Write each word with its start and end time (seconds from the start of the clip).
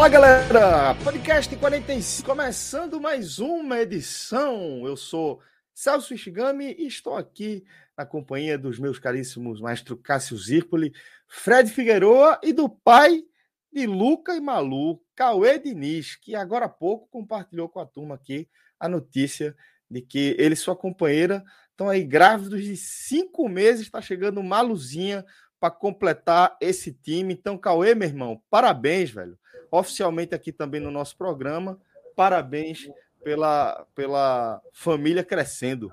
Olá, 0.00 0.08
galera! 0.08 0.94
Podcast 1.04 1.54
45, 1.54 2.26
começando 2.26 2.98
mais 2.98 3.38
uma 3.38 3.80
edição. 3.80 4.86
Eu 4.86 4.96
sou 4.96 5.42
Celso 5.74 6.14
Ishigami 6.14 6.74
e 6.78 6.86
estou 6.86 7.14
aqui 7.18 7.66
na 7.94 8.06
companhia 8.06 8.56
dos 8.56 8.78
meus 8.78 8.98
caríssimos 8.98 9.60
maestro 9.60 9.98
Cássio 9.98 10.38
Zirpoli, 10.38 10.94
Fred 11.28 11.70
Figueroa 11.70 12.40
e 12.42 12.50
do 12.50 12.66
pai 12.66 13.22
de 13.70 13.86
Luca 13.86 14.34
e 14.34 14.40
Malu, 14.40 15.02
Cauê 15.14 15.58
Diniz, 15.58 16.16
que 16.16 16.34
agora 16.34 16.64
há 16.64 16.70
pouco 16.70 17.06
compartilhou 17.10 17.68
com 17.68 17.78
a 17.78 17.84
turma 17.84 18.14
aqui 18.14 18.48
a 18.80 18.88
notícia 18.88 19.54
de 19.90 20.00
que 20.00 20.34
ele 20.38 20.54
e 20.54 20.56
sua 20.56 20.74
companheira 20.74 21.44
estão 21.72 21.90
aí 21.90 22.02
grávidos 22.04 22.64
de 22.64 22.74
cinco 22.74 23.50
meses, 23.50 23.82
está 23.82 24.00
chegando 24.00 24.42
Maluzinha 24.42 25.26
para 25.60 25.70
completar 25.70 26.56
esse 26.58 26.90
time. 26.90 27.34
Então, 27.34 27.58
Cauê, 27.58 27.94
meu 27.94 28.08
irmão, 28.08 28.42
parabéns, 28.48 29.10
velho 29.10 29.38
oficialmente 29.70 30.34
aqui 30.34 30.52
também 30.52 30.80
no 30.80 30.90
nosso 30.90 31.16
programa. 31.16 31.78
Parabéns 32.16 32.88
pela, 33.22 33.86
pela 33.94 34.60
família 34.72 35.24
crescendo. 35.24 35.90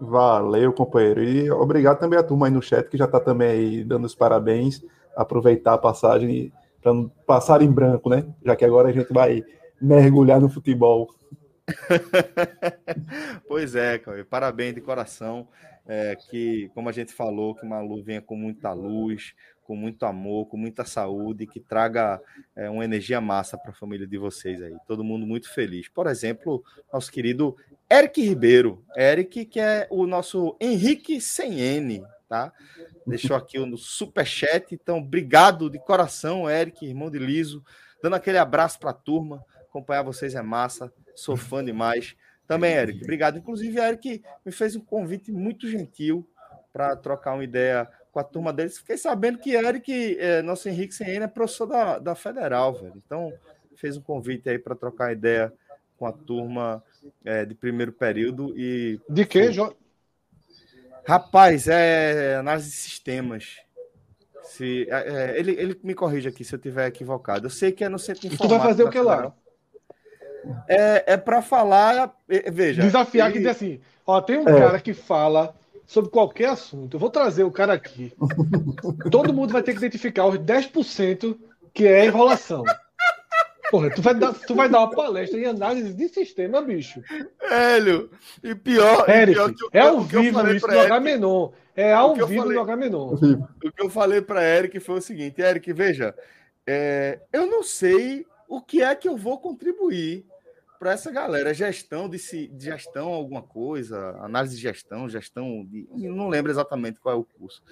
Valeu, 0.00 0.72
companheiro. 0.72 1.22
E 1.22 1.50
obrigado 1.50 1.98
também 1.98 2.18
a 2.18 2.22
turma 2.22 2.46
aí 2.46 2.52
no 2.52 2.62
chat 2.62 2.88
que 2.88 2.96
já 2.96 3.04
está 3.04 3.20
também 3.20 3.48
aí 3.48 3.84
dando 3.84 4.04
os 4.04 4.14
parabéns. 4.14 4.84
Aproveitar 5.16 5.74
a 5.74 5.78
passagem 5.78 6.52
para 6.82 6.92
não 6.92 7.08
passar 7.26 7.62
em 7.62 7.70
branco, 7.70 8.10
né? 8.10 8.26
Já 8.44 8.56
que 8.56 8.64
agora 8.64 8.88
a 8.88 8.92
gente 8.92 9.12
vai 9.12 9.42
mergulhar 9.80 10.40
no 10.40 10.48
futebol. 10.48 11.08
pois 13.48 13.74
é, 13.74 13.98
cara. 13.98 14.24
Parabéns 14.24 14.74
de 14.74 14.80
coração. 14.80 15.48
É, 15.86 16.16
que, 16.16 16.70
como 16.74 16.88
a 16.88 16.92
gente 16.92 17.12
falou, 17.12 17.54
que 17.54 17.64
o 17.64 17.68
Malu 17.68 18.02
venha 18.02 18.22
com 18.22 18.34
muita 18.34 18.72
luz, 18.72 19.34
com 19.64 19.74
muito 19.74 20.04
amor, 20.04 20.46
com 20.46 20.56
muita 20.56 20.84
saúde, 20.84 21.46
que 21.46 21.58
traga 21.58 22.20
é, 22.54 22.68
uma 22.68 22.84
energia 22.84 23.20
massa 23.20 23.56
para 23.58 23.70
a 23.70 23.74
família 23.74 24.06
de 24.06 24.18
vocês 24.18 24.62
aí. 24.62 24.76
Todo 24.86 25.02
mundo 25.02 25.26
muito 25.26 25.52
feliz. 25.52 25.88
Por 25.88 26.06
exemplo, 26.06 26.62
nosso 26.92 27.10
querido 27.10 27.56
Eric 27.90 28.20
Ribeiro. 28.22 28.84
Eric, 28.96 29.46
que 29.46 29.58
é 29.58 29.86
o 29.90 30.06
nosso 30.06 30.56
Henrique 30.60 31.20
Sem 31.20 31.60
N, 31.60 32.04
tá? 32.28 32.52
Deixou 33.06 33.36
aqui 33.36 33.58
no 33.58 33.76
super 33.78 34.26
chat. 34.26 34.74
Então, 34.74 34.98
obrigado 34.98 35.70
de 35.70 35.78
coração, 35.78 36.48
Eric, 36.48 36.86
irmão 36.86 37.10
de 37.10 37.18
Liso, 37.18 37.64
dando 38.02 38.16
aquele 38.16 38.38
abraço 38.38 38.78
para 38.78 38.90
a 38.90 38.94
turma. 38.94 39.44
Acompanhar 39.62 40.02
vocês 40.02 40.34
é 40.34 40.42
massa. 40.42 40.92
Sou 41.14 41.36
fã 41.36 41.64
demais. 41.64 42.14
Também, 42.46 42.74
Eric, 42.74 43.02
obrigado. 43.02 43.38
Inclusive, 43.38 43.80
Eric 43.80 44.22
me 44.44 44.52
fez 44.52 44.76
um 44.76 44.80
convite 44.80 45.32
muito 45.32 45.66
gentil 45.68 46.28
para 46.72 46.96
trocar 46.96 47.34
uma 47.34 47.44
ideia 47.44 47.88
com 48.14 48.20
a 48.20 48.24
turma 48.24 48.52
deles. 48.52 48.78
Fiquei 48.78 48.96
sabendo 48.96 49.38
que 49.38 49.56
Eric, 49.56 50.16
é, 50.20 50.40
nosso 50.40 50.68
Henrique 50.68 50.94
Senna, 50.94 51.24
é 51.24 51.28
professor 51.28 51.66
da, 51.66 51.98
da 51.98 52.14
Federal, 52.14 52.72
velho. 52.72 52.94
Então, 53.04 53.32
fez 53.74 53.96
um 53.96 54.00
convite 54.00 54.48
aí 54.48 54.56
para 54.56 54.76
trocar 54.76 55.12
ideia 55.12 55.52
com 55.98 56.06
a 56.06 56.12
turma 56.12 56.82
é, 57.24 57.44
de 57.44 57.56
primeiro 57.56 57.92
período. 57.92 58.54
e 58.56 59.00
De 59.10 59.26
quê, 59.26 59.50
João? 59.50 59.74
Rapaz, 61.04 61.66
é 61.66 62.36
análise 62.36 62.70
de 62.70 62.76
sistemas. 62.76 63.56
Se, 64.44 64.86
é, 64.88 65.32
é, 65.32 65.38
ele, 65.38 65.50
ele 65.52 65.80
me 65.82 65.94
corrige 65.94 66.28
aqui 66.28 66.44
se 66.44 66.54
eu 66.54 66.56
estiver 66.56 66.86
equivocado. 66.86 67.46
Eu 67.46 67.50
sei 67.50 67.72
que 67.72 67.82
é 67.82 67.88
no 67.88 67.98
centro 67.98 68.28
de 68.28 68.36
E 68.36 68.38
tu 68.38 68.46
vai 68.46 68.60
fazer 68.60 68.84
o 68.84 68.90
que 68.90 69.00
lá? 69.00 69.34
É, 70.68 71.14
é 71.14 71.16
para 71.16 71.42
falar. 71.42 72.14
É, 72.28 72.48
veja. 72.48 72.80
Desafiar 72.80 73.26
ele... 73.26 73.32
que 73.32 73.38
diz 73.40 73.48
assim: 73.48 73.80
ó, 74.06 74.20
tem 74.20 74.38
um 74.38 74.48
é. 74.48 74.58
cara 74.58 74.78
que 74.78 74.94
fala 74.94 75.54
sobre 75.86 76.10
qualquer 76.10 76.50
assunto. 76.50 76.94
Eu 76.94 77.00
vou 77.00 77.10
trazer 77.10 77.44
o 77.44 77.50
cara 77.50 77.72
aqui. 77.72 78.12
Todo 79.10 79.32
mundo 79.32 79.52
vai 79.52 79.62
ter 79.62 79.72
que 79.72 79.78
identificar 79.78 80.26
os 80.26 80.38
10% 80.38 81.36
que 81.72 81.86
é 81.86 82.06
enrolação. 82.06 82.64
Porra, 83.70 83.90
tu 83.90 84.02
vai, 84.02 84.14
dar, 84.14 84.32
tu 84.32 84.54
vai 84.54 84.68
dar 84.68 84.80
uma 84.80 84.90
palestra 84.90 85.38
em 85.38 85.46
análise 85.46 85.92
de 85.92 86.08
sistema, 86.08 86.62
bicho. 86.62 87.02
Hélio, 87.40 88.10
e 88.42 88.54
pior. 88.54 89.08
Eric, 89.08 89.34
pior 89.34 89.52
que, 89.52 89.76
é 89.76 89.80
ao 89.80 90.00
vivo 90.00 90.48
isso 90.52 90.66
no 90.66 90.80
H-Menon. 90.80 91.50
É 91.74 91.92
ao 91.92 92.14
vivo 92.14 92.42
falei, 92.42 92.56
no 92.56 92.62
H-Menon. 92.62 93.14
O 93.14 93.72
que 93.72 93.82
eu 93.82 93.90
falei 93.90 94.20
para 94.20 94.44
Eric 94.44 94.78
foi 94.78 94.98
o 94.98 95.02
seguinte: 95.02 95.40
Eric, 95.40 95.72
veja, 95.72 96.14
é, 96.66 97.18
eu 97.32 97.46
não 97.46 97.62
sei 97.64 98.24
o 98.48 98.60
que 98.60 98.80
é 98.80 98.94
que 98.94 99.08
eu 99.08 99.16
vou 99.16 99.38
contribuir 99.38 100.24
para 100.84 100.92
essa 100.92 101.10
galera. 101.10 101.54
Gestão 101.54 102.10
de, 102.10 102.18
gestão, 102.58 103.08
alguma 103.08 103.40
coisa, 103.40 104.10
análise 104.20 104.54
de 104.56 104.60
gestão, 104.60 105.08
gestão 105.08 105.64
de. 105.64 105.88
Não 105.94 106.28
lembro 106.28 106.52
exatamente 106.52 107.00
qual 107.00 107.14
é 107.14 107.18
o 107.18 107.24
curso. 107.24 107.62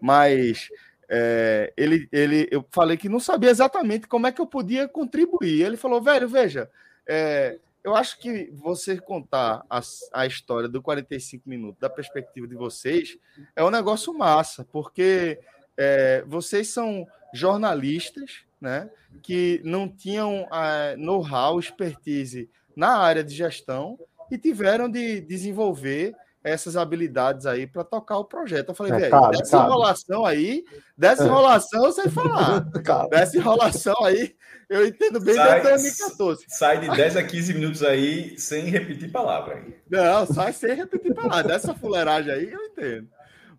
Mas 0.00 0.68
é, 1.08 1.72
ele, 1.76 2.08
ele, 2.12 2.46
eu 2.48 2.64
falei 2.70 2.96
que 2.96 3.08
não 3.08 3.18
sabia 3.18 3.50
exatamente 3.50 4.06
como 4.06 4.28
é 4.28 4.30
que 4.32 4.40
eu 4.40 4.46
podia 4.46 4.86
contribuir. 4.86 5.62
Ele 5.62 5.76
falou, 5.76 6.00
velho, 6.00 6.28
veja, 6.28 6.70
é, 7.08 7.58
eu 7.82 7.96
acho 7.96 8.20
que 8.20 8.48
você 8.52 8.96
contar 9.00 9.64
a, 9.68 9.80
a 10.12 10.24
história 10.24 10.68
do 10.68 10.80
45 10.80 11.48
minutos 11.48 11.80
da 11.80 11.90
perspectiva 11.90 12.46
de 12.46 12.54
vocês 12.54 13.18
é 13.56 13.64
um 13.64 13.70
negócio 13.70 14.16
massa, 14.16 14.64
porque 14.70 15.40
é, 15.76 16.22
vocês 16.24 16.68
são 16.68 17.04
jornalistas, 17.34 18.44
né, 18.60 18.88
que 19.22 19.60
não 19.64 19.88
tinham 19.88 20.46
é, 20.52 20.94
know-how, 20.96 21.58
expertise 21.58 22.48
na 22.76 22.98
área 22.98 23.24
de 23.24 23.34
gestão 23.34 23.98
e 24.30 24.38
tiveram 24.38 24.88
de 24.88 25.20
desenvolver 25.20 26.14
essas 26.42 26.76
habilidades 26.76 27.44
aí 27.44 27.66
para 27.66 27.84
tocar 27.84 28.16
o 28.18 28.24
projeto. 28.24 28.70
Eu 28.70 28.74
falei, 28.74 28.92
é, 28.92 28.98
velho, 28.98 29.30
dessa 29.30 29.56
cara. 29.58 29.68
enrolação 29.68 30.24
aí, 30.24 30.64
dessa 30.96 31.24
enrolação 31.24 31.84
eu 31.84 31.92
sei 31.92 32.08
falar. 32.08 32.60
dessa 33.10 33.36
enrolação 33.36 33.96
aí, 34.04 34.34
eu 34.68 34.86
entendo 34.86 35.20
bem 35.20 35.34
sai, 35.34 35.62
da 35.62 35.70
2014. 35.70 36.44
Sai 36.48 36.80
de 36.80 36.90
10 36.96 37.16
a 37.16 37.22
15 37.22 37.54
minutos 37.54 37.82
aí 37.82 38.38
sem 38.38 38.64
repetir 38.66 39.10
palavra. 39.10 39.62
Não, 39.88 40.26
sai 40.26 40.52
sem 40.52 40.74
repetir 40.74 41.14
palavra. 41.14 41.42
Dessa 41.42 41.74
fuleiragem 41.74 42.32
aí 42.32 42.50
eu 42.50 42.62
entendo. 42.64 43.08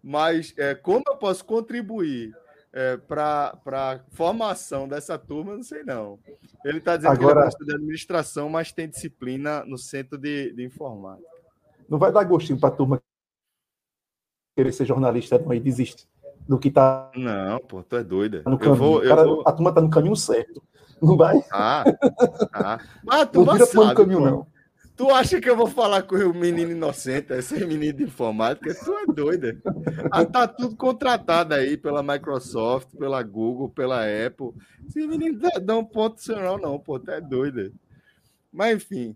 Mas 0.03 0.53
é, 0.57 0.73
como 0.73 1.03
eu 1.07 1.17
posso 1.17 1.45
contribuir 1.45 2.33
é, 2.73 2.97
para 2.97 3.57
a 3.65 3.99
formação 4.11 4.87
dessa 4.87 5.17
turma, 5.17 5.55
não 5.55 5.63
sei 5.63 5.83
não. 5.83 6.19
Ele 6.63 6.77
está 6.77 6.95
dizendo 6.95 7.13
Agora, 7.13 7.33
que 7.33 7.39
ele 7.39 7.45
gosta 7.45 7.65
de 7.65 7.73
administração, 7.73 8.49
mas 8.49 8.71
tem 8.71 8.89
disciplina 8.89 9.63
no 9.65 9.77
centro 9.77 10.17
de, 10.17 10.53
de 10.53 10.65
informática. 10.65 11.27
Não 11.89 11.99
vai 11.99 12.11
dar 12.11 12.23
gostinho 12.23 12.59
para 12.59 12.69
a 12.69 12.71
turma 12.71 13.01
querer 14.55 14.71
ser 14.71 14.85
jornalista 14.85 15.37
não, 15.39 15.53
e 15.53 15.59
desiste 15.59 16.07
do 16.47 16.57
que 16.57 16.69
está. 16.69 17.11
Não, 17.15 17.59
pô, 17.59 17.83
tu 17.83 17.95
é 17.95 18.03
doida. 18.03 18.43
No 18.45 18.57
eu 18.61 18.75
vou, 18.75 19.03
eu 19.03 19.09
Cara, 19.09 19.23
vou... 19.23 19.43
A 19.45 19.51
turma 19.51 19.69
está 19.69 19.81
no 19.81 19.89
caminho 19.89 20.15
certo. 20.15 20.61
Não 21.01 21.17
vai? 21.17 21.43
Ah, 21.51 21.83
ah. 22.53 22.79
Mas 23.03 23.21
a 23.21 23.25
turma 23.25 23.53
não 23.53 23.53
vira 23.53 23.65
sabe, 23.65 23.87
no 23.87 23.95
caminho, 23.95 24.19
pô. 24.19 24.25
não. 24.25 24.47
Tu 24.95 25.09
acha 25.09 25.41
que 25.41 25.49
eu 25.49 25.55
vou 25.55 25.67
falar 25.67 26.03
com 26.03 26.15
o 26.15 26.33
menino 26.33 26.71
inocente, 26.71 27.33
esse 27.33 27.65
menino 27.65 27.97
de 27.97 28.03
informática? 28.03 28.73
Tu 28.73 28.93
é 28.93 29.05
doida. 29.13 29.61
Ah, 30.11 30.25
tá 30.25 30.47
tudo 30.47 30.75
contratado 30.75 31.53
aí 31.53 31.77
pela 31.77 32.03
Microsoft, 32.03 32.89
pela 32.97 33.23
Google, 33.23 33.69
pela 33.69 34.03
Apple. 34.03 34.51
Esse 34.87 35.07
menino 35.07 35.39
não 35.65 35.79
um 35.79 35.85
ponto 35.85 36.15
nacional, 36.15 36.59
não, 36.59 36.77
pô, 36.77 36.99
tu 36.99 37.09
é 37.11 37.21
doida. 37.21 37.71
Mas 38.51 38.75
enfim, 38.75 39.15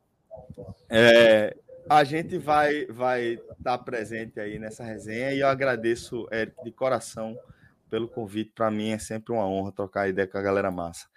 é, 0.89 1.55
a 1.89 2.03
gente 2.03 2.37
vai 2.37 2.85
vai 2.87 3.33
estar 3.33 3.53
tá 3.63 3.77
presente 3.77 4.39
aí 4.39 4.57
nessa 4.57 4.83
resenha 4.83 5.33
e 5.33 5.41
eu 5.41 5.47
agradeço, 5.47 6.27
Eric, 6.31 6.63
de 6.63 6.71
coração 6.71 7.37
pelo 7.89 8.07
convite. 8.07 8.51
Para 8.55 8.71
mim 8.71 8.89
é 8.89 8.97
sempre 8.97 9.33
uma 9.33 9.47
honra 9.47 9.71
trocar 9.71 10.09
ideia 10.09 10.27
com 10.27 10.37
a 10.37 10.41
galera 10.41 10.71
massa. 10.71 11.07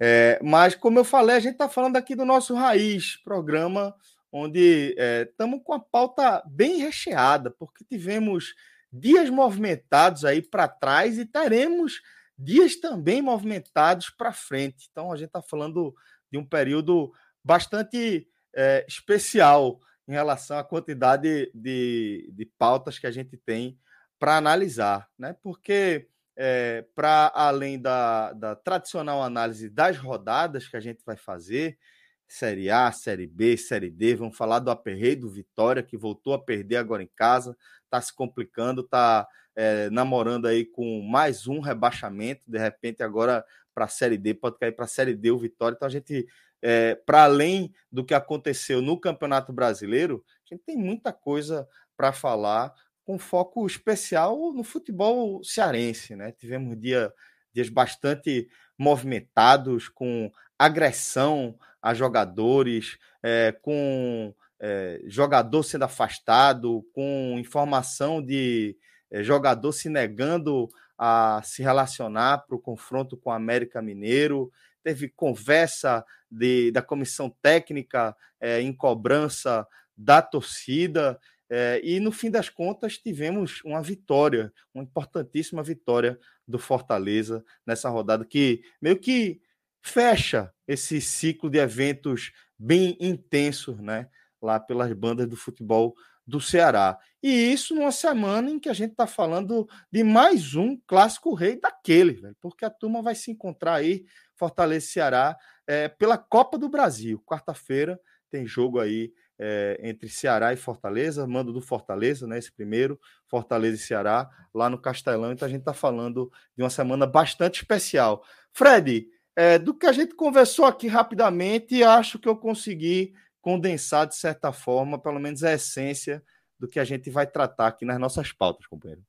É, 0.00 0.40
mas, 0.42 0.74
como 0.74 0.98
eu 0.98 1.04
falei, 1.04 1.36
a 1.36 1.40
gente 1.40 1.52
está 1.52 1.68
falando 1.68 1.96
aqui 1.96 2.14
do 2.14 2.24
nosso 2.24 2.54
Raiz, 2.54 3.16
programa 3.22 3.94
onde 4.32 4.94
estamos 5.28 5.60
é, 5.60 5.62
com 5.62 5.74
a 5.74 5.80
pauta 5.80 6.42
bem 6.46 6.78
recheada, 6.78 7.50
porque 7.50 7.84
tivemos 7.84 8.54
dias 8.92 9.28
movimentados 9.28 10.24
aí 10.24 10.40
para 10.40 10.68
trás 10.68 11.18
e 11.18 11.26
teremos 11.26 12.00
dias 12.38 12.76
também 12.76 13.20
movimentados 13.20 14.08
para 14.08 14.32
frente. 14.32 14.88
Então 14.90 15.12
a 15.12 15.16
gente 15.16 15.26
está 15.26 15.42
falando 15.42 15.94
de 16.30 16.38
um 16.38 16.44
período 16.44 17.12
bastante 17.44 18.26
é, 18.54 18.84
especial 18.88 19.80
em 20.08 20.12
relação 20.12 20.58
à 20.58 20.64
quantidade 20.64 21.50
de, 21.54 22.30
de 22.32 22.46
pautas 22.58 22.98
que 22.98 23.06
a 23.06 23.10
gente 23.10 23.36
tem 23.36 23.78
para 24.18 24.36
analisar, 24.36 25.08
né? 25.18 25.36
Porque 25.42 26.08
é, 26.42 26.86
para 26.94 27.30
além 27.34 27.78
da, 27.78 28.32
da 28.32 28.56
tradicional 28.56 29.22
análise 29.22 29.68
das 29.68 29.98
rodadas 29.98 30.66
que 30.66 30.74
a 30.74 30.80
gente 30.80 31.04
vai 31.04 31.14
fazer, 31.14 31.78
Série 32.26 32.70
A, 32.70 32.90
Série 32.92 33.26
B, 33.26 33.58
Série 33.58 33.90
D, 33.90 34.14
vamos 34.14 34.38
falar 34.38 34.58
do 34.60 34.70
aperreio 34.70 35.20
do 35.20 35.28
Vitória, 35.28 35.82
que 35.82 35.98
voltou 35.98 36.32
a 36.32 36.42
perder 36.42 36.76
agora 36.76 37.02
em 37.02 37.10
casa, 37.14 37.54
está 37.84 38.00
se 38.00 38.14
complicando, 38.14 38.80
está 38.80 39.28
é, 39.54 39.90
namorando 39.90 40.46
aí 40.46 40.64
com 40.64 41.02
mais 41.02 41.46
um 41.46 41.60
rebaixamento, 41.60 42.50
de 42.50 42.58
repente 42.58 43.02
agora 43.02 43.44
para 43.74 43.84
a 43.84 43.88
Série 43.88 44.16
D, 44.16 44.32
pode 44.32 44.58
cair 44.58 44.72
para 44.72 44.86
a 44.86 44.88
Série 44.88 45.14
D 45.14 45.30
o 45.30 45.38
Vitória, 45.38 45.76
então 45.76 45.86
a 45.86 45.90
gente, 45.90 46.26
é, 46.62 46.94
para 46.94 47.24
além 47.24 47.70
do 47.92 48.02
que 48.02 48.14
aconteceu 48.14 48.80
no 48.80 48.98
Campeonato 48.98 49.52
Brasileiro, 49.52 50.24
a 50.50 50.54
gente 50.54 50.64
tem 50.64 50.78
muita 50.78 51.12
coisa 51.12 51.68
para 51.98 52.14
falar, 52.14 52.72
com 53.10 53.18
foco 53.18 53.66
especial 53.66 54.52
no 54.52 54.62
futebol 54.62 55.42
cearense, 55.42 56.14
né? 56.14 56.30
Tivemos 56.30 56.78
dia, 56.78 57.12
dias 57.52 57.68
bastante 57.68 58.48
movimentados, 58.78 59.88
com 59.88 60.30
agressão 60.56 61.58
a 61.82 61.92
jogadores, 61.92 62.98
é, 63.20 63.50
com 63.62 64.32
é, 64.60 65.00
jogador 65.06 65.64
sendo 65.64 65.86
afastado, 65.86 66.86
com 66.94 67.34
informação 67.36 68.22
de 68.22 68.76
é, 69.10 69.24
jogador 69.24 69.72
se 69.72 69.88
negando 69.88 70.68
a 70.96 71.40
se 71.42 71.64
relacionar 71.64 72.46
para 72.46 72.54
o 72.54 72.60
confronto 72.60 73.16
com 73.16 73.30
o 73.30 73.32
América 73.32 73.82
Mineiro. 73.82 74.52
Teve 74.84 75.08
conversa 75.08 76.04
de, 76.30 76.70
da 76.70 76.80
comissão 76.80 77.28
técnica 77.42 78.16
em 78.40 78.72
cobrança 78.72 79.66
da 79.96 80.22
torcida. 80.22 81.18
É, 81.50 81.80
e 81.82 81.98
no 81.98 82.12
fim 82.12 82.30
das 82.30 82.48
contas, 82.48 82.96
tivemos 82.96 83.60
uma 83.64 83.82
vitória, 83.82 84.52
uma 84.72 84.84
importantíssima 84.84 85.64
vitória 85.64 86.18
do 86.46 86.60
Fortaleza 86.60 87.44
nessa 87.66 87.88
rodada, 87.88 88.24
que 88.24 88.62
meio 88.80 88.96
que 88.96 89.40
fecha 89.82 90.52
esse 90.66 91.00
ciclo 91.00 91.50
de 91.50 91.58
eventos 91.58 92.32
bem 92.56 92.96
intensos, 93.00 93.80
né? 93.80 94.08
Lá 94.40 94.60
pelas 94.60 94.92
bandas 94.92 95.26
do 95.26 95.36
futebol 95.36 95.94
do 96.26 96.40
Ceará. 96.40 96.96
E 97.20 97.52
isso 97.52 97.74
numa 97.74 97.90
semana 97.90 98.48
em 98.48 98.58
que 98.58 98.68
a 98.68 98.72
gente 98.72 98.92
está 98.92 99.06
falando 99.06 99.68
de 99.90 100.04
mais 100.04 100.54
um 100.54 100.80
clássico 100.86 101.34
rei 101.34 101.58
daquele, 101.60 102.12
velho, 102.12 102.36
porque 102.40 102.64
a 102.64 102.70
turma 102.70 103.02
vai 103.02 103.14
se 103.14 103.30
encontrar 103.30 103.74
aí, 103.74 104.06
Fortaleza 104.36 104.86
e 104.86 104.88
Ceará, 104.88 105.36
é, 105.66 105.88
pela 105.88 106.16
Copa 106.16 106.56
do 106.56 106.68
Brasil. 106.68 107.20
Quarta-feira 107.26 108.00
tem 108.30 108.46
jogo 108.46 108.78
aí 108.78 109.12
é, 109.42 109.80
entre 109.82 110.06
Ceará 110.10 110.52
e 110.52 110.56
Fortaleza, 110.56 111.26
mando 111.26 111.50
do 111.50 111.62
Fortaleza, 111.62 112.26
né? 112.26 112.38
Esse 112.38 112.52
primeiro, 112.52 113.00
Fortaleza 113.26 113.76
e 113.76 113.78
Ceará, 113.78 114.28
lá 114.52 114.68
no 114.68 114.78
Castelão. 114.78 115.32
Então 115.32 115.46
a 115.46 115.50
gente 115.50 115.60
está 115.60 115.72
falando 115.72 116.30
de 116.54 116.62
uma 116.62 116.68
semana 116.68 117.06
bastante 117.06 117.62
especial. 117.62 118.22
Fred, 118.52 119.08
é, 119.34 119.58
do 119.58 119.72
que 119.72 119.86
a 119.86 119.92
gente 119.92 120.14
conversou 120.14 120.66
aqui 120.66 120.86
rapidamente, 120.86 121.82
acho 121.82 122.18
que 122.18 122.28
eu 122.28 122.36
consegui 122.36 123.14
condensar 123.40 124.06
de 124.06 124.14
certa 124.14 124.52
forma, 124.52 124.98
pelo 124.98 125.18
menos 125.18 125.42
a 125.42 125.54
essência 125.54 126.22
do 126.58 126.68
que 126.68 126.78
a 126.78 126.84
gente 126.84 127.08
vai 127.08 127.26
tratar 127.26 127.68
aqui 127.68 127.86
nas 127.86 127.98
nossas 127.98 128.32
pautas, 128.32 128.66
companheiro. 128.66 129.02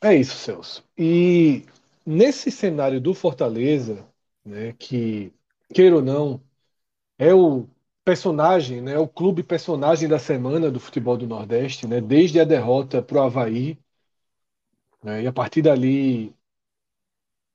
É 0.00 0.14
isso, 0.14 0.34
Celso. 0.34 0.82
E 0.96 1.66
nesse 2.06 2.50
cenário 2.50 2.98
do 2.98 3.12
Fortaleza, 3.12 4.08
né, 4.42 4.74
que, 4.78 5.30
queira 5.74 5.96
ou 5.96 6.02
não, 6.02 6.42
é 7.18 7.34
o 7.34 7.68
personagem, 8.04 8.80
né, 8.80 8.98
o 8.98 9.08
clube 9.08 9.42
personagem 9.42 10.08
da 10.08 10.18
semana 10.18 10.70
do 10.70 10.80
futebol 10.80 11.16
do 11.16 11.26
Nordeste, 11.26 11.86
né, 11.86 12.00
desde 12.00 12.40
a 12.40 12.44
derrota 12.44 13.02
para 13.02 13.18
o 13.18 13.22
Havaí. 13.22 13.78
Né, 15.02 15.22
e 15.22 15.26
a 15.26 15.32
partir 15.32 15.62
dali, 15.62 16.34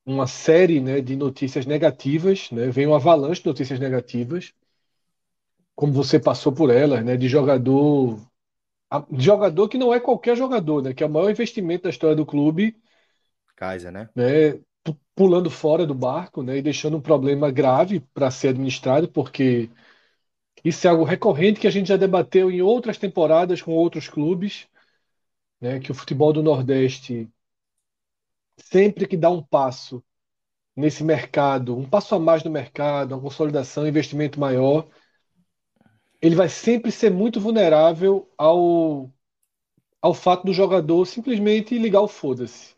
uma 0.05 0.25
série 0.25 0.79
né, 0.79 1.01
de 1.01 1.15
notícias 1.15 1.65
negativas, 1.65 2.49
né, 2.51 2.69
vem 2.69 2.87
uma 2.87 2.95
avalanche 2.95 3.41
de 3.41 3.47
notícias 3.47 3.79
negativas, 3.79 4.53
como 5.75 5.91
você 5.91 6.19
passou 6.19 6.51
por 6.51 6.69
elas, 6.69 7.03
né, 7.03 7.17
de 7.17 7.27
jogador. 7.27 8.19
De 9.11 9.23
jogador 9.23 9.67
que 9.67 9.77
não 9.77 9.93
é 9.93 9.99
qualquer 9.99 10.37
jogador, 10.37 10.81
né, 10.81 10.93
que 10.93 11.03
é 11.03 11.07
o 11.07 11.09
maior 11.09 11.29
investimento 11.29 11.83
da 11.83 11.89
história 11.89 12.15
do 12.15 12.25
clube. 12.25 12.75
Kaiser, 13.55 13.91
né? 13.91 14.09
né 14.15 14.59
pulando 15.13 15.49
fora 15.49 15.85
do 15.85 15.93
barco 15.93 16.41
né, 16.41 16.57
e 16.57 16.61
deixando 16.61 16.95
um 16.95 17.01
problema 17.01 17.51
grave 17.51 17.99
para 18.13 18.31
ser 18.31 18.49
administrado, 18.49 19.09
porque 19.09 19.69
isso 20.67 20.85
é 20.85 20.89
algo 20.89 21.03
recorrente 21.03 21.59
que 21.59 21.67
a 21.67 21.71
gente 21.71 21.87
já 21.87 21.97
debateu 21.97 22.51
em 22.51 22.61
outras 22.61 22.97
temporadas 22.97 23.61
com 23.61 23.71
outros 23.71 24.09
clubes, 24.09 24.67
né, 25.61 25.79
que 25.79 25.91
o 25.91 25.95
futebol 25.95 26.33
do 26.33 26.43
Nordeste, 26.43 27.29
sempre 28.57 29.07
que 29.07 29.15
dá 29.15 29.29
um 29.29 29.41
passo 29.41 30.03
nesse 30.75 31.03
mercado, 31.03 31.77
um 31.77 31.89
passo 31.89 32.15
a 32.15 32.19
mais 32.19 32.43
no 32.43 32.51
mercado, 32.51 33.13
uma 33.13 33.21
consolidação, 33.21 33.83
um 33.83 33.87
investimento 33.87 34.39
maior, 34.39 34.87
ele 36.21 36.35
vai 36.35 36.49
sempre 36.49 36.91
ser 36.91 37.11
muito 37.11 37.39
vulnerável 37.39 38.29
ao, 38.37 39.11
ao 40.01 40.13
fato 40.13 40.45
do 40.45 40.53
jogador 40.53 41.05
simplesmente 41.05 41.77
ligar 41.77 42.01
o 42.01 42.07
foda-se. 42.07 42.75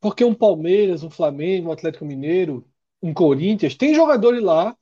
Porque 0.00 0.24
um 0.24 0.34
Palmeiras, 0.34 1.02
um 1.02 1.10
Flamengo, 1.10 1.68
um 1.68 1.72
Atlético 1.72 2.04
Mineiro, 2.04 2.64
um 3.02 3.12
Corinthians, 3.12 3.74
tem 3.74 3.94
jogadores 3.94 4.42
lá 4.42 4.76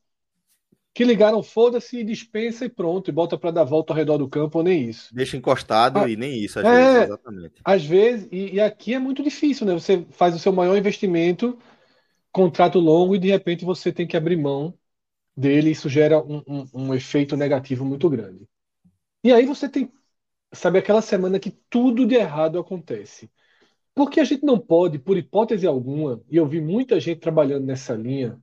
que 0.97 1.05
ligaram 1.05 1.43
foda-se, 1.43 2.03
dispensa 2.03 2.65
e 2.65 2.71
pronto, 2.71 3.11
e 3.11 3.13
bota 3.13 3.37
para 3.37 3.51
dar 3.51 3.65
volta 3.65 3.93
ao 3.93 3.97
redor 3.99 4.17
do 4.17 4.27
campo, 4.27 4.57
ou 4.57 4.65
nem 4.65 4.89
isso. 4.89 5.15
Deixa 5.15 5.37
encostado 5.37 5.99
ah, 5.99 6.09
e 6.09 6.17
nem 6.17 6.43
isso, 6.43 6.59
às 6.59 6.65
é, 6.65 6.71
vezes, 6.71 7.03
exatamente. 7.03 7.55
Às 7.63 7.85
vezes, 7.85 8.29
e, 8.33 8.55
e, 8.55 8.61
aqui 8.63 8.95
é 8.95 8.99
muito 8.99 9.23
difícil, 9.23 9.67
né? 9.67 9.75
Você 9.75 10.07
faz 10.13 10.35
o 10.35 10.39
seu 10.39 10.55
maior 10.55 10.75
investimento, 10.75 11.59
contrato 12.33 12.79
longo, 12.79 13.15
e 13.15 13.19
de 13.19 13.29
repente 13.29 13.63
você 13.63 13.93
tem 13.93 14.07
que 14.07 14.17
abrir 14.17 14.37
mão 14.37 14.73
dele, 15.37 15.69
e 15.69 15.73
isso 15.73 15.87
gera 15.87 16.19
um, 16.19 16.43
um, 16.49 16.67
um 16.73 16.95
efeito 16.95 17.37
negativo 17.37 17.85
muito 17.85 18.09
grande. 18.09 18.49
E 19.23 19.31
aí 19.35 19.45
você 19.45 19.69
tem, 19.69 19.93
sabe, 20.51 20.79
aquela 20.79 21.03
semana 21.03 21.39
que 21.39 21.51
tudo 21.69 22.07
de 22.07 22.15
errado 22.15 22.59
acontece. 22.59 23.31
Porque 23.95 24.19
a 24.19 24.25
gente 24.25 24.47
não 24.47 24.59
pode, 24.59 24.99
por 24.99 25.19
hipótese 25.19 25.67
alguma, 25.67 26.23
e 26.31 26.39
eu 26.39 26.47
vi 26.47 26.59
muita 26.59 26.99
gente 26.99 27.21
trabalhando 27.21 27.67
nessa 27.67 27.93
linha, 27.93 28.41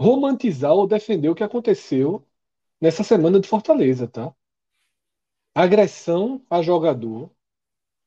romantizar 0.00 0.72
ou 0.72 0.86
defender 0.86 1.28
o 1.28 1.34
que 1.34 1.44
aconteceu 1.44 2.26
nessa 2.80 3.04
semana 3.04 3.40
de 3.40 3.48
Fortaleza, 3.48 4.08
tá? 4.08 4.34
Agressão 5.54 6.44
a 6.50 6.62
jogador, 6.62 7.30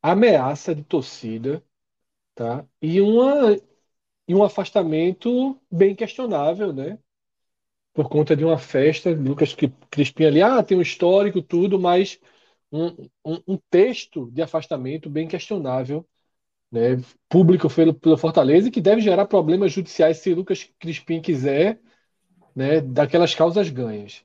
ameaça 0.01 0.75
de 0.75 0.83
torcida, 0.83 1.63
tá? 2.35 2.65
E 2.81 3.01
uma 3.01 3.57
e 4.27 4.35
um 4.35 4.43
afastamento 4.43 5.59
bem 5.71 5.95
questionável, 5.95 6.73
né? 6.73 6.99
Por 7.93 8.09
conta 8.09 8.35
de 8.35 8.45
uma 8.45 8.57
festa, 8.57 9.11
Lucas 9.11 9.55
Crispim 9.91 10.25
ali, 10.25 10.41
ah, 10.41 10.63
tem 10.63 10.77
um 10.77 10.81
histórico, 10.81 11.41
tudo, 11.41 11.79
mas 11.79 12.19
um, 12.71 12.87
um, 13.25 13.43
um 13.47 13.57
texto 13.69 14.31
de 14.31 14.41
afastamento 14.41 15.09
bem 15.09 15.27
questionável, 15.27 16.07
né? 16.71 17.01
Público 17.27 17.69
pelo, 17.69 17.93
pelo 17.93 18.17
Fortaleza 18.17 18.67
e 18.67 18.71
que 18.71 18.81
deve 18.81 19.01
gerar 19.01 19.25
problemas 19.25 19.71
judiciais 19.71 20.17
se 20.17 20.33
Lucas 20.33 20.69
Crispim 20.79 21.21
quiser 21.21 21.81
né, 22.55 22.81
daquelas 22.81 23.33
causas 23.33 23.69
ganhas. 23.69 24.23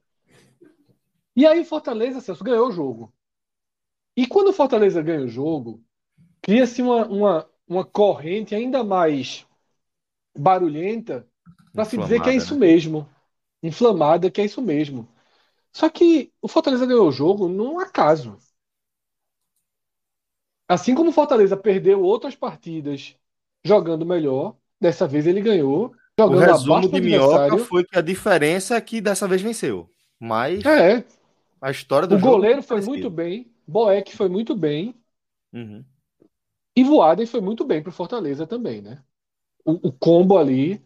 E 1.37 1.47
aí 1.47 1.65
Fortaleza, 1.65 2.21
Celso, 2.21 2.45
ganhou 2.45 2.69
o 2.69 2.73
jogo. 2.73 3.13
E 4.17 4.27
quando 4.27 4.49
o 4.49 4.53
Fortaleza 4.53 5.03
ganha 5.03 5.25
o 5.25 5.29
jogo, 5.29 5.83
cria-se 6.41 6.81
uma, 6.81 7.07
uma, 7.07 7.51
uma 7.67 7.85
corrente 7.85 8.55
ainda 8.55 8.85
mais 8.85 9.47
barulhenta 10.37 11.27
para 11.73 11.85
se 11.85 11.99
dizer 11.99 12.23
que 12.23 12.31
é 12.31 12.37
isso 12.37 12.55
né? 12.55 12.61
mesmo. 12.61 13.09
Inflamada, 13.63 14.31
que 14.31 14.41
é 14.41 14.45
isso 14.45 14.63
mesmo. 14.63 15.09
Só 15.73 15.89
que 15.89 16.33
o 16.41 16.47
Fortaleza 16.47 16.87
ganhou 16.87 17.09
o 17.09 17.13
jogo 17.13 17.49
num 17.49 17.81
acaso. 17.81 18.39
Assim 20.69 20.95
como 20.95 21.11
o 21.11 21.13
Fortaleza 21.13 21.57
perdeu 21.57 22.03
outras 22.03 22.35
partidas 22.35 23.17
jogando 23.65 24.07
melhor, 24.07 24.57
dessa 24.81 25.07
vez 25.07 25.27
ele 25.27 25.41
ganhou 25.41 25.95
Jogando 26.19 26.39
o 26.39 26.41
resumo 26.41 26.89
de 26.89 27.01
Minhoca 27.01 27.59
foi 27.59 27.85
que 27.85 27.99
a 27.99 28.01
diferença 28.01 28.77
é 28.77 28.81
que 28.81 29.01
dessa 29.01 29.27
vez 29.27 29.43
venceu. 29.43 29.89
Mas 30.19 30.65
é. 30.65 31.05
a 31.61 31.71
história 31.71 32.07
do 32.07 32.17
O 32.17 32.21
goleiro 32.21 32.63
foi 32.63 32.81
muito 32.81 33.11
bem, 33.11 33.53
Boeck 33.67 34.17
foi 34.17 34.29
muito 34.29 34.55
bem. 34.55 34.95
Uhum. 35.53 35.85
E 36.77 36.85
Voaden 36.85 37.27
foi 37.27 37.41
muito 37.41 37.65
bem 37.65 37.83
para 37.83 37.91
o 37.91 37.93
Fortaleza 37.93 38.47
também, 38.47 38.81
né? 38.81 39.03
O, 39.65 39.89
o, 39.89 39.93
combo 39.93 40.37
ali, 40.37 40.85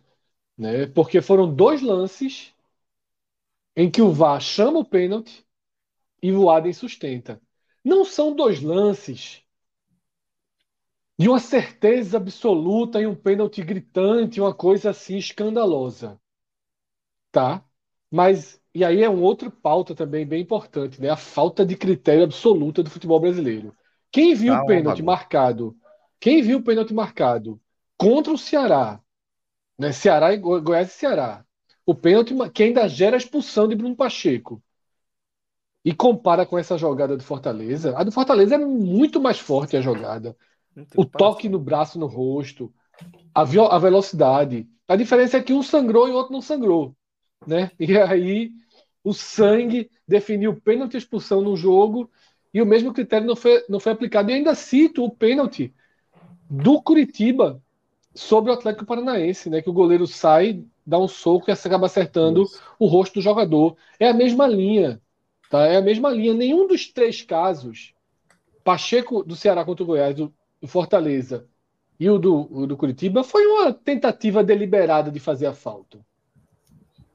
né? 0.57 0.87
Porque 0.87 1.21
foram 1.21 1.53
dois 1.53 1.81
lances 1.83 2.55
em 3.75 3.91
que 3.91 4.03
o 4.03 4.13
VAR 4.13 4.41
chama 4.41 4.79
o 4.79 4.85
pênalti 4.85 5.47
e 6.23 6.31
Voaden 6.33 6.73
sustenta. 6.73 7.41
Não 7.83 8.05
são 8.05 8.35
dois 8.35 8.61
lances 8.61 9.43
de 11.19 11.29
uma 11.29 11.41
certeza 11.41 12.17
absoluta 12.17 13.01
e 13.01 13.07
um 13.07 13.15
pênalti 13.15 13.61
gritante, 13.61 14.41
uma 14.41 14.55
coisa 14.55 14.91
assim 14.91 15.17
escandalosa. 15.17 16.21
Tá? 17.33 17.65
Mas, 18.11 18.61
e 18.75 18.85
aí 18.85 19.03
é 19.03 19.11
um 19.11 19.21
outro 19.23 19.51
pauta 19.51 19.95
também 19.95 20.25
bem 20.25 20.43
importante, 20.43 21.01
né? 21.01 21.11
A 21.11 21.17
falta 21.17 21.67
de 21.67 21.77
critério 21.77 22.25
absoluta 22.25 22.83
do 22.83 22.91
futebol 22.91 23.21
brasileiro. 23.21 23.75
Quem 24.13 24.35
viu 24.35 24.55
o 24.55 24.65
pênalti 24.65 25.03
marcado? 25.03 25.77
Quem 26.21 26.41
viu 26.41 26.59
o 26.59 26.63
pênalti 26.63 26.95
marcado 26.95 27.61
contra 27.97 28.33
o 28.33 28.39
Ceará, 28.39 29.01
né? 29.79 29.93
Ceará 29.93 30.33
e 30.33 30.37
Goiás 30.39 30.89
e 30.89 30.99
Ceará. 30.99 31.45
O 31.85 31.95
pênalti 31.95 32.35
que 32.53 32.63
ainda 32.63 32.89
gera 32.89 33.17
a 33.17 33.19
expulsão 33.19 33.67
de 33.67 33.75
Bruno 33.75 33.97
Pacheco. 33.97 34.63
E 35.85 35.93
compara 35.95 36.45
com 36.47 36.59
essa 36.59 36.77
jogada 36.79 37.17
do 37.17 37.23
Fortaleza. 37.23 37.97
A 37.97 38.05
do 38.05 38.13
Fortaleza 38.13 38.55
é 38.55 38.59
muito 38.59 39.21
mais 39.21 39.39
forte 39.39 39.77
a 39.77 39.81
jogada. 39.81 40.37
O 40.97 41.05
toque 41.05 41.49
no 41.49 41.59
braço, 41.59 41.99
no 41.99 42.07
rosto, 42.07 42.73
a, 43.35 43.43
a 43.43 43.79
velocidade. 43.79 44.69
A 44.87 44.97
diferença 44.97 45.37
é 45.37 45.43
que 45.43 45.53
um 45.53 45.63
sangrou 45.63 46.09
e 46.09 46.13
o 46.13 46.15
outro 46.15 46.33
não 46.33 46.41
sangrou 46.41 46.95
né? 47.47 47.71
E 47.79 47.97
aí 47.97 48.53
o 49.05 49.13
sangue 49.13 49.91
definiu 50.07 50.61
pênalti 50.61 50.95
e 50.95 50.99
expulsão 50.99 51.41
no 51.41 51.57
jogo 51.57 52.11
e 52.53 52.61
o 52.61 52.67
mesmo 52.67 52.93
critério 52.93 53.27
não 53.27 53.37
foi, 53.37 53.65
não 53.69 53.79
foi 53.79 53.93
aplicado. 53.93 54.31
E 54.31 54.35
ainda 54.35 54.55
cito 54.55 55.05
o 55.05 55.11
pênalti 55.11 55.73
do 56.51 56.81
Curitiba 56.83 57.63
sobre 58.15 58.51
o 58.51 58.55
Atlético 58.55 58.87
Paranaense, 58.87 59.49
né? 59.49 59.63
Que 59.63 59.71
o 59.71 59.73
goleiro 59.73 60.07
sai, 60.07 60.65
dá 60.85 60.99
um 60.99 61.09
soco 61.09 61.51
e 61.51 61.53
acaba 61.53 61.87
acertando 61.87 62.43
Isso. 62.43 62.61
o 62.79 62.87
rosto 62.87 63.15
do 63.15 63.21
jogador. 63.21 63.77
É 64.01 64.09
a 64.09 64.15
mesma 64.15 64.47
linha, 64.47 65.01
tá? 65.51 65.67
É 65.67 65.77
a 65.77 65.83
mesma 65.83 66.11
linha. 66.11 66.35
Nenhum 66.35 66.67
dos 66.67 66.91
três 66.91 67.23
casos, 67.23 67.95
Pacheco 68.65 69.23
do 69.23 69.37
Ceará 69.37 69.65
contra 69.65 69.85
o 69.85 69.87
Goiás, 69.87 70.15
do, 70.15 70.33
do 70.61 70.69
Fortaleza 70.69 71.47
e 71.99 72.09
o 72.09 72.19
do, 72.19 72.49
o 72.53 72.67
do 72.67 72.77
Curitiba, 72.77 73.25
foi 73.25 73.47
uma 73.47 73.73
tentativa 73.73 74.45
deliberada 74.45 75.11
de 75.11 75.19
fazer 75.19 75.47
a 75.47 75.55
falta. 75.55 75.99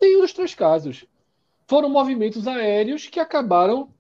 Nenhum 0.02 0.22
dos 0.22 0.34
três 0.34 0.54
casos. 0.54 1.06
Foram 1.68 1.90
movimentos 1.90 2.48
aéreos 2.48 3.08
que 3.08 3.20
acabaram 3.20 3.94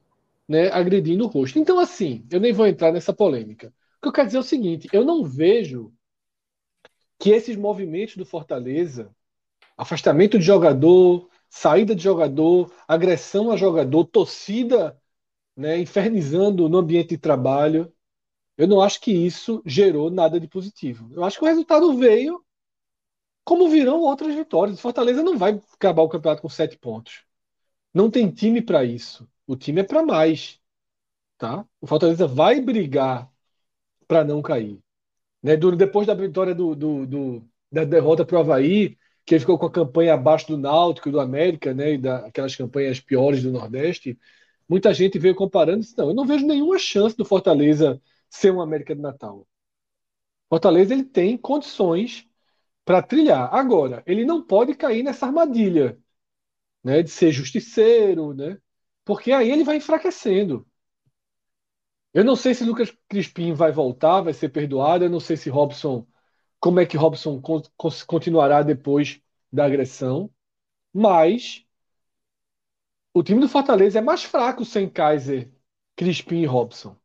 né, 0.48 0.70
agredindo 0.72 1.24
o 1.24 1.28
rosto. 1.28 1.58
Então, 1.58 1.80
assim, 1.80 2.26
eu 2.30 2.40
nem 2.40 2.52
vou 2.52 2.68
entrar 2.68 2.92
nessa 2.92 3.14
polêmica. 3.14 3.74
O 3.98 4.02
que 4.02 4.08
eu 4.10 4.12
quero 4.12 4.28
dizer 4.28 4.38
é 4.38 4.42
o 4.42 4.44
seguinte: 4.44 4.90
eu 4.92 5.06
não 5.06 5.24
vejo 5.24 5.94
que 7.18 7.30
esses 7.30 7.56
movimentos 7.56 8.18
do 8.18 8.26
Fortaleza, 8.26 9.16
afastamento 9.78 10.38
de 10.38 10.44
jogador, 10.44 11.30
saída 11.50 11.96
de 11.96 12.04
jogador, 12.04 12.74
agressão 12.86 13.52
a 13.52 13.56
jogador, 13.56 14.04
torcida 14.06 15.00
né, 15.56 15.78
infernizando 15.78 16.68
no 16.68 16.80
ambiente 16.80 17.10
de 17.10 17.18
trabalho, 17.18 17.93
eu 18.58 18.68
não 18.68 18.82
acho 18.82 19.00
que 19.02 19.12
isso 19.12 19.62
gerou 19.66 20.10
nada 20.12 20.40
de 20.40 20.48
positivo. 20.48 21.10
Eu 21.14 21.24
acho 21.24 21.38
que 21.40 21.46
o 21.46 21.48
resultado 21.48 21.98
veio 21.98 22.44
como 23.44 23.70
virão 23.70 24.02
outras 24.02 24.34
vitórias. 24.36 24.80
Fortaleza 24.80 25.24
não 25.24 25.38
vai 25.38 25.62
acabar 25.74 26.04
o 26.04 26.10
campeonato 26.10 26.42
com 26.42 26.50
sete 26.50 26.78
pontos. 26.78 27.26
Não 27.94 28.10
tem 28.10 28.32
time 28.32 28.62
para 28.62 28.84
isso. 28.84 29.28
O 29.48 29.56
time 29.56 29.82
é 29.82 29.84
para 29.84 30.04
mais. 30.04 30.60
Tá? 31.38 31.66
O 31.82 31.88
Fortaleza 31.88 32.28
vai 32.28 32.62
brigar 32.62 33.32
para 34.08 34.24
não 34.24 34.42
cair. 34.42 34.80
Né? 35.42 35.58
Depois 35.58 36.08
da 36.08 36.14
vitória 36.14 36.56
do, 36.56 36.76
do, 36.76 37.06
do 37.08 37.50
da 37.72 37.84
derrota 37.84 38.26
para 38.26 38.38
o 38.38 38.40
Havaí, 38.40 38.98
que 39.26 39.36
ele 39.36 39.40
ficou 39.42 39.58
com 39.58 39.66
a 39.66 39.72
campanha 39.72 40.14
abaixo 40.14 40.48
do 40.48 40.58
Náutico, 40.58 41.12
do 41.12 41.20
América, 41.20 41.74
né? 41.74 41.94
e 41.94 41.98
daquelas 41.98 42.56
campanhas 42.56 43.00
piores 43.00 43.44
do 43.44 43.52
Nordeste, 43.52 44.18
muita 44.70 44.94
gente 44.94 45.20
veio 45.20 45.36
comparando 45.36 45.80
e 45.80 45.82
disse, 45.82 45.98
não, 45.98 46.10
eu 46.10 46.16
não 46.16 46.26
vejo 46.26 46.46
nenhuma 46.46 46.78
chance 46.80 47.18
do 47.18 47.26
Fortaleza 47.26 48.02
ser 48.38 48.52
um 48.52 48.62
América 48.62 48.96
de 48.96 49.02
Natal. 49.02 49.48
Fortaleza 50.50 50.94
ele 50.94 51.04
tem 51.04 51.38
condições 51.38 52.28
para 52.86 53.02
trilhar. 53.04 53.54
Agora, 53.54 54.04
ele 54.08 54.26
não 54.26 54.44
pode 54.46 54.76
cair 54.76 55.04
nessa 55.04 55.26
armadilha, 55.28 56.00
né, 56.84 57.04
de 57.04 57.10
ser 57.12 57.32
justiceiro, 57.32 58.34
né? 58.34 58.60
Porque 59.06 59.32
aí 59.34 59.52
ele 59.52 59.64
vai 59.66 59.78
enfraquecendo. 59.78 60.68
Eu 62.14 62.24
não 62.24 62.36
sei 62.36 62.54
se 62.54 62.64
Lucas 62.64 62.96
Crispim 63.08 63.54
vai 63.54 63.72
voltar, 63.72 64.22
vai 64.22 64.34
ser 64.34 64.50
perdoado. 64.50 65.04
Eu 65.06 65.10
não 65.10 65.20
sei 65.20 65.36
se 65.38 65.50
Robson, 65.50 66.08
como 66.60 66.80
é 66.80 66.86
que 66.86 66.98
Robson 66.98 67.42
continuará 68.08 68.64
depois 68.64 69.22
da 69.52 69.66
agressão. 69.66 70.32
Mas 70.94 71.66
o 73.14 73.24
time 73.24 73.42
do 73.42 73.50
Fortaleza 73.50 73.98
é 74.00 74.02
mais 74.04 74.24
fraco 74.24 74.64
sem 74.64 74.88
Kaiser, 74.90 75.52
Crispim 75.96 76.42
e 76.42 76.46
Robson. 76.46 76.96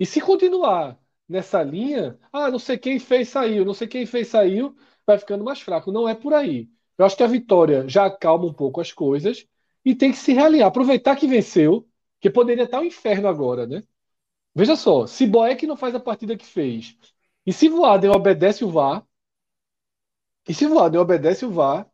E 0.00 0.06
se 0.06 0.20
continuar 0.20 0.98
nessa 1.28 1.62
linha, 1.62 2.18
ah, 2.32 2.50
não 2.50 2.58
sei 2.58 2.78
quem 2.78 2.98
fez 2.98 3.28
saiu, 3.28 3.64
não 3.64 3.74
sei 3.74 3.86
quem 3.86 4.06
fez 4.06 4.28
saiu, 4.28 4.74
vai 5.06 5.18
ficando 5.18 5.44
mais 5.44 5.60
fraco. 5.60 5.92
Não 5.92 6.08
é 6.08 6.14
por 6.14 6.34
aí. 6.34 6.70
Eu 6.98 7.04
acho 7.06 7.16
que 7.16 7.22
a 7.22 7.26
vitória 7.26 7.88
já 7.88 8.06
acalma 8.06 8.46
um 8.46 8.52
pouco 8.52 8.80
as 8.80 8.92
coisas 8.92 9.46
e 9.84 9.94
tem 9.94 10.10
que 10.10 10.18
se 10.18 10.32
realinhar. 10.32 10.68
Aproveitar 10.68 11.16
que 11.16 11.26
venceu, 11.28 11.88
que 12.20 12.30
poderia 12.30 12.64
estar 12.64 12.78
o 12.80 12.82
um 12.82 12.86
inferno 12.86 13.28
agora, 13.28 13.66
né? 13.66 13.82
Veja 14.54 14.76
só, 14.76 15.06
se 15.06 15.26
Boeck 15.26 15.66
não 15.66 15.76
faz 15.76 15.94
a 15.94 16.00
partida 16.00 16.36
que 16.36 16.46
fez, 16.46 16.96
e 17.46 17.52
se 17.52 17.68
Voaden 17.68 18.10
obedece 18.10 18.64
o 18.64 18.70
VAR, 18.70 19.06
e 20.48 20.54
se 20.54 20.66
Voaden 20.66 21.00
obedece 21.00 21.44
o 21.46 21.50
VAR, 21.50 21.90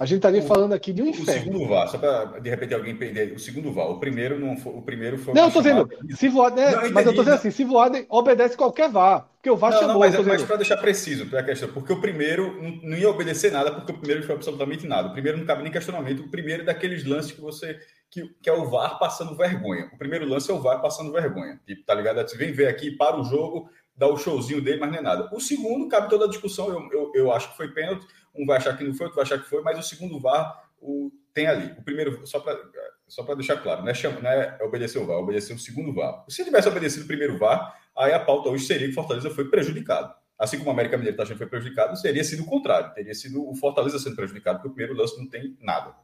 a 0.00 0.06
gente 0.06 0.16
estaria 0.16 0.40
falando 0.40 0.72
aqui 0.72 0.94
de 0.94 1.02
um 1.02 1.08
inferno. 1.08 1.30
O 1.30 1.44
segundo 1.44 1.68
VAR, 1.68 1.86
só 1.88 1.98
para 1.98 2.38
de 2.40 2.48
repente 2.48 2.72
alguém 2.72 2.96
perder. 2.96 3.34
O 3.34 3.38
segundo 3.38 3.70
VAR, 3.70 3.90
o 3.90 4.00
primeiro 4.00 4.40
não 4.40 4.56
foi. 4.56 4.72
O 4.72 4.80
primeiro 4.80 5.18
foi. 5.18 5.34
Não, 5.34 5.44
eu 5.44 5.50
tô 5.50 5.60
dizendo. 5.60 5.90
Se 6.16 6.26
Voaden, 6.26 6.64
é, 6.64 6.88
mas 6.88 7.04
eu 7.04 7.14
tô 7.14 7.20
dizendo 7.20 7.34
assim: 7.34 7.50
se 7.50 7.64
Voaden 7.64 8.06
obedece 8.08 8.56
qualquer 8.56 8.88
VAR. 8.88 9.28
Porque 9.36 9.50
o 9.50 9.58
VAR 9.58 9.72
não, 9.72 9.78
chamou. 9.78 9.94
Não, 9.94 10.00
mas, 10.00 10.26
mas 10.26 10.42
para 10.42 10.56
deixar 10.56 10.78
preciso 10.78 11.26
para 11.26 11.40
a 11.40 11.44
questão, 11.44 11.70
porque 11.70 11.92
o 11.92 12.00
primeiro 12.00 12.80
não, 12.82 12.96
ia 12.96 13.10
obedecer 13.10 13.52
nada, 13.52 13.72
porque 13.72 13.92
o 13.92 13.98
primeiro 13.98 14.22
foi 14.22 14.36
absolutamente 14.36 14.86
nada. 14.86 15.08
O 15.08 15.12
primeiro 15.12 15.36
não 15.36 15.44
cabe 15.44 15.62
nem 15.62 15.70
questionamento. 15.70 16.20
O 16.20 16.30
primeiro 16.30 16.62
é 16.62 16.64
daqueles 16.64 17.04
lances 17.04 17.32
que 17.32 17.40
você. 17.42 17.78
Que, 18.10 18.26
que 18.42 18.48
é 18.48 18.54
o 18.54 18.70
VAR 18.70 18.98
passando 18.98 19.36
vergonha. 19.36 19.90
O 19.92 19.98
primeiro 19.98 20.26
lance 20.26 20.50
é 20.50 20.54
o 20.54 20.62
VAR 20.62 20.80
passando 20.80 21.12
vergonha. 21.12 21.60
Tipo, 21.66 21.84
tá 21.84 21.94
ligado? 21.94 22.26
Você 22.26 22.38
vem 22.38 22.52
ver 22.52 22.68
aqui, 22.68 22.90
para 22.92 23.20
o 23.20 23.24
jogo, 23.24 23.68
dá 23.94 24.08
o 24.08 24.16
showzinho 24.16 24.62
dele, 24.62 24.80
mas 24.80 24.90
não 24.90 24.98
é 24.98 25.02
nada. 25.02 25.28
O 25.30 25.40
segundo 25.40 25.88
cabe 25.88 26.08
toda 26.08 26.24
a 26.24 26.28
discussão. 26.28 26.70
Eu, 26.70 26.88
eu, 26.90 27.12
eu 27.14 27.32
acho 27.32 27.50
que 27.50 27.56
foi 27.58 27.68
pênalti. 27.68 28.06
Um 28.40 28.46
vai 28.46 28.56
achar 28.56 28.76
que 28.76 28.84
não 28.84 28.94
foi, 28.94 29.06
outro 29.06 29.16
vai 29.16 29.24
achar 29.24 29.38
que 29.38 29.48
foi, 29.48 29.62
mas 29.62 29.78
o 29.78 29.82
segundo 29.82 30.18
VAR 30.18 30.70
o, 30.80 31.10
tem 31.34 31.46
ali. 31.46 31.72
O 31.78 31.82
primeiro, 31.82 32.26
só 32.26 32.40
para 32.40 32.58
só 33.06 33.22
deixar 33.34 33.56
claro, 33.56 33.82
não 33.82 33.88
é, 33.88 33.94
chama, 33.94 34.20
não 34.20 34.30
é 34.30 34.56
obedecer 34.62 34.98
o 34.98 35.06
VAR, 35.06 35.16
é 35.16 35.20
obedecer 35.20 35.52
o 35.52 35.58
segundo 35.58 35.92
VAR. 35.92 36.24
Se 36.28 36.44
tivesse 36.44 36.68
obedecido 36.68 37.04
o 37.04 37.08
primeiro 37.08 37.38
VAR, 37.38 37.76
aí 37.96 38.12
a 38.12 38.20
pauta 38.20 38.48
hoje 38.48 38.64
seria 38.64 38.86
que 38.86 38.92
o 38.92 38.94
Fortaleza 38.94 39.30
foi 39.30 39.50
prejudicado. 39.50 40.14
Assim 40.38 40.56
como 40.56 40.70
o 40.70 40.72
América 40.72 40.96
Mineiro 40.96 41.16
tá, 41.16 41.26
foi 41.26 41.46
prejudicado, 41.46 42.00
teria 42.00 42.24
sido 42.24 42.44
o 42.44 42.46
contrário, 42.46 42.94
teria 42.94 43.14
sido 43.14 43.46
o 43.46 43.54
Fortaleza 43.54 43.98
sendo 43.98 44.16
prejudicado, 44.16 44.58
porque 44.58 44.70
o 44.70 44.74
primeiro 44.74 44.98
lance 44.98 45.18
não 45.18 45.28
tem 45.28 45.56
nada. 45.60 45.94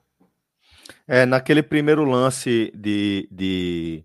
É, 1.07 1.25
naquele 1.25 1.63
primeiro 1.63 2.05
lance 2.05 2.71
de, 2.75 3.29
de 3.31 4.05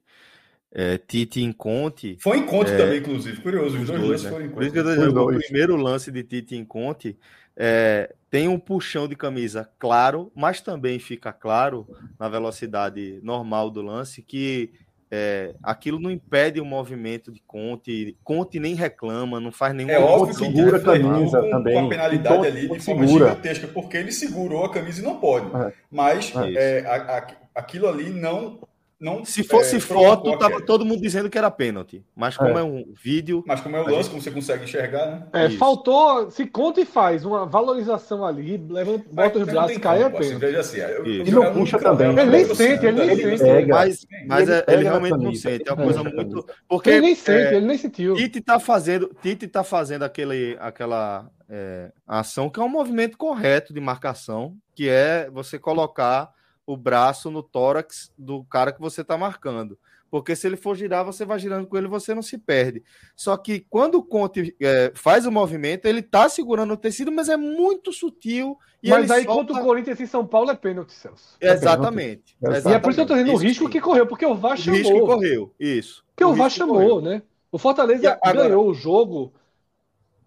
é, 0.71 0.97
Tite 0.97 1.41
em 1.41 1.51
Conte. 1.51 2.17
Foi 2.19 2.37
em 2.37 2.45
Conte 2.45 2.71
é, 2.71 2.77
também, 2.77 2.99
inclusive, 2.99 3.41
curioso. 3.41 3.77
Os 3.77 3.87
dois, 3.87 3.99
dois 3.99 4.09
lances 4.09 4.23
né? 4.23 4.29
foram 4.29 4.45
em 4.45 4.49
Conte. 4.49 5.37
O 5.37 5.39
primeiro 5.39 5.75
lance 5.75 6.11
de 6.11 6.23
Tite 6.23 6.55
em 6.55 6.63
Conte 6.63 7.17
é, 7.57 8.13
tem 8.31 8.47
um 8.47 8.57
puxão 8.57 9.09
de 9.09 9.15
camisa 9.15 9.69
claro, 9.77 10.31
mas 10.33 10.61
também 10.61 10.97
fica 10.97 11.33
claro 11.33 11.85
na 12.17 12.29
velocidade 12.29 13.19
normal 13.21 13.69
do 13.69 13.81
lance 13.81 14.21
que 14.21 14.71
é, 15.13 15.53
aquilo 15.61 15.99
não 15.99 16.09
impede 16.09 16.61
o 16.61 16.65
movimento 16.65 17.29
de 17.33 17.43
Conte. 17.45 18.17
Conte 18.23 18.57
nem 18.61 18.73
reclama, 18.73 19.41
não 19.41 19.51
faz 19.51 19.75
nenhum. 19.75 19.89
É 19.89 19.99
óbvio 19.99 20.33
que 20.33 20.45
segura 20.45 20.77
a 20.77 20.79
camisa 20.79 21.41
com, 21.41 21.49
também. 21.49 21.73
Com 21.73 21.85
a 21.85 21.89
penalidade 21.89 22.35
então, 22.35 22.43
ali 22.43 22.61
de 22.61 22.79
forma 22.79 23.05
segura. 23.05 23.27
gigantesca, 23.27 23.67
porque 23.67 23.97
ele 23.97 24.11
segurou 24.13 24.63
a 24.63 24.71
camisa 24.71 25.01
e 25.01 25.03
não 25.03 25.19
pode. 25.19 25.53
É. 25.53 25.73
Mas 25.91 26.31
é, 26.55 26.85
a, 26.87 27.17
a, 27.17 27.27
aquilo 27.53 27.89
ali 27.89 28.09
não 28.09 28.59
não, 29.01 29.25
Se 29.25 29.43
fosse 29.43 29.77
é, 29.77 29.79
foto, 29.79 30.37
tava 30.37 30.61
todo 30.61 30.85
mundo 30.85 31.01
dizendo 31.01 31.27
que 31.27 31.37
era 31.37 31.49
pênalti. 31.49 32.05
Mas 32.15 32.37
como 32.37 32.55
é, 32.55 32.61
é 32.61 32.63
um 32.63 32.85
vídeo. 33.03 33.43
Mas 33.47 33.59
como 33.59 33.75
é 33.75 33.81
o 33.81 33.83
lance, 33.83 33.95
gente... 33.95 34.09
como 34.09 34.21
você 34.21 34.29
consegue 34.29 34.63
enxergar, 34.65 35.07
né? 35.07 35.27
É, 35.33 35.49
faltou. 35.49 36.29
Se 36.29 36.45
conta 36.45 36.81
e 36.81 36.85
faz 36.85 37.25
uma 37.25 37.47
valorização 37.47 38.23
ali, 38.23 38.63
leva, 38.69 39.01
bota 39.11 39.39
os 39.39 39.45
braços, 39.45 39.77
cai 39.79 40.03
a 40.03 40.09
pênalti. 40.11 40.35
Veja 40.35 40.59
assim, 40.59 40.77
eu, 40.77 41.03
eu, 41.03 41.25
e 41.25 41.31
não 41.31 41.51
puxa 41.51 41.79
também. 41.79 42.11
Ele 42.11 42.25
nem 42.25 42.45
sente, 42.53 42.85
ele 42.85 43.05
nem 43.05 43.17
sente. 43.17 43.43
Pega, 43.43 43.73
mas 43.73 44.07
mas 44.27 44.47
ele, 44.47 44.63
ele 44.67 44.83
realmente 44.83 45.17
não 45.17 45.33
sente. 45.33 45.67
É 45.67 45.73
uma 45.73 45.83
coisa 45.83 46.03
muito. 46.03 46.45
Porque, 46.67 46.89
ele 46.91 47.01
nem 47.01 47.15
sente, 47.15 47.55
ele 47.55 47.65
nem 47.65 47.77
sentiu. 47.79 48.15
Tite 48.15 48.39
tá 48.39 48.59
fazendo, 48.59 49.11
Tite 49.19 49.47
tá 49.47 49.63
fazendo 49.63 50.03
aquele, 50.03 50.55
aquela 50.59 51.27
é, 51.49 51.91
ação 52.07 52.51
que 52.51 52.59
é 52.59 52.63
um 52.63 52.69
movimento 52.69 53.17
correto 53.17 53.73
de 53.73 53.79
marcação, 53.79 54.55
que 54.75 54.87
é 54.87 55.27
você 55.31 55.57
colocar 55.57 56.31
o 56.71 56.77
braço 56.77 57.29
no 57.29 57.43
tórax 57.43 58.11
do 58.17 58.43
cara 58.45 58.71
que 58.71 58.79
você 58.79 59.01
está 59.01 59.17
marcando. 59.17 59.77
Porque 60.09 60.35
se 60.35 60.45
ele 60.45 60.57
for 60.57 60.75
girar, 60.75 61.05
você 61.05 61.23
vai 61.23 61.39
girando 61.39 61.65
com 61.65 61.77
ele, 61.77 61.87
você 61.87 62.13
não 62.13 62.21
se 62.21 62.37
perde. 62.37 62.83
Só 63.15 63.37
que 63.37 63.65
quando 63.69 63.95
o 63.95 64.03
Conte 64.03 64.53
é, 64.61 64.91
faz 64.93 65.25
o 65.25 65.31
movimento, 65.31 65.85
ele 65.85 66.01
está 66.01 66.27
segurando 66.27 66.73
o 66.73 66.77
tecido, 66.77 67.11
mas 67.11 67.29
é 67.29 67.37
muito 67.37 67.93
sutil. 67.93 68.57
mas 68.83 69.09
aí, 69.09 69.23
solta... 69.23 69.53
contra 69.53 69.61
o 69.61 69.65
Corinthians 69.65 70.01
em 70.01 70.05
São 70.05 70.27
Paulo, 70.27 70.51
é 70.51 70.55
pênalti, 70.55 70.91
Celso. 70.91 71.37
É 71.39 71.53
exatamente, 71.53 72.35
exatamente. 72.41 72.67
E 72.67 72.73
é 72.73 72.79
por 72.79 72.89
isso 72.89 72.95
que 72.95 73.01
eu 73.01 73.03
estou 73.03 73.17
dizendo 73.17 73.33
o 73.33 73.37
risco 73.37 73.69
que 73.69 73.79
correu, 73.79 74.05
porque 74.05 74.25
o 74.25 74.35
VAR 74.35 74.57
chamou. 74.57 74.79
O 74.79 74.83
risco 74.83 75.05
correu, 75.05 75.53
isso. 75.57 76.03
Porque 76.13 76.25
o, 76.25 76.29
o 76.29 76.33
VAR 76.33 76.49
chamou, 76.49 76.75
correu. 76.75 77.01
né? 77.01 77.21
O 77.49 77.57
Fortaleza 77.57 78.19
agora, 78.21 78.49
ganhou 78.49 78.67
o 78.67 78.73
jogo 78.73 79.33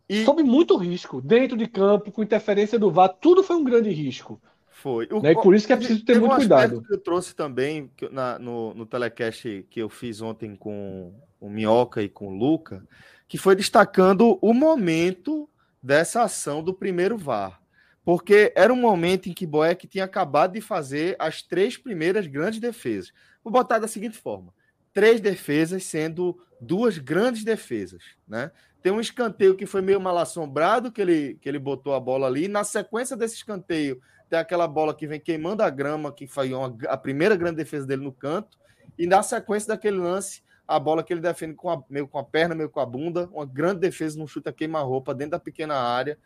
e... 0.08 0.24
sob 0.24 0.42
muito 0.42 0.76
risco, 0.76 1.20
dentro 1.20 1.58
de 1.58 1.66
campo, 1.66 2.10
com 2.10 2.22
interferência 2.22 2.78
do 2.78 2.90
VAR, 2.90 3.08
tudo 3.08 3.42
foi 3.42 3.56
um 3.56 3.64
grande 3.64 3.90
risco. 3.90 4.40
Foi. 4.84 5.08
O, 5.10 5.22
né? 5.22 5.32
E 5.32 5.34
por 5.34 5.54
isso 5.54 5.66
que 5.66 5.72
é 5.72 5.76
preciso 5.76 6.04
ter 6.04 6.20
muito 6.20 6.34
um 6.34 6.36
cuidado. 6.36 6.82
Que 6.82 6.92
eu 6.92 6.98
trouxe 6.98 7.34
também 7.34 7.90
na, 8.10 8.38
no, 8.38 8.74
no 8.74 8.84
telecast 8.84 9.66
que 9.70 9.80
eu 9.80 9.88
fiz 9.88 10.20
ontem 10.20 10.54
com 10.54 11.10
o 11.40 11.48
Minhoca 11.48 12.02
e 12.02 12.08
com 12.08 12.28
o 12.28 12.36
Luca, 12.36 12.86
que 13.26 13.38
foi 13.38 13.56
destacando 13.56 14.38
o 14.42 14.52
momento 14.52 15.48
dessa 15.82 16.22
ação 16.22 16.62
do 16.62 16.74
primeiro 16.74 17.16
VAR. 17.16 17.62
Porque 18.04 18.52
era 18.54 18.70
um 18.70 18.76
momento 18.76 19.26
em 19.30 19.32
que 19.32 19.46
Boeck 19.46 19.86
tinha 19.86 20.04
acabado 20.04 20.52
de 20.52 20.60
fazer 20.60 21.16
as 21.18 21.40
três 21.40 21.78
primeiras 21.78 22.26
grandes 22.26 22.60
defesas. 22.60 23.10
Vou 23.42 23.50
botar 23.50 23.78
da 23.78 23.88
seguinte 23.88 24.18
forma: 24.18 24.52
três 24.92 25.18
defesas 25.18 25.82
sendo 25.84 26.38
duas 26.60 26.98
grandes 26.98 27.42
defesas, 27.42 28.02
né? 28.28 28.50
Tem 28.82 28.92
um 28.92 29.00
escanteio 29.00 29.56
que 29.56 29.64
foi 29.64 29.80
meio 29.80 29.98
mal 29.98 30.18
assombrado, 30.18 30.92
que 30.92 31.00
ele, 31.00 31.38
que 31.40 31.48
ele 31.48 31.58
botou 31.58 31.94
a 31.94 32.00
bola 32.00 32.26
ali. 32.26 32.48
Na 32.48 32.64
sequência 32.64 33.16
desse 33.16 33.36
escanteio, 33.36 33.98
tem 34.28 34.38
aquela 34.38 34.66
bola 34.66 34.94
que 34.94 35.06
vem 35.06 35.20
queimando 35.20 35.62
a 35.62 35.70
grama, 35.70 36.12
que 36.12 36.26
foi 36.26 36.52
uma, 36.52 36.76
a 36.88 36.96
primeira 36.96 37.36
grande 37.36 37.56
defesa 37.56 37.86
dele 37.86 38.02
no 38.02 38.12
canto. 38.12 38.58
E 38.98 39.06
na 39.06 39.22
sequência 39.22 39.68
daquele 39.68 39.98
lance, 39.98 40.42
a 40.66 40.78
bola 40.78 41.02
que 41.02 41.12
ele 41.12 41.20
defende 41.20 41.54
com 41.54 41.70
a, 41.70 41.82
meio 41.88 42.08
com 42.08 42.18
a 42.18 42.24
perna, 42.24 42.54
meio 42.54 42.70
com 42.70 42.80
a 42.80 42.86
bunda, 42.86 43.28
uma 43.32 43.44
grande 43.44 43.80
defesa 43.80 44.18
no 44.18 44.26
chute 44.26 44.48
a 44.48 44.52
queima-roupa 44.52 45.14
dentro 45.14 45.32
da 45.32 45.38
pequena 45.38 45.74
área. 45.74 46.18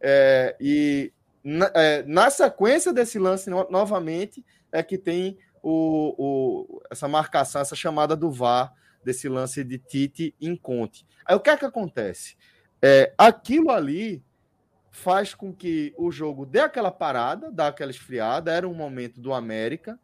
É, 0.00 0.56
e 0.60 1.12
na, 1.42 1.70
é, 1.74 2.02
na, 2.02 2.28
sequência 2.30 2.92
desse 2.92 3.18
lance, 3.18 3.48
no, 3.48 3.68
novamente, 3.70 4.44
é 4.72 4.82
que 4.82 4.98
tem 4.98 5.38
o, 5.62 6.14
o, 6.18 6.82
essa 6.90 7.06
marcação, 7.06 7.60
essa 7.60 7.76
chamada 7.76 8.16
do 8.16 8.30
VAR 8.30 8.72
desse 9.04 9.28
lance 9.28 9.62
de 9.62 9.78
Tite 9.78 10.34
em 10.40 10.56
Conte. 10.56 11.06
Aí 11.24 11.36
o 11.36 11.40
que 11.40 11.50
é 11.50 11.56
que 11.56 11.64
acontece? 11.64 12.36
É, 12.82 13.14
aquilo 13.16 13.70
ali 13.70 14.22
faz 14.94 15.34
com 15.34 15.52
que 15.52 15.92
o 15.98 16.12
jogo 16.12 16.46
dê 16.46 16.60
aquela 16.60 16.92
parada, 16.92 17.50
dá 17.50 17.66
aquela 17.66 17.90
esfriada, 17.90 18.52
era 18.52 18.68
um 18.68 18.72
momento 18.72 19.20
do 19.20 19.34
América, 19.34 19.98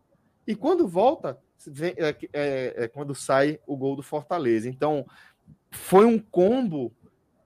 e 0.45 0.57
quando 0.57 0.89
volta, 0.89 1.39
vem, 1.65 1.95
é, 1.97 2.17
é, 2.33 2.75
é 2.77 2.89
quando 2.89 3.15
sai 3.15 3.61
o 3.69 3.77
gol 3.77 3.95
do 3.95 4.03
Fortaleza. 4.03 4.69
Então, 4.69 5.07
foi 5.71 6.05
um 6.05 6.19
combo 6.19 6.93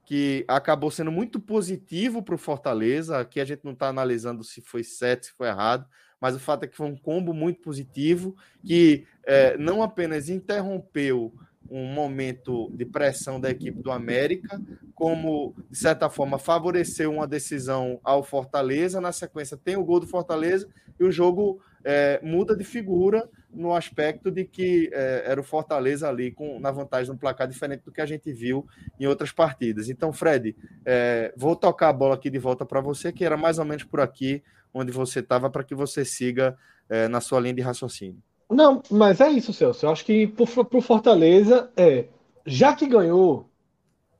que 0.05 0.43
acabou 0.47 0.89
sendo 0.89 1.11
muito 1.11 1.39
positivo 1.39 2.23
para 2.23 2.33
o 2.33 2.39
Fortaleza. 2.39 3.19
Aqui 3.19 3.39
a 3.39 3.45
gente 3.45 3.63
não 3.63 3.73
está 3.73 3.89
analisando 3.89 4.43
se 4.43 4.59
foi 4.59 4.83
certo, 4.83 5.27
se 5.27 5.31
foi 5.33 5.47
errado, 5.47 5.87
mas 6.19 6.35
o 6.35 6.39
fato 6.39 6.63
é 6.63 6.67
que 6.67 6.75
foi 6.75 6.87
um 6.87 6.97
combo 6.97 7.31
muito 7.31 7.61
positivo 7.61 8.35
que 8.65 9.05
é, 9.23 9.55
não 9.55 9.83
apenas 9.83 10.29
interrompeu 10.29 11.31
um 11.69 11.85
momento 11.93 12.71
de 12.73 12.85
pressão 12.85 13.39
da 13.39 13.49
equipe 13.49 13.81
do 13.81 13.91
América, 13.91 14.61
como, 14.93 15.55
de 15.69 15.77
certa 15.77 16.09
forma, 16.09 16.37
favoreceu 16.37 17.11
uma 17.11 17.27
decisão 17.27 17.99
ao 18.03 18.23
Fortaleza. 18.23 19.01
Na 19.01 19.11
sequência, 19.11 19.57
tem 19.57 19.75
o 19.75 19.83
gol 19.83 19.99
do 19.99 20.07
Fortaleza 20.07 20.67
e 20.99 21.03
o 21.03 21.11
jogo 21.11 21.61
é, 21.83 22.19
muda 22.23 22.55
de 22.55 22.63
figura 22.63 23.29
no 23.51 23.73
aspecto 23.73 24.29
de 24.29 24.43
que 24.43 24.89
é, 24.93 25.23
era 25.25 25.39
o 25.39 25.43
Fortaleza 25.43 26.09
ali 26.09 26.31
com, 26.31 26.59
na 26.59 26.71
vantagem 26.71 27.11
no 27.11 27.17
placar 27.17 27.47
diferente 27.47 27.83
do 27.85 27.91
que 27.91 28.01
a 28.01 28.05
gente 28.05 28.31
viu 28.31 28.65
em 28.99 29.05
outras 29.05 29.31
partidas. 29.31 29.89
Então, 29.89 30.11
Fred, 30.11 30.55
é, 30.85 31.33
vou 31.37 31.55
tocar 31.55 31.89
a 31.89 31.93
bola 31.93 32.15
aqui 32.15 32.29
de 32.29 32.39
volta 32.39 32.65
para 32.65 32.81
você, 32.81 33.11
que 33.11 33.23
era 33.23 33.37
mais 33.37 33.59
ou 33.59 33.65
menos 33.65 33.83
por 33.83 34.01
aqui 34.01 34.43
onde 34.73 34.91
você 34.91 35.19
estava, 35.19 35.49
para 35.49 35.63
que 35.63 35.73
você 35.73 36.03
siga 36.03 36.57
é, 36.89 37.07
na 37.07 37.21
sua 37.21 37.39
linha 37.39 37.53
de 37.53 37.61
raciocínio. 37.61 38.21
Não, 38.49 38.81
mas 38.91 39.21
é 39.21 39.29
isso, 39.29 39.53
Celso. 39.53 39.85
Eu 39.85 39.91
acho 39.91 40.05
que 40.05 40.27
para 40.27 40.77
o 40.77 40.81
Fortaleza, 40.81 41.71
é, 41.75 42.07
já 42.45 42.75
que 42.75 42.87
ganhou, 42.87 43.49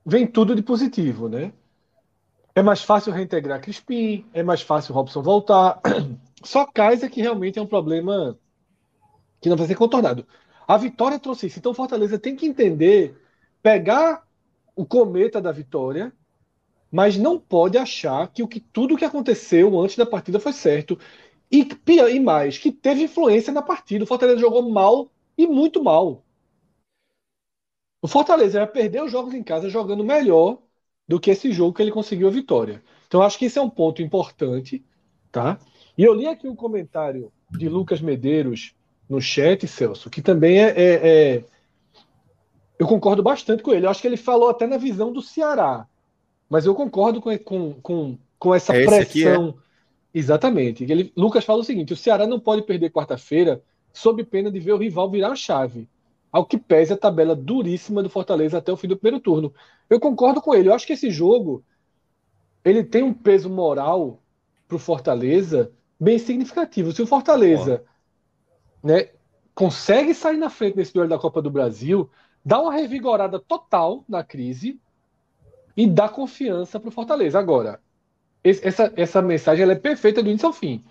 vem 0.05 0.25
tudo 0.25 0.55
de 0.55 0.61
positivo, 0.63 1.29
né? 1.29 1.53
É 2.53 2.63
mais 2.63 2.81
fácil 2.81 3.11
reintegrar 3.11 3.61
Crispim, 3.61 4.25
é 4.33 4.41
mais 4.41 4.61
fácil 4.61 4.93
Robson 4.93 5.21
voltar. 5.21 5.81
Só 6.43 6.65
Kaiser 6.65 7.09
que 7.09 7.21
realmente 7.21 7.59
é 7.59 7.61
um 7.61 7.67
problema 7.67 8.37
que 9.41 9.49
não 9.49 9.57
vai 9.57 9.67
ser 9.67 9.75
contornado. 9.75 10.25
A 10.67 10.77
vitória 10.77 11.19
trouxe 11.19 11.47
isso. 11.47 11.59
Então 11.59 11.73
Fortaleza 11.73 12.17
tem 12.17 12.35
que 12.35 12.45
entender, 12.47 13.15
pegar 13.61 14.23
o 14.75 14.85
cometa 14.85 15.41
da 15.41 15.51
vitória, 15.51 16.13
mas 16.91 17.17
não 17.17 17.39
pode 17.39 17.77
achar 17.77 18.27
que 18.31 18.41
o 18.41 18.47
que 18.47 18.59
tudo 18.59 18.97
que 18.97 19.05
aconteceu 19.05 19.79
antes 19.79 19.97
da 19.97 20.05
partida 20.05 20.39
foi 20.39 20.53
certo. 20.53 20.97
E, 21.51 21.67
e 22.11 22.19
mais, 22.19 22.57
que 22.57 22.71
teve 22.71 23.03
influência 23.03 23.53
na 23.53 23.61
partida. 23.61 24.03
O 24.03 24.07
Fortaleza 24.07 24.39
jogou 24.39 24.69
mal 24.69 25.09
e 25.37 25.45
muito 25.47 25.83
mal. 25.83 26.23
O 28.01 28.07
Fortaleza 28.07 28.59
vai 28.59 28.67
perder 28.67 29.03
os 29.03 29.11
jogos 29.11 29.33
em 29.33 29.43
casa 29.43 29.69
jogando 29.69 30.03
melhor 30.03 30.59
do 31.07 31.19
que 31.19 31.31
esse 31.31 31.51
jogo 31.51 31.73
que 31.73 31.81
ele 31.81 31.91
conseguiu 31.91 32.27
a 32.27 32.31
vitória. 32.31 32.83
Então 33.07 33.21
acho 33.21 33.37
que 33.37 33.45
esse 33.45 33.57
é 33.57 33.61
um 33.61 33.69
ponto 33.69 34.01
importante, 34.01 34.83
tá? 35.31 35.59
E 35.97 36.03
eu 36.03 36.13
li 36.13 36.27
aqui 36.27 36.47
um 36.47 36.55
comentário 36.55 37.31
de 37.51 37.69
Lucas 37.69 38.01
Medeiros 38.01 38.75
no 39.07 39.21
chat, 39.21 39.67
Celso, 39.67 40.09
que 40.09 40.21
também 40.21 40.63
é, 40.63 40.69
é, 40.69 40.93
é... 41.07 41.45
eu 42.77 42.87
concordo 42.87 43.21
bastante 43.21 43.61
com 43.61 43.71
ele. 43.71 43.85
Eu 43.85 43.89
acho 43.89 44.01
que 44.01 44.07
ele 44.07 44.17
falou 44.17 44.49
até 44.49 44.65
na 44.65 44.77
visão 44.77 45.13
do 45.13 45.21
Ceará, 45.21 45.87
mas 46.49 46.65
eu 46.65 46.73
concordo 46.73 47.21
com, 47.21 47.37
com, 47.37 47.73
com, 47.81 48.17
com 48.37 48.53
essa 48.55 48.75
é 48.75 48.85
pressão 48.85 49.55
Exatamente. 50.15 50.85
Ele, 50.85 51.11
Lucas 51.13 51.43
fala 51.43 51.59
o 51.59 51.63
seguinte: 51.63 51.91
o 51.91 51.97
Ceará 51.97 52.25
não 52.25 52.39
pode 52.39 52.61
perder 52.61 52.89
quarta-feira 52.89 53.61
sob 53.91 54.23
pena 54.23 54.49
de 54.49 54.61
ver 54.61 54.71
o 54.71 54.77
rival 54.77 55.11
virar 55.11 55.33
a 55.33 55.35
chave. 55.35 55.89
Ao 56.31 56.45
que 56.45 56.57
pese 56.57 56.93
a 56.93 56.97
tabela 56.97 57.35
duríssima 57.35 58.01
do 58.01 58.09
Fortaleza 58.09 58.57
até 58.57 58.71
o 58.71 58.77
fim 58.77 58.87
do 58.87 58.95
primeiro 58.95 59.21
turno. 59.21 59.53
Eu 59.89 59.99
concordo 59.99 60.41
com 60.41 60.55
ele. 60.55 60.69
Eu 60.69 60.73
acho 60.73 60.87
que 60.87 60.93
esse 60.93 61.11
jogo 61.11 61.65
ele 62.63 62.81
tem 62.81 63.03
um 63.03 63.13
peso 63.13 63.49
moral 63.49 64.21
para 64.69 64.77
o 64.77 64.79
Fortaleza 64.79 65.71
bem 65.99 66.17
significativo. 66.17 66.93
Se 66.93 67.01
o 67.01 67.07
Fortaleza 67.07 67.83
né, 68.81 69.09
consegue 69.53 70.13
sair 70.13 70.37
na 70.37 70.49
frente 70.49 70.77
nesse 70.77 70.93
duelo 70.93 71.09
da 71.09 71.19
Copa 71.19 71.41
do 71.41 71.51
Brasil, 71.51 72.09
dá 72.43 72.61
uma 72.61 72.73
revigorada 72.73 73.37
total 73.37 74.05
na 74.07 74.23
crise 74.23 74.79
e 75.75 75.85
dá 75.85 76.07
confiança 76.07 76.79
para 76.79 76.89
o 76.89 76.91
Fortaleza. 76.91 77.37
Agora, 77.37 77.81
essa, 78.45 78.93
essa 78.95 79.21
mensagem 79.21 79.63
ela 79.63 79.73
é 79.73 79.75
perfeita 79.75 80.21
do 80.21 80.29
início 80.29 80.47
ao 80.47 80.53
fim. 80.53 80.83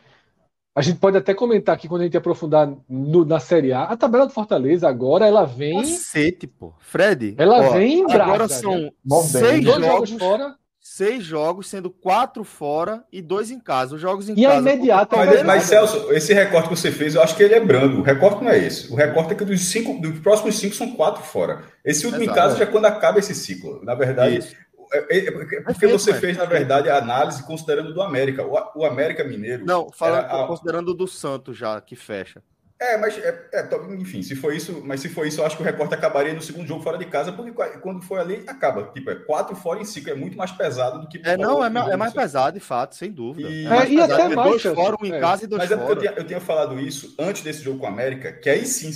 A 0.76 0.82
gente 0.82 0.98
pode 0.98 1.16
até 1.16 1.32
comentar 1.32 1.76
aqui 1.76 1.86
quando 1.86 2.00
a 2.00 2.04
gente 2.04 2.16
aprofundar 2.16 2.68
no, 2.88 3.24
na 3.24 3.38
Série 3.38 3.72
A. 3.72 3.84
A 3.84 3.96
tabela 3.96 4.26
do 4.26 4.32
Fortaleza 4.32 4.88
agora 4.88 5.24
ela 5.24 5.44
vem. 5.44 5.80
Cacete, 5.80 6.48
pô. 6.48 6.74
Fred. 6.80 7.36
Ela 7.38 7.68
ó, 7.68 7.72
vem 7.74 8.00
em 8.00 8.06
brasa, 8.06 8.22
Agora 8.24 8.48
são 8.48 8.76
né? 8.80 8.90
seis 9.22 9.64
jogos, 9.64 9.86
jogos, 9.86 10.10
fora. 10.10 10.56
Seis 10.80 11.24
jogos, 11.24 11.68
sendo 11.68 11.90
quatro 11.90 12.44
fora 12.44 13.04
e 13.10 13.22
dois 13.22 13.52
em 13.52 13.60
casa. 13.60 13.94
Os 13.94 14.00
jogos 14.00 14.28
em 14.28 14.32
e 14.32 14.42
casa. 14.42 14.48
E 14.48 14.56
a 14.56 14.58
imediata. 14.58 15.16
Mas, 15.16 15.42
mas, 15.44 15.62
Celso, 15.62 16.12
esse 16.12 16.34
recorte 16.34 16.68
que 16.68 16.76
você 16.76 16.90
fez, 16.90 17.14
eu 17.14 17.22
acho 17.22 17.36
que 17.36 17.42
ele 17.42 17.54
é 17.54 17.60
brando. 17.60 18.00
O 18.00 18.02
recorte 18.02 18.42
não 18.42 18.50
é 18.50 18.58
esse. 18.58 18.92
O 18.92 18.96
recorte 18.96 19.32
é 19.32 19.36
que 19.36 19.44
dos 19.44 19.60
cinco, 19.60 20.00
dos 20.00 20.18
próximos 20.18 20.58
cinco 20.58 20.74
são 20.74 20.92
quatro 20.92 21.22
fora. 21.22 21.62
Esse 21.84 22.04
último 22.04 22.24
Exato. 22.24 22.38
caso 22.38 22.58
já 22.58 22.64
é 22.64 22.66
quando 22.66 22.86
acaba 22.86 23.20
esse 23.20 23.34
ciclo. 23.34 23.80
Na 23.84 23.94
verdade, 23.94 24.38
Isso. 24.38 24.56
É, 24.94 25.18
é, 25.18 25.26
é 25.26 25.60
porque 25.62 25.86
você 25.86 26.14
fez, 26.14 26.36
na 26.36 26.44
verdade, 26.44 26.88
a 26.88 26.98
análise 26.98 27.42
considerando 27.44 27.92
do 27.92 28.00
América. 28.00 28.44
O, 28.44 28.80
o 28.80 28.84
América 28.84 29.24
Mineiro. 29.24 29.64
Não, 29.64 29.90
falando, 29.92 30.24
a... 30.24 30.46
considerando 30.46 30.94
do 30.94 31.08
Santos 31.08 31.56
já, 31.56 31.80
que 31.80 31.96
fecha. 31.96 32.42
É, 32.80 32.96
mas 32.98 33.16
é, 33.16 33.48
é, 33.52 33.68
enfim, 33.94 34.20
se 34.22 34.34
for 34.34 34.52
isso, 34.52 34.82
mas 34.84 35.00
se 35.00 35.08
for 35.08 35.26
isso, 35.26 35.40
eu 35.40 35.46
acho 35.46 35.56
que 35.56 35.62
o 35.62 35.64
recorte 35.64 35.94
acabaria 35.94 36.34
no 36.34 36.42
segundo 36.42 36.66
jogo 36.66 36.82
fora 36.82 36.98
de 36.98 37.06
casa, 37.06 37.32
porque 37.32 37.52
quando 37.78 38.02
for 38.02 38.18
ali, 38.18 38.44
acaba. 38.48 38.90
Tipo, 38.92 39.10
é 39.10 39.14
quatro 39.14 39.54
fora 39.54 39.80
em 39.80 39.84
cinco, 39.84 40.10
é 40.10 40.14
muito 40.14 40.36
mais 40.36 40.50
pesado 40.50 41.00
do 41.00 41.08
que. 41.08 41.20
É, 41.24 41.36
não, 41.36 41.64
é, 41.64 41.68
é 41.68 41.96
mais 41.96 42.12
pesado, 42.12 42.58
de 42.58 42.64
fato, 42.64 42.96
sem 42.96 43.12
dúvida. 43.12 43.48
E, 43.48 43.64
é 43.64 43.68
mais 43.68 43.90
e 43.90 44.00
até 44.00 44.28
mais. 44.28 44.50
Dois 44.50 44.62
fora, 44.62 44.96
um 45.00 45.06
em 45.06 45.20
casa 45.20 45.44
e 45.44 45.46
dois 45.46 45.60
mas 45.60 45.68
fora. 45.68 45.80
Mas 45.80 45.90
é 45.90 45.94
porque 45.94 46.06
eu 46.06 46.10
tinha, 46.10 46.22
eu 46.22 46.26
tinha, 46.26 46.40
falado 46.40 46.78
isso 46.78 47.14
antes 47.18 47.42
desse 47.42 47.62
jogo 47.62 47.78
com 47.78 47.86
o 47.86 47.88
América, 47.88 48.32
que 48.32 48.50
aí 48.50 48.66
sim, 48.66 48.90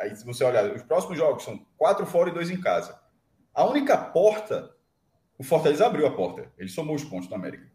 aí 0.00 0.16
se 0.16 0.24
você 0.24 0.42
olhar, 0.42 0.64
os 0.74 0.82
próximos 0.82 1.18
jogos 1.18 1.44
são 1.44 1.60
quatro 1.76 2.06
fora 2.06 2.30
e 2.30 2.34
dois 2.34 2.50
em 2.50 2.60
casa. 2.60 2.98
A 3.54 3.64
única 3.64 3.96
porta 3.96 4.70
o 5.38 5.44
Fortaleza 5.44 5.86
abriu 5.86 6.06
a 6.06 6.10
porta. 6.10 6.50
Ele 6.58 6.68
somou 6.68 6.94
os 6.94 7.04
pontos 7.04 7.28
do 7.28 7.34
América. 7.34 7.72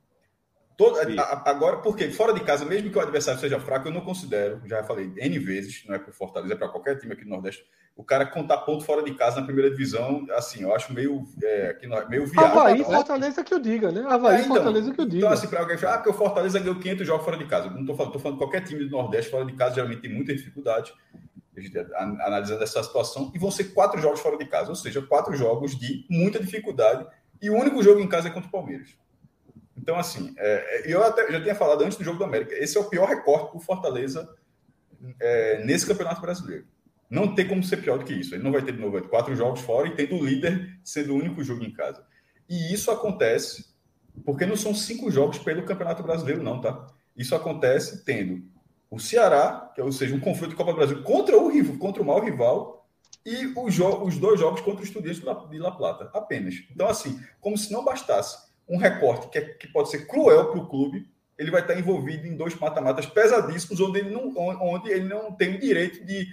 Todo, 0.78 0.98
a, 0.98 1.50
agora, 1.50 1.78
porque 1.78 2.10
fora 2.10 2.34
de 2.34 2.40
casa, 2.40 2.64
mesmo 2.64 2.90
que 2.90 2.98
o 2.98 3.02
adversário 3.02 3.40
seja 3.40 3.60
fraco, 3.60 3.90
eu 3.90 3.94
não 3.94 4.00
considero, 4.00 4.62
já 4.66 4.82
falei 4.82 5.12
N 5.18 5.38
vezes, 5.40 5.84
não 5.86 5.94
é 5.94 6.00
para 6.00 6.10
o 6.10 6.14
Fortaleza, 6.14 6.54
é 6.54 6.58
para 6.58 6.70
qualquer 6.70 6.98
time 6.98 7.12
aqui 7.12 7.26
do 7.26 7.30
Nordeste, 7.30 7.66
o 7.98 8.04
cara 8.06 8.26
contar 8.26 8.60
ponto 8.60 8.86
fora 8.86 9.04
de 9.04 9.14
casa 9.14 9.42
na 9.42 9.46
primeira 9.46 9.70
divisão, 9.70 10.26
assim, 10.32 10.64
eu 10.64 10.74
acho 10.74 10.94
meio, 10.94 11.26
é, 11.44 11.78
meio 12.08 12.26
viável. 12.26 12.62
Havaí, 12.62 12.82
Fortaleza 12.82 13.44
que 13.44 13.54
eu 13.54 13.60
diga, 13.60 13.92
né? 13.92 14.06
Havaí, 14.08 14.38
é, 14.38 14.40
então, 14.40 14.56
Fortaleza 14.56 14.94
que 14.94 15.02
eu 15.02 15.06
diga. 15.06 15.18
Então, 15.18 15.34
assim, 15.34 15.48
para 15.50 15.60
alguém 15.60 15.78
falar, 15.78 15.96
ah, 15.96 15.98
porque 15.98 16.12
o 16.12 16.14
Fortaleza 16.14 16.60
ganhou 16.60 16.80
500 16.80 17.06
jogos 17.06 17.26
fora 17.26 17.38
de 17.38 17.46
casa. 17.46 17.70
Não 17.70 17.82
estou 17.82 17.98
falando, 17.98 18.14
tô 18.14 18.20
falando 18.20 18.38
qualquer 18.38 18.64
time 18.64 18.86
do 18.86 18.92
Nordeste 18.92 19.30
fora 19.30 19.44
de 19.44 19.52
casa, 19.52 19.76
geralmente 19.76 20.00
tem 20.00 20.14
muita 20.14 20.34
dificuldade 20.34 20.94
analisando 22.22 22.64
essa 22.64 22.82
situação, 22.82 23.34
e 23.36 23.38
vão 23.38 23.52
ser 23.52 23.66
quatro 23.74 24.00
jogos 24.00 24.22
fora 24.22 24.38
de 24.38 24.46
casa, 24.46 24.70
ou 24.70 24.76
seja, 24.76 25.02
quatro 25.02 25.36
jogos 25.36 25.78
de 25.78 26.06
muita 26.10 26.40
dificuldade 26.40 27.06
e 27.42 27.50
o 27.50 27.56
único 27.56 27.82
jogo 27.82 28.00
em 28.00 28.08
casa 28.08 28.28
é 28.28 28.32
contra 28.32 28.48
o 28.48 28.52
Palmeiras. 28.52 28.90
Então, 29.78 29.98
assim, 29.98 30.34
é, 30.38 30.82
é 30.82 30.94
eu 30.94 31.04
até, 31.04 31.32
já 31.32 31.42
tinha 31.42 31.56
falado 31.56 31.84
antes 31.84 31.98
do 31.98 32.04
jogo 32.04 32.18
do 32.18 32.24
América, 32.24 32.54
esse 32.56 32.78
é 32.78 32.82
o 32.82 32.90
pior 32.90 33.08
recorte 33.08 33.52
para 33.52 33.60
Fortaleza 33.60 34.30
é, 35.20 35.64
nesse 35.64 35.86
Campeonato 35.86 36.22
Brasileiro. 36.22 36.66
Não 37.10 37.34
tem 37.34 37.48
como 37.48 37.64
ser 37.64 37.78
pior 37.78 37.98
do 37.98 38.06
que 38.06 38.14
isso. 38.14 38.36
Ele 38.36 38.44
não 38.44 38.52
vai 38.52 38.62
ter 38.62 38.74
de 38.74 38.80
novo 38.80 39.02
quatro 39.08 39.36
jogos 39.36 39.62
fora 39.62 39.88
e 39.88 39.96
tendo 39.96 40.16
o 40.16 40.24
líder 40.24 40.80
sendo 40.84 41.14
o 41.14 41.18
único 41.18 41.44
jogo 41.44 41.64
em 41.64 41.72
casa. 41.72 42.06
E 42.48 42.72
isso 42.72 42.92
acontece 42.92 43.70
porque 44.26 44.46
não 44.46 44.56
são 44.56 44.76
cinco 44.76 45.10
jogos 45.10 45.40
pelo 45.40 45.64
Campeonato 45.64 46.04
Brasileiro, 46.04 46.44
não, 46.44 46.60
tá? 46.62 46.88
Isso 47.16 47.36
acontece 47.36 48.04
tendo 48.04 48.44
o 48.90 49.00
Ceará, 49.00 49.72
que 49.74 49.82
é, 49.82 49.84
ou 49.84 49.92
seja, 49.92 50.16
um 50.16 50.20
confronto 50.20 50.52
de 50.52 50.56
Copa 50.56 50.72
do 50.72 50.78
Brasil 50.78 51.04
contra 51.04 51.38
o 51.38 51.50
rival, 51.50 51.78
contra 51.78 52.02
o 52.02 52.06
mau 52.06 52.20
rival, 52.20 52.79
e 53.30 53.54
os, 53.56 53.80
os 53.80 54.18
dois 54.18 54.40
jogos 54.40 54.60
contra 54.62 54.82
o 54.82 54.84
Estudiantes 54.84 55.22
de 55.22 55.60
La 55.60 55.72
Plata, 55.72 56.10
apenas. 56.14 56.56
Então, 56.74 56.88
assim, 56.88 57.20
como 57.40 57.56
se 57.56 57.72
não 57.72 57.86
bastasse 57.86 58.50
um 58.68 58.78
recorte 58.78 59.30
que, 59.30 59.38
é, 59.38 59.42
que 59.42 59.68
pode 59.68 59.92
ser 59.92 60.08
cruel 60.08 60.50
para 60.50 60.60
o 60.60 60.68
clube, 60.68 61.08
ele 61.38 61.52
vai 61.52 61.62
estar 61.62 61.78
envolvido 61.78 62.26
em 62.26 62.36
dois 62.36 62.58
mata-matas 62.60 63.06
pesadíssimos, 63.06 63.80
onde 63.80 64.00
ele 64.00 64.10
não, 64.10 64.34
onde 64.36 64.90
ele 64.90 65.08
não 65.08 65.32
tem 65.32 65.56
o 65.56 65.60
direito 65.60 66.04
de, 66.04 66.28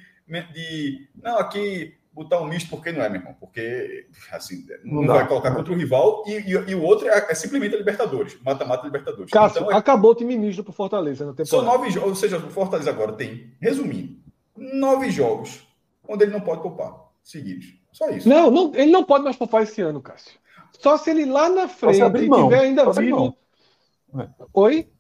de 0.52 1.09
não, 1.22 1.38
aqui 1.38 1.94
botar 2.12 2.40
um 2.40 2.46
misto 2.46 2.70
porque 2.70 2.90
não 2.90 3.02
é, 3.02 3.11
meu 3.11 3.20
irmão. 3.20 3.37
Porque, 3.38 4.06
assim, 4.32 4.66
não, 4.82 5.02
não 5.02 5.14
vai 5.14 5.28
colocar 5.28 5.54
contra 5.54 5.72
o 5.72 5.76
rival 5.76 6.24
e, 6.26 6.32
e, 6.32 6.70
e 6.70 6.74
o 6.74 6.82
outro 6.82 7.06
é, 7.09 7.26
é, 7.30 7.35
simplesmente 7.35 7.74
a 7.74 7.78
Libertadores, 7.78 8.38
mata-mata 8.42 8.87
Libertadores. 8.87 9.30
Cássio, 9.30 9.59
então, 9.59 9.72
é... 9.72 9.76
acabou 9.76 10.12
o 10.12 10.14
time 10.14 10.37
misto 10.37 10.64
pro 10.64 10.72
Fortaleza 10.72 11.26
na 11.26 11.32
temporada. 11.32 11.50
São 11.50 11.62
nove 11.62 11.90
jogos, 11.90 12.09
ou 12.09 12.16
seja, 12.16 12.38
o 12.38 12.50
Fortaleza 12.50 12.88
agora 12.88 13.12
tem, 13.12 13.52
resumindo, 13.61 14.16
nove 14.56 15.11
jogos 15.11 15.65
onde 16.08 16.24
ele 16.24 16.32
não 16.32 16.40
pode 16.40 16.62
poupar 16.62 17.06
seguidos. 17.22 17.74
Só 17.92 18.08
isso. 18.10 18.28
Não, 18.28 18.50
não 18.50 18.72
ele 18.74 18.90
não 18.90 19.04
pode 19.04 19.24
mais 19.24 19.36
poupar 19.36 19.62
esse 19.62 19.80
ano, 19.80 20.00
Cássio. 20.00 20.38
Só 20.78 20.96
se 20.96 21.10
ele 21.10 21.24
lá 21.24 21.48
na 21.48 21.68
frente 21.68 21.96
tiver 21.96 22.60
ainda 22.60 22.90
vivo. 22.92 23.36
É. 24.18 24.28
Oi? 24.52 24.90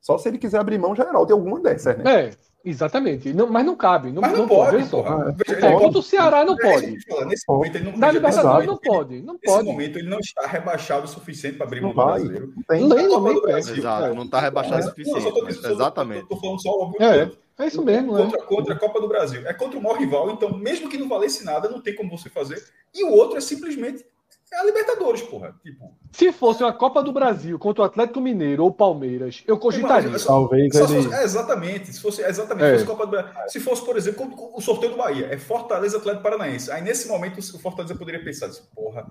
Só 0.00 0.18
se 0.18 0.28
ele 0.28 0.38
quiser 0.38 0.58
abrir 0.58 0.78
mão 0.78 0.94
geral 0.94 1.26
de 1.26 1.32
alguma 1.32 1.60
dessas, 1.60 1.96
né? 1.98 2.26
É, 2.26 2.30
exatamente. 2.64 3.32
Não, 3.32 3.48
mas 3.48 3.64
não 3.64 3.76
cabe. 3.76 4.10
Não, 4.10 4.20
mas 4.22 4.32
não, 4.32 4.40
não 4.40 4.48
pode, 4.48 4.76
pode 4.76 4.88
porra. 4.90 5.36
É, 5.48 5.72
contra 5.72 5.98
o 5.98 6.02
Ceará 6.02 6.44
não 6.44 6.56
pode. 6.56 6.96
nesse 7.26 7.44
momento 7.48 7.76
ele 7.76 7.84
não 7.84 7.98
Na 7.98 8.10
Libertadores 8.10 8.66
não 8.66 8.76
pode. 8.76 9.22
Não 9.22 9.34
nesse 9.34 9.46
pode. 9.46 9.64
momento 9.64 9.98
ele 9.98 10.08
não 10.08 10.18
está 10.18 10.46
rebaixado 10.46 11.04
o 11.04 11.08
suficiente 11.08 11.56
para 11.56 11.66
abrir 11.66 11.80
mão 11.80 11.90
do 11.90 11.96
brasileiro. 11.96 12.52
Tem, 12.68 12.88
nem, 12.88 13.08
não 13.08 13.48
Exato, 13.58 14.14
não 14.14 14.24
está 14.24 14.40
rebaixado 14.40 14.80
o 14.80 14.88
suficiente. 14.90 15.62
Não, 15.62 15.70
Exatamente. 15.70 16.22
Estou 16.22 16.40
falando 16.40 16.62
só 16.62 16.70
o 16.70 17.02
é, 17.02 17.30
é 17.58 17.66
isso 17.66 17.82
mesmo. 17.82 18.16
Contra, 18.16 18.38
é. 18.38 18.42
contra 18.42 18.74
a 18.74 18.78
Copa 18.78 19.00
do 19.00 19.08
Brasil. 19.08 19.46
É 19.46 19.52
contra 19.52 19.78
o 19.78 19.82
maior 19.82 19.98
rival, 19.98 20.30
então, 20.30 20.56
mesmo 20.56 20.88
que 20.88 20.96
não 20.96 21.08
valesse 21.08 21.44
nada, 21.44 21.68
não 21.68 21.80
tem 21.80 21.94
como 21.94 22.10
você 22.10 22.30
fazer. 22.30 22.62
E 22.94 23.04
o 23.04 23.12
outro 23.12 23.36
é 23.36 23.40
simplesmente 23.40 24.04
é 24.52 24.58
a 24.58 24.64
Libertadores, 24.64 25.22
porra. 25.22 25.54
Tipo... 25.62 25.94
Se 26.10 26.32
fosse 26.32 26.62
uma 26.62 26.72
Copa 26.72 27.02
do 27.02 27.12
Brasil 27.12 27.58
contra 27.58 27.82
o 27.82 27.84
Atlético 27.84 28.20
Mineiro 28.20 28.64
ou 28.64 28.72
Palmeiras, 28.72 29.44
eu 29.46 29.56
cogitaria. 29.58 30.10
Talvez 30.18 30.76
só, 30.76 30.84
ele... 30.86 31.14
é, 31.14 31.22
exatamente. 31.22 31.92
Se 31.92 32.00
fosse 32.00 32.22
exatamente 32.22 32.66
é. 32.66 32.72
fosse 32.74 32.86
Copa 32.86 33.06
do 33.06 33.10
Brasil. 33.10 33.32
Se 33.48 33.60
fosse, 33.60 33.84
por 33.84 33.96
exemplo, 33.96 34.28
o 34.54 34.60
sorteio 34.60 34.92
do 34.92 34.98
Bahia, 34.98 35.28
é 35.30 35.38
Fortaleza 35.38 35.98
Atlético 35.98 36.24
Paranaense. 36.24 36.70
Aí 36.70 36.82
nesse 36.82 37.06
momento 37.06 37.38
o 37.38 37.58
Fortaleza 37.58 37.94
poderia 37.94 38.22
pensar 38.24 38.46
assim, 38.46 38.62
porra, 38.74 39.06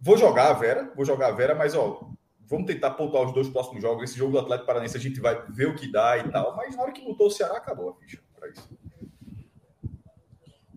vou 0.00 0.16
jogar 0.16 0.50
a 0.50 0.52
Vera, 0.52 0.92
vou 0.94 1.04
jogar 1.04 1.28
a 1.28 1.32
Vera, 1.32 1.56
mas 1.56 1.74
ó, 1.74 2.08
vamos 2.46 2.66
tentar 2.66 2.92
pontuar 2.92 3.24
os 3.24 3.34
dois 3.34 3.48
próximos 3.48 3.82
jogos. 3.82 4.04
Esse 4.04 4.16
jogo 4.18 4.32
do 4.32 4.38
Atlético 4.38 4.66
Paranaense 4.66 4.96
a 4.96 5.00
gente 5.00 5.20
vai 5.20 5.42
ver 5.48 5.66
o 5.66 5.74
que 5.74 5.90
dá 5.90 6.18
e 6.18 6.30
tal. 6.30 6.54
Mas 6.56 6.76
na 6.76 6.82
hora 6.82 6.92
que 6.92 7.04
botou 7.04 7.26
o 7.26 7.30
Ceará, 7.30 7.56
acabou 7.56 7.90
a 7.90 7.94
ficha 7.94 8.20
para 8.38 8.48
isso. 8.48 8.68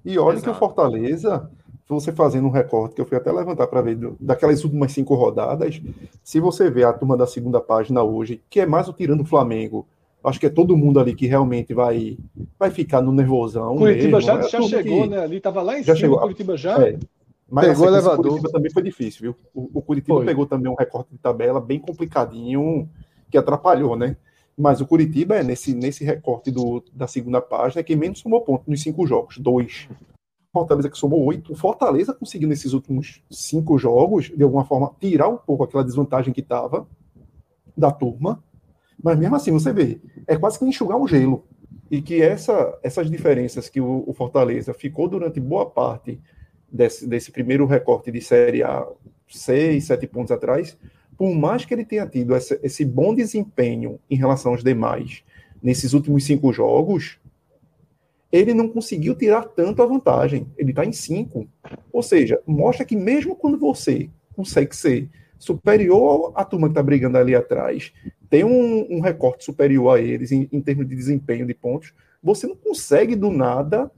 E 0.03 0.17
olha 0.17 0.37
Exato. 0.37 0.51
que 0.51 0.57
o 0.57 0.59
Fortaleza 0.59 1.51
você 1.99 2.11
fazendo 2.11 2.47
um 2.47 2.51
recorte, 2.51 2.95
que 2.95 3.01
eu 3.01 3.05
fui 3.05 3.17
até 3.17 3.31
levantar 3.31 3.67
para 3.67 3.81
ver, 3.81 3.97
daquelas 4.19 4.63
últimas 4.63 4.91
cinco 4.91 5.15
rodadas, 5.15 5.81
se 6.23 6.39
você 6.39 6.69
vê 6.69 6.83
a 6.83 6.93
turma 6.93 7.17
da 7.17 7.27
segunda 7.27 7.59
página 7.59 8.03
hoje, 8.03 8.41
que 8.49 8.59
é 8.59 8.65
mais 8.65 8.87
o 8.87 8.93
tirando 8.93 9.21
o 9.21 9.25
Flamengo, 9.25 9.85
acho 10.23 10.39
que 10.39 10.45
é 10.45 10.49
todo 10.49 10.77
mundo 10.77 10.99
ali 10.99 11.15
que 11.15 11.27
realmente 11.27 11.73
vai, 11.73 12.17
vai 12.57 12.69
ficar 12.69 13.01
no 13.01 13.11
nervosão. 13.11 13.75
Curitiba 13.75 14.17
mesmo, 14.17 14.21
já, 14.21 14.39
é 14.39 14.49
já 14.49 14.61
chegou, 14.61 15.03
que... 15.03 15.09
né? 15.09 15.19
Ali 15.19 15.37
estava 15.37 15.61
lá 15.61 15.79
em 15.79 15.83
já 15.83 15.95
cima, 15.95 15.97
chegou. 15.97 16.19
Curitiba 16.19 16.57
já. 16.57 16.87
É, 16.87 16.99
mas 17.49 17.67
pegou 17.67 17.85
o 17.85 17.89
elevador. 17.89 18.25
Curitiba 18.25 18.49
também 18.51 18.71
foi 18.71 18.83
difícil, 18.83 19.21
viu? 19.21 19.35
O, 19.53 19.79
o 19.79 19.81
Curitiba 19.81 20.15
foi. 20.15 20.25
pegou 20.25 20.45
também 20.45 20.71
um 20.71 20.75
recorte 20.75 21.11
de 21.11 21.17
tabela 21.17 21.59
bem 21.59 21.79
complicadinho, 21.79 22.89
que 23.29 23.37
atrapalhou, 23.37 23.95
né? 23.95 24.15
Mas 24.57 24.79
o 24.79 24.85
Curitiba 24.85 25.35
é 25.35 25.43
nesse, 25.43 25.73
nesse 25.73 26.03
recorte 26.03 26.51
do, 26.51 26.83
da 26.93 27.07
segunda 27.07 27.41
página 27.41 27.81
que 27.81 27.95
menos 27.95 28.19
somou 28.19 28.41
ponto 28.41 28.69
nos 28.69 28.81
cinco 28.81 29.07
jogos, 29.07 29.37
dois. 29.37 29.89
Fortaleza 30.51 30.89
que 30.89 30.97
somou 30.97 31.23
oito. 31.23 31.53
O 31.53 31.55
Fortaleza 31.55 32.13
conseguiu 32.13 32.49
nesses 32.49 32.73
últimos 32.73 33.23
cinco 33.29 33.77
jogos, 33.77 34.31
de 34.35 34.43
alguma 34.43 34.65
forma, 34.65 34.93
tirar 34.99 35.29
um 35.29 35.37
pouco 35.37 35.63
aquela 35.63 35.83
desvantagem 35.83 36.33
que 36.33 36.41
estava 36.41 36.87
da 37.75 37.91
turma. 37.91 38.43
Mas 39.01 39.17
mesmo 39.17 39.35
assim, 39.35 39.51
você 39.51 39.71
vê, 39.71 39.99
é 40.27 40.37
quase 40.37 40.59
que 40.59 40.65
enxugar 40.65 40.97
um 40.97 41.07
gelo. 41.07 41.45
E 41.89 42.01
que 42.01 42.21
essa, 42.21 42.77
essas 42.83 43.09
diferenças 43.09 43.69
que 43.69 43.81
o, 43.81 44.03
o, 44.05 44.13
Fortaleza 44.13 44.73
ficou 44.73 45.07
durante 45.07 45.39
boa 45.39 45.69
parte 45.69 46.19
desse, 46.71 47.07
desse 47.07 47.31
primeiro 47.31 47.65
recorte 47.65 48.11
de 48.11 48.21
Série 48.21 48.63
A, 48.63 48.85
seis, 49.27 49.85
sete 49.85 50.05
pontos 50.07 50.31
atrás, 50.31 50.77
por 51.17 51.33
mais 51.33 51.65
que 51.65 51.73
ele 51.73 51.85
tenha 51.85 52.05
tido 52.05 52.35
esse, 52.35 52.59
esse 52.63 52.85
bom 52.85 53.13
desempenho 53.13 53.99
em 54.09 54.15
relação 54.15 54.51
aos 54.51 54.63
demais 54.63 55.23
nesses 55.61 55.93
últimos 55.93 56.23
cinco 56.23 56.51
jogos, 56.51 57.19
ele 58.31 58.53
não 58.53 58.69
conseguiu 58.69 59.13
tirar 59.15 59.43
tanto 59.43 59.81
a 59.81 59.85
vantagem. 59.85 60.47
Ele 60.57 60.71
está 60.71 60.85
em 60.85 60.93
5. 60.93 61.47
Ou 61.91 62.01
seja, 62.01 62.41
mostra 62.47 62.85
que 62.85 62.95
mesmo 62.95 63.35
quando 63.35 63.57
você 63.57 64.09
consegue 64.33 64.75
ser 64.75 65.09
superior 65.37 66.31
à 66.35 66.45
turma 66.45 66.67
que 66.67 66.71
está 66.71 66.83
brigando 66.83 67.17
ali 67.17 67.35
atrás, 67.35 67.91
tem 68.29 68.43
um, 68.43 68.87
um 68.89 69.01
recorte 69.01 69.43
superior 69.43 69.97
a 69.97 69.99
eles 69.99 70.31
em, 70.31 70.47
em, 70.51 70.61
termos 70.61 70.87
de 70.87 70.95
desempenho 70.95 71.45
de 71.45 71.53
pontos, 71.53 71.93
você 72.23 72.47
não 72.47 72.55
consegue 72.55 73.15
do 73.15 73.29
nada 73.29 73.91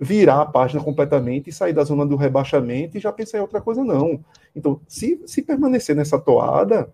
virar 0.00 0.40
a 0.40 0.46
página 0.46 0.82
completamente 0.82 1.50
e 1.50 1.52
sair 1.52 1.74
da 1.74 1.84
zona 1.84 2.06
do 2.06 2.16
rebaixamento 2.16 2.96
e 2.96 3.00
já 3.00 3.12
pensar 3.12 3.38
em 3.38 3.42
outra 3.42 3.60
coisa, 3.60 3.84
não. 3.84 4.24
Então, 4.56 4.80
se, 4.88 5.20
se 5.26 5.42
permanecer 5.42 5.94
nessa 5.94 6.18
toada, 6.18 6.88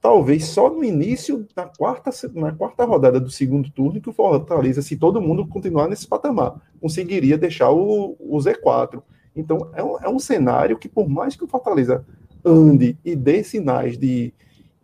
talvez 0.00 0.46
só 0.46 0.70
no 0.70 0.82
início 0.82 1.46
da 1.54 1.66
quarta, 1.66 2.10
na 2.34 2.52
quarta 2.52 2.84
rodada 2.84 3.20
do 3.20 3.30
segundo 3.30 3.70
turno 3.70 4.00
que 4.00 4.08
o 4.08 4.12
Fortaleza, 4.12 4.80
se 4.80 4.96
todo 4.96 5.20
mundo 5.20 5.46
continuar 5.46 5.88
nesse 5.88 6.06
patamar, 6.06 6.60
conseguiria 6.80 7.36
deixar 7.36 7.70
o, 7.70 8.16
o 8.18 8.38
Z4. 8.38 9.02
Então 9.36 9.70
é 9.74 9.82
um, 9.82 9.98
é 9.98 10.08
um 10.08 10.18
cenário 10.18 10.78
que, 10.78 10.88
por 10.88 11.08
mais 11.08 11.36
que 11.36 11.44
o 11.44 11.48
Fortaleza 11.48 12.04
ande 12.44 12.96
e 13.04 13.14
dê 13.14 13.44
sinais 13.44 13.98
de, 13.98 14.32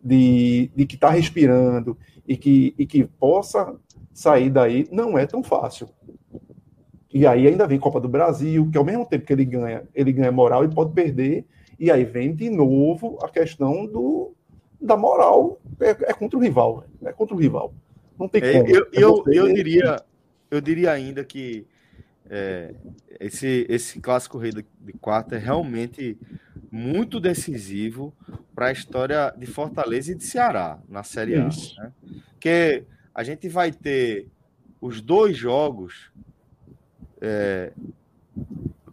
de, 0.03 0.69
de 0.75 0.85
que 0.85 0.95
está 0.95 1.09
respirando 1.09 1.97
e 2.27 2.37
que, 2.37 2.75
e 2.77 2.85
que 2.85 3.03
possa 3.03 3.75
sair 4.13 4.49
daí, 4.49 4.87
não 4.91 5.17
é 5.17 5.25
tão 5.25 5.41
fácil. 5.41 5.89
E 7.11 7.25
aí 7.25 7.47
ainda 7.47 7.65
vem 7.65 7.79
Copa 7.79 7.99
do 7.99 8.07
Brasil, 8.07 8.69
que 8.71 8.77
ao 8.77 8.85
mesmo 8.85 9.05
tempo 9.05 9.25
que 9.25 9.33
ele 9.33 9.45
ganha, 9.45 9.83
ele 9.95 10.11
ganha 10.11 10.31
moral 10.31 10.63
e 10.63 10.67
pode 10.67 10.93
perder, 10.93 11.45
e 11.79 11.89
aí 11.89 12.03
vem 12.03 12.35
de 12.35 12.49
novo 12.49 13.17
a 13.21 13.29
questão 13.29 13.87
do, 13.87 14.35
da 14.79 14.95
moral 14.95 15.59
é, 15.79 15.89
é, 15.89 16.13
contra 16.13 16.37
o 16.37 16.41
rival. 16.41 16.85
É 17.03 17.11
contra 17.11 17.35
o 17.35 17.39
rival. 17.39 17.73
Não 18.17 18.27
tem 18.27 18.41
é, 18.43 18.53
como. 18.53 18.69
Eu, 18.69 18.87
eu, 18.93 19.23
eu, 19.27 19.53
diria, 19.53 20.03
eu 20.49 20.61
diria 20.61 20.91
ainda 20.91 21.23
que 21.23 21.65
é, 22.29 22.73
esse, 23.19 23.65
esse 23.69 23.99
clássico 23.99 24.37
rei 24.37 24.51
de, 24.51 24.65
de 24.79 24.93
quarta 24.93 25.35
é 25.35 25.39
realmente 25.39 26.17
muito 26.71 27.19
decisivo 27.19 28.13
para 28.53 28.67
a 28.67 28.71
história 28.71 29.33
de 29.37 29.45
Fortaleza 29.45 30.11
e 30.11 30.15
de 30.15 30.23
Ceará 30.23 30.79
na 30.89 31.03
Série 31.03 31.35
A. 31.35 31.45
Né? 31.45 31.91
Porque 32.33 32.83
a 33.13 33.23
gente 33.23 33.47
vai 33.47 33.71
ter 33.71 34.27
os 34.81 35.01
dois 35.01 35.37
jogos 35.37 36.11
é, 37.21 37.71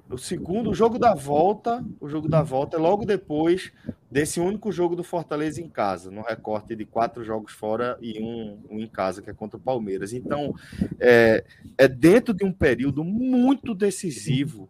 o 0.08 0.18
segundo, 0.18 0.70
o 0.70 0.74
jogo 0.74 0.98
da 0.98 1.14
volta, 1.14 1.84
o 2.00 2.08
jogo 2.08 2.28
da 2.28 2.42
volta 2.42 2.76
é 2.76 2.80
logo 2.80 3.04
depois 3.04 3.72
desse 4.10 4.38
único 4.38 4.70
jogo 4.70 4.94
do 4.94 5.02
Fortaleza 5.02 5.60
em 5.60 5.68
casa, 5.68 6.10
no 6.10 6.22
recorte 6.22 6.76
de 6.76 6.84
quatro 6.84 7.24
jogos 7.24 7.52
fora 7.52 7.98
e 8.00 8.22
um, 8.22 8.58
um 8.70 8.80
em 8.80 8.86
casa, 8.86 9.22
que 9.22 9.30
é 9.30 9.34
contra 9.34 9.56
o 9.56 9.60
Palmeiras. 9.60 10.12
Então, 10.12 10.54
é, 11.00 11.44
é 11.78 11.88
dentro 11.88 12.34
de 12.34 12.44
um 12.44 12.52
período 12.52 13.02
muito 13.02 13.74
decisivo 13.74 14.68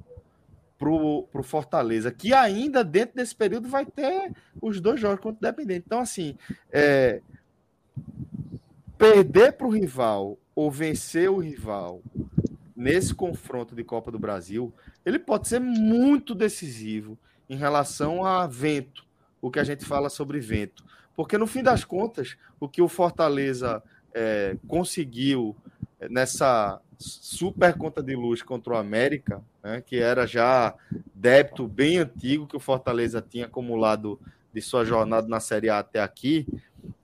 para 0.79 0.91
o 0.91 1.43
Fortaleza, 1.43 2.11
que 2.11 2.33
ainda 2.33 2.85
dentro 2.85 3.17
desse 3.17 3.35
período 3.35 3.69
vai 3.69 3.87
ter 3.87 4.33
os 4.61 4.81
dois 4.81 5.01
jogos 5.01 5.21
contra 5.21 5.37
o 5.37 5.49
Independente. 5.49 5.85
Então, 5.87 6.01
assim, 6.01 6.37
é, 6.71 7.21
perder 8.97 9.53
para 9.53 9.67
o 9.67 9.71
rival 9.71 10.39
ou 10.55 10.71
vencer 10.71 11.31
o 11.31 11.39
rival 11.39 12.01
nesse 12.77 13.15
confronto 13.15 13.75
de 13.75 13.85
Copa 13.85 14.11
do 14.11 14.19
Brasil, 14.19 14.73
ele 15.05 15.19
pode 15.19 15.49
ser 15.49 15.61
muito 15.61 16.35
decisivo 16.35 17.19
em 17.49 17.57
relação 17.57 18.25
a 18.25 18.47
vento, 18.47 19.05
o 19.41 19.51
que 19.51 19.61
a 19.61 19.65
gente 19.65 19.85
fala 19.85 20.09
sobre 20.09 20.41
vento. 20.41 20.85
Porque 21.15 21.39
no 21.39 21.47
fim 21.47 21.63
das 21.63 21.85
contas, 21.85 22.37
o 22.59 22.69
que 22.69 22.83
o 22.83 22.89
Fortaleza 22.89 23.83
é, 24.13 24.57
conseguiu 24.67 25.57
nessa 26.11 26.81
super 26.99 27.75
conta 27.77 28.03
de 28.03 28.15
luz 28.15 28.43
contra 28.43 28.75
o 28.75 28.77
América, 28.77 29.43
né, 29.63 29.81
que 29.81 29.97
era 29.97 30.27
já 30.27 30.75
débito 31.15 31.67
bem 31.67 31.99
antigo 31.99 32.47
que 32.47 32.57
o 32.57 32.61
Fortaleza 32.61 33.23
tinha 33.23 33.47
acumulado 33.47 34.19
de 34.53 34.61
sua 34.61 34.85
jornada 34.85 35.27
na 35.27 35.41
Série 35.41 35.69
A 35.69 35.79
até 35.79 36.01
aqui, 36.01 36.47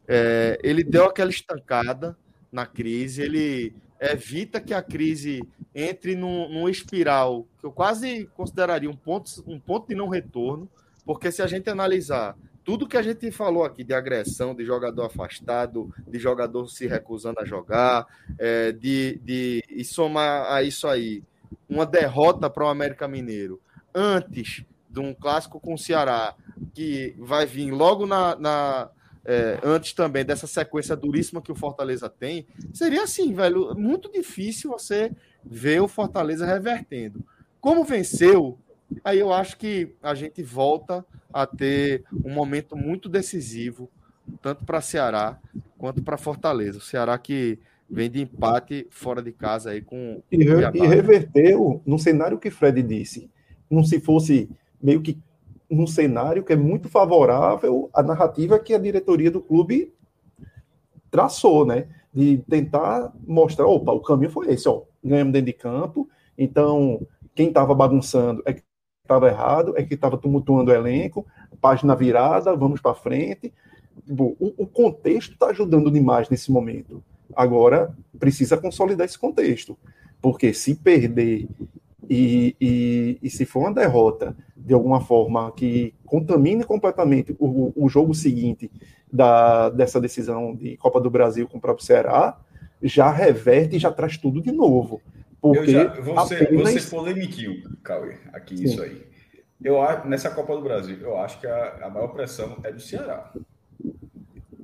é, 0.06 0.58
ele 0.62 0.82
deu 0.82 1.04
aquela 1.04 1.30
estancada 1.30 2.16
na 2.50 2.66
crise, 2.66 3.22
ele 3.22 3.74
evita 4.00 4.60
que 4.60 4.72
a 4.72 4.82
crise 4.82 5.42
entre 5.74 6.16
num, 6.16 6.48
num 6.48 6.68
espiral 6.68 7.46
que 7.58 7.66
eu 7.66 7.72
quase 7.72 8.26
consideraria 8.34 8.90
um 8.90 8.96
ponto, 8.96 9.30
um 9.46 9.60
ponto 9.60 9.88
de 9.88 9.94
não 9.94 10.08
retorno, 10.08 10.68
porque 11.04 11.30
se 11.30 11.42
a 11.42 11.46
gente 11.46 11.68
analisar 11.68 12.36
tudo 12.64 12.86
que 12.88 12.96
a 12.96 13.02
gente 13.02 13.30
falou 13.30 13.64
aqui 13.64 13.82
de 13.82 13.92
agressão, 13.92 14.54
de 14.54 14.64
jogador 14.64 15.04
afastado, 15.04 15.92
de 16.06 16.18
jogador 16.18 16.68
se 16.68 16.86
recusando 16.86 17.40
a 17.40 17.44
jogar, 17.44 18.06
é, 18.38 18.72
de, 18.72 19.20
de 19.22 19.62
e 19.68 19.84
somar 19.84 20.52
a 20.52 20.62
isso 20.62 20.86
aí 20.86 21.22
uma 21.68 21.86
derrota 21.86 22.48
para 22.48 22.64
o 22.64 22.68
América 22.68 23.08
Mineiro 23.08 23.60
antes 23.94 24.64
de 24.88 25.00
um 25.00 25.14
clássico 25.14 25.60
com 25.60 25.74
o 25.74 25.78
Ceará, 25.78 26.34
que 26.74 27.14
vai 27.18 27.46
vir 27.46 27.70
logo 27.70 28.06
na, 28.06 28.36
na 28.36 28.90
é, 29.24 29.58
antes 29.62 29.92
também 29.92 30.24
dessa 30.24 30.46
sequência 30.46 30.96
duríssima 30.96 31.42
que 31.42 31.52
o 31.52 31.54
Fortaleza 31.54 32.08
tem, 32.08 32.46
seria 32.72 33.02
assim, 33.02 33.32
velho, 33.32 33.74
muito 33.76 34.10
difícil 34.10 34.70
você 34.70 35.12
ver 35.44 35.80
o 35.80 35.88
Fortaleza 35.88 36.46
revertendo. 36.46 37.24
Como 37.60 37.84
venceu, 37.84 38.58
aí 39.04 39.18
eu 39.18 39.32
acho 39.32 39.56
que 39.56 39.94
a 40.02 40.14
gente 40.14 40.42
volta 40.42 41.04
a 41.32 41.46
ter 41.46 42.04
um 42.24 42.32
momento 42.32 42.76
muito 42.76 43.08
decisivo, 43.08 43.90
tanto 44.40 44.64
para 44.64 44.80
Ceará 44.80 45.38
quanto 45.76 46.02
para 46.02 46.16
Fortaleza. 46.16 46.78
O 46.78 46.82
Ceará 46.82 47.16
que 47.18 47.58
vem 47.88 48.10
de 48.10 48.22
empate 48.22 48.86
fora 48.90 49.20
de 49.20 49.32
casa 49.32 49.70
aí 49.70 49.82
com. 49.82 50.22
E, 50.30 50.36
e 50.36 50.86
reverteu 50.86 51.82
no 51.84 51.98
cenário 51.98 52.38
que 52.38 52.50
Fred 52.50 52.82
disse. 52.82 53.30
Não 53.68 53.84
se 53.84 54.00
fosse 54.00 54.48
meio 54.82 55.00
que 55.00 55.18
num 55.70 55.86
cenário 55.86 56.42
que 56.42 56.52
é 56.52 56.56
muito 56.56 56.88
favorável 56.88 57.88
à 57.94 58.02
narrativa 58.02 58.58
que 58.58 58.74
a 58.74 58.78
diretoria 58.78 59.30
do 59.30 59.40
clube 59.40 59.94
traçou, 61.10 61.64
né? 61.64 61.86
De 62.12 62.38
tentar 62.48 63.12
mostrar, 63.26 63.66
opa, 63.66 63.92
o 63.92 64.00
caminho 64.00 64.30
foi 64.30 64.52
esse, 64.52 64.68
ó, 64.68 64.82
ganhamos 65.02 65.32
dentro 65.32 65.46
de 65.46 65.52
campo, 65.52 66.08
então 66.36 67.06
quem 67.34 67.48
estava 67.48 67.74
bagunçando 67.74 68.42
é 68.44 68.52
que 68.52 68.62
estava 69.02 69.28
errado, 69.28 69.74
é 69.76 69.82
que 69.82 69.94
estava 69.94 70.18
tumultuando 70.18 70.70
o 70.70 70.74
elenco, 70.74 71.26
página 71.60 71.94
virada, 71.94 72.54
vamos 72.56 72.80
para 72.80 72.94
frente. 72.94 73.52
O, 74.08 74.54
o 74.56 74.66
contexto 74.66 75.32
está 75.32 75.48
ajudando 75.48 75.90
demais 75.90 76.28
nesse 76.28 76.50
momento. 76.50 77.02
Agora 77.34 77.94
precisa 78.18 78.56
consolidar 78.56 79.04
esse 79.04 79.18
contexto, 79.18 79.76
porque 80.20 80.52
se 80.52 80.74
perder 80.74 81.48
e, 82.10 82.56
e, 82.60 83.18
e, 83.22 83.30
se 83.30 83.44
for 83.44 83.60
uma 83.60 83.72
derrota 83.72 84.36
de 84.56 84.74
alguma 84.74 85.00
forma 85.00 85.52
que 85.52 85.94
contamine 86.04 86.64
completamente 86.64 87.36
o, 87.38 87.72
o 87.76 87.88
jogo 87.88 88.12
seguinte 88.12 88.68
da, 89.12 89.68
dessa 89.70 90.00
decisão 90.00 90.56
de 90.56 90.76
Copa 90.76 91.00
do 91.00 91.08
Brasil 91.08 91.46
com 91.46 91.58
o 91.58 91.60
próprio 91.60 91.86
Ceará, 91.86 92.36
já 92.82 93.08
reverte 93.12 93.76
e 93.76 93.78
já 93.78 93.92
traz 93.92 94.18
tudo 94.18 94.42
de 94.42 94.50
novo. 94.50 95.00
Porque 95.40 95.60
eu 95.60 95.66
já, 95.66 96.00
você, 96.00 96.34
apenas... 96.34 96.74
você 96.74 96.90
polemiquinho, 96.90 97.62
Cauê, 97.84 98.16
aqui 98.32 98.56
Sim. 98.56 98.64
isso 98.64 98.82
aí. 98.82 99.06
Eu 99.62 99.78
nessa 100.04 100.30
Copa 100.30 100.56
do 100.56 100.62
Brasil, 100.62 100.98
eu 101.00 101.16
acho 101.16 101.38
que 101.38 101.46
a, 101.46 101.86
a 101.86 101.90
maior 101.90 102.08
pressão 102.08 102.58
é 102.64 102.72
do 102.72 102.80
Ceará. 102.80 103.32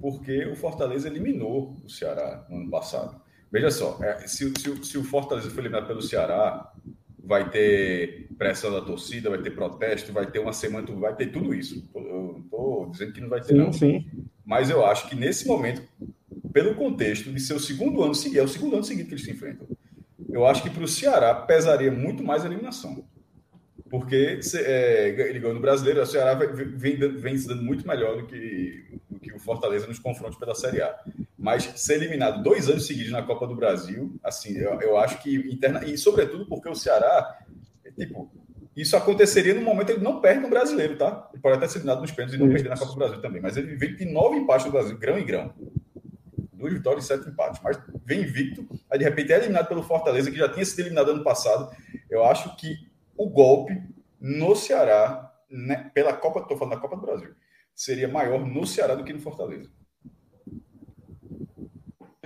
Porque 0.00 0.46
o 0.46 0.56
Fortaleza 0.56 1.06
eliminou 1.06 1.76
o 1.84 1.88
Ceará 1.88 2.44
no 2.48 2.56
ano 2.56 2.70
passado. 2.70 3.20
Veja 3.52 3.70
só, 3.70 3.98
é, 4.02 4.26
se, 4.26 4.52
se, 4.58 4.84
se 4.84 4.98
o 4.98 5.04
Fortaleza 5.04 5.48
foi 5.48 5.60
eliminado 5.60 5.86
pelo 5.86 6.02
Ceará, 6.02 6.72
vai 7.26 7.50
ter 7.50 8.28
pressão 8.38 8.70
da 8.70 8.80
torcida, 8.80 9.28
vai 9.28 9.42
ter 9.42 9.50
protesto, 9.50 10.12
vai 10.12 10.30
ter 10.30 10.38
uma 10.38 10.52
semana, 10.52 10.86
vai 10.94 11.14
ter 11.14 11.26
tudo 11.26 11.52
isso. 11.52 11.90
Eu 11.94 12.40
estou 12.44 12.90
dizendo 12.90 13.12
que 13.12 13.20
não 13.20 13.28
vai 13.28 13.40
ter, 13.40 13.48
sim, 13.48 13.54
não. 13.54 13.72
Sim. 13.72 14.06
Mas 14.44 14.70
eu 14.70 14.86
acho 14.86 15.08
que 15.08 15.16
nesse 15.16 15.46
momento, 15.46 15.82
pelo 16.52 16.74
contexto 16.76 17.32
de 17.32 17.40
ser 17.40 17.54
o 17.54 17.60
segundo 17.60 18.02
ano 18.02 18.14
seguinte, 18.14 18.38
é 18.38 18.42
o 18.42 18.48
segundo 18.48 18.76
ano 18.76 18.84
seguinte 18.84 19.08
que 19.08 19.14
eles 19.14 19.24
se 19.24 19.32
enfrentam. 19.32 19.66
Eu 20.28 20.46
acho 20.46 20.62
que 20.62 20.70
para 20.70 20.84
o 20.84 20.88
Ceará 20.88 21.34
pesaria 21.34 21.90
muito 21.90 22.22
mais 22.22 22.44
a 22.44 22.46
eliminação. 22.46 23.04
Porque 23.90 24.40
é, 24.54 25.08
ele 25.08 25.38
ganhou 25.40 25.54
no 25.54 25.60
brasileiro, 25.60 26.00
o 26.00 26.06
Ceará 26.06 26.34
vem, 26.34 26.96
vem 26.96 27.38
se 27.38 27.48
dando 27.48 27.62
muito 27.62 27.86
melhor 27.86 28.16
do 28.16 28.26
que, 28.26 28.84
do 29.10 29.18
que 29.18 29.32
o 29.32 29.38
Fortaleza 29.38 29.86
nos 29.86 29.98
confrontos 29.98 30.38
pela 30.38 30.54
Série 30.54 30.82
A. 30.82 30.96
Mas 31.46 31.62
ser 31.76 31.94
eliminado 31.94 32.42
dois 32.42 32.68
anos 32.68 32.88
seguidos 32.88 33.12
na 33.12 33.22
Copa 33.22 33.46
do 33.46 33.54
Brasil, 33.54 34.18
assim, 34.24 34.58
eu, 34.58 34.80
eu 34.80 34.98
acho 34.98 35.22
que 35.22 35.36
interna, 35.48 35.84
e 35.84 35.96
sobretudo 35.96 36.44
porque 36.48 36.68
o 36.68 36.74
Ceará, 36.74 37.38
tipo, 37.96 38.28
isso 38.74 38.96
aconteceria 38.96 39.54
no 39.54 39.60
momento 39.60 39.86
que 39.86 39.92
ele 39.92 40.02
não 40.02 40.20
perde 40.20 40.40
no 40.40 40.50
brasileiro, 40.50 40.98
tá? 40.98 41.30
Ele 41.32 41.40
pode 41.40 41.56
até 41.56 41.68
ser 41.68 41.78
eliminado 41.78 42.00
nos 42.00 42.10
pênaltis 42.10 42.34
e 42.34 42.42
não 42.42 42.52
perder 42.52 42.68
na 42.68 42.76
Copa 42.76 42.90
do 42.90 42.98
Brasil 42.98 43.22
também. 43.22 43.40
Mas 43.40 43.56
ele 43.56 43.76
vem 43.76 43.94
de 43.94 44.06
nove 44.06 44.38
empates 44.38 44.66
no 44.66 44.72
Brasil, 44.72 44.98
grão 44.98 45.16
em 45.16 45.24
grão. 45.24 45.54
Duas 46.52 46.72
vitórias 46.72 47.04
e 47.04 47.06
sete 47.06 47.28
empates. 47.28 47.60
Mas 47.62 47.78
vem 48.04 48.22
invicto, 48.22 48.66
aí 48.90 48.98
de 48.98 49.04
repente 49.04 49.32
é 49.32 49.36
eliminado 49.36 49.68
pelo 49.68 49.84
Fortaleza, 49.84 50.32
que 50.32 50.36
já 50.36 50.48
tinha 50.48 50.64
sido 50.64 50.80
eliminado 50.80 51.12
ano 51.12 51.22
passado. 51.22 51.70
Eu 52.10 52.24
acho 52.24 52.56
que 52.56 52.74
o 53.16 53.30
golpe 53.30 53.80
no 54.20 54.56
Ceará, 54.56 55.32
né, 55.48 55.92
pela 55.94 56.12
Copa, 56.12 56.40
estou 56.40 56.56
falando 56.56 56.74
da 56.74 56.80
Copa 56.80 56.96
do 56.96 57.02
Brasil, 57.02 57.36
seria 57.72 58.08
maior 58.08 58.44
no 58.44 58.66
Ceará 58.66 58.96
do 58.96 59.04
que 59.04 59.12
no 59.12 59.20
Fortaleza. 59.20 59.70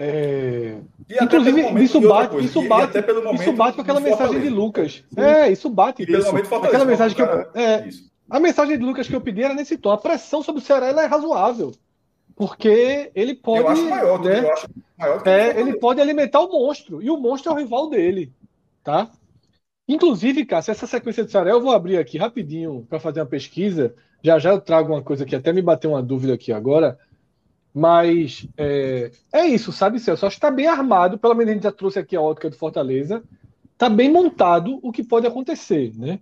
É... 0.03 0.79
Inclusive, 1.21 1.63
momento, 1.63 1.83
isso 1.83 2.01
bate, 2.01 2.43
isso 2.43 2.67
bate, 2.67 2.99
isso 3.35 3.53
bate 3.53 3.77
com 3.77 3.83
aquela 3.83 4.01
mensagem 4.01 4.41
de 4.41 4.49
Lucas. 4.49 5.05
Sim. 5.13 5.21
É, 5.21 5.53
isso 5.53 5.69
bate. 5.69 6.05
E 6.05 6.11
isso. 6.11 6.35
Aquela 6.35 6.87
mensagem 6.87 7.15
que 7.15 7.21
eu, 7.21 7.27
é, 7.55 7.87
a 8.31 8.41
mensagem 8.41 8.79
de 8.79 8.85
Lucas 8.85 9.07
que 9.07 9.15
eu 9.15 9.21
pedi 9.21 9.43
era 9.43 9.53
nesse 9.53 9.77
tom. 9.77 9.91
A 9.91 9.99
pressão 9.99 10.43
sobre 10.43 10.63
o 10.63 10.65
Ceará 10.65 10.87
é 10.87 11.05
razoável. 11.05 11.73
Porque 12.35 13.11
ele 13.15 13.35
pode. 13.35 13.61
Eu 13.61 13.69
acho 13.69 13.91
maior, 13.91 14.25
né? 14.25 14.41
eu 14.41 14.53
acho 14.55 14.69
maior 14.99 15.29
é, 15.29 15.61
ele 15.61 15.75
pode 15.75 16.01
alimentar 16.01 16.41
o 16.41 16.51
monstro. 16.51 17.03
E 17.03 17.11
o 17.11 17.19
monstro 17.19 17.53
é 17.53 17.55
o 17.55 17.59
rival 17.59 17.91
dele. 17.91 18.33
Tá? 18.83 19.11
Inclusive, 19.87 20.47
Cássio, 20.47 20.71
essa 20.71 20.87
sequência 20.87 21.25
de 21.25 21.31
Ceará, 21.31 21.51
eu 21.51 21.61
vou 21.61 21.73
abrir 21.73 21.99
aqui 21.99 22.17
rapidinho 22.17 22.87
para 22.89 22.99
fazer 22.99 23.21
uma 23.21 23.27
pesquisa. 23.27 23.95
Já 24.23 24.39
já 24.39 24.51
eu 24.51 24.61
trago 24.63 24.95
uma 24.95 25.03
coisa 25.03 25.27
que 25.27 25.37
até 25.37 25.53
me 25.53 25.61
bateu 25.61 25.91
uma 25.91 26.03
dúvida 26.03 26.33
aqui 26.33 26.53
agora. 26.53 26.99
Mas 27.73 28.49
é, 28.57 29.13
é 29.33 29.47
isso, 29.47 29.73
sabe, 29.73 30.01
Celso? 30.01 30.27
Acho 30.27 30.37
que 30.37 30.39
está 30.39 30.51
bem 30.51 30.67
armado, 30.67 31.19
pelo 31.19 31.35
menos 31.35 31.51
a 31.51 31.55
gente 31.55 31.63
já 31.63 31.73
trouxe 31.73 31.99
aqui 31.99 32.17
a 32.17 32.21
ótica 32.21 32.51
do 32.51 32.57
Fortaleza. 32.57 33.23
Está 33.73 33.89
bem 33.89 34.11
montado 34.11 34.79
o 34.83 34.93
que 34.93 35.05
pode 35.05 35.27
acontecer, 35.27 35.93
né? 35.97 36.21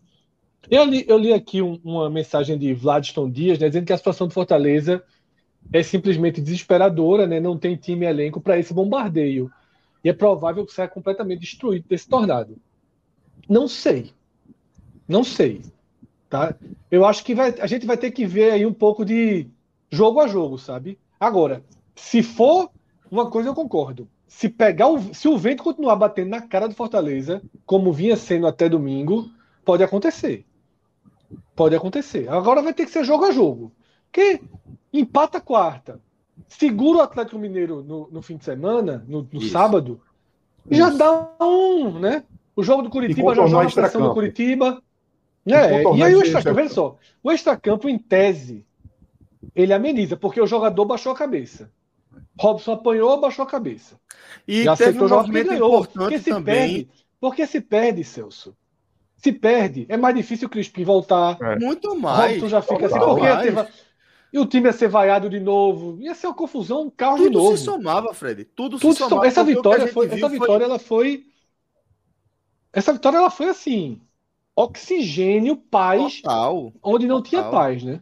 Eu 0.70 0.84
li, 0.84 1.04
eu 1.08 1.16
li 1.16 1.32
aqui 1.32 1.62
um, 1.62 1.80
uma 1.82 2.10
mensagem 2.10 2.58
de 2.58 2.74
Vladiston 2.74 3.30
Dias, 3.30 3.58
né, 3.58 3.68
dizendo 3.68 3.86
que 3.86 3.92
a 3.92 3.96
situação 3.96 4.26
do 4.26 4.34
Fortaleza 4.34 5.02
é 5.72 5.82
simplesmente 5.82 6.40
desesperadora, 6.40 7.26
né? 7.26 7.40
Não 7.40 7.58
tem 7.58 7.76
time 7.76 8.06
elenco 8.06 8.40
para 8.40 8.58
esse 8.58 8.74
bombardeio. 8.74 9.50
E 10.04 10.08
é 10.08 10.12
provável 10.12 10.64
que 10.64 10.72
saia 10.72 10.88
completamente 10.88 11.40
destruído 11.40 11.86
desse 11.88 12.08
tornado. 12.08 12.56
Não 13.48 13.66
sei. 13.66 14.12
Não 15.06 15.24
sei. 15.24 15.62
Tá? 16.28 16.54
Eu 16.90 17.04
acho 17.06 17.24
que 17.24 17.34
vai, 17.34 17.54
a 17.58 17.66
gente 17.66 17.86
vai 17.86 17.96
ter 17.96 18.10
que 18.10 18.26
ver 18.26 18.52
aí 18.52 18.66
um 18.66 18.72
pouco 18.72 19.04
de 19.04 19.48
jogo 19.90 20.20
a 20.20 20.28
jogo, 20.28 20.58
sabe? 20.58 20.98
Agora, 21.18 21.64
se 21.94 22.22
for 22.22 22.70
uma 23.10 23.30
coisa 23.30 23.48
eu 23.48 23.54
concordo. 23.54 24.08
Se 24.26 24.48
pegar 24.48 24.88
o, 24.88 25.14
se 25.14 25.26
o 25.26 25.38
vento 25.38 25.62
continuar 25.62 25.96
batendo 25.96 26.28
na 26.28 26.42
cara 26.42 26.68
do 26.68 26.74
Fortaleza, 26.74 27.42
como 27.64 27.92
vinha 27.92 28.16
sendo 28.16 28.46
até 28.46 28.68
domingo, 28.68 29.28
pode 29.64 29.82
acontecer. 29.82 30.44
Pode 31.56 31.74
acontecer. 31.74 32.28
Agora 32.28 32.62
vai 32.62 32.74
ter 32.74 32.84
que 32.84 32.90
ser 32.90 33.04
jogo 33.04 33.24
a 33.24 33.32
jogo. 33.32 33.72
Que 34.12 34.40
empata 34.92 35.40
quarta, 35.40 36.00
segura 36.46 36.98
o 36.98 37.02
Atlético 37.02 37.38
Mineiro 37.38 37.82
no, 37.82 38.08
no 38.10 38.22
fim 38.22 38.36
de 38.36 38.44
semana, 38.44 39.04
no, 39.08 39.26
no 39.30 39.42
sábado, 39.42 40.00
Isso. 40.70 40.78
já 40.78 40.90
dá 40.90 41.30
um, 41.40 41.98
né? 41.98 42.24
O 42.54 42.62
jogo 42.62 42.82
do 42.82 42.90
Curitiba 42.90 43.34
já 43.34 43.46
joga 43.46 43.68
a 43.68 43.70
pressão 43.70 44.02
do 44.02 44.14
Curitiba. 44.14 44.82
É, 45.46 45.82
e 45.96 46.02
aí 46.02 46.14
o 46.14 46.22
extracampo, 46.22 46.56
veja 46.56 46.74
só, 46.74 46.96
o 47.22 47.32
extracampo 47.32 47.88
em 47.88 47.98
tese, 47.98 48.66
ele 49.54 49.72
ameniza, 49.72 50.16
porque 50.16 50.40
o 50.40 50.46
jogador 50.46 50.84
baixou 50.84 51.12
a 51.12 51.16
cabeça. 51.16 51.70
Robson 52.38 52.72
apanhou, 52.72 53.20
baixou 53.20 53.44
a 53.44 53.48
cabeça. 53.48 53.98
E 54.46 54.64
já 54.64 54.76
teve 54.76 55.02
um 55.02 55.08
movimento 55.08 55.48
ganhou, 55.48 55.86
porque 55.86 56.18
se 56.18 56.30
também. 56.30 56.54
Perde, 56.54 56.88
porque 57.20 57.46
se 57.46 57.60
perde, 57.60 58.04
Celso. 58.04 58.56
Se 59.16 59.32
perde, 59.32 59.86
é 59.88 59.96
mais 59.96 60.14
difícil 60.14 60.46
o 60.46 60.50
Crispim 60.50 60.84
voltar. 60.84 61.36
É. 61.40 61.58
Muito 61.58 61.94
mais. 61.96 62.34
Robson 62.34 62.48
já 62.48 62.62
fica 62.62 62.86
assim, 62.86 62.98
porque 62.98 63.88
e 64.30 64.38
o 64.38 64.44
time 64.44 64.66
ia 64.68 64.72
ser 64.72 64.88
vaiado 64.88 65.30
de 65.30 65.40
novo. 65.40 65.96
Ia 66.00 66.14
ser 66.14 66.26
uma 66.26 66.34
confusão, 66.34 66.82
um 66.82 66.90
caos 66.90 67.16
Tudo 67.16 67.30
de 67.30 67.34
novo. 67.34 67.48
Tudo 67.48 67.58
se 67.58 67.64
somava, 67.64 68.14
Fred. 68.14 68.44
Tudo, 68.44 68.78
Tudo 68.78 68.92
se 68.92 68.98
somava. 68.98 69.26
Essa 69.26 69.42
vitória 69.42 69.88
foi, 69.88 70.06
essa 70.06 70.28
vitória 70.28 70.38
foi... 70.38 70.64
ela 70.64 70.78
foi 70.78 71.24
essa 72.72 72.92
vitória 72.92 73.16
ela 73.16 73.30
foi 73.30 73.48
assim, 73.48 74.00
oxigênio, 74.54 75.56
paz, 75.56 76.20
total, 76.20 76.72
onde 76.82 77.06
não 77.06 77.22
total. 77.22 77.28
tinha 77.28 77.50
paz, 77.50 77.82
né? 77.82 78.00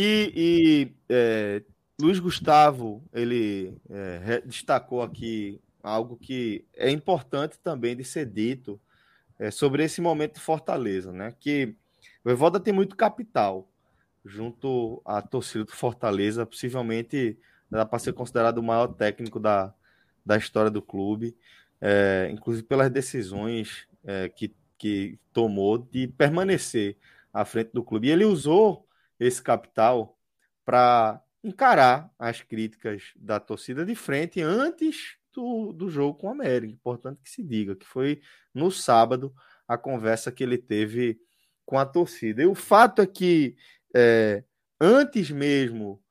E, 0.00 0.32
e 0.36 0.96
é, 1.08 1.62
Luiz 2.00 2.20
Gustavo, 2.20 3.02
ele 3.12 3.76
é, 3.90 4.40
destacou 4.42 5.02
aqui 5.02 5.60
algo 5.82 6.16
que 6.16 6.64
é 6.76 6.88
importante 6.88 7.58
também 7.58 7.96
de 7.96 8.04
ser 8.04 8.26
dito 8.26 8.80
é, 9.40 9.50
sobre 9.50 9.82
esse 9.82 10.00
momento 10.00 10.34
de 10.34 10.40
Fortaleza, 10.40 11.12
né? 11.12 11.34
Que 11.40 11.74
o 12.24 12.30
Evoda 12.30 12.60
tem 12.60 12.72
muito 12.72 12.94
capital 12.94 13.68
junto 14.24 15.02
à 15.04 15.20
torcida 15.20 15.64
do 15.64 15.72
Fortaleza, 15.72 16.46
possivelmente 16.46 17.36
dá 17.68 17.84
para 17.84 17.98
ser 17.98 18.12
considerado 18.12 18.58
o 18.58 18.62
maior 18.62 18.86
técnico 18.86 19.40
da, 19.40 19.74
da 20.24 20.36
história 20.36 20.70
do 20.70 20.80
clube 20.80 21.36
é, 21.80 22.28
inclusive 22.32 22.66
pelas 22.66 22.90
decisões 22.90 23.86
é, 24.04 24.28
que, 24.28 24.54
que 24.76 25.18
tomou 25.32 25.78
de 25.78 26.06
permanecer 26.06 26.96
à 27.32 27.44
frente 27.44 27.70
do 27.72 27.82
clube. 27.82 28.08
E 28.08 28.10
ele 28.10 28.24
usou 28.24 28.86
esse 29.18 29.42
capital 29.42 30.18
para 30.64 31.22
encarar 31.42 32.10
as 32.18 32.42
críticas 32.42 33.12
da 33.16 33.40
torcida 33.40 33.84
de 33.84 33.94
frente 33.94 34.40
antes 34.40 35.16
do, 35.32 35.72
do 35.72 35.88
jogo 35.88 36.18
com 36.18 36.28
o 36.28 36.30
América. 36.30 36.72
Importante 36.72 37.20
que 37.22 37.30
se 37.30 37.42
diga 37.42 37.76
que 37.76 37.86
foi 37.86 38.20
no 38.54 38.70
sábado 38.70 39.32
a 39.66 39.78
conversa 39.78 40.32
que 40.32 40.42
ele 40.42 40.58
teve 40.58 41.18
com 41.64 41.78
a 41.78 41.86
torcida. 41.86 42.42
E 42.42 42.46
o 42.46 42.54
fato 42.54 43.02
é 43.02 43.06
que 43.06 43.56
é, 43.94 44.42
antes 44.80 45.30
mesmo 45.30 46.02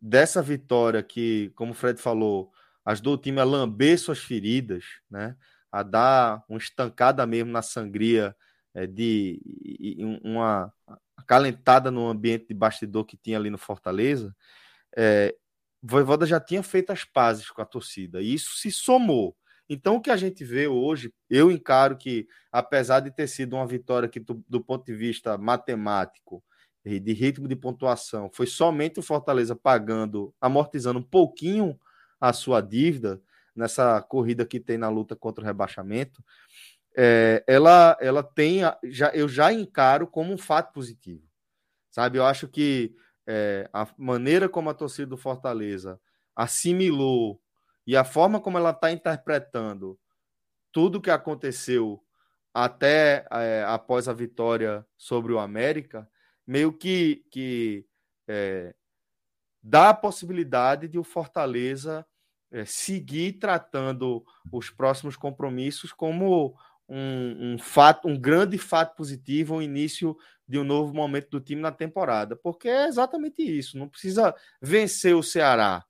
dessa 0.00 0.42
vitória 0.42 1.02
que, 1.02 1.50
como 1.54 1.72
o 1.72 1.74
Fred 1.74 2.00
falou, 2.00 2.52
ajudou 2.84 3.14
o 3.14 3.18
time 3.18 3.40
a 3.40 3.44
lamber 3.44 3.98
suas 3.98 4.18
feridas, 4.18 4.84
né? 5.10 5.36
a 5.72 5.82
dar 5.82 6.44
uma 6.48 6.58
estancada 6.58 7.26
mesmo 7.26 7.50
na 7.50 7.62
sangria 7.62 8.36
é, 8.74 8.86
de 8.86 9.40
uma 10.22 10.72
acalentada 11.24 11.90
no 11.90 12.08
ambiente 12.08 12.46
de 12.48 12.54
bastidor 12.54 13.04
que 13.04 13.16
tinha 13.16 13.38
ali 13.38 13.50
no 13.50 13.58
Fortaleza, 13.58 14.34
é, 14.96 15.34
Voivoda 15.82 16.24
já 16.24 16.40
tinha 16.40 16.62
feito 16.62 16.90
as 16.90 17.04
pazes 17.04 17.50
com 17.50 17.60
a 17.60 17.66
torcida, 17.66 18.22
e 18.22 18.32
isso 18.32 18.56
se 18.56 18.70
somou. 18.70 19.36
Então, 19.68 19.96
o 19.96 20.00
que 20.00 20.10
a 20.10 20.16
gente 20.16 20.44
vê 20.44 20.66
hoje, 20.66 21.12
eu 21.28 21.50
encaro 21.50 21.96
que, 21.96 22.26
apesar 22.52 23.00
de 23.00 23.10
ter 23.10 23.26
sido 23.26 23.56
uma 23.56 23.66
vitória 23.66 24.08
que, 24.08 24.20
do, 24.20 24.42
do 24.48 24.62
ponto 24.62 24.84
de 24.84 24.94
vista 24.94 25.36
matemático, 25.36 26.42
de 26.84 27.12
ritmo 27.14 27.48
de 27.48 27.56
pontuação, 27.56 28.30
foi 28.32 28.46
somente 28.46 28.98
o 28.98 29.02
Fortaleza 29.02 29.56
pagando, 29.56 30.34
amortizando 30.38 30.98
um 30.98 31.02
pouquinho 31.02 31.78
a 32.20 32.32
sua 32.32 32.60
dívida 32.60 33.22
nessa 33.56 34.02
corrida 34.02 34.44
que 34.44 34.60
tem 34.60 34.76
na 34.76 34.88
luta 34.88 35.16
contra 35.16 35.42
o 35.42 35.46
rebaixamento, 35.46 36.22
é, 36.96 37.42
ela, 37.46 37.96
ela 38.00 38.22
tem, 38.22 38.60
já, 38.84 39.10
eu 39.10 39.28
já 39.28 39.52
encaro 39.52 40.06
como 40.06 40.32
um 40.32 40.38
fato 40.38 40.72
positivo, 40.72 41.22
sabe? 41.90 42.18
Eu 42.18 42.24
acho 42.24 42.46
que 42.46 42.94
é, 43.26 43.68
a 43.72 43.86
maneira 43.96 44.48
como 44.48 44.70
a 44.70 44.74
torcida 44.74 45.06
do 45.06 45.16
Fortaleza 45.16 46.00
assimilou 46.36 47.40
e 47.86 47.96
a 47.96 48.04
forma 48.04 48.40
como 48.40 48.58
ela 48.58 48.70
está 48.70 48.90
interpretando 48.92 49.98
tudo 50.72 51.00
que 51.00 51.10
aconteceu 51.10 52.02
até 52.52 53.26
é, 53.30 53.64
após 53.66 54.08
a 54.08 54.12
vitória 54.12 54.86
sobre 54.96 55.32
o 55.32 55.38
América, 55.38 56.08
meio 56.46 56.72
que, 56.72 57.24
que 57.30 57.86
é, 58.28 58.74
dá 59.62 59.90
a 59.90 59.94
possibilidade 59.94 60.86
de 60.86 60.98
o 60.98 61.04
Fortaleza 61.04 62.06
é, 62.50 62.64
seguir 62.64 63.34
tratando 63.34 64.24
os 64.52 64.70
próximos 64.70 65.16
compromissos 65.16 65.92
como 65.92 66.56
um, 66.88 67.54
um, 67.54 67.58
fato, 67.58 68.08
um 68.08 68.18
grande 68.18 68.58
fato 68.58 68.94
positivo, 68.96 69.56
o 69.56 69.62
início 69.62 70.16
de 70.46 70.58
um 70.58 70.64
novo 70.64 70.94
momento 70.94 71.30
do 71.30 71.40
time 71.40 71.60
na 71.60 71.72
temporada, 71.72 72.36
porque 72.36 72.68
é 72.68 72.86
exatamente 72.86 73.42
isso. 73.42 73.78
Não 73.78 73.88
precisa 73.88 74.34
vencer 74.60 75.14
o 75.14 75.22
Ceará, 75.22 75.84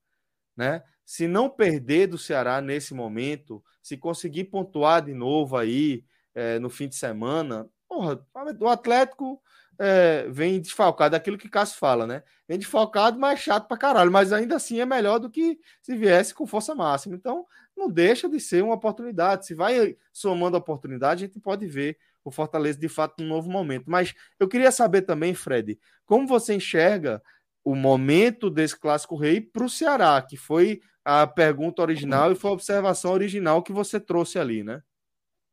né? 0.57 0.83
Se 1.04 1.26
não 1.26 1.50
perder 1.50 2.07
do 2.07 2.16
Ceará 2.16 2.61
nesse 2.61 2.94
momento, 2.94 3.62
se 3.83 3.96
conseguir 3.96 4.44
pontuar 4.44 5.04
de 5.04 5.12
novo 5.12 5.57
aí 5.57 6.04
é, 6.35 6.59
no 6.59 6.70
fim 6.70 6.88
de 6.88 6.96
semana, 6.96 7.68
porra, 7.88 8.24
o 8.61 8.68
Atlético 8.68 9.40
é, 9.78 10.26
vem 10.28 10.61
desfalcado, 10.61 11.16
aquilo 11.16 11.37
que 11.37 11.48
Cássio 11.48 11.78
fala, 11.78 12.07
né? 12.07 12.22
Vem 12.48 12.59
desfalcado, 12.59 13.18
mas 13.18 13.40
chato 13.40 13.66
pra 13.66 13.76
caralho, 13.76 14.11
mas 14.11 14.33
ainda 14.33 14.57
assim 14.57 14.80
é 14.80 14.87
melhor 14.87 15.18
do 15.18 15.30
que 15.30 15.59
se 15.83 15.96
viesse 15.96 16.35
com 16.35 16.46
força 16.46 16.74
máxima. 16.74 17.16
Então, 17.16 17.46
não 17.77 17.91
deixa 17.91 18.29
de 18.29 18.39
ser 18.41 18.63
uma 18.63 18.75
oportunidade. 18.75 19.47
Se 19.47 19.55
vai 19.55 19.97
somando 20.13 20.57
oportunidade, 20.57 21.25
a 21.25 21.27
gente 21.27 21.41
pode 21.41 21.67
ver 21.67 21.99
o 22.25 22.31
Fortaleza 22.31 22.79
de 22.79 22.89
fato 22.89 23.23
num 23.23 23.29
novo 23.29 23.51
momento. 23.51 23.85
Mas 23.91 24.15
eu 24.39 24.49
queria 24.49 24.73
saber 24.73 25.03
também, 25.03 25.35
Fred, 25.35 25.79
como 26.07 26.27
você 26.27 26.55
enxerga 26.55 27.23
o 27.63 27.75
momento 27.75 28.51
desse 28.51 28.79
clássico 28.79 29.17
rei 29.17 29.41
para 29.41 29.65
o 29.65 29.71
Ceará, 29.71 30.21
que 30.23 30.37
foi 30.37 30.81
a 31.05 31.27
pergunta 31.27 31.83
original 31.83 32.33
e 32.33 32.35
foi 32.35 32.51
a 32.51 32.55
observação 32.55 33.13
original 33.13 33.63
que 33.63 33.73
você 33.73 34.01
trouxe 34.01 34.39
ali, 34.39 34.63
né? 34.63 34.83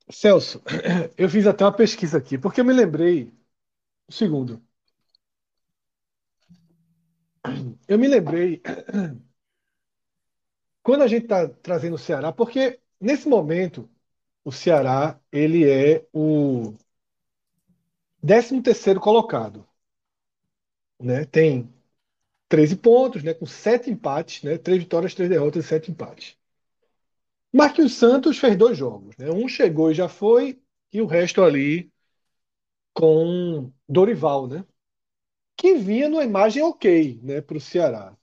Celso, 0.10 0.62
eu 1.18 1.30
fiz 1.30 1.46
até 1.48 1.64
uma 1.64 1.72
pesquisa 1.76 2.18
aqui, 2.18 2.38
porque 2.38 2.62
eu 2.62 2.66
me 2.66 2.74
lembrei 2.74 3.32
o 4.08 4.12
segundo. 4.12 4.62
Eu 7.88 7.98
me 7.98 8.08
lembrei 8.08 8.62
quando 10.84 11.04
a 11.04 11.08
gente 11.08 11.24
está 11.24 11.48
trazendo 11.48 11.96
o 11.96 12.00
Ceará, 12.00 12.32
porque 12.32 12.80
nesse 13.00 13.28
momento 13.28 13.90
o 14.44 14.52
Ceará 14.52 15.20
ele 15.32 15.70
é 15.70 16.06
o 16.14 16.76
13 18.26 18.62
terceiro 18.64 19.00
colocado, 19.00 19.66
né? 21.00 21.26
Tem 21.26 21.70
13 22.50 22.76
pontos, 22.78 23.24
né? 23.24 23.34
Com 23.34 23.46
sete 23.46 23.90
empates, 23.92 24.44
né? 24.44 24.58
Três 24.58 24.80
vitórias, 24.84 25.14
três 25.16 25.30
derrotas 25.30 25.66
e 25.66 25.68
sete 25.68 25.92
empates. 25.92 26.38
Marquinhos 27.54 27.94
Santos 27.96 28.38
fez 28.38 28.58
dois 28.58 28.78
jogos, 28.78 29.16
né? 29.18 29.30
Um 29.32 29.48
chegou 29.48 29.90
e 29.92 29.94
já 29.94 30.08
foi, 30.10 30.62
e 30.92 31.02
o 31.02 31.06
resto 31.06 31.42
ali 31.42 31.90
com 32.94 33.72
Dorival, 33.88 34.48
né? 34.48 34.66
Que 35.58 35.76
vinha 35.76 36.10
numa 36.10 36.24
imagem 36.26 36.64
ok, 36.64 37.20
né, 37.24 37.42
para 37.42 37.58
o 37.58 37.62
Ceará. 37.62 38.18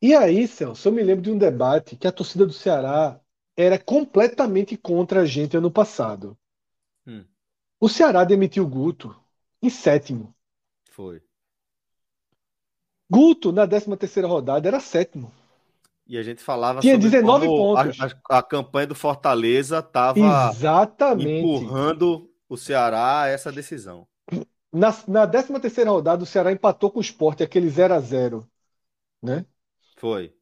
E 0.00 0.14
aí, 0.14 0.46
Celso, 0.46 0.88
eu 0.88 0.92
me 0.92 1.02
lembro 1.02 1.22
de 1.22 1.30
um 1.30 1.38
debate 1.38 1.96
que 1.96 2.06
a 2.06 2.12
torcida 2.12 2.46
do 2.46 2.52
Ceará 2.52 3.18
era 3.56 3.78
completamente 3.78 4.76
contra 4.76 5.22
a 5.22 5.26
gente 5.26 5.56
ano 5.56 5.70
passado. 5.70 6.36
Hum. 7.06 7.24
O 7.80 7.88
Ceará 7.88 8.24
demitiu 8.24 8.64
o 8.64 8.68
Guto 8.68 9.16
em 9.62 9.70
sétimo. 9.70 10.34
Foi. 10.90 11.22
Guto, 13.08 13.52
na 13.52 13.66
13 13.66 13.96
terceira 13.96 14.28
rodada, 14.28 14.68
era 14.68 14.80
sétimo. 14.80 15.32
E 16.06 16.18
a 16.18 16.22
gente 16.22 16.42
falava 16.42 16.80
Tinha 16.80 16.98
19 16.98 17.46
pontos. 17.46 17.98
A, 18.00 18.38
a, 18.38 18.42
campanha 18.42 18.88
do 18.88 18.94
Fortaleza 18.94 19.78
estava 19.78 20.52
empurrando 21.18 22.30
o 22.48 22.56
Ceará 22.56 23.22
a 23.22 23.28
essa 23.28 23.50
decisão. 23.50 24.06
Na, 24.72 24.94
na 25.08 25.26
13 25.26 25.58
terceira 25.58 25.90
rodada, 25.90 26.22
o 26.22 26.26
Ceará 26.26 26.52
empatou 26.52 26.90
com 26.90 26.98
o 26.98 27.02
Sport, 27.02 27.40
aquele 27.40 27.68
0 27.68 27.94
a 27.94 28.00
0 28.00 28.48
né? 29.22 29.44
Foi. 29.96 30.32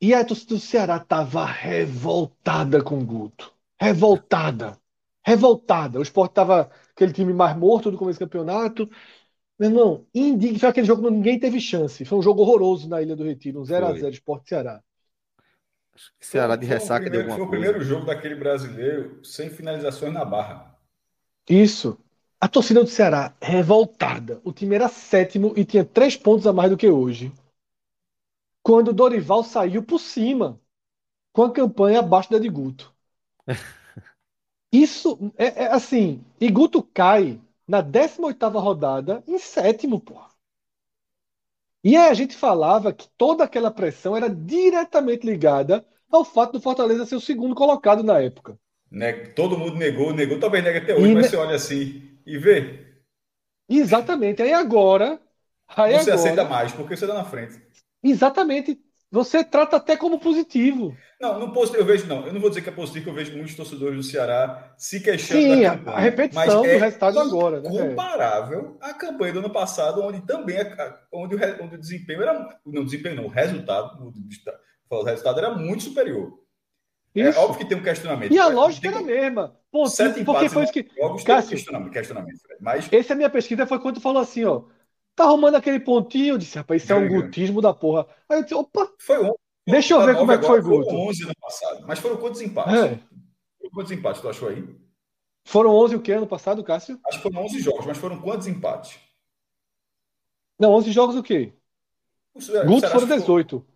E 0.00 0.14
a 0.14 0.24
torcida 0.24 0.54
do 0.54 0.60
Ceará 0.60 0.96
estava 0.96 1.44
revoltada 1.44 2.82
com 2.82 2.98
o 2.98 3.04
Guto. 3.04 3.52
Revoltada. 3.78 4.78
Revoltada. 5.24 5.98
O 5.98 6.02
Sport 6.02 6.30
estava 6.30 6.70
aquele 6.94 7.12
time 7.12 7.32
mais 7.32 7.56
morto 7.56 7.90
do 7.90 7.98
começo 7.98 8.18
do 8.18 8.26
campeonato. 8.26 8.88
Meu 9.58 9.70
irmão, 9.70 10.06
indigno. 10.14 10.58
Foi 10.58 10.68
aquele 10.68 10.86
jogo 10.86 11.02
que 11.02 11.10
ninguém 11.10 11.38
teve 11.38 11.60
chance. 11.60 12.04
Foi 12.04 12.18
um 12.18 12.22
jogo 12.22 12.42
horroroso 12.42 12.88
na 12.88 13.02
Ilha 13.02 13.16
do 13.16 13.24
Retiro. 13.24 13.60
Um 13.60 13.64
0x0 13.64 14.12
Sport 14.12 14.46
Ceará. 14.46 14.82
Ceará 16.20 16.56
de 16.56 16.66
ressaca 16.66 17.08
de 17.08 17.16
alguma 17.16 17.36
Foi 17.36 17.46
o 17.46 17.50
primeiro 17.50 17.82
jogo 17.82 18.04
daquele 18.04 18.34
brasileiro 18.34 19.24
sem 19.24 19.48
finalizações 19.48 20.12
na 20.12 20.24
barra. 20.24 20.76
Isso. 21.48 21.98
A 22.38 22.46
torcida 22.46 22.84
do 22.84 22.90
Ceará 22.90 23.34
revoltada. 23.40 24.40
O 24.44 24.52
time 24.52 24.74
era 24.74 24.88
sétimo 24.88 25.54
e 25.56 25.64
tinha 25.64 25.84
três 25.84 26.16
pontos 26.16 26.46
a 26.46 26.52
mais 26.52 26.70
do 26.70 26.76
que 26.76 26.88
hoje. 26.88 27.32
Quando 28.66 28.88
o 28.88 28.92
Dorival 28.92 29.44
saiu 29.44 29.80
por 29.80 30.00
cima, 30.00 30.60
com 31.32 31.44
a 31.44 31.52
campanha 31.52 32.00
abaixo 32.00 32.32
da 32.32 32.36
de 32.36 32.48
Guto. 32.48 32.92
Isso 34.74 35.32
é, 35.38 35.62
é 35.62 35.66
assim. 35.72 36.20
E 36.40 36.50
Guto 36.50 36.82
cai 36.82 37.40
na 37.64 37.80
18 37.80 38.48
rodada 38.58 39.22
em 39.24 39.38
sétimo, 39.38 40.00
porra. 40.00 40.30
E 41.84 41.96
aí 41.96 42.10
a 42.10 42.14
gente 42.14 42.34
falava 42.34 42.92
que 42.92 43.08
toda 43.16 43.44
aquela 43.44 43.70
pressão 43.70 44.16
era 44.16 44.28
diretamente 44.28 45.24
ligada 45.24 45.86
ao 46.10 46.24
fato 46.24 46.54
do 46.54 46.60
Fortaleza 46.60 47.06
ser 47.06 47.14
o 47.14 47.20
segundo 47.20 47.54
colocado 47.54 48.02
na 48.02 48.18
época. 48.18 48.58
Né? 48.90 49.12
Todo 49.26 49.56
mundo 49.56 49.76
negou, 49.76 50.12
negou, 50.12 50.40
talvez 50.40 50.64
negue 50.64 50.78
até 50.78 50.92
hoje, 50.92 51.12
e 51.12 51.14
mas 51.14 51.26
ne... 51.26 51.30
você 51.30 51.36
olha 51.36 51.54
assim 51.54 52.18
e 52.26 52.36
vê. 52.36 52.84
Exatamente. 53.68 54.42
Aí 54.42 54.52
agora. 54.52 55.20
Aí 55.68 55.92
você 55.92 56.10
agora, 56.10 56.14
aceita 56.14 56.44
mais, 56.44 56.72
porque 56.72 56.96
você 56.96 57.04
está 57.04 57.14
na 57.14 57.24
frente. 57.24 57.64
Exatamente. 58.10 58.80
Você 59.10 59.44
trata 59.44 59.76
até 59.76 59.96
como 59.96 60.18
positivo. 60.18 60.94
Não, 61.20 61.38
não 61.38 61.52
posso, 61.52 61.74
eu 61.76 61.84
vejo, 61.84 62.06
não. 62.06 62.26
Eu 62.26 62.32
não 62.32 62.40
vou 62.40 62.50
dizer 62.50 62.60
que 62.60 62.68
é 62.68 62.72
positivo, 62.72 63.10
eu 63.10 63.14
vejo 63.14 63.36
muitos 63.36 63.54
torcedores 63.54 63.96
do 63.96 64.02
Ceará 64.02 64.74
se 64.76 65.00
queixando 65.00 65.40
Sim, 65.40 65.62
da 65.62 65.70
campanha. 65.70 65.96
A 65.96 66.00
repetição 66.00 66.62
do 66.62 66.68
é 66.68 66.76
resultado 66.76 67.20
agora, 67.20 67.60
né? 67.60 67.70
Comparável 67.70 68.76
à 68.80 68.92
campanha 68.92 69.32
do 69.32 69.38
ano 69.38 69.50
passado, 69.50 70.02
onde 70.02 70.20
também 70.26 70.56
onde 71.12 71.36
o, 71.36 71.38
onde 71.62 71.76
o 71.76 71.78
desempenho 71.78 72.22
era. 72.22 72.58
Não, 72.66 72.84
desempenho 72.84 73.16
não, 73.16 73.24
o 73.26 73.28
resultado, 73.28 74.12
o 74.90 75.02
resultado 75.02 75.38
era 75.38 75.54
muito 75.54 75.84
superior. 75.84 76.32
É 77.14 77.30
isso. 77.30 77.38
É 77.38 77.42
óbvio 77.42 77.58
que 77.58 77.64
tem 77.64 77.78
um 77.78 77.82
questionamento. 77.82 78.32
E 78.32 78.38
a 78.38 78.48
lógica 78.48 78.88
era 78.88 78.98
a 78.98 79.02
mesma. 79.02 79.56
Ponto, 79.70 79.92
porque 80.24 80.48
foi 80.48 80.64
isso 80.64 80.72
que. 80.72 80.86
Jogos 80.96 81.22
Cássio, 81.22 81.50
questionamento, 81.50 81.92
questionamento 81.92 82.38
mas... 82.60 82.88
Essa 82.92 83.12
é 83.12 83.14
a 83.14 83.16
minha 83.16 83.30
pesquisa, 83.30 83.66
foi 83.66 83.78
quando 83.78 84.00
falou 84.00 84.20
assim, 84.20 84.44
ó. 84.44 84.64
Tá 85.16 85.24
arrumando 85.24 85.54
aquele 85.54 85.80
pontinho, 85.80 86.34
eu 86.34 86.38
disse, 86.38 86.58
rapaz, 86.58 86.82
isso 86.82 86.92
é 86.92 86.94
um 86.94 87.08
gutismo 87.08 87.62
da 87.62 87.72
porra. 87.72 88.06
Aí 88.28 88.38
eu 88.38 88.42
disse, 88.42 88.54
opa. 88.54 88.86
Foi 88.98 89.18
ontem. 89.18 89.40
Deixa 89.66 89.94
eu 89.94 90.04
ver 90.04 90.14
como 90.14 90.30
é 90.30 90.38
que 90.38 90.46
foi 90.46 90.60
Guto. 90.60 90.84
Foram 90.84 91.06
11 91.08 91.24
ano 91.24 91.34
passado, 91.40 91.84
mas 91.88 91.98
foram 91.98 92.16
quantos 92.18 92.40
empates? 92.42 92.74
É. 92.74 93.00
quantos 93.72 93.90
empates 93.90 94.20
tu 94.20 94.28
achou 94.28 94.48
aí? 94.48 94.62
Foram 95.42 95.74
11 95.74 95.96
o 95.96 96.02
que 96.02 96.12
ano 96.12 96.26
passado, 96.26 96.62
Cássio? 96.62 97.00
Acho 97.06 97.16
que 97.18 97.22
foram 97.22 97.44
11 97.46 97.60
jogos, 97.60 97.86
mas 97.86 97.96
foram 97.96 98.20
quantos 98.20 98.46
empates? 98.46 98.98
Não, 100.58 100.72
11 100.74 100.92
jogos 100.92 101.16
o 101.16 101.22
quê? 101.22 101.54
O, 102.34 102.66
Guto 102.66 102.88
foram 102.88 103.06
18. 103.06 103.66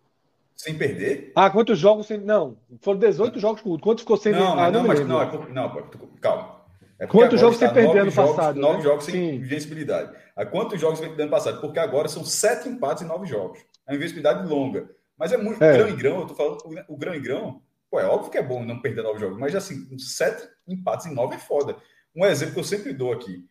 Sem 0.55 0.77
perder? 0.77 1.31
Ah, 1.35 1.49
quantos 1.49 1.79
jogos 1.79 2.05
sem. 2.05 2.19
Não, 2.19 2.55
foram 2.81 2.99
18 2.99 3.39
jogos 3.39 3.61
com 3.61 3.69
o 3.69 3.71
Guto. 3.73 3.83
Quantos 3.83 4.03
ficou 4.03 4.15
sem 4.15 4.31
Não, 4.31 4.59
ah, 4.59 4.69
não, 4.69 4.81
não, 4.81 4.87
mas 4.87 4.99
não, 5.07 5.21
é 5.21 5.49
não, 5.49 5.89
calma. 6.21 6.60
É 7.01 7.07
quantos 7.07 7.39
jogos 7.39 7.57
sem 7.57 7.73
perder 7.73 8.01
ano 8.01 8.11
jogos, 8.11 8.35
passado? 8.35 8.59
Nove 8.59 8.77
né? 8.77 8.83
jogos 8.83 9.05
sem 9.05 9.15
Sim. 9.15 9.35
invencibilidade. 9.37 10.15
A 10.35 10.45
quantos 10.45 10.79
jogos 10.79 10.99
sem 10.99 11.07
perder 11.07 11.23
ano 11.23 11.31
passado? 11.31 11.59
Porque 11.59 11.79
agora 11.79 12.07
são 12.07 12.23
sete 12.23 12.69
empates 12.69 13.01
em 13.01 13.07
nove 13.07 13.25
jogos. 13.25 13.57
A 13.87 13.95
invencibilidade 13.95 14.47
longa. 14.47 14.87
Mas 15.17 15.31
é 15.31 15.37
muito 15.37 15.63
é. 15.63 15.73
grão 15.73 15.89
e 15.89 15.95
grão, 15.95 16.19
eu 16.19 16.27
tô 16.27 16.35
falando, 16.35 16.59
o 16.87 16.95
grão 16.95 17.15
e 17.15 17.19
grão, 17.19 17.59
pô, 17.89 17.99
é 17.99 18.05
óbvio 18.05 18.29
que 18.29 18.37
é 18.37 18.43
bom 18.43 18.63
não 18.63 18.79
perder 18.79 19.01
nove 19.01 19.19
jogos, 19.19 19.39
mas 19.39 19.55
assim, 19.55 19.97
sete 19.97 20.47
empates 20.67 21.07
em 21.07 21.13
nove 21.15 21.35
é 21.35 21.39
foda. 21.39 21.75
Um 22.15 22.23
exemplo 22.23 22.53
que 22.53 22.59
eu 22.59 22.63
sempre 22.63 22.93
dou 22.93 23.11
aqui. 23.11 23.47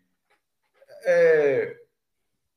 É... 1.04 1.76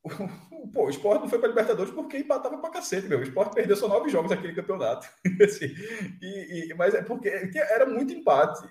Pô, 0.73 0.85
o 0.85 0.89
Sport 0.89 1.21
não 1.21 1.29
foi 1.29 1.39
para 1.39 1.49
Libertadores 1.49 1.93
porque 1.93 2.17
empatava 2.17 2.57
para 2.57 2.69
cacete, 2.69 3.07
meu. 3.07 3.19
O 3.19 3.23
Sport 3.23 3.53
perdeu 3.53 3.75
só 3.75 3.87
nove 3.87 4.09
jogos 4.09 4.31
naquele 4.31 4.53
campeonato. 4.53 5.07
assim, 5.43 5.73
e, 6.21 6.69
e, 6.69 6.73
mas 6.75 6.93
é 6.93 7.01
porque 7.01 7.29
era 7.55 7.85
muito 7.85 8.13
empate. 8.13 8.63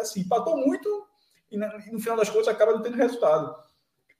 Assim, 0.00 0.20
empatou 0.20 0.56
muito 0.56 1.06
e, 1.52 1.90
no 1.92 2.00
final 2.00 2.16
das 2.16 2.30
contas 2.30 2.48
acaba 2.48 2.72
não 2.72 2.82
tendo 2.82 2.96
resultado. 2.96 3.54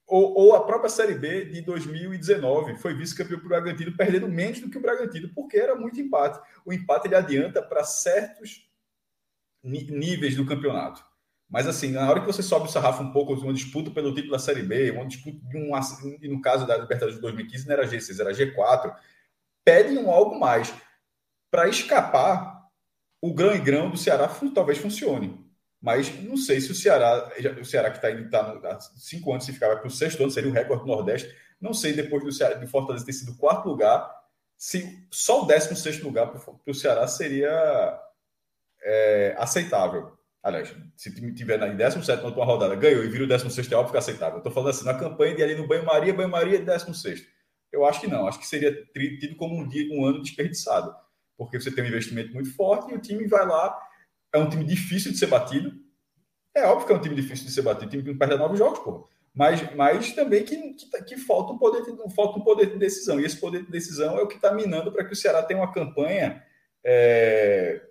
Ou, 0.06 0.34
ou, 0.34 0.54
a 0.54 0.64
própria 0.64 0.90
Série 0.90 1.14
B 1.14 1.46
de 1.46 1.62
2019 1.62 2.76
foi 2.76 2.94
vice-campeão 2.94 3.38
para 3.38 3.46
o 3.46 3.48
Bragantino, 3.48 3.96
perdendo 3.96 4.28
menos 4.28 4.60
do 4.60 4.68
que 4.68 4.76
o 4.76 4.80
Bragantino, 4.80 5.30
porque 5.34 5.56
era 5.56 5.74
muito 5.74 6.00
empate. 6.00 6.38
O 6.66 6.72
empate 6.72 7.08
ele 7.08 7.14
adianta 7.14 7.62
para 7.62 7.82
certos 7.82 8.68
níveis 9.62 10.36
do 10.36 10.44
campeonato. 10.44 11.02
Mas 11.48 11.66
assim, 11.66 11.92
na 11.92 12.08
hora 12.08 12.20
que 12.20 12.26
você 12.26 12.42
sobe 12.42 12.66
o 12.66 12.70
sarrafo 12.70 13.02
um 13.02 13.12
pouco, 13.12 13.34
uma 13.34 13.52
disputa 13.52 13.90
pelo 13.90 14.14
título 14.14 14.32
da 14.32 14.38
Série 14.38 14.62
B, 14.62 14.90
uma 14.90 15.06
disputa 15.06 15.38
de 15.48 15.56
um, 15.56 15.70
e 16.20 16.28
no 16.28 16.40
caso 16.40 16.66
da 16.66 16.76
Libertadores 16.76 17.16
de 17.16 17.20
2015 17.20 17.66
não 17.66 17.74
era 17.74 17.86
G6, 17.86 18.20
era 18.20 18.32
G4, 18.32 18.94
pedem 19.64 19.98
um 19.98 20.10
algo 20.10 20.38
mais. 20.38 20.72
Para 21.50 21.68
escapar, 21.68 22.62
o 23.20 23.34
grão 23.34 23.54
e 23.54 23.58
grão 23.58 23.90
do 23.90 23.98
Ceará 23.98 24.28
talvez 24.54 24.78
funcione. 24.78 25.41
Mas 25.82 26.22
não 26.22 26.36
sei 26.36 26.60
se 26.60 26.70
o 26.70 26.74
Ceará, 26.74 27.32
o 27.60 27.64
Ceará 27.64 27.90
que 27.90 27.96
está 27.96 28.10
indo 28.12 28.30
tá 28.30 28.56
há 28.64 28.80
cinco 28.80 29.32
anos, 29.32 29.44
se 29.44 29.52
ficava 29.52 29.76
para 29.76 29.88
o 29.88 29.90
sexto 29.90 30.22
ano, 30.22 30.30
seria 30.30 30.48
o 30.48 30.54
recorde 30.54 30.84
do 30.84 30.88
Nordeste. 30.88 31.34
Não 31.60 31.74
sei, 31.74 31.92
depois 31.92 32.22
do, 32.22 32.30
Ceará, 32.30 32.54
do 32.54 32.66
Fortaleza 32.68 33.04
ter 33.04 33.12
sido 33.12 33.36
quarto 33.36 33.68
lugar, 33.68 34.08
se 34.56 35.04
só 35.10 35.42
o 35.42 35.46
décimo 35.46 35.76
sexto 35.76 36.04
lugar 36.04 36.28
para 36.30 36.40
o 36.66 36.74
Ceará 36.74 37.08
seria 37.08 38.00
é, 38.80 39.34
aceitável. 39.36 40.16
Aliás, 40.40 40.74
se 40.96 41.08
o 41.08 41.14
time 41.14 41.34
tiver 41.34 41.58
na 41.58 41.66
17 41.66 42.20
na 42.20 42.28
última 42.28 42.44
rodada, 42.44 42.76
ganhou 42.76 43.02
e 43.02 43.08
vira 43.08 43.24
o 43.24 43.28
16 43.28 43.70
é 43.70 43.74
óbvio 43.74 43.90
que 43.90 43.96
é 43.96 43.98
aceitável. 43.98 44.38
Estou 44.38 44.52
falando 44.52 44.70
assim, 44.70 44.84
na 44.84 44.94
campanha 44.94 45.34
de 45.34 45.42
ali 45.42 45.56
no 45.56 45.66
banho-maria, 45.66 46.14
banho-maria 46.14 46.60
16. 46.60 47.26
Eu 47.72 47.84
acho 47.84 48.00
que 48.00 48.06
não, 48.06 48.28
acho 48.28 48.38
que 48.38 48.46
seria 48.46 48.72
tido 48.94 49.34
como 49.36 49.56
um 49.56 49.68
dia, 49.68 49.88
um 49.92 50.04
ano 50.04 50.22
desperdiçado. 50.22 50.94
Porque 51.36 51.60
você 51.60 51.72
tem 51.72 51.82
um 51.84 51.88
investimento 51.88 52.32
muito 52.34 52.54
forte 52.54 52.92
e 52.92 52.94
o 52.94 53.00
time 53.00 53.26
vai 53.26 53.46
lá. 53.46 53.76
É 54.32 54.38
um 54.38 54.48
time 54.48 54.64
difícil 54.64 55.12
de 55.12 55.18
ser 55.18 55.26
batido. 55.26 55.72
É 56.54 56.64
óbvio 56.66 56.86
que 56.86 56.92
é 56.92 56.96
um 56.96 57.00
time 57.00 57.14
difícil 57.14 57.46
de 57.46 57.52
ser 57.52 57.62
batido, 57.62 57.90
time 57.90 58.02
que 58.02 58.10
não 58.10 58.18
perde 58.18 58.36
nove 58.36 58.56
jogos, 58.56 58.80
pô. 58.80 59.08
Mas, 59.34 59.74
mas 59.74 60.12
também 60.12 60.44
que, 60.44 60.74
que, 60.74 61.04
que, 61.04 61.16
falta, 61.16 61.52
um 61.52 61.58
poder 61.58 61.82
de, 61.82 62.14
falta 62.14 62.38
um 62.38 62.42
poder 62.42 62.66
de 62.66 62.78
decisão. 62.78 63.18
E 63.18 63.24
esse 63.24 63.40
poder 63.40 63.64
de 63.64 63.70
decisão 63.70 64.18
é 64.18 64.22
o 64.22 64.28
que 64.28 64.36
está 64.36 64.52
minando 64.52 64.92
para 64.92 65.04
que 65.04 65.12
o 65.12 65.16
Ceará 65.16 65.42
tenha 65.42 65.60
uma 65.60 65.72
campanha. 65.72 66.42
É 66.84 67.88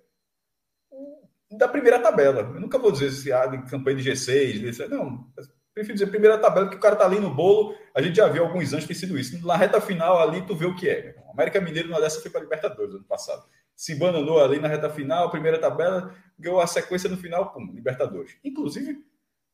da 1.56 1.68
primeira 1.68 1.98
tabela. 1.98 2.40
Eu 2.54 2.60
nunca 2.60 2.78
vou 2.78 2.90
dizer 2.90 3.10
se 3.10 3.32
há 3.32 3.46
de 3.46 3.58
campanha 3.70 3.96
de 3.96 4.10
G6, 4.10 4.88
não. 4.88 5.26
Prefiro 5.74 5.94
dizer 5.94 6.06
primeira 6.08 6.38
tabela, 6.38 6.68
que 6.68 6.76
o 6.76 6.80
cara 6.80 6.96
tá 6.96 7.04
ali 7.04 7.18
no 7.18 7.34
bolo. 7.34 7.74
A 7.94 8.02
gente 8.02 8.16
já 8.16 8.28
viu 8.28 8.44
alguns 8.44 8.72
anos 8.72 8.86
tem 8.86 8.96
sido 8.96 9.18
isso. 9.18 9.44
Na 9.46 9.56
reta 9.56 9.80
final 9.80 10.20
ali, 10.20 10.42
tu 10.42 10.54
vê 10.54 10.66
o 10.66 10.76
que 10.76 10.88
é. 10.88 11.14
O 11.26 11.32
América 11.32 11.60
Mineiro, 11.60 11.88
na 11.88 11.98
dessa, 11.98 12.20
foi 12.20 12.30
para 12.30 12.42
Libertadores 12.42 12.94
ano 12.94 13.04
passado. 13.04 13.42
Se 13.76 13.94
bananou 13.94 14.40
ali 14.42 14.58
na 14.60 14.68
reta 14.68 14.90
final, 14.90 15.30
primeira 15.30 15.58
tabela, 15.58 16.14
ganhou 16.38 16.60
a 16.60 16.66
sequência 16.66 17.08
no 17.10 17.16
final, 17.16 17.52
pum, 17.52 17.72
Libertadores. 17.72 18.36
Inclusive, 18.44 19.04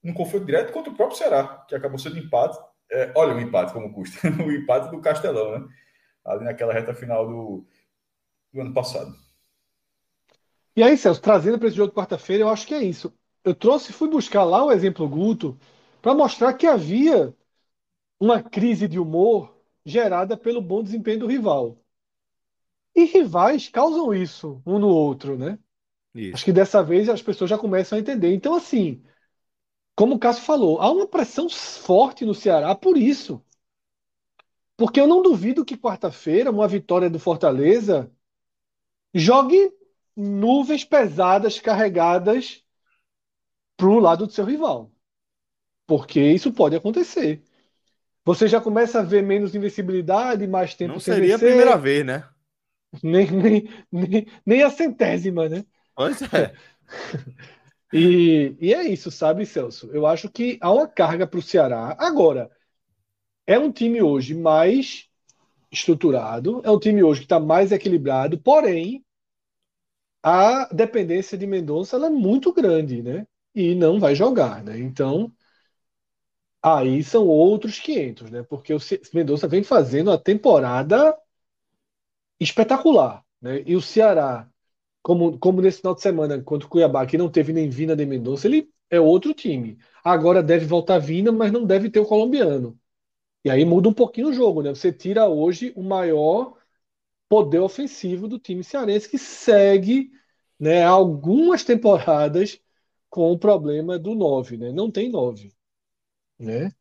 num 0.02 0.14
confronto 0.14 0.44
direto 0.46 0.72
contra 0.72 0.92
o 0.92 0.96
próprio 0.96 1.18
Ceará, 1.18 1.64
que 1.68 1.74
acabou 1.74 1.98
sendo 1.98 2.18
empate. 2.18 2.58
É, 2.90 3.12
olha 3.16 3.34
o 3.34 3.40
empate 3.40 3.72
como 3.72 3.92
custa. 3.92 4.28
o 4.42 4.52
empate 4.52 4.90
do 4.90 5.00
Castelão, 5.00 5.58
né? 5.58 5.68
Ali 6.24 6.44
naquela 6.44 6.72
reta 6.72 6.94
final 6.94 7.26
do, 7.26 7.66
do 8.52 8.60
ano 8.60 8.74
passado. 8.74 9.14
E 10.76 10.82
aí, 10.82 10.96
Celso, 10.96 11.20
trazendo 11.20 11.58
para 11.58 11.68
esse 11.68 11.76
jogo 11.76 11.90
de 11.90 11.96
quarta-feira, 11.96 12.44
eu 12.44 12.48
acho 12.48 12.66
que 12.66 12.74
é 12.74 12.82
isso. 12.82 13.12
Eu 13.44 13.54
trouxe, 13.54 13.92
fui 13.92 14.08
buscar 14.08 14.44
lá 14.44 14.64
o 14.64 14.72
exemplo 14.72 15.08
Guto 15.08 15.58
para 16.00 16.14
mostrar 16.14 16.54
que 16.54 16.66
havia 16.66 17.34
uma 18.20 18.42
crise 18.42 18.88
de 18.88 18.98
humor 18.98 19.56
gerada 19.84 20.36
pelo 20.36 20.60
bom 20.62 20.82
desempenho 20.82 21.20
do 21.20 21.26
rival. 21.26 21.78
E 22.98 23.04
rivais 23.04 23.68
causam 23.68 24.12
isso 24.12 24.60
um 24.66 24.76
no 24.76 24.88
outro, 24.88 25.38
né? 25.38 25.56
Isso. 26.12 26.34
Acho 26.34 26.44
que 26.44 26.52
dessa 26.52 26.82
vez 26.82 27.08
as 27.08 27.22
pessoas 27.22 27.48
já 27.48 27.56
começam 27.56 27.96
a 27.96 28.00
entender. 28.00 28.34
Então, 28.34 28.56
assim, 28.56 29.04
como 29.94 30.16
o 30.16 30.18
Cássio 30.18 30.42
falou, 30.42 30.80
há 30.80 30.90
uma 30.90 31.06
pressão 31.06 31.48
forte 31.48 32.24
no 32.24 32.34
Ceará 32.34 32.74
por 32.74 32.96
isso. 32.98 33.40
Porque 34.76 35.00
eu 35.00 35.06
não 35.06 35.22
duvido 35.22 35.64
que 35.64 35.76
quarta-feira, 35.76 36.50
uma 36.50 36.66
vitória 36.66 37.08
do 37.08 37.20
Fortaleza, 37.20 38.10
jogue 39.14 39.72
nuvens 40.16 40.84
pesadas 40.84 41.60
carregadas 41.60 42.64
para 43.76 43.86
o 43.86 44.00
lado 44.00 44.26
do 44.26 44.32
seu 44.32 44.44
rival. 44.44 44.90
Porque 45.86 46.20
isso 46.20 46.52
pode 46.52 46.74
acontecer. 46.74 47.44
Você 48.24 48.48
já 48.48 48.60
começa 48.60 48.98
a 48.98 49.04
ver 49.04 49.22
menos 49.22 49.54
invencibilidade, 49.54 50.48
mais 50.48 50.74
tempo 50.74 50.94
Não 50.94 51.00
seria 51.00 51.36
vencer. 51.38 51.48
a 51.48 51.50
primeira 51.50 51.76
vez, 51.76 52.04
né? 52.04 52.28
Nem, 53.02 53.30
nem, 53.30 53.68
nem, 53.92 54.26
nem 54.46 54.62
a 54.62 54.70
centésima, 54.70 55.48
né? 55.48 55.64
Pois 55.94 56.20
é. 56.22 56.54
e, 57.92 58.56
e 58.60 58.74
é 58.74 58.84
isso, 58.88 59.10
sabe, 59.10 59.46
Celso? 59.46 59.90
Eu 59.92 60.06
acho 60.06 60.30
que 60.30 60.58
há 60.60 60.72
uma 60.72 60.88
carga 60.88 61.26
para 61.26 61.38
o 61.38 61.42
Ceará. 61.42 61.96
Agora, 61.98 62.50
é 63.46 63.58
um 63.58 63.72
time 63.72 64.02
hoje 64.02 64.34
mais 64.34 65.08
estruturado, 65.72 66.62
é 66.64 66.70
um 66.70 66.80
time 66.80 67.02
hoje 67.02 67.20
que 67.22 67.26
está 67.26 67.40
mais 67.40 67.72
equilibrado, 67.72 68.38
porém, 68.38 69.04
a 70.22 70.68
dependência 70.72 71.36
de 71.38 71.46
Mendonça 71.46 71.96
é 71.96 72.10
muito 72.10 72.52
grande, 72.52 73.02
né? 73.02 73.26
E 73.54 73.74
não 73.74 73.98
vai 74.00 74.14
jogar, 74.14 74.62
né? 74.62 74.78
Então, 74.78 75.32
aí 76.62 77.02
são 77.02 77.26
outros 77.26 77.78
500, 77.78 78.30
né? 78.30 78.42
Porque 78.42 78.74
o 78.74 78.78
Mendonça 79.14 79.48
vem 79.48 79.62
fazendo 79.62 80.10
a 80.10 80.18
temporada 80.18 81.16
espetacular, 82.40 83.24
né? 83.40 83.62
E 83.66 83.76
o 83.76 83.82
Ceará, 83.82 84.48
como, 85.02 85.38
como 85.38 85.60
nesse 85.62 85.78
final 85.80 85.94
de 85.94 86.02
semana 86.02 86.42
contra 86.42 86.66
o 86.66 86.70
Cuiabá, 86.70 87.06
que 87.06 87.18
não 87.18 87.30
teve 87.30 87.52
nem 87.52 87.68
Vina 87.70 87.96
nem 87.96 88.06
Mendonça, 88.06 88.46
ele 88.46 88.70
é 88.90 89.00
outro 89.00 89.34
time. 89.34 89.78
Agora 90.04 90.42
deve 90.42 90.66
voltar 90.66 90.98
Vina, 90.98 91.32
mas 91.32 91.52
não 91.52 91.64
deve 91.66 91.90
ter 91.90 92.00
o 92.00 92.06
colombiano. 92.06 92.78
E 93.44 93.50
aí 93.50 93.64
muda 93.64 93.88
um 93.88 93.94
pouquinho 93.94 94.28
o 94.28 94.32
jogo, 94.32 94.62
né? 94.62 94.70
Você 94.70 94.92
tira 94.92 95.28
hoje 95.28 95.72
o 95.76 95.82
maior 95.82 96.56
poder 97.28 97.60
ofensivo 97.60 98.28
do 98.28 98.38
time 98.38 98.64
cearense 98.64 99.08
que 99.08 99.18
segue 99.18 100.10
né, 100.58 100.84
algumas 100.84 101.64
temporadas 101.64 102.60
com 103.10 103.32
o 103.32 103.38
problema 103.38 103.98
do 103.98 104.14
9, 104.14 104.56
né? 104.56 104.72
Não 104.72 104.90
tem 104.90 105.10
9, 105.10 105.52
né? 106.38 106.72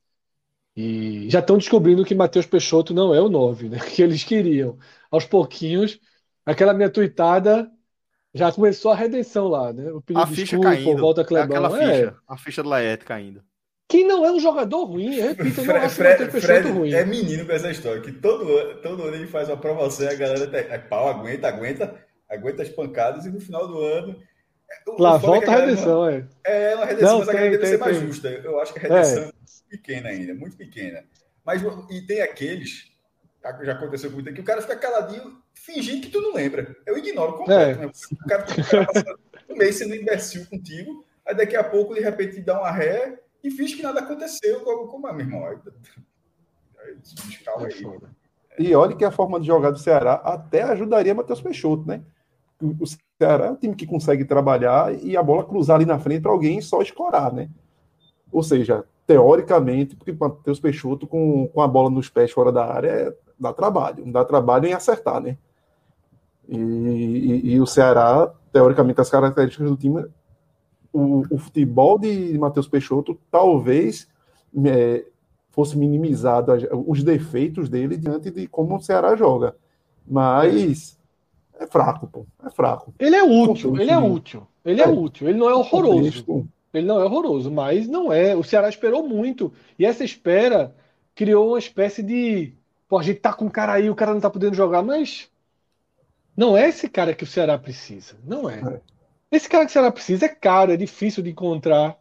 E 0.75 1.29
já 1.29 1.39
estão 1.39 1.57
descobrindo 1.57 2.05
que 2.05 2.15
Matheus 2.15 2.45
Peixoto 2.45 2.93
não 2.93 3.13
é 3.13 3.21
o 3.21 3.29
9, 3.29 3.69
né? 3.69 3.79
Que 3.95 4.01
eles 4.03 4.23
queriam. 4.23 4.77
Aos 5.11 5.25
pouquinhos, 5.25 5.99
aquela 6.45 6.73
minha 6.73 6.89
tuitada 6.89 7.69
já 8.33 8.51
começou 8.51 8.91
a 8.91 8.95
redenção 8.95 9.47
lá, 9.47 9.73
né? 9.73 9.91
O 9.91 10.03
a 10.15 10.27
ficha 10.27 10.41
desculpa, 10.41 10.69
caindo. 10.69 11.01
Volta 11.01 11.25
Clebão. 11.25 11.55
É 11.55 11.59
aquela 11.59 11.81
é. 11.81 11.95
ficha, 11.95 12.15
a 12.27 12.37
ficha 12.37 12.63
do 12.63 12.69
Laerte 12.69 13.05
caindo. 13.05 13.43
Que 13.89 14.03
não 14.03 14.25
é 14.25 14.31
um 14.31 14.39
jogador 14.39 14.83
ruim, 14.83 15.11
repito, 15.21 15.63
não 15.63 15.75
acho 15.77 15.95
Fred, 15.95 16.25
Matheus 16.25 16.43
Peixoto 16.43 16.73
ruim. 16.73 16.93
É 16.93 17.05
menino 17.05 17.45
com 17.45 17.53
essa 17.53 17.71
história, 17.71 18.01
que 18.01 18.11
todo, 18.11 18.81
todo 18.81 19.03
ano 19.03 19.15
ele 19.15 19.27
faz 19.27 19.47
uma 19.47 19.55
promoção 19.55 20.05
e 20.05 20.09
a 20.09 20.15
galera 20.15 20.57
é 20.57 20.77
pau, 20.77 21.07
aguenta, 21.07 21.47
aguenta 21.47 22.07
aguenta 22.29 22.61
as 22.61 22.69
pancadas 22.69 23.25
e 23.25 23.29
no 23.29 23.39
final 23.39 23.67
do 23.67 23.81
ano. 23.81 24.21
Lá 24.99 25.15
é 25.15 25.19
volta 25.19 25.51
a 25.51 25.55
redenção, 25.55 26.09
é. 26.09 26.27
É 26.45 26.75
uma 26.75 26.85
redenção, 26.85 27.19
Não, 27.19 27.25
mas 27.25 27.27
tem, 27.27 27.37
a 27.37 27.41
deve 27.43 27.57
tem, 27.57 27.69
ser 27.69 27.77
mais 27.77 27.97
justa. 27.97 28.29
Eu 28.29 28.59
acho 28.59 28.73
que 28.73 28.79
a 28.79 28.81
redenção 28.81 29.23
é. 29.23 29.27
é 29.27 29.31
pequena 29.69 30.09
ainda, 30.09 30.33
muito 30.33 30.57
pequena. 30.57 31.03
Mas 31.45 31.61
e 31.89 32.01
tem 32.01 32.21
aqueles, 32.21 32.91
já 33.63 33.73
aconteceu 33.73 34.09
comigo, 34.09 34.33
que 34.33 34.41
o 34.41 34.45
cara 34.45 34.61
fica 34.61 34.75
caladinho, 34.75 35.37
fingindo 35.53 36.01
que 36.01 36.09
tu 36.09 36.21
não 36.21 36.33
lembra. 36.33 36.75
Eu 36.85 36.97
ignoro 36.97 37.33
completo. 37.33 37.79
É. 37.79 37.85
Né? 37.85 37.91
O 38.11 38.27
cara, 38.27 38.43
o 38.43 38.69
cara 38.69 38.85
passa 38.85 39.15
um 39.49 39.55
mês 39.55 39.75
sendo 39.75 39.95
imbecil 39.95 40.45
contigo, 40.47 41.05
aí 41.25 41.35
daqui 41.35 41.55
a 41.55 41.63
pouco, 41.63 41.93
de 41.93 42.01
repente, 42.01 42.41
dá 42.41 42.59
uma 42.59 42.71
ré 42.71 43.19
e 43.43 43.51
finge 43.51 43.75
que 43.75 43.83
nada 43.83 43.99
aconteceu. 43.99 44.61
Como, 44.61 44.87
como 44.87 45.07
é, 45.07 45.13
meu 45.13 45.25
irmão? 45.25 45.45
Aí, 45.45 45.57
aí, 46.79 47.37
calma 47.43 47.67
aí. 47.67 47.85
E 48.59 48.73
olha 48.73 48.95
que 48.95 49.05
a 49.05 49.11
forma 49.11 49.39
de 49.39 49.47
jogar 49.47 49.71
do 49.71 49.77
Ceará 49.77 50.13
até 50.15 50.63
ajudaria 50.63 51.13
Matheus 51.13 51.41
Peixoto, 51.41 51.87
né? 51.87 52.01
O 52.59 52.85
Ceará 53.19 53.45
é 53.45 53.51
um 53.51 53.55
time 53.55 53.75
que 53.75 53.85
consegue 53.85 54.25
trabalhar 54.25 54.93
e 55.03 55.15
a 55.15 55.21
bola 55.21 55.45
cruzar 55.45 55.75
ali 55.75 55.85
na 55.85 55.99
frente 55.99 56.23
para 56.23 56.31
alguém 56.31 56.59
só 56.59 56.81
escorar, 56.81 57.31
né? 57.31 57.49
Ou 58.31 58.41
seja, 58.41 58.83
teoricamente, 59.05 59.95
porque 59.95 60.11
Matheus 60.11 60.59
Peixoto 60.59 61.05
com, 61.05 61.47
com 61.47 61.61
a 61.61 61.67
bola 61.67 61.89
nos 61.89 62.09
pés 62.09 62.31
fora 62.31 62.51
da 62.51 62.65
área 62.65 62.89
é, 62.89 63.15
dá 63.39 63.53
trabalho, 63.53 64.03
dá 64.11 64.25
trabalho 64.25 64.67
em 64.67 64.73
acertar, 64.73 65.21
né? 65.21 65.37
E, 66.47 66.57
e, 66.57 67.53
e, 67.53 67.61
o 67.61 67.65
Ceará, 67.65 68.31
teoricamente, 68.51 69.01
as 69.01 69.09
características 69.09 69.69
do 69.69 69.75
time, 69.75 70.05
o, 70.93 71.23
o 71.29 71.37
futebol 71.37 71.99
de 71.99 72.37
Matheus 72.37 72.67
Peixoto 72.67 73.19
talvez 73.29 74.07
é, 74.65 75.05
fosse 75.49 75.77
minimizado 75.77 76.53
os 76.87 77.03
defeitos 77.03 77.67
dele 77.67 77.97
diante 77.97 78.31
de 78.31 78.47
como 78.47 78.75
o 78.75 78.81
Ceará 78.81 79.15
joga. 79.15 79.55
Mas 80.07 80.97
é 81.59 81.67
fraco, 81.67 82.07
pô. 82.07 82.25
É 82.45 82.49
fraco. 82.49 82.93
Ele 82.97 83.15
é 83.15 83.23
útil, 83.23 83.79
ele 83.79 83.91
é 83.91 83.97
útil. 83.97 84.47
Ele 84.63 84.81
é, 84.81 84.85
é 84.85 84.87
útil. 84.87 85.27
Ele 85.27 85.37
não 85.37 85.49
é 85.49 85.55
horroroso. 85.55 86.47
Ele 86.73 86.85
não 86.85 86.99
é 86.99 87.05
horroroso, 87.05 87.51
mas 87.51 87.87
não 87.87 88.11
é. 88.11 88.35
O 88.35 88.43
Ceará 88.43 88.69
esperou 88.69 89.07
muito. 89.07 89.51
E 89.79 89.85
essa 89.85 90.03
espera 90.03 90.75
criou 91.15 91.49
uma 91.49 91.59
espécie 91.59 92.03
de. 92.03 92.53
Pô, 92.87 92.97
a 92.97 93.03
gente 93.03 93.19
tá 93.19 93.33
com 93.33 93.45
o 93.45 93.51
cara 93.51 93.73
aí, 93.73 93.89
o 93.89 93.95
cara 93.95 94.13
não 94.13 94.21
tá 94.21 94.29
podendo 94.29 94.55
jogar, 94.55 94.81
mas. 94.81 95.29
Não 96.35 96.55
é 96.55 96.69
esse 96.69 96.87
cara 96.87 97.13
que 97.13 97.23
o 97.23 97.27
Ceará 97.27 97.57
precisa. 97.57 98.15
Não 98.23 98.49
é. 98.49 98.59
é. 98.59 98.81
Esse 99.31 99.49
cara 99.49 99.65
que 99.65 99.71
o 99.71 99.73
Ceará 99.73 99.91
precisa 99.91 100.25
é 100.25 100.29
caro, 100.29 100.71
é 100.71 100.77
difícil 100.77 101.23
de 101.23 101.31
encontrar. 101.31 101.97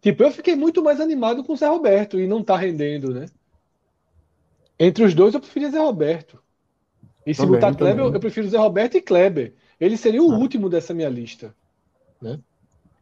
Tipo, 0.00 0.22
eu 0.22 0.30
fiquei 0.30 0.54
muito 0.54 0.82
mais 0.82 1.00
animado 1.00 1.42
com 1.42 1.54
o 1.54 1.56
Zé 1.56 1.66
Roberto 1.66 2.20
e 2.20 2.26
não 2.26 2.42
tá 2.42 2.56
rendendo, 2.56 3.12
né? 3.12 3.26
Entre 4.78 5.02
os 5.02 5.14
dois, 5.14 5.34
eu 5.34 5.40
preferia 5.40 5.70
Zé 5.70 5.78
Roberto. 5.78 6.40
E 7.26 7.34
se 7.34 7.40
também, 7.40 7.60
botar 7.60 7.74
Kleber, 7.74 8.04
eu, 8.04 8.12
eu, 8.12 8.20
prefiro 8.20 8.48
Zé 8.48 8.58
Roberto 8.58 8.96
e 8.96 9.02
Kleber. 9.02 9.54
Ele 9.80 9.96
seria 9.96 10.22
o 10.22 10.32
ah. 10.32 10.38
último 10.38 10.68
dessa 10.68 10.94
minha 10.94 11.08
lista. 11.08 11.54
Né? 12.22 12.38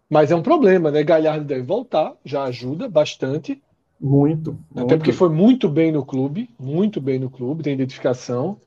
Mas 0.09 0.31
é 0.31 0.37
um 0.37 0.43
problema, 0.43 0.91
né? 0.91 1.03
Galhardo 1.03 1.45
deve 1.45 1.63
voltar, 1.63 2.15
já 2.25 2.45
ajuda 2.45 2.89
bastante. 2.89 3.63
Muito. 4.01 4.59
Até 4.71 4.81
muito. 4.81 4.97
porque 4.99 5.13
foi 5.13 5.29
muito 5.29 5.69
bem 5.69 5.91
no 5.91 6.05
clube, 6.05 6.51
muito 6.59 7.01
bem 7.01 7.19
no 7.19 7.31
clube, 7.31 7.63
tem 7.63 7.75
identificação. 7.75 8.61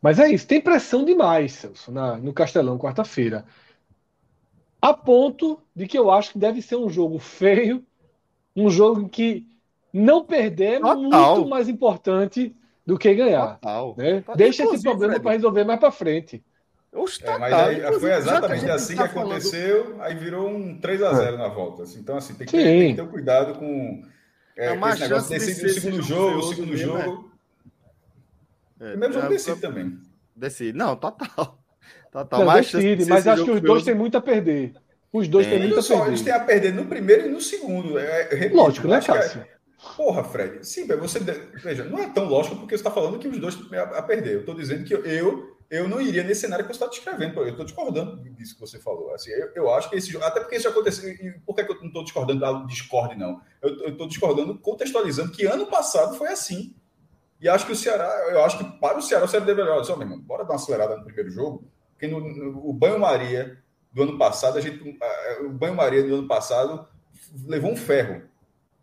Mas 0.00 0.18
é 0.18 0.30
isso, 0.30 0.46
tem 0.46 0.60
pressão 0.60 1.04
demais, 1.04 1.52
Celso, 1.52 1.90
na, 1.90 2.16
no 2.16 2.32
Castelão, 2.32 2.78
quarta-feira. 2.78 3.44
A 4.80 4.94
ponto 4.94 5.58
de 5.74 5.86
que 5.86 5.98
eu 5.98 6.10
acho 6.10 6.32
que 6.32 6.38
deve 6.38 6.62
ser 6.62 6.76
um 6.76 6.88
jogo 6.88 7.18
feio, 7.18 7.84
um 8.54 8.70
jogo 8.70 9.08
que 9.08 9.46
não 9.92 10.24
perder 10.24 10.74
é 10.74 10.78
muito 10.80 11.46
mais 11.46 11.68
importante 11.68 12.54
do 12.86 12.96
que 12.96 13.12
ganhar. 13.14 13.58
Né? 13.96 14.22
Deixa 14.36 14.62
esse 14.64 14.82
problema 14.82 15.18
para 15.18 15.32
resolver 15.32 15.64
mais 15.64 15.80
para 15.80 15.90
frente. 15.90 16.44
É, 17.22 17.38
mas 17.38 17.52
aí, 17.52 18.00
foi 18.00 18.12
exatamente 18.14 18.70
assim 18.70 18.94
que, 18.94 18.98
tá 18.98 19.04
aconteceu, 19.04 19.84
falando... 19.84 20.02
aí 20.02 20.14
virou 20.14 20.48
um 20.48 20.78
3 20.78 21.02
a 21.02 21.12
0 21.12 21.34
é. 21.34 21.38
na 21.38 21.48
volta. 21.48 21.82
Assim. 21.82 21.98
Então, 21.98 22.16
assim, 22.16 22.34
tem 22.34 22.46
que, 22.46 22.56
ter, 22.56 22.62
tem 22.62 22.94
que 22.94 23.02
ter 23.02 23.08
cuidado 23.08 23.58
com 23.58 24.02
é, 24.56 24.68
é 24.68 24.74
esse 24.74 25.00
negócio 25.00 25.30
desse, 25.30 25.62
de 25.62 25.80
segundo 25.80 26.02
jogo, 26.02 26.38
o 26.38 26.42
segundo 26.42 26.76
jogo. 26.76 27.30
É. 28.80 28.94
o 28.94 28.98
mesmo 28.98 29.14
jogo 29.14 29.28
decide 29.28 29.60
também. 29.60 29.98
Decide. 30.34 30.76
Não, 30.76 30.96
total. 30.96 31.62
Total. 32.10 32.46
Não, 32.46 32.54
decide, 32.54 33.04
mas 33.04 33.26
acho 33.26 33.44
que 33.44 33.50
os 33.50 33.60
dois 33.60 33.82
têm 33.82 33.94
muito 33.94 34.16
a 34.16 34.22
perder. 34.22 34.72
Os 35.12 35.28
dois 35.28 35.46
têm 35.46 35.58
muito 35.58 35.78
a 35.78 35.82
perder. 35.82 36.06
Eles 36.06 36.22
têm 36.22 36.32
a 36.32 36.40
perder 36.40 36.72
no 36.72 36.86
primeiro 36.86 37.26
e 37.26 37.28
no 37.28 37.42
segundo. 37.42 37.98
É, 37.98 38.28
repito, 38.30 38.56
Lógico, 38.56 38.88
né, 38.88 39.02
Cássio? 39.02 39.44
Porra, 39.96 40.24
Fred. 40.24 40.66
Sim, 40.66 40.86
você. 40.86 41.20
Veja, 41.62 41.84
não 41.84 41.98
é 41.98 42.08
tão 42.08 42.24
lógico 42.24 42.56
porque 42.56 42.74
você 42.74 42.80
está 42.80 42.90
falando 42.90 43.18
que 43.18 43.28
os 43.28 43.38
dois 43.38 43.54
têm 43.54 43.78
a 43.78 44.02
perder. 44.02 44.32
Eu 44.32 44.40
estou 44.40 44.54
dizendo 44.54 44.84
que 44.84 44.94
eu 44.94 45.55
eu 45.70 45.88
não 45.88 46.00
iria 46.00 46.22
nesse 46.22 46.42
cenário 46.42 46.64
que 46.64 46.72
você 46.72 46.84
está 46.84 46.86
descrevendo. 46.86 47.40
Eu 47.40 47.50
estou 47.50 47.64
discordando 47.64 48.16
disso 48.30 48.54
que 48.54 48.60
você 48.60 48.78
falou. 48.78 49.12
Assim, 49.12 49.30
eu, 49.30 49.50
eu, 49.54 49.74
acho 49.74 49.90
que 49.90 49.96
esse 49.96 50.16
até 50.18 50.40
porque 50.40 50.56
isso 50.56 50.68
aconteceu. 50.68 51.10
E 51.10 51.40
por 51.44 51.54
que, 51.54 51.62
eu 51.62 51.80
não 51.80 51.88
estou 51.88 52.04
discordando 52.04 52.40
da 52.40 52.52
discorde, 52.64 53.16
não? 53.16 53.40
Eu 53.60 53.88
estou 53.88 54.06
discordando, 54.06 54.58
contextualizando 54.58 55.32
que 55.32 55.44
ano 55.46 55.66
passado 55.66 56.16
foi 56.16 56.28
assim. 56.28 56.74
E 57.40 57.48
acho 57.48 57.66
que 57.66 57.72
o 57.72 57.76
Ceará, 57.76 58.08
eu 58.30 58.44
acho 58.44 58.58
que 58.58 58.64
para 58.78 58.96
o 58.96 59.02
Ceará, 59.02 59.24
o 59.24 59.28
Ceará 59.28 59.44
deveria. 59.44 59.72
Olha 59.72 59.84
só, 59.84 59.96
meu 59.96 60.06
irmão, 60.06 60.20
bora 60.20 60.44
dar 60.44 60.50
uma 60.50 60.56
acelerada 60.56 60.96
no 60.96 61.04
primeiro 61.04 61.30
jogo. 61.30 61.64
Porque 61.92 62.06
no, 62.06 62.20
no 62.20 62.68
o 62.68 62.72
banho-maria 62.72 63.58
do 63.92 64.02
ano 64.02 64.18
passado, 64.18 64.58
a 64.58 64.60
gente, 64.60 64.98
o 65.40 65.48
banho-maria 65.50 66.02
do 66.02 66.14
ano 66.16 66.28
passado 66.28 66.86
levou 67.44 67.72
um 67.72 67.76
ferro 67.76 68.22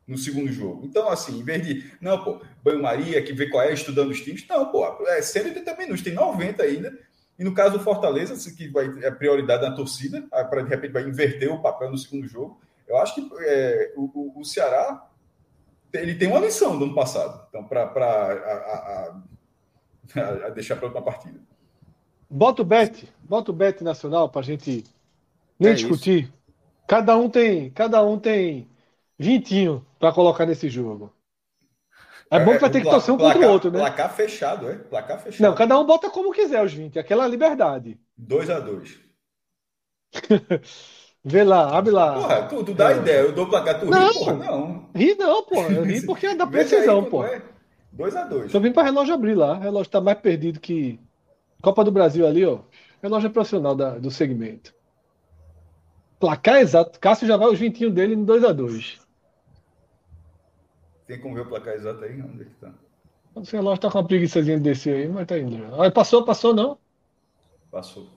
no 0.07 0.17
segundo 0.17 0.51
jogo. 0.51 0.85
Então, 0.85 1.09
assim, 1.09 1.39
em 1.39 1.43
vez 1.43 1.65
de, 1.65 1.91
não, 2.01 2.23
pô, 2.23 2.41
banho-maria, 2.63 3.21
que 3.21 3.33
vê 3.33 3.49
qual 3.49 3.63
é, 3.63 3.73
estudando 3.73 4.11
os 4.11 4.21
times, 4.21 4.45
não, 4.47 4.69
pô, 4.71 4.85
é 5.07 5.21
180 5.21 5.75
minutos, 5.77 6.01
tem 6.01 6.13
90 6.13 6.63
ainda. 6.63 6.97
E 7.37 7.43
no 7.43 7.53
caso 7.53 7.77
do 7.77 7.83
Fortaleza, 7.83 8.33
assim, 8.33 8.53
que 8.55 8.67
vai, 8.67 8.85
é 9.01 9.11
prioridade 9.11 9.63
na 9.63 9.75
torcida, 9.75 10.21
para 10.29 10.61
de 10.61 10.69
repente 10.69 10.91
vai 10.91 11.03
inverter 11.03 11.51
o 11.51 11.61
papel 11.61 11.91
no 11.91 11.97
segundo 11.97 12.27
jogo. 12.27 12.59
Eu 12.87 12.97
acho 12.97 13.15
que 13.15 13.27
é, 13.39 13.93
o, 13.95 14.39
o, 14.39 14.45
Ceará 14.45 15.09
ele 15.93 16.15
tem 16.15 16.27
uma 16.27 16.39
lição 16.39 16.77
do 16.77 16.85
ano 16.85 16.93
passado, 16.93 17.45
então, 17.49 17.63
para 17.63 19.13
deixar 20.53 20.75
para 20.75 20.87
outra 20.87 21.01
partida. 21.01 21.39
Bota 22.29 22.61
o 22.61 22.65
bet, 22.65 23.07
bota 23.21 23.51
o 23.51 23.53
bet 23.53 23.83
nacional 23.83 24.27
para 24.27 24.41
a 24.41 24.43
gente 24.43 24.83
nem 25.59 25.71
é 25.71 25.75
discutir. 25.75 26.23
Isso. 26.23 26.33
Cada 26.87 27.15
um 27.17 27.29
tem, 27.29 27.69
cada 27.69 28.03
um 28.03 28.19
tem 28.19 28.67
vintinho 29.23 29.85
para 29.99 30.11
colocar 30.11 30.45
nesse 30.45 30.69
jogo. 30.69 31.11
É 32.29 32.39
bom 32.39 32.53
que 32.53 32.59
vai 32.59 32.69
ter 32.69 32.81
que 32.81 32.89
torcer 32.89 33.13
um 33.13 33.17
placar, 33.17 33.35
contra 33.35 33.49
o 33.49 33.53
outro, 33.53 33.71
né? 33.71 33.79
Placar 33.79 34.13
fechado, 34.13 34.69
é? 34.69 34.75
Placar 34.75 35.19
fechado. 35.19 35.41
Não, 35.47 35.55
cada 35.55 35.79
um 35.79 35.85
bota 35.85 36.09
como 36.09 36.31
quiser 36.31 36.63
os 36.63 36.73
20, 36.73 36.97
aquela 36.97 37.27
liberdade. 37.27 37.99
2 38.17 38.49
a 38.49 38.59
2 38.59 38.99
Vê 41.23 41.43
lá, 41.43 41.77
abre 41.77 41.91
lá. 41.91 42.15
Porra, 42.15 42.41
tu, 42.43 42.63
tu 42.65 42.73
dá 42.73 42.91
é. 42.91 42.97
ideia, 42.97 43.19
eu 43.21 43.31
dou 43.31 43.47
placar, 43.47 43.79
tu 43.79 43.85
não, 43.85 44.07
ri, 44.07 44.13
porra, 44.13 44.33
não. 44.33 44.89
Ri 44.93 45.15
não, 45.15 45.43
porra. 45.43 45.69
Eu 45.69 45.83
ri 45.83 46.01
porque 46.05 46.25
é 46.27 46.35
da 46.35 46.45
precisão, 46.45 47.05
pô. 47.05 47.23
2 47.91 48.15
a 48.15 48.23
2 48.23 48.51
Tô 48.51 48.59
vindo 48.59 48.73
para 48.73 48.83
relógio 48.83 49.13
abrir 49.13 49.35
lá. 49.35 49.53
O 49.53 49.59
relógio 49.59 49.91
tá 49.91 50.01
mais 50.01 50.19
perdido 50.19 50.59
que. 50.59 50.99
Copa 51.61 51.83
do 51.83 51.91
Brasil 51.91 52.27
ali, 52.27 52.43
ó. 52.43 52.59
Relógio 53.01 53.27
é 53.27 53.29
profissional 53.29 53.75
da, 53.75 53.91
do 53.91 54.11
segmento. 54.11 54.73
Placar 56.19 56.59
exato. 56.59 56.99
Cássio 56.99 57.27
já 57.27 57.37
vai 57.37 57.47
os 57.47 57.59
20 57.59 57.89
dele 57.91 58.15
no 58.15 58.25
2 58.25 58.43
a 58.43 58.51
2 58.51 59.02
tem 61.07 61.19
como 61.19 61.35
ver 61.35 61.41
o 61.41 61.45
placar 61.45 61.73
exato 61.73 62.03
aí? 62.03 62.21
Onde 62.21 62.43
é 62.43 62.45
que 62.45 62.55
tá? 62.61 62.73
O 63.35 63.41
relógio 63.41 63.81
tá 63.81 63.89
com 63.89 63.97
uma 63.97 64.07
preguiçazinha 64.07 64.57
de 64.57 64.63
descer 64.63 64.95
aí, 64.95 65.07
mas 65.07 65.25
tá 65.25 65.37
indo. 65.37 65.81
Ah, 65.81 65.89
passou, 65.91 66.23
passou 66.23 66.53
não? 66.53 66.77
Passou. 67.71 68.07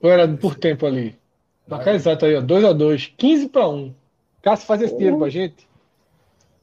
Ou 0.00 0.10
era 0.10 0.28
por 0.28 0.56
tempo 0.56 0.84
ali? 0.86 1.16
Placar 1.66 1.94
exato 1.94 2.26
aí, 2.26 2.34
ó. 2.34 2.42
2x2. 2.42 3.14
15 3.16 3.48
para 3.48 3.68
1. 3.68 3.94
Cássio 4.42 4.66
faz 4.66 4.82
esse 4.82 4.94
dinheiro 4.94 5.18
pra 5.18 5.28
gente. 5.30 5.66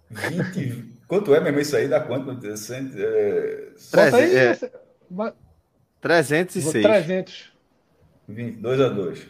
20. 0.10 1.02
Quanto 1.08 1.34
é 1.34 1.40
mesmo 1.40 1.60
isso 1.60 1.76
aí? 1.76 1.88
Dá 1.88 2.00
quanto? 2.00 2.32
É... 2.32 2.36
300, 2.36 2.96
é... 2.98 4.70
306. 6.00 6.84
300. 6.84 7.52
20, 8.28 8.58
2 8.58 8.82
a 8.82 8.90
2. 8.90 9.28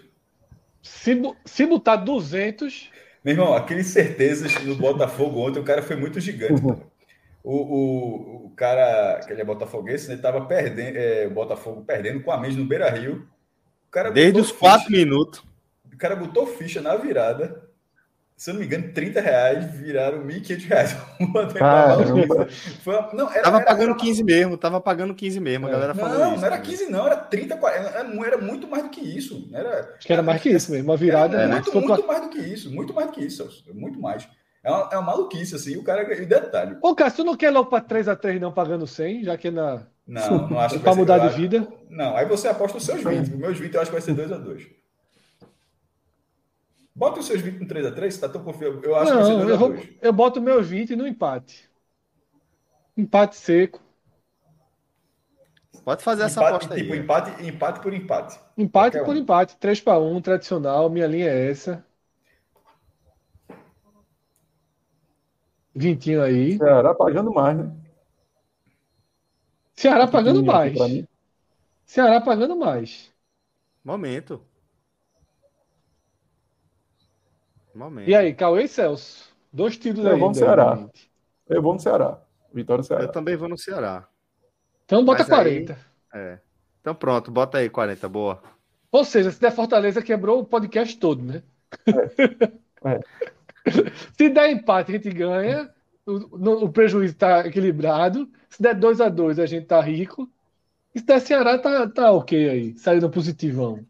Se, 0.82 1.22
se 1.46 1.66
botar 1.66 1.98
200, 1.98 2.90
meu 3.24 3.34
irmão, 3.34 3.54
aqueles 3.54 3.88
certezas 3.88 4.54
no 4.64 4.76
Botafogo 4.76 5.40
ontem, 5.40 5.60
o 5.60 5.64
cara 5.64 5.82
foi 5.82 5.96
muito 5.96 6.20
gigante. 6.20 6.64
Uhum. 6.64 6.80
O, 7.44 7.56
o, 7.56 8.46
o 8.46 8.50
cara, 8.52 9.20
que 9.26 9.34
ele 9.34 9.42
é 9.42 9.46
botafoguense, 9.46 10.08
ele 10.08 10.18
né, 10.18 10.22
tava 10.22 10.46
perdendo, 10.46 10.98
é, 10.98 11.28
o 11.28 11.32
Botafogo 11.32 11.84
perdendo 11.84 12.22
com 12.22 12.32
a 12.32 12.38
mente 12.38 12.56
no 12.56 12.66
Beira 12.66 12.90
Rio. 12.90 13.28
Desde 14.14 14.40
os 14.40 14.52
quatro 14.52 14.92
minutos. 14.92 15.44
O 15.92 15.98
cara 15.98 16.16
botou 16.16 16.48
ficha 16.48 16.82
na 16.82 16.96
virada 16.96 17.71
se 18.42 18.50
eu 18.50 18.56
não 18.56 18.62
me 18.62 18.66
engano, 18.66 18.92
30 18.92 19.22
reais 19.22 19.72
viraram 19.76 20.26
1.500 20.26 20.68
reais. 20.68 20.98
Foi 22.84 22.96
uma... 22.98 23.14
não, 23.14 23.32
era, 23.32 23.44
tava 23.44 23.58
era, 23.58 23.66
pagando 23.68 23.92
era... 23.92 24.00
15 24.00 24.24
mesmo, 24.24 24.58
tava 24.58 24.82
pagando 24.82 25.14
15 25.14 25.40
mesmo, 25.40 25.68
a 25.68 25.70
é. 25.70 25.72
galera 25.74 25.94
falou 25.94 26.18
Não, 26.18 26.32
isso, 26.32 26.42
não 26.42 26.48
era 26.48 26.58
15 26.58 26.90
não, 26.90 27.06
era 27.06 27.18
30, 27.18 27.58
40, 27.58 27.90
era, 28.26 28.38
muito 28.40 28.68
mais 28.68 28.82
do 28.82 28.90
que 28.90 29.00
isso. 29.00 29.48
Era, 29.54 29.94
Acho 29.96 30.08
que 30.08 30.12
era 30.12 30.24
mais 30.24 30.42
que 30.42 30.50
isso 30.50 30.72
mesmo, 30.72 30.90
uma 30.90 30.98
virada. 30.98 31.38
Era, 31.40 31.54
muito, 31.54 31.72
muito 31.72 32.08
mais 32.08 32.22
do 32.24 32.30
que 32.30 32.40
isso, 32.40 32.72
muito 32.74 32.96
mais 32.96 33.08
do 33.10 33.14
que 33.14 33.24
isso, 33.24 33.48
muito 33.76 34.02
mais. 34.02 34.28
É 34.64 34.72
uma, 34.72 34.90
é 34.92 34.98
uma 34.98 35.12
maluquice, 35.12 35.54
assim, 35.54 35.78
o 35.78 35.84
cara... 35.84 36.02
E 36.12 36.26
detalhe... 36.26 36.78
Ô, 36.82 36.96
Cássio, 36.96 37.18
tu 37.18 37.24
não 37.24 37.38
quer 37.38 37.52
logo 37.52 37.70
para 37.70 37.86
3x3 37.86 38.40
não 38.40 38.52
pagando 38.52 38.88
100, 38.88 39.24
já 39.24 39.38
que 39.38 39.50
é 39.50 39.52
na... 39.52 39.84
Não, 40.08 40.50
não 40.50 40.60
acho 40.60 40.78
que 40.80 40.84
Para 40.84 40.96
mudar 40.96 41.20
de 41.20 41.30
vida? 41.36 41.68
Não, 41.92 42.18
aí 42.18 42.26
você 42.26 42.48
aposta 42.48 42.80
os 42.80 42.86
seus 42.86 43.04
20. 43.04 43.22
Os 43.22 43.30
meus 43.30 43.60
20 43.60 43.76
eu 43.76 43.82
acho 43.82 43.92
que 43.92 44.00
vai 44.00 44.02
ser 44.02 44.16
2x2. 44.16 44.81
Bota 46.94 47.20
os 47.20 47.26
seus 47.26 47.42
20 47.42 47.60
no 47.60 47.68
3x3, 47.68 48.20
tá 48.20 48.30
tão 48.30 48.44
confiante. 48.44 48.86
Eu 48.86 48.96
acho 48.96 49.14
não, 49.14 49.40
que 49.40 49.46
2 49.46 49.62
eu, 49.62 49.98
eu 50.02 50.14
boto 50.14 50.42
meus 50.42 50.68
20 50.68 50.96
no 50.96 51.08
empate. 51.08 51.70
Empate 52.96 53.36
seco. 53.36 53.82
Pode 55.84 56.04
fazer 56.04 56.24
essa 56.24 56.42
empate, 56.42 56.56
aposta 56.56 56.76
tipo, 56.76 56.94
aí. 56.94 57.00
Empate, 57.00 57.46
empate 57.46 57.80
por 57.80 57.94
empate. 57.94 58.40
Empate 58.58 58.98
Qualquer 58.98 59.06
por 59.06 59.16
um. 59.16 59.20
empate. 59.20 59.58
3 59.58 59.82
para 59.82 60.00
1, 60.00 60.22
tradicional. 60.22 60.90
Minha 60.90 61.08
linha 61.08 61.30
é 61.30 61.50
essa. 61.50 61.86
Vintinho 65.74 66.22
aí. 66.22 66.58
Ceará 66.58 66.94
pagando 66.94 67.34
mais, 67.34 67.58
né? 67.58 67.72
Ceará 69.74 70.08
pagando 70.08 70.44
mais. 70.44 70.78
Ceará 71.86 72.22
pagando 72.22 72.56
mais. 72.56 73.12
Momento. 73.84 74.46
Momento. 77.74 78.10
E 78.10 78.16
aí, 78.16 78.34
Cauê 78.34 78.64
e 78.64 78.68
Celso? 78.68 79.32
Dois 79.52 79.78
títulos 79.78 80.06
Eu 80.06 80.14
aí. 80.14 80.20
vou 80.20 80.30
no 80.30 80.36
Ceará. 80.36 80.90
Eu 81.50 81.62
vou 81.62 81.74
no 81.74 81.80
Ceará. 81.80 82.20
Vitória 82.54 82.82
do 82.82 82.86
Ceará. 82.88 83.04
Eu 83.04 83.12
também 83.12 83.36
vou 83.36 83.50
no 83.50 83.58
Ceará. 83.58 84.08
Então 84.86 85.04
bota 85.06 85.20
Mas 85.20 85.30
40. 85.30 85.78
É. 86.14 86.40
Então 86.82 86.94
pronto, 86.96 87.32
bota 87.32 87.58
aí 87.60 87.70
40, 87.70 88.10
boa. 88.10 88.42
Ou 88.92 89.06
seja, 89.06 89.32
se 89.32 89.40
der 89.40 89.52
Fortaleza, 89.52 90.02
quebrou 90.02 90.40
o 90.42 90.46
podcast 90.46 90.98
todo, 90.98 91.24
né? 91.24 91.44
É. 92.84 93.00
Se 94.18 94.28
der 94.28 94.50
empate, 94.52 94.92
a 94.92 94.96
gente 94.96 95.10
ganha. 95.12 95.70
O, 96.06 96.14
no- 96.38 96.64
o 96.66 96.70
prejuízo 96.72 97.14
está 97.14 97.46
equilibrado. 97.48 98.28
Se 98.50 98.62
der 98.62 98.74
2 98.76 99.00
a 99.00 99.08
2 99.08 99.38
a 99.40 99.46
gente 99.46 99.68
tá 99.68 99.80
rico. 99.80 100.28
E 100.94 101.00
se 101.00 101.06
der 101.06 101.22
Ceará, 101.22 101.58
tá, 101.60 101.88
tá 101.88 102.12
ok 102.12 102.50
aí. 102.50 102.78
Saindo 102.78 103.10
positivão. 103.10 103.86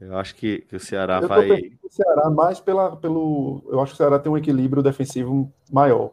Eu 0.00 0.16
acho 0.16 0.34
que, 0.36 0.60
que 0.62 0.76
o 0.76 0.80
Ceará 0.80 1.20
Eu 1.20 1.28
vai. 1.28 1.72
o 1.82 1.88
Ceará 1.90 2.30
mais 2.30 2.60
pela, 2.60 2.96
pelo. 2.96 3.62
Eu 3.70 3.80
acho 3.80 3.92
que 3.92 3.94
o 3.94 3.96
Ceará 3.98 4.18
tem 4.18 4.30
um 4.32 4.36
equilíbrio 4.38 4.82
defensivo 4.82 5.52
maior. 5.70 6.12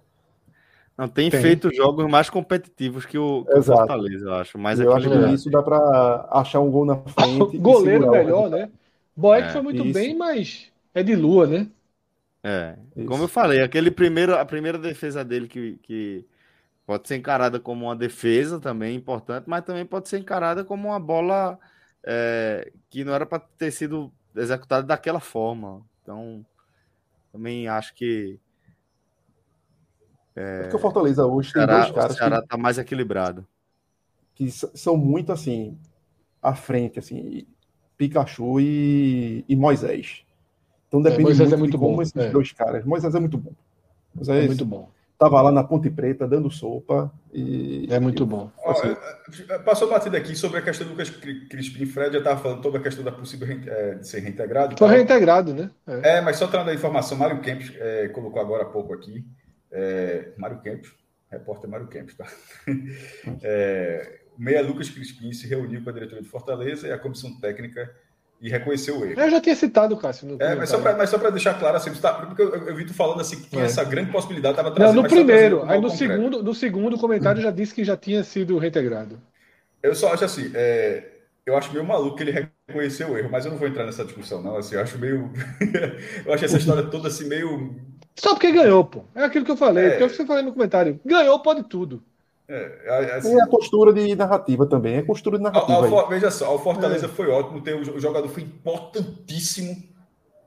Não, 0.98 1.08
tem, 1.08 1.30
Tem. 1.30 1.40
feito 1.42 1.74
jogos 1.74 2.10
mais 2.10 2.30
competitivos 2.30 3.06
que 3.06 3.18
o, 3.18 3.46
que 3.46 3.58
o. 3.60 3.64
Fortaleza, 3.64 4.26
eu 4.26 4.34
acho. 4.34 4.58
Mais 4.58 4.80
E 4.80 4.84
eu 4.84 4.94
acho 4.94 5.10
que 5.12 5.18
equilibrado. 5.18 5.34
isso 5.34 5.50
dá 5.50 5.62
pra 5.64 6.28
achar 6.32 6.60
um 6.60 6.72
gol 6.72 6.86
na 6.86 6.98
frente. 7.08 7.58
Goleiro 7.58 8.08
melhor, 8.10 8.50
né? 8.50 8.72
Boeck 9.16 9.50
É, 9.50 9.52
foi 9.52 9.62
muito 9.62 9.84
isso. 9.84 9.94
bem, 9.94 10.16
mas 10.16 10.72
é 10.94 11.04
de 11.04 11.16
lua, 11.16 11.48
né? 11.48 11.70
É, 12.44 12.78
Isso. 12.96 13.06
como 13.06 13.24
eu 13.24 13.28
falei, 13.28 13.62
aquele 13.62 13.92
primeiro, 13.92 14.36
a 14.36 14.46
primeira 14.46 14.78
defesa 14.78 15.26
dele 15.26 15.48
que, 15.48 15.78
que 15.80 16.26
pode 16.86 17.08
ser 17.08 17.18
encarada 17.18 17.60
como 17.60 17.86
uma 17.88 17.96
defesa 17.96 18.60
também 18.60 18.96
importante, 18.96 19.46
mas 19.50 19.66
também 19.66 19.86
pode 19.86 20.10
ser 20.10 20.20
encarada 20.20 20.64
como 20.66 20.90
uma 20.90 21.00
bola 21.00 21.60
é, 22.06 22.72
que 22.90 23.04
não 23.04 23.14
era 23.14 23.26
para 23.26 23.40
ter 23.40 23.72
sido 23.72 24.12
executada 24.36 24.86
daquela 24.86 25.20
forma. 25.20 25.86
Então, 26.02 26.46
também 27.32 27.68
acho 27.68 27.94
que 27.94 28.40
É 30.36 30.62
porque 30.62 30.76
o 30.76 30.80
Fortaleza 30.80 31.26
hoje 31.26 31.50
o 31.50 31.54
tem 31.54 31.62
Ceará, 31.62 31.80
dois 31.80 31.92
o 31.92 31.94
caras 31.94 32.16
Ceará 32.18 32.42
que, 32.42 32.48
tá 32.48 32.58
mais 32.58 32.78
equilibrado. 32.78 33.48
que 34.34 34.50
são 34.50 34.96
muito 34.98 35.32
assim, 35.32 35.78
à 36.42 36.56
frente, 36.56 37.00
assim, 37.00 37.46
Pikachu 37.98 38.60
e, 38.60 39.44
e 39.48 39.56
Moisés. 39.56 40.24
Então 40.88 41.02
depende 41.02 41.24
Moisés 41.24 41.50
muito, 41.50 41.54
é 41.54 41.58
muito 41.58 41.72
de 41.74 41.78
como 41.78 41.96
bom, 41.98 42.02
esses 42.02 42.16
é. 42.16 42.30
dois 42.32 42.52
caras. 42.52 42.86
Moisés 42.86 43.14
é 43.14 43.20
muito 43.20 43.38
bom. 43.38 43.52
É 43.52 44.16
Moisés 44.16 44.48
muito 44.48 44.66
bom. 44.66 44.90
Tava 45.20 45.42
lá 45.42 45.52
na 45.52 45.64
Ponte 45.64 45.90
Preta 45.90 46.26
dando 46.28 46.50
sopa 46.50 47.12
e 47.34 47.86
É 47.92 48.00
muito 48.00 48.26
bom. 48.26 48.50
Ó, 48.64 48.72
Assim. 48.72 48.96
eh, 49.50 49.60
passou 49.60 49.90
batida 49.90 50.18
aqui 50.18 50.34
sobre 50.36 50.58
a 50.60 50.62
questão 50.62 50.88
do 50.88 50.92
Lucas 50.94 51.10
Cri- 51.10 51.46
Crispim. 51.48 51.86
Fred 51.86 52.14
já 52.14 52.20
estava 52.20 52.42
falando 52.42 52.64
sobre 52.64 52.80
a 52.80 52.84
questão 52.84 53.04
da 53.04 53.12
possível 53.12 53.48
eh, 53.68 53.96
de 53.96 54.08
ser 54.08 54.22
reintegrado. 54.22 54.70
Foi 54.78 54.88
tal. 54.88 54.96
reintegrado, 54.96 55.54
né? 55.54 55.70
É. 55.86 56.18
É, 56.18 56.22
mas 56.22 56.38
só 56.38 56.48
trazendo 56.48 56.72
a 56.72 56.74
informação, 56.74 57.18
Mário 57.18 57.42
Kempis 57.42 57.74
eh, 57.78 58.08
colocou 58.10 58.42
agora 58.42 58.64
há 58.64 58.68
pouco 58.68 58.94
aqui. 58.94 59.24
É, 59.72 60.32
Mário 60.38 60.60
Kempis, 60.62 60.92
repórter 61.30 61.70
Mário 61.70 61.88
Kempis, 61.88 62.16
tá? 62.16 62.26
É, 63.44 64.20
o 64.38 64.42
Meia 64.42 64.62
Lucas 64.62 64.90
Crispim 64.90 65.32
se 65.34 65.48
reuniu 65.48 65.84
com 65.84 65.90
a 65.90 65.94
diretoria 65.94 66.24
de 66.24 66.30
Fortaleza 66.30 66.88
e 66.88 66.92
a 66.92 66.98
comissão 66.98 67.38
técnica 67.40 67.92
e 68.42 68.50
reconheceu 68.50 69.00
o 69.00 69.06
erro. 69.06 69.20
Eu 69.20 69.30
já 69.30 69.42
tinha 69.42 69.56
citado, 69.56 69.98
Cássio. 69.98 70.28
No 70.28 70.38
É, 70.42 70.56
mas 70.56 70.70
só 70.70 70.80
para 70.80 70.96
mas 70.98 71.10
só 71.10 71.18
pra 71.18 71.30
deixar 71.30 71.54
claro, 71.60 71.76
assim, 71.78 71.94
tá- 71.96 72.14
porque 72.14 72.42
eu, 72.42 72.68
eu 72.68 72.76
vi 72.76 72.86
tu 72.86 72.94
falando 72.94 73.20
assim 73.22 73.38
que 73.42 73.50
tinha 73.50 73.64
É. 73.64 73.66
essa 73.66 73.84
grande 73.84 74.12
possibilidade, 74.12 74.54
estava 74.54 74.70
Não, 74.70 74.76
trazendo. 74.76 74.96
no 74.96 75.02
só 75.02 75.08
trazendo 75.08 75.26
primeiro. 75.26 75.64
Aí 75.68 75.80
no 75.82 75.90
concreto. 75.90 75.98
segundo, 75.98 76.44
no 76.44 76.54
segundo 76.56 76.98
comentário 76.98 77.42
já 77.42 77.52
disse 77.52 77.74
que 77.74 77.84
já 77.84 77.98
tinha 77.98 78.24
sido 78.24 78.58
reintegrado. 78.58 79.20
Eu 79.84 79.94
só 79.96 80.14
acho 80.14 80.26
assim, 80.26 80.52
é, 80.56 81.04
eu 81.46 81.58
acho 81.58 81.72
meio 81.74 81.84
maluco 81.86 82.16
que 82.18 82.24
ele 82.24 82.50
reconheceu 82.68 83.10
o 83.12 83.18
erro, 83.18 83.30
mas 83.32 83.46
eu 83.46 83.52
não 83.52 83.58
vou 83.58 83.68
entrar 83.68 83.86
nessa 83.86 84.06
discussão, 84.06 84.42
não. 84.42 84.58
Assim, 84.58 84.76
eu 84.76 84.82
acho 84.82 84.98
meio. 84.98 85.32
eu 86.26 86.34
acho 86.34 86.46
essa 86.46 86.58
história 86.58 86.84
toda 86.84 87.08
assim, 87.08 87.28
meio. 87.28 87.76
Só 88.16 88.32
porque 88.36 88.52
ganhou, 88.52 88.84
pô. 88.86 89.04
É 89.16 89.24
aquilo 89.24 89.46
que 89.46 89.52
eu 89.52 89.58
falei. 89.58 89.86
É. 89.86 89.90
Porque 89.98 90.22
eu 90.22 90.28
falei 90.28 90.44
no 90.44 90.54
comentário. 90.54 91.00
Ganhou, 91.06 91.40
pode 91.42 91.64
tudo. 91.64 92.04
É, 92.52 93.14
assim, 93.16 93.36
E 93.36 93.42
a 93.42 93.46
postura 93.48 93.94
de 93.94 94.16
narrativa 94.16 94.66
também. 94.66 94.96
É 94.98 95.02
postura 95.04 95.38
de 95.38 95.46
Ao- 95.46 95.52
narrativa 95.52 95.78
ao. 95.78 95.88
For- 95.88 96.10
veja 96.10 96.32
só, 96.32 96.56
o 96.56 96.60
Fortaleza 96.60 97.06
É. 97.06 97.10
foi 97.10 97.28
ótimo, 97.30 97.62
ter, 97.62 97.76
o 97.76 98.00
jogador 98.00 98.28
foi 98.28 98.42
importantíssimo 98.44 99.76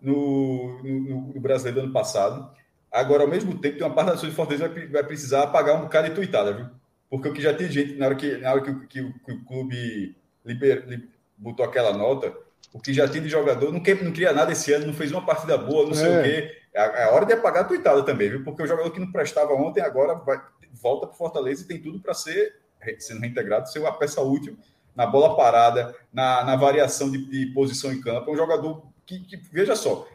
no, 0.00 0.82
no, 0.82 1.32
no 1.34 1.40
brasileiro 1.40 1.80
do 1.80 1.84
ano 1.84 1.92
passado. 1.92 2.50
Agora, 2.90 3.22
ao 3.22 3.28
mesmo 3.28 3.56
tempo, 3.58 3.78
tem 3.78 3.86
uma 3.86 3.94
parte 3.94 4.10
da 4.10 4.16
sua 4.16 4.28
de 4.28 4.34
Fortaleza 4.34 4.66
vai, 4.68 4.74
pre- 4.74 4.86
vai 4.88 5.04
precisar 5.04 5.46
pagar 5.46 5.74
um 5.76 5.82
bocado 5.82 6.08
de 6.08 6.14
tuitada, 6.14 6.52
viu? 6.52 6.66
Porque 7.08 7.28
o 7.28 7.32
que 7.32 7.40
já 7.42 7.54
tem 7.54 7.70
gente, 7.70 7.94
na 7.94 8.06
hora 8.06 8.14
que, 8.14 8.36
na 8.38 8.52
hora 8.52 8.60
que, 8.62 8.70
o- 8.70 8.80
que 8.86 9.12
que 9.24 9.32
o 9.32 9.44
clube 9.44 10.16
liber, 10.44 10.84
li- 10.88 11.08
botou 11.36 11.64
aquela 11.64 11.92
nota, 11.96 12.32
o 12.72 12.80
que 12.80 12.92
já 12.92 13.06
tem 13.08 13.22
de 13.22 13.28
jogador, 13.28 13.72
não, 13.72 13.80
quer, 13.80 14.02
não 14.02 14.12
cria 14.12 14.32
nada 14.32 14.52
esse 14.52 14.72
ano, 14.72 14.86
não 14.86 14.92
fez 14.94 15.12
uma 15.12 15.24
partida 15.24 15.56
boa, 15.56 15.86
não 15.86 15.94
sei 15.94 16.10
É. 16.12 16.20
o 16.20 16.22
quê. 16.24 16.56
É 16.74 16.80
a, 16.80 16.84
é 16.84 17.04
a 17.04 17.10
hora 17.10 17.26
de 17.26 17.32
apagar 17.32 17.64
a 17.64 17.68
tuitada 17.68 18.02
também, 18.02 18.30
viu? 18.30 18.44
Porque 18.44 18.62
o 18.62 18.66
jogador 18.66 18.90
que 18.90 19.00
não 19.00 19.10
prestava 19.12 19.52
ontem 19.54 19.80
agora 19.82 20.14
vai, 20.14 20.40
volta 20.72 21.06
para 21.06 21.16
Fortaleza 21.16 21.62
e 21.64 21.66
tem 21.68 21.80
tudo 21.80 22.00
para 22.00 22.14
ser 22.14 22.54
sendo 22.98 23.20
reintegrado, 23.20 23.70
ser 23.70 23.78
uma 23.78 23.92
peça 23.92 24.20
útil 24.20 24.56
na 24.94 25.06
bola 25.06 25.36
parada, 25.36 25.94
na, 26.12 26.44
na 26.44 26.56
variação 26.56 27.10
de, 27.10 27.24
de 27.26 27.46
posição 27.54 27.92
em 27.92 28.00
campo. 28.00 28.30
É 28.30 28.32
um 28.34 28.36
jogador 28.36 28.82
que, 29.06 29.20
que, 29.20 29.36
veja 29.52 29.76
só, 29.76 30.06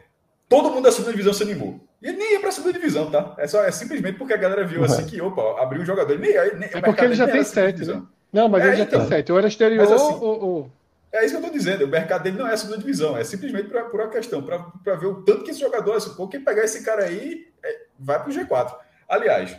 todo 0.48 0.70
mundo 0.70 0.84
da 0.84 0.92
segunda 0.92 1.12
divisão 1.12 1.32
se 1.32 1.42
animou. 1.42 1.80
E 2.00 2.08
ele 2.08 2.18
nem 2.18 2.32
ia 2.34 2.40
para 2.40 2.50
a 2.50 2.52
segunda 2.52 2.74
divisão, 2.74 3.10
tá? 3.10 3.34
É, 3.38 3.46
só, 3.46 3.64
é 3.64 3.70
simplesmente 3.72 4.18
porque 4.18 4.32
a 4.34 4.36
galera 4.36 4.64
viu 4.64 4.84
assim 4.84 5.04
que, 5.06 5.20
opa, 5.20 5.60
abriu 5.60 5.82
um 5.82 5.86
jogador. 5.86 6.12
Ele 6.12 6.20
nem, 6.22 6.56
nem, 6.58 6.68
É 6.72 6.80
porque 6.80 7.04
ele 7.04 7.14
já 7.14 7.26
tem 7.26 7.42
sete, 7.42 7.84
né? 7.84 8.02
Não, 8.32 8.48
mas 8.48 8.62
É, 8.64 8.68
ele 8.68 8.76
já 8.76 8.82
então. 8.84 9.00
tem 9.00 9.08
sete. 9.08 9.32
Ou 9.32 9.38
era 9.38 9.48
exterior 9.48 9.82
assim- 9.92 10.14
ou, 10.20 10.44
ou- 10.44 10.72
É 11.12 11.24
isso 11.24 11.30
que 11.30 11.36
eu 11.36 11.46
estou 11.46 11.52
dizendo. 11.52 11.84
O 11.84 11.88
mercado 11.88 12.22
dele 12.22 12.38
não 12.38 12.46
é 12.46 12.52
a 12.52 12.56
segunda 12.56 12.78
divisão, 12.78 13.16
é 13.16 13.24
simplesmente 13.24 13.68
pra, 13.68 13.84
por 13.84 14.00
uma 14.00 14.10
questão, 14.10 14.42
para 14.42 14.96
ver 14.96 15.06
o 15.06 15.22
tanto 15.22 15.44
que 15.44 15.50
esse 15.50 15.60
jogador, 15.60 15.94
assim, 15.94 16.14
pô, 16.14 16.28
quem 16.28 16.40
pegar 16.42 16.64
esse 16.64 16.84
cara 16.84 17.04
aí 17.04 17.48
é, 17.62 17.82
vai 17.98 18.18
para 18.22 18.30
o 18.30 18.32
G4. 18.32 18.76
Aliás, 19.08 19.58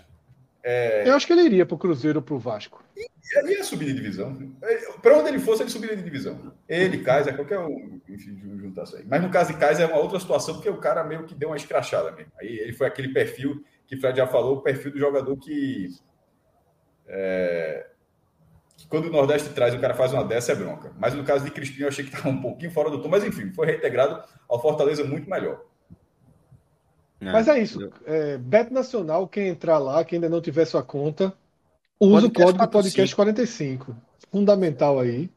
Eu 1.07 1.15
acho 1.15 1.25
que 1.25 1.33
ele 1.33 1.43
iria 1.43 1.65
pro 1.65 1.77
Cruzeiro 1.77 2.19
ou 2.19 2.23
pro 2.23 2.37
Vasco. 2.37 2.83
ele 2.95 3.53
ia 3.53 3.63
subir 3.63 3.85
de 3.85 3.93
divisão. 3.93 4.37
Para 5.01 5.17
onde 5.17 5.29
ele 5.29 5.39
fosse, 5.39 5.63
ele 5.63 5.69
subiria 5.69 5.95
de 5.95 6.03
divisão. 6.03 6.53
Ele, 6.67 7.01
Kaiser, 7.01 7.35
qualquer 7.35 7.59
um, 7.59 7.99
enfim, 8.09 8.37
juntar 8.57 8.83
isso 8.83 8.97
aí. 8.97 9.05
Mas 9.07 9.21
no 9.21 9.29
caso 9.29 9.53
de 9.53 9.59
Kaiser 9.59 9.89
é 9.89 9.91
uma 9.91 10.01
outra 10.01 10.19
situação, 10.19 10.55
porque 10.55 10.69
o 10.69 10.77
cara 10.77 11.03
meio 11.03 11.23
que 11.23 11.33
deu 11.33 11.49
uma 11.49 11.57
escrachada 11.57 12.11
mesmo. 12.11 12.31
Aí 12.39 12.59
ele 12.59 12.73
foi 12.73 12.87
aquele 12.87 13.13
perfil 13.13 13.63
que 13.87 13.95
o 13.95 13.99
Fred 13.99 14.17
já 14.17 14.27
falou, 14.27 14.57
o 14.57 14.61
perfil 14.61 14.91
do 14.91 14.99
jogador 14.99 15.35
que. 15.37 15.89
é, 17.07 17.87
que 17.87 17.88
quando 18.87 19.05
o 19.05 19.11
Nordeste 19.11 19.49
traz, 19.49 19.73
o 19.73 19.79
cara 19.79 19.93
faz 19.93 20.13
uma 20.13 20.23
dessa, 20.23 20.51
é 20.51 20.55
bronca. 20.55 20.91
Mas 20.97 21.13
no 21.13 21.23
caso 21.23 21.43
de 21.43 21.51
Crispim, 21.51 21.81
eu 21.81 21.87
achei 21.87 22.03
que 22.03 22.13
estava 22.13 22.29
um 22.29 22.41
pouquinho 22.41 22.71
fora 22.71 22.89
do 22.89 23.01
tom, 23.01 23.09
mas 23.09 23.23
enfim, 23.23 23.51
foi 23.51 23.67
reintegrado 23.67 24.23
ao 24.47 24.61
Fortaleza 24.61 25.03
muito 25.03 25.29
melhor. 25.29 25.61
Mas 27.19 27.47
é 27.47 27.59
isso. 27.59 27.91
É, 28.05 28.37
Bet 28.37 28.71
Nacional, 28.71 29.27
quem 29.27 29.49
entrar 29.49 29.77
lá, 29.77 30.03
quem 30.05 30.17
ainda 30.17 30.29
não 30.29 30.41
tiver 30.41 30.65
sua 30.65 30.81
conta, 30.81 31.33
usa 31.99 32.27
o 32.27 32.31
Podcast 32.31 32.57
código 32.57 32.57
45. 32.57 32.71
podcast 32.71 33.15
45. 33.15 33.95
Fundamental 34.31 34.99
aí. 34.99 35.29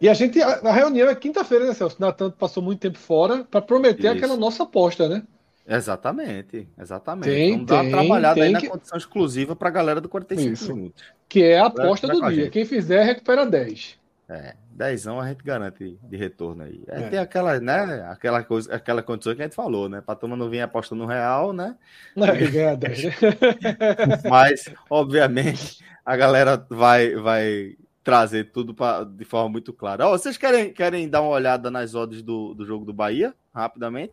E 0.00 0.08
a 0.08 0.14
gente. 0.14 0.40
A, 0.42 0.60
a 0.68 0.72
reunião 0.72 1.08
é 1.08 1.14
quinta-feira, 1.14 1.66
né, 1.66 1.74
Celso? 1.74 1.96
Natan 1.98 2.30
passou 2.30 2.62
muito 2.62 2.80
tempo 2.80 2.98
fora 2.98 3.44
para 3.44 3.62
prometer 3.62 4.08
Isso. 4.08 4.16
aquela 4.16 4.36
nossa 4.36 4.62
aposta, 4.62 5.08
né? 5.08 5.22
Exatamente, 5.70 6.68
exatamente. 6.78 7.28
Tem, 7.30 7.52
Vamos 7.52 7.66
dar 7.66 7.74
uma 7.76 7.82
tem, 7.82 7.90
trabalhada 7.92 8.40
aí 8.40 8.46
tem 8.46 8.52
na 8.52 8.60
que- 8.60 8.68
condição 8.68 8.98
exclusiva 8.98 9.54
para 9.54 9.68
a 9.68 9.72
galera 9.72 10.00
do 10.00 10.08
45 10.08 10.52
Isso. 10.52 10.74
minutos. 10.74 11.04
Que 11.28 11.44
é 11.44 11.60
a 11.60 11.66
aposta 11.66 12.08
do 12.08 12.20
dia. 12.20 12.30
gente. 12.44 12.50
Quem 12.50 12.64
fizer, 12.64 13.04
recupera 13.04 13.46
10. 13.46 13.98
É, 14.28 14.54
dezão 14.70 15.20
a 15.20 15.28
gente 15.28 15.42
garante 15.44 15.96
de 16.02 16.16
retorno 16.16 16.62
aí. 16.64 16.82
Aí 16.88 17.04
É. 17.04 17.08
tem 17.08 17.18
aquela, 17.18 17.58
né, 17.60 18.06
aquela 18.10 18.42
coisa, 18.44 18.72
aquela 18.74 19.02
condição 19.02 19.34
que 19.34 19.42
a 19.42 19.44
gente 19.44 19.54
falou, 19.56 19.88
né, 19.88 20.00
para 20.00 20.14
turma 20.14 20.36
não 20.36 20.48
vir 20.50 20.60
apostando 20.60 21.02
no 21.02 21.08
real, 21.08 21.52
né? 21.52 21.76
10, 22.16 23.04
né? 23.04 23.10
Mas, 24.30 24.64
obviamente, 24.88 25.84
a 26.04 26.16
galera 26.16 26.64
vai, 26.68 27.14
vai 27.16 27.76
trazer 28.02 28.50
tudo 28.52 28.72
pra, 28.74 29.04
de 29.04 29.24
forma 29.24 29.48
muito 29.50 29.72
clara. 29.72 30.06
Ó, 30.06 30.10
vocês 30.16 30.36
querem, 30.36 30.72
querem 30.72 31.08
dar 31.08 31.22
uma 31.22 31.30
olhada 31.30 31.70
nas 31.70 31.94
odds 31.94 32.22
do, 32.22 32.54
do 32.54 32.64
jogo 32.64 32.84
do 32.84 32.92
Bahia, 32.92 33.34
rapidamente? 33.54 34.12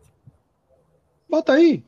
Bota 1.28 1.52
aí. 1.52 1.84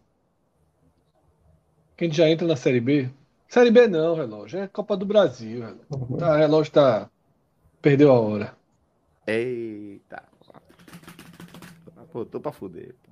Quem 1.96 2.12
já 2.12 2.28
entra 2.28 2.46
na 2.46 2.56
Série 2.56 2.80
B? 2.80 3.10
Série 3.48 3.70
B 3.70 3.86
não, 3.88 4.14
relógio. 4.14 4.60
É 4.60 4.68
Copa 4.68 4.96
do 4.96 5.04
Brasil. 5.04 5.60
Relógio. 5.60 6.16
Tá, 6.18 6.36
relógio 6.36 6.72
tá. 6.72 7.10
Perdeu 7.82 8.10
a 8.10 8.20
hora. 8.20 8.56
Eita. 9.26 10.22
Pô, 12.12 12.24
tô 12.24 12.40
pra 12.40 12.52
fuder. 12.52 12.94
pô. 13.02 13.10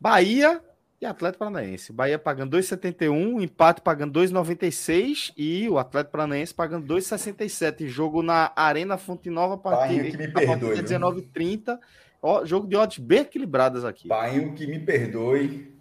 Bahia 0.00 0.60
e 1.00 1.06
Atlético 1.06 1.40
Paranaense. 1.40 1.92
Bahia 1.92 2.18
pagando 2.18 2.56
2,71, 2.56 3.42
empate 3.42 3.80
pagando 3.80 4.18
2,96 4.20 5.32
e 5.36 5.68
o 5.68 5.78
Atlético 5.78 6.12
Paranaense 6.12 6.54
pagando 6.54 6.92
2,67. 6.94 7.86
Jogo 7.86 8.22
na 8.22 8.52
Arena 8.56 8.96
Fonte 8.96 9.30
Nova, 9.30 9.54
a 9.54 9.58
partir, 9.58 9.96
Painho 9.96 10.10
que 10.10 10.16
me 10.16 10.28
perdoe, 10.28 10.74
de 10.74 10.82
viu? 10.82 10.98
19h30. 10.98 11.78
Ó, 12.26 12.42
jogo 12.46 12.66
de 12.66 12.74
odds 12.74 12.98
bem 12.98 13.18
equilibradas 13.18 13.84
aqui. 13.84 14.08
Painho 14.08 14.54
que 14.54 14.66
me 14.66 14.78
perdoe, 14.78 15.78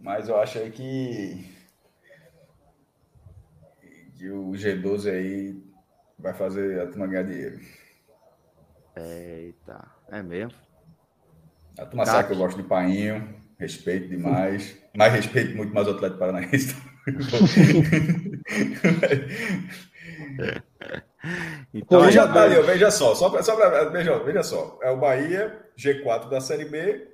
mas 0.00 0.28
eu 0.28 0.36
acho 0.36 0.58
aí 0.58 0.72
que 0.72 1.48
que 4.18 4.28
o 4.28 4.50
G12 4.50 5.08
aí 5.08 5.62
vai 6.18 6.34
fazer 6.34 6.80
a 6.80 6.88
turma 6.88 7.06
ganhar 7.06 7.22
dinheiro. 7.22 7.60
Eita, 8.96 9.88
é 10.08 10.24
mesmo? 10.24 10.58
A 11.78 11.86
turma 11.86 12.04
sabe 12.04 12.26
que 12.26 12.34
eu 12.34 12.38
gosto 12.38 12.60
de 12.60 12.66
painho, 12.66 13.36
respeito 13.56 14.08
demais, 14.08 14.76
mas 14.92 15.12
respeito 15.12 15.56
muito 15.56 15.72
mais 15.72 15.86
o 15.86 15.92
Atlético 15.92 16.18
Paranaense. 16.18 16.74
então, 21.78 22.00
veja, 22.00 22.26
tá 22.26 22.42
ali, 22.42 22.60
veja 22.62 22.90
só, 22.90 23.14
só 23.14 23.28
pra, 23.28 23.42
só 23.42 23.56
pra, 23.56 23.84
veja, 23.84 24.18
veja 24.18 24.42
só, 24.42 24.78
é 24.82 24.90
o 24.90 24.96
Bahia, 24.96 25.66
G4 25.76 26.28
da 26.28 26.40
Série 26.40 26.64
B, 26.64 27.08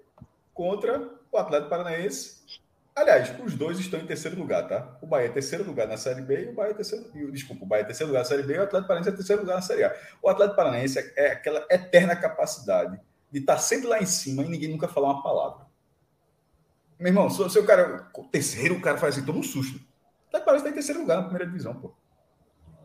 contra 0.55 1.11
o 1.31 1.39
Atlético 1.39 1.71
Paranaense. 1.71 2.43
Aliás, 2.95 3.33
os 3.43 3.55
dois 3.55 3.79
estão 3.79 3.99
em 3.99 4.07
terceiro 4.07 4.39
lugar, 4.39 4.69
tá? 4.69 4.99
O 5.01 5.07
Bahia 5.07 5.27
é 5.27 5.31
terceiro 5.31 5.65
lugar 5.65 5.89
na 5.89 5.97
Série 5.97 6.21
B 6.21 6.45
e 6.45 6.49
o 6.51 6.55
Bahia 6.55 6.73
é 6.73 6.75
terceiro. 6.75 7.11
Desculpa, 7.33 7.65
o 7.65 7.67
Bahia 7.67 7.83
é 7.83 7.87
terceiro 7.87 8.13
lugar 8.13 8.21
na 8.21 8.29
Série 8.29 8.43
B 8.43 8.55
e 8.55 8.59
o 8.59 8.63
Atlético 8.63 8.89
Paranaense 8.89 9.09
é 9.09 9.17
terceiro 9.17 9.43
lugar 9.43 9.55
na 9.57 9.63
Série 9.63 9.85
A. 9.85 9.97
O 10.23 10.29
Atlético 10.29 10.57
Paranaense 10.57 11.13
é 11.17 11.33
aquela 11.33 11.67
eterna 11.71 12.15
capacidade 12.15 13.01
de 13.31 13.39
estar 13.39 13.57
sempre 13.57 13.89
lá 13.89 13.99
em 13.99 14.05
cima 14.05 14.43
e 14.43 14.49
ninguém 14.49 14.69
nunca 14.69 14.87
falar 14.87 15.13
uma 15.13 15.23
palavra. 15.23 15.67
Meu 16.99 17.09
irmão, 17.09 17.31
se, 17.31 17.59
o 17.59 17.65
cara. 17.65 18.11
O 18.15 18.25
terceiro, 18.25 18.77
o 18.77 18.81
cara 18.83 18.99
faz 18.99 19.17
assim, 19.17 19.25
toma 19.25 19.39
um 19.39 19.43
susto. 19.43 19.77
O 19.77 20.29
Atlético 20.29 20.45
Paranaense 20.45 20.59
está 20.59 20.71
em 20.71 20.75
terceiro 20.75 21.01
lugar 21.01 21.17
na 21.17 21.23
primeira 21.23 21.47
divisão, 21.47 21.75
pô. 21.75 21.95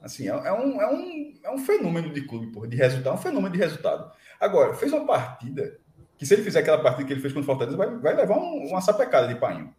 Assim, 0.01 0.27
é, 0.27 0.31
é, 0.31 0.53
um, 0.53 0.81
é, 0.81 0.93
um, 0.93 1.33
é 1.43 1.51
um 1.51 1.57
fenômeno 1.57 2.13
de 2.13 2.21
clube, 2.21 2.51
pô, 2.51 2.65
de 2.65 2.77
resultado, 2.77 3.13
é 3.13 3.17
um 3.17 3.21
fenômeno 3.21 3.53
de 3.53 3.59
resultado. 3.59 4.11
Agora, 4.39 4.73
fez 4.73 4.93
uma 4.93 5.05
partida 5.05 5.79
que 6.17 6.25
se 6.25 6.33
ele 6.33 6.43
fizer 6.43 6.59
aquela 6.59 6.81
partida 6.81 7.07
que 7.07 7.13
ele 7.13 7.21
fez 7.21 7.33
contra 7.33 7.51
o 7.51 7.57
Fortaleza, 7.57 7.77
vai, 7.77 7.95
vai 7.97 8.15
levar 8.15 8.37
um, 8.37 8.67
uma 8.67 8.81
sapecada 8.81 9.27
de 9.27 9.35
painho 9.39 9.73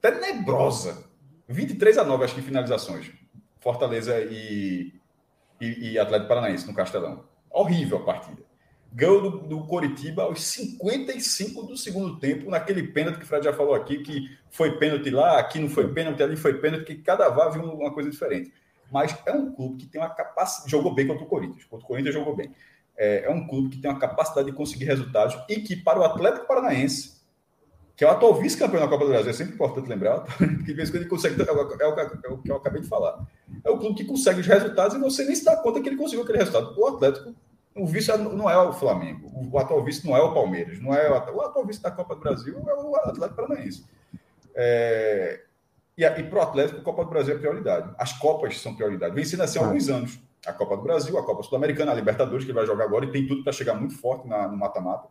tenebrosa. 0.00 1.04
23 1.48 1.98
a 1.98 2.04
9, 2.04 2.24
acho 2.24 2.34
que 2.34 2.42
finalizações. 2.42 3.10
Fortaleza 3.60 4.20
e, 4.20 4.92
e, 5.60 5.92
e 5.92 5.98
Atlético 5.98 6.28
Paranaense 6.28 6.66
no 6.66 6.74
Castelão. 6.74 7.24
Horrível 7.50 7.98
a 7.98 8.04
partida. 8.04 8.42
Ganhou 8.92 9.20
do, 9.20 9.38
do 9.40 9.66
Coritiba 9.66 10.22
aos 10.22 10.42
55 10.42 11.62
do 11.62 11.76
segundo 11.76 12.18
tempo, 12.18 12.50
naquele 12.50 12.82
pênalti 12.82 13.18
que 13.18 13.24
o 13.24 13.26
Fred 13.26 13.44
já 13.44 13.52
falou 13.52 13.74
aqui, 13.74 13.98
que 13.98 14.38
foi 14.50 14.78
pênalti 14.78 15.10
lá, 15.10 15.38
aqui 15.38 15.58
não 15.58 15.68
foi 15.68 15.92
pênalti, 15.92 16.22
ali 16.22 16.36
foi 16.36 16.54
pênalti, 16.54 16.86
que 16.86 17.02
cada 17.02 17.28
vez 17.28 17.54
viu 17.54 17.64
uma 17.64 17.92
coisa 17.92 18.10
diferente. 18.10 18.52
Mas 18.90 19.16
é 19.26 19.32
um 19.32 19.52
clube 19.52 19.76
que 19.76 19.86
tem 19.86 20.00
uma 20.00 20.10
capacidade. 20.10 20.70
Jogou 20.70 20.94
bem 20.94 21.06
contra 21.06 21.24
o 21.24 21.28
Corinthians. 21.28 21.64
Contra 21.64 21.84
o 21.84 21.88
Corinthians 21.88 22.14
jogou 22.14 22.34
bem. 22.34 22.52
É, 22.96 23.24
é 23.24 23.30
um 23.30 23.46
clube 23.46 23.68
que 23.68 23.78
tem 23.78 23.90
uma 23.90 23.98
capacidade 23.98 24.50
de 24.50 24.56
conseguir 24.56 24.86
resultados 24.86 25.38
e 25.48 25.60
que, 25.60 25.76
para 25.76 26.00
o 26.00 26.04
Atlético 26.04 26.46
Paranaense, 26.46 27.18
que 27.98 28.04
é 28.04 28.06
o 28.06 28.10
atual 28.10 28.34
vice-campeão 28.34 28.80
da 28.80 28.88
Copa 28.88 29.04
do 29.04 29.10
Brasil, 29.10 29.30
é 29.30 29.34
sempre 29.34 29.54
importante 29.54 29.88
lembrar, 29.88 30.24
que 30.38 30.62
de 30.62 30.72
vez 30.72 30.88
em 30.88 30.92
quando 30.92 31.02
ele 31.02 31.10
consegue, 31.10 31.42
é 31.42 31.52
o, 31.52 31.72
é 31.80 32.28
o 32.32 32.38
que 32.38 32.50
eu 32.50 32.56
acabei 32.56 32.80
de 32.80 32.86
falar. 32.88 33.26
É 33.64 33.70
o 33.70 33.78
clube 33.78 33.96
que 33.96 34.04
consegue 34.04 34.40
os 34.40 34.46
resultados 34.46 34.96
e 34.96 35.00
você 35.00 35.24
nem 35.24 35.34
se 35.34 35.44
dá 35.44 35.56
conta 35.56 35.80
que 35.80 35.88
ele 35.88 35.96
conseguiu 35.96 36.22
aquele 36.22 36.38
resultado. 36.38 36.78
O 36.78 36.86
Atlético, 36.86 37.34
o 37.74 37.86
vice 37.86 38.16
não 38.16 38.48
é 38.48 38.56
o 38.56 38.72
Flamengo, 38.72 39.28
o 39.52 39.58
atual 39.58 39.84
vice 39.84 40.06
não 40.06 40.16
é 40.16 40.20
o 40.20 40.32
Palmeiras, 40.32 40.80
não 40.80 40.94
é 40.94 41.10
o, 41.10 41.36
o 41.36 41.40
atual 41.40 41.66
vice 41.66 41.82
da 41.82 41.90
Copa 41.90 42.14
do 42.14 42.20
Brasil 42.20 42.56
é 42.68 42.74
o 42.74 42.96
Atlético 42.96 43.34
Paranaense. 43.34 43.84
É, 44.54 45.44
e, 45.98 46.04
e 46.04 46.22
para 46.22 46.38
o 46.38 46.42
Atlético, 46.42 46.80
a 46.80 46.84
Copa 46.84 47.04
do 47.04 47.10
Brasil 47.10 47.34
é 47.34 47.38
prioridade. 47.38 47.92
As 47.98 48.12
Copas 48.12 48.58
são 48.60 48.74
prioridade. 48.74 49.14
Vem 49.14 49.24
sendo 49.24 49.42
assim 49.42 49.58
há 49.58 49.66
alguns 49.66 49.88
anos. 49.88 50.18
A 50.46 50.52
Copa 50.52 50.76
do 50.76 50.82
Brasil, 50.84 51.18
a 51.18 51.26
Copa 51.26 51.42
Sul-Americana, 51.42 51.90
a 51.90 51.94
Libertadores, 51.94 52.44
que 52.44 52.52
ele 52.52 52.58
vai 52.58 52.66
jogar 52.66 52.84
agora, 52.84 53.04
e 53.04 53.10
tem 53.10 53.26
tudo 53.26 53.42
para 53.42 53.52
chegar 53.52 53.74
muito 53.74 53.98
forte 53.98 54.28
na, 54.28 54.46
no 54.46 54.56
mata-mata. 54.56 55.08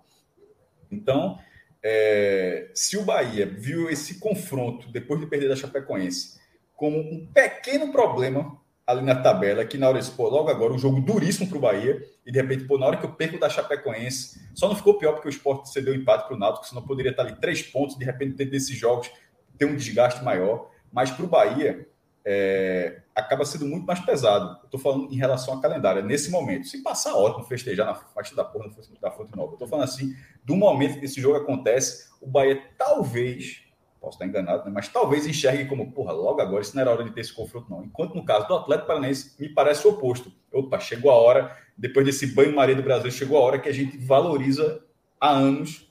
Então, 0.90 1.38
é, 1.84 2.72
se 2.74 2.98
o 2.98 3.04
Bahia 3.04 3.46
viu 3.46 3.90
esse 3.90 4.20
confronto 4.20 4.90
depois 4.90 5.20
de 5.20 5.28
perder 5.28 5.50
da 5.50 5.56
Chapecoense 5.56 6.40
como 6.74 6.98
um 6.98 7.28
pequeno 7.34 7.92
problema 7.92 8.58
ali 8.86 9.02
na 9.02 9.16
tabela, 9.16 9.66
que 9.66 9.78
na 9.78 9.90
hora 9.90 10.00
de 10.00 10.10
pô, 10.12 10.30
logo 10.30 10.50
agora 10.50 10.72
um 10.72 10.80
jogo 10.80 11.02
duríssimo 11.02 11.50
para 11.50 11.58
o 11.58 11.62
Bahia, 11.62 12.02
e 12.26 12.32
de 12.32 12.40
repente, 12.40 12.64
pô, 12.64 12.78
na 12.78 12.86
hora 12.86 12.96
que 12.96 13.06
eu 13.06 13.12
perco 13.12 13.38
da 13.38 13.50
Chapecoense, 13.50 14.40
só 14.56 14.70
não 14.70 14.76
ficou 14.76 14.98
pior 14.98 15.12
porque 15.12 15.28
o 15.28 15.30
esporte 15.30 15.70
cedeu 15.70 15.94
empate 15.94 16.26
para 16.26 16.36
o 16.38 16.40
Náutico, 16.40 16.66
senão 16.66 16.82
poderia 16.82 17.12
estar 17.12 17.24
ali 17.24 17.36
três 17.36 17.62
pontos, 17.62 17.98
de 17.98 18.06
repente, 18.06 18.36
dentro 18.36 18.54
desses 18.54 18.78
jogos, 18.78 19.12
ter 19.58 19.66
um 19.66 19.76
desgaste 19.76 20.24
maior. 20.24 20.70
Mas 20.92 21.12
para 21.12 21.26
o 21.26 21.28
Bahia, 21.28 21.88
é, 22.30 23.04
acaba 23.16 23.46
sendo 23.46 23.66
muito 23.66 23.86
mais 23.86 24.02
pesado. 24.02 24.60
Estou 24.66 24.78
falando 24.78 25.10
em 25.14 25.16
relação 25.16 25.54
ao 25.54 25.62
calendário, 25.62 26.00
é 26.00 26.04
nesse 26.04 26.30
momento. 26.30 26.68
Se 26.68 26.84
passar 26.84 27.16
ótimo, 27.16 27.46
festejar 27.46 27.86
na 27.86 27.96
faixa 27.96 28.36
da 28.36 28.44
porra 28.44 28.70
da 29.02 29.10
Fonte 29.10 29.34
Nova. 29.34 29.54
Estou 29.54 29.66
falando 29.66 29.86
assim, 29.86 30.14
do 30.44 30.54
momento 30.54 31.00
que 31.00 31.06
esse 31.06 31.22
jogo 31.22 31.38
acontece, 31.38 32.10
o 32.22 32.28
Bahia 32.28 32.62
talvez, 32.78 33.64
posso 34.02 34.16
estar 34.16 34.26
enganado, 34.26 34.66
né, 34.66 34.72
mas 34.74 34.90
talvez 34.90 35.26
enxergue 35.26 35.68
como, 35.68 35.90
porra, 35.94 36.12
logo 36.12 36.42
agora, 36.42 36.62
isso 36.62 36.76
não 36.76 36.82
era 36.82 36.92
hora 36.92 37.06
de 37.06 37.12
ter 37.12 37.22
esse 37.22 37.34
confronto, 37.34 37.70
não. 37.70 37.86
Enquanto 37.86 38.14
no 38.14 38.26
caso 38.26 38.46
do 38.46 38.56
Atlético 38.56 38.88
Paranaense, 38.88 39.34
me 39.40 39.48
parece 39.48 39.88
o 39.88 39.92
oposto. 39.92 40.30
Opa, 40.52 40.82
chegou 40.82 41.10
a 41.10 41.16
hora, 41.16 41.58
depois 41.78 42.06
desse 42.06 42.28
banho-maria 42.28 42.76
do 42.76 42.84
Brasil, 42.84 43.10
chegou 43.10 43.38
a 43.38 43.42
hora 43.42 43.60
que 43.60 43.70
a 43.70 43.74
gente 43.74 43.98
valoriza 43.98 44.84
há 45.18 45.30
anos, 45.30 45.90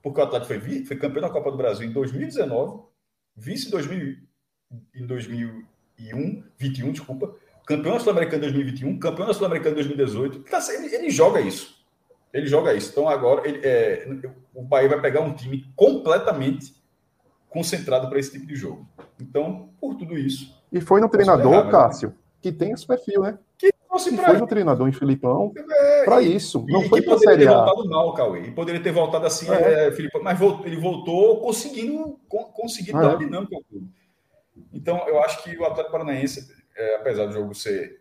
porque 0.00 0.20
o 0.20 0.22
Atlético 0.22 0.54
foi, 0.54 0.84
foi 0.84 0.96
campeão 0.96 1.22
da 1.22 1.30
Copa 1.30 1.50
do 1.50 1.56
Brasil 1.56 1.84
em 1.84 1.92
2019, 1.92 2.93
vice 3.36 3.70
2000 3.70 4.16
em 4.94 5.06
2001, 5.06 6.44
21, 6.58 6.92
desculpa, 6.92 7.34
campeão 7.66 7.98
sul-americano 7.98 8.38
em 8.38 8.52
2021, 8.52 8.98
campeão 8.98 9.32
sul-americano 9.32 9.72
em 9.72 9.82
2018. 9.86 10.40
Tá, 10.50 10.58
ele, 10.72 10.94
ele, 10.94 11.10
joga 11.10 11.40
isso. 11.40 11.84
Ele 12.32 12.46
joga 12.46 12.74
isso. 12.74 12.90
Então 12.90 13.08
agora 13.08 13.46
ele, 13.48 13.60
é, 13.62 14.06
o 14.54 14.62
Bahia 14.62 14.88
vai 14.88 15.00
pegar 15.00 15.20
um 15.20 15.34
time 15.34 15.72
completamente 15.76 16.74
concentrado 17.48 18.08
para 18.08 18.18
esse 18.18 18.32
tipo 18.32 18.46
de 18.46 18.56
jogo. 18.56 18.88
Então, 19.20 19.70
por 19.80 19.94
tudo 19.94 20.18
isso. 20.18 20.60
E 20.72 20.80
foi 20.80 21.00
no 21.00 21.08
treinador, 21.08 21.52
errar, 21.52 21.70
Cássio, 21.70 22.14
que 22.42 22.50
tem 22.50 22.72
esse 22.72 22.84
perfil, 22.84 23.22
né? 23.22 23.38
Que 23.56 23.72
e 23.96 24.16
foi 24.16 24.38
no 24.38 24.46
treinador 24.46 24.88
em 24.88 24.92
Filipão 24.92 25.52
é, 25.56 26.04
para 26.04 26.22
isso. 26.22 26.64
Não 26.68 26.82
foi 26.82 27.02
para 27.02 27.14
Poderia 27.14 27.38
ter 27.38 27.54
voltado 27.54 27.88
mal, 27.88 28.14
Cauê. 28.14 28.40
E 28.42 28.50
poderia 28.50 28.82
ter 28.82 28.92
voltado 28.92 29.26
assim, 29.26 29.50
é. 29.50 29.88
É, 29.88 29.92
Filipão, 29.92 30.22
mas 30.22 30.38
voltou, 30.38 30.66
ele 30.66 30.76
voltou 30.76 31.40
conseguindo, 31.40 32.18
conseguindo 32.28 33.00
dar 33.00 33.16
dinâmica 33.16 33.56
ao 33.56 33.62
clube. 33.64 33.88
Então, 34.72 35.06
eu 35.08 35.22
acho 35.22 35.42
que 35.42 35.56
o 35.56 35.64
Atlético 35.64 35.92
Paranaense, 35.92 36.52
é, 36.76 36.96
apesar 36.96 37.26
do 37.26 37.32
jogo 37.32 37.54
ser 37.54 38.00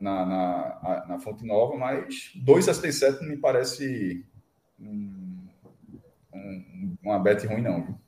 na, 0.00 0.26
na, 0.26 1.04
na 1.08 1.18
Fonte 1.18 1.46
Nova, 1.46 1.76
mas 1.76 2.32
2 2.34 2.68
a 2.68 2.74
7 2.74 3.22
não 3.22 3.28
me 3.28 3.36
parece 3.36 4.24
um, 4.78 5.38
um, 6.34 6.96
uma 7.02 7.18
bet 7.18 7.46
ruim, 7.46 7.62
não. 7.62 7.98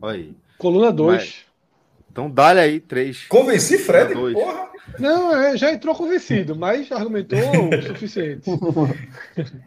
Olha 0.00 0.14
aí. 0.16 0.36
Coluna 0.58 0.90
2. 0.90 1.46
Então 2.10 2.30
dá-lhe 2.30 2.60
aí, 2.60 2.80
3. 2.80 3.26
Convenci 3.28 3.78
Fred, 3.78 4.12
porra. 4.12 4.67
Não, 4.98 5.36
é, 5.36 5.56
já 5.56 5.72
entrou 5.72 5.94
convencido, 5.94 6.56
mas 6.56 6.90
argumentou 6.90 7.38
o 7.38 7.82
suficiente. 7.82 8.42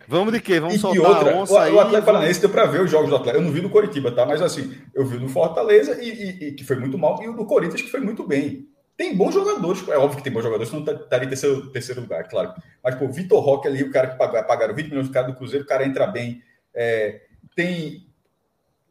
Vamos 0.08 0.34
de 0.34 0.42
quê? 0.42 0.60
Vamos 0.60 0.76
e 0.76 0.80
soltar 0.80 1.12
outra, 1.12 1.34
a 1.34 1.38
onça 1.38 1.54
o, 1.54 1.58
aí. 1.58 1.72
O 1.74 1.80
Atlético 1.80 2.06
Paranaense 2.06 2.42
deu 2.42 2.50
para 2.50 2.66
ver 2.66 2.82
os 2.82 2.92
jogos 2.92 3.10
do 3.10 3.16
Atlético. 3.16 3.42
Eu 3.42 3.46
não 3.46 3.54
vi 3.54 3.62
no 3.62 3.70
Coritiba, 3.70 4.12
tá? 4.12 4.26
Mas 4.26 4.42
assim, 4.42 4.74
eu 4.94 5.06
vi 5.06 5.18
no 5.18 5.30
Fortaleza, 5.30 6.02
e, 6.02 6.10
e, 6.10 6.48
e, 6.48 6.52
que 6.54 6.64
foi 6.64 6.76
muito 6.76 6.98
mal, 6.98 7.22
e 7.24 7.28
o 7.28 7.34
do 7.34 7.46
Corinthians, 7.46 7.82
que 7.82 7.90
foi 7.90 8.02
muito 8.02 8.26
bem. 8.26 8.68
Tem 8.98 9.16
bons 9.16 9.34
jogadores, 9.34 9.88
é 9.88 9.98
óbvio 9.98 10.18
que 10.18 10.24
tem 10.24 10.32
bons 10.32 10.44
jogadores, 10.44 10.70
senão 10.70 10.84
estaria 10.84 11.08
tá, 11.08 11.24
em 11.24 11.30
terceiro, 11.30 11.72
terceiro 11.72 12.02
lugar, 12.02 12.28
claro. 12.28 12.54
Mas, 12.84 12.96
pô, 12.96 13.08
Vitor 13.08 13.40
Roque 13.40 13.68
ali, 13.68 13.84
o 13.84 13.92
cara 13.92 14.08
que 14.08 14.18
pagaram, 14.18 14.48
pagaram 14.48 14.76
20 14.76 14.90
milhões 14.90 15.08
de 15.08 15.14
cara 15.14 15.28
do 15.28 15.36
Cruzeiro, 15.36 15.66
o 15.66 15.68
cara 15.68 15.86
entra 15.86 16.06
bem. 16.06 16.42
É, 16.74 17.22
tem 17.56 18.06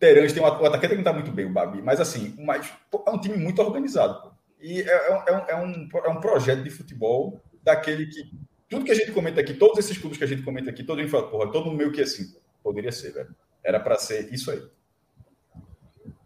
Terãs, 0.00 0.32
tem 0.32 0.42
um, 0.42 0.46
o 0.46 0.48
atacante 0.48 0.88
que 0.88 0.94
não 0.94 1.00
está 1.00 1.12
muito 1.12 1.30
bem, 1.30 1.44
o 1.44 1.52
Babi, 1.52 1.82
mas 1.82 2.00
assim, 2.00 2.34
mas, 2.38 2.72
pô, 2.90 3.04
é 3.06 3.10
um 3.10 3.20
time 3.20 3.36
muito 3.36 3.60
organizado, 3.60 4.22
pô. 4.22 4.29
E 4.60 4.82
é, 4.82 4.84
é, 4.84 5.24
é, 5.28 5.34
um, 5.34 5.38
é, 5.48 5.56
um, 5.56 5.88
é 6.04 6.08
um 6.10 6.20
projeto 6.20 6.62
de 6.62 6.70
futebol 6.70 7.40
daquele 7.62 8.06
que. 8.06 8.30
Tudo 8.68 8.84
que 8.84 8.92
a 8.92 8.94
gente 8.94 9.10
comenta 9.10 9.40
aqui, 9.40 9.54
todos 9.54 9.78
esses 9.78 9.98
clubes 9.98 10.16
que 10.16 10.22
a 10.22 10.26
gente 10.26 10.42
comenta 10.42 10.70
aqui, 10.70 10.84
todo 10.84 10.98
mundo 10.98 11.10
fala, 11.10 11.28
porra, 11.28 11.50
todo 11.50 11.66
mundo 11.66 11.78
meio 11.78 11.90
que 11.90 12.00
assim. 12.00 12.24
Poderia 12.62 12.92
ser, 12.92 13.12
velho. 13.12 13.34
Era 13.64 13.80
para 13.80 13.96
ser 13.96 14.32
isso 14.32 14.50
aí. 14.50 14.62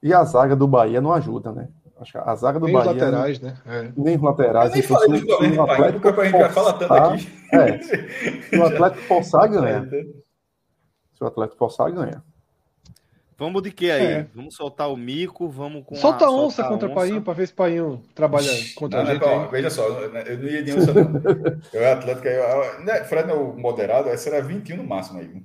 E 0.02 0.12
a 0.12 0.22
zaga 0.24 0.54
do 0.54 0.68
Bahia 0.68 1.00
não 1.00 1.12
ajuda, 1.12 1.52
né? 1.52 1.68
Acho 1.98 2.12
que 2.12 2.18
a 2.18 2.34
zaga 2.34 2.60
do 2.60 2.66
nem 2.66 2.74
Bahia. 2.74 2.92
Nem 2.92 2.96
os 2.96 3.02
laterais, 3.02 3.40
né? 3.40 3.56
É. 3.64 3.92
Nem 3.96 4.16
os 4.16 4.22
laterais. 4.22 4.70
Eu 4.70 4.74
nem 4.74 4.82
falei 4.82 5.08
dos 5.08 5.22
goleiros 5.22 5.56
do 5.56 5.66
Bahia, 5.66 5.92
porque 5.92 6.20
a 6.20 6.24
gente 6.24 6.38
vai 6.38 6.52
falar 6.52 6.72
tanto 6.74 6.92
aqui. 6.92 7.28
É. 7.52 7.78
Se 7.78 8.58
o 8.58 8.64
Atlético 8.64 9.02
forçar, 9.04 9.48
ganha. 9.48 9.88
Se 9.88 11.24
o 11.24 11.26
Atlético 11.26 11.58
forçar, 11.58 11.90
ganha. 11.92 12.22
Vamos 13.36 13.62
de 13.62 13.72
que 13.72 13.90
aí? 13.90 14.06
É. 14.06 14.26
Vamos 14.34 14.54
soltar 14.54 14.90
o 14.90 14.96
mico, 14.96 15.48
vamos 15.48 15.84
com 15.84 15.96
Solta 15.96 16.26
a 16.26 16.30
onça 16.30 16.62
contra 16.64 16.88
o 16.88 16.94
Painho, 16.94 17.20
para 17.20 17.32
ver 17.32 17.46
se 17.48 17.52
o 17.52 17.56
Painho 17.56 18.02
trabalha 18.14 18.50
contra 18.76 19.02
não, 19.02 19.10
a 19.10 19.14
gente. 19.14 19.24
Não, 19.24 19.48
veja 19.48 19.70
só, 19.70 19.88
eu 19.88 20.38
não 20.38 20.48
ia 20.48 20.62
de 20.62 20.72
onça, 20.72 20.92
não. 20.94 21.20
eu 21.72 21.82
é 21.82 21.92
Atlético, 21.92 22.28
eu, 22.28 22.84
né, 22.84 23.02
Fred 23.04 23.28
é 23.28 23.34
o 23.34 23.56
moderado, 23.56 24.08
essa 24.08 24.28
era 24.28 24.40
21 24.40 24.76
no 24.76 24.84
máximo 24.84 25.18
aí. 25.18 25.42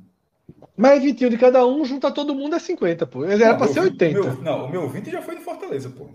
Mas 0.77 1.01
21 1.01 1.29
de 1.29 1.37
cada 1.37 1.65
um, 1.65 1.83
junta 1.83 2.11
todo 2.11 2.35
mundo 2.35 2.55
é 2.55 2.59
50, 2.59 3.07
pô. 3.07 3.25
Era 3.25 3.55
para 3.55 3.67
ser 3.67 3.81
80. 3.81 4.19
Meu, 4.19 4.41
não, 4.41 4.65
o 4.65 4.69
meu 4.69 4.87
20 4.87 5.09
já 5.09 5.21
foi 5.21 5.35
no 5.35 5.41
Fortaleza, 5.41 5.89
pô. 5.89 6.05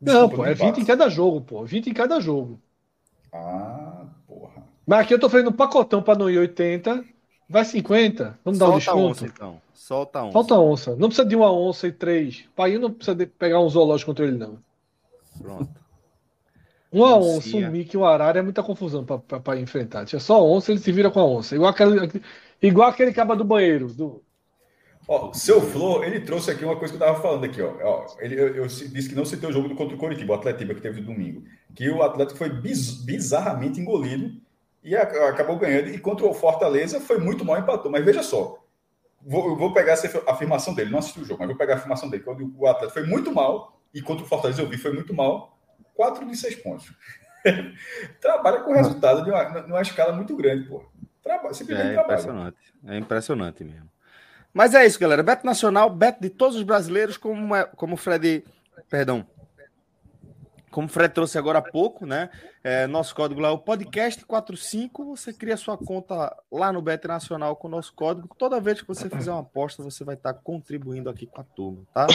Desculpa, 0.00 0.28
não, 0.28 0.28
pô, 0.30 0.44
é 0.44 0.54
20 0.54 0.78
em 0.78 0.84
cada 0.84 1.08
jogo, 1.08 1.40
pô. 1.42 1.64
20 1.64 1.90
em 1.90 1.94
cada 1.94 2.18
jogo. 2.20 2.58
Ah, 3.32 4.06
porra. 4.26 4.64
Mas 4.86 5.00
aqui 5.00 5.14
eu 5.14 5.20
tô 5.20 5.28
fazendo 5.28 5.50
um 5.50 5.52
pacotão 5.52 6.02
para 6.02 6.18
não 6.18 6.30
ir 6.30 6.38
80. 6.38 7.04
Vai 7.48 7.64
50. 7.64 8.38
Vamos 8.44 8.58
Solta 8.58 8.70
dar 8.70 8.74
um 8.74 8.78
desconto. 8.78 9.10
Onça, 9.10 9.26
então. 9.26 9.62
Solta 9.72 10.18
a 10.18 10.24
onça. 10.24 10.32
Solta 10.32 10.54
a 10.54 10.60
onça. 10.60 10.96
Não 10.96 11.08
precisa 11.08 11.26
de 11.26 11.34
uma 11.34 11.50
onça 11.50 11.86
e 11.86 11.92
três. 11.92 12.44
Pai 12.54 12.76
não 12.76 12.92
precisa 12.92 13.16
pegar 13.38 13.60
um 13.60 13.68
zoológico 13.68 14.10
contra 14.10 14.26
ele, 14.26 14.36
não. 14.36 14.58
Pronto. 15.40 15.78
Uma 16.90 17.16
onça, 17.16 17.56
um 17.56 17.70
mico 17.70 17.96
e 17.96 17.98
um 17.98 18.04
arara 18.04 18.38
é 18.38 18.42
muita 18.42 18.62
confusão 18.62 19.04
para 19.04 19.58
enfrentar. 19.58 20.04
Tinha 20.04 20.20
só 20.20 20.44
onça, 20.44 20.72
ele 20.72 20.80
se 20.80 20.90
vira 20.90 21.10
com 21.10 21.20
a 21.20 21.24
onça. 21.24 21.54
Igual 21.54 21.70
aquele, 21.70 22.22
igual 22.62 22.88
aquele 22.88 23.12
caba 23.12 23.36
do 23.36 23.44
banheiro. 23.44 23.88
Do... 23.88 24.22
Ó, 25.06 25.32
seu 25.32 25.60
Flor, 25.60 26.04
ele 26.04 26.20
trouxe 26.20 26.50
aqui 26.50 26.64
uma 26.64 26.76
coisa 26.76 26.94
que 26.94 27.02
eu 27.02 27.06
tava 27.06 27.20
falando 27.20 27.44
aqui, 27.44 27.60
ó. 27.60 27.74
ó 27.82 28.06
ele, 28.20 28.34
eu, 28.38 28.56
eu, 28.56 28.66
disse 28.66 29.08
que 29.08 29.14
não 29.14 29.24
citei 29.24 29.48
o 29.48 29.52
jogo 29.52 29.74
contra 29.74 29.94
o 29.94 29.98
Coritiba, 29.98 30.32
o 30.32 30.36
Atlético 30.36 30.74
que 30.74 30.80
teve 30.80 31.02
domingo. 31.02 31.44
Que 31.74 31.90
o 31.90 32.02
Atlético 32.02 32.38
foi 32.38 32.48
biz, 32.50 33.04
bizarramente 33.04 33.80
engolido 33.80 34.40
e 34.82 34.96
acabou 34.96 35.56
ganhando. 35.56 35.88
E 35.88 35.98
contra 35.98 36.26
o 36.26 36.34
Fortaleza 36.34 37.00
foi 37.00 37.18
muito 37.18 37.44
mal 37.44 37.58
empatou. 37.58 37.90
Mas 37.90 38.04
veja 38.04 38.22
só, 38.22 38.64
vou, 39.20 39.56
vou 39.56 39.72
pegar 39.72 39.92
essa 39.92 40.22
afirmação 40.26 40.74
dele, 40.74 40.90
não 40.90 40.98
assisti 40.98 41.20
o 41.20 41.24
jogo, 41.24 41.40
mas 41.40 41.48
vou 41.48 41.56
pegar 41.56 41.74
a 41.74 41.76
afirmação 41.76 42.08
dele. 42.08 42.22
Quando 42.22 42.52
o 42.56 42.66
Atlético 42.66 43.00
foi 43.00 43.06
muito 43.06 43.32
mal, 43.32 43.80
e 43.92 44.02
contra 44.02 44.24
o 44.24 44.28
Fortaleza 44.28 44.62
eu 44.62 44.68
vi 44.68 44.76
foi 44.76 44.92
muito 44.92 45.14
mal, 45.14 45.58
4 45.94 46.26
de 46.26 46.36
6 46.36 46.56
pontos. 46.56 46.92
trabalha 48.20 48.60
com 48.60 48.72
resultado 48.72 49.24
de 49.24 49.30
uma, 49.30 49.44
numa 49.62 49.82
escala 49.82 50.12
muito 50.12 50.36
grande, 50.36 50.68
pô. 50.68 50.84
Trabalha, 51.22 51.54
simplesmente 51.54 51.90
é 51.90 51.92
trabalha. 51.92 52.14
impressionante. 52.14 52.56
É 52.86 52.98
impressionante 52.98 53.64
mesmo. 53.64 53.90
Mas 54.52 54.74
é 54.74 54.86
isso, 54.86 54.98
galera. 54.98 55.22
Beto 55.22 55.44
Nacional, 55.44 55.90
Beto 55.90 56.22
de 56.22 56.30
todos 56.30 56.56
os 56.56 56.62
brasileiros, 56.62 57.16
como, 57.16 57.54
é, 57.54 57.64
como 57.76 57.94
o 57.94 57.96
Fred. 57.96 58.44
Perdão, 58.88 59.26
como 60.70 60.86
o 60.86 60.90
Fred 60.90 61.12
trouxe 61.12 61.38
agora 61.38 61.58
há 61.58 61.62
pouco, 61.62 62.06
né? 62.06 62.30
É, 62.62 62.86
nosso 62.86 63.14
código 63.14 63.40
lá 63.40 63.48
é 63.48 63.52
o 63.52 63.58
podcast45. 63.58 65.04
Você 65.06 65.32
cria 65.32 65.56
sua 65.56 65.78
conta 65.78 66.34
lá 66.50 66.72
no 66.72 66.82
Bet 66.82 67.06
Nacional 67.06 67.56
com 67.56 67.68
o 67.68 67.70
nosso 67.70 67.92
código. 67.94 68.28
Toda 68.36 68.60
vez 68.60 68.80
que 68.80 68.88
você 68.88 69.08
fizer 69.08 69.30
uma 69.30 69.40
aposta, 69.40 69.82
você 69.82 70.04
vai 70.04 70.14
estar 70.14 70.34
contribuindo 70.34 71.08
aqui 71.08 71.26
com 71.26 71.40
a 71.40 71.44
turma, 71.44 71.82
tá? 71.94 72.06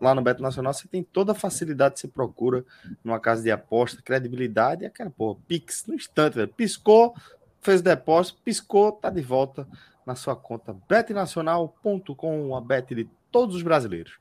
Lá 0.00 0.14
no 0.14 0.22
Bet 0.22 0.40
Nacional 0.42 0.72
você 0.72 0.86
tem 0.88 1.02
toda 1.02 1.32
a 1.32 1.34
facilidade 1.34 1.94
que 1.94 2.00
você 2.00 2.08
procura 2.08 2.64
numa 3.02 3.18
casa 3.18 3.42
de 3.42 3.50
aposta, 3.50 4.02
credibilidade 4.02 4.84
e 4.84 4.86
aquela 4.86 5.10
porra, 5.10 5.38
Pix 5.46 5.86
no 5.86 5.94
instante, 5.94 6.34
velho. 6.34 6.48
Piscou, 6.48 7.14
fez 7.60 7.80
o 7.80 7.84
depósito, 7.84 8.40
piscou, 8.44 8.92
tá 8.92 9.10
de 9.10 9.22
volta 9.22 9.66
na 10.04 10.14
sua 10.14 10.34
conta 10.34 10.74
betnacional.com, 10.88 12.56
a 12.56 12.60
bet 12.60 12.94
de 12.94 13.08
todos 13.30 13.56
os 13.56 13.62
brasileiros. 13.62 14.18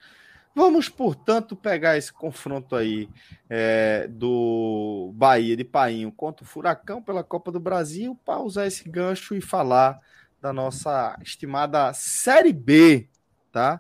Vamos, 0.58 0.90
portanto, 0.90 1.56
pegar 1.56 2.00
esse 2.00 2.12
confronto 2.12 2.76
aí 2.76 3.08
é, 3.48 4.08
do 4.08 5.12
Bahia 5.14 5.56
de 5.56 5.64
Painho 5.64 6.12
contra 6.12 6.44
o 6.44 6.48
Furacão 6.48 7.00
pela 7.00 7.24
Copa 7.24 7.52
do 7.52 7.60
Brasil 7.60 8.20
para 8.26 8.40
usar 8.40 8.66
esse 8.66 8.90
gancho 8.90 9.36
e 9.36 9.40
falar 9.40 10.02
da 10.42 10.52
nossa 10.52 11.16
estimada 11.22 11.94
Série 11.94 12.52
B, 12.52 13.08
tá? 13.52 13.80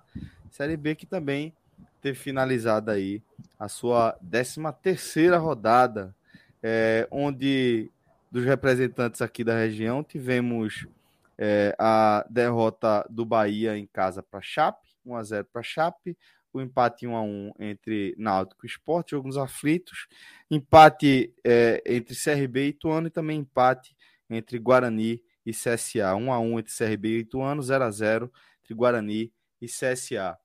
Série 0.52 0.78
B 0.78 0.94
que 0.94 1.08
também 1.08 1.52
teve 2.00 2.16
finalizada 2.16 2.92
aí 2.92 3.24
a 3.58 3.68
sua 3.68 4.16
13 4.30 4.62
terceira 4.80 5.40
rodada, 5.40 6.16
é, 6.62 7.08
onde 7.10 7.90
dos 8.32 8.46
representantes 8.46 9.24
aqui 9.24 9.44
da 9.44 9.58
região 9.58 10.04
tivemos 10.04 10.86
é, 11.40 11.76
a 11.80 12.24
derrota 12.30 13.04
do 13.10 13.26
Bahia 13.26 13.76
em 13.76 13.88
casa 13.88 14.22
para 14.22 14.42
Chape, 14.44 14.88
1 15.04 15.16
a 15.16 15.24
0 15.24 15.48
para 15.52 15.64
Chape, 15.64 16.16
o 16.58 16.62
empate 16.62 17.08
1 17.08 17.16
a 17.16 17.22
1 17.22 17.52
entre 17.60 18.16
Náutico 18.18 18.66
e 18.66 18.70
Sport, 18.70 19.12
jogos 19.12 19.38
aflitos, 19.38 20.08
empate 20.50 21.34
é, 21.44 21.82
entre 21.86 22.16
CRB 22.16 22.66
e 22.66 22.70
Ituano 22.70 23.08
e 23.08 23.12
também 23.12 23.40
empate 23.40 23.96
entre 24.30 24.60
Guarani 24.60 25.22
e 25.46 25.52
CSA, 25.52 26.16
1 26.16 26.32
a 26.32 26.40
1 26.40 26.60
entre 26.60 26.74
CRB 26.74 27.10
e 27.10 27.20
Ituano, 27.20 27.62
0 27.62 27.84
a 27.84 27.92
0 27.92 28.32
entre 28.62 28.74
Guarani 28.74 29.32
e 29.62 29.68
CSA. 29.68 30.38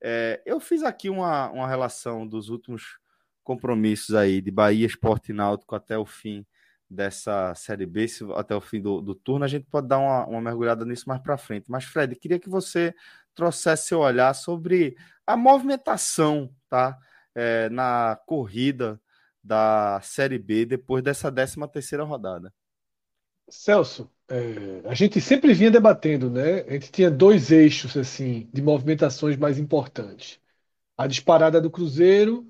É, 0.00 0.42
eu 0.44 0.60
fiz 0.60 0.82
aqui 0.82 1.08
uma, 1.08 1.50
uma 1.50 1.66
relação 1.66 2.26
dos 2.26 2.48
últimos 2.48 2.98
compromissos 3.42 4.14
aí 4.14 4.40
de 4.40 4.50
Bahia, 4.50 4.86
Esporte 4.86 5.32
e 5.32 5.34
Náutico 5.34 5.74
até 5.74 5.98
o 5.98 6.06
fim 6.06 6.46
dessa 6.88 7.54
Série 7.54 7.86
B, 7.86 8.06
até 8.36 8.54
o 8.54 8.60
fim 8.60 8.80
do, 8.80 9.00
do 9.00 9.14
turno, 9.14 9.44
a 9.44 9.48
gente 9.48 9.66
pode 9.66 9.88
dar 9.88 9.98
uma, 9.98 10.26
uma 10.26 10.40
mergulhada 10.40 10.84
nisso 10.84 11.08
mais 11.08 11.20
para 11.20 11.36
frente. 11.36 11.70
Mas, 11.70 11.84
Fred, 11.84 12.14
queria 12.16 12.38
que 12.38 12.48
você 12.48 12.94
trouxesse 13.34 13.88
seu 13.88 14.00
olhar 14.00 14.34
sobre 14.34 14.96
a 15.26 15.36
movimentação 15.36 16.54
tá? 16.68 16.98
É, 17.34 17.68
na 17.68 18.18
corrida 18.26 19.00
da 19.42 20.00
Série 20.02 20.38
B 20.38 20.64
depois 20.64 21.02
dessa 21.02 21.30
13 21.30 21.56
terceira 21.72 22.04
rodada. 22.04 22.52
Celso, 23.48 24.10
é, 24.28 24.88
a 24.88 24.94
gente 24.94 25.20
sempre 25.20 25.52
vinha 25.52 25.70
debatendo, 25.70 26.30
né? 26.30 26.62
A 26.62 26.72
gente 26.72 26.90
tinha 26.90 27.10
dois 27.10 27.50
eixos 27.50 27.96
assim 27.96 28.48
de 28.52 28.62
movimentações 28.62 29.36
mais 29.36 29.58
importantes: 29.58 30.40
a 30.96 31.06
disparada 31.06 31.60
do 31.60 31.70
Cruzeiro 31.70 32.46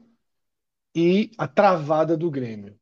e 0.95 1.31
a 1.39 1.49
travada 1.49 2.17
do 2.17 2.31
Grêmio. 2.31 2.79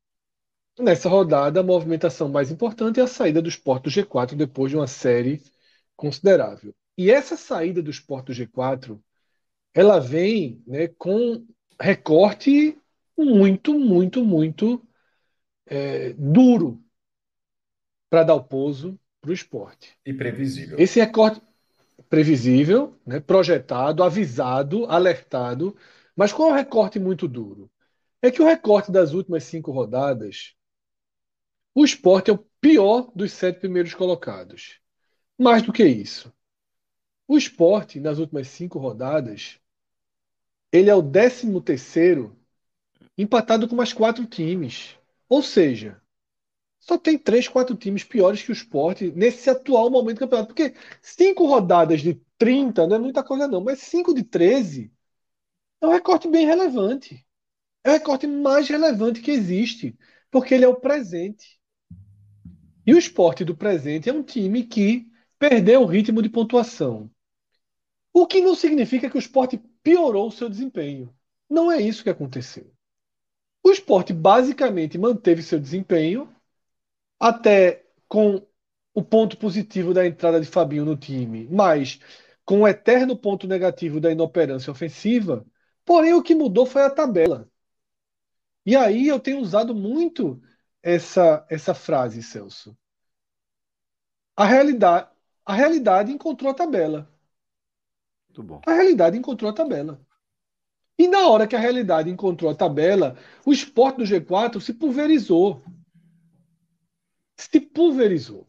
Nessa 0.79 1.09
rodada, 1.09 1.61
a 1.61 1.63
movimentação 1.63 2.29
mais 2.29 2.51
importante 2.51 3.01
é 3.01 3.03
a 3.03 3.07
saída 3.07 3.43
do 3.43 3.49
Sport 3.49 3.85
do 3.85 3.91
G4 3.91 4.35
depois 4.37 4.71
de 4.71 4.77
uma 4.77 4.87
série 4.87 5.43
considerável. 5.97 6.75
E 6.97 7.11
essa 7.11 7.37
saída 7.37 7.83
do 7.83 7.91
Sport 7.91 8.27
do 8.27 8.33
G4, 8.33 9.03
ela 9.75 9.99
vem 9.99 10.63
né, 10.67 10.89
com 10.89 11.47
recorte 11.81 12.79
muito, 13.17 13.79
muito, 13.79 14.25
muito 14.25 14.87
é, 15.67 16.13
duro 16.15 16.83
para 18.11 18.25
dar 18.25 18.35
o 18.35 18.45
pouso 18.45 18.99
para 19.21 19.31
o 19.31 19.35
esporte. 19.35 19.97
E 20.05 20.13
previsível. 20.13 20.79
Esse 20.79 21.01
recorte 21.01 21.41
previsível, 22.09 22.99
né, 23.07 23.21
projetado, 23.21 24.03
avisado, 24.03 24.85
alertado, 24.87 25.77
mas 26.15 26.33
qual 26.33 26.51
é 26.51 26.53
o 26.53 26.57
recorte 26.57 26.99
muito 26.99 27.27
duro? 27.27 27.71
É 28.21 28.31
que 28.31 28.43
o 28.43 28.47
recorte 28.47 28.93
das 28.93 29.13
últimas 29.13 29.45
cinco 29.45 29.71
rodadas, 29.71 30.55
o 31.75 31.85
esporte 31.85 32.31
é 32.31 32.35
o 32.35 32.45
pior 32.61 33.11
dos 33.15 33.33
sete 33.33 33.61
primeiros 33.61 33.95
colocados. 33.95 34.79
Mais 35.39 35.63
do 35.63 35.73
que 35.73 35.85
isso, 35.85 36.33
o 37.35 37.39
esporte, 37.39 38.01
nas 38.01 38.19
últimas 38.19 38.49
cinco 38.49 38.79
rodadas, 38.79 39.59
ele 40.73 40.91
é 40.91 40.95
o 40.95 41.03
13 41.03 41.61
terceiro 41.61 42.37
empatado 43.17 43.69
com 43.69 43.77
mais 43.77 43.93
quatro 43.93 44.27
times. 44.27 44.97
Ou 45.29 45.43
seja, 45.43 46.01
só 46.81 46.99
tem 46.99 47.19
três, 47.19 47.49
quatro 47.49 47.77
times 47.77 48.05
piores 48.05 48.43
que 48.43 48.51
o 48.51 48.53
esporte 48.53 49.13
nesse 49.13 49.49
atual 49.49 49.91
momento 49.91 50.17
do 50.17 50.21
campeonato. 50.21 50.49
Porque 50.49 50.75
cinco 51.01 51.47
rodadas 51.47 52.01
de 52.01 52.21
30 52.39 52.87
não 52.87 52.97
é 52.97 52.99
muita 52.99 53.23
coisa, 53.23 53.47
não, 53.47 53.61
mas 53.63 53.81
cinco 53.81 54.15
de 54.15 54.23
13 54.25 54.93
é 55.81 55.87
um 55.87 55.93
recorte 55.93 56.29
bem 56.29 56.47
relevante. 56.47 57.27
É 57.85 57.91
o 57.91 57.93
recorte 57.93 58.27
mais 58.27 58.69
relevante 58.69 59.21
que 59.21 59.31
existe, 59.31 59.97
porque 60.31 60.55
ele 60.55 60.65
é 60.65 60.69
o 60.69 60.81
presente. 60.81 61.61
E 62.87 62.95
o 62.95 62.99
esporte 62.99 63.45
do 63.45 63.57
presente 63.57 64.09
é 64.09 64.13
um 64.13 64.23
time 64.23 64.65
que 64.65 65.07
perdeu 65.39 65.83
o 65.83 65.87
ritmo 65.87 66.23
de 66.23 66.29
pontuação. 66.29 67.11
O 68.13 68.27
que 68.27 68.41
não 68.41 68.55
significa 68.55 69.09
que 69.09 69.17
o 69.17 69.19
esporte 69.19 69.59
piorou 69.83 70.29
o 70.29 70.33
seu 70.33 70.49
desempenho. 70.49 71.15
Não 71.49 71.71
é 71.71 71.81
isso 71.81 72.03
que 72.03 72.11
aconteceu. 72.11 72.73
O 73.63 73.71
esporte 73.71 74.13
basicamente 74.13 74.99
manteve 74.99 75.43
seu 75.43 75.59
desempenho 75.59 76.35
até 77.19 77.85
com 78.09 78.47
o 78.95 79.03
ponto 79.03 79.39
positivo 79.39 79.95
da 79.95 80.07
entrada 80.07 80.41
de 80.41 80.47
Fabinho 80.47 80.85
no 80.85 80.97
time, 80.97 81.49
mas 81.51 82.01
com 82.45 82.63
o 82.63 82.69
eterno 82.69 83.17
ponto 83.17 83.47
negativo 83.47 84.01
da 84.01 84.11
inoperância 84.11 84.71
ofensiva. 84.71 85.47
Porém, 85.85 86.15
o 86.15 86.23
que 86.23 86.35
mudou 86.35 86.67
foi 86.67 86.83
a 86.83 86.91
tabela. 86.91 87.49
E 88.67 88.77
aí 88.77 89.09
eu 89.09 89.19
tenho 89.21 89.39
usado 89.41 89.75
muito 89.75 90.41
essa, 90.83 91.47
essa 91.51 91.75
frase, 91.75 92.23
Celso. 92.23 92.77
A 94.37 94.45
realidade, 94.45 95.09
a 95.45 95.55
realidade 95.55 96.13
encontrou 96.13 96.51
a 96.51 96.55
tabela. 96.55 97.12
A 98.67 98.73
realidade 98.73 99.17
encontrou 99.17 99.51
a 99.51 99.55
tabela. 99.55 100.01
E 100.99 101.09
na 101.09 101.27
hora 101.29 101.47
que 101.47 101.57
a 101.57 101.59
realidade 101.59 102.11
encontrou 102.11 102.51
a 102.51 102.55
tabela, 102.55 103.17
o 103.45 103.53
esporte 103.53 103.97
do 103.99 104.05
G4 104.05 104.61
se 104.61 104.73
pulverizou. 104.73 105.63
Se 107.37 107.61
pulverizou. 107.61 108.47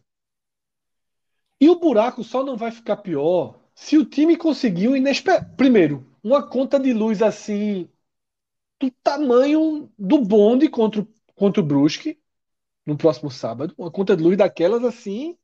E 1.59 1.69
o 1.69 1.79
buraco 1.79 2.23
só 2.23 2.43
não 2.43 2.57
vai 2.57 2.71
ficar 2.71 2.97
pior 2.97 3.59
se 3.73 3.97
o 3.97 4.05
time 4.05 4.37
conseguiu 4.37 4.95
inesperado. 4.95 5.55
Primeiro, 5.55 6.05
uma 6.23 6.47
conta 6.47 6.79
de 6.79 6.93
luz 6.93 7.21
assim, 7.21 7.89
do 8.79 8.91
tamanho 8.91 9.89
do 9.97 10.19
bonde 10.19 10.69
contra, 10.69 11.01
o, 11.01 11.07
contra 11.33 11.61
o 11.61 11.65
Brusque, 11.65 12.19
no 12.85 12.97
próximo 12.97 13.31
sábado. 13.31 13.73
Uma 13.77 13.89
conta 13.89 14.15
de 14.15 14.23
luz 14.23 14.37
daquelas 14.37 14.83
assim. 14.83 15.37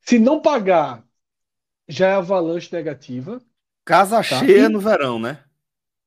Se 0.00 0.18
não 0.18 0.42
pagar 0.42 1.07
já 1.88 2.08
é 2.08 2.12
avalanche 2.12 2.74
negativa. 2.74 3.40
Casa 3.84 4.16
tá? 4.16 4.22
cheia 4.22 4.66
e, 4.66 4.68
no 4.68 4.80
verão, 4.80 5.18
né? 5.18 5.38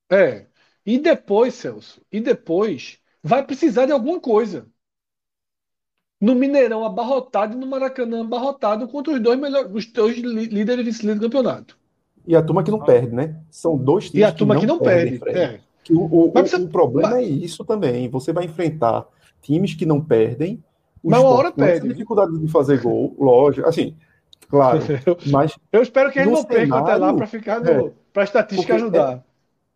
É. 0.09 0.45
E 0.85 0.99
depois, 0.99 1.55
Celso, 1.55 2.01
e 2.11 2.19
depois 2.19 2.99
vai 3.23 3.43
precisar 3.43 3.85
de 3.85 3.91
alguma 3.91 4.19
coisa. 4.19 4.67
No 6.19 6.35
Mineirão 6.35 6.85
abarrotado 6.85 7.55
e 7.55 7.59
no 7.59 7.65
Maracanã 7.65 8.21
abarrotado 8.21 8.87
contra 8.87 9.13
os 9.13 9.19
dois 9.19 9.39
melhores, 9.39 9.71
os 9.73 9.85
dois 9.87 10.17
líderes 10.17 10.81
e 10.81 10.89
vice-líderes 10.89 11.19
do 11.19 11.29
campeonato. 11.29 11.77
E 12.27 12.35
a 12.35 12.43
turma 12.43 12.63
que 12.63 12.69
não 12.69 12.83
perde, 12.83 13.15
né? 13.15 13.41
São 13.49 13.75
dois 13.75 14.05
times. 14.05 14.21
E 14.21 14.23
a 14.23 14.31
turma 14.31 14.59
que 14.59 14.67
não, 14.67 14.77
que 14.77 14.83
não 14.83 14.91
perde. 14.91 15.19
perde. 15.19 15.39
É. 15.39 15.59
Que 15.83 15.93
o, 15.93 16.03
o, 16.03 16.31
você... 16.31 16.57
o 16.57 16.69
problema 16.69 17.09
mas... 17.11 17.19
é 17.19 17.23
isso 17.23 17.65
também. 17.65 18.07
Você 18.09 18.31
vai 18.31 18.45
enfrentar 18.45 19.07
times 19.41 19.73
que 19.73 19.85
não 19.85 19.99
perdem. 19.99 20.63
Mas 21.03 21.19
uma 21.19 21.29
hora 21.29 21.51
perde. 21.51 21.87
dificuldade 21.87 22.37
de 22.37 22.47
fazer 22.47 22.79
gol, 22.79 23.15
lógico. 23.19 23.67
Assim, 23.67 23.97
claro. 24.51 24.79
mas 25.31 25.57
eu 25.71 25.81
espero 25.81 26.11
que 26.11 26.19
ele 26.19 26.29
não 26.29 26.43
perca 26.43 26.77
até 26.77 26.95
lá 26.95 27.13
para 27.13 27.25
ficar 27.25 27.59
no, 27.59 27.69
é, 27.69 27.91
para 28.13 28.21
a 28.21 28.25
estatística 28.25 28.75
ajudar. 28.75 29.23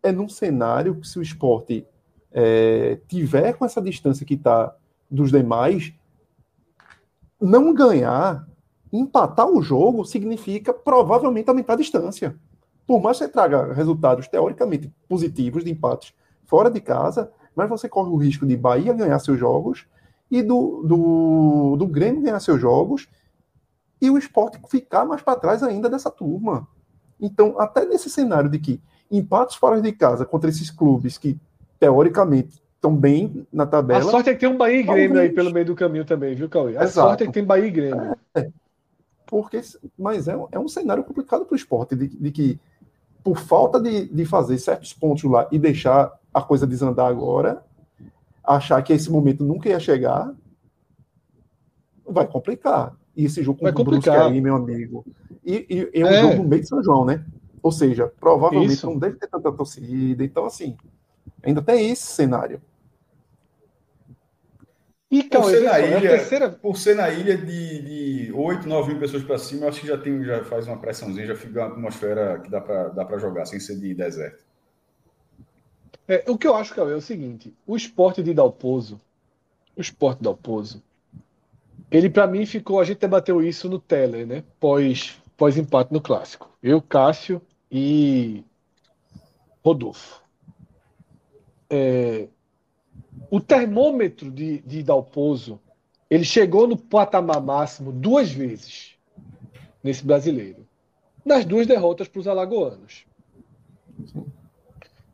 É, 0.02 0.10
é 0.10 0.12
num 0.12 0.28
cenário 0.28 0.94
que 0.94 1.08
se 1.08 1.18
o 1.18 1.22
esporte 1.22 1.84
é, 2.30 2.98
tiver 3.08 3.54
com 3.54 3.64
essa 3.64 3.82
distância 3.82 4.24
que 4.24 4.34
está 4.34 4.76
dos 5.10 5.32
demais, 5.32 5.92
não 7.40 7.72
ganhar, 7.72 8.46
empatar 8.92 9.48
o 9.48 9.62
jogo 9.62 10.04
significa 10.04 10.72
provavelmente 10.72 11.48
aumentar 11.48 11.72
a 11.72 11.76
distância. 11.76 12.36
Por 12.86 13.00
mais 13.02 13.18
que 13.18 13.24
você 13.24 13.30
traga 13.30 13.72
resultados 13.72 14.28
teoricamente 14.28 14.92
positivos 15.08 15.64
de 15.64 15.70
empates 15.70 16.14
fora 16.44 16.70
de 16.70 16.80
casa, 16.80 17.32
mas 17.54 17.68
você 17.68 17.88
corre 17.88 18.10
o 18.10 18.16
risco 18.16 18.46
de 18.46 18.56
Bahia 18.56 18.92
ganhar 18.92 19.18
seus 19.18 19.38
jogos 19.38 19.86
e 20.30 20.42
do, 20.42 20.82
do, 20.82 21.76
do 21.76 21.86
Grêmio 21.86 22.22
ganhar 22.22 22.38
seus 22.40 22.60
jogos 22.60 23.08
e 24.00 24.10
o 24.10 24.18
esporte 24.18 24.58
ficar 24.68 25.04
mais 25.04 25.22
para 25.22 25.38
trás 25.38 25.62
ainda 25.62 25.88
dessa 25.88 26.10
turma. 26.10 26.66
Então, 27.20 27.58
até 27.58 27.84
nesse 27.84 28.10
cenário 28.10 28.50
de 28.50 28.58
que 28.58 28.80
empates 29.10 29.56
fora 29.56 29.80
de 29.80 29.92
casa 29.92 30.24
contra 30.24 30.50
esses 30.50 30.70
clubes 30.70 31.16
que, 31.16 31.38
teoricamente, 31.78 32.62
estão 32.74 32.94
bem 32.94 33.46
na 33.52 33.66
tabela. 33.66 34.00
A 34.00 34.10
sorte 34.10 34.30
é 34.30 34.34
que 34.34 34.40
tem 34.40 34.48
um 34.48 34.56
Bahia 34.56 34.80
e 34.80 34.82
Grêmio 34.82 35.08
talvez... 35.08 35.30
aí 35.30 35.34
pelo 35.34 35.52
meio 35.52 35.66
do 35.66 35.74
caminho 35.74 36.04
também, 36.04 36.34
viu, 36.34 36.48
Cauê? 36.48 36.76
A 36.76 36.84
Exato. 36.84 37.08
sorte 37.08 37.24
é 37.24 37.26
que 37.26 37.32
tem 37.32 37.44
Bahia 37.44 37.66
e 37.66 37.70
Grêmio. 37.70 38.16
É, 38.34 38.50
porque, 39.26 39.60
mas 39.98 40.28
é, 40.28 40.36
é 40.52 40.58
um 40.58 40.68
cenário 40.68 41.02
complicado 41.02 41.44
para 41.44 41.54
o 41.54 41.56
esporte, 41.56 41.96
de, 41.96 42.08
de, 42.08 42.30
que, 42.30 42.60
por 43.24 43.38
falta 43.38 43.80
de, 43.80 44.06
de 44.06 44.24
fazer 44.24 44.58
certos 44.58 44.92
pontos 44.92 45.24
lá 45.24 45.48
e 45.50 45.58
deixar 45.58 46.12
a 46.32 46.42
coisa 46.42 46.66
desandar 46.66 47.06
agora, 47.06 47.62
achar 48.44 48.80
que 48.82 48.92
esse 48.92 49.10
momento 49.10 49.42
nunca 49.42 49.68
ia 49.68 49.80
chegar, 49.80 50.32
vai 52.06 52.26
complicar. 52.26 52.94
E 53.16 53.24
esse 53.24 53.42
jogo 53.42 53.58
com 53.58 53.82
o 53.82 53.84
Brusque 53.84 54.10
aí, 54.10 54.40
meu 54.40 54.56
amigo. 54.56 55.04
E, 55.44 55.66
e, 55.70 55.98
e 55.98 56.02
é 56.02 56.04
um 56.04 56.08
é. 56.08 56.20
jogo 56.20 56.42
no 56.42 56.48
meio 56.48 56.62
de 56.62 56.68
São 56.68 56.82
João, 56.82 57.04
né? 57.04 57.24
Ou 57.62 57.72
seja, 57.72 58.12
provavelmente 58.20 58.74
Isso. 58.74 58.86
não 58.86 58.98
deve 58.98 59.16
ter 59.16 59.26
tanta 59.26 59.50
torcida. 59.50 60.22
Então, 60.22 60.44
assim, 60.44 60.76
ainda 61.42 61.62
tem 61.62 61.90
esse 61.90 62.06
cenário. 62.06 62.60
E 65.10 65.22
por, 65.22 65.44
ser 65.44 65.62
na 65.62 65.78
ilha, 65.78 66.00
terceira... 66.00 66.50
por 66.50 66.76
ser 66.76 66.96
na 66.96 67.08
ilha 67.10 67.38
de, 67.38 68.26
de 68.26 68.32
8, 68.32 68.68
9 68.68 68.90
mil 68.90 69.00
pessoas 69.00 69.22
para 69.22 69.38
cima, 69.38 69.64
eu 69.64 69.68
acho 69.68 69.80
que 69.80 69.86
já, 69.86 69.96
tem, 69.96 70.22
já 70.24 70.44
faz 70.44 70.66
uma 70.66 70.76
pressãozinha, 70.76 71.26
já 71.26 71.34
fica 71.36 71.60
uma 71.60 71.72
atmosfera 71.72 72.40
que 72.40 72.50
dá 72.50 72.60
para 72.60 72.88
dá 72.88 73.18
jogar, 73.18 73.46
sem 73.46 73.60
ser 73.60 73.78
de 73.78 73.94
deserto. 73.94 74.44
É, 76.08 76.24
o 76.28 76.36
que 76.36 76.46
eu 76.46 76.54
acho, 76.54 76.74
Cauê, 76.74 76.92
é 76.92 76.96
o 76.96 77.00
seguinte: 77.00 77.56
o 77.66 77.76
esporte 77.76 78.22
de 78.22 78.34
Dalpozo, 78.34 79.00
o 79.76 79.80
esporte 79.80 80.18
de 80.18 80.24
Dalpozo, 80.24 80.82
ele 81.90 82.10
para 82.10 82.26
mim 82.26 82.44
ficou. 82.46 82.80
A 82.80 82.84
gente 82.84 82.98
debateu 82.98 83.42
isso 83.42 83.68
no 83.68 83.78
Teller, 83.78 84.26
né? 84.26 84.44
Pós, 84.58 85.20
pós 85.36 85.56
empate 85.56 85.92
no 85.92 86.00
clássico. 86.00 86.50
Eu, 86.62 86.80
Cássio 86.82 87.40
e 87.70 88.44
Rodolfo. 89.64 90.22
É, 91.68 92.28
o 93.30 93.40
termômetro 93.40 94.30
de, 94.30 94.58
de 94.58 94.82
Dalpozo 94.82 95.60
ele 96.08 96.24
chegou 96.24 96.68
no 96.68 96.76
patamar 96.76 97.40
máximo 97.40 97.90
duas 97.90 98.30
vezes 98.30 98.96
nesse 99.82 100.04
brasileiro. 100.04 100.66
Nas 101.24 101.44
duas 101.44 101.66
derrotas 101.66 102.06
para 102.06 102.20
os 102.20 102.28
alagoanos. 102.28 103.04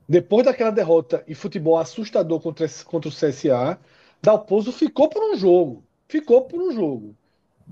Depois 0.06 0.44
daquela 0.44 0.70
derrota 0.70 1.24
e 1.26 1.34
futebol 1.34 1.78
assustador 1.78 2.40
contra, 2.40 2.66
contra 2.84 3.08
o 3.08 3.12
CSA, 3.12 3.78
Dalpozo 4.20 4.70
ficou 4.70 5.08
por 5.08 5.22
um 5.22 5.36
jogo. 5.36 5.82
Ficou 6.12 6.42
por 6.42 6.60
um 6.60 6.70
jogo. 6.70 7.16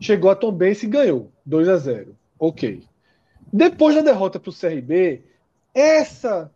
Chegou 0.01 0.31
a 0.31 0.35
Tom 0.35 0.51
Benz 0.51 0.83
e 0.83 0.87
ganhou. 0.87 1.31
2 1.45 1.69
a 1.69 1.77
0 1.77 2.17
Ok. 2.39 2.83
Depois 3.53 3.95
da 3.95 4.01
derrota 4.01 4.41
para 4.41 4.49
o 4.49 4.55
CRB, 4.55 5.23
essa 5.75 6.51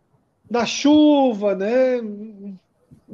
na 0.49 0.65
chuva, 0.65 1.53
né? 1.53 2.01
Um 2.01 2.57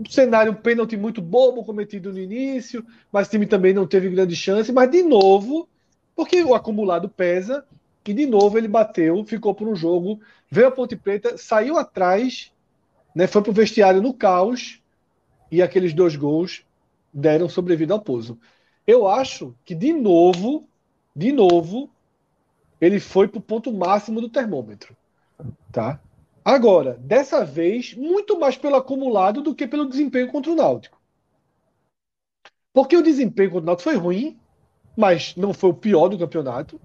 cenário, 0.10 0.54
um 0.54 0.56
pênalti 0.56 0.96
muito 0.96 1.22
bobo 1.22 1.66
cometido 1.66 2.14
no 2.14 2.18
início, 2.18 2.86
mas 3.12 3.28
o 3.28 3.32
time 3.32 3.46
também 3.46 3.74
não 3.74 3.86
teve 3.86 4.08
grande 4.08 4.38
chance. 4.38 4.72
Mas 4.72 4.90
de 4.90 5.04
novo, 5.04 5.68
porque 6.16 6.42
o 6.42 6.56
acumulado 6.56 7.10
pesa, 7.10 7.66
e 8.08 8.14
de 8.14 8.26
novo 8.26 8.58
ele 8.58 8.70
bateu, 8.70 9.22
ficou 9.26 9.54
por 9.54 9.68
um 9.68 9.76
jogo, 9.76 10.22
veio 10.50 10.68
a 10.70 10.72
Ponte 10.72 10.96
Preta, 10.96 11.38
saiu 11.38 11.78
atrás 11.78 12.54
né, 13.14 13.28
foi 13.28 13.42
para 13.42 13.52
o 13.52 13.54
vestiário 13.54 14.02
no 14.02 14.14
caos 14.14 14.82
e 15.52 15.62
aqueles 15.62 15.94
dois 15.94 16.16
gols 16.16 16.66
deram 17.14 17.50
sobrevida 17.50 17.94
ao 17.94 18.00
pouso. 18.00 18.40
Eu 18.86 19.08
acho 19.08 19.56
que, 19.64 19.76
de 19.76 19.94
novo, 19.94 20.68
de 21.16 21.32
novo, 21.32 21.90
ele 22.80 23.00
foi 23.00 23.28
para 23.28 23.38
o 23.38 23.42
ponto 23.42 23.72
máximo 23.72 24.20
do 24.20 24.30
termômetro. 24.30 24.96
Tá? 25.72 26.00
Agora, 26.44 26.98
dessa 27.00 27.46
vez, 27.46 27.94
muito 27.94 28.40
mais 28.40 28.58
pelo 28.58 28.76
acumulado 28.76 29.42
do 29.42 29.54
que 29.54 29.68
pelo 29.68 29.88
desempenho 29.88 30.32
contra 30.32 30.52
o 30.52 30.56
Náutico. 30.56 31.00
Porque 32.74 32.98
o 32.98 33.04
desempenho 33.04 33.52
contra 33.52 33.64
o 33.64 33.68
Náutico 33.68 33.90
foi 33.90 34.00
ruim, 34.00 34.40
mas 34.98 35.36
não 35.36 35.54
foi 35.54 35.70
o 35.70 35.76
pior 35.76 36.08
do 36.08 36.18
campeonato. 36.18 36.82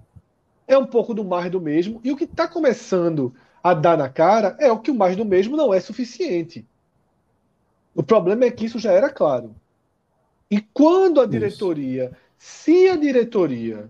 É 0.67 0.77
um 0.77 0.85
pouco 0.85 1.13
do 1.13 1.25
mais 1.25 1.49
do 1.49 1.59
mesmo. 1.59 1.99
E 2.03 2.11
o 2.11 2.17
que 2.17 2.25
está 2.25 2.47
começando 2.47 3.33
a 3.63 3.73
dar 3.73 3.97
na 3.97 4.09
cara 4.09 4.55
é 4.59 4.71
o 4.71 4.79
que 4.79 4.91
o 4.91 4.95
mais 4.95 5.15
do 5.15 5.25
mesmo 5.25 5.57
não 5.57 5.73
é 5.73 5.79
suficiente. 5.79 6.65
O 7.95 8.03
problema 8.03 8.45
é 8.45 8.51
que 8.51 8.65
isso 8.65 8.77
já 8.77 8.91
era 8.91 9.09
claro. 9.09 9.55
E 10.49 10.61
quando 10.61 11.19
a 11.19 11.25
diretoria, 11.25 12.05
isso. 12.05 12.15
se 12.37 12.87
a 12.89 12.95
diretoria 12.95 13.89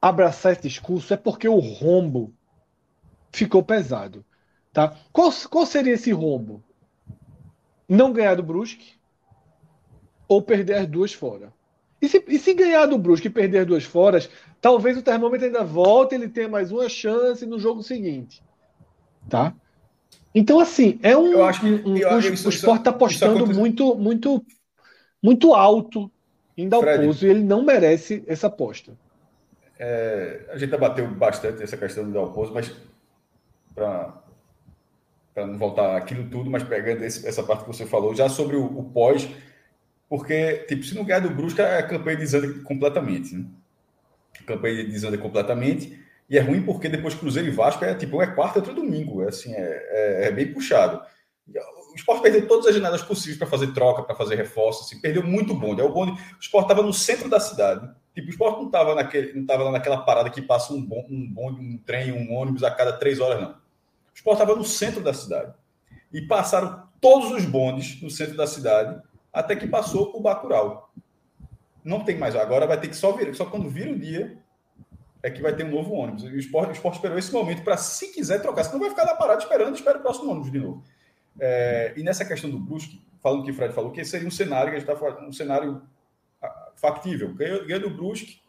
abraçar 0.00 0.52
esse 0.52 0.62
discurso, 0.62 1.12
é 1.14 1.16
porque 1.16 1.48
o 1.48 1.58
rombo 1.58 2.32
ficou 3.30 3.62
pesado. 3.62 4.24
Tá? 4.72 4.96
Qual, 5.12 5.30
qual 5.50 5.66
seria 5.66 5.94
esse 5.94 6.10
rombo? 6.12 6.62
Não 7.88 8.12
ganhar 8.12 8.34
do 8.34 8.42
Brusque 8.42 8.94
ou 10.26 10.40
perder 10.40 10.74
as 10.74 10.86
duas 10.88 11.12
fora. 11.12 11.52
E 12.00 12.08
se, 12.08 12.24
e 12.26 12.38
se 12.38 12.54
ganhar 12.54 12.86
do 12.86 12.98
Brusque 12.98 13.28
e 13.28 13.30
perder 13.30 13.58
as 13.58 13.66
duas 13.66 13.84
fora, 13.84 14.18
talvez 14.60 14.96
o 14.96 15.02
termômetro 15.02 15.46
ainda 15.46 15.62
volte, 15.62 16.14
ele 16.14 16.28
tenha 16.28 16.48
mais 16.48 16.72
uma 16.72 16.88
chance 16.88 17.46
no 17.46 17.60
jogo 17.60 17.82
seguinte. 17.82 18.42
Tá? 19.28 19.54
Então, 20.34 20.58
assim, 20.58 20.98
é 21.02 21.16
um. 21.16 21.26
Eu 21.26 21.44
acho 21.44 21.60
que, 21.60 21.66
um, 21.66 21.96
eu, 21.96 22.08
o, 22.08 22.14
o 22.14 22.18
esporte 22.18 22.80
está 22.80 22.90
apostando 22.90 23.46
muito, 23.46 23.94
muito, 23.94 24.44
muito 25.22 25.54
alto 25.54 26.10
em 26.56 26.68
Dalpozo 26.68 27.26
e 27.26 27.30
ele 27.30 27.42
não 27.42 27.62
merece 27.62 28.24
essa 28.26 28.48
aposta. 28.48 28.92
É, 29.78 30.46
a 30.50 30.58
gente 30.58 30.76
bateu 30.76 31.08
bastante 31.08 31.62
essa 31.62 31.76
questão 31.76 32.04
do 32.04 32.12
Dalpozo, 32.12 32.52
mas 32.52 32.74
para 33.74 35.46
não 35.46 35.58
voltar 35.58 35.96
aquilo 35.96 36.28
tudo, 36.28 36.50
mas 36.50 36.62
pegando 36.62 37.02
esse, 37.04 37.26
essa 37.26 37.42
parte 37.42 37.64
que 37.64 37.68
você 37.68 37.86
falou, 37.86 38.14
já 38.14 38.28
sobre 38.28 38.56
o, 38.56 38.64
o, 38.64 38.84
pós, 38.90 39.28
porque, 40.08 40.64
tipo, 40.68 40.84
se 40.84 40.94
não 40.94 41.04
ganhar 41.04 41.20
do 41.20 41.30
Brusque, 41.30 41.62
a 41.62 41.82
campanha 41.82 42.18
desanda 42.18 42.52
completamente. 42.64 43.34
Né? 43.34 43.46
A 44.40 44.44
campanha 44.44 44.84
desanda 44.84 45.16
completamente. 45.16 46.00
E 46.28 46.36
é 46.38 46.40
ruim 46.40 46.62
porque 46.62 46.88
depois 46.88 47.14
Cruzeiro 47.14 47.48
e 47.48 47.50
Vasco 47.50 47.84
é 47.84 47.94
tipo, 47.94 48.20
é 48.22 48.26
quarta, 48.26 48.58
outro 48.58 48.74
domingo. 48.74 49.22
É, 49.22 49.28
assim, 49.28 49.52
é, 49.54 49.86
é, 49.90 50.28
é 50.28 50.30
bem 50.30 50.52
puxado. 50.52 51.02
O 51.92 51.96
esporte 51.96 52.22
perdeu 52.22 52.48
todas 52.48 52.66
as 52.66 52.74
janelas 52.74 53.02
possíveis 53.02 53.38
para 53.38 53.46
fazer 53.46 53.72
troca, 53.72 54.02
para 54.02 54.14
fazer 54.14 54.34
reforço. 54.34 54.84
Assim, 54.84 55.00
perdeu 55.00 55.22
muito 55.22 55.54
bonde. 55.54 55.80
É 55.80 55.84
o 55.84 55.92
bonde. 55.92 56.12
O 56.12 56.40
esporte 56.40 56.64
estava 56.64 56.82
no 56.82 56.92
centro 56.92 57.28
da 57.28 57.38
cidade. 57.38 57.88
Tipo, 58.14 58.28
o 58.28 58.30
esporte 58.30 58.58
não 58.58 58.66
estava 58.66 58.94
naquele, 58.94 59.32
não 59.34 59.46
tava 59.46 59.70
naquela 59.70 59.98
parada 59.98 60.30
que 60.30 60.42
passa 60.42 60.72
um, 60.72 60.82
bonde, 60.82 61.14
um 61.14 61.26
bonde, 61.26 61.60
um 61.60 61.78
trem, 61.78 62.12
um 62.12 62.34
ônibus 62.34 62.62
a 62.62 62.70
cada 62.70 62.92
três 62.92 63.20
horas, 63.20 63.40
não. 63.40 63.50
O 63.50 64.14
esporte 64.14 64.40
estava 64.40 64.58
no 64.58 64.64
centro 64.64 65.02
da 65.02 65.14
cidade. 65.14 65.52
E 66.12 66.20
passaram 66.22 66.82
todos 67.00 67.30
os 67.30 67.44
bondes 67.44 68.00
no 68.02 68.10
centro 68.10 68.36
da 68.36 68.46
cidade 68.46 69.00
até 69.32 69.56
que 69.56 69.66
passou 69.66 70.12
o 70.14 70.20
Bacurau. 70.20 70.92
Não 71.84 72.04
tem 72.04 72.18
mais. 72.18 72.36
Agora 72.36 72.66
vai 72.66 72.78
ter 72.78 72.88
que 72.88 72.96
só 72.96 73.12
vir. 73.12 73.34
Só 73.34 73.46
quando 73.46 73.68
vira 73.68 73.90
o 73.90 73.98
dia 73.98 74.38
é 75.22 75.30
que 75.30 75.40
vai 75.40 75.54
ter 75.54 75.64
um 75.64 75.70
novo 75.70 75.92
ônibus. 75.92 76.24
o 76.24 76.36
esporte, 76.36 76.70
o 76.70 76.72
esporte 76.72 76.96
esperou 76.96 77.16
esse 77.16 77.32
momento 77.32 77.62
para, 77.62 77.76
se 77.76 78.12
quiser 78.12 78.42
trocar, 78.42 78.64
senão 78.64 78.80
vai 78.80 78.90
ficar 78.90 79.04
lá 79.04 79.14
parado 79.14 79.40
esperando, 79.40 79.74
espera 79.74 79.98
o 79.98 80.02
próximo 80.02 80.30
ônibus 80.30 80.50
de 80.50 80.58
novo. 80.58 80.82
É, 81.38 81.92
e 81.96 82.02
nessa 82.02 82.24
questão 82.24 82.50
do 82.50 82.58
Brusque, 82.58 83.00
falando 83.22 83.44
que 83.44 83.50
o 83.50 83.54
Fred 83.54 83.74
falou, 83.74 83.90
que 83.90 84.04
seria 84.04 84.26
um 84.26 84.30
cenário 84.30 84.70
que 84.70 84.76
a 84.76 84.80
gente 84.80 84.90
está 84.90 85.20
um 85.20 85.32
cenário 85.32 85.82
ah, 86.42 86.70
factível. 86.76 87.32
Ganha, 87.34 87.64
ganha 87.64 87.80
do 87.80 87.90
Brusque 87.90 88.40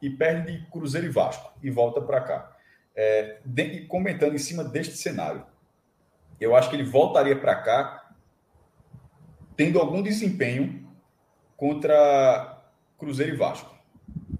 e 0.00 0.08
perde 0.10 0.52
de 0.52 0.66
Cruzeiro 0.70 1.06
e 1.06 1.10
Vasco 1.10 1.52
e 1.62 1.70
volta 1.70 2.00
para 2.00 2.20
cá. 2.20 2.56
É, 2.94 3.38
de, 3.44 3.82
comentando 3.86 4.34
em 4.34 4.38
cima 4.38 4.64
deste 4.64 4.96
cenário, 4.96 5.44
eu 6.40 6.54
acho 6.54 6.70
que 6.70 6.76
ele 6.76 6.84
voltaria 6.84 7.38
para 7.38 7.56
cá 7.56 8.14
tendo 9.56 9.80
algum 9.80 10.02
desempenho 10.02 10.86
contra 11.56 12.62
Cruzeiro 12.98 13.34
e 13.34 13.36
Vasco. 13.36 13.74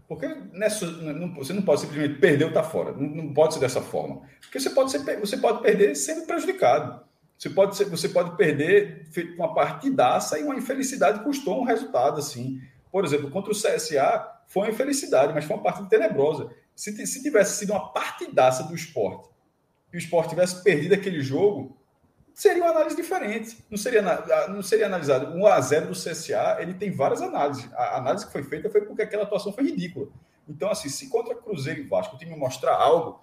Porque 0.09 0.29
nessa, 0.53 0.87
não, 0.87 1.35
você 1.35 1.53
não 1.53 1.63
pode 1.63 1.81
simplesmente 1.81 2.21
perder 2.21 2.45
ou 2.45 2.53
tá 2.53 2.63
fora. 2.63 2.93
Não, 2.93 3.09
não, 3.09 3.35
pode 3.35 3.55
ser 3.55 3.61
dessa 3.61 3.81
forma. 3.81 4.23
Porque 4.41 4.61
você 4.61 4.71
pode, 4.71 4.91
ser, 4.91 5.19
você 5.19 5.37
pode 5.37 5.63
perder 5.63 5.95
sendo 5.97 6.27
prejudicado. 6.27 7.05
Você 7.39 7.51
pode, 7.51 7.77
ser, 7.77 7.85
você 7.87 8.09
pode 8.09 8.37
perder 8.37 9.09
uma 9.37 9.55
partidaça 9.55 10.39
e 10.39 10.43
uma 10.43 10.57
infelicidade 10.57 11.23
custou 11.23 11.61
um 11.61 11.65
resultado 11.65 12.19
assim. 12.19 12.61
Por 12.91 13.05
exemplo, 13.05 13.31
contra 13.31 13.53
o 13.53 13.55
CSA 13.55 14.27
foi 14.47 14.63
uma 14.63 14.73
infelicidade, 14.73 15.35
mas 15.35 15.45
foi 15.45 15.57
uma 15.57 15.63
partida 15.63 15.89
tenebrosa. 15.89 16.51
Se, 16.75 17.07
se 17.07 17.23
tivesse 17.23 17.59
sido 17.59 17.71
uma 17.71 17.93
partidaça 17.93 18.65
do 18.65 18.75
esporte 18.75 19.29
e 19.93 19.97
o 19.97 19.99
esporte 19.99 20.31
tivesse 20.31 20.63
perdido 20.63 20.95
aquele 20.95 21.21
jogo, 21.21 21.77
seria 22.37 22.63
uma 22.63 22.71
análise 22.71 22.97
diferente. 22.97 23.65
Não 23.71 23.79
seria, 23.79 24.03
não 24.49 24.63
seria 24.63 24.87
analisado. 24.87 25.35
1 25.35 25.47
a 25.47 25.61
0 25.61 25.87
do 25.89 25.93
CSA, 25.93 26.59
ele 26.61 26.75
tem 26.75 26.91
várias 26.91 27.21
análises. 27.21 27.71
A 27.75 27.97
análise 27.97 28.27
que 28.27 28.33
foi 28.33 28.43
feita 28.43 28.71
foi 28.71 28.83
porque 28.83 29.03
aquela 29.03 29.25
atuação 29.25 29.53
foi 29.53 29.65
ridícula. 29.65 30.09
Então, 30.49 30.71
assim, 30.71 30.89
se 30.89 31.09
contra 31.09 31.35
Cruzeiro 31.35 31.81
e 31.81 31.85
Vasco 31.85 32.15
o 32.15 32.19
time 32.19 32.37
mostrar 32.37 32.75
algo, 32.75 33.21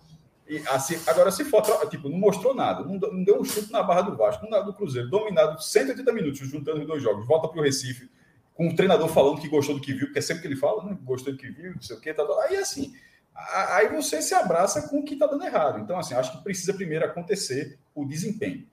e, 0.47 0.57
assim, 0.67 0.99
agora, 1.07 1.31
se 1.31 1.45
for, 1.45 1.61
tipo, 1.89 2.09
não 2.09 2.17
mostrou 2.17 2.53
nada, 2.53 2.83
não, 2.83 2.95
não 2.95 3.23
deu 3.23 3.39
um 3.39 3.45
chute 3.45 3.71
na 3.71 3.81
barra 3.81 4.01
do 4.01 4.17
Vasco, 4.17 4.45
não 4.49 4.65
do 4.65 4.73
Cruzeiro, 4.73 5.09
dominado 5.09 5.61
180 5.61 6.11
minutos, 6.11 6.39
juntando 6.39 6.81
os 6.81 6.87
dois 6.87 7.01
jogos, 7.01 7.25
volta 7.25 7.47
para 7.47 7.59
o 7.59 7.63
Recife, 7.63 8.09
com 8.53 8.67
o 8.67 8.75
treinador 8.75 9.07
falando 9.07 9.39
que 9.39 9.47
gostou 9.47 9.75
do 9.75 9.81
que 9.81 9.93
viu, 9.93 10.07
porque 10.07 10.19
é 10.19 10.21
sempre 10.21 10.41
que 10.41 10.47
ele 10.47 10.55
fala, 10.55 10.83
né? 10.83 10.97
Gostou 11.03 11.33
do 11.33 11.39
que 11.39 11.49
viu, 11.49 11.73
não 11.73 11.81
sei 11.81 11.95
o 11.95 11.99
quê, 11.99 12.13
tá, 12.13 12.25
tá. 12.25 12.33
aí 12.43 12.57
assim, 12.57 12.93
aí 13.35 13.87
você 13.87 14.21
se 14.21 14.33
abraça 14.33 14.87
com 14.89 14.99
o 14.99 15.03
que 15.03 15.13
está 15.13 15.25
dando 15.25 15.43
errado. 15.43 15.79
Então, 15.79 15.97
assim, 15.97 16.13
acho 16.13 16.31
que 16.37 16.43
precisa 16.43 16.73
primeiro 16.73 17.05
acontecer 17.05 17.79
o 17.95 18.05
desempenho. 18.05 18.67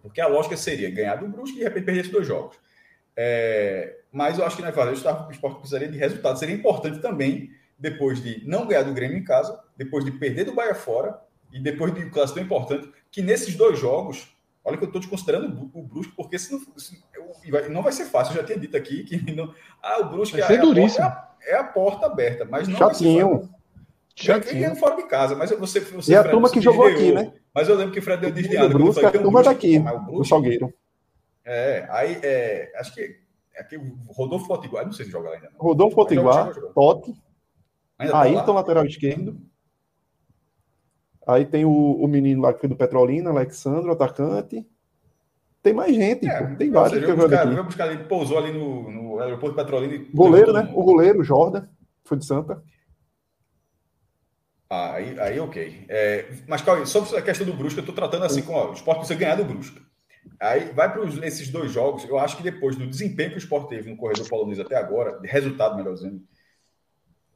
Porque 0.00 0.20
a 0.20 0.28
lógica 0.28 0.56
seria 0.56 0.90
ganhar 0.90 1.16
do 1.16 1.28
Brusque 1.28 1.56
e 1.56 1.58
de 1.58 1.64
repente 1.64 1.84
perder 1.84 2.00
esses 2.00 2.12
dois 2.12 2.26
jogos. 2.26 2.56
É, 3.16 3.98
mas 4.12 4.38
eu 4.38 4.46
acho 4.46 4.56
que 4.56 4.62
na 4.62 4.70
verdade 4.70 5.00
o 5.00 5.30
esporte 5.30 5.58
precisaria 5.58 5.88
de 5.88 5.98
resultado. 5.98 6.38
Seria 6.38 6.54
importante 6.54 7.00
também 7.00 7.50
depois 7.78 8.22
de 8.22 8.42
não 8.46 8.66
ganhar 8.66 8.82
do 8.82 8.94
Grêmio 8.94 9.18
em 9.18 9.24
casa, 9.24 9.58
depois 9.76 10.04
de 10.04 10.10
perder 10.12 10.44
do 10.44 10.54
Bahia 10.54 10.74
fora 10.74 11.20
e 11.52 11.60
depois 11.60 11.94
de 11.94 12.04
um 12.04 12.10
clássico 12.10 12.38
tão 12.38 12.44
importante, 12.44 12.90
que 13.10 13.22
nesses 13.22 13.54
dois 13.54 13.78
jogos, 13.78 14.34
olha 14.64 14.76
que 14.76 14.84
eu 14.84 14.88
estou 14.88 15.00
desconsiderando 15.00 15.70
o 15.72 15.82
Brusque, 15.82 16.12
porque 16.16 16.38
se 16.38 16.52
não, 16.52 16.60
se, 16.76 17.02
não 17.70 17.82
vai 17.82 17.92
ser 17.92 18.06
fácil, 18.06 18.32
eu 18.32 18.40
já 18.40 18.46
tinha 18.46 18.58
dito 18.58 18.76
aqui 18.76 19.04
que 19.04 19.32
não, 19.34 19.54
ah, 19.82 20.00
o 20.00 20.10
Brusque 20.10 20.40
é, 20.40 20.56
duríssimo. 20.56 21.04
A 21.04 21.10
porta, 21.10 21.36
é, 21.42 21.52
a, 21.52 21.56
é, 21.56 21.60
a, 21.60 21.64
porta 21.64 22.06
aberta, 22.06 22.44
mas 22.44 22.66
não 22.66 22.76
Chatinho. 22.76 23.50
Chatinho. 24.14 24.74
fora 24.76 24.96
de 24.96 25.02
casa, 25.04 25.34
mas 25.34 25.50
você, 25.50 25.80
você 25.80 26.12
E 26.12 26.16
a 26.16 26.20
Fred, 26.20 26.32
turma 26.32 26.50
que 26.50 26.60
jogou 26.60 26.86
aqui, 26.86 27.12
né? 27.12 27.32
Mas 27.54 27.68
eu 27.68 27.76
lembro 27.76 27.92
que 27.92 27.98
o 27.98 28.02
Fred 28.02 28.20
deu 28.20 28.32
desviado. 28.32 28.74
O 28.74 28.78
Brusque, 28.78 29.04
a 29.04 29.10
turma 29.10 29.42
daqui, 29.42 29.82
o 30.08 30.24
Salgueiro. 30.24 30.72
É, 31.44 31.86
aí, 31.90 32.18
é, 32.22 32.72
acho 32.76 32.94
que 32.94 33.20
aqui 33.56 33.76
o 33.76 33.96
Rodolfo 34.08 34.48
Potiguar, 34.48 34.84
não 34.84 34.92
sei 34.92 35.06
se 35.06 35.12
joga 35.12 35.30
ainda. 35.30 35.50
Não. 35.52 35.60
Rodolfo 35.60 35.94
Potiguar, 35.94 36.52
Totti, 36.74 37.14
Ainda 37.98 38.18
Ayrton, 38.18 38.44
tá 38.44 38.52
lateral 38.52 38.86
esquerdo. 38.86 39.40
Aí 41.26 41.44
tem 41.44 41.64
o, 41.64 41.70
o 41.70 42.06
menino 42.06 42.42
lá 42.42 42.52
que 42.52 42.60
foi 42.60 42.68
do 42.68 42.76
Petrolina, 42.76 43.30
Alexandre, 43.30 43.90
atacante. 43.90 44.66
Tem 45.62 45.74
mais 45.74 45.94
gente, 45.94 46.28
é, 46.28 46.54
tem 46.54 46.70
vários. 46.70 47.00
Seja, 47.00 47.06
que 47.06 47.20
buscar, 47.20 47.62
buscar, 47.64 47.92
ele 47.92 48.04
pousou 48.04 48.38
ali 48.38 48.52
no, 48.52 48.90
no 48.90 49.18
aeroporto 49.18 49.56
Petrolina. 49.56 50.06
Goleiro, 50.14 50.52
né? 50.52 50.70
O 50.72 50.84
goleiro, 50.84 51.24
Jordan, 51.24 51.66
foi 52.04 52.16
de 52.18 52.24
Santa. 52.24 52.62
Ah, 54.70 54.94
aí, 54.94 55.18
aí 55.18 55.40
ok. 55.40 55.86
É, 55.88 56.26
mas, 56.46 56.62
Cauê, 56.62 56.86
sobre 56.86 57.16
a 57.16 57.22
questão 57.22 57.46
do 57.46 57.52
Brusque, 57.54 57.78
eu 57.78 57.82
estou 57.82 57.94
tratando 57.94 58.24
assim 58.24 58.42
com 58.42 58.52
ó, 58.52 58.70
o 58.70 58.74
esporte 58.74 58.98
precisa 58.98 59.18
ganhar 59.18 59.36
do 59.36 59.44
Brusque. 59.44 59.80
Aí 60.40 60.72
vai 60.72 60.92
para 60.92 61.04
esses 61.26 61.50
dois 61.50 61.72
jogos. 61.72 62.04
Eu 62.04 62.18
acho 62.18 62.36
que 62.36 62.42
depois 62.42 62.76
do 62.76 62.86
desempenho 62.86 63.30
que 63.30 63.36
o 63.36 63.38
esporte 63.38 63.68
teve 63.68 63.90
no 63.90 63.96
corredor 63.96 64.28
polonês 64.28 64.60
até 64.60 64.76
agora, 64.76 65.18
de 65.20 65.28
resultado, 65.28 65.76
melhor 65.76 65.94
dizendo, 65.94 66.20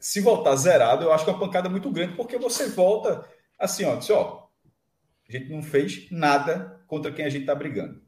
se 0.00 0.20
voltar 0.20 0.56
zerado, 0.56 1.04
eu 1.04 1.12
acho 1.12 1.24
que 1.24 1.30
é 1.30 1.34
uma 1.34 1.38
pancada 1.38 1.68
muito 1.68 1.90
grande, 1.90 2.16
porque 2.16 2.38
você 2.38 2.66
volta 2.70 3.28
assim, 3.58 3.84
ó, 3.84 3.96
disse, 3.96 4.12
ó, 4.12 4.46
a 5.28 5.32
gente 5.32 5.50
não 5.50 5.62
fez 5.62 6.10
nada 6.10 6.82
contra 6.86 7.12
quem 7.12 7.26
a 7.26 7.28
gente 7.28 7.42
está 7.42 7.54
brigando. 7.54 8.02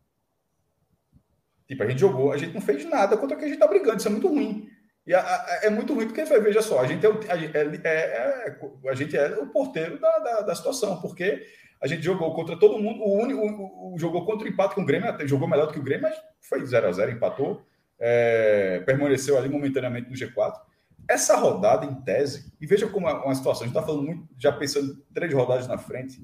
Tipo, 1.69 1.83
a 1.83 1.87
gente 1.87 2.01
jogou, 2.01 2.33
a 2.33 2.39
gente 2.39 2.55
não 2.55 2.61
fez 2.61 2.85
nada 2.87 3.17
contra 3.17 3.37
quem 3.37 3.45
a 3.45 3.49
gente 3.49 3.57
está 3.57 3.69
brigando, 3.69 3.99
isso 3.99 4.09
é 4.09 4.11
muito 4.11 4.29
ruim. 4.29 4.69
E 5.07 5.13
a, 5.15 5.21
a, 5.21 5.61
é 5.65 5.71
muito 5.71 5.95
ruim 5.95 6.07
porque, 6.07 6.25
veja 6.25 6.63
só, 6.63 6.81
a 6.81 6.87
gente 6.87 7.05
é 7.05 7.09
o, 7.09 7.21
a, 7.29 7.37
é, 7.37 7.51
é, 7.85 7.89
é, 7.89 8.59
a 8.89 8.95
gente 8.95 9.17
é 9.17 9.39
o 9.39 9.47
porteiro 9.49 9.99
da, 10.01 10.19
da, 10.19 10.41
da, 10.41 10.55
situação, 10.55 11.01
porque 11.01 11.47
a 11.81 11.87
gente 11.87 12.03
jogou 12.03 12.35
contra 12.35 12.57
todo 12.59 12.79
mundo, 12.79 13.03
o 13.03 13.21
único, 13.21 13.41
o, 13.41 13.95
o, 13.95 13.99
jogou 13.99 14.25
contra 14.25 14.47
o 14.47 14.51
empate 14.51 14.75
com 14.75 14.83
o 14.83 14.87
Grêmio, 14.87 15.15
jogou 15.29 15.49
melhor 15.49 15.67
do 15.67 15.73
que 15.73 15.79
o 15.79 15.83
Grêmio, 15.83 16.09
mas 16.09 16.17
foi 16.41 16.65
0 16.65 16.89
a 16.89 16.93
0 16.93 17.13
empatou, 17.13 17.67
é, 17.99 18.81
permaneceu 18.87 19.37
ali 19.37 19.49
momentaneamente 19.49 20.09
no 20.09 20.17
G4. 20.17 20.72
Essa 21.09 21.37
rodada, 21.37 21.85
em 21.85 21.95
tese, 22.03 22.53
e 22.61 22.67
veja 22.67 22.87
como 22.87 23.09
é 23.09 23.13
uma 23.13 23.35
situação, 23.35 23.63
a 23.63 23.67
gente 23.67 23.77
está 23.77 23.83
falando 23.87 24.05
muito, 24.05 24.29
já 24.39 24.53
pensando 24.53 24.97
três 25.13 25.33
rodadas 25.33 25.67
na 25.67 25.77
frente, 25.77 26.23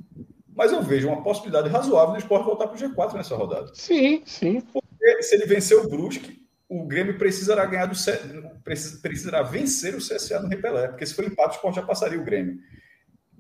mas 0.55 0.73
eu 0.73 0.83
vejo 0.83 1.09
uma 1.09 1.23
possibilidade 1.23 1.69
razoável 1.69 2.15
do 2.15 2.19
esporte 2.19 2.45
voltar 2.45 2.67
para 2.69 2.77
o 2.77 2.79
G4 2.79 3.15
nessa 3.15 3.37
rodada. 3.37 3.71
Sim, 3.75 4.23
sim. 4.25 4.61
Porque 4.61 5.23
se 5.23 5.35
ele 5.35 5.47
vencer 5.47 5.77
o 5.79 5.89
Brusque, 5.89 6.43
o 6.69 6.85
Grêmio 6.85 7.17
precisará 7.17 7.65
ganhar 7.65 7.87
do 7.87 7.97
precisará 9.03 9.43
vencer 9.43 9.95
o 9.95 9.99
CSA 9.99 10.41
no 10.41 10.49
Repelé, 10.49 10.89
porque 10.89 11.07
se 11.07 11.15
for 11.15 11.25
empate, 11.25 11.51
o 11.51 11.57
esporte 11.57 11.77
já 11.77 11.83
passaria 11.83 12.21
o 12.21 12.25
Grêmio. 12.25 12.59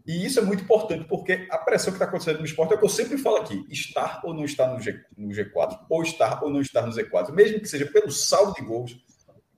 E 0.06 0.24
isso 0.24 0.38
é 0.38 0.42
muito 0.42 0.62
importante, 0.62 1.06
porque 1.06 1.46
a 1.50 1.58
pressão 1.58 1.92
que 1.92 1.96
está 1.96 2.06
acontecendo 2.06 2.38
no 2.38 2.44
esporte 2.46 2.72
é 2.72 2.76
o 2.76 2.78
que 2.78 2.84
eu 2.84 2.88
sempre 2.88 3.18
falo 3.18 3.36
aqui: 3.36 3.66
estar 3.68 4.22
ou 4.24 4.32
não 4.32 4.44
estar 4.44 4.68
no, 4.68 4.80
G, 4.80 4.98
no 5.16 5.28
G4, 5.28 5.86
ou 5.90 6.02
estar 6.02 6.42
ou 6.42 6.50
não 6.50 6.62
estar 6.62 6.86
no 6.86 6.92
Z4, 6.92 7.32
mesmo 7.32 7.60
que 7.60 7.68
seja 7.68 7.84
pelo 7.84 8.10
saldo 8.10 8.54
de 8.54 8.62
gols. 8.62 8.96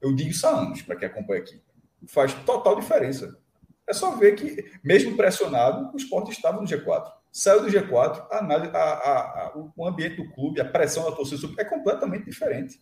Eu 0.00 0.14
digo 0.14 0.30
isso 0.30 0.46
há 0.46 0.50
anos 0.50 0.82
para 0.82 0.96
quem 0.96 1.06
acompanha 1.06 1.42
aqui 1.42 1.60
faz 2.06 2.34
total 2.34 2.78
diferença. 2.78 3.38
É 3.88 3.92
só 3.92 4.12
ver 4.12 4.36
que, 4.36 4.70
mesmo 4.84 5.16
pressionado, 5.16 5.90
o 5.92 5.96
esporte 5.96 6.30
estava 6.30 6.60
no 6.60 6.66
G4. 6.66 7.10
Saiu 7.32 7.62
do 7.62 7.68
G4, 7.68 8.26
a, 8.30 8.38
a, 8.38 9.20
a, 9.46 9.52
o 9.76 9.86
ambiente 9.86 10.16
do 10.16 10.30
clube, 10.32 10.60
a 10.60 10.64
pressão 10.64 11.04
da 11.04 11.16
torcida 11.16 11.48
é 11.58 11.64
completamente 11.64 12.24
diferente. 12.24 12.78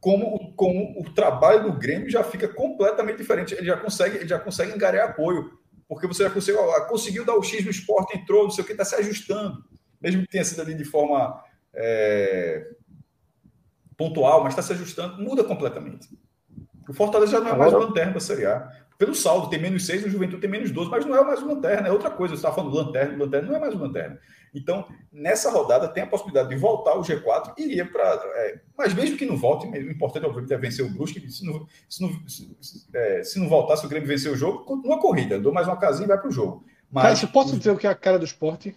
Como, 0.00 0.54
como 0.54 1.00
o 1.00 1.12
trabalho 1.14 1.64
do 1.64 1.78
Grêmio 1.78 2.10
já 2.10 2.24
fica 2.24 2.48
completamente 2.48 3.18
diferente. 3.18 3.54
Ele 3.54 3.66
já 3.66 3.76
consegue, 3.76 4.16
ele 4.16 4.28
já 4.28 4.38
consegue 4.38 4.72
engarear 4.72 5.10
apoio. 5.10 5.58
Porque 5.88 6.06
você 6.06 6.24
já 6.24 6.30
conseguiu, 6.30 6.60
conseguiu 6.88 7.24
dar 7.24 7.34
o 7.34 7.42
X 7.42 7.64
no 7.64 7.70
esporte, 7.70 8.16
entrou, 8.16 8.44
não 8.44 8.50
sei 8.50 8.64
o 8.64 8.66
que, 8.66 8.72
está 8.72 8.84
se 8.84 8.94
ajustando. 8.94 9.62
Mesmo 10.00 10.22
que 10.22 10.28
tenha 10.28 10.44
sido 10.44 10.62
ali 10.62 10.74
de 10.74 10.84
forma 10.84 11.42
é, 11.74 12.66
pontual, 13.96 14.42
mas 14.42 14.52
está 14.52 14.62
se 14.62 14.72
ajustando, 14.72 15.22
muda 15.22 15.44
completamente. 15.44 16.08
O 16.88 16.92
Fortaleza 16.92 17.32
já 17.32 17.40
não 17.40 17.50
é 17.50 17.56
mais 17.56 17.72
o 17.72 17.78
lanterna 17.78 18.12
da 18.12 18.20
Série 18.20 18.46
A. 18.46 18.70
Pelo 18.98 19.14
saldo, 19.14 19.48
tem 19.48 19.60
menos 19.60 19.84
6, 19.84 20.04
o 20.04 20.10
Juventude 20.10 20.40
tem 20.40 20.50
menos 20.50 20.70
12, 20.70 20.88
mas 20.88 21.04
não 21.04 21.16
é 21.16 21.24
mais 21.24 21.42
o 21.42 21.46
lanterna, 21.46 21.88
é 21.88 21.90
outra 21.92 22.10
coisa. 22.10 22.34
Você 22.34 22.38
está 22.38 22.52
falando 22.52 22.74
lanterna, 22.74 23.24
lanterna 23.24 23.48
não 23.48 23.56
é 23.56 23.60
mais 23.60 23.74
o 23.74 23.78
lanterna. 23.78 24.18
Então, 24.54 24.86
nessa 25.12 25.50
rodada, 25.50 25.88
tem 25.88 26.02
a 26.02 26.06
possibilidade 26.06 26.50
de 26.50 26.56
voltar 26.56 26.94
o 26.94 27.02
G4 27.02 27.54
e 27.58 27.64
iria 27.64 27.84
para. 27.84 28.04
É, 28.36 28.60
mas 28.76 28.94
mesmo 28.94 29.16
que 29.16 29.26
não 29.26 29.36
volte, 29.36 29.66
o 29.66 29.90
importante, 29.90 30.26
obviamente, 30.26 30.52
é 30.52 30.58
vencer 30.58 30.84
o 30.84 30.90
Brusque. 30.90 31.28
Se 31.30 31.44
não, 31.44 31.66
se 31.88 32.02
não, 32.02 32.28
se, 32.28 32.86
é, 32.94 33.24
se 33.24 33.40
não 33.40 33.48
voltar, 33.48 33.76
se 33.76 33.86
o 33.86 33.88
Grêmio 33.88 34.06
vencer 34.06 34.30
o 34.30 34.36
jogo, 34.36 34.64
continua 34.64 34.96
a 34.96 35.00
corrida. 35.00 35.40
Dou 35.40 35.52
mais 35.52 35.66
uma 35.66 35.76
casinha 35.76 36.04
e 36.04 36.08
vai 36.08 36.18
para 36.18 36.28
o 36.28 36.32
jogo. 36.32 36.64
Mas, 36.90 37.20
Cara, 37.20 37.32
posso 37.32 37.56
dizer 37.56 37.70
o 37.70 37.78
que 37.78 37.86
é 37.86 37.90
a 37.90 37.94
cara 37.94 38.18
do 38.18 38.24
esporte? 38.24 38.76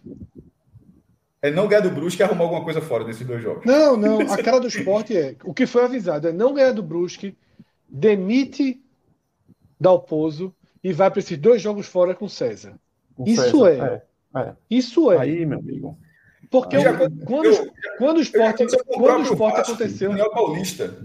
É 1.41 1.51
não 1.51 1.67
ganhar 1.67 1.81
do 1.81 1.91
Brusque 1.91 2.21
e 2.21 2.23
arrumar 2.23 2.45
alguma 2.45 2.63
coisa 2.63 2.81
fora 2.81 3.03
desses 3.03 3.27
dois 3.27 3.43
jogos. 3.43 3.65
Não, 3.65 3.95
não. 3.95 4.21
A 4.21 4.37
cara 4.41 4.59
do 4.59 4.67
esporte 4.67 5.15
é. 5.15 5.35
O 5.43 5.53
que 5.53 5.67
foi 5.67 5.83
avisado 5.83 6.29
é 6.29 6.31
não 6.31 6.53
ganhar 6.53 6.71
do 6.71 6.81
Brusque 6.81 7.37
demite 7.87 8.81
Dalpozo 9.79 10.53
e 10.83 10.93
vai 10.93 11.09
para 11.09 11.19
esses 11.19 11.37
dois 11.37 11.61
jogos 11.61 11.87
fora 11.87 12.15
com 12.15 12.27
César. 12.27 12.79
Com 13.15 13.25
Isso 13.25 13.65
César, 13.65 14.03
é. 14.33 14.39
É, 14.39 14.41
é. 14.41 14.55
Isso 14.69 15.11
é. 15.11 15.17
Aí, 15.17 15.45
meu 15.45 15.59
amigo. 15.59 15.97
Porque 16.49 16.79
já, 16.79 16.93
quando, 17.25 17.45
eu, 17.45 17.73
quando 17.97 18.17
o 18.17 18.21
esporte, 18.21 18.65
quando 18.85 19.19
o 19.19 19.23
esporte 19.23 19.55
Vasco, 19.57 19.71
aconteceu. 19.73 20.09
Daniel 20.09 20.31
Paulista, 20.31 20.95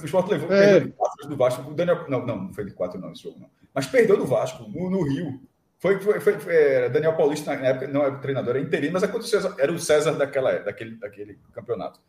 o 0.00 0.04
esporte 0.04 0.30
levou 0.30 0.52
é. 0.52 0.80
do 0.80 1.36
Vasco. 1.36 1.70
O 1.70 1.74
Daniel, 1.74 2.06
não, 2.08 2.24
não, 2.24 2.36
não 2.44 2.52
foi 2.54 2.64
de 2.64 2.70
quatro, 2.70 3.00
não, 3.00 3.12
esse 3.12 3.22
jogo, 3.22 3.40
não. 3.40 3.48
Mas 3.74 3.86
perdeu 3.86 4.16
do 4.16 4.26
Vasco, 4.26 4.68
no, 4.68 4.88
no 4.88 5.02
Rio. 5.02 5.40
Foi, 5.78 5.98
foi, 6.00 6.20
foi, 6.20 6.38
foi 6.38 6.54
é, 6.54 6.88
Daniel 6.88 7.16
Paulista, 7.16 7.56
na 7.56 7.68
época, 7.68 7.88
não 7.88 8.02
era 8.02 8.16
treinador, 8.16 8.56
era 8.56 8.64
interino, 8.64 8.92
mas 8.92 9.02
aconteceu, 9.02 9.40
era 9.58 9.72
o 9.72 9.78
César 9.78 10.12
daquela, 10.12 10.58
daquele, 10.58 10.96
daquele 10.96 11.38
campeonato. 11.52 12.00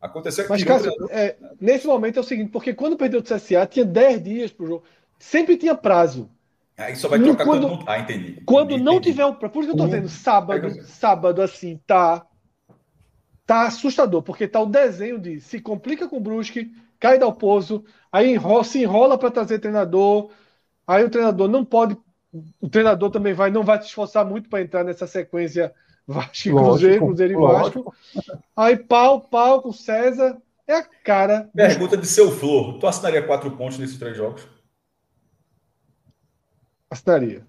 Aconteceu 0.00 0.46
Mas, 0.48 0.62
caso, 0.62 0.90
é, 1.10 1.36
nesse 1.60 1.86
momento 1.86 2.18
é 2.18 2.20
o 2.20 2.24
seguinte, 2.24 2.50
porque 2.50 2.72
quando 2.72 2.96
perdeu 2.96 3.20
o 3.20 3.22
CSA, 3.22 3.66
tinha 3.66 3.84
10 3.84 4.22
dias 4.22 4.52
para 4.52 4.64
o 4.64 4.68
jogo. 4.68 4.84
Sempre 5.18 5.56
tinha 5.56 5.74
prazo. 5.74 6.30
Aí 6.76 6.94
só 6.94 7.08
vai 7.08 7.18
trocar 7.18 7.44
quando, 7.44 7.68
quando 7.68 7.84
Ah, 7.88 7.98
entendi. 7.98 8.40
Quando 8.46 8.70
entendi, 8.70 8.84
não 8.84 8.94
entendi. 8.94 9.10
tiver 9.10 9.24
o 9.24 9.34
prazo. 9.34 9.52
Por 9.52 9.64
isso 9.64 9.68
que 9.68 9.72
eu 9.72 9.76
tô 9.76 9.86
dizendo, 9.86 10.08
sábado, 10.08 10.66
é 10.68 10.82
sábado, 10.82 11.42
assim, 11.42 11.80
tá. 11.86 12.24
Tá 13.44 13.66
assustador, 13.66 14.22
porque 14.22 14.46
tá 14.46 14.60
o 14.60 14.66
desenho 14.66 15.18
de 15.18 15.40
se 15.40 15.58
complica 15.60 16.06
com 16.06 16.18
o 16.18 16.20
Brusque, 16.20 16.70
cai 17.00 17.18
do 17.18 17.32
poço, 17.32 17.82
aí 18.12 18.30
enrola, 18.34 18.62
se 18.62 18.82
enrola 18.82 19.16
para 19.18 19.30
trazer 19.30 19.58
treinador, 19.58 20.30
aí 20.86 21.02
o 21.02 21.10
treinador 21.10 21.48
não 21.48 21.64
pode. 21.64 21.96
O 22.60 22.68
treinador 22.68 23.10
também 23.10 23.32
vai, 23.32 23.50
não 23.50 23.64
vai 23.64 23.80
se 23.80 23.86
esforçar 23.86 24.24
muito 24.24 24.50
para 24.50 24.60
entrar 24.60 24.84
nessa 24.84 25.06
sequência 25.06 25.74
Vasco 26.08 26.48
e 26.48 26.50
Cruzeiro, 26.50 27.04
Cruzeiro 27.04 27.32
e 27.34 27.36
Vasco. 27.36 27.94
Aí 28.56 28.76
pau, 28.78 29.20
pau 29.20 29.60
com 29.60 29.72
César. 29.72 30.40
É 30.66 30.76
a 30.76 30.82
cara. 31.04 31.50
Pergunta 31.54 31.98
de 31.98 32.06
seu 32.06 32.30
Flor. 32.30 32.78
Tu 32.78 32.86
assinaria 32.86 33.22
quatro 33.22 33.50
pontos 33.50 33.78
nesses 33.78 33.98
três 33.98 34.16
jogos? 34.16 34.48
Assinaria. 36.90 37.46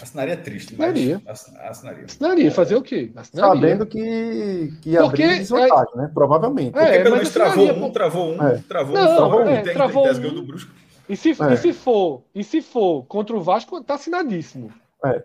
Assinaria 0.00 0.36
triste, 0.38 0.72
assinaria. 0.72 1.22
assinaria. 1.26 2.04
Assinaria. 2.06 2.50
Fazer 2.50 2.76
o 2.76 2.82
quê? 2.82 3.12
Assinaria. 3.14 3.54
Sabendo 3.54 3.86
que, 3.86 4.72
que 4.80 4.90
ia 4.90 5.02
Porque, 5.02 5.22
abrir 5.22 5.38
desvantagem, 5.38 5.94
é... 5.94 5.98
né? 5.98 6.10
Provavelmente. 6.14 6.72
Porque 6.72 6.86
é, 6.86 7.02
pelo 7.02 7.16
menos 7.16 7.30
travou 7.30 7.70
um, 7.70 7.90
travou 7.90 8.32
um, 8.32 8.42
é. 8.42 8.64
travou 8.66 8.96
um, 8.96 9.16
travou 9.16 9.40
um, 9.40 9.48
é, 9.48 9.62
tem, 9.62 9.74
travou 9.74 10.02
tem, 10.04 10.20
tem, 10.20 10.30
um. 10.30 10.34
do 10.34 10.42
Brusco. 10.42 10.72
E 11.06 11.16
se, 11.16 11.30
é. 11.30 11.52
e 11.52 11.56
se 11.58 11.72
for, 11.74 12.22
e 12.34 12.42
se 12.42 12.62
for 12.62 13.04
contra 13.04 13.36
o 13.36 13.42
Vasco, 13.42 13.82
tá 13.82 13.94
assinadíssimo. 13.94 14.72
É. 15.04 15.22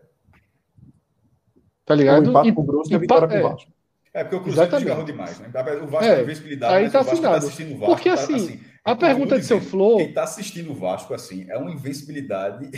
Tá 1.86 1.94
ligado? 1.95 2.26
O 2.26 2.30
empate 2.30 2.49
e, 2.49 2.52
com 2.52 2.62
o 2.62 2.64
Brusco 2.64 2.94
e 2.94 2.95
a 2.95 2.99
vitória 2.99 3.28
com 3.28 3.38
o 3.38 3.49
Vasco. 3.49 3.72
É, 4.14 4.24
porque 4.24 4.36
o 4.38 4.41
Cruzeiro 4.41 4.72
desgarrou 4.72 5.03
demais, 5.03 5.40
né? 5.40 5.49
O 5.84 5.88
Vasco 5.88 6.06
é, 6.06 6.16
tem 6.16 6.26
visibilidade, 6.26 6.74
aí 6.74 6.90
tá 6.90 7.02
o 7.02 7.03
Vasco 7.03 7.22
tá 7.22 7.36
assistindo 7.36 7.76
o 7.76 7.78
Vasco. 7.78 7.95
Porque 7.95 8.10
tá, 8.10 8.16
assim, 8.16 8.36
assim 8.36 8.62
a 8.86 8.95
pergunta 8.95 9.38
de 9.38 9.45
seu 9.45 9.60
Flow... 9.60 9.98
Quem 9.98 10.14
tá 10.14 10.24
assistindo 10.24 10.72
o 10.72 10.76
Vasco, 10.76 11.14
assim, 11.14 11.45
é 11.49 11.57
uma 11.57 11.72
invencibilidade 11.72 12.70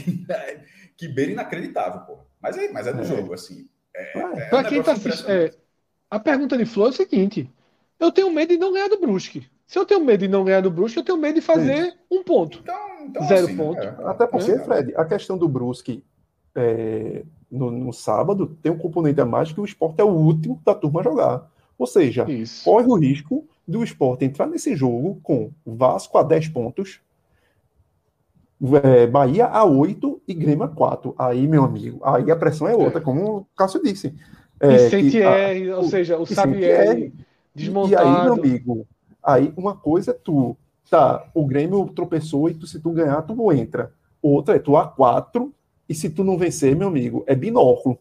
que 0.98 1.08
beira 1.08 1.34
inacreditável, 1.34 2.02
pô. 2.02 2.20
Mas 2.42 2.58
é, 2.58 2.72
mas 2.72 2.88
é 2.88 2.94
do 2.94 3.02
é. 3.02 3.06
jogo, 3.06 3.34
assim. 3.34 3.68
É, 3.96 4.18
é, 4.18 4.22
é 4.22 4.46
para 4.46 4.64
quem 4.70 4.82
tá 4.82 4.94
assistindo... 4.94 5.30
É, 5.30 5.52
a 6.10 6.20
pergunta 6.20 6.58
de 6.58 6.66
Flow 6.66 6.88
é 6.88 6.90
o 6.90 6.94
seguinte, 6.94 7.50
eu 8.00 8.12
tenho 8.12 8.32
medo 8.32 8.54
de 8.54 8.58
não 8.58 8.74
ganhar 8.74 8.88
do 8.88 9.00
Brusque. 9.00 9.46
Se 9.68 9.78
eu 9.78 9.86
tenho 9.86 10.04
medo 10.04 10.22
de 10.22 10.28
não 10.30 10.46
ganhar 10.46 10.62
do 10.62 10.72
Brusque, 10.72 10.98
eu 10.98 11.04
tenho 11.04 11.18
medo 11.18 11.36
de 11.36 11.42
fazer 11.42 11.88
Isso. 11.88 11.98
um 12.10 12.24
ponto. 12.24 12.60
Então, 12.64 13.06
então 13.06 13.28
Zero 13.28 13.46
assim, 13.46 13.58
ponto. 13.58 13.82
É. 13.82 13.96
Até 14.06 14.26
porque, 14.26 14.60
Fred, 14.60 14.94
a 14.96 15.04
questão 15.04 15.38
do 15.38 15.48
Brusque 15.48 16.04
no, 17.50 17.72
no, 17.72 17.94
sábado 17.94 18.58
tem 18.62 18.72
um 18.72 18.78
componente 18.78 19.22
a 19.22 19.26
mais 19.26 19.52
que 19.52 19.62
o 19.62 19.66
esporte 19.66 20.02
é 20.02 20.04
o 20.04 20.10
último 20.10 20.62
da 20.66 20.76
turma 20.76 21.00
a 21.00 21.04
jogar. 21.04 21.50
Ou 21.78 21.88
seja, 21.88 22.30
Isso. 22.30 22.64
corre 22.64 22.88
o 22.88 22.96
risco 22.96 23.46
do 23.68 23.84
esporte 23.84 24.26
entrar 24.26 24.48
nesse 24.48 24.76
jogo 24.76 25.20
com 25.22 25.52
Vasco 25.66 26.18
a 26.18 26.24
10 26.24 26.50
pontos, 26.50 27.00
é, 28.84 29.06
Bahia 29.06 29.46
a 29.46 29.64
8 29.64 30.22
e 30.28 30.34
Grêmio 30.34 30.64
a 30.64 30.68
4. 30.68 31.14
Aí, 31.18 31.48
meu 31.48 31.64
amigo, 31.64 32.00
aí 32.04 32.32
a 32.32 32.36
pressão 32.36 32.68
é 32.68 32.76
outra, 32.76 33.00
é. 33.00 33.04
como 33.04 33.38
o 33.38 33.48
Cássio 33.56 33.82
disse. 33.84 34.14
É, 34.60 34.78
Vicente 34.78 35.22
R, 35.22 35.72
ou 35.74 35.84
seja, 35.84 36.18
o 36.18 36.26
Sabier 36.26 37.12
desmontado. 37.54 37.92
E 37.92 37.96
aí, 37.96 38.24
meu 38.24 38.34
amigo, 38.34 38.88
aí 39.24 39.54
uma 39.56 39.76
coisa 39.76 40.12
é 40.12 40.14
tu, 40.14 40.58
tá, 40.90 41.28
o 41.34 41.46
Grêmio 41.46 41.88
tropeçou 41.90 42.50
e 42.50 42.54
tu, 42.54 42.66
se 42.66 42.80
tu 42.80 42.92
ganhar, 42.92 43.22
tu 43.22 43.52
entra. 43.52 43.92
Outra 44.22 44.56
é 44.56 44.60
tu 44.60 44.76
a 44.76 44.88
4 44.88 45.54
e 45.90 45.96
se 45.96 46.10
tu 46.10 46.24
não 46.24 46.38
vencer, 46.38 46.76
meu 46.76 46.88
amigo, 46.88 47.24
é 47.28 47.36
binóculo. 47.36 47.98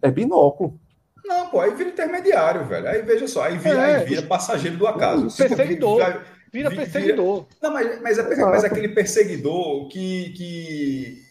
É 0.00 0.10
binóculo. 0.10 0.78
Não, 1.24 1.48
pô, 1.48 1.60
aí 1.60 1.74
vira 1.74 1.90
intermediário, 1.90 2.66
velho. 2.66 2.88
Aí 2.88 3.02
veja 3.02 3.26
só, 3.26 3.44
aí 3.44 3.56
vira, 3.56 3.78
é, 3.78 3.96
aí 3.96 4.04
vira 4.04 4.22
passageiro 4.22 4.76
do 4.76 4.86
acaso. 4.86 5.34
Perseguidor. 5.36 5.96
Vira, 5.96 6.24
vira 6.52 6.70
perseguidor. 6.70 7.44
Vira... 7.44 7.56
Não, 7.62 7.72
mas, 7.72 8.02
mas, 8.02 8.18
é, 8.18 8.36
mas 8.36 8.64
é 8.64 8.66
aquele 8.66 8.88
perseguidor 8.88 9.88
que, 9.88 10.30
que, 10.30 11.22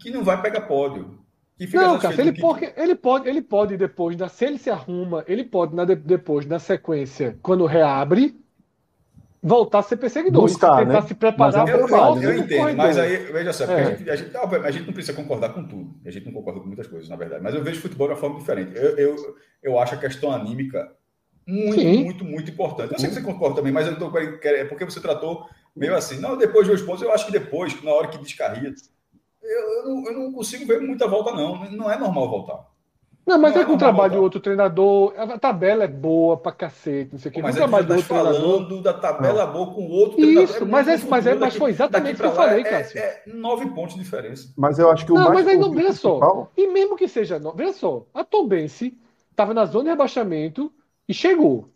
que 0.00 0.10
não 0.10 0.24
vai 0.24 0.40
pegar 0.40 0.62
pódio. 0.62 1.18
não, 1.74 1.98
cara, 1.98 2.20
ele, 2.20 2.32
que... 2.32 2.40
pode, 2.40 2.72
ele 2.76 2.94
pode, 2.94 3.28
ele 3.28 3.42
pode 3.42 3.76
depois, 3.76 4.16
se 4.32 4.44
ele 4.44 4.58
se 4.58 4.70
arruma, 4.70 5.22
ele 5.28 5.44
pode 5.44 5.74
na, 5.76 5.84
depois, 5.84 6.46
na 6.46 6.58
sequência, 6.58 7.38
quando 7.42 7.66
reabre, 7.66 8.34
voltar 9.46 9.78
a 9.78 9.82
ser 9.82 9.96
perseguidor. 9.96 10.42
Buscar, 10.42 10.78
tentar 10.78 11.00
né? 11.00 11.06
se 11.06 11.14
preparar 11.14 11.64
para 11.64 11.84
o 11.84 11.88
próximo. 11.88 12.24
Eu 12.24 12.36
entendo, 12.36 12.76
mas 12.76 12.98
aí, 12.98 13.16
veja 13.32 13.52
só, 13.52 13.64
é. 13.64 13.80
a, 13.80 13.84
gente, 13.84 14.10
a, 14.10 14.16
gente, 14.16 14.36
a, 14.36 14.70
gente, 14.72 14.86
não 14.86 14.92
precisa 14.92 15.16
concordar 15.16 15.50
com 15.50 15.62
tudo. 15.64 15.94
A 16.04 16.10
gente 16.10 16.26
não 16.26 16.32
concorda 16.32 16.60
com 16.60 16.66
muitas 16.66 16.88
coisas, 16.88 17.08
na 17.08 17.14
verdade. 17.14 17.42
Mas 17.42 17.54
eu 17.54 17.62
vejo 17.62 17.80
futebol 17.80 18.08
de 18.08 18.14
uma 18.14 18.20
forma 18.20 18.38
diferente. 18.38 18.76
Eu, 18.76 18.98
eu, 18.98 19.36
eu 19.62 19.78
acho 19.78 19.94
a 19.94 19.98
questão 19.98 20.32
anímica 20.32 20.90
muito, 21.46 21.80
Sim. 21.80 22.04
muito, 22.04 22.24
muito 22.24 22.50
importante. 22.50 22.92
Eu 22.92 22.98
sei 22.98 23.08
que 23.08 23.14
você 23.14 23.22
concorda 23.22 23.56
também, 23.56 23.72
mas 23.72 23.86
eu 23.86 23.96
tô, 23.96 24.10
é 24.18 24.64
porque 24.64 24.84
você 24.84 25.00
tratou 25.00 25.48
meio 25.76 25.94
assim. 25.94 26.18
Não, 26.18 26.36
depois 26.36 26.64
de 26.64 26.72
dois 26.72 26.82
pontos, 26.82 27.02
eu 27.02 27.12
acho 27.12 27.26
que 27.26 27.32
depois, 27.32 27.80
na 27.84 27.92
hora 27.92 28.08
que 28.08 28.18
descarria, 28.18 28.74
eu, 29.42 29.48
eu, 29.48 29.84
não, 29.84 30.06
eu 30.06 30.12
não 30.18 30.32
consigo 30.32 30.66
ver 30.66 30.80
muita 30.80 31.06
volta, 31.06 31.30
não. 31.30 31.70
Não 31.70 31.90
é 31.90 31.96
normal 31.96 32.28
voltar. 32.28 32.66
Não, 33.26 33.40
mas 33.40 33.54
não 33.54 33.60
é, 33.60 33.64
é 33.64 33.66
com 33.66 33.72
o 33.72 33.78
trabalho 33.78 34.12
de 34.12 34.18
outro 34.18 34.38
treinador. 34.38 35.12
A 35.16 35.36
tabela 35.36 35.82
é 35.82 35.88
boa 35.88 36.36
pra 36.36 36.52
cacete, 36.52 37.10
não 37.12 37.18
sei 37.18 37.30
o 37.30 37.34
que. 37.34 37.42
Mas 37.42 37.56
é 37.56 37.58
trabalho 37.58 37.84
de 37.84 37.92
outro 37.92 38.06
falando 38.06 38.38
treinador. 38.38 38.82
da 38.82 38.92
tabela 38.94 39.46
não. 39.46 39.52
boa 39.52 39.74
com 39.74 39.88
outro 39.88 40.16
treinador. 40.16 40.44
Isso, 40.44 40.62
é 40.62 40.64
mas, 40.64 40.86
é, 40.86 40.98
mas, 41.08 41.26
é, 41.26 41.34
mas 41.34 41.56
foi 41.56 41.70
exatamente 41.70 42.14
o 42.14 42.18
que 42.18 42.26
eu 42.26 42.34
falei, 42.34 42.60
é, 42.60 42.64
Cássio. 42.64 43.00
É, 43.00 43.22
nove 43.26 43.66
pontos 43.70 43.96
de 43.96 44.02
diferença. 44.02 44.52
Mas 44.56 44.78
eu 44.78 44.88
acho 44.88 45.04
que 45.04 45.10
o 45.10 45.16
não, 45.16 45.24
mais. 45.24 45.34
Mas 45.34 45.48
aí 45.48 45.58
não, 45.58 45.72
veja 45.72 45.92
só. 45.92 46.48
E 46.56 46.68
mesmo 46.68 46.96
que 46.96 47.08
seja. 47.08 47.40
Veja 47.56 47.72
só, 47.72 48.06
a 48.14 48.22
Tombense 48.22 48.96
estava 49.28 49.52
na 49.52 49.64
zona 49.64 49.84
de 49.84 49.90
rebaixamento 49.90 50.72
e 51.08 51.12
chegou. 51.12 51.68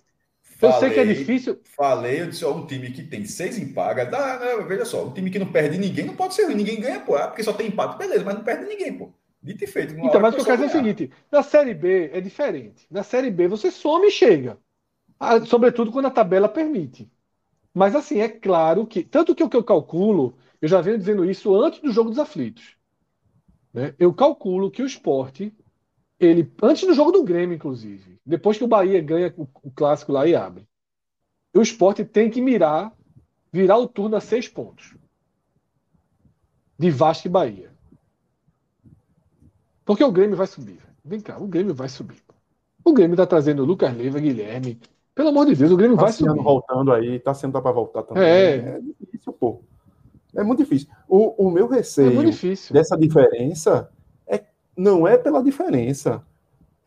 Falei, 0.60 0.76
eu 0.76 0.80
sei 0.80 0.90
que 0.90 1.00
é 1.00 1.04
difícil. 1.04 1.58
Falei, 1.64 2.20
eu 2.20 2.26
disse, 2.26 2.44
ó, 2.44 2.54
um 2.54 2.66
time 2.66 2.90
que 2.90 3.02
tem 3.02 3.24
seis 3.24 3.58
empagas, 3.58 4.10
dá, 4.10 4.38
né, 4.38 4.64
veja 4.68 4.84
só, 4.84 5.04
um 5.06 5.12
time 5.12 5.30
que 5.30 5.38
não 5.38 5.50
perde 5.50 5.78
ninguém 5.78 6.04
não 6.04 6.14
pode 6.14 6.34
ser 6.34 6.44
ruim, 6.44 6.54
ninguém 6.54 6.80
ganha, 6.80 7.00
pô, 7.00 7.16
ah, 7.16 7.28
porque 7.28 7.42
só 7.42 7.52
tem 7.54 7.68
empate, 7.68 7.96
beleza, 7.96 8.22
mas 8.22 8.34
não 8.34 8.44
perde 8.44 8.66
ninguém, 8.66 8.92
pô. 8.92 9.10
Dito 9.42 9.64
e 9.64 9.66
feito. 9.66 9.94
Então, 9.94 10.20
mas 10.20 10.34
o 10.34 10.36
que 10.36 10.42
eu 10.42 10.46
quero 10.46 10.62
dizer 10.62 10.76
é 10.76 10.80
o 10.80 10.84
seguinte: 10.84 11.10
na 11.30 11.42
Série 11.42 11.74
B 11.74 12.10
é 12.12 12.20
diferente. 12.20 12.86
Na 12.90 13.02
Série 13.02 13.30
B 13.30 13.48
você 13.48 13.70
some 13.70 14.06
e 14.06 14.10
chega. 14.10 14.58
Ah, 15.18 15.40
sobretudo 15.44 15.90
quando 15.90 16.06
a 16.06 16.10
tabela 16.10 16.48
permite. 16.48 17.10
Mas 17.72 17.94
assim, 17.94 18.20
é 18.20 18.28
claro 18.28 18.86
que. 18.86 19.02
Tanto 19.02 19.34
que 19.34 19.42
o 19.42 19.48
que 19.48 19.56
eu 19.56 19.64
calculo, 19.64 20.36
eu 20.60 20.68
já 20.68 20.80
venho 20.80 20.98
dizendo 20.98 21.24
isso 21.24 21.54
antes 21.54 21.80
do 21.80 21.90
jogo 21.90 22.10
dos 22.10 22.18
aflitos. 22.18 22.76
Né? 23.72 23.94
Eu 23.98 24.12
calculo 24.12 24.70
que 24.70 24.82
o 24.82 24.86
esporte, 24.86 25.54
ele, 26.18 26.52
antes 26.62 26.86
do 26.86 26.94
jogo 26.94 27.12
do 27.12 27.22
Grêmio, 27.22 27.54
inclusive, 27.54 28.20
depois 28.26 28.58
que 28.58 28.64
o 28.64 28.68
Bahia 28.68 29.00
ganha 29.00 29.32
o, 29.36 29.48
o 29.62 29.70
clássico 29.70 30.12
lá 30.12 30.26
e 30.26 30.34
abre, 30.34 30.66
o 31.54 31.62
esporte 31.62 32.04
tem 32.04 32.30
que 32.30 32.40
mirar, 32.40 32.92
virar 33.52 33.78
o 33.78 33.88
turno 33.88 34.16
a 34.16 34.20
seis 34.20 34.48
pontos. 34.48 34.94
De 36.78 36.90
Vasco 36.90 37.26
e 37.26 37.30
Bahia. 37.30 37.69
Porque 39.90 40.04
o 40.04 40.12
Grêmio 40.12 40.36
vai 40.36 40.46
subir. 40.46 40.78
Vem 41.04 41.18
cá, 41.18 41.36
o 41.36 41.48
Grêmio 41.48 41.74
vai 41.74 41.88
subir. 41.88 42.22
O 42.84 42.92
Grêmio 42.92 43.14
está 43.14 43.26
trazendo 43.26 43.64
Lucas 43.64 43.92
Leiva, 43.92 44.20
Guilherme. 44.20 44.78
Pelo 45.12 45.30
amor 45.30 45.46
de 45.46 45.56
Deus, 45.56 45.72
o 45.72 45.76
Grêmio 45.76 45.96
tá 45.96 46.04
vai 46.04 46.12
subir. 46.12 46.40
voltando 46.40 46.92
aí, 46.92 47.18
tá 47.18 47.34
sendo 47.34 47.60
para 47.60 47.72
voltar 47.72 48.04
também. 48.04 48.22
É. 48.22 48.54
é 48.54 48.80
difícil, 48.80 49.32
pô. 49.32 49.64
É 50.32 50.44
muito 50.44 50.60
difícil. 50.60 50.88
O, 51.08 51.48
o 51.48 51.50
meu 51.50 51.66
receio 51.66 52.20
é 52.20 52.72
dessa 52.72 52.96
diferença 52.96 53.90
é, 54.28 54.44
não 54.76 55.08
é 55.08 55.18
pela 55.18 55.42
diferença 55.42 56.24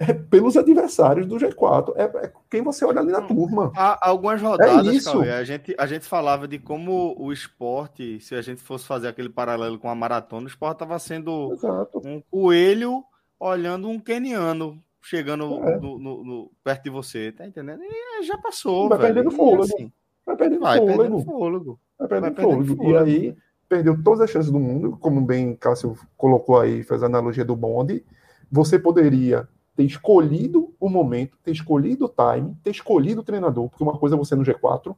é 0.09 0.13
pelos 0.13 0.57
adversários 0.57 1.25
do 1.25 1.35
G4. 1.35 1.93
É, 1.95 2.03
é 2.03 2.31
quem 2.49 2.61
você 2.61 2.85
olha 2.85 2.99
ali 2.99 3.11
na 3.11 3.21
turma. 3.21 3.71
Há 3.75 4.09
algumas 4.09 4.41
rodadas, 4.41 4.87
é 4.87 4.91
isso. 4.91 5.21
a, 5.21 5.43
gente, 5.43 5.75
a 5.77 5.85
gente 5.85 6.05
falava 6.05 6.47
de 6.47 6.59
como 6.59 7.15
o 7.17 7.31
esporte, 7.31 8.19
se 8.19 8.35
a 8.35 8.41
gente 8.41 8.61
fosse 8.61 8.85
fazer 8.85 9.07
aquele 9.07 9.29
paralelo 9.29 9.79
com 9.79 9.89
a 9.89 9.95
maratona, 9.95 10.45
o 10.45 10.49
esporte 10.49 10.75
estava 10.75 10.99
sendo 10.99 11.53
Exato. 11.53 12.01
um 12.05 12.21
coelho 12.29 13.03
olhando 13.39 13.89
um 13.89 13.99
keniano 13.99 14.81
chegando 15.03 15.43
é. 15.67 15.77
no, 15.77 15.99
no, 15.99 16.23
no, 16.23 16.51
perto 16.63 16.83
de 16.83 16.89
você, 16.89 17.31
tá 17.31 17.45
entendendo? 17.45 17.81
E 17.83 18.23
já 18.23 18.37
passou, 18.37 18.87
vai 18.87 18.97
velho. 18.97 19.13
Perdendo 19.13 19.35
fôlego. 19.35 19.63
Assim, 19.63 19.91
vai 20.25 20.35
perdendo 20.35 20.61
vai 20.61 20.77
fôlego. 20.77 20.97
Perdendo 20.97 21.25
fôlego. 21.25 21.79
Vai 21.99 22.07
perdendo, 22.07 22.35
vai 22.35 22.45
perdendo 22.45 22.77
fôlego. 22.77 22.91
E 22.91 22.97
aí 22.97 23.37
perdeu 23.67 24.01
todas 24.01 24.21
as 24.21 24.29
chances 24.29 24.51
do 24.51 24.59
mundo, 24.59 24.97
como 24.99 25.21
bem 25.21 25.55
Cássio 25.55 25.97
colocou 26.15 26.59
aí, 26.59 26.83
fez 26.83 27.03
a 27.03 27.07
analogia 27.07 27.43
do 27.43 27.55
bonde. 27.55 28.05
Você 28.51 28.79
poderia 28.79 29.47
ter 29.75 29.83
escolhido 29.83 30.73
o 30.79 30.89
momento, 30.89 31.37
ter 31.43 31.51
escolhido 31.51 32.05
o 32.05 32.09
time, 32.09 32.55
ter 32.63 32.71
escolhido 32.71 33.21
o 33.21 33.23
treinador, 33.23 33.69
porque 33.69 33.83
uma 33.83 33.97
coisa 33.97 34.15
é 34.15 34.17
você 34.17 34.35
no 34.35 34.43
G4, 34.43 34.95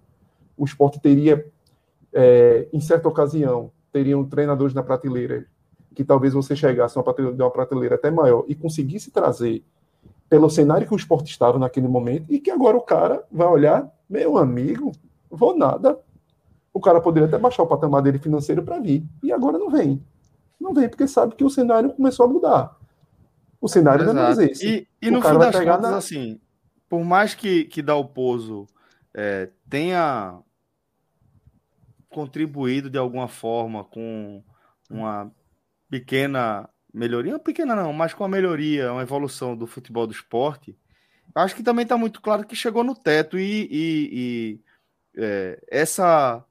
o 0.58 0.66
esporte 0.66 1.00
teria, 1.00 1.46
é, 2.14 2.68
em 2.72 2.80
certa 2.80 3.08
ocasião, 3.08 3.72
teriam 3.92 4.24
treinadores 4.26 4.74
na 4.74 4.84
prateleira 4.84 5.46
que 5.96 6.04
talvez 6.04 6.34
você 6.34 6.56
chegasse 6.56 6.98
a 6.98 7.00
uma 7.00 7.04
prateleira, 7.04 7.44
uma 7.44 7.50
prateleira 7.50 7.96
até 7.96 8.12
maior 8.12 8.44
e 8.48 8.54
conseguisse 8.54 9.10
trazer 9.10 9.64
pelo 10.30 10.50
cenário 10.50 10.86
que 10.86 10.94
o 10.94 10.98
esporte 10.98 11.32
estava 11.32 11.58
naquele 11.58 11.88
momento 11.88 12.26
e 12.30 12.40
que 12.40 12.52
agora 12.52 12.76
o 12.76 12.82
cara 12.82 13.24
vai 13.32 13.48
olhar, 13.48 13.90
meu 14.10 14.38
amigo, 14.38 14.92
vou 15.30 15.58
nada. 15.58 15.98
O 16.74 16.82
cara 16.82 17.00
poderia 17.00 17.28
até 17.28 17.38
baixar 17.38 17.64
o 17.64 17.68
patamar 17.68 18.02
dele 18.02 18.20
financeiro 18.20 18.62
para 18.62 18.80
vir 18.80 19.06
e 19.24 19.32
agora 19.32 19.58
não 19.58 19.70
vem. 19.70 20.04
Não 20.60 20.74
vem 20.74 20.90
porque 20.90 21.08
sabe 21.08 21.36
que 21.36 21.44
o 21.44 21.50
cenário 21.50 21.94
começou 21.94 22.26
a 22.26 22.30
mudar. 22.30 22.78
O 23.60 23.68
cenário 23.68 24.04
Exato. 24.04 24.16
não 24.16 24.24
é 24.24 24.26
mais 24.26 24.40
esse. 24.40 24.68
E, 24.68 24.88
e 25.02 25.12
no 25.12 25.22
fim 25.22 25.38
das 25.38 25.56
contas, 25.56 25.92
na... 25.92 25.98
assim, 25.98 26.40
por 26.90 27.04
mais 27.04 27.34
que, 27.34 27.66
que 27.66 27.82
Dalpozo 27.82 28.68
é, 29.14 29.50
tenha 29.70 30.40
contribuído 32.10 32.90
de 32.90 32.98
alguma 32.98 33.28
forma 33.28 33.84
com 33.84 34.44
uma 34.90 35.32
pequena 35.90 36.70
melhoria, 36.94 37.34
não 37.34 37.40
pequena 37.40 37.76
não, 37.76 37.92
mas 37.92 38.14
com 38.14 38.24
a 38.24 38.30
melhoria, 38.30 38.92
uma 38.94 39.02
evolução 39.02 39.56
do 39.56 39.68
futebol 39.68 40.08
do 40.08 40.14
esporte, 40.14 40.78
acho 41.34 41.56
que 41.56 41.64
também 41.64 41.84
está 41.84 41.98
muito 41.98 42.22
claro 42.22 42.46
que 42.46 42.56
chegou 42.56 42.84
no 42.84 42.96
teto 42.96 43.38
e, 43.38 43.68
e, 43.70 44.10
e 44.12 44.62
é, 45.18 45.62
essa 45.70 46.44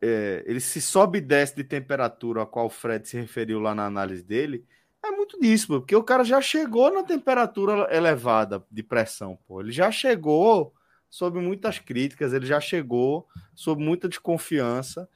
é, 0.00 0.42
ele 0.46 0.60
se 0.60 0.80
sobe 0.80 1.18
e 1.18 1.20
desce 1.20 1.54
de 1.54 1.62
temperatura 1.62 2.42
a 2.42 2.46
qual 2.46 2.66
o 2.66 2.70
Fred 2.70 3.08
se 3.08 3.16
referiu 3.16 3.60
lá 3.60 3.72
na 3.72 3.86
análise 3.86 4.24
dele, 4.24 4.66
é 5.04 5.10
muito 5.10 5.38
disso, 5.40 5.66
porque 5.66 5.96
o 5.96 6.02
cara 6.02 6.24
já 6.24 6.40
chegou 6.40 6.92
na 6.92 7.02
temperatura 7.02 7.88
elevada 7.94 8.64
de 8.70 8.82
pressão, 8.82 9.38
pô. 9.46 9.60
Ele 9.60 9.72
já 9.72 9.90
chegou 9.90 10.72
sob 11.10 11.40
muitas 11.40 11.78
críticas, 11.78 12.32
ele 12.32 12.46
já 12.46 12.60
chegou 12.60 13.26
sob 13.54 13.82
muita 13.82 14.08
desconfiança. 14.08 15.08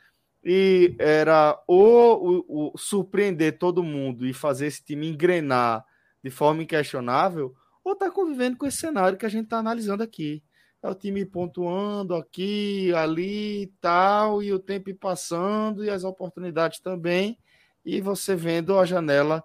e 0.45 0.95
era 0.99 1.61
ou 1.67 2.45
o, 2.47 2.73
o, 2.75 2.79
surpreender 2.79 3.59
todo 3.59 3.83
mundo 3.83 4.27
e 4.27 4.33
fazer 4.33 4.67
esse 4.67 4.85
time 4.85 5.09
engrenar 5.09 5.85
de 6.23 6.31
forma 6.31 6.63
inquestionável, 6.63 7.55
ou 7.85 7.95
tá 7.95 8.11
convivendo 8.11 8.57
com 8.57 8.67
esse 8.67 8.79
cenário 8.79 9.17
que 9.17 9.27
a 9.27 9.29
gente 9.29 9.45
está 9.45 9.59
analisando 9.59 10.03
aqui. 10.03 10.43
É 10.83 10.89
o 10.89 10.95
time 10.95 11.25
pontuando 11.25 12.15
aqui, 12.15 12.93
ali 12.95 13.63
e 13.63 13.67
tal, 13.81 14.43
e 14.43 14.53
o 14.53 14.59
tempo 14.59 14.93
passando, 14.95 15.85
e 15.85 15.91
as 15.91 16.05
oportunidades 16.05 16.81
também, 16.81 17.39
e 17.85 18.01
você 18.01 18.35
vendo 18.35 18.79
a 18.79 18.85
janela 18.85 19.43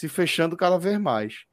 se 0.00 0.08
fechando 0.08 0.56
cada 0.56 0.78
vez 0.78 0.98
mais. 0.98 1.44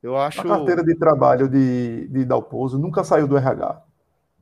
Eu 0.00 0.16
acho. 0.16 0.40
A 0.40 0.44
carteira 0.44 0.84
de 0.84 0.94
trabalho 0.94 1.48
de, 1.48 2.06
de 2.06 2.24
Dalpozo 2.24 2.78
nunca 2.78 3.02
saiu 3.02 3.26
do 3.26 3.36
RH. 3.36 3.82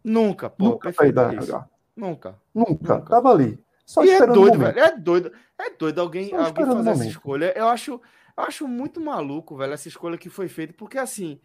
Nunca, 0.04 0.50
pô. 0.50 0.64
Nunca 0.66 0.92
saiu 0.92 1.14
do 1.14 1.20
RH. 1.20 1.68
Nunca. 1.96 2.38
Nunca. 2.54 2.72
Nunca. 2.76 3.00
Tava 3.00 3.30
ali. 3.30 3.58
Só 3.86 4.04
e 4.04 4.10
é 4.10 4.26
doido, 4.26 4.58
velho. 4.58 4.78
É 4.78 4.94
doido. 4.94 5.32
É 5.58 5.70
doido 5.70 5.98
alguém, 5.98 6.34
alguém 6.34 6.66
fazer 6.66 6.90
essa 6.90 7.06
escolha. 7.06 7.54
Eu 7.56 7.68
acho, 7.68 7.92
eu 8.36 8.44
acho 8.44 8.68
muito 8.68 9.00
maluco, 9.00 9.56
velho, 9.56 9.72
essa 9.72 9.88
escolha 9.88 10.18
que 10.18 10.28
foi 10.28 10.48
feita, 10.48 10.74
porque 10.76 10.98
assim, 10.98 11.40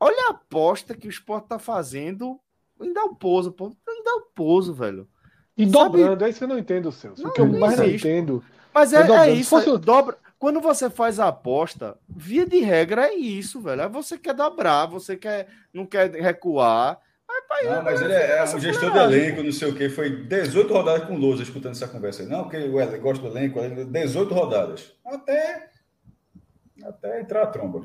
olha 0.00 0.28
a 0.28 0.30
aposta 0.30 0.94
que 0.94 1.06
o 1.06 1.10
Sport 1.10 1.48
tá 1.48 1.58
fazendo 1.58 2.40
em 2.80 2.94
Dalpozo, 2.94 3.52
pô. 3.52 3.72
Em 3.86 4.04
Dalpozo, 4.04 4.72
velho. 4.72 5.06
E 5.54 5.66
dobrando, 5.66 6.24
é 6.24 6.30
isso 6.30 6.38
que 6.38 6.44
eu 6.44 6.48
não 6.48 6.58
entendo, 6.58 6.90
Celso. 6.92 7.22
Não, 7.22 7.30
o 7.30 7.32
que 7.32 7.40
eu 7.42 7.46
mais 7.46 7.76
não 7.76 7.84
entendo. 7.84 8.42
Mas 8.72 8.92
é, 8.94 9.02
é, 9.02 9.28
é 9.28 9.32
isso, 9.32 9.50
fosse... 9.50 9.76
dobra. 9.78 10.16
Quando 10.38 10.60
você 10.60 10.88
faz 10.88 11.18
a 11.18 11.28
aposta, 11.28 11.98
via 12.08 12.46
de 12.46 12.60
regra 12.60 13.08
é 13.08 13.14
isso, 13.14 13.60
velho. 13.60 13.82
Aí 13.82 13.88
você 13.88 14.16
quer 14.16 14.34
dobrar, 14.34 14.86
você 14.86 15.16
quer, 15.16 15.48
não 15.74 15.84
quer 15.84 16.10
recuar. 16.12 17.00
não, 17.64 17.82
mas 17.82 18.00
ele 18.00 18.12
é, 18.12 18.38
é 18.38 18.44
um 18.44 18.60
gestor 18.60 18.92
de 18.92 18.98
elenco, 18.98 19.42
não 19.42 19.50
sei 19.50 19.68
o 19.68 19.74
quê. 19.74 19.88
Foi 19.88 20.24
18 20.24 20.72
rodadas 20.72 21.08
com 21.08 21.16
Lousa 21.16 21.42
escutando 21.42 21.72
essa 21.72 21.88
conversa. 21.88 22.24
Não, 22.24 22.44
porque 22.44 22.56
eu 22.56 23.00
gosto 23.00 23.22
do 23.22 23.36
elenco, 23.36 23.58
18 23.60 24.32
rodadas. 24.32 24.92
Até, 25.04 25.70
até 26.84 27.20
entrar 27.20 27.42
a 27.42 27.46
tromba. 27.48 27.84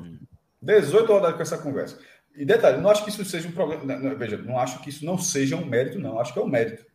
18 0.62 1.12
rodadas 1.12 1.36
com 1.36 1.42
essa 1.42 1.58
conversa. 1.58 1.98
E 2.36 2.44
detalhe, 2.44 2.80
não 2.80 2.90
acho 2.90 3.02
que 3.02 3.10
isso 3.10 3.24
seja 3.24 3.48
um 3.48 3.52
problema. 3.52 3.84
Não, 3.84 4.16
veja, 4.16 4.36
não 4.38 4.58
acho 4.58 4.80
que 4.80 4.90
isso 4.90 5.04
não 5.04 5.18
seja 5.18 5.56
um 5.56 5.64
mérito, 5.64 5.98
não. 5.98 6.20
Acho 6.20 6.32
que 6.32 6.38
é 6.38 6.42
um 6.42 6.48
mérito. 6.48 6.86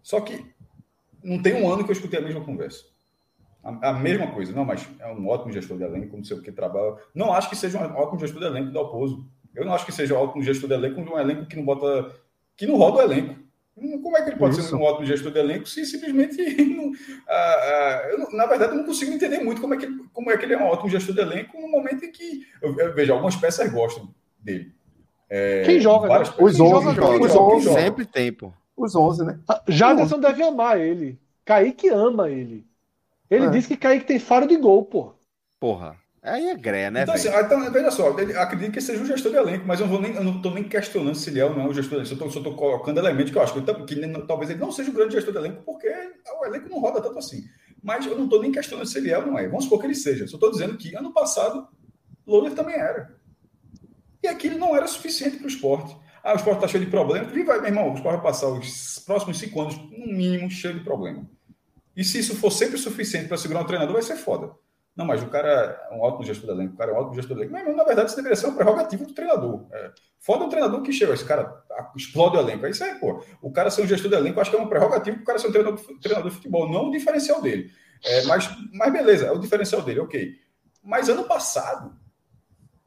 Só 0.00 0.20
que 0.20 0.44
não 1.22 1.42
tem 1.42 1.54
um 1.54 1.72
ano 1.72 1.84
que 1.84 1.90
eu 1.90 1.94
escutei 1.94 2.20
a 2.20 2.22
mesma 2.22 2.44
conversa. 2.44 2.91
A, 3.62 3.90
a, 3.90 3.92
mesma 3.92 4.26
coisa, 4.28 4.52
não, 4.52 4.64
mas 4.64 4.88
é 4.98 5.06
um 5.12 5.28
ótimo 5.28 5.52
gestor 5.52 5.78
de 5.78 5.84
elenco, 5.84 6.16
não 6.16 6.24
sei 6.24 6.36
o 6.36 6.42
que 6.42 6.50
trabalha. 6.50 6.96
Não 7.14 7.32
acho 7.32 7.48
que 7.48 7.56
seja 7.56 7.78
um 7.78 7.96
ótimo 7.96 8.18
gestor 8.18 8.40
de 8.40 8.46
elenco 8.46 8.72
do 8.72 8.78
Alpozo. 8.78 9.24
Eu 9.54 9.64
não 9.64 9.72
acho 9.72 9.86
que 9.86 9.92
seja 9.92 10.14
um 10.14 10.18
ótimo 10.18 10.42
gestor 10.42 10.68
de 10.68 10.74
elenco 10.74 11.00
um 11.00 11.18
elenco 11.18 11.46
que 11.46 11.56
não 11.56 11.64
bota. 11.64 12.12
que 12.56 12.66
não 12.66 12.76
roda 12.76 12.98
o 12.98 13.02
elenco. 13.02 13.36
Como 13.74 14.16
é 14.16 14.22
que 14.22 14.30
ele 14.30 14.36
pode 14.36 14.58
Isso. 14.58 14.68
ser 14.68 14.74
um 14.74 14.82
ótimo 14.82 15.06
gestor 15.06 15.32
de 15.32 15.38
elenco 15.38 15.66
se 15.66 15.86
simplesmente. 15.86 16.36
Não, 16.62 16.92
ah, 17.26 17.32
ah, 17.34 18.08
eu, 18.10 18.30
na 18.32 18.44
verdade, 18.44 18.72
eu 18.72 18.78
não 18.78 18.84
consigo 18.84 19.12
entender 19.12 19.38
muito 19.38 19.62
como 19.62 19.72
é, 19.72 19.78
que, 19.78 19.86
como 20.12 20.30
é 20.30 20.36
que 20.36 20.44
ele 20.44 20.52
é 20.52 20.58
um 20.58 20.66
ótimo 20.66 20.90
gestor 20.90 21.14
de 21.14 21.22
elenco 21.22 21.58
no 21.58 21.68
momento 21.68 22.04
em 22.04 22.12
que. 22.12 22.46
Eu, 22.60 22.78
eu 22.78 22.94
vejo, 22.94 23.12
algumas 23.12 23.34
peças 23.34 23.72
gostam 23.72 24.10
dele. 24.38 24.74
É, 25.30 25.62
quem 25.64 25.80
joga? 25.80 26.08
Né? 26.08 26.20
Os 26.38 26.60
11 26.60 26.94
jogam. 26.94 27.20
Os 27.20 27.34
11 27.34 27.72
sempre 27.72 28.04
tem, 28.04 28.30
pô. 28.30 28.52
Os 28.76 28.94
11, 28.94 29.24
né? 29.24 29.38
Ah, 29.48 29.62
Jaderson 29.66 30.20
deve 30.20 30.42
amar 30.42 30.78
ele. 30.78 31.18
Kaique 31.42 31.88
ama 31.88 32.28
ele. 32.28 32.66
Ele 33.32 33.46
é. 33.46 33.50
disse 33.50 33.68
que 33.68 33.76
Kaique 33.76 34.04
tem 34.04 34.18
faro 34.18 34.46
de 34.46 34.56
gol, 34.56 34.84
pô. 34.84 35.14
Porra. 35.58 35.96
Aí 36.22 36.48
é 36.48 36.54
greia, 36.54 36.90
né? 36.90 37.02
Então, 37.02 37.14
assim, 37.14 37.28
então, 37.28 37.72
veja 37.72 37.90
só, 37.90 38.16
ele, 38.16 38.36
acredito 38.36 38.72
que 38.72 38.80
seja 38.80 39.02
um 39.02 39.06
gestor 39.06 39.32
de 39.32 39.38
elenco, 39.38 39.66
mas 39.66 39.80
eu, 39.80 39.88
vou 39.88 40.00
nem, 40.00 40.14
eu 40.14 40.22
não 40.22 40.36
estou 40.36 40.54
nem 40.54 40.62
questionando 40.62 41.16
se 41.16 41.30
ele 41.30 41.40
é 41.40 41.44
ou 41.44 41.52
não 41.52 41.66
o 41.66 41.74
gestor 41.74 42.00
de 42.00 42.08
elenco. 42.08 42.24
Eu 42.24 42.30
só 42.30 42.38
estou 42.38 42.54
colocando 42.54 42.98
elementos 42.98 43.32
que 43.32 43.38
eu 43.38 43.42
acho 43.42 43.54
que, 43.54 43.84
que 43.86 43.94
nem, 43.96 44.12
talvez 44.26 44.50
ele 44.50 44.60
não 44.60 44.70
seja 44.70 44.90
o 44.90 44.94
grande 44.94 45.14
gestor 45.14 45.32
de 45.32 45.38
elenco, 45.40 45.62
porque 45.64 45.88
o 45.88 46.44
elenco 46.44 46.68
não 46.68 46.78
roda 46.78 47.00
tanto 47.00 47.18
assim. 47.18 47.42
Mas 47.82 48.06
eu 48.06 48.16
não 48.16 48.24
estou 48.24 48.40
nem 48.40 48.52
questionando 48.52 48.86
se 48.86 48.98
ele 48.98 49.10
é 49.10 49.18
ou 49.18 49.26
não 49.26 49.38
é. 49.38 49.48
Vamos 49.48 49.64
supor 49.64 49.80
que 49.80 49.86
ele 49.86 49.94
seja. 49.96 50.28
Só 50.28 50.36
estou 50.36 50.52
dizendo 50.52 50.76
que 50.76 50.94
ano 50.94 51.12
passado, 51.12 51.66
Loller 52.24 52.52
também 52.52 52.76
era. 52.76 53.16
E 54.22 54.28
aquilo 54.28 54.58
não 54.58 54.76
era 54.76 54.86
suficiente 54.86 55.38
para 55.38 55.46
o 55.46 55.48
esporte. 55.48 55.96
Ah, 56.22 56.34
o 56.34 56.36
esporte 56.36 56.58
está 56.58 56.68
cheio 56.68 56.84
de 56.84 56.90
problemas. 56.90 57.34
E 57.34 57.42
vai, 57.42 57.58
meu 57.58 57.66
irmão, 57.66 57.90
o 57.90 57.94
esporte 57.94 58.16
vai 58.16 58.22
passar 58.22 58.46
os 58.46 59.00
próximos 59.04 59.38
cinco 59.40 59.60
anos, 59.60 59.76
no 59.76 60.06
mínimo, 60.06 60.48
cheio 60.48 60.74
de 60.74 60.84
problema. 60.84 61.28
E 61.96 62.04
se 62.04 62.18
isso 62.18 62.36
for 62.36 62.50
sempre 62.50 62.78
suficiente 62.78 63.28
para 63.28 63.36
segurar 63.36 63.60
um 63.60 63.66
treinador, 63.66 63.94
vai 63.94 64.02
ser 64.02 64.16
foda. 64.16 64.50
Não, 64.94 65.06
mas 65.06 65.22
o 65.22 65.28
cara 65.28 65.88
é 65.90 65.94
um 65.94 66.00
ótimo 66.00 66.24
gestor 66.24 66.46
de 66.46 66.52
elenco, 66.52 66.74
o 66.74 66.76
cara 66.76 66.90
é 66.90 66.94
um 66.94 66.98
ótimo 66.98 67.14
gestor 67.14 67.36
de 67.36 67.42
elenco. 67.42 67.52
Mas, 67.52 67.76
na 67.76 67.84
verdade, 67.84 68.08
isso 68.08 68.16
deveria 68.16 68.36
ser 68.36 68.46
uma 68.46 68.56
prerrogativa 68.56 69.04
do 69.04 69.14
treinador. 69.14 69.66
É, 69.72 69.90
foda 70.20 70.44
um 70.44 70.48
treinador 70.50 70.82
que 70.82 70.92
chega, 70.92 71.14
esse 71.14 71.24
cara 71.24 71.64
explode 71.96 72.36
o 72.36 72.40
elenco. 72.40 72.66
É 72.66 72.70
isso 72.70 72.84
aí, 72.84 72.94
pô. 72.96 73.24
O 73.40 73.50
cara 73.50 73.70
ser 73.70 73.82
um 73.82 73.86
gestor 73.86 74.10
de 74.10 74.16
elenco, 74.16 74.38
acho 74.38 74.50
que 74.50 74.56
é 74.56 74.58
uma 74.58 74.68
prerrogativa 74.68 75.16
para 75.16 75.22
o 75.22 75.26
cara 75.26 75.38
ser 75.38 75.48
um 75.48 75.52
treinador, 75.52 75.80
treinador 76.00 76.30
de 76.30 76.36
futebol, 76.36 76.70
não 76.70 76.88
o 76.88 76.90
diferencial 76.90 77.40
dele. 77.40 77.70
É, 78.04 78.24
mas, 78.24 78.50
mas 78.72 78.92
beleza, 78.92 79.26
é 79.26 79.32
o 79.32 79.38
diferencial 79.38 79.80
dele, 79.80 80.00
ok. 80.00 80.34
Mas 80.82 81.08
ano 81.08 81.24
passado 81.24 81.96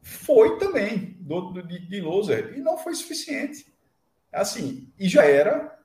foi 0.02 0.60
também 0.60 1.18
do, 1.20 1.42
do 1.52 1.64
de, 1.64 1.88
de 1.88 2.02
loser 2.02 2.54
e 2.56 2.62
não 2.62 2.78
foi 2.78 2.94
suficiente. 2.94 3.66
Assim, 4.32 4.94
e 5.00 5.08
já 5.08 5.26
era 5.26 5.76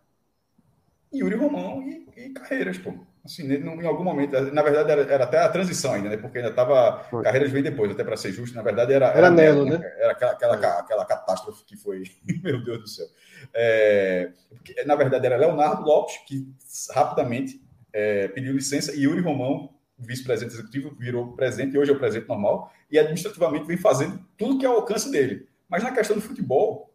Yuri 1.14 1.36
Romão 1.36 1.82
e, 1.82 2.06
e 2.16 2.30
Carreiras, 2.30 2.76
pô. 2.76 2.92
Assim, 3.24 3.52
em 3.52 3.86
algum 3.86 4.02
momento, 4.02 4.32
na 4.52 4.62
verdade 4.62 4.90
era, 4.90 5.02
era 5.02 5.24
até 5.24 5.38
a 5.38 5.48
transição 5.48 5.92
ainda, 5.92 6.08
né? 6.08 6.16
Porque 6.16 6.38
ainda 6.38 6.50
estava. 6.50 7.04
Carreiras 7.22 7.50
veio 7.50 7.62
depois, 7.62 7.90
até 7.90 8.02
para 8.02 8.16
ser 8.16 8.32
justo, 8.32 8.56
na 8.56 8.62
verdade 8.62 8.94
era. 8.94 9.08
Era, 9.08 9.18
era 9.18 9.30
Nelo, 9.30 9.66
né? 9.66 9.78
Era 9.98 10.12
aquela, 10.12 10.32
aquela, 10.32 10.56
é. 10.56 10.80
aquela 10.80 11.04
catástrofe 11.04 11.64
que 11.64 11.76
foi. 11.76 12.04
Meu 12.42 12.64
Deus 12.64 12.80
do 12.80 12.88
céu. 12.88 13.06
É, 13.52 14.32
porque, 14.48 14.84
na 14.84 14.94
verdade 14.94 15.26
era 15.26 15.36
Leonardo 15.36 15.82
Lopes, 15.82 16.16
que 16.26 16.48
rapidamente 16.92 17.60
é, 17.92 18.28
pediu 18.28 18.54
licença, 18.54 18.94
e 18.94 19.02
Yuri 19.02 19.20
Romão, 19.20 19.74
vice-presidente 19.98 20.54
executivo, 20.54 20.94
virou 20.98 21.32
presidente, 21.34 21.74
e 21.74 21.78
hoje 21.78 21.90
é 21.90 21.94
o 21.94 21.98
presidente 21.98 22.28
normal, 22.28 22.72
e 22.90 22.98
administrativamente 22.98 23.66
vem 23.66 23.76
fazendo 23.76 24.18
tudo 24.36 24.58
que 24.58 24.64
é 24.64 24.68
ao 24.68 24.76
alcance 24.76 25.10
dele. 25.10 25.46
Mas 25.68 25.82
na 25.82 25.92
questão 25.92 26.16
do 26.16 26.22
futebol, 26.22 26.92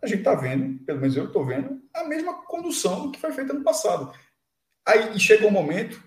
a 0.00 0.06
gente 0.06 0.18
está 0.18 0.34
vendo, 0.34 0.78
pelo 0.84 1.00
menos 1.00 1.16
eu 1.16 1.24
estou 1.24 1.44
vendo, 1.44 1.80
a 1.92 2.04
mesma 2.04 2.42
condução 2.44 3.10
que 3.10 3.20
foi 3.20 3.32
feita 3.32 3.52
no 3.52 3.62
passado. 3.62 4.12
Aí 4.86 5.18
chega 5.18 5.46
um 5.46 5.50
momento, 5.50 6.02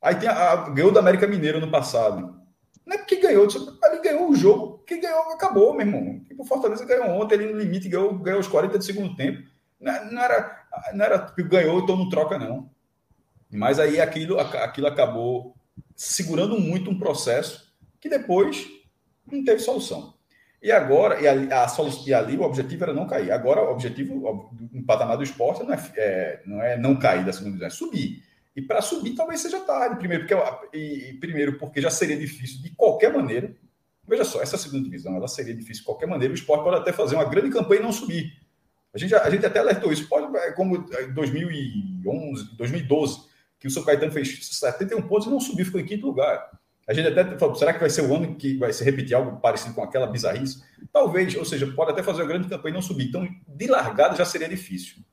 aí 0.00 0.14
tem 0.14 0.28
a, 0.28 0.52
a, 0.52 0.70
ganhou 0.70 0.90
da 0.90 1.00
América 1.00 1.26
Mineiro 1.26 1.60
no 1.60 1.70
passado. 1.70 2.38
Não 2.86 2.94
é 2.94 2.98
porque 2.98 3.16
ganhou, 3.16 3.46
ele 3.46 4.02
ganhou 4.02 4.30
o 4.30 4.34
jogo, 4.34 4.78
que 4.86 4.96
ganhou, 4.98 5.30
acabou, 5.32 5.74
meu 5.74 5.86
irmão. 5.86 6.20
Tipo, 6.26 6.42
o 6.42 6.46
Fortaleza 6.46 6.86
ganhou 6.86 7.08
ontem 7.20 7.34
ali 7.34 7.52
no 7.52 7.58
limite, 7.58 7.88
ganhou, 7.88 8.14
ganhou 8.18 8.40
os 8.40 8.48
40 8.48 8.78
de 8.78 8.84
segundo 8.84 9.14
tempo. 9.14 9.46
Não, 9.78 10.10
não 10.10 10.22
era, 10.22 10.66
não 10.94 11.04
era 11.04 11.18
tipo, 11.18 11.48
ganhou, 11.48 11.80
então 11.80 11.96
não 11.96 12.08
troca, 12.08 12.38
não. 12.38 12.70
Mas 13.50 13.78
aí 13.78 14.00
aquilo, 14.00 14.38
aquilo 14.40 14.86
acabou 14.86 15.54
segurando 15.94 16.58
muito 16.58 16.90
um 16.90 16.98
processo 16.98 17.72
que 18.00 18.08
depois 18.08 18.66
não 19.30 19.44
teve 19.44 19.60
solução. 19.60 20.14
E 20.60 20.72
agora, 20.72 21.20
e 21.20 21.28
ali, 21.28 21.52
a, 21.52 21.66
e 22.06 22.14
ali 22.14 22.36
o 22.36 22.42
objetivo 22.42 22.84
era 22.84 22.92
não 22.92 23.06
cair. 23.06 23.30
Agora, 23.30 23.62
o 23.62 23.72
objetivo 23.72 24.50
no 24.72 24.82
patamar 24.82 25.16
do 25.16 25.22
esporte 25.22 25.62
não 25.62 25.72
é, 25.72 25.92
é, 25.96 26.42
não 26.44 26.62
é 26.62 26.76
não 26.76 26.96
cair 26.96 27.24
da 27.24 27.32
segunda 27.32 27.50
divisão, 27.56 27.68
é 27.68 27.70
subir. 27.70 28.22
E 28.56 28.62
para 28.62 28.82
subir 28.82 29.14
talvez 29.14 29.40
seja 29.40 29.60
tarde. 29.60 29.96
Primeiro 29.98 30.26
porque, 30.26 30.76
e, 30.76 31.12
primeiro, 31.20 31.58
porque 31.58 31.80
já 31.80 31.90
seria 31.90 32.16
difícil 32.16 32.60
de 32.60 32.70
qualquer 32.70 33.12
maneira. 33.12 33.54
Veja 34.06 34.24
só, 34.24 34.42
essa 34.42 34.58
segunda 34.58 34.82
divisão 34.82 35.14
ela 35.14 35.28
seria 35.28 35.54
difícil 35.54 35.82
de 35.82 35.86
qualquer 35.86 36.06
maneira. 36.06 36.32
O 36.32 36.36
esporte 36.36 36.64
pode 36.64 36.76
até 36.76 36.92
fazer 36.92 37.14
uma 37.14 37.24
grande 37.24 37.50
campanha 37.50 37.80
e 37.80 37.84
não 37.84 37.92
subir. 37.92 38.32
A 38.92 38.98
gente, 38.98 39.14
a 39.14 39.30
gente 39.30 39.46
até 39.46 39.60
alertou 39.60 39.92
isso. 39.92 40.08
Pode, 40.08 40.36
é 40.38 40.50
como 40.52 40.76
em 40.76 41.12
2011, 41.12 42.56
2012, 42.56 43.20
que 43.60 43.68
o 43.68 43.70
São 43.70 43.84
Caetano 43.84 44.10
fez 44.10 44.48
71 44.48 45.02
pontos 45.02 45.28
e 45.28 45.30
não 45.30 45.38
subiu, 45.38 45.64
ficou 45.64 45.80
em 45.80 45.86
quinto 45.86 46.06
lugar. 46.06 46.50
A 46.88 46.94
gente 46.94 47.08
até 47.08 47.36
falou, 47.36 47.54
será 47.54 47.74
que 47.74 47.80
vai 47.80 47.90
ser 47.90 48.00
o 48.00 48.14
ano 48.14 48.34
que 48.34 48.56
vai 48.56 48.72
se 48.72 48.82
repetir 48.82 49.14
algo 49.14 49.38
parecido 49.40 49.74
com 49.74 49.82
aquela 49.82 50.06
bizarrice? 50.06 50.64
Talvez, 50.90 51.36
ou 51.36 51.44
seja, 51.44 51.70
pode 51.72 51.90
até 51.90 52.02
fazer 52.02 52.22
uma 52.22 52.28
grande 52.28 52.48
campanha 52.48 52.72
e 52.72 52.74
não 52.74 52.82
subir. 52.82 53.08
Então, 53.08 53.28
de 53.46 53.66
largada 53.66 54.16
já 54.16 54.24
seria 54.24 54.48
difícil. 54.48 55.04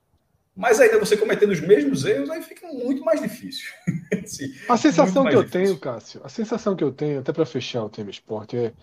Mas 0.55 0.79
ainda 0.79 0.97
você 0.97 1.17
cometendo 1.17 1.51
os 1.51 1.59
mesmos 1.59 2.05
erros, 2.05 2.29
aí 2.29 2.41
fica 2.41 2.65
muito 2.67 3.03
mais 3.03 3.21
difícil. 3.21 3.69
Sim, 4.25 4.53
a 4.69 4.77
sensação 4.77 5.27
que 5.27 5.35
eu 5.35 5.43
difícil. 5.43 5.65
tenho, 5.65 5.79
Cássio, 5.79 6.21
a 6.23 6.29
sensação 6.29 6.77
que 6.77 6.83
eu 6.83 6.93
tenho, 6.93 7.19
até 7.19 7.33
para 7.33 7.45
fechar 7.45 7.83
o 7.83 7.89
tema 7.89 8.09
esporte, 8.09 8.55
é, 8.55 8.73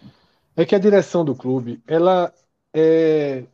é 0.55 0.67
que 0.67 0.75
a 0.75 0.79
direção 0.79 1.25
do 1.25 1.35
clube, 1.35 1.83
ela 1.87 2.31
é 2.75 3.45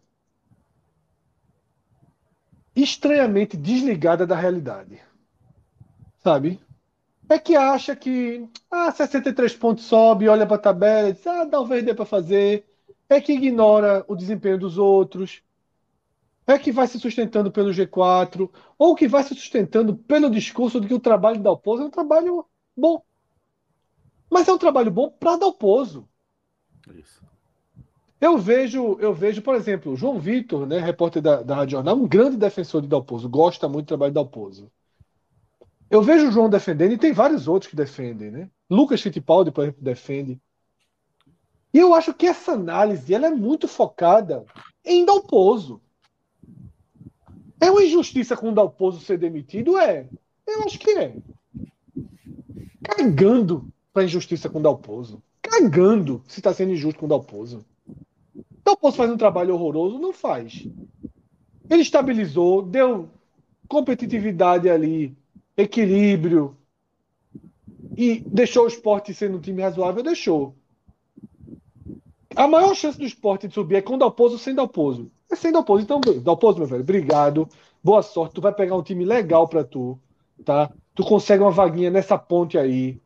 estranhamente 2.75 3.57
desligada 3.57 4.27
da 4.27 4.35
realidade. 4.35 5.01
Sabe? 6.19 6.61
É 7.29 7.39
que 7.39 7.55
acha 7.55 7.95
que 7.95 8.49
ah, 8.71 8.91
63 8.91 9.55
pontos 9.57 9.85
sobe, 9.85 10.29
olha 10.29 10.47
para 10.47 10.57
a 10.57 10.61
tabela 10.61 11.11
e 11.11 11.13
diz, 11.13 11.27
ah, 11.27 11.47
talvez 11.47 11.85
dê 11.85 11.95
para 11.95 12.07
fazer. 12.07 12.67
É 13.09 13.21
que 13.21 13.33
ignora 13.33 14.05
o 14.09 14.17
desempenho 14.17 14.59
dos 14.59 14.79
outros. 14.79 15.43
É 16.47 16.59
que 16.59 16.73
vai 16.73 16.87
se 16.87 16.99
sustentando 16.99 17.53
pelo 17.53 17.71
G4, 17.71 18.51
ou 18.79 18.95
que 18.95 19.07
vai 19.07 19.23
se 19.23 19.35
sustentando 19.35 19.95
pelo 19.95 20.31
discurso 20.31 20.81
de 20.81 20.89
que 20.89 20.95
o 20.95 21.01
trabalho 21.01 21.37
de 21.37 21.43
Dalpozo 21.43 21.83
é 21.83 21.87
um 21.87 21.91
trabalho 21.91 22.47
bom. 22.75 23.03
Mas 24.31 24.49
é 24.49 24.53
um 24.53 24.59
trabalho 24.59 24.91
bom 24.91 25.11
para 25.11 25.37
Dalpozo. 25.37 26.09
Isso. 26.95 27.23
Eu 28.21 28.39
vejo, 28.39 28.99
eu 28.99 29.13
vejo, 29.13 29.43
por 29.43 29.55
exemplo, 29.55 29.93
o 29.93 29.97
João 29.97 30.19
Vitor, 30.19 30.67
né, 30.67 30.79
repórter 30.79 31.23
da, 31.23 31.43
da 31.43 31.55
Rádio 31.55 31.73
Jornal, 31.73 31.97
um 31.97 32.09
grande 32.09 32.37
defensor 32.37 32.81
de 32.83 32.89
Dalpozo, 32.89 33.29
gosta 33.29 33.69
muito 33.69 33.85
do 33.85 33.89
trabalho 33.89 34.11
de 34.11 34.15
Dalpozo. 34.15 34.71
Eu 35.91 36.03
vejo 36.03 36.29
o 36.29 36.33
João 36.33 36.51
defendendo 36.51 36.93
e 36.93 36.99
tem 36.99 37.13
vários 37.13 37.49
outros 37.49 37.71
que 37.71 37.77
defendem, 37.77 38.31
né? 38.31 38.51
Lucas 38.69 39.01
Fittipaldi, 39.01 39.51
por 39.51 39.65
exemplo, 39.65 39.83
defende. 39.83 40.41
E 41.73 41.79
eu 41.79 41.95
acho 41.95 42.13
que 42.13 42.27
essa 42.27 42.53
análise 42.53 43.13
ela 43.13 43.27
é 43.27 43.31
muito 43.31 43.67
focada 43.67 44.45
em 44.85 45.05
Dalpozo. 45.05 45.81
É 47.61 47.71
uma 47.71 47.83
injustiça 47.83 48.37
com 48.37 48.51
o 48.51 48.55
Dalpozo 48.55 49.01
ser 49.01 49.19
demitido? 49.19 49.79
É. 49.79 50.07
Eu 50.47 50.63
acho 50.65 50.79
que 50.79 50.91
é. 50.91 51.17
Cagando 52.83 53.71
para 53.93 54.05
injustiça 54.05 54.49
com 54.49 54.59
o 54.59 54.63
Dalpozo. 54.63 55.23
Cagando 55.43 56.23
se 56.27 56.41
está 56.41 56.53
sendo 56.53 56.73
injusto 56.73 57.01
com 57.01 57.07
o 57.07 57.09
Dalpozo. 57.09 57.65
Dalpozo 58.65 58.97
faz 58.97 59.11
um 59.11 59.17
trabalho 59.17 59.55
horroroso? 59.55 59.99
Não 59.99 60.13
faz. 60.13 60.67
Ele 61.69 61.83
estabilizou, 61.83 62.63
deu 62.63 63.09
competitividade 63.67 64.71
ali, 64.71 65.17
equilíbrio 65.59 66.57
e 67.97 68.21
deixou 68.21 68.65
o 68.65 68.69
esporte 68.69 69.13
sendo 69.13 69.39
um 69.39 69.41
time 69.41 69.61
razoável? 69.61 70.03
Deixou. 70.03 70.55
A 72.37 72.47
maior 72.47 72.75
chance 72.75 72.97
do 72.97 73.05
esporte 73.05 73.49
de 73.49 73.55
subir 73.55 73.77
é 73.77 73.83
com 73.83 73.99
Dalpozo 73.99 74.39
sem 74.39 74.55
Dalpozo. 74.55 75.11
É 75.31 75.35
sem 75.35 75.51
Dalpozo. 75.51 75.83
Então, 75.83 76.01
Dalpozo, 76.23 76.59
meu 76.59 76.69
velho, 76.69 76.83
obrigado. 76.83 77.49
Boa 77.83 78.01
sorte. 78.03 78.35
Tu 78.35 78.41
vai 78.41 78.53
pegar 78.55 78.77
um 78.77 78.83
time 78.83 79.05
legal 79.05 79.49
para 79.49 79.65
tu, 79.65 79.99
tá? 80.45 80.71
Tu 80.95 81.05
consegue 81.05 81.43
uma 81.43 81.51
vaguinha 81.51 81.91
nessa 81.91 82.17
ponte 82.17 82.57
aí. 82.57 83.01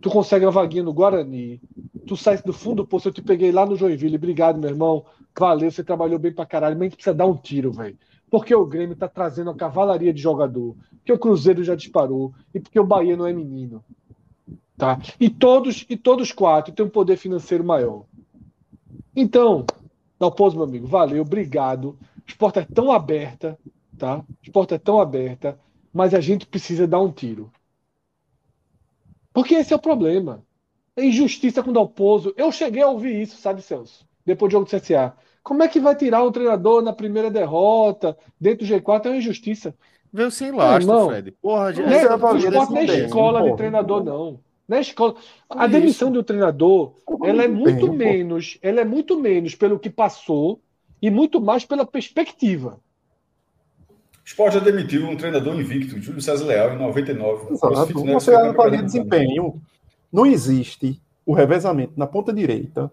Tu 0.00 0.10
consegue 0.10 0.44
uma 0.44 0.52
vaguinha 0.52 0.82
no 0.82 0.92
Guarani. 0.92 1.60
Tu 2.06 2.14
sai 2.14 2.36
do 2.42 2.52
fundo 2.52 2.82
do 2.82 2.86
poço. 2.86 3.08
Eu 3.08 3.12
te 3.12 3.22
peguei 3.22 3.50
lá 3.50 3.64
no 3.64 3.76
Joinville. 3.76 4.16
Obrigado, 4.16 4.58
meu 4.58 4.68
irmão. 4.68 5.06
Valeu, 5.38 5.70
você 5.70 5.82
trabalhou 5.82 6.18
bem 6.18 6.32
pra 6.32 6.44
caralho. 6.44 6.74
Mas 6.74 6.82
a 6.82 6.84
gente 6.84 6.96
precisa 6.96 7.14
dar 7.14 7.26
um 7.26 7.36
tiro, 7.36 7.72
velho. 7.72 7.96
Porque 8.34 8.52
o 8.52 8.66
Grêmio 8.66 8.96
tá 8.96 9.06
trazendo 9.06 9.50
a 9.50 9.54
cavalaria 9.54 10.12
de 10.12 10.20
jogador. 10.20 10.74
Porque 10.90 11.12
o 11.12 11.18
Cruzeiro 11.20 11.62
já 11.62 11.76
disparou. 11.76 12.34
E 12.52 12.58
porque 12.58 12.80
o 12.80 12.84
Bahia 12.84 13.16
não 13.16 13.28
é 13.28 13.32
menino. 13.32 13.84
Tá? 14.76 14.98
E 15.20 15.30
todos, 15.30 15.86
e 15.88 15.96
todos 15.96 16.32
quatro 16.32 16.74
têm 16.74 16.84
um 16.84 16.90
poder 16.90 17.16
financeiro 17.16 17.62
maior. 17.62 18.06
Então, 19.14 19.64
Dalpozo, 20.18 20.56
meu 20.56 20.64
amigo, 20.64 20.84
valeu, 20.84 21.22
obrigado. 21.22 21.90
O 21.90 22.24
esporte 22.26 22.58
é 22.58 22.64
tão 22.64 22.90
aberta, 22.90 23.56
tá? 23.96 24.18
O 24.18 24.24
esporte 24.42 24.74
é 24.74 24.78
tão 24.78 25.00
aberta, 25.00 25.56
mas 25.92 26.12
a 26.12 26.20
gente 26.20 26.44
precisa 26.44 26.88
dar 26.88 27.00
um 27.00 27.12
tiro. 27.12 27.52
Porque 29.32 29.54
esse 29.54 29.72
é 29.72 29.76
o 29.76 29.80
problema. 29.80 30.44
É 30.96 31.04
injustiça 31.04 31.62
com 31.62 31.70
o 31.70 31.72
Dalpozo. 31.72 32.34
Eu 32.36 32.50
cheguei 32.50 32.82
a 32.82 32.88
ouvir 32.88 33.14
isso, 33.22 33.36
sabe, 33.36 33.62
Celso? 33.62 34.04
Depois 34.26 34.50
do 34.50 34.54
jogo 34.54 34.64
do 34.64 34.76
CSA. 34.76 35.16
Como 35.44 35.62
é 35.62 35.68
que 35.68 35.78
vai 35.78 35.94
tirar 35.94 36.24
o 36.24 36.32
treinador 36.32 36.80
na 36.80 36.94
primeira 36.94 37.30
derrota, 37.30 38.16
dentro 38.40 38.66
do 38.66 38.74
G4? 38.74 39.04
É 39.04 39.08
uma 39.10 39.16
injustiça. 39.18 39.74
Veio 40.10 40.30
sem 40.30 40.50
lastro, 40.50 41.08
Fred. 41.08 41.32
Porra, 41.32 41.70
não 41.72 41.82
é, 41.82 42.08
o 42.08 42.36
esporte 42.38 42.70
não 42.70 42.78
é 42.78 42.84
escola 42.84 43.42
de 43.42 43.56
treinador, 43.56 44.02
não. 44.02 44.40
Na 44.66 44.80
escola, 44.80 45.16
a 45.50 45.66
demissão 45.66 46.10
do 46.10 46.22
treinador, 46.22 46.94
ela 47.22 47.44
é 47.44 47.48
muito 47.48 47.92
menos, 47.92 48.56
ela 48.62 48.80
é 48.80 48.84
muito 48.84 49.20
menos 49.20 49.54
pelo 49.54 49.78
que 49.78 49.90
passou 49.90 50.60
e 51.02 51.10
muito 51.10 51.38
mais 51.38 51.66
pela 51.66 51.84
perspectiva. 51.84 52.80
O 53.78 54.26
Sport 54.26 54.54
já 54.54 54.60
demitiu 54.60 55.06
um 55.06 55.16
treinador 55.16 55.54
invicto, 55.60 56.00
Júlio 56.00 56.22
César 56.22 56.46
Leal, 56.46 56.72
em 56.72 56.78
99. 56.78 57.52
Exato. 57.52 58.04
Você 58.04 58.34
avalia 58.34 58.82
desempenho. 58.82 59.60
Não 60.10 60.24
existe 60.24 60.98
o 61.26 61.34
revezamento 61.34 61.92
na 61.96 62.06
ponta 62.06 62.32
direita 62.32 62.90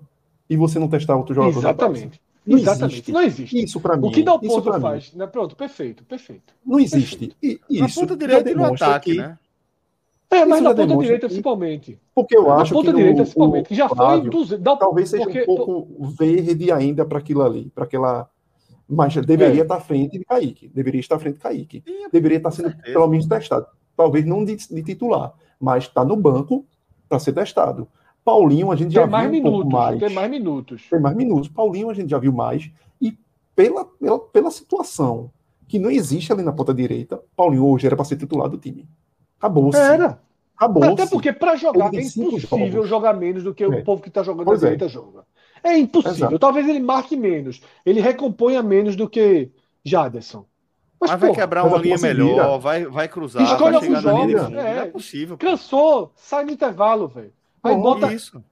e 0.49 0.57
você 0.57 0.77
não 0.77 0.89
testar 0.89 1.15
outro 1.15 1.33
jogador. 1.33 1.59
Exatamente. 1.59 2.19
Não 2.45 2.57
Exatamente. 2.57 2.93
Existe. 2.93 3.11
Não 3.11 3.21
existe. 3.21 3.63
Isso 3.63 3.79
para 3.79 3.95
mim. 3.95 4.07
O 4.07 4.11
que 4.11 4.23
dá 4.23 4.33
o 4.33 4.39
ponto 4.39 4.81
faz. 4.81 5.13
Né? 5.13 5.27
Pronto, 5.27 5.55
perfeito, 5.55 6.03
perfeito. 6.03 6.53
Não 6.65 6.79
existe. 6.79 7.35
Perfeito. 7.39 7.65
E, 7.69 7.83
isso 7.83 7.99
na 7.99 8.07
ponta 8.07 8.17
direita 8.17 8.51
e 8.51 8.55
no 8.55 8.65
ataque, 8.65 9.11
que... 9.11 9.17
né? 9.17 9.37
É, 10.29 10.45
mas 10.45 10.61
na 10.61 10.73
ponta 10.73 10.97
direita, 10.97 11.19
que... 11.19 11.27
principalmente. 11.27 11.99
Porque 12.15 12.35
eu 12.35 12.51
acho 12.51 12.73
na 12.73 12.79
ponta 12.79 12.91
que 12.91 12.97
direita, 12.97 13.21
o, 13.21 13.25
principalmente, 13.25 13.67
que 13.67 13.75
já 13.75 13.89
foi 13.89 14.57
dá, 14.59 14.75
talvez 14.77 15.09
seja 15.09 15.23
porque... 15.25 15.41
um 15.41 15.45
pouco 15.45 16.05
verde 16.17 16.71
ainda 16.71 17.05
para 17.05 17.19
aquilo 17.19 17.43
ali, 17.43 17.69
para 17.75 17.83
aquela. 17.83 18.29
Mas 18.89 19.13
deveria 19.15 19.61
é. 19.61 19.63
estar 19.63 19.75
à 19.75 19.79
frente 19.79 20.17
de 20.17 20.25
Kaique. 20.25 20.67
Deveria 20.67 20.99
estar 20.99 21.15
à 21.15 21.19
frente 21.19 21.35
de 21.35 21.41
Kaique. 21.41 21.83
Deveria 22.11 22.37
estar 22.37 22.51
sendo, 22.51 22.69
certeza. 22.69 22.93
pelo 22.93 23.07
menos, 23.07 23.25
testado. 23.25 23.67
Talvez 23.95 24.25
não 24.25 24.43
de, 24.43 24.55
de 24.55 24.83
titular, 24.83 25.33
mas 25.59 25.83
está 25.83 26.03
no 26.03 26.15
banco 26.15 26.65
para 27.07 27.19
ser 27.19 27.33
testado. 27.33 27.87
Paulinho, 28.23 28.71
a 28.71 28.75
gente 28.75 28.93
tem 28.93 28.95
já 28.95 29.07
mais 29.07 29.29
viu 29.29 29.39
um 29.39 29.43
minutos, 29.43 29.73
mais. 29.73 29.99
Tem 29.99 30.09
mais 30.09 30.29
minutos. 30.29 30.83
Tem 30.89 30.99
mais 30.99 31.15
minutos. 31.15 31.49
Paulinho, 31.49 31.89
a 31.89 31.93
gente 31.93 32.09
já 32.09 32.19
viu 32.19 32.31
mais. 32.31 32.69
E 33.01 33.17
pela, 33.55 33.85
pela, 33.85 34.19
pela 34.19 34.51
situação 34.51 35.31
que 35.67 35.79
não 35.79 35.89
existe 35.89 36.31
ali 36.31 36.43
na 36.43 36.51
ponta 36.51 36.73
direita, 36.73 37.21
Paulinho 37.35 37.65
hoje 37.65 37.87
era 37.87 37.95
para 37.95 38.05
ser 38.05 38.17
titular 38.17 38.49
do 38.49 38.57
time. 38.57 38.87
Acabou-se. 39.39 39.79
Era. 39.79 40.19
Acabou 40.55 40.83
Até 40.83 41.07
porque 41.07 41.33
para 41.33 41.55
jogar 41.55 41.91
é 41.91 42.01
impossível 42.01 42.39
jogos. 42.39 42.87
jogar 42.87 43.13
menos 43.13 43.43
do 43.43 43.51
que 43.51 43.63
é. 43.63 43.67
o 43.67 43.83
povo 43.83 43.99
que 43.99 44.09
está 44.09 44.21
jogando 44.21 44.45
pois 44.45 44.61
na 44.61 44.67
direita 44.67 44.85
é. 44.85 44.89
joga. 44.89 45.23
É 45.63 45.75
impossível. 45.75 46.27
Exato. 46.27 46.39
Talvez 46.39 46.69
ele 46.69 46.79
marque 46.79 47.17
menos. 47.17 47.61
Ele 47.83 47.99
recomponha 47.99 48.61
menos 48.61 48.95
do 48.95 49.09
que 49.09 49.49
Jaderson. 49.83 50.45
Mas, 50.99 51.09
mas 51.09 51.19
vai 51.19 51.33
quebrar 51.33 51.65
uma 51.65 51.79
linha 51.79 51.97
melhor, 51.97 52.59
vai, 52.59 52.85
vai 52.85 53.07
cruzar, 53.07 53.41
Escolha 53.41 53.79
vai 53.79 53.81
chegar 53.81 54.01
jogos, 54.01 54.33
é, 54.35 54.49
não 54.49 54.59
é 54.59 54.85
possível. 54.85 55.35
Cansou, 55.35 56.11
sai 56.15 56.45
no 56.45 56.51
intervalo, 56.51 57.07
velho. 57.07 57.33
Aí 57.63 57.75
bota 57.75 58.13
isso. 58.13 58.43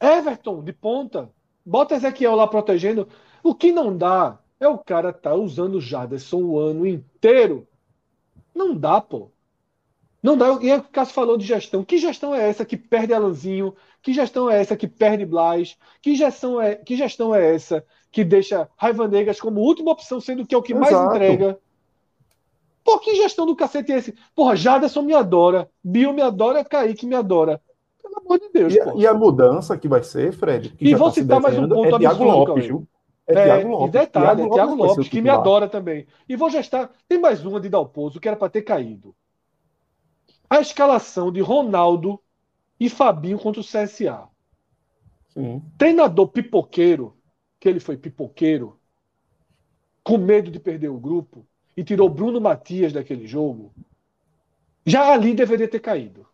Everton 0.00 0.62
de 0.62 0.72
ponta, 0.72 1.30
bota 1.64 1.94
Ezequiel 1.94 2.34
lá 2.34 2.46
protegendo. 2.46 3.08
O 3.42 3.54
que 3.54 3.72
não 3.72 3.96
dá 3.96 4.38
é 4.58 4.68
o 4.68 4.78
cara 4.78 5.12
tá 5.12 5.34
usando 5.34 5.76
o 5.76 5.80
Jaderson 5.80 6.42
o 6.42 6.58
ano 6.58 6.86
inteiro. 6.86 7.66
Não 8.54 8.74
dá, 8.74 9.00
pô. 9.00 9.30
Não 10.22 10.36
dá. 10.36 10.58
E 10.60 10.70
é 10.70 10.76
o 10.76 10.82
Cássio 10.82 11.14
falou 11.14 11.36
de 11.36 11.46
gestão. 11.46 11.84
Que 11.84 11.98
gestão 11.98 12.34
é 12.34 12.48
essa 12.48 12.64
que 12.64 12.76
perde 12.76 13.12
Alanzinho? 13.12 13.74
Que 14.02 14.12
gestão 14.12 14.50
é 14.50 14.60
essa 14.60 14.76
que 14.76 14.88
perde 14.88 15.24
Blas? 15.24 15.76
Que 16.02 16.16
gestão 16.16 16.60
é, 16.60 16.74
que 16.74 16.96
gestão 16.96 17.34
é 17.34 17.54
essa 17.54 17.84
que 18.10 18.24
deixa 18.24 18.68
Raiva 18.76 19.06
Negas 19.06 19.40
como 19.40 19.60
última 19.60 19.92
opção, 19.92 20.20
sendo 20.20 20.46
que 20.46 20.54
é 20.54 20.58
o 20.58 20.62
que 20.62 20.72
Exato. 20.72 20.92
mais 20.92 21.14
entrega? 21.14 21.60
Pô, 22.82 22.98
que 22.98 23.14
gestão 23.16 23.44
do 23.44 23.54
cacete 23.54 23.92
é 23.92 23.98
esse? 23.98 24.14
Porra, 24.34 24.56
Jaderson 24.56 25.02
me 25.02 25.12
adora, 25.12 25.68
Bio 25.82 26.12
me 26.12 26.22
adora, 26.22 26.64
Kaique 26.64 27.04
me 27.04 27.16
adora. 27.16 27.60
Pelo 28.16 28.26
amor 28.26 28.40
de 28.40 28.48
Deus, 28.50 28.74
e, 28.74 29.02
e 29.02 29.06
a 29.06 29.12
mudança 29.12 29.76
que 29.76 29.86
vai 29.86 30.02
ser, 30.02 30.32
Fred? 30.32 30.74
e 30.80 30.94
vou 30.94 31.08
tá 31.08 31.14
citar 31.14 31.40
mais 31.40 31.58
um 31.58 31.68
ponto 31.68 31.96
é 31.96 31.98
Thiago 31.98 32.24
Lopes, 32.24 32.66
viu? 32.66 32.88
É, 33.26 33.32
é 33.32 33.44
Thiago 33.44 33.68
Lopes. 33.68 33.88
E 33.88 33.90
detalhe, 33.90 34.26
Thiago, 34.26 34.40
é 34.40 34.54
Thiago 34.54 34.74
Lopes, 34.74 34.96
Lopes 34.96 35.08
que 35.08 35.20
me 35.20 35.28
adora 35.28 35.68
também. 35.68 36.06
E 36.28 36.34
vou 36.34 36.48
gestar. 36.48 36.90
Tem 37.08 37.20
mais 37.20 37.44
uma 37.44 37.60
de 37.60 37.68
Dalpozo 37.68 38.18
que 38.18 38.26
era 38.26 38.36
para 38.36 38.48
ter 38.48 38.62
caído 38.62 39.14
a 40.48 40.60
escalação 40.60 41.30
de 41.30 41.40
Ronaldo 41.40 42.20
e 42.78 42.88
Fabinho 42.88 43.38
contra 43.38 43.60
o 43.60 43.64
CSA. 43.64 44.28
Sim. 45.28 45.62
Treinador 45.76 46.28
pipoqueiro, 46.28 47.16
que 47.60 47.68
ele 47.68 47.80
foi 47.80 47.96
pipoqueiro, 47.96 48.78
com 50.02 50.18
medo 50.18 50.50
de 50.50 50.60
perder 50.60 50.88
o 50.88 50.98
grupo, 50.98 51.46
e 51.76 51.82
tirou 51.82 52.08
Bruno 52.08 52.40
Matias 52.40 52.92
daquele 52.92 53.26
jogo, 53.26 53.72
já 54.84 55.12
ali 55.12 55.34
deveria 55.34 55.68
ter 55.68 55.80
caído. 55.80 56.26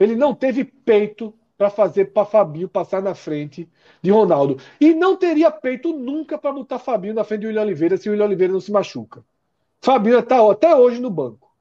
Ele 0.00 0.16
não 0.16 0.34
teve 0.34 0.64
peito 0.64 1.34
para 1.56 1.68
fazer 1.68 2.06
para 2.06 2.24
Fabinho 2.24 2.68
passar 2.68 3.02
na 3.02 3.14
frente 3.14 3.68
de 4.00 4.10
Ronaldo. 4.10 4.56
E 4.80 4.94
não 4.94 5.14
teria 5.14 5.50
peito 5.50 5.92
nunca 5.92 6.38
para 6.38 6.52
botar 6.52 6.78
Fabinho 6.78 7.12
na 7.12 7.22
frente 7.22 7.42
de 7.42 7.48
William 7.48 7.62
Oliveira 7.62 7.98
se 7.98 8.08
o 8.08 8.12
William 8.12 8.24
Oliveira 8.24 8.52
não 8.52 8.60
se 8.60 8.72
machuca. 8.72 9.22
Fabinho 9.82 10.18
está 10.18 10.50
até 10.50 10.74
hoje 10.74 11.00
no 11.00 11.10
banco. 11.10 11.54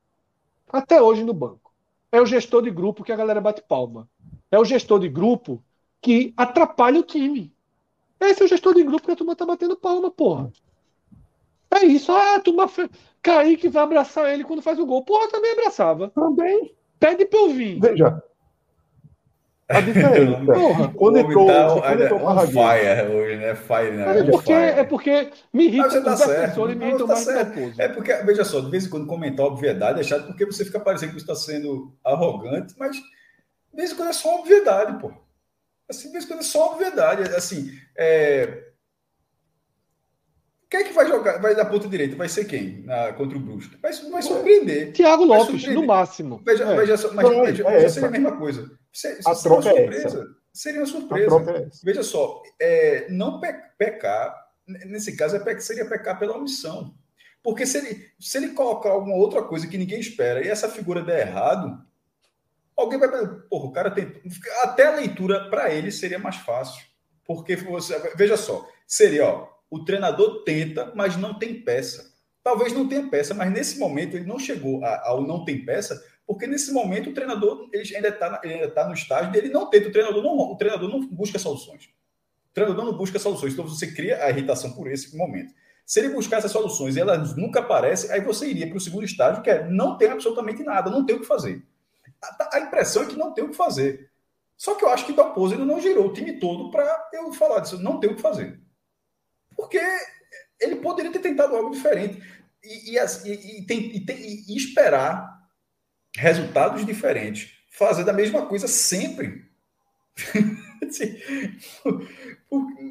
Até 0.72 1.02
hoje 1.02 1.24
no 1.24 1.34
banco 1.34 1.70
é 2.12 2.22
o 2.22 2.26
gestor 2.26 2.62
de 2.62 2.72
grupo 2.72 3.04
que 3.04 3.12
a 3.12 3.16
galera 3.16 3.42
bate 3.42 3.62
palma. 3.62 4.08
É 4.52 4.58
o 4.58 4.66
gestor 4.66 5.00
de 5.00 5.10
grupo 5.10 5.62
que 6.02 6.34
atrapalha 6.36 7.00
o 7.00 7.04
time. 7.04 7.54
Esse 8.20 8.42
é 8.42 8.46
o 8.46 8.50
gestor 8.50 8.74
de 8.74 8.84
grupo 8.84 9.06
que 9.06 9.12
a 9.12 9.16
turma 9.16 9.36
tá 9.36 9.46
batendo 9.46 9.76
palma, 9.76 10.10
porra. 10.10 10.52
É 11.72 11.86
isso. 11.86 12.12
Ah, 12.12 12.36
a 12.36 12.40
turma. 12.40 12.70
Kaique 13.22 13.68
vai 13.68 13.84
abraçar 13.84 14.34
ele 14.34 14.44
quando 14.44 14.62
faz 14.62 14.80
o 14.80 14.86
gol. 14.86 15.04
Porra, 15.04 15.30
também 15.30 15.52
abraçava. 15.52 16.10
Também. 16.10 16.74
Pede 17.00 17.26
pra 17.26 17.40
eu 17.40 17.50
vir. 17.50 17.80
Veja. 17.80 18.24
A 19.70 19.82
diferença. 19.82 20.42
Porra. 20.46 20.94
Quando 20.96 21.18
entrou, 21.20 21.46
tá, 21.46 21.82
quando 21.82 22.04
entrou 22.04 22.26
on 22.26 22.40
fire 22.48 23.08
hoje, 23.14 23.38
né? 23.38 23.56
Fire, 23.56 23.92
né? 23.92 24.20
É 24.20 24.24
porque, 24.24 24.52
é 24.52 24.84
porque 24.84 25.32
me 25.54 25.66
irrita 25.66 26.02
tá 26.02 26.14
os 26.14 26.20
defensores 26.20 26.76
me 26.76 26.86
irritam 26.86 27.08
tá 27.08 27.14
mais 27.14 27.26
certo. 27.26 27.74
É 27.78 27.88
porque, 27.88 28.14
veja 28.14 28.44
só, 28.44 28.62
de 28.62 28.72
vez 28.72 28.88
em 28.88 28.90
quando 28.90 29.06
comentar 29.06 29.46
obviedade 29.46 30.00
é 30.00 30.04
chato 30.04 30.26
porque 30.26 30.46
você 30.46 30.66
fica 30.66 30.80
parecendo 30.80 31.14
que 31.14 31.20
você 31.20 31.32
está 31.32 31.36
sendo 31.36 31.94
arrogante, 32.04 32.74
mas 32.80 32.96
de 32.96 33.02
vez 33.76 33.92
em 33.92 33.96
quando 33.96 34.10
é 34.10 34.14
só 34.14 34.40
obviedade, 34.40 35.00
pô. 35.00 35.12
Assim, 35.88 36.08
de 36.08 36.14
vez 36.14 36.26
em 36.26 36.28
quando 36.28 36.40
é 36.40 36.44
só 36.44 36.72
obviedade. 36.74 37.36
Assim, 37.36 37.72
é... 37.96 38.69
Quem 40.70 40.82
é 40.82 40.84
que 40.84 40.94
vai 40.94 41.08
jogar? 41.08 41.42
Vai 41.42 41.56
da 41.56 41.66
ponta 41.66 41.88
direita? 41.88 42.16
Vai 42.16 42.30
ser 42.30 42.46
quem 42.46 42.84
na, 42.84 43.12
contra 43.14 43.38
o 43.38 43.42
Brusque? 43.42 43.78
Vai, 43.82 43.92
vai 43.92 44.22
surpreender. 44.22 44.94
Thiago 44.94 45.24
Lopes, 45.24 45.66
no 45.68 45.86
máximo. 45.86 46.42
Veja, 46.46 46.64
é. 46.64 46.76
veja 46.76 46.98
só, 46.98 47.12
mas, 47.14 47.26
Não, 47.26 47.44
veja, 47.44 47.68
é 47.68 47.90
seria 47.90 48.08
a 48.08 48.12
mesma 48.12 48.38
coisa. 48.38 48.70
Se, 48.94 49.20
a 49.26 49.36
troca 49.36 49.70
é 49.70 49.86
essa. 49.86 50.28
Seria 50.54 50.82
uma 50.82 50.86
surpresa. 50.86 51.36
É 51.52 51.70
Veja 51.84 52.04
só, 52.04 52.44
é, 52.60 53.08
não 53.10 53.40
pe 53.40 53.54
pecar, 53.78 54.36
nesse 54.68 55.16
caso, 55.16 55.38
é 55.38 55.60
seria 55.60 55.86
pecar 55.86 56.20
pela 56.20 56.38
omissão. 56.38 56.94
Porque 57.42 57.66
se 57.66 57.78
ele, 57.78 58.06
se 58.20 58.38
ele 58.38 58.50
colocar 58.50 58.90
alguma 58.90 59.16
outra 59.16 59.42
coisa 59.42 59.68
que 59.68 59.78
ninguém 59.78 60.00
espera 60.00 60.46
e 60.46 60.50
essa 60.50 60.68
figura 60.68 61.02
der 61.02 61.28
errado, 61.28 61.84
Alguém 62.80 62.98
vai. 62.98 63.10
Porra, 63.50 63.66
o 63.66 63.72
cara 63.74 63.92
tem. 63.92 64.10
Até 64.64 64.86
a 64.86 64.96
leitura 64.96 65.50
para 65.50 65.70
ele 65.70 65.92
seria 65.92 66.18
mais 66.18 66.38
fácil. 66.38 66.82
Porque 67.26 67.58
você. 67.58 68.00
Veja 68.16 68.38
só, 68.38 68.66
seria, 68.88 69.26
ó, 69.28 69.48
o 69.70 69.84
treinador 69.84 70.44
tenta, 70.44 70.92
mas 70.96 71.16
não 71.16 71.38
tem 71.38 71.62
peça. 71.62 72.14
Talvez 72.44 72.74
não 72.74 72.88
tenha 72.88 73.08
peça, 73.10 73.34
mas 73.34 73.52
nesse 73.52 73.78
momento 73.78 74.16
ele 74.16 74.26
não 74.26 74.40
chegou 74.40 74.84
ao 74.84 75.22
não 75.22 75.44
tem 75.44 75.64
peça, 75.64 76.02
porque 76.26 76.48
nesse 76.48 76.72
momento 76.72 77.10
o 77.10 77.14
treinador 77.14 77.70
ele 77.74 77.96
ainda 77.96 78.10
está 78.10 78.42
tá 78.74 78.88
no 78.88 78.94
estágio 78.94 79.32
dele 79.32 79.50
não 79.50 79.70
tenta. 79.70 79.90
O 79.90 79.92
treinador 79.92 80.24
não, 80.24 80.38
o 80.38 80.56
treinador 80.56 80.90
não 80.90 81.06
busca 81.08 81.38
soluções. 81.38 81.86
O 82.52 82.54
treinador 82.54 82.86
não 82.86 82.98
busca 82.98 83.20
soluções. 83.20 83.54
Então 83.54 83.68
você 83.68 83.92
cria 83.94 84.24
a 84.24 84.30
irritação 84.30 84.72
por 84.72 84.90
esse 84.90 85.16
momento. 85.16 85.54
Se 85.86 86.00
ele 86.00 86.10
buscar 86.10 86.38
essas 86.38 86.52
soluções 86.52 86.96
e 86.96 87.00
elas 87.00 87.36
nunca 87.36 87.60
aparecem, 87.60 88.12
aí 88.12 88.22
você 88.22 88.48
iria 88.48 88.68
para 88.68 88.78
o 88.78 88.82
segundo 88.82 89.06
estágio, 89.06 89.42
que 89.42 89.50
é 89.50 89.68
não 89.68 89.98
ter 89.98 90.12
absolutamente 90.12 90.64
nada, 90.64 90.90
não 90.90 91.04
tem 91.06 91.16
o 91.16 91.20
que 91.20 91.26
fazer. 91.26 91.64
A, 92.22 92.58
a 92.58 92.60
impressão 92.60 93.04
é 93.04 93.06
que 93.08 93.18
não 93.18 93.34
tem 93.34 93.44
o 93.44 93.50
que 93.50 93.56
fazer. 93.56 94.10
Só 94.56 94.76
que 94.76 94.86
eu 94.86 94.90
acho 94.90 95.06
que 95.06 95.14
Dalpozo 95.14 95.56
ele 95.56 95.66
não 95.66 95.82
girou 95.82 96.08
o 96.08 96.14
time 96.14 96.34
todo 96.34 96.70
para 96.70 97.10
eu 97.14 97.32
falar 97.34 97.62
disso, 97.62 97.82
não 97.82 98.00
tem 98.00 98.12
o 98.12 98.16
que 98.16 98.22
fazer. 98.22 98.60
Porque 99.60 99.78
ele 100.62 100.78
poderia 100.78 101.12
ter 101.12 101.20
tentado 101.20 101.54
algo 101.54 101.72
diferente 101.72 102.24
e, 102.64 102.96
e, 102.96 102.98
e, 102.98 103.66
e, 103.70 104.54
e 104.54 104.58
esperar 104.58 105.38
resultados 106.16 106.86
diferentes, 106.86 107.52
fazer 107.70 108.06
da 108.06 108.14
mesma 108.14 108.46
coisa 108.46 108.70
sempre. 108.70 109.44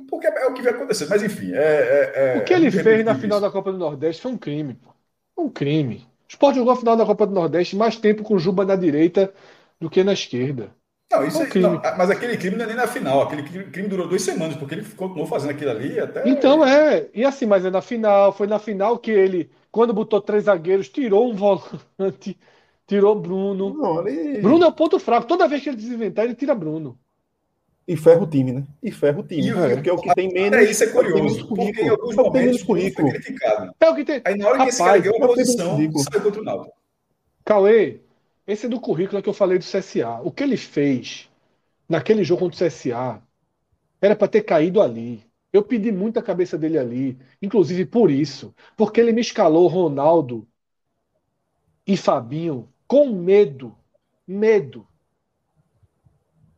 Porque 0.09 0.27
é 0.27 0.47
o 0.47 0.53
que 0.53 0.61
vai 0.61 0.75
acontecer. 0.75 1.07
Mas 1.09 1.23
enfim. 1.23 1.55
É, 1.55 1.57
é, 1.59 2.35
é 2.37 2.39
o 2.39 2.45
que 2.45 2.53
ele 2.53 2.71
fez 2.71 3.03
na 3.03 3.15
final 3.15 3.41
da 3.41 3.51
Copa 3.51 3.73
do 3.73 3.79
Nordeste 3.79 4.21
foi 4.21 4.33
um 4.33 4.39
crime. 4.39 4.75
Pô. 4.75 4.93
Um 5.37 5.49
crime. 5.49 6.07
O 6.27 6.29
Sport 6.29 6.57
jogou 6.57 6.75
a 6.75 6.77
final 6.77 6.97
da 6.97 7.07
Copa 7.07 7.27
do 7.27 7.33
Nordeste 7.33 7.77
mais 7.77 7.97
tempo 7.97 8.23
com 8.23 8.39
Juba 8.39 8.67
na 8.67 8.77
direita 8.77 9.33
do 9.81 9.89
que 9.89 10.05
na 10.05 10.13
esquerda. 10.13 10.71
Não, 11.11 11.25
isso 11.25 11.43
é, 11.43 11.59
não, 11.59 11.81
mas 11.97 12.11
aquele 12.11 12.37
crime 12.37 12.57
não 12.57 12.65
é 12.65 12.69
nem 12.69 12.77
na 12.77 12.87
final. 12.87 13.23
Aquele 13.23 13.43
crime 13.43 13.89
durou 13.89 14.07
duas 14.07 14.21
semanas, 14.21 14.57
porque 14.57 14.75
ele 14.75 14.85
continuou 14.85 15.27
fazendo 15.27 15.51
aquilo 15.51 15.71
ali 15.71 15.99
até. 15.99 16.29
Então 16.29 16.65
é. 16.65 17.07
E 17.15 17.25
assim, 17.25 17.47
mas 17.47 17.65
é 17.65 17.71
na 17.71 17.81
final. 17.81 18.31
Foi 18.31 18.47
na 18.47 18.59
final 18.59 18.99
que 18.99 19.11
ele, 19.11 19.51
quando 19.73 19.95
botou 19.95 20.21
três 20.21 20.45
zagueiros, 20.45 20.91
tirou 20.91 21.31
um 21.31 21.35
volante, 21.35 22.39
tirou 22.87 23.15
Bruno. 23.15 23.73
Não, 23.73 24.07
ele... 24.07 24.43
Bruno 24.43 24.65
é 24.65 24.69
o 24.69 24.73
ponto 24.73 24.99
fraco. 24.99 25.27
Toda 25.27 25.49
vez 25.49 25.63
que 25.63 25.71
ele 25.71 25.79
desinventar, 25.79 26.27
ele 26.27 26.35
tira 26.35 26.55
Bruno. 26.55 26.99
E 27.87 27.97
ferra 27.97 28.23
o 28.23 28.27
time, 28.27 28.53
né? 28.53 28.65
E 28.83 28.93
ferra 28.93 29.19
o 29.19 29.23
time. 29.23 29.49
é. 29.49 29.75
Porque 29.77 29.89
é 29.89 29.93
o 29.95 29.97
que 29.97 30.15
tem 30.15 30.31
menos. 30.31 30.59
É, 30.59 30.65
isso 30.71 30.85
é 30.85 30.89
curioso. 30.89 31.49
Porque 31.49 31.81
em 31.81 31.89
alguns 31.89 32.15
momentos 32.15 32.63
currículo. 32.63 33.11
foi 33.11 33.19
criticado. 33.19 33.73
É 33.81 33.89
o 33.89 33.95
que 33.95 34.05
tem. 34.05 34.21
Aí 34.27 34.37
na 34.37 34.47
hora 34.47 34.59
que 34.63 34.69
esse 34.69 34.79
cara 34.79 34.99
ganhou 34.99 35.25
a 35.25 35.27
posição, 35.29 35.77
saiu 35.79 36.23
contra 36.23 36.41
o 36.43 36.45
Náutico. 36.45 36.77
Cauê, 37.47 38.03
esse 38.49 38.67
é 38.67 38.69
do 38.69 38.81
currículo 38.81 39.23
que 39.23 39.29
eu 39.29 39.35
falei 39.35 39.59
do 39.59 39.65
CSA. 39.65 40.21
O 40.25 40.33
que 40.33 40.43
ele 40.43 40.57
fez 40.57 41.31
naquele 41.89 42.25
jogo 42.25 42.41
contra 42.41 42.67
o 42.67 42.69
CSA 42.69 43.23
era 44.01 44.17
para 44.17 44.29
ter 44.29 44.43
caído 44.43 44.83
ali. 44.83 45.23
Eu 45.53 45.63
pedi 45.63 45.93
muito 45.93 46.19
a 46.19 46.23
cabeça 46.23 46.59
dele 46.59 46.79
ali, 46.79 47.19
inclusive 47.41 47.87
por 47.87 48.11
isso, 48.11 48.55
porque 48.77 49.01
ele 49.01 49.13
me 49.13 49.21
escalou 49.21 49.69
Ronaldo 49.69 50.47
e 51.87 51.97
Fabinho 51.97 52.69
com 52.87 53.07
medo, 53.13 53.77
medo 54.27 54.87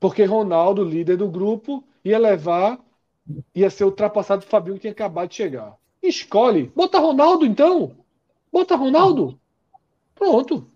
porque 0.01 0.25
Ronaldo, 0.25 0.83
líder 0.83 1.19
do 1.19 1.29
grupo, 1.29 1.85
ia 2.03 2.19
levar, 2.19 2.81
ia 3.55 3.69
ser 3.69 3.85
ultrapassado 3.85 4.43
o 4.43 4.49
Fabinho 4.49 4.77
que 4.77 4.81
tinha 4.81 4.93
acabado 4.93 5.29
de 5.29 5.35
chegar. 5.37 5.77
Escolhe. 6.03 6.73
Bota 6.75 6.99
Ronaldo, 6.99 7.45
então. 7.45 7.95
Bota 8.51 8.75
Ronaldo. 8.75 9.39
Pronto. 10.15 10.67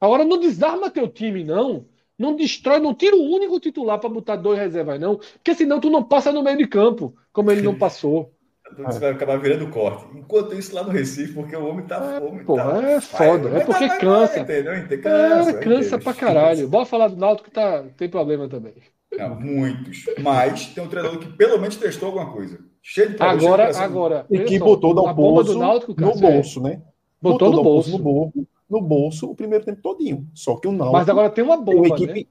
Agora 0.00 0.24
não 0.24 0.38
desarma 0.38 0.90
teu 0.90 1.08
time, 1.08 1.44
não. 1.44 1.86
Não 2.18 2.36
destrói, 2.36 2.78
não 2.80 2.94
tira 2.94 3.16
o 3.16 3.34
único 3.34 3.58
titular 3.60 3.98
para 3.98 4.08
botar 4.08 4.36
dois 4.36 4.58
reservas, 4.58 5.00
não. 5.00 5.16
Porque 5.16 5.54
senão 5.54 5.80
tu 5.80 5.90
não 5.90 6.02
passa 6.02 6.32
no 6.32 6.42
meio 6.42 6.58
de 6.58 6.66
campo, 6.66 7.14
como 7.32 7.50
ele 7.50 7.62
não 7.62 7.74
passou. 7.74 8.32
Você 8.78 9.00
vai 9.00 9.10
acabar 9.10 9.38
virando 9.38 9.68
corte. 9.68 10.06
Enquanto 10.16 10.54
isso, 10.54 10.74
lá 10.74 10.84
no 10.84 10.90
Recife, 10.90 11.32
porque 11.32 11.56
o 11.56 11.66
homem 11.66 11.86
tá. 11.86 11.96
É, 11.96 12.20
homem 12.20 12.44
porra, 12.44 12.80
tá, 12.80 12.90
é 12.90 13.00
foda. 13.00 13.48
É 13.48 13.64
porque 13.64 13.88
vai, 13.88 13.98
cansa. 13.98 14.44
Vai, 14.44 14.58
entendeu? 14.80 15.02
Cansa, 15.02 15.50
é, 15.50 15.54
cansa 15.54 15.98
pra 15.98 16.14
caralho. 16.14 16.68
Bora 16.68 16.84
falar 16.84 17.08
do 17.08 17.16
Náutico 17.16 17.48
que 17.48 17.54
tá, 17.54 17.84
tem 17.96 18.08
problema 18.08 18.48
também. 18.48 18.74
Não, 19.16 19.40
muitos. 19.40 20.04
Mas 20.20 20.66
tem 20.66 20.84
um 20.84 20.88
treinador 20.88 21.18
que 21.18 21.32
pelo 21.32 21.58
menos 21.58 21.76
testou 21.76 22.08
alguma 22.08 22.32
coisa. 22.32 22.58
Cheio 22.80 23.10
de 23.10 23.22
Agora, 23.22 23.76
agora. 23.76 24.26
E 24.30 24.40
que 24.44 24.58
botou 24.58 24.94
da 24.94 25.12
bomba 25.12 25.42
do 25.42 25.58
Náutico, 25.58 25.94
no 25.98 26.14
bolso, 26.14 26.62
né? 26.62 26.80
Botou, 27.20 27.50
botou 27.50 27.50
no 27.50 27.62
bolso. 27.62 27.90
No 27.90 27.98
bolso, 27.98 28.46
no 28.70 28.80
bolso 28.80 29.28
o 29.28 29.34
primeiro 29.34 29.64
tempo 29.64 29.82
todinho. 29.82 30.26
Só 30.32 30.56
que 30.56 30.68
o 30.68 30.72
Náutico. 30.72 30.96
Mas 30.96 31.08
agora 31.08 31.28
tem 31.28 31.42
uma 31.42 31.56
bomba. 31.56 31.72
Tem 31.72 31.78
uma 31.78 31.96
equipe 31.96 32.20
né? 32.20 32.26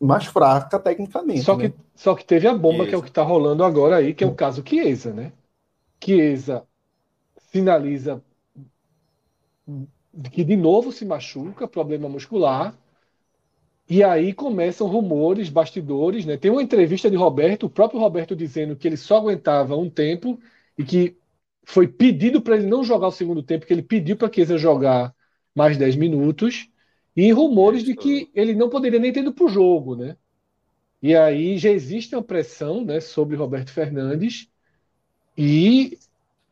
mais 0.00 0.24
fraca 0.24 0.78
tecnicamente. 0.78 1.42
Só 1.42 1.56
que, 1.56 1.68
né? 1.68 1.74
só 1.94 2.14
que 2.14 2.24
teve 2.24 2.48
a 2.48 2.54
bomba, 2.54 2.84
Chiesa. 2.84 2.88
que 2.88 2.94
é 2.94 2.98
o 2.98 3.02
que 3.02 3.12
tá 3.12 3.22
rolando 3.22 3.62
agora 3.62 3.96
aí, 3.96 4.14
que 4.14 4.24
é 4.24 4.26
o 4.26 4.34
caso 4.34 4.62
Chiesa, 4.66 5.12
né? 5.12 5.32
Chiesa 6.02 6.64
finaliza 7.50 8.22
que 10.32 10.42
de 10.42 10.56
novo 10.56 10.90
se 10.90 11.04
machuca, 11.04 11.68
problema 11.68 12.08
muscular. 12.08 12.74
E 13.88 14.02
aí 14.02 14.34
começam 14.34 14.86
rumores, 14.86 15.48
bastidores, 15.48 16.24
né? 16.26 16.36
Tem 16.36 16.50
uma 16.50 16.62
entrevista 16.62 17.10
de 17.10 17.16
Roberto, 17.16 17.66
o 17.66 17.70
próprio 17.70 18.00
Roberto 18.00 18.36
dizendo 18.36 18.76
que 18.76 18.86
ele 18.86 18.96
só 18.96 19.18
aguentava 19.18 19.76
um 19.76 19.88
tempo 19.88 20.38
e 20.76 20.84
que 20.84 21.16
foi 21.64 21.88
pedido 21.88 22.40
para 22.40 22.56
ele 22.56 22.66
não 22.66 22.84
jogar 22.84 23.08
o 23.08 23.12
segundo 23.12 23.42
tempo, 23.42 23.66
que 23.66 23.72
ele 23.72 23.82
pediu 23.82 24.16
para 24.16 24.32
Chiesa 24.32 24.58
jogar 24.58 25.14
mais 25.58 25.76
10 25.76 25.96
minutos, 25.96 26.68
e 27.16 27.32
rumores 27.32 27.82
de 27.82 27.96
que 27.96 28.30
ele 28.32 28.54
não 28.54 28.70
poderia 28.70 29.00
nem 29.00 29.12
ter 29.12 29.20
ido 29.20 29.32
para 29.32 29.44
o 29.44 29.48
jogo, 29.48 29.96
né? 29.96 30.16
E 31.02 31.14
aí 31.16 31.58
já 31.58 31.68
existe 31.68 32.14
uma 32.14 32.22
pressão 32.22 32.84
né, 32.84 33.00
sobre 33.00 33.36
Roberto 33.36 33.70
Fernandes 33.70 34.48
e 35.36 35.98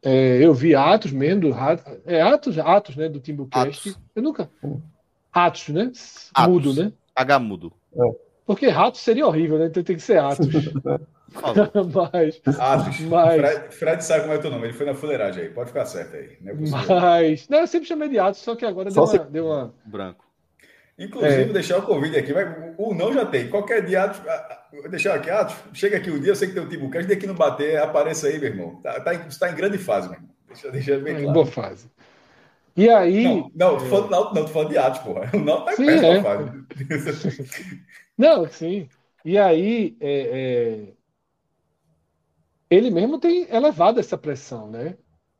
é, 0.03 0.45
eu 0.45 0.53
vi 0.53 0.74
Atos 0.74 1.12
mesmo, 1.12 1.43
do, 1.43 1.55
é 2.05 2.20
Atos, 2.20 2.59
Atos, 2.59 2.97
né, 2.97 3.09
do 3.09 3.20
Timbucast. 3.20 3.97
Eu 4.15 4.23
nunca. 4.23 4.51
Atos, 5.33 5.69
né? 5.69 5.93
Atos. 6.35 6.53
Mudo, 6.53 6.74
né? 6.74 6.93
H 7.15 7.39
mudo. 7.39 7.73
É. 7.95 8.27
Porque 8.45 8.69
rato 8.69 8.99
seria 8.99 9.27
horrível, 9.27 9.59
né? 9.59 9.66
Então 9.66 9.83
tem 9.83 9.97
que 9.97 10.03
ser 10.03 10.19
Atos. 10.19 10.47
mas, 11.35 12.59
Atos. 12.59 13.01
Mas... 13.01 13.40
Fred, 13.40 13.74
Fred, 13.74 14.05
sabe 14.05 14.20
como 14.23 14.35
é 14.35 14.36
o 14.36 14.40
teu 14.40 14.51
nome, 14.51 14.66
ele 14.66 14.73
foi 14.73 14.86
na 14.86 14.94
fuleiragem 14.94 15.44
aí, 15.44 15.51
pode 15.51 15.69
ficar 15.69 15.85
certo 15.85 16.16
aí. 16.16 16.36
Não 16.40 16.53
é 16.53 16.90
mas. 17.01 17.48
Não, 17.48 17.59
eu 17.61 17.66
sempre 17.66 17.89
chamei 17.89 18.09
de 18.09 18.19
Atos, 18.19 18.40
só 18.40 18.55
que 18.55 18.65
agora 18.65 18.90
deu 18.90 19.03
uma, 19.03 19.19
deu 19.19 19.47
uma. 19.47 19.74
Branco. 19.85 20.24
Inclusive, 20.98 21.43
é. 21.43 21.44
deixar 21.53 21.78
o 21.78 21.82
convite 21.82 22.16
aqui, 22.16 22.32
mas 22.32 22.74
o 22.78 22.94
não 22.94 23.12
já 23.12 23.27
tem. 23.27 23.48
Qualquer 23.48 23.85
dia, 23.85 24.05
Atos, 24.05 24.23
vou 24.73 24.89
deixar 24.89 25.15
aqui, 25.15 25.28
Atos, 25.28 25.57
chega 25.74 25.98
aqui 25.98 26.11
um 26.11 26.19
dia, 26.19 26.31
eu 26.31 26.36
sei 26.36 26.48
que 26.48 26.55
tem 26.55 26.62
um 26.62 26.69
tipo 26.69 26.89
cast, 26.90 27.07
dia 27.07 27.16
que 27.16 27.27
não 27.27 27.35
bater, 27.35 27.77
apareça 27.78 28.28
aí, 28.28 28.39
meu 28.39 28.48
irmão. 28.48 28.77
Tá, 28.77 29.01
tá, 29.01 29.15
em, 29.15 29.19
tá 29.19 29.51
em 29.51 29.55
grande 29.55 29.77
fase, 29.77 30.09
meu 30.09 30.16
irmão. 30.16 30.31
Deixa, 30.48 30.70
deixa 30.70 30.98
bem 30.98 31.15
claro. 31.15 31.28
Em 31.28 31.32
boa 31.32 31.47
fase. 31.47 31.90
E 32.74 32.89
aí. 32.89 33.24
Não, 33.24 33.51
não, 33.55 33.78
tô 33.78 33.85
falando, 33.86 34.11
não, 34.11 34.35
não, 34.35 34.43
tô 34.44 34.48
falando 34.48 34.70
de 34.70 34.78
Atos, 34.78 35.01
porra. 35.01 35.31
O 35.35 35.39
não 35.39 35.65
tá 35.65 35.74
em 35.74 35.89
é. 35.89 36.23
fase. 36.23 36.51
não, 38.16 38.48
sim. 38.48 38.89
E 39.24 39.36
aí, 39.36 39.97
é, 40.01 40.20
é... 40.32 40.95
ele 42.69 42.91
mesmo 42.91 43.19
tem 43.19 43.47
elevado 43.51 44.01
essa 44.01 44.19
pressão, 44.19 44.69
né? 44.71 44.97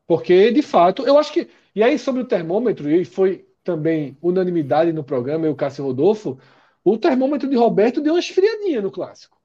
Porque, 0.07 0.51
de 0.51 0.63
fato, 0.63 1.07
eu 1.07 1.19
acho 1.19 1.33
que. 1.33 1.49
E 1.75 1.83
aí, 1.83 1.99
sobre 1.99 2.23
o 2.23 2.27
termômetro, 2.27 2.89
e 2.91 3.05
foi 3.05 3.47
também 3.63 4.17
unanimidade 4.23 4.93
no 4.93 5.03
programa, 5.03 5.47
e 5.47 5.51
o 5.51 5.57
Cássio 5.57 5.85
Rodolfo, 5.85 6.39
o 6.85 6.97
termômetro 6.97 7.49
de 7.49 7.57
Roberto 7.57 8.01
deu 8.01 8.15
uma 8.15 8.21
esfriadinha 8.21 8.81
no 8.81 8.91
clássico. 8.91 9.37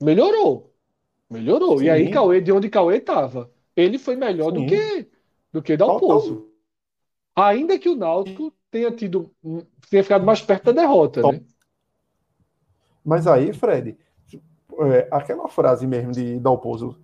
Melhorou. 0.00 0.72
Melhorou. 1.28 1.78
Sim. 1.78 1.86
E 1.86 1.90
aí, 1.90 2.10
Cauê, 2.10 2.40
de 2.40 2.52
onde 2.52 2.70
Cauê 2.70 2.98
estava, 2.98 3.50
ele 3.74 3.98
foi 3.98 4.14
melhor 4.14 4.52
Sim. 4.52 4.60
do 4.60 4.66
que 4.66 5.08
do 5.52 5.62
que 5.62 5.76
Dalpozo. 5.76 6.48
Ainda 7.36 7.78
que 7.78 7.88
o 7.88 7.96
Náutico 7.96 8.52
tenha 8.70 8.90
tido 8.90 9.30
tenha 9.88 10.02
ficado 10.02 10.24
mais 10.24 10.40
perto 10.40 10.64
da 10.64 10.82
derrota, 10.82 11.22
né? 11.22 11.40
Mas 13.04 13.26
aí, 13.26 13.52
Fred, 13.52 13.96
é, 14.80 15.08
aquela 15.10 15.48
frase 15.48 15.86
mesmo 15.86 16.12
de 16.12 16.38
Dalpozo 16.38 16.96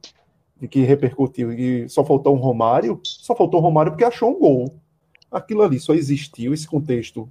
de 0.61 0.69
que 0.69 0.81
repercutiu 0.81 1.53
e 1.53 1.89
só 1.89 2.05
faltou 2.05 2.35
um 2.35 2.39
Romário, 2.39 3.01
só 3.03 3.35
faltou 3.35 3.61
um 3.61 3.63
Romário 3.63 3.93
porque 3.93 4.05
achou 4.05 4.31
um 4.31 4.39
gol 4.39 4.75
aquilo 5.31 5.63
ali 5.63 5.79
só 5.79 5.95
existiu, 5.95 6.53
esse 6.53 6.67
contexto 6.67 7.31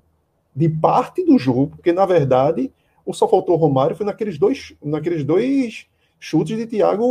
de 0.56 0.70
parte 0.70 1.24
do 1.24 1.38
jogo, 1.38 1.76
porque 1.76 1.92
na 1.92 2.06
verdade 2.06 2.72
o 3.06 3.14
só 3.14 3.28
faltou 3.28 3.56
o 3.56 3.58
Romário 3.58 3.96
foi 3.96 4.06
naqueles 4.06 4.38
dois, 4.38 4.74
naqueles 4.82 5.24
dois 5.24 5.88
chutes 6.20 6.56
de 6.56 6.66
Thiago 6.66 7.04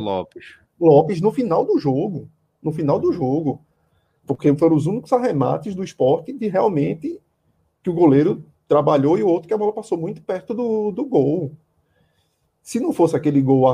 Lopes. 0.00 0.56
Lopes 0.80 1.20
no 1.20 1.30
final 1.30 1.64
do 1.64 1.78
jogo. 1.78 2.28
No 2.62 2.72
final 2.72 2.98
do 2.98 3.12
jogo. 3.12 3.60
Porque 4.26 4.54
foram 4.54 4.76
os 4.76 4.86
únicos 4.86 5.12
arremates 5.12 5.74
do 5.74 5.84
esporte 5.84 6.32
de 6.32 6.48
realmente 6.48 7.20
que 7.82 7.90
o 7.90 7.94
goleiro 7.94 8.42
trabalhou 8.66 9.18
e 9.18 9.22
o 9.22 9.28
outro 9.28 9.46
que 9.46 9.52
a 9.52 9.58
bola 9.58 9.72
passou 9.72 9.98
muito 9.98 10.22
perto 10.22 10.54
do, 10.54 10.90
do 10.90 11.04
gol. 11.04 11.52
Se 12.64 12.80
não 12.80 12.94
fosse 12.94 13.14
aquele 13.14 13.42
gol 13.42 13.66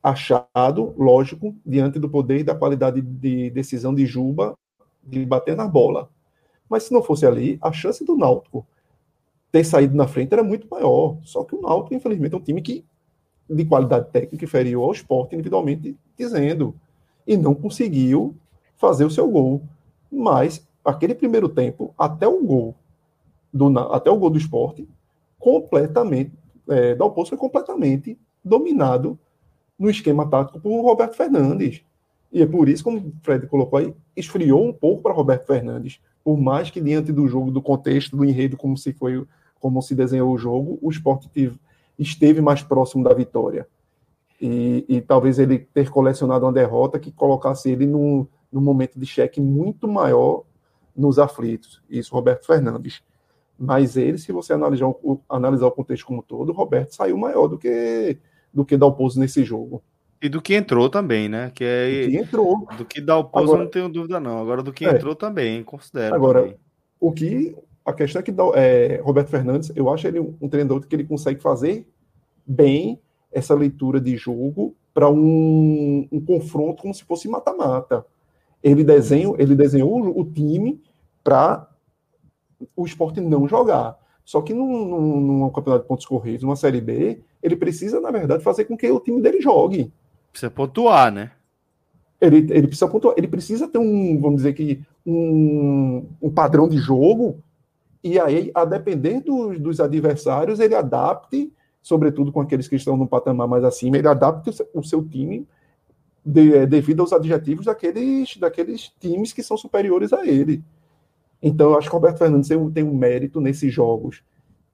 achado, 0.00 0.94
lógico, 0.96 1.56
diante 1.66 1.98
do 1.98 2.08
poder 2.08 2.38
e 2.38 2.44
da 2.44 2.54
qualidade 2.54 3.02
de 3.02 3.50
decisão 3.50 3.92
de 3.92 4.06
Juba, 4.06 4.54
de 5.02 5.26
bater 5.26 5.56
na 5.56 5.66
bola. 5.66 6.08
Mas 6.70 6.84
se 6.84 6.92
não 6.92 7.02
fosse 7.02 7.26
ali, 7.26 7.58
a 7.60 7.72
chance 7.72 8.04
do 8.04 8.16
Náutico 8.16 8.64
ter 9.50 9.64
saído 9.64 9.96
na 9.96 10.06
frente 10.06 10.32
era 10.32 10.44
muito 10.44 10.68
maior. 10.70 11.18
Só 11.24 11.42
que 11.42 11.56
o 11.56 11.60
Náutico, 11.60 11.94
infelizmente, 11.94 12.32
é 12.32 12.38
um 12.38 12.42
time 12.42 12.62
que 12.62 12.84
de 13.50 13.64
qualidade 13.64 14.08
técnica 14.12 14.44
inferior 14.44 14.84
ao 14.84 14.92
esporte, 14.92 15.34
individualmente 15.34 15.96
dizendo, 16.16 16.76
e 17.26 17.36
não 17.36 17.56
conseguiu 17.56 18.36
fazer 18.76 19.04
o 19.04 19.10
seu 19.10 19.28
gol. 19.28 19.62
Mas 20.10 20.64
aquele 20.84 21.14
primeiro 21.14 21.48
tempo, 21.48 21.92
até 21.98 22.28
o 22.28 22.40
gol 22.44 22.72
do, 23.52 23.76
até 23.92 24.10
o 24.10 24.16
gol 24.16 24.30
do 24.30 24.38
esporte, 24.38 24.88
completamente, 25.40 26.32
é, 26.68 26.94
Dalpozo 26.94 27.30
foi 27.30 27.38
completamente 27.38 28.18
dominado 28.44 29.18
no 29.78 29.90
esquema 29.90 30.28
tático 30.28 30.60
por 30.60 30.82
Roberto 30.82 31.16
Fernandes. 31.16 31.82
E 32.32 32.42
é 32.42 32.46
por 32.46 32.68
isso, 32.68 32.82
como 32.82 32.98
o 32.98 33.12
Fred 33.22 33.46
colocou 33.46 33.78
aí, 33.78 33.94
esfriou 34.16 34.66
um 34.66 34.72
pouco 34.72 35.02
para 35.02 35.12
Roberto 35.12 35.46
Fernandes. 35.46 36.00
Por 36.24 36.36
mais 36.36 36.70
que 36.70 36.80
diante 36.80 37.12
do 37.12 37.26
jogo, 37.28 37.50
do 37.50 37.62
contexto, 37.62 38.16
do 38.16 38.24
enredo, 38.24 38.56
como 38.56 38.76
se 38.76 38.92
foi, 38.92 39.24
como 39.60 39.80
se 39.80 39.94
desenhou 39.94 40.32
o 40.32 40.38
jogo, 40.38 40.78
o 40.82 40.90
esporte 40.90 41.28
esteve 41.98 42.40
mais 42.40 42.62
próximo 42.62 43.04
da 43.04 43.14
vitória. 43.14 43.66
E, 44.40 44.84
e, 44.88 45.00
talvez 45.00 45.38
ele 45.38 45.58
ter 45.58 45.88
colecionado 45.88 46.44
uma 46.44 46.52
derrota 46.52 46.98
que 46.98 47.10
colocasse 47.10 47.70
ele 47.70 47.86
num, 47.86 48.26
num 48.52 48.60
momento 48.60 48.98
de 48.98 49.06
cheque 49.06 49.40
muito 49.40 49.88
maior 49.88 50.42
nos 50.94 51.18
aflitos. 51.18 51.82
Isso, 51.88 52.14
Roberto 52.14 52.46
Fernandes. 52.46 53.02
Mas 53.58 53.96
ele, 53.96 54.18
se 54.18 54.32
você 54.32 54.52
analisar 54.52 54.86
o, 54.86 55.20
analisar 55.28 55.66
o 55.66 55.72
contexto 55.72 56.06
como 56.06 56.22
todo, 56.22 56.50
o 56.50 56.54
Roberto 56.54 56.94
saiu 56.94 57.16
maior 57.16 57.48
do 57.48 57.58
que 57.58 58.18
do 58.52 58.64
que 58.64 58.76
Dalpozo 58.76 59.20
nesse 59.20 59.44
jogo. 59.44 59.82
E 60.20 60.28
do 60.28 60.40
que 60.40 60.54
entrou 60.54 60.88
também, 60.88 61.28
né? 61.28 61.52
Que 61.54 61.64
é 61.64 62.04
do 62.04 62.10
que 62.10 62.16
entrou. 62.16 62.66
Do 62.76 62.84
que 62.84 63.00
Dalpozo 63.00 63.44
Agora, 63.44 63.64
não 63.64 63.70
tenho 63.70 63.88
dúvida 63.88 64.18
não. 64.18 64.40
Agora 64.40 64.62
do 64.62 64.72
que 64.72 64.86
é, 64.86 64.90
entrou 64.90 65.14
também, 65.14 65.62
considero. 65.62 66.14
Agora 66.14 66.42
também. 66.42 66.56
o 66.98 67.12
que 67.12 67.54
a 67.84 67.92
questão 67.92 68.20
é 68.20 68.22
que 68.22 68.34
é, 68.54 69.00
Roberto 69.02 69.28
Fernandes, 69.28 69.70
eu 69.76 69.88
acho 69.92 70.08
ele 70.08 70.18
um 70.18 70.48
treinador 70.48 70.80
que 70.80 70.96
ele 70.96 71.04
consegue 71.04 71.40
fazer 71.40 71.86
bem 72.46 73.00
essa 73.30 73.54
leitura 73.54 74.00
de 74.00 74.16
jogo 74.16 74.74
para 74.92 75.10
um, 75.10 76.08
um, 76.10 76.20
confronto 76.20 76.82
como 76.82 76.94
se 76.94 77.04
fosse 77.04 77.28
mata-mata. 77.28 78.04
Ele 78.62 78.82
desenhou, 78.82 79.36
ele 79.38 79.54
desenhou 79.54 80.18
o 80.18 80.24
time 80.24 80.82
para 81.22 81.68
o 82.74 82.84
esporte 82.84 83.20
não 83.20 83.48
jogar. 83.48 83.96
Só 84.24 84.42
que 84.42 84.52
num, 84.52 84.84
num, 84.88 85.20
num, 85.20 85.50
campeonato 85.50 85.84
de 85.84 85.88
pontos 85.88 86.06
corridos, 86.06 86.42
numa 86.42 86.56
Série 86.56 86.80
B, 86.80 87.20
ele 87.42 87.56
precisa, 87.56 88.00
na 88.00 88.10
verdade, 88.10 88.42
fazer 88.42 88.64
com 88.64 88.76
que 88.76 88.90
o 88.90 89.00
time 89.00 89.22
dele 89.22 89.40
jogue. 89.40 89.92
Precisa 90.32 90.50
pontuar, 90.50 91.12
né? 91.12 91.30
Ele, 92.20 92.38
ele 92.50 92.66
precisa 92.66 92.88
pontuar, 92.88 93.14
ele 93.16 93.28
precisa 93.28 93.68
ter 93.68 93.78
um, 93.78 94.20
vamos 94.20 94.38
dizer 94.38 94.54
que, 94.54 94.82
um, 95.04 96.06
um 96.20 96.30
padrão 96.30 96.68
de 96.68 96.78
jogo 96.78 97.42
e 98.06 98.20
aí, 98.20 98.52
a 98.54 98.64
depender 98.64 99.20
dos, 99.20 99.58
dos 99.58 99.80
adversários, 99.80 100.60
ele 100.60 100.76
adapte, 100.76 101.52
sobretudo 101.82 102.30
com 102.30 102.40
aqueles 102.40 102.68
que 102.68 102.76
estão 102.76 102.96
no 102.96 103.04
patamar 103.04 103.48
mais 103.48 103.64
acima, 103.64 103.98
ele 103.98 104.06
adapte 104.06 104.50
o 104.72 104.82
seu 104.84 105.04
time 105.04 105.44
de, 106.24 106.54
é, 106.54 106.66
devido 106.66 107.00
aos 107.00 107.12
adjetivos 107.12 107.66
daqueles, 107.66 108.36
daqueles 108.36 108.92
times 109.00 109.32
que 109.32 109.42
são 109.42 109.56
superiores 109.56 110.12
a 110.12 110.24
ele. 110.24 110.62
Então, 111.46 111.70
eu 111.70 111.78
acho 111.78 111.88
que 111.88 111.94
o 111.94 111.98
Roberto 111.98 112.18
Fernandes 112.18 112.48
tem 112.74 112.82
um 112.82 112.92
mérito 112.92 113.40
nesses 113.40 113.72
jogos, 113.72 114.20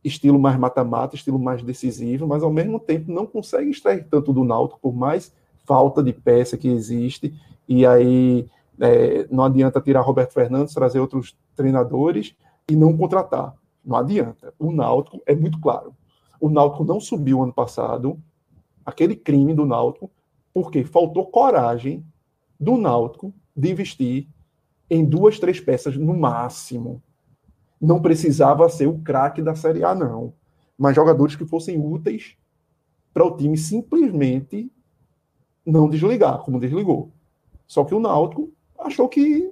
estilo 0.02 0.38
mais 0.38 0.58
mata-mata, 0.58 1.14
estilo 1.14 1.38
mais 1.38 1.62
decisivo, 1.62 2.26
mas 2.26 2.42
ao 2.42 2.50
mesmo 2.50 2.80
tempo 2.80 3.12
não 3.12 3.26
consegue 3.26 3.70
extrair 3.70 4.06
tanto 4.08 4.32
do 4.32 4.42
Náutico, 4.42 4.80
por 4.80 4.94
mais 4.94 5.34
falta 5.66 6.02
de 6.02 6.14
peça 6.14 6.56
que 6.56 6.68
existe, 6.68 7.38
e 7.68 7.84
aí 7.84 8.48
é, 8.80 9.26
não 9.30 9.44
adianta 9.44 9.82
tirar 9.82 10.00
Roberto 10.00 10.32
Fernandes, 10.32 10.72
trazer 10.72 10.98
outros 10.98 11.36
treinadores, 11.54 12.34
e 12.66 12.74
não 12.74 12.96
contratar. 12.96 13.54
Não 13.84 13.98
adianta. 13.98 14.54
O 14.58 14.72
Náutico 14.72 15.20
é 15.26 15.34
muito 15.34 15.60
claro. 15.60 15.94
O 16.40 16.48
Náutico 16.48 16.84
não 16.84 17.00
subiu 17.00 17.42
ano 17.42 17.52
passado, 17.52 18.18
aquele 18.82 19.14
crime 19.14 19.52
do 19.52 19.66
Náutico, 19.66 20.10
porque 20.54 20.84
faltou 20.84 21.26
coragem 21.26 22.02
do 22.58 22.78
Náutico 22.78 23.30
de 23.54 23.70
investir 23.70 24.26
em 24.92 25.06
duas, 25.06 25.38
três 25.38 25.58
peças 25.58 25.96
no 25.96 26.14
máximo. 26.14 27.02
Não 27.80 28.02
precisava 28.02 28.68
ser 28.68 28.86
o 28.86 28.98
craque 28.98 29.40
da 29.40 29.54
Série 29.54 29.82
A, 29.82 29.94
não. 29.94 30.34
Mas 30.76 30.94
jogadores 30.94 31.34
que 31.34 31.46
fossem 31.46 31.78
úteis 31.78 32.36
para 33.14 33.24
o 33.24 33.34
time 33.34 33.56
simplesmente 33.56 34.70
não 35.64 35.88
desligar, 35.88 36.40
como 36.40 36.60
desligou. 36.60 37.10
Só 37.66 37.84
que 37.84 37.94
o 37.94 38.00
Náutico 38.00 38.52
achou 38.78 39.08
que 39.08 39.50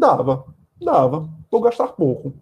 dava, 0.00 0.46
dava 0.80 1.28
vou 1.50 1.60
gastar 1.60 1.88
pouco. 1.88 2.32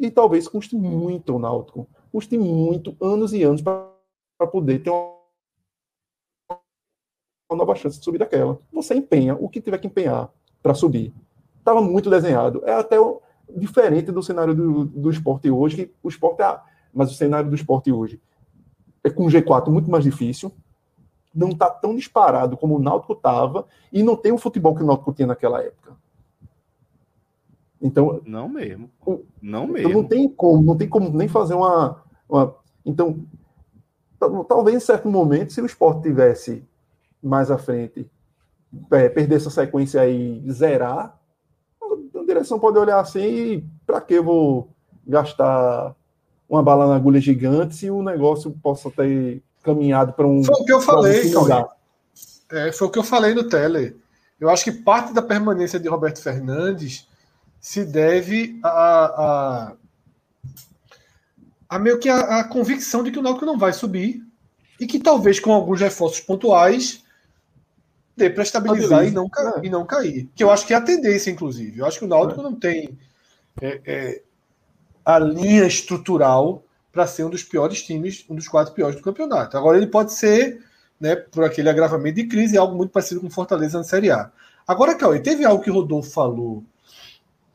E 0.00 0.10
talvez 0.10 0.48
custe 0.48 0.74
muito 0.74 1.36
o 1.36 1.38
Náutico. 1.38 1.88
Custe 2.10 2.36
muito, 2.36 2.96
anos 3.00 3.32
e 3.32 3.44
anos, 3.44 3.62
para 3.62 4.50
poder 4.50 4.82
ter 4.82 4.90
uma, 4.90 5.14
uma 7.48 7.58
nova 7.58 7.76
chance 7.76 7.96
de 7.96 8.04
subir 8.04 8.18
daquela. 8.18 8.58
Você 8.72 8.94
empenha 8.94 9.36
o 9.36 9.48
que 9.48 9.60
tiver 9.60 9.78
que 9.78 9.86
empenhar 9.86 10.32
para 10.66 10.74
subir. 10.74 11.14
Estava 11.60 11.80
muito 11.80 12.10
desenhado. 12.10 12.60
É 12.64 12.72
até 12.72 12.96
diferente 13.56 14.10
do 14.10 14.20
cenário 14.20 14.52
do, 14.52 14.84
do 14.84 15.10
esporte 15.10 15.48
hoje, 15.48 15.76
que 15.76 15.94
o 16.02 16.08
esporte 16.08 16.42
é. 16.42 16.58
Mas 16.92 17.12
o 17.12 17.14
cenário 17.14 17.48
do 17.48 17.54
esporte 17.54 17.92
hoje 17.92 18.20
é 19.04 19.10
com 19.10 19.26
o 19.26 19.28
G4 19.28 19.68
muito 19.68 19.88
mais 19.88 20.02
difícil. 20.02 20.50
Não 21.32 21.50
está 21.50 21.70
tão 21.70 21.94
disparado 21.94 22.56
como 22.56 22.74
o 22.74 22.82
Náutico 22.82 23.12
estava 23.12 23.64
e 23.92 24.02
não 24.02 24.16
tem 24.16 24.32
o 24.32 24.38
futebol 24.38 24.74
que 24.74 24.82
o 24.82 24.86
Náutico 24.86 25.12
tinha 25.12 25.28
naquela 25.28 25.62
época. 25.62 25.96
Então, 27.80 28.20
não 28.26 28.48
mesmo. 28.48 28.90
Não 29.40 29.64
então 29.64 29.66
mesmo. 29.68 29.92
Não 29.92 30.04
tem 30.04 30.28
como, 30.28 30.62
não 30.62 30.76
tem 30.76 30.88
como 30.88 31.10
nem 31.10 31.28
fazer 31.28 31.54
uma, 31.54 32.02
uma 32.28 32.56
então 32.84 33.24
talvez 34.48 34.76
em 34.76 34.80
certo 34.80 35.08
momento 35.08 35.52
se 35.52 35.60
o 35.60 35.66
esporte 35.66 36.02
tivesse 36.02 36.64
mais 37.22 37.50
à 37.50 37.58
frente 37.58 38.10
é, 38.92 39.08
perder 39.08 39.36
essa 39.36 39.50
sequência 39.50 40.00
aí 40.00 40.42
zerar, 40.50 41.18
a 41.82 42.24
direção 42.26 42.58
pode 42.58 42.78
olhar 42.78 42.98
assim 42.98 43.20
e 43.20 43.64
para 43.86 44.00
que 44.00 44.14
eu 44.14 44.24
vou 44.24 44.68
gastar 45.06 45.94
uma 46.48 46.62
bala 46.62 46.86
na 46.86 46.96
agulha 46.96 47.20
gigante 47.20 47.74
se 47.76 47.90
o 47.90 48.02
negócio 48.02 48.50
possa 48.62 48.90
ter 48.90 49.42
caminhado 49.62 50.12
para 50.12 50.26
um. 50.26 50.42
Foi 50.44 50.54
o 50.54 50.64
que 50.64 50.72
eu 50.72 50.80
falei, 50.80 51.36
um 51.36 51.66
é, 52.50 52.72
foi 52.72 52.86
o 52.86 52.90
que 52.90 52.98
eu 52.98 53.04
falei 53.04 53.34
no 53.34 53.48
Tele. 53.48 53.96
Eu 54.38 54.50
acho 54.50 54.64
que 54.64 54.72
parte 54.72 55.12
da 55.12 55.22
permanência 55.22 55.80
de 55.80 55.88
Roberto 55.88 56.22
Fernandes 56.22 57.08
se 57.60 57.84
deve 57.84 58.60
a, 58.62 58.68
a, 58.68 59.72
a 61.68 61.78
meio 61.78 61.98
que 61.98 62.08
a, 62.08 62.40
a, 62.40 62.44
convicção 62.44 63.02
de 63.02 63.10
que 63.10 63.18
o 63.18 63.22
Náutico 63.22 63.46
não 63.46 63.58
vai 63.58 63.72
subir 63.72 64.22
e 64.78 64.86
que 64.86 65.00
talvez 65.00 65.40
com 65.40 65.52
alguns 65.52 65.80
reforços 65.80 66.20
pontuais 66.20 67.02
dê 68.16 68.30
para 68.30 68.42
estabilizar 68.42 69.06
e 69.06 69.10
não, 69.10 69.26
é. 69.26 69.66
e 69.66 69.70
não 69.70 69.84
cair. 69.84 70.28
Que 70.34 70.42
eu 70.42 70.50
acho 70.50 70.66
que 70.66 70.72
é 70.72 70.76
a 70.76 70.80
tendência, 70.80 71.30
inclusive. 71.30 71.80
Eu 71.80 71.86
acho 71.86 71.98
que 71.98 72.04
o 72.04 72.08
Náutico 72.08 72.40
é. 72.40 72.42
não 72.42 72.54
tem 72.54 72.98
é, 73.60 73.80
é, 73.84 74.22
a 75.04 75.18
linha 75.18 75.66
estrutural 75.66 76.64
para 76.90 77.06
ser 77.06 77.24
um 77.24 77.30
dos 77.30 77.42
piores 77.42 77.82
times, 77.82 78.24
um 78.30 78.34
dos 78.34 78.48
quatro 78.48 78.72
piores 78.72 78.96
do 78.96 79.02
campeonato. 79.02 79.58
Agora 79.58 79.76
ele 79.76 79.86
pode 79.86 80.14
ser, 80.14 80.64
né, 80.98 81.14
por 81.14 81.44
aquele 81.44 81.68
agravamento 81.68 82.16
de 82.16 82.26
crise, 82.26 82.56
algo 82.56 82.74
muito 82.74 82.90
parecido 82.90 83.20
com 83.20 83.28
Fortaleza 83.28 83.76
na 83.76 83.84
Série 83.84 84.10
A. 84.10 84.30
Agora, 84.66 84.94
Cauê, 84.94 85.20
teve 85.20 85.44
algo 85.44 85.62
que 85.62 85.70
o 85.70 85.74
Rodolfo 85.74 86.10
falou 86.10 86.64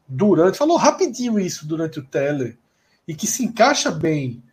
durante, 0.08 0.58
falou 0.58 0.78
rapidinho 0.78 1.40
isso 1.40 1.68
durante 1.68 2.00
o 2.00 2.06
Teller, 2.06 2.58
e 3.08 3.16
que 3.16 3.26
se 3.26 3.44
encaixa 3.44 3.90
bem 3.90 4.44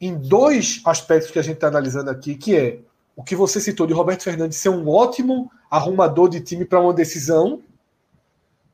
em 0.00 0.14
dois 0.16 0.82
aspectos 0.84 1.30
que 1.30 1.38
a 1.38 1.42
gente 1.42 1.54
está 1.54 1.68
analisando 1.68 2.10
aqui, 2.10 2.34
que 2.34 2.54
é 2.54 2.80
o 3.16 3.24
que 3.24 3.34
você 3.34 3.58
citou 3.58 3.86
de 3.86 3.94
Roberto 3.94 4.22
Fernandes 4.22 4.58
ser 4.58 4.68
um 4.68 4.86
ótimo 4.86 5.50
arrumador 5.70 6.28
de 6.28 6.40
time 6.40 6.66
para 6.66 6.78
uma 6.78 6.92
decisão 6.92 7.62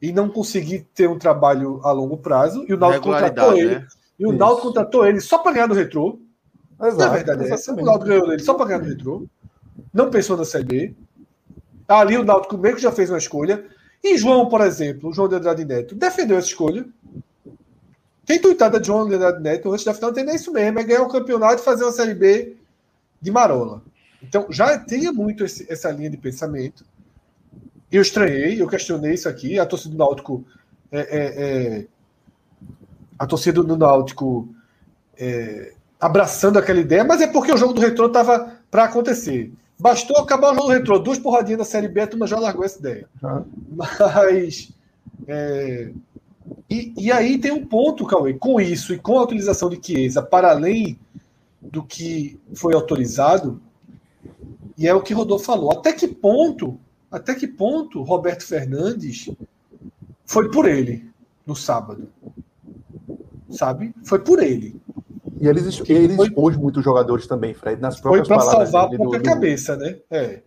e 0.00 0.12
não 0.12 0.28
conseguir 0.28 0.84
ter 0.92 1.08
um 1.08 1.16
trabalho 1.16 1.80
a 1.84 1.92
longo 1.92 2.16
prazo, 2.16 2.66
e 2.68 2.74
o 2.74 2.76
Náutico 2.76 3.04
contratou 3.04 3.56
ele. 3.56 3.76
Né? 3.76 3.88
E 4.18 4.26
o 4.26 4.32
Náutico 4.32 4.66
contratou 4.66 5.06
ele 5.06 5.20
só 5.20 5.38
para 5.38 5.52
ganhar 5.52 5.68
no 5.68 5.74
retrô. 5.74 6.18
Exato, 6.80 6.98
Na 6.98 7.08
verdade 7.08 7.44
é 7.44 7.52
essa. 7.52 7.72
O 7.72 7.76
Náutico 7.76 8.08
ganhou 8.08 8.32
ele 8.32 8.42
só 8.42 8.54
para 8.54 8.66
ganhar 8.66 8.80
no 8.80 8.88
retrô. 8.88 9.26
Não 9.94 10.10
pensou 10.10 10.36
na 10.36 10.44
Série 10.44 10.64
B. 10.64 10.94
Ali 11.86 12.18
o 12.18 12.24
Náutico 12.24 12.58
meio 12.58 12.74
que 12.74 12.82
já 12.82 12.90
fez 12.90 13.10
uma 13.10 13.18
escolha. 13.18 13.64
E 14.02 14.18
João, 14.18 14.48
por 14.48 14.60
exemplo, 14.60 15.10
o 15.10 15.12
João 15.12 15.28
de 15.28 15.36
Andrade 15.36 15.64
Neto, 15.64 15.94
defendeu 15.94 16.36
essa 16.36 16.48
escolha. 16.48 16.84
Quem 18.26 18.40
tuitada 18.40 18.80
de 18.80 18.88
João 18.88 19.08
de 19.08 19.14
Andrade 19.14 19.40
Neto 19.40 19.70
antes 19.70 19.84
da 19.84 19.94
final 19.94 20.10
entender 20.10 20.34
isso 20.34 20.52
mesmo, 20.52 20.80
é 20.80 20.82
ganhar 20.82 21.02
o 21.02 21.06
um 21.06 21.08
campeonato 21.08 21.62
e 21.62 21.64
fazer 21.64 21.84
uma 21.84 21.92
Série 21.92 22.14
B 22.14 22.56
de 23.20 23.30
marola. 23.30 23.82
Então, 24.22 24.46
já 24.50 24.78
tinha 24.78 25.12
muito 25.12 25.44
esse, 25.44 25.70
essa 25.70 25.90
linha 25.90 26.10
de 26.10 26.16
pensamento. 26.16 26.84
Eu 27.90 28.00
estranhei, 28.00 28.60
eu 28.60 28.68
questionei 28.68 29.14
isso 29.14 29.28
aqui. 29.28 29.58
A 29.58 29.66
torcida 29.66 29.94
do 29.94 29.98
Náutico. 29.98 30.44
É, 30.90 31.00
é, 31.00 31.44
é, 31.78 31.86
a 33.18 33.26
torcida 33.26 33.62
do 33.62 33.76
Náutico 33.76 34.48
é, 35.18 35.72
abraçando 36.00 36.58
aquela 36.58 36.80
ideia, 36.80 37.04
mas 37.04 37.20
é 37.20 37.26
porque 37.26 37.52
o 37.52 37.56
jogo 37.56 37.72
do 37.72 37.80
retrô 37.80 38.06
estava 38.06 38.56
para 38.70 38.84
acontecer. 38.84 39.52
Bastou 39.78 40.18
acabar 40.18 40.52
o 40.52 40.54
jogo 40.54 40.68
retrô, 40.68 40.98
duas 40.98 41.18
porradinhas 41.18 41.58
na 41.58 41.64
Série 41.64 41.88
B, 41.88 42.00
a 42.00 42.06
turma 42.06 42.26
já 42.26 42.38
largou 42.38 42.64
essa 42.64 42.78
ideia. 42.78 43.08
Ah. 43.22 43.42
Mas. 43.70 44.72
É... 45.26 45.90
E, 46.68 46.92
e 46.98 47.12
aí 47.12 47.38
tem 47.38 47.52
um 47.52 47.64
ponto, 47.64 48.06
Cauê, 48.06 48.34
com 48.34 48.60
isso 48.60 48.92
e 48.92 48.98
com 48.98 49.18
a 49.18 49.22
utilização 49.22 49.70
de 49.70 49.80
Chiesa, 49.80 50.20
para 50.20 50.50
além 50.50 50.98
do 51.60 51.84
que 51.84 52.40
foi 52.54 52.74
autorizado, 52.74 53.60
e 54.82 54.88
é 54.88 54.92
o 54.92 55.00
que 55.00 55.14
Rodolfo 55.14 55.44
falou, 55.44 55.70
até 55.70 55.92
que 55.92 56.08
ponto, 56.08 56.76
até 57.08 57.36
que 57.36 57.46
ponto 57.46 58.02
Roberto 58.02 58.44
Fernandes 58.44 59.30
foi 60.24 60.50
por 60.50 60.68
ele 60.68 61.08
no 61.46 61.54
sábado? 61.54 62.08
Sabe? 63.48 63.94
Foi 64.02 64.18
por 64.18 64.42
ele. 64.42 64.82
E 65.40 65.46
eles, 65.46 65.80
ele 65.88 66.16
foi, 66.16 66.26
expôs 66.26 66.56
muitos 66.56 66.82
jogadores 66.82 67.28
também, 67.28 67.54
Fred, 67.54 67.80
nas 67.80 68.00
próprias 68.00 68.26
foi 68.26 68.36
palavras. 68.36 68.70
Foi 68.70 68.72
para 68.72 68.80
salvar 68.80 68.92
a 68.92 68.98
própria 68.98 69.20
do, 69.20 69.24
cabeça, 69.24 69.76
né? 69.76 69.98
É. 70.10 70.42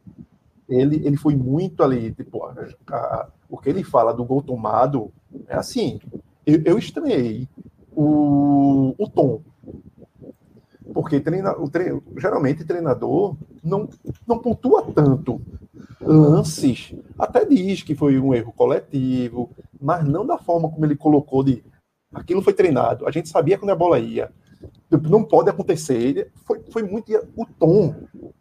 Ele, 0.67 1.07
ele 1.07 1.15
foi 1.15 1.33
muito 1.33 1.81
ali, 1.81 2.11
tipo, 2.11 2.43
a, 2.43 2.53
a, 2.91 3.27
o 3.49 3.57
que 3.57 3.69
ele 3.69 3.85
fala 3.85 4.13
do 4.13 4.25
gol 4.25 4.41
tomado 4.41 5.13
é 5.47 5.55
assim. 5.55 5.97
Eu, 6.45 6.61
eu 6.65 6.77
estranhei 6.77 7.47
o, 7.95 8.93
o 8.97 9.09
tom. 9.09 9.41
Porque 10.95 11.19
treina, 11.19 11.51
o 11.59 11.69
treino, 11.69 12.01
geralmente 12.17 12.63
treinador 12.63 13.35
não, 13.61 13.89
não 14.25 14.39
pontua 14.39 14.81
tanto 14.93 15.41
lances. 15.99 16.95
Até 17.19 17.43
diz 17.43 17.83
que 17.83 17.93
foi 17.93 18.17
um 18.17 18.33
erro 18.33 18.53
coletivo, 18.53 19.49
mas 19.77 20.07
não 20.07 20.25
da 20.25 20.37
forma 20.37 20.69
como 20.69 20.85
ele 20.85 20.95
colocou 20.95 21.43
de 21.43 21.61
aquilo 22.13 22.41
foi 22.41 22.53
treinado. 22.53 23.05
A 23.05 23.11
gente 23.11 23.27
sabia 23.27 23.57
quando 23.57 23.71
a 23.71 23.75
bola 23.75 23.99
ia 23.99 24.31
não 25.09 25.21
pode 25.21 25.49
acontecer. 25.49 26.31
Foi, 26.45 26.63
foi 26.71 26.83
muito 26.83 27.11
o 27.35 27.45
tom, 27.45 27.93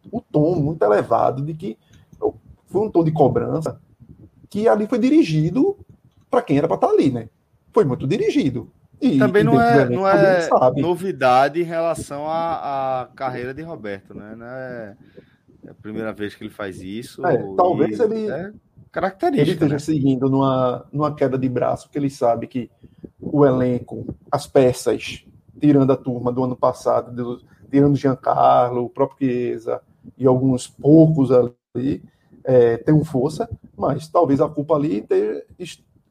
o 0.09 0.21
tom 0.21 0.55
muito 0.55 0.81
elevado 0.81 1.41
de 1.41 1.53
que 1.53 1.77
foi 2.67 2.87
um 2.87 2.89
tom 2.89 3.03
de 3.03 3.11
cobrança 3.11 3.81
que 4.49 4.65
ali 4.69 4.87
foi 4.87 4.97
dirigido 4.97 5.77
para 6.31 6.41
quem 6.41 6.57
era 6.57 6.69
para 6.69 6.75
estar 6.75 6.87
tá 6.87 6.93
ali, 6.93 7.11
né? 7.11 7.27
Foi 7.73 7.83
muito 7.83 8.07
dirigido. 8.07 8.71
E, 9.01 9.17
Também 9.17 9.43
não 9.43 9.61
é, 9.61 9.89
não 9.89 10.07
é 10.07 10.47
novidade 10.77 11.59
em 11.59 11.63
relação 11.63 12.27
à, 12.27 13.01
à, 13.01 13.07
carreira 13.07 13.53
de 13.53 13.61
Roberto, 13.61 14.13
né? 14.13 14.35
Não 14.35 14.45
é, 14.45 14.95
é 15.65 15.69
a 15.69 15.73
primeira 15.73 16.13
vez 16.13 16.33
que 16.33 16.43
ele 16.43 16.49
faz 16.49 16.81
isso. 16.81 17.25
É, 17.25 17.37
talvez 17.55 17.99
ele. 17.99 18.29
É 18.29 18.51
característica. 18.95 19.41
Ele 19.41 19.51
esteja 19.51 19.73
né? 19.73 19.79
seguindo 19.79 20.29
numa, 20.29 20.85
numa 20.91 21.13
queda 21.13 21.37
de 21.37 21.49
braço, 21.49 21.89
que 21.89 21.97
ele 21.97 22.09
sabe 22.09 22.47
que 22.47 22.71
o 23.19 23.45
elenco, 23.45 24.15
as 24.31 24.47
peças 24.47 25.25
tirando 25.59 25.91
a 25.91 25.97
turma 25.97 26.31
do 26.31 26.43
ano 26.43 26.55
passado, 26.55 27.41
tirando 27.69 27.97
Giancarlo, 27.97 28.85
o 28.85 28.89
próprio 28.89 29.29
Chiesa 29.29 29.81
e 30.17 30.25
alguns 30.25 30.67
poucos 30.67 31.29
ali, 31.31 32.01
é, 32.43 32.77
tem 32.77 32.93
um 32.93 33.03
força, 33.03 33.49
mas 33.75 34.07
talvez 34.07 34.39
a 34.39 34.47
culpa 34.47 34.75
ali 34.75 35.01
ter, 35.01 35.45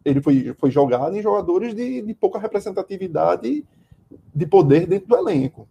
ele 0.05 0.21
foi, 0.21 0.55
foi 0.59 0.71
jogado 0.71 1.17
em 1.17 1.23
jogadores 1.23 1.75
de, 1.75 2.03
de 2.03 2.15
pouca 2.15 2.39
representatividade 2.39 3.65
de 4.35 4.47
poder 4.47 4.87
dentro 4.87 5.09
do 5.09 5.17
elenco. 5.17 5.67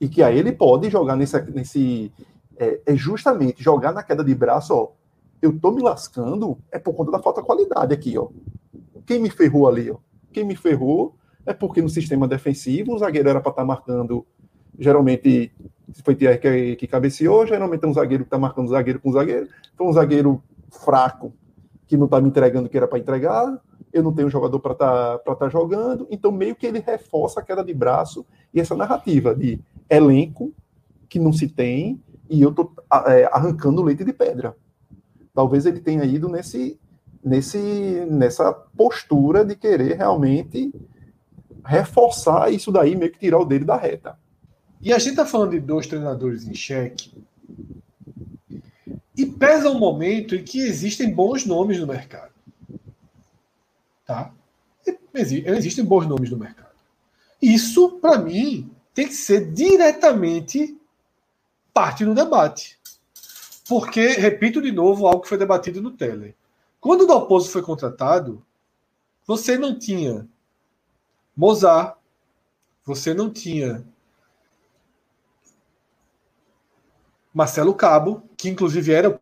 E 0.00 0.08
que 0.08 0.22
aí 0.22 0.38
ele 0.38 0.52
pode 0.52 0.90
jogar 0.90 1.16
nesse. 1.16 1.40
nesse 1.52 2.12
é, 2.58 2.80
é 2.86 2.96
justamente 2.96 3.62
jogar 3.62 3.92
na 3.92 4.02
queda 4.02 4.24
de 4.24 4.34
braço, 4.34 4.74
ó. 4.74 4.92
Eu 5.40 5.58
tô 5.58 5.70
me 5.70 5.82
lascando 5.82 6.58
é 6.72 6.78
por 6.78 6.94
conta 6.94 7.12
da 7.12 7.18
falta 7.18 7.40
de 7.40 7.46
qualidade 7.46 7.94
aqui, 7.94 8.18
ó. 8.18 8.28
Quem 9.06 9.20
me 9.20 9.30
ferrou 9.30 9.68
ali, 9.68 9.90
ó? 9.90 9.96
Quem 10.32 10.44
me 10.44 10.56
ferrou 10.56 11.14
é 11.44 11.52
porque 11.54 11.80
no 11.80 11.88
sistema 11.88 12.26
defensivo 12.26 12.94
o 12.94 12.98
zagueiro 12.98 13.28
era 13.28 13.40
para 13.40 13.50
estar 13.50 13.62
tá 13.62 13.66
marcando, 13.66 14.26
geralmente, 14.78 15.52
se 15.92 16.02
foi 16.02 16.14
Thierry 16.14 16.38
que, 16.38 16.76
que 16.76 16.86
cabeceou, 16.86 17.46
geralmente 17.46 17.84
é 17.84 17.86
um 17.86 17.94
zagueiro 17.94 18.24
que 18.24 18.28
está 18.28 18.38
marcando 18.38 18.68
zagueiro 18.68 19.00
com 19.00 19.12
zagueiro, 19.12 19.48
então 19.72 19.86
um 19.86 19.92
zagueiro 19.92 20.42
fraco 20.70 21.32
que 21.86 21.96
não 21.96 22.06
está 22.06 22.20
me 22.20 22.28
entregando 22.28 22.66
o 22.66 22.70
que 22.70 22.76
era 22.76 22.88
para 22.88 22.98
entregar, 22.98 23.60
eu 23.92 24.02
não 24.02 24.12
tenho 24.12 24.28
jogador 24.28 24.58
para 24.60 24.72
estar 24.72 25.18
tá, 25.18 25.34
tá 25.34 25.48
jogando, 25.48 26.06
então 26.10 26.30
meio 26.32 26.54
que 26.54 26.66
ele 26.66 26.80
reforça 26.80 27.40
a 27.40 27.42
queda 27.42 27.64
de 27.64 27.72
braço 27.72 28.26
e 28.52 28.60
essa 28.60 28.74
narrativa 28.74 29.34
de 29.34 29.60
elenco 29.88 30.52
que 31.08 31.18
não 31.18 31.32
se 31.32 31.48
tem 31.48 32.02
e 32.28 32.42
eu 32.42 32.50
estou 32.50 32.72
é, 33.06 33.24
arrancando 33.32 33.82
leite 33.82 34.04
de 34.04 34.12
pedra. 34.12 34.56
Talvez 35.32 35.66
ele 35.66 35.80
tenha 35.80 36.04
ido 36.04 36.28
nesse, 36.28 36.78
nesse, 37.22 38.06
nessa 38.10 38.52
postura 38.52 39.44
de 39.44 39.54
querer 39.54 39.96
realmente 39.96 40.72
reforçar 41.64 42.52
isso 42.52 42.70
daí, 42.70 42.96
meio 42.96 43.12
que 43.12 43.18
tirar 43.18 43.38
o 43.38 43.44
dele 43.44 43.64
da 43.64 43.76
reta. 43.76 44.18
E 44.80 44.92
a 44.92 44.98
gente 44.98 45.10
está 45.10 45.26
falando 45.26 45.50
de 45.52 45.60
dois 45.60 45.86
treinadores 45.86 46.46
em 46.46 46.54
xeque. 46.54 47.12
E 49.16 49.24
pesa 49.24 49.70
um 49.70 49.78
momento 49.78 50.34
em 50.34 50.44
que 50.44 50.60
existem 50.60 51.12
bons 51.12 51.46
nomes 51.46 51.78
no 51.78 51.86
mercado. 51.86 52.32
Tá? 54.04 54.32
Existem 55.14 55.84
bons 55.84 56.06
nomes 56.06 56.30
no 56.30 56.36
mercado. 56.36 56.76
Isso, 57.40 57.92
para 57.92 58.18
mim, 58.18 58.70
tem 58.92 59.06
que 59.06 59.14
ser 59.14 59.52
diretamente 59.52 60.78
parte 61.72 62.04
do 62.04 62.14
debate. 62.14 62.78
Porque, 63.68 64.08
repito 64.08 64.62
de 64.62 64.70
novo, 64.70 65.06
algo 65.06 65.22
que 65.22 65.28
foi 65.28 65.38
debatido 65.38 65.82
no 65.82 65.90
Tele. 65.90 66.36
Quando 66.80 67.02
o 67.02 67.06
Dalpozo 67.06 67.50
foi 67.50 67.62
contratado, 67.62 68.44
você 69.26 69.58
não 69.58 69.78
tinha 69.78 70.28
Mozart, 71.36 71.98
você 72.84 73.12
não 73.12 73.28
tinha 73.28 73.84
Marcelo 77.36 77.74
Cabo, 77.74 78.22
que 78.34 78.48
inclusive 78.48 78.90
era 78.94 79.10
o 79.10 79.20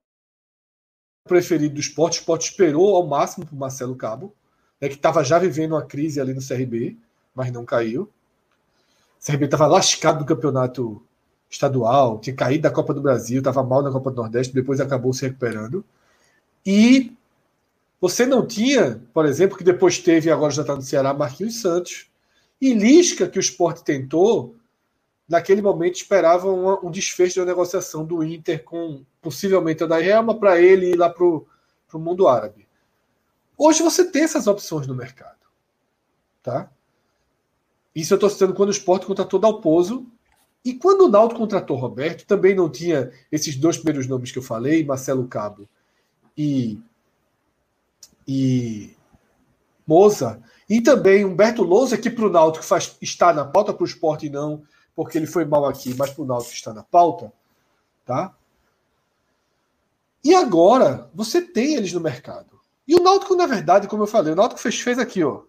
preferido 1.26 1.74
do 1.74 1.80
esporte. 1.80 2.18
O 2.18 2.20
esporte 2.20 2.48
esperou 2.48 2.94
ao 2.94 3.04
máximo 3.04 3.44
para 3.44 3.56
Marcelo 3.56 3.96
Cabo, 3.96 4.32
né, 4.80 4.88
que 4.88 4.94
estava 4.94 5.24
já 5.24 5.36
vivendo 5.36 5.72
uma 5.72 5.84
crise 5.84 6.20
ali 6.20 6.32
no 6.32 6.40
CRB, 6.40 6.96
mas 7.34 7.50
não 7.50 7.64
caiu. 7.64 8.02
O 9.20 9.26
CRB 9.26 9.46
estava 9.46 9.66
lascado 9.66 10.20
do 10.20 10.24
campeonato 10.24 11.04
estadual, 11.50 12.20
tinha 12.20 12.36
caído 12.36 12.62
da 12.62 12.70
Copa 12.70 12.94
do 12.94 13.02
Brasil, 13.02 13.38
estava 13.38 13.64
mal 13.64 13.82
na 13.82 13.90
Copa 13.90 14.12
do 14.12 14.22
Nordeste, 14.22 14.54
depois 14.54 14.80
acabou 14.80 15.12
se 15.12 15.26
recuperando. 15.26 15.84
E 16.64 17.12
você 18.00 18.24
não 18.24 18.46
tinha, 18.46 19.02
por 19.12 19.26
exemplo, 19.26 19.58
que 19.58 19.64
depois 19.64 19.98
teve, 19.98 20.30
agora 20.30 20.52
já 20.52 20.62
está 20.62 20.76
no 20.76 20.82
Ceará, 20.82 21.12
Marquinhos 21.12 21.60
Santos. 21.60 22.06
E 22.60 22.74
Lisca, 22.74 23.28
que 23.28 23.38
o 23.38 23.40
esporte 23.40 23.82
tentou, 23.82 24.54
naquele 25.34 25.60
momento 25.60 25.96
esperava 25.96 26.48
um, 26.48 26.86
um 26.86 26.90
desfecho 26.92 27.40
da 27.40 27.46
negociação 27.46 28.04
do 28.04 28.22
Inter 28.22 28.62
com 28.62 29.04
possivelmente 29.20 29.82
a 29.82 29.86
Dairelma 29.86 30.38
para 30.38 30.60
ele 30.60 30.92
ir 30.92 30.96
lá 30.96 31.10
para 31.10 31.24
o 31.24 31.44
mundo 31.94 32.28
árabe. 32.28 32.68
Hoje 33.58 33.82
você 33.82 34.04
tem 34.04 34.22
essas 34.22 34.46
opções 34.46 34.86
no 34.86 34.94
mercado. 34.94 35.40
Tá? 36.40 36.70
Isso 37.92 38.14
eu 38.14 38.16
estou 38.16 38.30
citando 38.30 38.54
quando 38.54 38.68
o 38.68 38.72
esporte 38.72 39.06
contratou 39.06 39.40
Dalpozo. 39.40 40.06
E 40.64 40.72
quando 40.72 41.06
o 41.06 41.08
Naldo 41.08 41.34
contratou 41.34 41.76
Roberto, 41.76 42.24
também 42.26 42.54
não 42.54 42.70
tinha 42.70 43.10
esses 43.30 43.56
dois 43.56 43.76
primeiros 43.76 44.06
nomes 44.06 44.30
que 44.30 44.38
eu 44.38 44.42
falei, 44.42 44.84
Marcelo 44.84 45.26
Cabo 45.26 45.68
e 46.38 46.80
e 48.26 48.96
Moza, 49.86 50.40
e 50.70 50.80
também 50.80 51.24
Humberto 51.24 51.62
Lousa, 51.62 51.98
que 51.98 52.08
para 52.08 52.24
o 52.24 52.30
Náutico 52.30 52.64
faz, 52.64 52.96
está 53.02 53.34
na 53.34 53.44
pauta, 53.44 53.74
para 53.74 53.82
o 53.82 53.86
esporte 53.86 54.30
não, 54.30 54.62
porque 54.94 55.18
ele 55.18 55.26
foi 55.26 55.44
mal 55.44 55.66
aqui, 55.66 55.94
mas 55.94 56.10
para 56.10 56.22
o 56.22 56.26
Náutico 56.26 56.54
está 56.54 56.72
na 56.72 56.82
pauta, 56.82 57.32
tá? 58.04 58.34
E 60.22 60.34
agora 60.34 61.10
você 61.14 61.42
tem 61.42 61.74
eles 61.74 61.92
no 61.92 62.00
mercado. 62.00 62.60
E 62.86 62.94
o 62.94 63.02
Náutico, 63.02 63.34
na 63.34 63.46
verdade, 63.46 63.88
como 63.88 64.02
eu 64.02 64.06
falei, 64.06 64.32
o 64.32 64.36
Náutico 64.36 64.60
fez, 64.60 64.80
fez 64.80 64.98
aqui, 64.98 65.22
ó. 65.24 65.42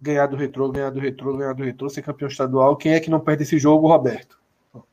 Ganhar 0.00 0.26
do 0.26 0.36
retrô, 0.36 0.70
ganhar 0.70 0.90
do 0.90 0.98
retrô, 0.98 1.36
ganhar 1.36 1.54
do 1.54 1.62
retrô, 1.62 1.88
ser 1.88 2.02
campeão 2.02 2.28
estadual. 2.28 2.76
Quem 2.76 2.94
é 2.94 3.00
que 3.00 3.10
não 3.10 3.20
perde 3.20 3.44
esse 3.44 3.58
jogo? 3.58 3.86
Roberto. 3.86 4.38
Pronto. 4.72 4.86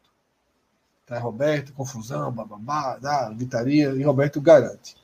Tá, 1.06 1.18
Roberto, 1.18 1.74
confusão, 1.74 2.32
bababá, 2.32 2.98
dá, 2.98 3.30
gritaria, 3.30 3.90
e 3.90 4.04
Roberto 4.04 4.40
garante. 4.40 4.96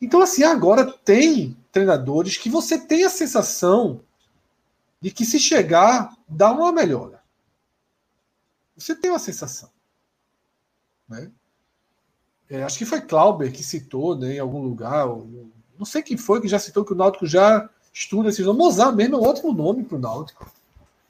Então, 0.00 0.22
assim, 0.22 0.44
agora 0.44 0.90
tem 1.04 1.56
treinadores 1.72 2.36
que 2.36 2.48
você 2.48 2.78
tem 2.78 3.04
a 3.04 3.10
sensação 3.10 4.00
de 5.00 5.10
que 5.10 5.24
se 5.24 5.38
chegar, 5.38 6.16
dá 6.26 6.50
uma 6.50 6.72
melhora. 6.72 7.17
Você 8.78 8.94
tem 8.94 9.10
uma 9.10 9.18
sensação. 9.18 9.68
Né? 11.08 11.30
É, 12.48 12.62
acho 12.62 12.78
que 12.78 12.86
foi 12.86 13.00
Clauber 13.00 13.52
que 13.52 13.62
citou 13.62 14.16
né, 14.16 14.34
em 14.34 14.38
algum 14.38 14.62
lugar. 14.62 15.06
Não 15.78 15.84
sei 15.84 16.02
quem 16.02 16.16
foi 16.16 16.40
que 16.40 16.48
já 16.48 16.58
citou 16.58 16.84
que 16.84 16.92
o 16.92 16.96
Náutico 16.96 17.26
já 17.26 17.68
estuda 17.92 18.28
esses 18.28 18.44
nomes. 18.44 18.58
Mozart 18.58 18.94
mesmo 18.94 19.16
é 19.16 19.18
um 19.18 19.24
ótimo 19.24 19.52
nome 19.52 19.84
para 19.84 19.96
o 19.96 20.00
Náutico. 20.00 20.50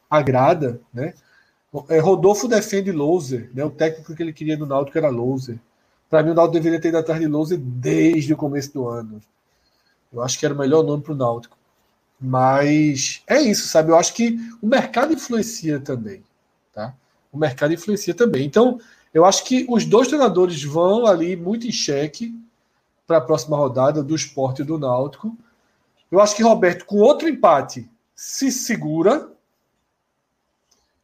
Agrada. 0.09 0.81
Né? 0.93 1.15
É, 1.89 1.99
Rodolfo 1.99 2.49
defende 2.49 2.91
Loser. 2.91 3.51
Né? 3.55 3.65
O 3.65 3.71
técnico 3.71 4.15
que 4.15 4.23
ele 4.23 4.33
queria 4.33 4.57
no 4.57 4.67
Náutico 4.67 4.97
era 4.97 5.11
Loser. 5.11 5.59
Para 6.09 6.23
mim, 6.23 6.31
o 6.31 6.35
Náutico 6.35 6.55
deveria 6.55 6.81
ter 6.81 6.89
ido 6.89 6.99
atrás 6.99 7.21
de 7.21 7.27
Lousa 7.27 7.57
desde 7.59 8.33
o 8.33 8.37
começo 8.37 8.73
do 8.73 8.89
ano. 8.89 9.21
Eu 10.13 10.23
acho 10.23 10.39
que 10.39 10.47
era 10.47 10.55
o 10.55 10.59
melhor 10.59 10.83
nome 10.83 11.03
para 11.03 11.13
o 11.13 11.17
Náutico. 11.17 11.57
Mas 12.19 13.23
é 13.27 13.41
isso, 13.41 13.69
sabe? 13.69 13.91
Eu 13.91 13.97
acho 13.97 14.15
que 14.15 14.39
o 14.61 14.67
mercado 14.67 15.13
influencia 15.13 15.79
também. 15.79 16.25
Tá? 16.73 16.95
O 17.33 17.39
mercado 17.39 17.73
influencia 17.73 18.15
também. 18.15 18.45
Então, 18.45 18.81
eu 19.13 19.25
acho 19.25 19.45
que 19.45 19.67
os 19.69 19.85
dois 19.85 20.09
treinadores 20.09 20.63
vão 20.63 21.07
ali 21.07 21.37
muito 21.37 21.67
em 21.67 21.73
xeque 21.73 22.35
para 23.07 23.19
a 23.19 23.23
próxima 23.23 23.57
rodada 23.57 24.03
do 24.03 24.15
esporte 24.15 24.63
e 24.63 24.65
do 24.65 24.79
Náutico. 24.79 25.37
Eu 26.11 26.21
acho 26.21 26.37
que 26.37 26.43
Roberto, 26.43 26.85
com 26.85 26.97
outro 26.99 27.29
empate, 27.29 27.91
se 28.15 28.51
segura 28.51 29.31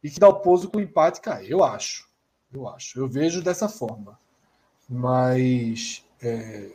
e 0.03 0.09
que 0.09 0.19
dá 0.19 0.27
o 0.27 0.39
pouso 0.39 0.69
com 0.69 0.77
o 0.77 0.81
empate 0.81 1.21
cai. 1.21 1.45
Eu 1.49 1.63
acho. 1.63 2.07
Eu 2.53 2.67
acho. 2.67 2.99
Eu 2.99 3.07
vejo 3.07 3.41
dessa 3.41 3.67
forma. 3.67 4.19
Mas 4.87 6.03
é, 6.21 6.69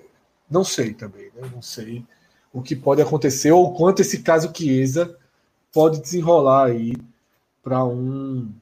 não 0.51 0.65
sei 0.65 0.93
também. 0.93 1.31
Né? 1.35 1.49
Não 1.53 1.63
sei 1.63 2.05
o 2.53 2.61
que 2.61 2.75
pode 2.75 3.01
acontecer 3.01 3.53
ou 3.53 3.73
quanto 3.75 4.01
esse 4.01 4.23
caso 4.23 4.53
Chiesa 4.55 5.17
pode 5.73 6.01
desenrolar 6.01 6.67
aí 6.67 6.97
para 7.63 7.85
um 7.85 8.53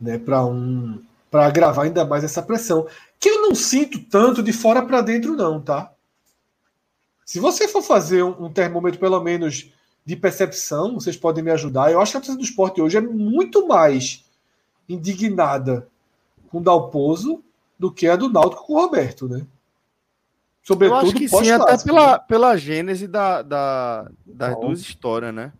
né, 0.00 0.18
para 0.18 0.44
um 0.44 1.02
para 1.30 1.46
agravar 1.46 1.84
ainda 1.84 2.06
mais 2.06 2.24
essa 2.24 2.40
pressão, 2.40 2.86
que 3.20 3.28
eu 3.28 3.42
não 3.42 3.54
sinto 3.54 3.98
tanto 4.04 4.42
de 4.42 4.50
fora 4.50 4.80
para 4.80 5.02
dentro 5.02 5.36
não, 5.36 5.60
tá? 5.60 5.92
Se 7.22 7.38
você 7.38 7.68
for 7.68 7.82
fazer 7.82 8.22
um, 8.22 8.46
um, 8.46 8.50
termômetro 8.50 8.98
pelo 8.98 9.20
menos 9.20 9.70
de 10.06 10.16
percepção, 10.16 10.94
vocês 10.94 11.18
podem 11.18 11.44
me 11.44 11.50
ajudar. 11.50 11.92
Eu 11.92 12.00
acho 12.00 12.12
que 12.12 12.16
a 12.16 12.20
torcida 12.20 12.38
do 12.38 12.44
esporte 12.44 12.80
hoje 12.80 12.96
é 12.96 13.00
muito 13.02 13.68
mais 13.68 14.24
indignada 14.88 15.86
com 16.50 16.58
o 16.58 16.62
Dalpozo 16.62 17.44
do 17.78 17.92
que 17.92 18.06
a 18.06 18.16
do 18.16 18.30
Náutico 18.30 18.64
com 18.64 18.72
o 18.72 18.80
Roberto, 18.80 19.28
né? 19.28 19.46
Sobretudo 20.62 21.02
eu 21.02 21.08
acho 21.08 21.14
que 21.14 21.28
sim, 21.28 21.50
até 21.50 21.76
pela, 21.84 22.12
né? 22.12 22.24
pela 22.26 22.56
gênese 22.56 23.06
da, 23.06 23.42
da, 23.42 24.10
das 24.24 24.58
duas 24.58 24.80
histórias, 24.80 25.34
né? 25.34 25.52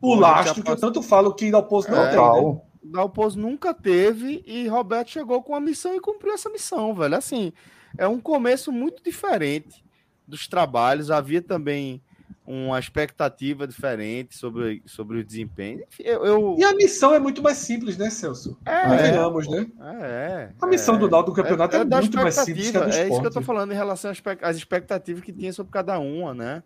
O 0.00 0.14
lastro 0.14 0.62
que 0.62 0.70
eu 0.70 0.76
tanto 0.76 1.02
falo 1.02 1.32
que 1.34 1.50
Dalpozo 1.50 1.88
não 1.88 2.02
é, 2.02 2.10
tem, 2.10 2.18
né? 2.18 2.60
Dalpozo 2.90 3.38
nunca 3.38 3.72
teve 3.74 4.42
e 4.46 4.66
Roberto 4.68 5.10
chegou 5.10 5.42
com 5.42 5.54
a 5.54 5.60
missão 5.60 5.94
e 5.94 6.00
cumpriu 6.00 6.32
essa 6.32 6.50
missão, 6.50 6.94
velho. 6.94 7.16
Assim, 7.16 7.52
é 7.98 8.06
um 8.06 8.20
começo 8.20 8.72
muito 8.72 9.02
diferente 9.02 9.84
dos 10.26 10.46
trabalhos. 10.48 11.10
Havia 11.10 11.42
também 11.42 12.02
uma 12.46 12.78
expectativa 12.78 13.66
diferente 13.66 14.36
sobre, 14.36 14.82
sobre 14.86 15.18
o 15.18 15.24
desempenho. 15.24 15.82
Eu, 15.98 16.24
eu... 16.24 16.56
E 16.58 16.64
a 16.64 16.74
missão 16.74 17.12
é 17.12 17.18
muito 17.18 17.42
mais 17.42 17.58
simples, 17.58 17.96
né, 17.96 18.08
Celso? 18.08 18.56
É, 18.64 18.82
Convenhamos, 18.82 19.48
né? 19.48 19.66
É, 19.80 20.50
a 20.60 20.66
missão 20.66 20.94
é, 20.94 20.98
do 20.98 21.10
Naldo 21.10 21.32
do 21.32 21.34
campeonato 21.34 21.74
é, 21.74 21.80
é, 21.80 21.82
é 21.82 21.84
muito 21.84 22.16
mais 22.16 22.34
simples 22.36 22.70
que 22.70 22.76
a 22.76 22.84
do 22.84 22.92
É 22.92 23.08
isso 23.08 23.20
que 23.20 23.26
eu 23.26 23.32
tô 23.32 23.42
falando 23.42 23.72
em 23.72 23.76
relação 23.76 24.12
às 24.42 24.56
expectativas 24.56 25.22
que 25.24 25.32
tinha 25.32 25.52
sobre 25.52 25.72
cada 25.72 25.98
uma, 25.98 26.32
né? 26.32 26.62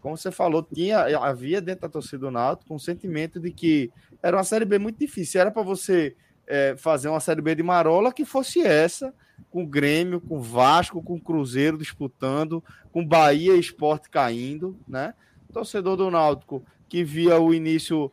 Como 0.00 0.16
você 0.16 0.30
falou, 0.30 0.62
tinha, 0.62 1.00
havia 1.18 1.60
dentro 1.60 1.82
da 1.82 1.88
torcida 1.88 2.18
do 2.18 2.30
Náutico 2.30 2.74
um 2.74 2.78
sentimento 2.78 3.38
de 3.38 3.50
que 3.50 3.90
era 4.22 4.36
uma 4.36 4.44
Série 4.44 4.64
B 4.64 4.78
muito 4.78 4.98
difícil. 4.98 5.40
Era 5.40 5.50
para 5.50 5.62
você 5.62 6.16
é, 6.46 6.74
fazer 6.76 7.08
uma 7.08 7.20
Série 7.20 7.42
B 7.42 7.54
de 7.54 7.62
marola 7.62 8.12
que 8.12 8.24
fosse 8.24 8.60
essa, 8.60 9.12
com 9.50 9.66
Grêmio, 9.66 10.20
com 10.20 10.40
Vasco, 10.40 11.02
com 11.02 11.20
Cruzeiro 11.20 11.76
disputando, 11.76 12.62
com 12.92 13.04
Bahia 13.04 13.54
e 13.54 13.60
Esporte 13.60 14.08
caindo, 14.08 14.78
né? 14.86 15.14
Torcedor 15.52 15.96
do 15.96 16.10
Náutico 16.10 16.64
que 16.90 17.04
via 17.04 17.40
o 17.40 17.54
início, 17.54 18.10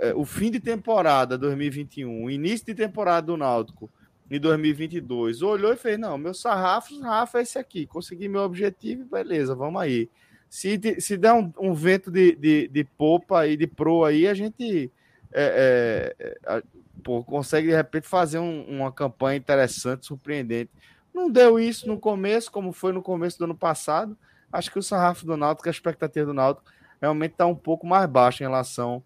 é, 0.00 0.14
o 0.14 0.24
fim 0.24 0.50
de 0.50 0.60
temporada 0.60 1.36
2021, 1.36 2.24
o 2.24 2.30
início 2.30 2.64
de 2.66 2.74
temporada 2.74 3.26
do 3.26 3.36
Náutico 3.36 3.90
em 4.30 4.38
2022, 4.38 5.42
olhou 5.42 5.72
e 5.72 5.76
fez: 5.76 5.98
não, 5.98 6.16
meu 6.16 6.32
sarrafo, 6.32 6.94
sarrafo 6.94 7.36
é 7.36 7.42
esse 7.42 7.58
aqui, 7.58 7.84
consegui 7.84 8.28
meu 8.28 8.42
objetivo, 8.42 9.04
beleza, 9.04 9.54
vamos 9.56 9.82
aí. 9.82 10.08
Se, 10.52 10.78
se 11.00 11.16
der 11.16 11.32
um, 11.32 11.50
um 11.58 11.72
vento 11.72 12.10
de, 12.10 12.36
de, 12.36 12.68
de, 12.68 12.84
popa 12.84 13.46
e 13.46 13.56
de 13.56 13.66
pro 13.66 14.04
aí, 14.04 14.28
a 14.28 14.34
gente 14.34 14.92
é, 15.32 16.14
é, 16.20 16.34
é, 16.44 16.62
pô, 17.02 17.24
consegue 17.24 17.68
de 17.68 17.74
repente 17.74 18.06
fazer 18.06 18.38
um, 18.38 18.62
uma 18.68 18.92
campanha 18.92 19.38
interessante, 19.38 20.04
surpreendente. 20.04 20.70
Não 21.14 21.30
deu 21.30 21.58
isso 21.58 21.88
no 21.88 21.98
começo, 21.98 22.52
como 22.52 22.70
foi 22.70 22.92
no 22.92 23.00
começo 23.00 23.38
do 23.38 23.44
ano 23.44 23.54
passado. 23.54 24.14
Acho 24.52 24.70
que 24.70 24.78
o 24.78 24.82
sarrafo 24.82 25.24
do 25.24 25.38
Náutico, 25.38 25.70
a 25.70 25.72
expectativa 25.72 26.26
do 26.26 26.34
Náutico, 26.34 26.70
realmente 27.00 27.32
está 27.32 27.46
um 27.46 27.56
pouco 27.56 27.86
mais 27.86 28.06
baixa 28.06 28.44
em 28.44 28.46
relação 28.46 29.02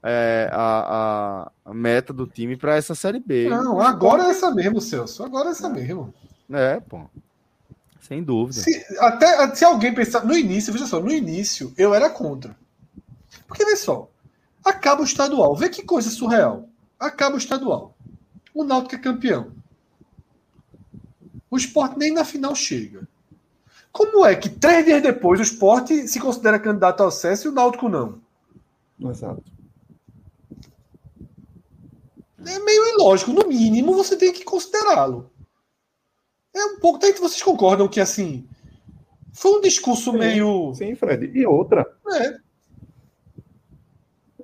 é, 0.00 0.48
à, 0.52 1.50
à, 1.64 1.74
meta 1.74 2.12
do 2.12 2.24
time 2.24 2.56
para 2.56 2.76
essa 2.76 2.94
Série 2.94 3.18
B. 3.18 3.48
Não, 3.48 3.80
agora 3.80 4.28
é 4.28 4.30
essa 4.30 4.54
mesmo, 4.54 4.80
Celso. 4.80 5.24
Agora 5.24 5.48
é 5.48 5.50
essa 5.50 5.68
mesmo. 5.68 6.14
É, 6.52 6.78
pô. 6.78 7.00
Sem 8.06 8.22
dúvida. 8.22 8.60
Se, 8.60 8.84
até 8.98 9.54
se 9.54 9.64
alguém 9.64 9.94
pensar. 9.94 10.26
No 10.26 10.36
início, 10.36 10.70
veja 10.70 10.86
só, 10.86 11.00
no 11.00 11.10
início 11.10 11.72
eu 11.74 11.94
era 11.94 12.10
contra. 12.10 12.54
Porque, 13.48 13.64
vê 13.64 13.76
só, 13.76 14.10
acaba 14.62 15.00
o 15.00 15.06
estadual. 15.06 15.56
Vê 15.56 15.70
que 15.70 15.82
coisa 15.82 16.10
surreal. 16.10 16.68
Acaba 17.00 17.34
o 17.34 17.38
estadual. 17.38 17.96
O 18.52 18.62
Náutico 18.62 18.94
é 18.94 18.98
campeão. 18.98 19.52
O 21.50 21.56
esporte 21.56 21.98
nem 21.98 22.12
na 22.12 22.26
final 22.26 22.54
chega. 22.54 23.08
Como 23.90 24.26
é 24.26 24.34
que 24.34 24.50
três 24.50 24.84
dias 24.84 25.02
depois 25.02 25.40
o 25.40 25.42
esporte 25.42 26.06
se 26.06 26.20
considera 26.20 26.58
candidato 26.58 27.00
ao 27.00 27.08
acesso 27.08 27.46
e 27.46 27.50
o 27.50 27.54
Náutico 27.54 27.88
não? 27.88 28.20
Exato. 29.00 29.42
É 32.44 32.58
meio 32.58 32.86
ilógico. 32.94 33.32
No 33.32 33.48
mínimo, 33.48 33.94
você 33.94 34.14
tem 34.14 34.30
que 34.30 34.44
considerá-lo. 34.44 35.30
É 36.54 36.64
um 36.64 36.78
pouco. 36.78 36.98
Daí 36.98 37.12
vocês 37.12 37.42
concordam 37.42 37.88
que 37.88 38.00
assim. 38.00 38.46
Foi 39.32 39.58
um 39.58 39.60
discurso 39.60 40.12
sim, 40.12 40.18
meio. 40.18 40.72
Sim, 40.74 40.94
Fred. 40.94 41.30
E 41.34 41.44
outra. 41.44 41.84
É. 42.12 42.36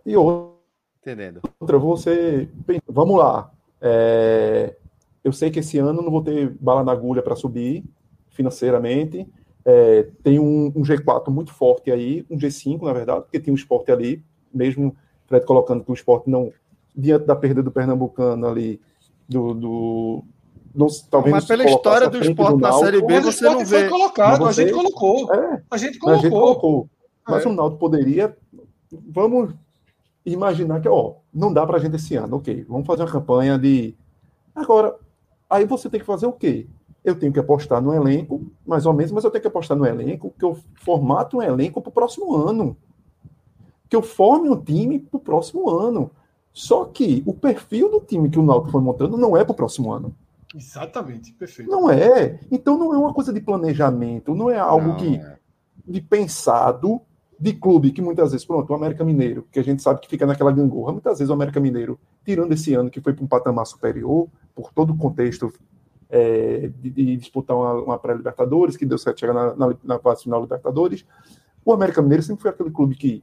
E 0.04 0.16
outra. 0.16 0.58
Entendendo. 1.00 1.40
Outra, 1.60 1.78
você. 1.78 2.48
Vamos 2.88 3.18
lá. 3.18 3.52
É... 3.80 4.76
Eu 5.22 5.32
sei 5.32 5.50
que 5.50 5.60
esse 5.60 5.78
ano 5.78 6.02
não 6.02 6.10
vou 6.10 6.22
ter 6.22 6.50
bala 6.60 6.82
na 6.82 6.92
agulha 6.92 7.22
para 7.22 7.36
subir 7.36 7.84
financeiramente. 8.30 9.28
É, 9.64 10.08
tem 10.22 10.38
um, 10.38 10.66
um, 10.68 10.82
G4 10.82 11.28
muito 11.28 11.52
forte 11.52 11.90
aí, 11.90 12.24
um 12.30 12.38
G5, 12.38 12.82
na 12.82 12.92
verdade, 12.94 13.22
porque 13.22 13.38
tem 13.38 13.52
um 13.52 13.56
esporte 13.56 13.92
ali, 13.92 14.24
mesmo 14.52 14.96
Fred 15.26 15.44
colocando 15.44 15.84
que 15.84 15.90
o 15.90 15.94
esporte 15.94 16.30
não, 16.30 16.50
diante 16.96 17.26
da 17.26 17.36
perda 17.36 17.62
do 17.62 17.70
Pernambucano 17.70 18.48
ali, 18.48 18.80
do, 19.28 19.52
do, 19.52 20.24
não, 20.74 20.86
talvez 21.10 21.34
mas 21.34 21.44
pela 21.44 21.64
história 21.64 22.08
do 22.08 22.18
esporte 22.18 22.52
do 22.52 22.58
na 22.58 22.72
Série 22.72 23.02
B, 23.02 23.20
você 23.20 23.44
não 23.44 23.64
vê. 23.64 23.80
Foi 23.80 23.88
colocado, 23.88 24.38
você, 24.38 24.62
a 24.62 24.64
gente 24.64 24.74
colocou. 24.74 25.34
É, 25.34 25.62
a 25.70 25.76
gente 25.76 25.98
colocou. 25.98 26.18
A 26.18 26.22
gente 26.22 26.32
colocou. 26.32 26.90
Mas 27.28 27.44
é. 27.44 27.48
o 27.48 27.52
Náutico 27.52 27.80
poderia. 27.80 28.36
Vamos 29.08 29.54
imaginar 30.24 30.80
que, 30.80 30.88
ó, 30.88 31.14
não 31.32 31.52
dá 31.52 31.66
para 31.66 31.76
a 31.76 31.80
gente 31.80 31.96
esse 31.96 32.14
ano, 32.14 32.36
ok. 32.36 32.64
Vamos 32.68 32.86
fazer 32.86 33.02
uma 33.02 33.10
campanha 33.10 33.58
de. 33.58 33.94
Agora, 34.54 34.94
aí 35.48 35.64
você 35.64 35.90
tem 35.90 36.00
que 36.00 36.06
fazer 36.06 36.26
o 36.26 36.32
quê? 36.32 36.66
Eu 37.04 37.18
tenho 37.18 37.32
que 37.32 37.40
apostar 37.40 37.80
no 37.80 37.94
elenco, 37.94 38.46
mais 38.64 38.86
ou 38.86 38.92
menos, 38.92 39.10
mas 39.10 39.24
eu 39.24 39.30
tenho 39.30 39.42
que 39.42 39.48
apostar 39.48 39.76
no 39.76 39.86
elenco, 39.86 40.32
que 40.38 40.44
eu 40.44 40.56
formato 40.74 41.38
um 41.38 41.42
elenco 41.42 41.80
para 41.80 41.88
o 41.88 41.92
próximo 41.92 42.36
ano. 42.36 42.76
Que 43.88 43.96
eu 43.96 44.02
forme 44.02 44.48
um 44.48 44.60
time 44.60 45.00
para 45.00 45.16
o 45.16 45.20
próximo 45.20 45.68
ano. 45.68 46.10
Só 46.52 46.84
que 46.84 47.22
o 47.26 47.32
perfil 47.32 47.90
do 47.90 48.00
time 48.00 48.28
que 48.28 48.38
o 48.38 48.42
Náutico 48.42 48.70
foi 48.70 48.80
montando 48.80 49.16
não 49.16 49.36
é 49.36 49.44
para 49.44 49.52
o 49.52 49.56
próximo 49.56 49.92
ano. 49.92 50.14
Exatamente, 50.54 51.32
perfeito. 51.32 51.70
Não 51.70 51.90
é. 51.90 52.40
Então 52.50 52.76
não 52.76 52.94
é 52.94 52.98
uma 52.98 53.14
coisa 53.14 53.32
de 53.32 53.40
planejamento, 53.40 54.34
não 54.34 54.50
é 54.50 54.58
algo 54.58 54.88
não, 54.88 54.96
que 54.96 55.16
é. 55.16 55.38
de 55.86 56.00
pensado 56.00 57.00
de 57.38 57.54
clube 57.54 57.90
que 57.90 58.02
muitas 58.02 58.32
vezes, 58.32 58.46
pronto, 58.46 58.70
o 58.70 58.76
América 58.76 59.02
Mineiro, 59.02 59.46
que 59.50 59.58
a 59.58 59.64
gente 59.64 59.82
sabe 59.82 60.00
que 60.00 60.08
fica 60.08 60.26
naquela 60.26 60.52
gangorra, 60.52 60.92
muitas 60.92 61.18
vezes 61.18 61.30
o 61.30 61.32
América 61.32 61.58
Mineiro, 61.58 61.98
tirando 62.22 62.52
esse 62.52 62.74
ano 62.74 62.90
que 62.90 63.00
foi 63.00 63.14
para 63.14 63.24
um 63.24 63.28
patamar 63.28 63.64
superior, 63.64 64.28
por 64.54 64.72
todo 64.72 64.92
o 64.92 64.96
contexto 64.96 65.50
é, 66.10 66.68
de, 66.68 66.90
de, 66.90 67.16
disputar 67.16 67.56
uma, 67.56 67.72
uma 67.74 67.98
pré-Libertadores, 67.98 68.76
que 68.76 68.84
deu 68.84 68.98
certo 68.98 69.20
chegar 69.20 69.32
na, 69.32 69.54
na, 69.56 69.76
na 69.82 69.98
fase 69.98 70.24
final 70.24 70.42
Libertadores, 70.42 71.06
o 71.64 71.72
América 71.72 72.02
Mineiro 72.02 72.22
sempre 72.22 72.42
foi 72.42 72.50
aquele 72.50 72.70
clube 72.70 72.94
que 72.94 73.22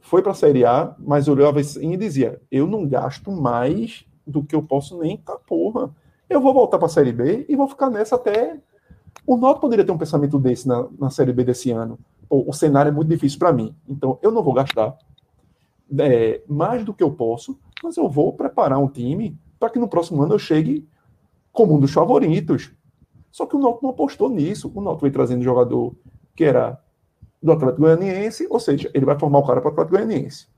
foi 0.00 0.22
para 0.22 0.32
a 0.32 0.34
Série 0.34 0.64
A, 0.64 0.94
mas 0.98 1.28
olhava 1.28 1.60
e 1.60 1.96
dizia: 1.96 2.40
eu 2.50 2.66
não 2.66 2.86
gasto 2.86 3.30
mais 3.32 4.06
do 4.26 4.42
que 4.42 4.54
eu 4.54 4.62
posso 4.62 4.98
nem 4.98 5.20
a 5.26 5.36
porra 5.36 5.94
eu 6.28 6.40
vou 6.40 6.52
voltar 6.52 6.78
para 6.78 6.86
a 6.86 6.90
Série 6.90 7.12
B 7.12 7.46
e 7.48 7.56
vou 7.56 7.68
ficar 7.68 7.90
nessa 7.90 8.16
até. 8.16 8.58
O 9.26 9.36
Náutico 9.36 9.62
poderia 9.62 9.84
ter 9.84 9.92
um 9.92 9.98
pensamento 9.98 10.38
desse 10.38 10.68
na, 10.68 10.86
na 10.98 11.10
Série 11.10 11.32
B 11.32 11.44
desse 11.44 11.70
ano. 11.70 11.98
Pô, 12.28 12.44
o 12.46 12.52
cenário 12.52 12.88
é 12.88 12.92
muito 12.92 13.08
difícil 13.08 13.38
para 13.38 13.52
mim, 13.52 13.74
então 13.88 14.18
eu 14.20 14.30
não 14.30 14.42
vou 14.42 14.52
gastar 14.52 14.96
é, 15.98 16.42
mais 16.48 16.84
do 16.84 16.92
que 16.92 17.02
eu 17.02 17.10
posso, 17.12 17.58
mas 17.82 17.96
eu 17.96 18.08
vou 18.08 18.32
preparar 18.32 18.78
um 18.78 18.88
time 18.88 19.38
para 19.58 19.70
que 19.70 19.78
no 19.78 19.88
próximo 19.88 20.22
ano 20.22 20.34
eu 20.34 20.38
chegue 20.38 20.88
como 21.52 21.74
um 21.74 21.80
dos 21.80 21.92
favoritos. 21.92 22.72
Só 23.30 23.46
que 23.46 23.56
o 23.56 23.58
Náutico 23.58 23.84
não 23.84 23.90
apostou 23.90 24.28
nisso. 24.28 24.70
O 24.74 24.80
Náutico 24.80 25.02
veio 25.02 25.12
trazendo 25.12 25.42
jogador 25.42 25.94
que 26.34 26.44
era 26.44 26.80
do 27.42 27.52
Atlético 27.52 27.82
Goianiense, 27.82 28.46
ou 28.50 28.58
seja, 28.58 28.90
ele 28.92 29.04
vai 29.04 29.18
formar 29.18 29.38
o 29.38 29.46
cara 29.46 29.60
para 29.60 29.68
o 29.68 29.72
Atlético 29.72 29.96
Goianiense. 29.96 30.48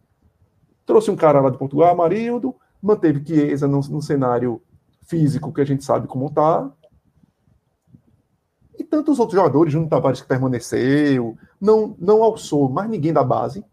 Trouxe 0.86 1.10
um 1.10 1.16
cara 1.16 1.40
lá 1.40 1.50
de 1.50 1.58
Portugal, 1.58 1.92
Amarildo, 1.92 2.54
manteve 2.82 3.22
Chiesa 3.24 3.68
no, 3.68 3.80
no 3.80 4.00
cenário 4.00 4.62
físico 5.08 5.52
que 5.52 5.60
a 5.60 5.64
gente 5.64 5.82
sabe 5.82 6.06
como 6.06 6.30
tá. 6.30 6.70
E 8.78 8.84
tantos 8.84 9.18
outros 9.18 9.36
jogadores, 9.36 9.72
Júnior 9.72 9.90
Tavares 9.90 10.20
que 10.20 10.28
permaneceu, 10.28 11.36
não, 11.60 11.96
não 11.98 12.22
alçou 12.22 12.68
mais 12.68 12.88
ninguém 12.88 13.12
da 13.12 13.24
base. 13.24 13.64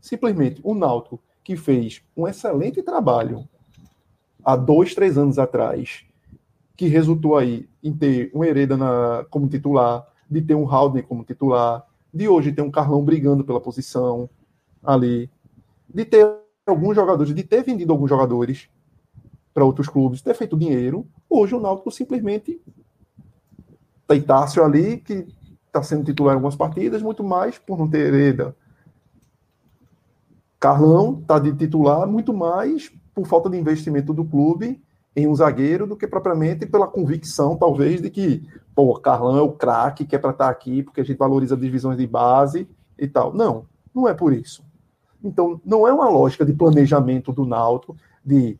Simplesmente 0.00 0.60
o 0.64 0.74
Náutico, 0.74 1.20
que 1.44 1.56
fez 1.56 2.02
um 2.16 2.26
excelente 2.26 2.82
trabalho 2.82 3.46
há 4.44 4.56
dois, 4.56 4.94
três 4.94 5.16
anos 5.16 5.38
atrás, 5.38 6.04
que 6.76 6.88
resultou 6.88 7.36
aí 7.36 7.68
em 7.82 7.92
ter 7.92 8.30
um 8.34 8.42
Hereda 8.42 8.76
na, 8.76 9.24
como 9.30 9.48
titular, 9.48 10.06
de 10.28 10.42
ter 10.42 10.54
um 10.54 10.68
Haldane 10.68 11.02
como 11.02 11.24
titular, 11.24 11.86
de 12.12 12.28
hoje 12.28 12.52
ter 12.52 12.62
um 12.62 12.70
Carlão 12.70 13.04
brigando 13.04 13.44
pela 13.44 13.60
posição 13.60 14.28
ali, 14.82 15.30
de 15.88 16.04
ter 16.04 16.26
alguns 16.66 16.96
jogadores, 16.96 17.34
de 17.34 17.44
ter 17.44 17.62
vendido 17.62 17.92
alguns 17.92 18.08
jogadores 18.08 18.68
para 19.54 19.64
outros 19.64 19.88
clubes, 19.88 20.20
ter 20.20 20.34
feito 20.34 20.58
dinheiro. 20.58 21.06
Hoje 21.30 21.54
o 21.54 21.60
Náutico 21.60 21.90
simplesmente 21.92 22.60
tem 24.06 24.20
Tássio 24.20 24.64
ali, 24.64 24.98
que 24.98 25.26
está 25.66 25.82
sendo 25.82 26.04
titular 26.04 26.34
em 26.34 26.36
algumas 26.36 26.56
partidas, 26.56 27.00
muito 27.00 27.22
mais 27.22 27.56
por 27.56 27.78
não 27.78 27.88
ter 27.88 28.12
hereda. 28.12 28.54
Carlão 30.58 31.18
está 31.20 31.38
de 31.38 31.54
titular 31.54 32.06
muito 32.06 32.34
mais 32.34 32.90
por 33.14 33.26
falta 33.26 33.48
de 33.48 33.56
investimento 33.56 34.12
do 34.12 34.24
clube 34.24 34.82
em 35.16 35.28
um 35.28 35.34
zagueiro 35.34 35.86
do 35.86 35.96
que 35.96 36.06
propriamente 36.06 36.66
pela 36.66 36.88
convicção, 36.88 37.56
talvez, 37.56 38.02
de 38.02 38.10
que, 38.10 38.42
pô, 38.74 38.98
Carlão 38.98 39.36
é 39.36 39.42
o 39.42 39.52
craque 39.52 40.04
que 40.04 40.16
é 40.16 40.18
para 40.18 40.30
estar 40.30 40.46
tá 40.46 40.50
aqui 40.50 40.82
porque 40.82 41.00
a 41.00 41.04
gente 41.04 41.16
valoriza 41.16 41.56
divisões 41.56 41.96
de 41.96 42.06
base 42.06 42.68
e 42.98 43.06
tal. 43.06 43.32
Não, 43.32 43.66
não 43.94 44.08
é 44.08 44.14
por 44.14 44.32
isso. 44.32 44.64
Então, 45.22 45.60
não 45.64 45.86
é 45.86 45.92
uma 45.92 46.08
lógica 46.08 46.44
de 46.44 46.52
planejamento 46.52 47.32
do 47.32 47.46
Náutico, 47.46 47.96
de 48.24 48.58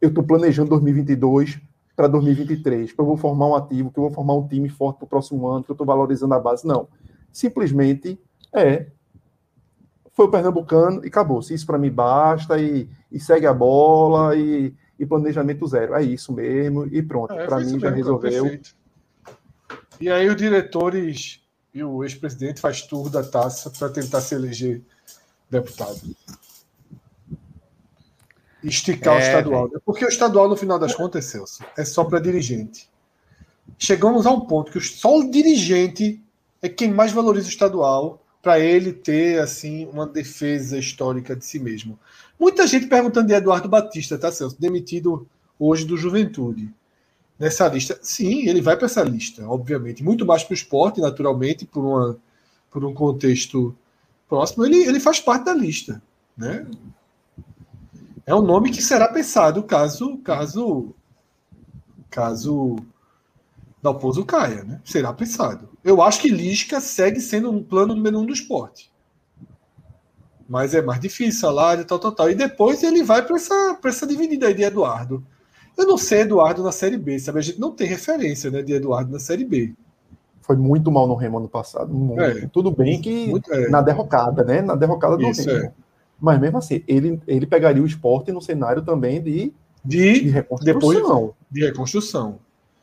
eu 0.00 0.08
estou 0.08 0.24
planejando 0.24 0.70
2022 0.70 1.60
para 1.94 2.08
2023, 2.08 2.92
que 2.92 3.00
eu 3.00 3.06
vou 3.06 3.16
formar 3.16 3.46
um 3.48 3.54
ativo, 3.54 3.90
que 3.90 3.98
eu 3.98 4.02
vou 4.02 4.12
formar 4.12 4.34
um 4.34 4.46
time 4.46 4.68
forte 4.68 4.98
para 4.98 5.06
o 5.06 5.08
próximo 5.08 5.46
ano, 5.48 5.64
que 5.64 5.70
eu 5.70 5.74
estou 5.74 5.86
valorizando 5.86 6.34
a 6.34 6.38
base. 6.38 6.66
Não. 6.66 6.88
Simplesmente 7.32 8.18
é. 8.54 8.86
Foi 10.12 10.26
o 10.26 10.30
Pernambucano 10.30 11.04
e 11.04 11.08
acabou. 11.08 11.42
Se 11.42 11.52
isso 11.52 11.66
para 11.66 11.78
mim 11.78 11.90
basta 11.90 12.58
e, 12.58 12.88
e, 13.12 13.20
segue 13.20 13.46
a 13.46 13.52
bola 13.52 14.34
e, 14.34 14.74
e, 14.98 15.04
planejamento 15.04 15.66
zero. 15.66 15.94
É 15.94 16.02
isso 16.02 16.32
mesmo 16.32 16.86
e 16.86 17.02
pronto. 17.02 17.34
É, 17.34 17.46
para 17.46 17.60
mim 17.60 17.78
já 17.78 17.90
resolveu. 17.90 18.42
Perfeito. 18.44 18.74
E 20.00 20.10
aí 20.10 20.28
os 20.28 20.36
diretores 20.36 21.42
e 21.72 21.84
o 21.84 22.02
ex-presidente 22.02 22.60
faz 22.60 22.82
tour 22.82 23.10
da 23.10 23.22
taça 23.22 23.70
para 23.70 23.90
tentar 23.90 24.22
se 24.22 24.34
eleger 24.34 24.82
deputado. 25.50 26.00
Esticar 28.68 29.14
é, 29.14 29.18
o 29.18 29.20
estadual. 29.20 29.70
Né? 29.72 29.78
Porque 29.84 30.04
o 30.04 30.08
estadual, 30.08 30.48
no 30.48 30.56
final 30.56 30.78
das 30.78 30.94
contas, 30.94 31.24
Celso, 31.26 31.64
é 31.76 31.84
só 31.84 32.04
para 32.04 32.18
dirigente. 32.18 32.88
Chegamos 33.78 34.26
a 34.26 34.30
um 34.30 34.40
ponto 34.40 34.72
que 34.72 34.80
só 34.80 35.18
o 35.18 35.30
dirigente 35.30 36.20
é 36.62 36.68
quem 36.68 36.92
mais 36.92 37.12
valoriza 37.12 37.46
o 37.46 37.50
estadual 37.50 38.22
para 38.42 38.60
ele 38.60 38.92
ter 38.92 39.40
assim 39.40 39.86
uma 39.86 40.06
defesa 40.06 40.78
histórica 40.78 41.34
de 41.34 41.44
si 41.44 41.58
mesmo. 41.58 41.98
Muita 42.38 42.66
gente 42.66 42.86
perguntando 42.86 43.26
de 43.26 43.34
Eduardo 43.34 43.68
Batista, 43.68 44.18
tá, 44.18 44.30
Celso? 44.30 44.60
Demitido 44.60 45.26
hoje 45.58 45.84
do 45.84 45.96
Juventude. 45.96 46.72
Nessa 47.38 47.68
lista. 47.68 47.98
Sim, 48.00 48.48
ele 48.48 48.62
vai 48.62 48.76
para 48.76 48.86
essa 48.86 49.02
lista, 49.02 49.46
obviamente. 49.46 50.02
Muito 50.02 50.24
mais 50.24 50.42
para 50.42 50.52
o 50.52 50.54
esporte, 50.54 51.00
naturalmente, 51.00 51.66
por, 51.66 51.84
uma, 51.84 52.18
por 52.70 52.84
um 52.84 52.94
contexto 52.94 53.76
próximo. 54.28 54.64
Ele, 54.64 54.76
ele 54.84 55.00
faz 55.00 55.20
parte 55.20 55.44
da 55.44 55.52
lista. 55.52 56.00
Né? 56.36 56.66
É 58.26 58.34
um 58.34 58.42
nome 58.42 58.72
que 58.72 58.82
será 58.82 59.08
pensado 59.08 59.62
caso 59.62 60.18
caso 60.18 60.92
caso 62.10 62.76
Dalpozo 63.80 64.24
caia, 64.24 64.64
né? 64.64 64.80
Será 64.84 65.12
pensado. 65.12 65.68
Eu 65.84 66.02
acho 66.02 66.20
que 66.20 66.28
Lisca 66.28 66.80
segue 66.80 67.20
sendo 67.20 67.50
um 67.52 67.62
plano 67.62 67.94
número 67.94 68.18
um 68.18 68.26
do 68.26 68.32
esporte. 68.32 68.90
Mas 70.48 70.74
é 70.74 70.82
mais 70.82 71.00
difícil, 71.00 71.40
salário, 71.40 71.84
tal, 71.84 71.98
tal, 72.00 72.10
tal. 72.10 72.30
E 72.30 72.34
depois 72.34 72.82
ele 72.82 73.04
vai 73.04 73.24
para 73.24 73.36
essa, 73.36 73.78
essa 73.84 74.06
dividida 74.06 74.48
aí 74.48 74.54
de 74.54 74.64
Eduardo. 74.64 75.24
Eu 75.76 75.86
não 75.86 75.96
sei 75.96 76.22
Eduardo 76.22 76.64
na 76.64 76.72
Série 76.72 76.96
B, 76.96 77.18
sabe? 77.18 77.38
A 77.38 77.42
gente 77.42 77.60
não 77.60 77.70
tem 77.70 77.86
referência 77.86 78.50
né, 78.50 78.62
de 78.62 78.72
Eduardo 78.72 79.12
na 79.12 79.20
Série 79.20 79.44
B. 79.44 79.72
Foi 80.40 80.56
muito 80.56 80.90
mal 80.90 81.06
no 81.06 81.14
Remo 81.14 81.38
ano 81.38 81.48
passado. 81.48 81.92
É, 82.20 82.46
Tudo 82.46 82.70
bem 82.72 83.00
que 83.00 83.28
muito, 83.28 83.52
é. 83.52 83.68
na 83.68 83.82
derrocada, 83.82 84.42
né? 84.42 84.62
Na 84.62 84.74
derrocada 84.74 85.16
do 85.16 85.28
Isso, 85.28 85.48
Remo. 85.48 85.66
É. 85.66 85.85
Mas 86.20 86.40
mesmo 86.40 86.58
assim, 86.58 86.82
ele, 86.88 87.20
ele 87.26 87.46
pegaria 87.46 87.82
o 87.82 87.86
esporte 87.86 88.32
no 88.32 88.40
cenário 88.40 88.82
também 88.82 89.22
de, 89.22 89.52
de, 89.84 90.20
de 90.22 90.28
reconstrução. 90.30 90.74
Depois, 90.74 90.98
de 91.50 91.64
reconstrução. 91.64 92.38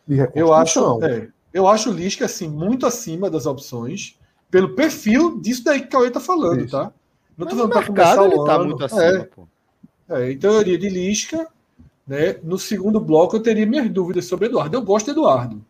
De 0.08 0.16
reconstrução. 0.16 0.36
Eu 0.36 0.54
acho, 0.54 1.04
é, 1.04 1.28
eu 1.54 1.68
acho 1.68 1.90
o 1.90 1.94
Lisca 1.94 2.26
assim, 2.26 2.48
muito 2.48 2.86
acima 2.86 3.30
das 3.30 3.46
opções, 3.46 4.18
pelo 4.52 4.76
perfil 4.76 5.40
disso 5.40 5.64
daí 5.64 5.80
que 5.82 5.88
o 5.88 5.90
Cauê 5.90 6.12
tá 6.12 6.20
falando, 6.20 6.62
Isso. 6.62 6.72
tá? 6.72 6.92
Não 7.38 7.48
tô 7.48 7.56
falando 7.56 7.72
para 7.72 7.86
começar 7.88 8.22
o 8.22 8.26
ele 8.26 8.46
tá 8.46 8.56
ano. 8.56 8.66
muito 8.66 8.86
acima, 8.86 9.02
é. 9.02 9.24
pô. 9.24 9.48
É, 10.10 10.32
então 10.32 10.54
eu 10.54 10.62
iria 10.62 10.78
de 10.78 10.90
Lisca. 10.90 11.48
Né? 12.06 12.36
No 12.44 12.60
segundo 12.60 13.00
bloco 13.00 13.38
eu 13.38 13.42
teria 13.42 13.66
minhas 13.66 13.90
dúvidas 13.90 14.26
sobre 14.26 14.48
Eduardo. 14.48 14.76
Eu 14.76 14.82
gosto 14.82 15.06
de 15.06 15.12
Eduardo. 15.12 15.66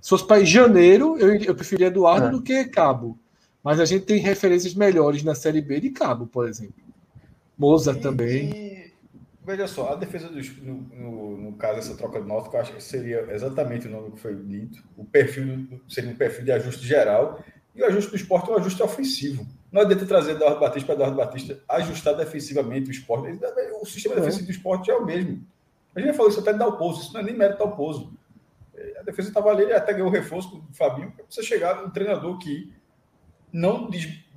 Se 0.00 0.10
fosse 0.10 0.26
para 0.26 0.44
janeiro, 0.44 1.18
eu, 1.18 1.34
eu 1.34 1.54
preferia 1.54 1.88
Eduardo 1.88 2.28
é. 2.28 2.30
do 2.30 2.40
que 2.40 2.64
Cabo. 2.66 3.18
Mas 3.66 3.80
a 3.80 3.84
gente 3.84 4.04
tem 4.04 4.18
referências 4.18 4.74
melhores 4.74 5.24
na 5.24 5.34
Série 5.34 5.60
B 5.60 5.80
de 5.80 5.90
Cabo, 5.90 6.28
por 6.28 6.48
exemplo. 6.48 6.84
Mozart 7.58 8.00
também. 8.00 8.50
E, 8.50 8.92
veja 9.44 9.66
só, 9.66 9.92
a 9.92 9.96
defesa 9.96 10.28
dos, 10.28 10.56
no, 10.62 10.74
no, 10.94 11.36
no, 11.36 11.52
caso 11.54 11.74
dessa 11.74 11.96
troca 11.96 12.22
que 12.22 12.30
eu 12.30 12.60
acho 12.60 12.72
que 12.72 12.80
seria 12.80 13.26
exatamente 13.28 13.88
o 13.88 13.90
nome 13.90 14.12
que 14.12 14.20
foi 14.20 14.36
dito. 14.36 14.84
O 14.96 15.04
perfil 15.04 15.66
seria 15.88 16.12
um 16.12 16.14
perfil 16.14 16.44
de 16.44 16.52
ajuste 16.52 16.86
geral. 16.86 17.44
E 17.74 17.82
o 17.82 17.86
ajuste 17.86 18.10
do 18.12 18.16
esporte 18.16 18.48
é 18.48 18.52
um 18.52 18.56
ajuste 18.56 18.80
ofensivo. 18.84 19.44
Não 19.72 19.82
adianta 19.82 20.06
trazer 20.06 20.36
Eduardo 20.36 20.60
Batista 20.60 20.86
para 20.86 20.94
Eduardo 20.94 21.16
Batista 21.16 21.58
ajustar 21.68 22.14
defensivamente 22.14 22.88
o 22.88 22.92
esporte. 22.92 23.36
O 23.82 23.84
sistema 23.84 24.14
é. 24.14 24.20
defensivo 24.20 24.46
do 24.46 24.52
esporte 24.52 24.92
é 24.92 24.94
o 24.94 25.04
mesmo. 25.04 25.44
A 25.92 25.98
gente 25.98 26.10
já 26.10 26.14
falou 26.14 26.30
isso 26.30 26.38
até 26.38 26.52
de 26.52 26.60
dar 26.60 26.68
o 26.68 26.76
pouso, 26.78 27.02
isso 27.02 27.12
não 27.12 27.20
é 27.20 27.24
nem 27.24 27.36
mérito 27.36 27.58
dar 27.58 27.64
o 27.64 27.74
pouso. 27.74 28.12
A 29.00 29.02
defesa 29.02 29.26
estava 29.26 29.50
ali, 29.50 29.64
ele 29.64 29.72
até 29.72 29.92
ganhou 29.92 30.06
o 30.06 30.12
reforço 30.12 30.52
com 30.52 30.58
o 30.58 30.72
Fabinho. 30.72 31.12
Você 31.28 31.42
chegar 31.42 31.84
um 31.84 31.90
treinador 31.90 32.38
que 32.38 32.72
não, 33.56 33.88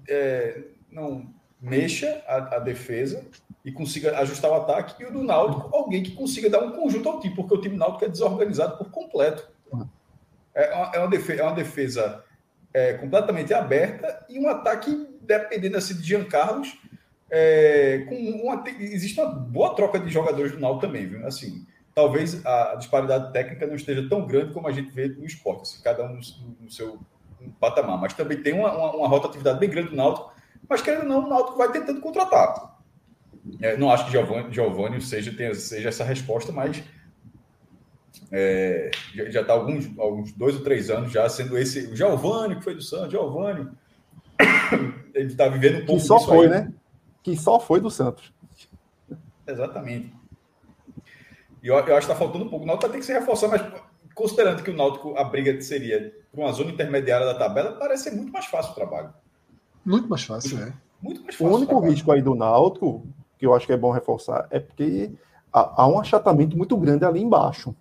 é, 0.08 0.62
não 0.90 1.30
mexa 1.62 2.24
a, 2.26 2.56
a, 2.56 2.60
defesa 2.60 3.26
e 3.66 3.72
consiga 3.72 4.18
ajustar 4.20 4.50
o 4.50 4.54
ataque, 4.54 5.04
e 5.04 5.06
o 5.06 5.12
do 5.12 5.22
Náutico, 5.22 5.76
alguém 5.76 6.02
que 6.02 6.12
consiga 6.12 6.50
dar 6.50 6.64
um 6.64 6.72
conjunto 6.72 7.10
ao 7.10 7.20
time, 7.20 7.36
porque 7.36 7.54
o 7.54 7.60
time 7.60 7.76
Náutico 7.76 8.06
é 8.06 8.08
desorganizado 8.08 8.78
por 8.78 8.90
completo. 8.90 9.46
É 10.56 10.74
uma, 10.74 10.92
é 10.96 11.00
uma 11.00 11.10
defesa, 11.10 11.42
é 11.42 11.44
uma 11.44 11.56
defesa 11.56 12.24
é, 12.74 12.94
completamente 12.94 13.54
aberta 13.54 14.26
e 14.30 14.40
um 14.40 14.48
ataque, 14.48 15.08
dependendo 15.22 15.78
assim, 15.78 15.96
de 15.96 16.04
Jean 16.04 16.24
Carlos, 16.24 16.80
é, 17.30 18.06
com 18.08 18.16
uma, 18.16 18.64
existe 18.80 19.20
uma 19.20 19.30
boa 19.30 19.76
troca 19.76 20.00
de 20.00 20.10
jogadores 20.10 20.54
do 20.54 20.60
Náutico 20.60 20.88
também, 20.88 21.06
viu? 21.06 21.28
Assim, 21.28 21.66
talvez 21.94 22.44
a 22.46 22.76
disparidade 22.76 23.34
técnica 23.34 23.68
não 23.68 23.76
esteja 23.76 24.08
tão 24.08 24.26
grande 24.26 24.54
como 24.54 24.66
a 24.66 24.72
gente 24.72 24.92
vê 24.92 25.10
no 25.10 25.26
esporte, 25.26 25.64
assim, 25.64 25.84
cada 25.84 26.06
um 26.06 26.14
no, 26.14 26.22
no 26.62 26.72
seu 26.72 27.00
patamar, 27.60 28.00
mas 28.00 28.14
também 28.14 28.42
tem 28.42 28.54
uma, 28.54 28.72
uma, 28.72 28.96
uma 28.96 29.08
rotatividade 29.08 29.60
bem 29.60 29.70
grande 29.70 29.90
do 29.90 29.96
Náutico 29.96 30.32
mas 30.70 30.84
querendo 30.84 31.04
ou 31.04 31.22
não, 31.22 31.26
o 31.26 31.30
Náutico 31.30 31.58
vai 31.58 31.72
tentando 31.72 32.00
contratar. 32.00 32.78
É, 33.60 33.76
não 33.76 33.92
acho 33.92 34.06
que 34.06 34.12
Giovanni, 34.12 34.54
Giovanni 34.54 35.02
seja, 35.02 35.34
tenha, 35.36 35.56
seja 35.56 35.90
essa 35.90 36.04
resposta, 36.04 36.52
mas 36.52 36.84
é, 38.32 38.92
já 39.30 39.42
está 39.42 39.54
alguns, 39.54 39.90
alguns 39.98 40.32
dois 40.34 40.56
ou 40.56 40.64
três 40.64 40.92
anos 40.92 41.12
já 41.12 41.28
sendo 41.28 41.58
esse. 41.58 41.88
O 41.88 41.96
Giovanni, 41.96 42.58
que 42.58 42.64
foi 42.64 42.76
do 42.76 42.84
Santos, 42.84 43.12
Giovanni. 43.12 43.68
Ele 45.16 45.28
está 45.28 45.48
vivendo 45.48 45.82
um 45.82 45.86
pouco 45.86 46.02
Que 46.02 46.08
só 46.08 46.20
foi, 46.20 46.46
aí. 46.46 46.52
né? 46.52 46.74
Que 47.24 47.36
só 47.36 47.60
foi 47.60 47.82
do 47.82 47.90
Santos. 47.90 48.32
Exatamente. 49.48 50.14
E 51.64 51.68
eu, 51.68 51.76
eu 51.76 51.80
acho 51.80 52.06
que 52.08 52.14
está 52.14 52.16
faltando 52.16 52.46
um 52.46 52.50
pouco. 52.50 52.64
O 52.64 52.68
Náutico 52.68 52.88
vai 52.88 52.92
ter 52.92 53.00
que 53.00 53.06
se 53.06 53.18
reforçar, 53.18 53.48
mas 53.48 53.62
considerando 54.14 54.62
que 54.62 54.70
o 54.70 54.76
Náutico, 54.76 55.18
a 55.18 55.24
briga 55.24 55.60
seria 55.62 56.14
para 56.32 56.42
uma 56.42 56.52
zona 56.52 56.72
intermediária 56.72 57.26
da 57.26 57.36
tabela, 57.36 57.74
parece 57.74 58.06
ser 58.06 58.12
muito 58.12 58.32
mais 58.32 58.46
fácil 58.46 58.72
o 58.72 58.76
trabalho. 58.76 59.14
Muito 59.86 60.08
mais 60.08 60.24
fácil, 60.24 60.58
né? 60.58 60.74
Muito 61.02 61.24
mais 61.24 61.36
fácil. 61.36 61.54
O 61.54 61.56
único 61.56 61.80
risco 61.80 62.12
aí 62.12 62.22
do 62.22 62.36
Náutico, 62.36 63.06
que 63.38 63.46
eu 63.46 63.54
acho 63.54 63.66
que 63.66 63.74
é 63.74 63.78
bom 63.78 63.92
reforçar, 63.92 64.48
é 64.52 64.60
porque 64.60 65.12
há, 65.52 65.84
há 65.84 65.88
um 65.88 66.00
achatamento 66.00 66.58
muito 66.58 66.78
grande 66.78 67.06
ali 67.06 67.22
embaixo. 67.22 67.76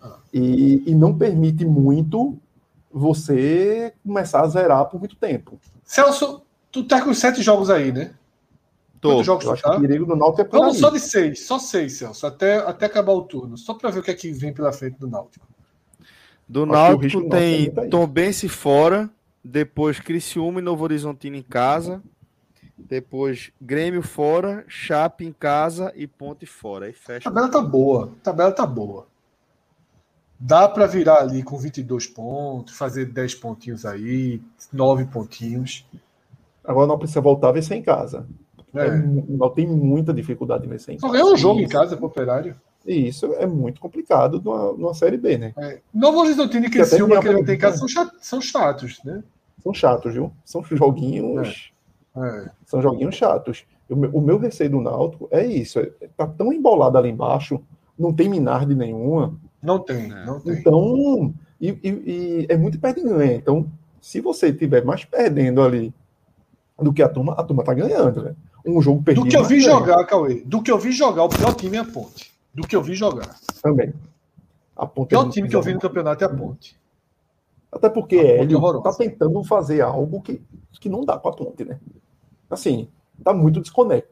Ah. 0.00 0.16
E, 0.32 0.82
e 0.86 0.94
não 0.94 1.16
permite 1.16 1.64
muito 1.64 2.38
você 2.90 3.92
começar 4.04 4.42
a 4.42 4.48
zerar 4.48 4.86
por 4.86 4.98
muito 4.98 5.16
tempo. 5.16 5.58
Celso, 5.84 6.42
tu 6.72 6.84
tá 6.84 7.02
com 7.02 7.12
sete 7.12 7.42
jogos 7.42 7.70
aí, 7.70 7.92
né? 7.92 8.14
Tô. 9.00 9.10
Quantos 9.10 9.26
jogos 9.26 9.44
eu 9.44 9.52
acho 9.52 9.62
tá? 9.62 9.70
que 9.70 9.76
o 9.76 9.80
perigo 9.80 10.06
do 10.06 10.16
Náutico 10.16 10.42
é 10.42 10.44
por 10.44 10.58
Vamos 10.58 10.78
só 10.78 10.90
de 10.90 11.00
seis, 11.00 11.46
só 11.46 11.58
seis, 11.58 11.94
Celso, 11.98 12.26
até, 12.26 12.58
até 12.58 12.86
acabar 12.86 13.12
o 13.12 13.22
turno, 13.22 13.56
só 13.56 13.74
para 13.74 13.90
ver 13.90 14.00
o 14.00 14.02
que 14.02 14.10
é 14.10 14.14
que 14.14 14.30
vem 14.32 14.52
pela 14.52 14.72
frente 14.72 14.98
do 14.98 15.08
Náutico. 15.08 15.46
Do 16.50 16.66
Náutico 16.66 17.28
tem 17.28 17.70
Tom 17.88 18.08
Bense 18.08 18.48
fora, 18.48 19.08
depois 19.42 20.00
Criciúma 20.00 20.58
e 20.58 20.62
Novo 20.62 20.82
Horizontino 20.82 21.36
em 21.36 21.42
casa, 21.44 22.02
depois 22.76 23.52
Grêmio 23.62 24.02
fora, 24.02 24.64
Chape 24.66 25.24
em 25.24 25.32
casa 25.32 25.92
e 25.94 26.08
Ponte 26.08 26.46
fora. 26.46 26.86
Aí 26.86 26.92
fecha. 26.92 27.28
A 27.28 27.32
tabela 27.32 27.48
tá 27.48 27.60
boa, 27.60 28.06
a 28.20 28.24
tabela 28.24 28.50
tá 28.50 28.66
boa. 28.66 29.06
Dá 30.40 30.66
para 30.66 30.88
virar 30.88 31.18
ali 31.20 31.44
com 31.44 31.56
22 31.56 32.08
pontos, 32.08 32.76
fazer 32.76 33.06
10 33.06 33.36
pontinhos 33.36 33.86
aí, 33.86 34.42
9 34.72 35.04
pontinhos. 35.04 35.86
Agora 36.64 36.88
não 36.88 36.98
precisa 36.98 37.20
voltar 37.20 37.50
a 37.50 37.52
vencer 37.52 37.76
em 37.76 37.82
casa. 37.82 38.26
É. 38.74 38.86
É, 38.88 38.96
não 38.96 39.50
tem 39.50 39.68
muita 39.68 40.12
dificuldade 40.12 40.66
em 40.66 40.68
vencer 40.68 40.96
em 40.96 40.98
casa. 40.98 41.16
Só 41.16 41.32
um 41.32 41.36
jogo 41.36 41.60
em 41.60 41.68
casa 41.68 41.96
pro 41.96 42.06
Operário. 42.06 42.56
E 42.86 43.08
isso 43.08 43.26
é 43.34 43.46
muito 43.46 43.80
complicado 43.80 44.40
numa, 44.42 44.72
numa 44.72 44.94
Série 44.94 45.16
B, 45.16 45.36
né? 45.36 45.52
É. 45.58 45.80
Novo 45.92 46.20
Horizontino 46.20 46.66
e 46.66 46.70
Criciúma, 46.70 47.20
que 47.20 47.30
não 47.30 47.44
tem 47.44 47.58
casa, 47.58 47.76
são, 47.76 47.88
chatos, 47.88 48.18
são 48.26 48.40
chatos, 48.40 49.00
né? 49.04 49.22
são 49.62 49.72
chatos, 49.72 50.14
viu? 50.14 50.32
São 50.44 50.62
joguinhos. 50.64 51.72
É. 52.16 52.20
É. 52.20 52.50
São 52.66 52.82
joguinhos 52.82 53.14
chatos. 53.14 53.64
O 53.88 53.96
meu, 53.96 54.10
o 54.10 54.20
meu 54.20 54.38
receio 54.38 54.70
do 54.70 54.80
Náutico 54.80 55.28
é 55.30 55.44
isso. 55.44 55.78
É, 55.78 55.90
tá 56.16 56.26
tão 56.26 56.52
embolado 56.52 56.98
ali 56.98 57.10
embaixo, 57.10 57.60
não 57.98 58.12
tem 58.12 58.28
minarde 58.28 58.74
nenhuma. 58.74 59.34
Não 59.62 59.78
tem, 59.78 60.10
é. 60.10 60.24
não 60.24 60.40
tem. 60.40 60.54
Então, 60.54 61.34
e, 61.60 61.68
e, 61.82 61.88
e 61.88 62.46
é 62.48 62.56
muito 62.56 62.78
perto 62.78 63.02
de 63.02 63.08
ganhar. 63.08 63.34
Então, 63.34 63.70
se 64.00 64.20
você 64.20 64.52
tiver 64.52 64.84
mais 64.84 65.04
perdendo 65.04 65.62
ali 65.62 65.92
do 66.80 66.92
que 66.92 67.02
a 67.02 67.08
turma, 67.08 67.34
a 67.34 67.44
turma 67.44 67.62
tá 67.62 67.74
ganhando, 67.74 68.22
né? 68.22 68.34
Um 68.64 68.80
jogo 68.80 69.02
perdido. 69.02 69.24
Do 69.24 69.30
que 69.30 69.36
eu 69.36 69.44
vi 69.44 69.60
jogar, 69.60 70.04
Cauê, 70.04 70.42
do 70.44 70.62
que 70.62 70.70
eu 70.70 70.78
vi 70.78 70.92
jogar, 70.92 71.24
o 71.24 71.28
pior 71.28 71.54
time 71.54 71.76
é 71.76 71.80
a 71.80 71.84
Ponte. 71.84 72.29
Do 72.52 72.66
que 72.66 72.74
eu 72.74 72.82
vi 72.82 72.94
jogar. 72.94 73.38
Também. 73.62 73.92
A 74.76 74.86
Ponte 74.86 75.14
é 75.14 75.28
time 75.28 75.48
que 75.48 75.56
eu 75.56 75.62
vi 75.62 75.74
no 75.74 75.80
campeonato 75.80 76.24
é 76.24 76.26
a 76.26 76.30
Ponte. 76.30 76.78
Até 77.70 77.88
porque 77.88 78.16
ele 78.16 78.54
está 78.54 78.92
tentando 78.92 79.44
fazer 79.44 79.80
algo 79.80 80.20
que, 80.20 80.42
que 80.80 80.88
não 80.88 81.04
dá 81.04 81.16
para 81.18 81.30
a 81.30 81.34
Ponte, 81.34 81.64
né? 81.64 81.78
Assim, 82.48 82.88
tá 83.22 83.32
muito 83.32 83.60
desconectado. 83.60 84.10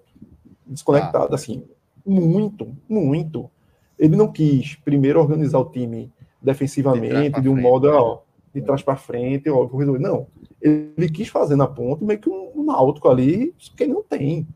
Desconectado, 0.67 1.33
ah. 1.33 1.35
assim. 1.35 1.65
Muito, 2.07 2.77
muito. 2.89 3.51
Ele 3.99 4.15
não 4.15 4.31
quis 4.31 4.77
primeiro 4.77 5.21
organizar 5.21 5.59
o 5.59 5.65
time 5.65 6.13
defensivamente, 6.41 7.37
de, 7.37 7.43
de 7.43 7.49
um 7.49 7.55
frente, 7.55 7.63
modo, 7.63 7.91
ó, 7.91 8.21
de 8.55 8.63
trás 8.63 8.83
para 8.83 8.97
frente, 8.97 9.51
ó, 9.51 9.69
não. 9.99 10.27
Ele 10.61 11.09
quis 11.09 11.29
fazer 11.29 11.57
na 11.57 11.67
ponte 11.67 12.05
meio 12.05 12.21
que 12.21 12.31
um, 12.31 12.53
um 12.55 12.65
náutico 12.65 13.09
ali, 13.09 13.55
que 13.77 13.87
não 13.87 14.03
tem. 14.03 14.47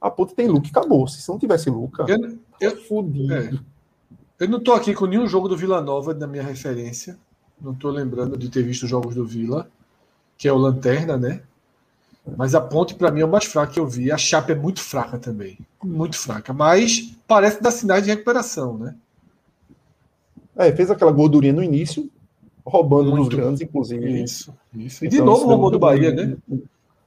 A 0.00 0.10
ponte 0.10 0.34
tem 0.34 0.46
Luca 0.46 0.66
e 0.66 0.70
acabou. 0.70 1.06
Se 1.08 1.28
não 1.28 1.38
tivesse 1.38 1.70
Luca, 1.70 2.04
eu, 2.08 2.38
eu, 2.60 2.76
fudido. 2.76 3.32
É. 3.32 3.50
Eu 4.38 4.48
não 4.48 4.60
tô 4.60 4.72
aqui 4.72 4.94
com 4.94 5.06
nenhum 5.06 5.26
jogo 5.26 5.48
do 5.48 5.56
Vila 5.56 5.80
Nova 5.80 6.12
na 6.12 6.26
minha 6.26 6.42
referência. 6.42 7.18
Não 7.60 7.74
tô 7.74 7.90
lembrando 7.90 8.36
de 8.36 8.50
ter 8.50 8.62
visto 8.62 8.86
jogos 8.86 9.14
do 9.14 9.26
Vila, 9.26 9.70
que 10.36 10.46
é 10.46 10.52
o 10.52 10.58
Lanterna, 10.58 11.16
né? 11.16 11.42
Mas 12.36 12.54
a 12.54 12.60
ponte, 12.60 12.94
para 12.94 13.10
mim, 13.10 13.20
é 13.20 13.24
o 13.24 13.30
mais 13.30 13.44
fraco 13.44 13.72
que 13.72 13.80
eu 13.80 13.86
vi. 13.86 14.10
A 14.10 14.18
chapa 14.18 14.52
é 14.52 14.54
muito 14.54 14.80
fraca 14.80 15.18
também. 15.18 15.58
Muito 15.82 16.18
fraca. 16.18 16.52
Mas 16.52 17.14
parece 17.26 17.62
dar 17.62 17.70
sinais 17.70 18.04
de 18.04 18.10
recuperação, 18.10 18.76
né? 18.76 18.94
É, 20.56 20.72
fez 20.72 20.90
aquela 20.90 21.12
gordurinha 21.12 21.52
no 21.52 21.62
início, 21.62 22.10
roubando 22.64 23.10
muito. 23.10 23.24
nos 23.24 23.28
grandes, 23.28 23.60
inclusive. 23.60 24.22
Isso, 24.22 24.52
isso. 24.74 25.04
E 25.04 25.08
de 25.08 25.16
então, 25.16 25.26
novo 25.26 25.46
roubou 25.46 25.70
do 25.70 25.78
Bahia, 25.78 26.12
né? 26.12 26.36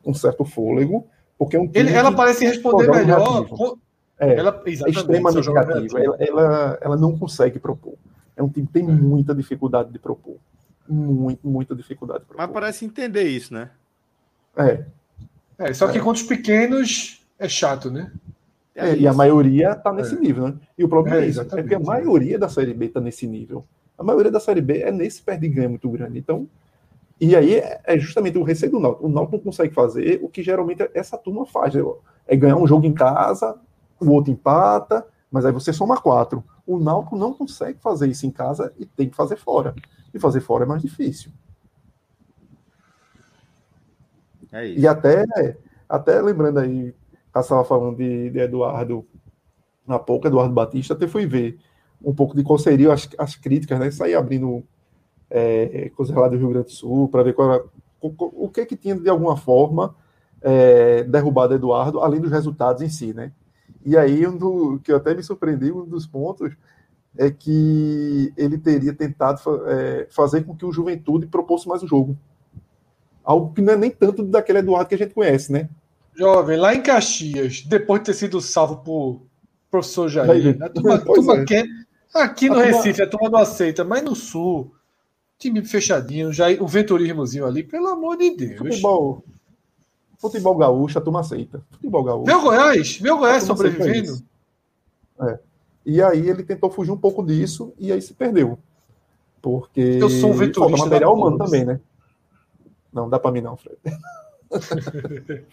Um 0.06 0.14
certo 0.14 0.46
fôlego. 0.46 1.06
Porque 1.40 1.56
é 1.56 1.60
um 1.60 1.72
Ele, 1.74 1.94
ela 1.94 2.12
parece 2.12 2.46
responder 2.46 2.92
melhor. 2.92 3.48
É, 4.20 4.36
ela, 4.36 4.62
é 4.66 4.70
extremamente 4.70 5.50
criativa. 5.50 6.00
Ela, 6.04 6.18
ela, 6.20 6.78
ela, 6.82 6.98
não 6.98 7.18
consegue 7.18 7.58
propor. 7.58 7.94
É 8.36 8.44
um 8.44 8.50
time 8.50 8.68
que 8.68 8.74
tem 8.74 8.84
é. 8.84 8.92
muita 8.92 9.34
dificuldade 9.34 9.90
de 9.94 9.98
propor. 9.98 10.36
Muito, 10.86 11.48
muita 11.48 11.74
dificuldade 11.74 12.20
de 12.20 12.26
propor. 12.26 12.44
Mas 12.46 12.52
parece 12.52 12.84
entender 12.84 13.24
isso, 13.24 13.54
né? 13.54 13.70
É. 14.58 14.84
É, 15.58 15.74
só 15.74 15.88
que 15.88 15.98
é. 15.98 16.02
contra 16.02 16.22
os 16.22 16.28
pequenos 16.28 17.26
é 17.40 17.48
chato, 17.48 17.90
né? 17.90 18.12
É, 18.76 18.98
e 18.98 19.08
a 19.08 19.14
maioria 19.14 19.72
está 19.72 19.94
nesse 19.94 20.16
é. 20.16 20.20
nível, 20.20 20.50
né? 20.50 20.56
E 20.78 20.84
o 20.84 20.90
problema 20.90 21.22
é, 21.22 21.24
é 21.24 21.28
isso, 21.28 21.42
é 21.42 21.64
que 21.64 21.76
a 21.76 21.80
maioria 21.80 22.38
da 22.38 22.50
Série 22.50 22.74
B 22.74 22.88
está 22.88 23.00
nesse 23.00 23.26
nível. 23.26 23.66
A 23.98 24.04
maioria 24.04 24.32
da 24.32 24.40
Série 24.42 24.62
B 24.62 24.80
é 24.80 24.92
nesse 24.92 25.22
pé 25.22 25.38
de 25.38 25.48
ganho 25.48 25.70
muito 25.70 25.90
grande. 25.90 26.20
Então, 26.20 26.46
e 27.20 27.36
aí 27.36 27.62
é 27.84 28.00
justamente 28.00 28.38
o 28.38 28.44
receio 28.44 28.72
do 28.72 28.80
Náutico. 28.80 29.06
O 29.06 29.10
Náutico 29.10 29.38
não 29.38 29.44
consegue 29.44 29.74
fazer 29.74 30.20
o 30.24 30.30
que 30.30 30.42
geralmente 30.42 30.90
essa 30.94 31.18
turma 31.18 31.46
faz. 31.46 31.74
É 32.26 32.36
ganhar 32.36 32.56
um 32.56 32.66
jogo 32.66 32.86
em 32.86 32.94
casa, 32.94 33.60
o 34.00 34.10
outro 34.12 34.32
empata, 34.32 35.06
mas 35.30 35.46
aí 35.46 35.52
você 35.52 35.74
soma 35.74 36.00
quatro. 36.00 36.44
O 36.66 36.80
Náutico 36.80 37.18
não 37.18 37.34
consegue 37.34 37.80
fazer 37.80 38.08
isso 38.08 38.26
em 38.26 38.32
casa 38.32 38.74
e 38.78 38.86
tem 38.86 39.10
que 39.10 39.16
fazer 39.16 39.36
fora. 39.36 39.76
E 40.14 40.20
fazer 40.20 40.40
fora 40.40 40.64
é 40.64 40.68
mais 40.68 40.82
difícil. 40.82 41.32
É. 44.52 44.68
E 44.68 44.88
até, 44.88 45.26
até 45.88 46.22
lembrando 46.22 46.60
aí, 46.60 46.96
estava 47.28 47.64
falando 47.66 47.98
de, 47.98 48.30
de, 48.30 48.40
Eduardo 48.40 49.06
na 49.86 50.00
pouco, 50.00 50.28
Eduardo 50.28 50.54
Batista, 50.54 50.94
até 50.94 51.08
fui 51.08 51.26
ver 51.26 51.60
um 52.02 52.14
pouco 52.14 52.36
de 52.36 52.44
qual 52.44 52.58
seriam 52.58 52.92
as, 52.92 53.10
as 53.18 53.36
críticas, 53.36 53.80
né? 53.80 53.92
Sair 53.92 54.16
abrindo 54.16 54.64
é, 55.30 55.92
coisas 55.96 56.16
lá 56.16 56.28
do 56.28 56.38
Rio 56.38 56.50
Grande 56.50 56.68
do 56.68 56.72
Sul 56.72 57.08
para 57.10 57.24
ver 57.24 57.34
qual 57.34 57.54
era, 57.54 57.64
o, 58.02 58.46
o 58.46 58.50
que 58.50 58.66
que 58.66 58.76
tinha 58.76 58.96
de 58.96 59.10
alguma 59.10 59.38
forma 59.38 59.96
é, 60.42 61.04
derrubado 61.04 61.54
Eduardo, 61.54 62.00
além 62.00 62.20
dos 62.20 62.32
resultados 62.32 62.82
em 62.82 62.90
si, 62.90 63.14
né? 63.14 63.32
E 63.86 63.98
aí, 63.98 64.26
um 64.28 64.38
do, 64.38 64.80
que 64.84 64.92
eu 64.92 64.98
até 64.98 65.14
me 65.14 65.24
surpreendi, 65.24 65.72
um 65.72 65.86
dos 65.86 66.06
pontos 66.06 66.54
é 67.18 67.30
que 67.30 68.32
ele 68.38 68.58
teria 68.58 68.94
tentado 68.94 69.42
é, 69.68 70.08
fazer 70.10 70.44
com 70.44 70.56
que 70.56 70.66
o 70.66 70.72
Juventude 70.72 71.28
propôs 71.28 71.66
mais 71.66 71.82
o 71.82 71.88
jogo. 71.88 72.18
Algo 73.24 73.54
que 73.54 73.62
não 73.62 73.74
é 73.74 73.78
nem 73.78 73.92
tanto 73.92 74.24
daquele 74.24 74.60
Eduardo 74.60 74.90
que 74.90 74.96
a 74.96 74.98
gente 74.98 75.14
conhece, 75.14 75.52
né? 75.52 75.70
Jovem, 76.14 76.58
lá 76.58 76.74
em 76.74 76.82
Caxias, 76.82 77.62
depois 77.62 78.02
de 78.02 78.08
ter 78.08 78.14
sido 78.14 78.42
salvo 78.42 78.78
por 78.78 79.22
professor 79.72 80.10
Jair, 80.10 80.58
a 80.62 80.70
turma, 80.70 80.98
turma 81.00 81.38
é. 81.38 81.46
quer, 81.46 81.66
aqui 82.14 82.50
no 82.50 82.60
a 82.60 82.64
Recife 82.64 82.94
turma... 82.94 83.06
a 83.06 83.10
turma 83.10 83.30
não 83.30 83.40
aceita, 83.40 83.84
mas 83.84 84.04
no 84.04 84.16
Sul, 84.16 84.74
time 85.40 85.64
fechadinho, 85.66 86.32
já, 86.34 86.52
o 86.62 86.68
venturismozinho 86.68 87.46
ali, 87.46 87.64
pelo 87.64 87.88
amor 87.88 88.18
de 88.18 88.36
Deus. 88.36 88.58
Futebol, 88.58 89.24
futebol 90.18 90.56
gaúcho, 90.58 91.00
a 91.00 91.02
turma 91.02 91.22
aceita. 91.22 91.64
Futebol 91.72 92.04
gaúcho. 92.04 92.26
Meu 92.28 92.42
Goiás, 92.42 93.00
meu 93.00 93.18
Goiás 93.18 93.44
sobrevivendo. 93.44 94.22
É. 95.22 95.40
E 95.86 96.02
aí 96.04 96.30
ele 96.30 96.44
tentou 96.44 96.70
fugir 96.70 96.92
um 96.92 96.98
pouco 96.98 97.26
disso 97.26 97.74
e 97.80 97.92
aí 97.92 98.02
se 98.02 98.14
perdeu. 98.14 98.60
Porque 99.42 99.80
eu 99.80 100.10
sou 100.10 100.32
um 100.32 100.34
vetorista 100.34 100.84
material 100.84 101.16
humano 101.16 101.38
também, 101.38 101.64
né? 101.64 101.80
Não, 102.92 103.10
dá 103.10 103.18
para 103.18 103.32
mim 103.32 103.40
não, 103.42 103.56
Fred. 103.56 103.78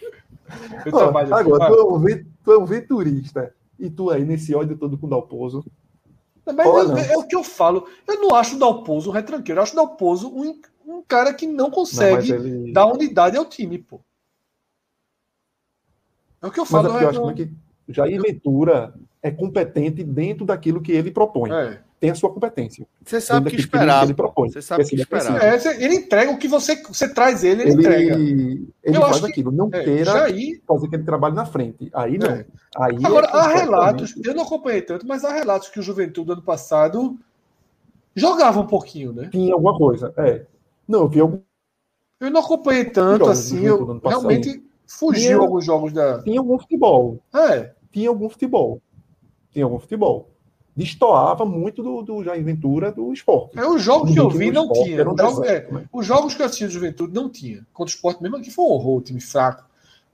Agora, 1.33 1.69
tu 1.69 1.75
é, 1.75 1.85
um, 1.85 2.25
tu 2.45 2.53
é 2.53 2.59
um 2.59 2.65
veturista 2.65 3.55
e 3.79 3.91
tu 3.91 4.11
aí 4.11 4.25
nesse 4.25 4.55
ódio 4.55 4.77
todo 4.77 4.99
com 4.99 5.07
o 5.07 5.11
Dalpozo. 5.11 5.65
Mas 6.55 6.91
é, 7.09 7.13
é, 7.13 7.17
o 7.17 7.27
que 7.27 7.35
eu 7.35 7.43
falo. 7.43 7.89
Eu 8.07 8.21
não 8.21 8.35
acho 8.35 8.57
o 8.57 8.59
Dalpozo 8.59 9.11
um 9.11 9.13
retranqueiro. 9.13 9.59
Eu 9.59 9.63
acho 9.63 9.73
o 9.73 9.77
Dalpozo 9.77 10.29
um, 10.29 10.61
um 10.87 11.03
cara 11.03 11.35
que 11.35 11.47
não 11.47 11.71
consegue 11.71 12.33
não, 12.33 12.47
ele... 12.47 12.73
dar 12.73 12.87
unidade 12.87 13.37
ao 13.37 13.45
time, 13.45 13.79
pô. 13.79 14.01
É 16.41 16.47
o 16.47 16.51
que 16.51 16.61
eu 16.61 16.67
falo. 16.67 16.93
Mas 16.93 17.03
é 17.03 17.05
eu 17.05 17.09
acho 17.11 17.35
que 17.35 17.53
Jair 17.89 18.21
Ventura 18.21 18.95
é 19.23 19.31
competente 19.31 20.05
dentro 20.05 20.47
daquilo 20.47 20.81
que 20.81 20.93
ele 20.93 21.11
propõe. 21.11 21.51
É 21.51 21.86
tem 21.99 22.11
a 22.11 22.15
sua 22.15 22.31
competência. 22.31 22.87
Você 23.03 23.21
sabe 23.21 23.49
o 23.49 23.51
que 23.51 23.61
esperar. 23.61 24.01
Que 24.01 24.07
ele 24.07 24.15
propõe. 24.15 24.51
Você 24.51 24.61
sabe 24.61 24.85
o 24.85 24.87
que 24.87 24.97
esperar. 24.97 25.43
É, 25.43 25.83
ele 25.83 25.95
entrega 25.95 26.31
o 26.31 26.39
que 26.39 26.47
você, 26.47 26.77
você 26.83 27.09
traz 27.09 27.43
ele, 27.43 27.63
ele, 27.63 27.71
ele 27.71 27.81
entrega. 27.81 28.15
Ele 28.15 28.73
Eu 28.85 29.01
faz 29.01 29.25
aquilo. 29.25 29.51
Não 29.51 29.69
é, 29.73 29.83
queira 29.83 30.13
Jair... 30.13 30.61
fazer 30.67 30.87
aquele 30.87 31.05
trabalho 31.05 31.35
na 31.35 31.47
frente. 31.47 31.91
Aí 31.95 32.19
não. 32.19 32.29
É. 32.29 32.47
Aí 32.77 32.99
Agora, 33.03 33.27
é 33.27 33.31
há 33.33 33.47
relatos, 33.49 34.15
eu 34.23 34.35
não 34.35 34.43
acompanhei 34.43 34.83
tanto, 34.83 35.07
mas 35.07 35.25
há 35.25 35.33
relatos 35.33 35.69
que 35.69 35.81
o 35.81 35.83
Juventude 35.83 36.33
ano 36.33 36.43
passado 36.43 37.19
jogava 38.15 38.61
um 38.61 38.67
pouquinho, 38.67 39.13
né? 39.13 39.29
Tinha 39.31 39.55
alguma 39.55 39.77
coisa. 39.77 40.13
É. 40.19 40.45
Não, 40.87 41.01
eu 41.01 41.09
vi 41.09 41.21
algum. 41.21 41.41
Eu 42.21 42.31
não 42.31 42.41
acompanhei 42.41 42.85
tanto 42.85 43.25
assim. 43.27 43.65
Eu 43.65 44.01
realmente 44.05 44.63
fugiu 44.87 45.23
tinha, 45.23 45.37
alguns 45.39 45.65
jogos 45.65 45.93
da. 45.95 46.23
Tinha 46.23 46.41
algum 46.41 46.59
futebol. 46.59 47.23
É. 47.35 47.73
Tinha 47.91 48.11
algum 48.11 48.29
futebol. 48.29 48.83
Tinha 49.51 49.65
algum 49.65 49.79
futebol 49.79 50.36
destoava 50.77 51.47
muito 51.47 51.83
do, 51.83 52.03
do 52.03 52.23
Jair 52.23 52.45
Ventura 52.45 52.93
do 52.93 53.13
esporte. 53.13 53.59
É, 53.59 53.67
os 53.67 53.83
jogos 53.83 54.13
que 54.13 54.21
eu 54.21 54.29
vi 54.29 54.51
não 54.51 54.71
tinha. 54.71 55.09
Um 55.09 55.17
jogo, 55.17 55.45
é, 55.45 55.71
né? 55.71 55.85
Os 55.91 56.05
jogos 56.05 56.35
que 56.35 56.43
eu 56.43 56.47
assisti 56.47 56.67
do 56.67 56.73
Juventude 56.73 57.15
não 57.15 57.31
tinha. 57.31 57.67
Contra 57.73 57.91
o 57.91 57.95
esporte 57.95 58.23
mesmo 58.23 58.37
aqui 58.37 58.51
foi 58.51 58.65
um 58.65 58.69
horror, 58.69 59.01
time 59.01 59.21
fraco. 59.21 59.65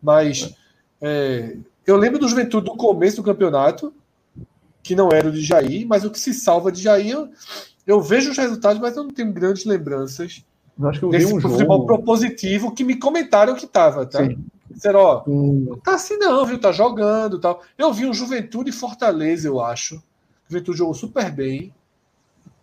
Mas 0.01 0.55
é. 1.01 1.55
É, 1.55 1.57
eu 1.85 1.97
lembro 1.97 2.21
do 2.21 2.29
Juventude 2.29 2.67
do 2.67 2.77
começo 2.77 3.17
do 3.17 3.25
campeonato, 3.25 3.93
que 4.83 4.95
não 4.95 5.09
era 5.11 5.29
o 5.29 5.33
de 5.33 5.43
Jair, 5.43 5.87
mas 5.87 6.05
o 6.05 6.11
que 6.11 6.21
se 6.21 6.33
salva 6.33 6.71
de 6.71 6.81
Jair, 6.81 7.11
eu, 7.11 7.29
eu 7.85 8.01
vejo 8.01 8.31
os 8.31 8.39
resultados, 8.39 8.81
mas 8.81 8.97
eu 8.97 9.03
não 9.03 9.11
tenho 9.11 9.33
grandes 9.33 9.65
lembranças 9.65 10.45
eu 10.79 10.89
acho 10.89 10.99
que 11.01 11.05
eu 11.05 11.11
desse 11.11 11.35
um 11.35 11.41
futebol 11.41 11.79
jogo... 11.79 11.87
propositivo 11.87 12.73
que 12.73 12.85
me 12.85 12.97
comentaram 12.97 13.55
que 13.55 13.65
estava, 13.65 14.07
tá? 14.07 14.25
Sim. 14.25 14.39
Disseram, 14.71 15.01
ó, 15.01 15.23
hum. 15.27 15.79
tá 15.85 15.95
assim 15.95 16.17
não, 16.17 16.47
viu? 16.47 16.59
Tá 16.59 16.73
jogando 16.73 17.39
tal. 17.39 17.63
Eu 17.77 17.93
vi 17.93 18.07
um 18.07 18.15
Juventude 18.15 18.73
Fortaleza, 18.73 19.47
eu 19.47 19.61
acho 19.61 20.03
Juventude 20.53 20.79
jogou 20.79 20.95
super 20.95 21.31
bem. 21.31 21.73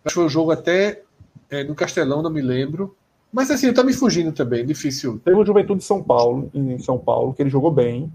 Acho 0.04 0.08
que 0.08 0.14
foi 0.14 0.24
o 0.24 0.28
jogo 0.28 0.50
até 0.50 1.02
é, 1.50 1.64
no 1.64 1.74
Castelão, 1.74 2.22
não 2.22 2.30
me 2.30 2.40
lembro. 2.40 2.96
Mas 3.32 3.50
assim, 3.50 3.72
tá 3.72 3.82
me 3.84 3.92
fugindo 3.92 4.32
também, 4.32 4.64
difícil. 4.64 5.20
Teve 5.24 5.36
o 5.36 5.44
Juventude 5.44 5.80
de 5.80 5.84
São 5.84 6.02
Paulo, 6.02 6.50
em 6.54 6.78
São 6.78 6.98
Paulo, 6.98 7.34
que 7.34 7.42
ele 7.42 7.50
jogou 7.50 7.70
bem. 7.70 8.12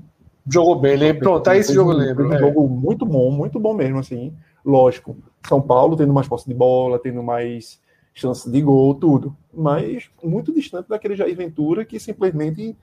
Jogou 0.47 0.79
bem, 0.79 0.95
lembro. 0.95 1.23
Pronto, 1.23 1.43
tá 1.43 1.57
esse 1.57 1.73
jogo 1.73 1.91
eu 1.91 1.97
lembro. 1.97 2.29
Um 2.29 2.33
é. 2.33 2.39
jogo 2.39 2.67
muito 2.67 3.05
bom, 3.05 3.31
muito 3.31 3.59
bom 3.59 3.73
mesmo, 3.73 3.99
assim. 3.99 4.33
Lógico, 4.63 5.15
São 5.47 5.61
Paulo 5.61 5.95
tendo 5.95 6.13
mais 6.13 6.27
posse 6.27 6.47
de 6.47 6.53
bola, 6.53 6.99
tendo 6.99 7.21
mais 7.23 7.79
chance 8.13 8.49
de 8.49 8.61
gol, 8.61 8.95
tudo. 8.95 9.35
Mas 9.53 10.09
muito 10.23 10.53
distante 10.53 10.89
daquele 10.89 11.15
Jair 11.15 11.35
Ventura 11.35 11.85
que 11.85 11.99
simplesmente 11.99 12.75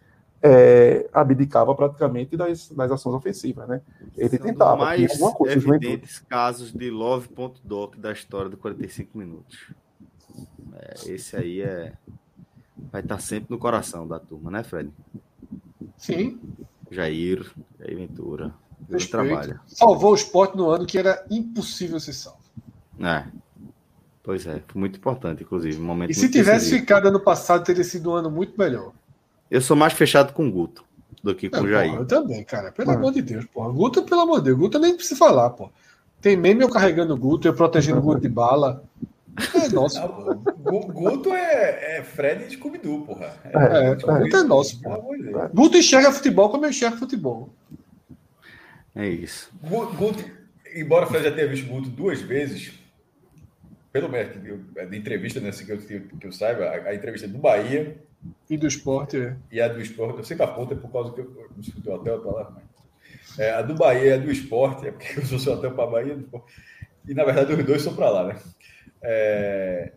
é, 0.42 1.08
abdicava 1.12 1.74
praticamente 1.74 2.36
das, 2.36 2.68
das 2.68 2.90
ações 2.90 3.14
ofensivas, 3.14 3.68
né? 3.68 3.80
Ele 4.16 4.36
São 4.36 4.46
tentava. 4.46 4.76
mais 4.76 5.10
alguma 5.12 5.32
coisa, 5.32 5.54
evidentes 5.54 6.18
casos 6.18 6.72
de 6.72 6.90
love.doc 6.90 7.96
da 7.96 8.12
história 8.12 8.50
do 8.50 8.56
45 8.56 9.16
minutos. 9.16 9.72
É, 10.74 11.12
esse 11.12 11.36
aí 11.36 11.62
é 11.62 11.92
vai 12.90 13.00
estar 13.00 13.20
sempre 13.20 13.50
no 13.50 13.58
coração 13.58 14.06
da 14.06 14.18
turma, 14.18 14.50
né, 14.50 14.62
Fred? 14.64 14.90
Sim. 15.96 16.40
Jair, 16.90 17.50
Jair 17.78 17.96
Ventura. 17.96 18.54
Trabalho. 19.10 19.60
Salvou 19.66 20.10
o 20.10 20.14
esporte 20.14 20.56
no 20.56 20.68
ano 20.68 20.84
que 20.84 20.98
era 20.98 21.24
impossível 21.30 22.00
ser 22.00 22.12
salvo. 22.12 22.42
É. 23.00 23.24
Pois 24.22 24.46
é, 24.46 24.62
foi 24.66 24.80
muito 24.80 24.98
importante, 24.98 25.42
inclusive. 25.42 25.80
Um 25.80 25.84
momento 25.84 26.10
e 26.10 26.14
se 26.14 26.28
tivesse 26.28 26.64
decisivo. 26.64 26.80
ficado 26.80 27.08
ano 27.08 27.20
passado, 27.20 27.64
teria 27.64 27.84
sido 27.84 28.10
um 28.10 28.14
ano 28.14 28.30
muito 28.30 28.58
melhor. 28.58 28.92
Eu 29.52 29.60
sou 29.60 29.76
mais 29.76 29.92
fechado 29.92 30.32
com 30.32 30.48
o 30.48 30.50
Guto 30.50 30.82
do 31.22 31.34
que 31.34 31.50
com 31.50 31.60
o 31.60 31.68
Jair. 31.68 31.90
Porra, 31.90 32.02
eu 32.02 32.06
também, 32.06 32.42
cara. 32.42 32.72
Pelo 32.72 32.88
Mano. 32.88 33.00
amor 33.00 33.12
de 33.12 33.20
Deus, 33.20 33.44
porra. 33.44 33.70
Guto, 33.70 34.02
pelo 34.02 34.22
amor 34.22 34.38
de 34.38 34.46
Deus. 34.46 34.56
Guto 34.56 34.78
nem 34.78 34.94
precisa 34.94 35.14
falar, 35.14 35.50
pô. 35.50 35.70
Tem 36.22 36.34
meme 36.38 36.64
eu 36.64 36.70
carregando 36.70 37.12
o 37.12 37.18
Guto, 37.18 37.46
eu 37.46 37.52
protegendo 37.52 37.98
o 37.98 38.02
Guto 38.02 38.22
de 38.22 38.30
bala. 38.30 38.82
É 39.54 39.68
nosso. 39.74 40.00
Guto 40.58 41.34
é, 41.34 41.98
é 41.98 42.02
Fred 42.02 42.46
de 42.46 42.54
Scooby-Doo, 42.56 43.02
porra. 43.02 43.34
É, 43.44 43.88
é, 43.88 43.90
é, 43.90 43.94
Guto 43.94 44.36
é 44.38 44.42
nosso, 44.42 44.80
porra. 44.80 45.50
Guto 45.52 45.76
enxerga 45.76 46.10
futebol 46.12 46.48
como 46.48 46.64
eu 46.64 46.70
enxergo 46.70 46.96
futebol. 46.96 47.50
É 48.96 49.06
isso. 49.06 49.52
Guto, 49.62 50.24
embora 50.74 51.04
o 51.04 51.08
Fred 51.10 51.24
já 51.24 51.30
tenha 51.30 51.48
visto 51.48 51.68
Guto 51.68 51.90
duas 51.90 52.22
vezes, 52.22 52.72
pelo 53.92 54.08
menos 54.08 54.32
de 54.90 54.96
entrevista, 54.96 55.40
né, 55.40 55.50
assim, 55.50 55.66
que, 55.66 55.72
eu, 55.72 55.78
que 55.78 56.26
eu 56.26 56.32
saiba, 56.32 56.64
a, 56.64 56.88
a, 56.88 56.94
entrevista 56.94 57.28
do 57.28 57.36
Bahia. 57.36 58.00
E 58.48 58.56
do 58.56 58.66
esporte, 58.66 59.16
é. 59.16 59.36
E 59.50 59.60
a 59.60 59.68
do 59.68 59.80
esporte, 59.80 60.18
eu 60.18 60.24
sei 60.24 60.36
que 60.36 60.42
a 60.42 60.46
ponta 60.46 60.74
é 60.74 60.76
por 60.76 60.90
causa 60.90 61.12
que 61.12 61.20
eu, 61.20 61.24
eu 61.24 61.48
discuti 61.56 61.88
o 61.88 61.94
hotel 61.94 62.20
para 62.20 62.32
lá, 62.32 62.52
mas. 62.54 62.64
É, 63.38 63.50
a 63.52 63.62
do 63.62 63.74
Bahia 63.74 64.14
a 64.14 64.18
do 64.18 64.30
esporte, 64.30 64.86
é 64.86 64.92
porque 64.92 65.18
eu 65.18 65.24
sou 65.24 65.38
seu 65.38 65.54
hotel 65.54 65.72
para 65.72 65.86
Bahia. 65.86 66.18
E 67.08 67.14
na 67.14 67.24
verdade 67.24 67.52
os 67.52 67.64
dois 67.64 67.82
são 67.82 67.94
para 67.94 68.10
lá, 68.10 68.24
né? 68.28 68.36
É, 69.02 69.92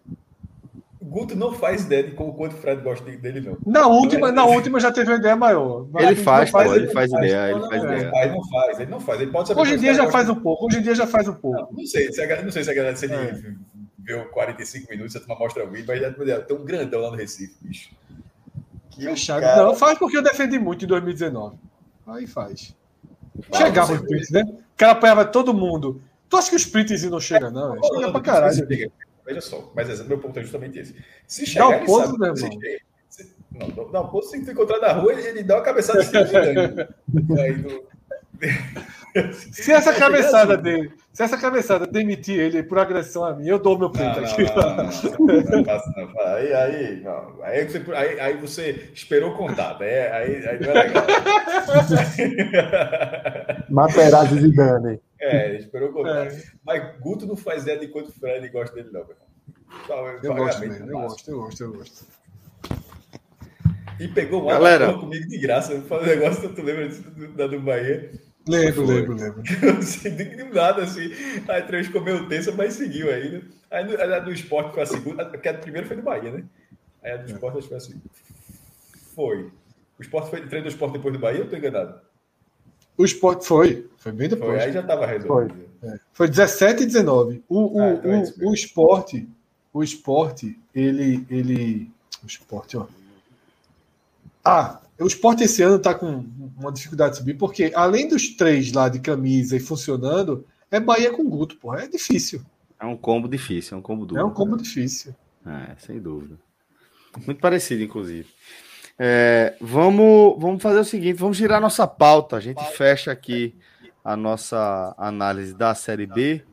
o 1.05 1.05
Guto 1.05 1.35
não 1.35 1.53
faz 1.53 1.85
ideia 1.85 2.03
de 2.03 2.11
como 2.11 2.33
quanto 2.33 2.53
o 2.53 2.57
Fred 2.57 2.81
gosta 2.81 3.05
dele, 3.11 3.39
não. 3.39 3.57
Na 3.63 3.87
última, 3.87 4.31
na 4.31 4.43
última 4.43 4.79
já 4.79 4.91
teve 4.91 5.11
uma 5.11 5.19
ideia 5.19 5.35
maior. 5.35 5.87
Ele 5.99 6.15
faz, 6.15 6.49
faz, 6.49 6.67
pô, 6.67 6.75
ele 6.75 6.87
faz, 6.87 7.11
faz 7.11 7.23
ideia, 7.23 7.51
ele 7.51 7.59
faz 7.67 7.83
ideia. 7.83 8.11
Ele 8.23 8.31
não 8.31 8.43
faz, 8.43 8.79
ele 8.79 8.91
não 8.91 8.99
faz. 8.99 9.21
Ele 9.21 9.31
pode 9.31 9.47
saber 9.47 9.61
hoje 9.61 9.73
em 9.75 9.77
dia 9.77 9.93
já 9.93 10.09
faz 10.09 10.29
um 10.29 10.35
pouco, 10.35 10.65
hoje 10.65 10.79
em 10.79 10.81
dia 10.81 10.95
já 10.95 11.05
faz 11.05 11.27
um 11.27 11.35
pouco. 11.35 11.61
Não, 11.61 11.69
não 11.71 11.85
sei, 11.85 12.11
se 12.11 12.21
a, 12.21 12.41
não 12.41 12.51
sei 12.51 12.63
se 12.63 12.71
a 12.71 12.73
galera 12.73 12.95
se 12.95 13.05
ele 13.05 13.13
é. 13.13 13.39
viu 13.99 14.25
45 14.29 14.89
minutos, 14.89 15.13
você 15.13 15.19
toma 15.19 15.37
mostra 15.37 15.63
Wii, 15.63 15.85
mas 15.87 15.99
já 15.99 16.41
tem 16.41 16.57
um 16.57 16.65
grandão 16.65 17.01
lá 17.01 17.11
no 17.11 17.17
Recife, 17.17 17.55
bicho. 17.61 17.91
Que 18.95 19.03
Fechado. 19.03 19.41
Cara... 19.41 19.63
Não, 19.63 19.75
faz 19.75 19.99
porque 19.99 20.17
eu 20.17 20.23
defendi 20.23 20.57
muito 20.57 20.85
em 20.85 20.87
2019. 20.87 21.57
Aí 22.07 22.25
faz. 22.25 22.73
Chegava 23.53 23.91
o 23.91 23.95
sprint, 23.95 24.31
né? 24.31 24.43
O 24.43 24.77
cara 24.77 24.93
apanhava 24.93 25.25
todo 25.25 25.53
mundo. 25.53 26.01
Tu 26.29 26.37
acha 26.37 26.49
que 26.49 26.55
o 26.55 26.57
sprintzinho 26.57 27.11
não 27.11 27.19
chega, 27.19 27.51
não? 27.51 27.77
Chega 27.83 28.11
pra 28.11 28.21
caralho. 28.21 28.67
Veja 29.25 29.41
só, 29.41 29.71
mas 29.75 29.89
esse, 29.89 30.03
meu 30.03 30.19
ponto 30.19 30.37
é 30.37 30.43
justamente 30.43 30.79
esse. 30.79 30.95
Se 31.27 31.45
chegar, 31.47 31.69
dá 31.69 31.77
um 31.77 31.85
ponto, 31.85 32.05
sabe, 32.05 32.19
meu 32.19 32.35
irmão. 32.35 32.59
Se, 33.09 33.35
não, 33.51 33.91
dá 33.91 34.01
um 34.01 34.07
ponto, 34.07 34.27
se 34.27 34.45
tu 34.45 34.51
encontrar 34.51 34.79
na 34.79 34.93
rua, 34.93 35.13
ele 35.13 35.41
dá 35.41 35.55
uma 35.55 35.63
cabeçada 35.63 36.01
assim, 36.01 36.15
aí, 37.39 37.57
no... 37.57 37.83
Se 39.51 39.71
essa 39.71 39.93
tá 39.93 39.99
cabeçada 39.99 40.57
dele, 40.57 40.91
se 41.13 41.23
essa 41.23 41.37
cabeçada 41.37 41.87
demitir 41.87 42.37
ele 42.37 42.61
por 42.61 42.77
agressão 42.77 43.23
a 43.23 43.33
mim, 43.33 43.47
eu 43.47 43.57
dou 43.57 43.79
meu 43.79 43.89
peito 43.89 44.19
aqui. 44.19 44.43
Aí, 46.25 46.53
aí, 46.53 47.01
não. 47.01 47.41
Aí, 47.41 47.63
você, 47.65 47.81
aí, 47.95 48.19
aí 48.19 48.37
você 48.37 48.89
esperou 48.93 49.33
contato. 49.35 49.81
Aí, 49.83 49.99
aí, 49.99 50.47
aí 50.47 50.59
não 50.59 50.71
é 50.71 50.73
legal. 50.83 51.05
Materazzi 53.69 54.41
Zidane. 54.41 54.99
É, 55.19 55.55
esperou 55.55 55.93
contato. 55.93 56.33
É. 56.33 56.43
Mas 56.65 56.99
Guto 56.99 57.25
não 57.25 57.37
faz 57.37 57.63
ideia 57.63 57.79
de 57.79 57.87
quanto 57.87 58.09
o 58.09 58.13
Fred 58.13 58.49
gosta 58.49 58.75
dele, 58.75 58.89
não. 58.91 59.05
Eu, 60.21 60.35
gosto 60.35 60.59
mesmo, 60.59 60.89
eu 60.89 60.99
gosto, 60.99 61.31
eu 61.31 61.39
gosto, 61.39 61.63
eu 61.63 61.73
gosto. 61.73 62.05
E 63.99 64.07
pegou 64.09 64.41
uma 64.41 64.51
Galera... 64.51 64.93
comigo 64.93 65.27
de 65.27 65.37
graça. 65.37 65.79
Fala 65.81 66.03
um 66.03 66.05
negócio, 66.05 66.49
tu 66.49 66.61
lembra 66.61 66.89
da 67.35 67.47
do 67.47 67.59
Bahia? 67.61 68.11
Lembro, 68.47 68.85
lembro, 68.85 69.13
lembro. 69.17 69.43
Sem 69.81 70.15
nada, 70.53 70.83
assim. 70.83 71.11
A 71.47 71.61
três 71.61 71.87
ficou 71.87 72.01
meio 72.01 72.27
tensa, 72.27 72.51
mas 72.51 72.73
seguiu 72.73 73.11
ainda. 73.11 73.41
Aí 73.71 73.95
a 74.01 74.19
do 74.19 74.31
esporte 74.31 74.73
foi 74.73 74.83
a 74.83 74.85
segunda, 74.85 75.25
porque 75.25 75.49
a 75.49 75.53
primeira 75.55 75.87
foi 75.87 75.97
do 75.97 76.03
Bahia, 76.03 76.31
né? 76.31 76.43
Aí 77.03 77.11
a 77.11 77.17
do 77.17 77.31
esporte 77.31 77.57
acho 77.57 77.67
que 77.67 77.69
foi 77.69 77.77
assim. 77.77 78.01
Foi. 79.15 79.51
O 79.97 80.01
esporte 80.01 80.29
foi 80.29 80.45
treino 80.47 80.67
do 80.67 80.71
esporte 80.71 80.93
depois 80.93 81.13
do 81.13 81.19
Bahia, 81.19 81.41
ou 81.41 81.49
tô 81.49 81.55
enganado? 81.55 81.99
O 82.97 83.03
esporte 83.03 83.45
foi. 83.45 83.89
Foi 83.97 84.11
bem 84.11 84.29
depois. 84.29 84.51
Foi, 84.51 84.61
aí 84.61 84.71
já 84.71 84.81
estava 84.81 85.05
resolvido. 85.05 85.55
Foi. 85.81 85.89
É. 85.89 85.99
foi 86.13 86.27
17 86.27 86.83
e 86.83 86.85
19. 86.85 87.43
O, 87.49 87.77
o, 87.77 87.81
ah, 87.81 87.91
então 87.93 88.11
é 88.11 88.23
o, 88.39 88.49
o 88.49 88.53
esporte, 88.53 89.27
o 89.73 89.83
esporte, 89.83 90.59
ele. 90.73 91.25
ele 91.29 91.91
o 92.23 92.27
esporte, 92.27 92.77
ó. 92.77 92.87
Ah, 94.43 94.81
o 95.03 95.07
esporte 95.07 95.43
esse 95.43 95.61
ano 95.61 95.75
está 95.75 95.93
com 95.93 96.25
uma 96.57 96.71
dificuldade 96.71 97.13
de 97.13 97.17
subir, 97.19 97.33
porque 97.35 97.71
além 97.75 98.07
dos 98.07 98.29
três 98.35 98.71
lá 98.71 98.87
de 98.87 98.99
camisa 98.99 99.57
e 99.57 99.59
funcionando, 99.59 100.45
é 100.71 100.79
Bahia 100.79 101.11
com 101.11 101.29
Guto, 101.29 101.57
porra. 101.57 101.83
É 101.83 101.87
difícil. 101.87 102.41
É 102.79 102.85
um 102.85 102.95
combo 102.95 103.27
difícil, 103.27 103.75
é 103.75 103.79
um 103.79 103.81
combo 103.81 104.05
duro. 104.05 104.21
É 104.21 104.23
um 104.23 104.31
combo 104.31 104.57
difícil. 104.57 105.15
É, 105.45 105.75
sem 105.77 105.99
dúvida. 105.99 106.37
Muito 107.25 107.39
parecido, 107.39 107.83
inclusive. 107.83 108.27
É, 108.97 109.55
vamos, 109.59 110.35
vamos 110.39 110.61
fazer 110.61 110.79
o 110.79 110.85
seguinte: 110.85 111.17
vamos 111.17 111.37
girar 111.37 111.61
nossa 111.61 111.85
pauta. 111.87 112.37
A 112.37 112.39
gente 112.39 112.63
fecha 112.71 113.11
aqui 113.11 113.55
a 114.03 114.15
nossa 114.15 114.93
análise 114.97 115.53
da 115.53 115.73
Série 115.75 116.05
B. 116.05 116.43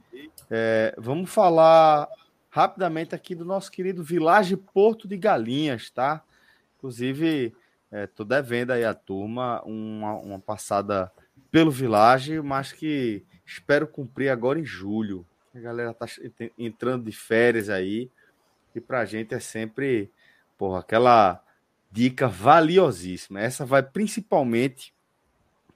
É, 0.51 0.95
vamos 0.99 1.31
falar 1.31 2.09
rapidamente 2.51 3.15
aqui 3.15 3.35
do 3.35 3.45
nosso 3.45 3.71
querido 3.71 4.03
Village 4.03 4.57
Porto 4.57 5.09
de 5.09 5.17
Galinhas, 5.17 5.91
tá? 5.91 6.23
Inclusive, 6.77 7.55
é, 7.93 8.07
tô 8.07 8.25
devendo 8.25 8.71
aí 8.71 8.85
a 8.85 8.95
turma 8.95 9.63
uma, 9.65 10.15
uma 10.15 10.39
passada 10.41 11.13
pelo 11.51 11.71
Village, 11.71 12.41
mas 12.41 12.73
que 12.73 13.23
espero 13.45 13.87
cumprir 13.87 14.31
agora 14.31 14.59
em 14.59 14.65
julho. 14.65 15.27
A 15.55 15.61
galera 15.61 15.93
tá 15.93 16.07
entrando 16.59 17.05
de 17.05 17.13
férias 17.13 17.69
aí 17.69 18.11
e 18.75 18.81
pra 18.81 19.05
gente 19.05 19.35
é 19.35 19.39
sempre, 19.39 20.11
porra, 20.57 20.81
aquela 20.81 21.45
dica 21.91 22.27
valiosíssima. 22.27 23.39
Essa 23.39 23.67
vai 23.67 23.83
principalmente 23.83 24.95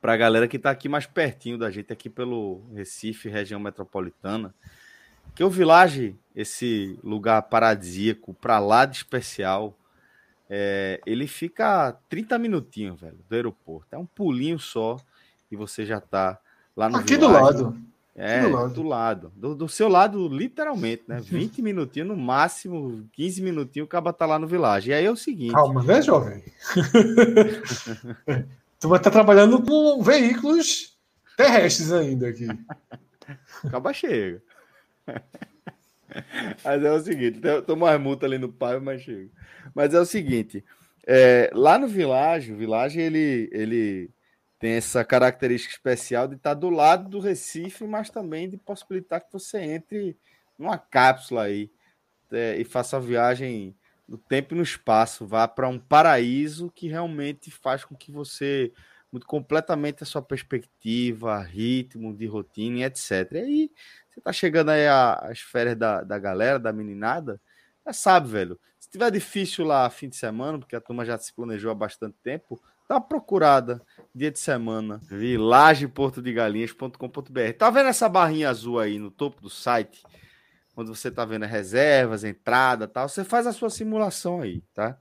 para 0.01 0.15
a 0.15 0.17
galera 0.17 0.49
que 0.49 0.57
está 0.57 0.71
aqui 0.71 0.89
mais 0.89 1.05
pertinho 1.05 1.59
da 1.59 1.71
gente, 1.71 1.93
aqui 1.93 2.09
pelo 2.09 2.63
Recife, 2.75 3.29
região 3.29 3.61
metropolitana. 3.61 4.55
Que 5.35 5.45
o 5.45 5.51
Village, 5.51 6.17
esse 6.35 6.99
lugar 7.05 7.43
paradisíaco, 7.43 8.33
para 8.33 8.59
lá 8.59 8.87
de 8.87 8.97
especial, 8.97 9.77
é, 10.49 11.01
ele 11.05 11.27
fica 11.27 11.97
30 12.09 12.39
minutinhos, 12.39 13.01
velho, 13.01 13.19
do 13.29 13.35
aeroporto. 13.35 13.89
É 13.93 13.99
um 13.99 14.07
pulinho 14.07 14.59
só 14.59 14.97
e 15.51 15.57
você 15.57 15.85
já 15.85 16.01
tá 16.01 16.39
lá 16.77 16.89
no 16.89 16.99
Aqui 16.99 17.17
Village. 17.17 17.33
do 17.33 17.65
lado. 17.65 17.77
É, 18.15 18.43
do 18.43 18.51
lado. 18.51 18.73
Do, 18.73 18.83
lado. 18.83 19.33
Do, 19.37 19.55
do, 19.55 19.69
seu 19.69 19.89
lado, 19.89 20.29
literalmente, 20.29 21.03
né? 21.07 21.21
20 21.21 21.61
minutinhos, 21.61 22.09
no 22.09 22.17
máximo 22.17 23.07
15 23.13 23.43
minutinhos, 23.43 23.87
o 23.87 23.89
caba 23.89 24.13
tá 24.13 24.25
lá 24.25 24.39
no 24.39 24.47
Village. 24.47 24.91
E 24.91 24.95
aí 24.95 25.05
é 25.05 25.11
o 25.11 25.17
seguinte. 25.17 25.53
Calma, 25.53 25.83
né, 25.83 26.01
jovem? 26.01 26.43
tu 28.81 28.89
vai 28.89 28.99
estar 28.99 29.11
tá 29.11 29.13
trabalhando 29.13 29.63
com 29.63 30.03
veículos 30.03 30.97
terrestres 31.37 31.93
ainda 31.93 32.29
aqui. 32.29 32.47
Acaba 33.65 33.93
chega. 33.93 34.43
Mas 36.65 36.83
é 36.83 36.93
o 36.93 37.01
seguinte, 37.01 37.41
tô 37.67 37.77
mais 37.77 38.01
multa 38.01 38.27
ali 38.27 38.39
no 38.39 38.53
pai, 38.53 38.79
mas 38.79 39.03
chega. 39.03 39.31
Mas 39.75 39.95
é 39.95 40.01
o 40.01 40.05
seguinte, 40.05 40.65
é, 41.07 41.51
lá 41.53 41.79
no 41.79 41.87
Village, 41.87 42.53
o 42.53 42.57
Village 42.57 43.01
ele, 43.01 43.49
ele 43.53 44.11
tem 44.59 44.73
essa 44.73 45.05
característica 45.05 45.73
especial 45.73 46.27
de 46.27 46.37
estar 46.37 46.55
do 46.55 46.71
lado 46.71 47.09
do 47.09 47.21
Recife, 47.21 47.85
mas 47.85 48.11
também 48.11 48.49
de 48.49 48.57
possibilitar 48.57 49.21
que 49.21 49.33
você 49.33 49.59
entre 49.59 50.17
numa 50.59 50.79
cápsula 50.79 51.45
aí 51.45 51.71
é, 52.33 52.57
e 52.59 52.65
faça 52.65 52.97
a 52.97 53.01
viagem 53.01 53.77
no 54.09 54.17
tempo 54.17 54.55
e 54.55 54.57
no 54.57 54.63
espaço, 54.63 55.27
vá 55.27 55.49
para 55.49 55.69
um 55.69 55.79
paraíso 55.79 56.71
que 56.71 56.89
realmente 56.89 57.51
faz 57.51 57.85
com 57.85 57.95
que 57.95 58.13
você 58.13 58.73
mude 59.13 59.27
completamente 59.27 60.03
a 60.03 60.07
sua 60.07 60.23
perspectiva, 60.23 61.41
ritmo 61.41 62.15
de 62.15 62.27
rotina 62.27 62.87
etc. 62.87 63.33
E 63.33 63.39
aí 63.39 63.71
você 64.11 64.21
tá 64.21 64.33
chegando 64.33 64.71
aí 64.71 64.87
às 64.89 65.41
férias 65.41 65.77
da, 65.77 66.03
da 66.03 66.19
galera, 66.19 66.59
da 66.59 66.73
meninada, 66.73 67.41
já 67.87 67.93
sabe, 67.93 68.29
velho. 68.29 68.59
Se 68.81 68.91
tiver 68.91 69.11
difícil 69.11 69.65
lá 69.65 69.89
fim 69.91 70.09
de 70.09 70.17
semana, 70.17 70.59
porque 70.59 70.77
a 70.77 70.81
turma 70.81 71.05
já 71.05 71.19
se 71.19 71.33
planejou 71.33 71.71
há 71.71 71.75
bastante 71.75 72.17
tempo, 72.23 72.61
dá 72.89 72.95
uma 72.97 73.01
procurada 73.01 73.83
dia 74.15 74.31
de 74.31 74.39
semana, 74.39 75.01
vilageportodegalinhas.com.br. 75.09 77.53
Tá 77.59 77.71
vendo 77.71 77.89
essa 77.89 78.09
barrinha 78.09 78.49
azul 78.49 78.79
aí 78.79 78.97
no 78.99 79.11
topo 79.11 79.43
do 79.43 79.51
site? 79.51 80.03
Quando 80.75 80.95
você 80.95 81.11
tá 81.11 81.25
vendo 81.25 81.47
reservas, 81.47 82.23
entrada, 82.23 82.87
tal, 82.87 83.09
você 83.09 83.25
faz 83.25 83.47
a 83.47 83.53
sua 83.53 83.71
simulação 83.71 84.43
aí, 84.43 84.61
tá? 84.75 84.99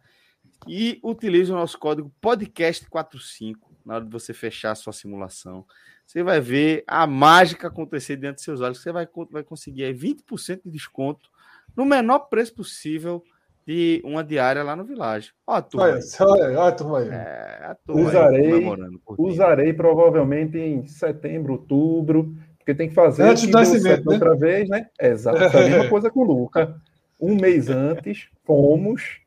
E 0.68 1.00
utiliza 1.04 1.54
o 1.54 1.58
nosso 1.58 1.78
código 1.78 2.12
podcast45 2.22 3.56
na 3.86 3.96
hora 3.96 4.06
de 4.06 4.12
você 4.12 4.34
fechar 4.34 4.72
a 4.72 4.76
sua 4.76 4.92
simulação. 4.92 5.66
Você 6.06 6.24
vai 6.24 6.40
ver 6.40 6.84
a 6.88 7.06
mágica 7.06 7.68
acontecer 7.68 8.18
diante 8.18 8.36
dos 8.36 8.44
seus 8.44 8.62
olhos. 8.62 8.82
Você 8.82 8.92
vai, 8.92 9.08
vai 9.30 9.44
conseguir 9.44 9.84
aí 9.84 9.94
20% 9.94 10.62
de 10.66 10.72
desconto 10.72 11.30
no 11.76 11.86
menor 11.86 12.20
preço 12.20 12.54
possível 12.54 13.24
de 13.66 14.02
uma 14.06 14.24
diária 14.24 14.64
lá 14.64 14.76
no 14.76 14.84
Village. 14.84 15.32
Ó, 15.46 15.56
a 15.56 15.62
turma. 15.62 15.86
Olha, 15.88 16.00
olha, 16.20 16.60
olha 16.60 16.68
a 16.68 16.72
turma 16.72 17.00
aí. 17.00 17.10
É, 17.10 17.60
a 17.64 17.76
turma 17.76 18.10
usarei, 18.10 18.54
aí 18.54 18.78
usarei 19.18 19.74
provavelmente 19.74 20.58
em 20.58 20.86
setembro, 20.86 21.54
outubro, 21.54 22.36
porque 22.60 22.76
tem 22.76 22.90
que 22.90 22.96
fazer 22.96 23.24
antes 23.24 23.48
do 23.48 23.52
nascimento, 23.52 24.06
né? 24.08 24.14
outra 24.14 24.36
vez, 24.36 24.70
né? 24.70 24.88
Exato. 25.02 25.58
A 25.58 25.62
mesma 25.62 25.90
coisa 25.90 26.12
com 26.12 26.22
o 26.22 26.24
Luca. 26.24 26.80
Um 27.20 27.36
mês 27.42 27.70
antes, 27.70 28.30
fomos. 28.44 29.20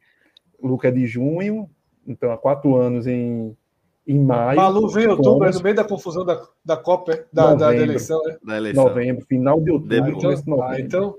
Luca 0.63 0.89
é 0.89 0.91
de 0.91 1.07
junho, 1.07 1.69
então 2.07 2.33
há 2.33 2.39
quatro 2.39 2.75
anos 2.75 3.07
em, 3.07 3.57
em 4.09 4.19
maio. 4.19 4.57
Malu 4.57 4.89
veio 4.89 5.09
em 5.09 5.11
outubro, 5.11 5.47
é 5.47 5.53
no 5.53 5.63
meio 5.63 5.77
da 5.77 5.85
confusão 5.85 6.25
da, 6.25 6.43
da 6.65 6.77
Copa, 6.77 7.27
da, 7.33 7.43
novembro, 7.43 7.59
da, 7.59 7.77
eleição, 7.77 8.23
né? 8.25 8.37
Da 8.43 8.57
eleição. 8.57 8.85
Novembro, 8.85 9.27
final 9.27 9.61
de 9.61 9.71
outubro. 9.71 10.09
Então, 10.09 10.35
de 10.35 10.47
novembro. 10.47 10.65
Ah, 10.65 10.81
então 10.81 11.15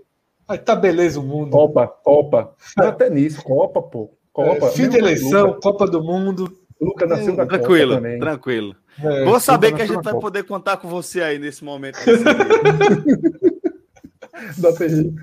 Aí 0.50 0.58
tá 0.58 0.76
beleza 0.76 1.20
o 1.20 1.24
mundo. 1.24 1.52
Copa, 1.52 1.88
Copa. 1.88 2.56
Até 2.76 3.08
nisso, 3.08 3.44
Copa, 3.44 3.84
pô. 3.84 4.10
Copa. 4.34 4.66
É, 4.66 4.72
fim 4.72 4.90
de 4.90 4.98
eleição, 4.98 5.50
Luca. 5.50 5.60
Copa 5.62 5.86
do 5.86 6.04
Mundo. 6.04 6.52
Luca 6.82 7.06
nasceu 7.06 7.36
da 7.36 7.46
tranquilo, 7.46 7.92
Copa 7.92 8.02
também. 8.02 8.20
Tranquilo, 8.20 8.76
é, 9.04 9.26
Vou 9.26 9.40
saber 9.40 9.76
que 9.76 9.84
a 9.84 9.86
gente 9.86 10.02
vai 10.02 10.14
Copa. 10.14 10.20
poder 10.20 10.44
contar 10.44 10.78
com 10.78 10.88
você 10.88 11.22
aí 11.22 11.38
nesse 11.38 11.64
momento. 11.64 12.00
da 14.58 14.74
TI. 14.74 15.14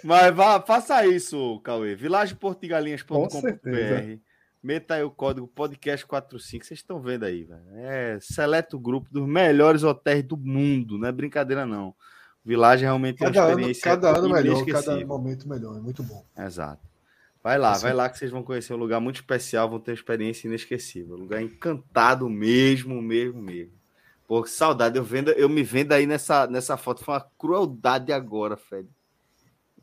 Mas 0.04 0.36
vá, 0.36 0.62
faça 0.62 1.06
isso, 1.06 1.60
Cauê. 1.62 1.96
vilageportigalinhas.com.br 1.96 4.20
Meta 4.62 4.96
aí 4.96 5.04
o 5.04 5.10
código 5.10 5.50
podcast45, 5.56 6.64
vocês 6.64 6.72
estão 6.72 7.00
vendo 7.00 7.24
aí, 7.24 7.46
velho. 7.46 7.64
É 7.76 8.20
seleto 8.20 8.78
grupo 8.78 9.08
dos 9.10 9.26
melhores 9.26 9.84
hotéis 9.84 10.22
do 10.22 10.36
mundo, 10.36 10.98
não 10.98 11.08
é 11.08 11.12
brincadeira 11.14 11.66
não. 11.66 11.96
Village 12.44 12.84
realmente 12.84 13.20
cada 13.20 13.40
é 13.40 13.42
uma 13.42 13.50
experiência 13.52 13.94
ano, 13.94 14.02
cada 14.02 14.18
ano 14.18 14.30
melhor, 14.30 14.66
cada 14.66 15.06
momento 15.06 15.48
melhor, 15.48 15.78
é 15.78 15.80
muito 15.80 16.04
bom. 16.04 16.26
Exato. 16.38 16.86
Vai 17.42 17.58
lá, 17.58 17.72
assim. 17.72 17.84
vai 17.84 17.94
lá 17.94 18.10
que 18.10 18.18
vocês 18.18 18.32
vão 18.32 18.44
conhecer 18.44 18.74
um 18.74 18.78
lugar 18.78 19.00
muito 19.00 19.16
especial, 19.16 19.70
vão 19.70 19.80
ter 19.80 19.92
uma 19.92 19.96
experiência 19.96 20.48
inesquecível, 20.48 21.16
um 21.16 21.20
lugar 21.20 21.42
encantado 21.42 22.30
mesmo, 22.30 23.02
mesmo, 23.02 23.42
mesmo. 23.42 23.72
Pô, 24.28 24.44
que 24.44 24.50
saudade, 24.50 24.98
eu 24.98 25.04
vendo, 25.06 25.32
eu 25.32 25.48
me 25.48 25.64
vendo 25.64 25.94
aí 25.94 26.06
nessa 26.06 26.48
nessa 26.48 26.76
foto, 26.76 27.04
foi 27.04 27.14
uma 27.14 27.26
crueldade 27.38 28.12
agora, 28.12 28.58
Fred. 28.58 28.90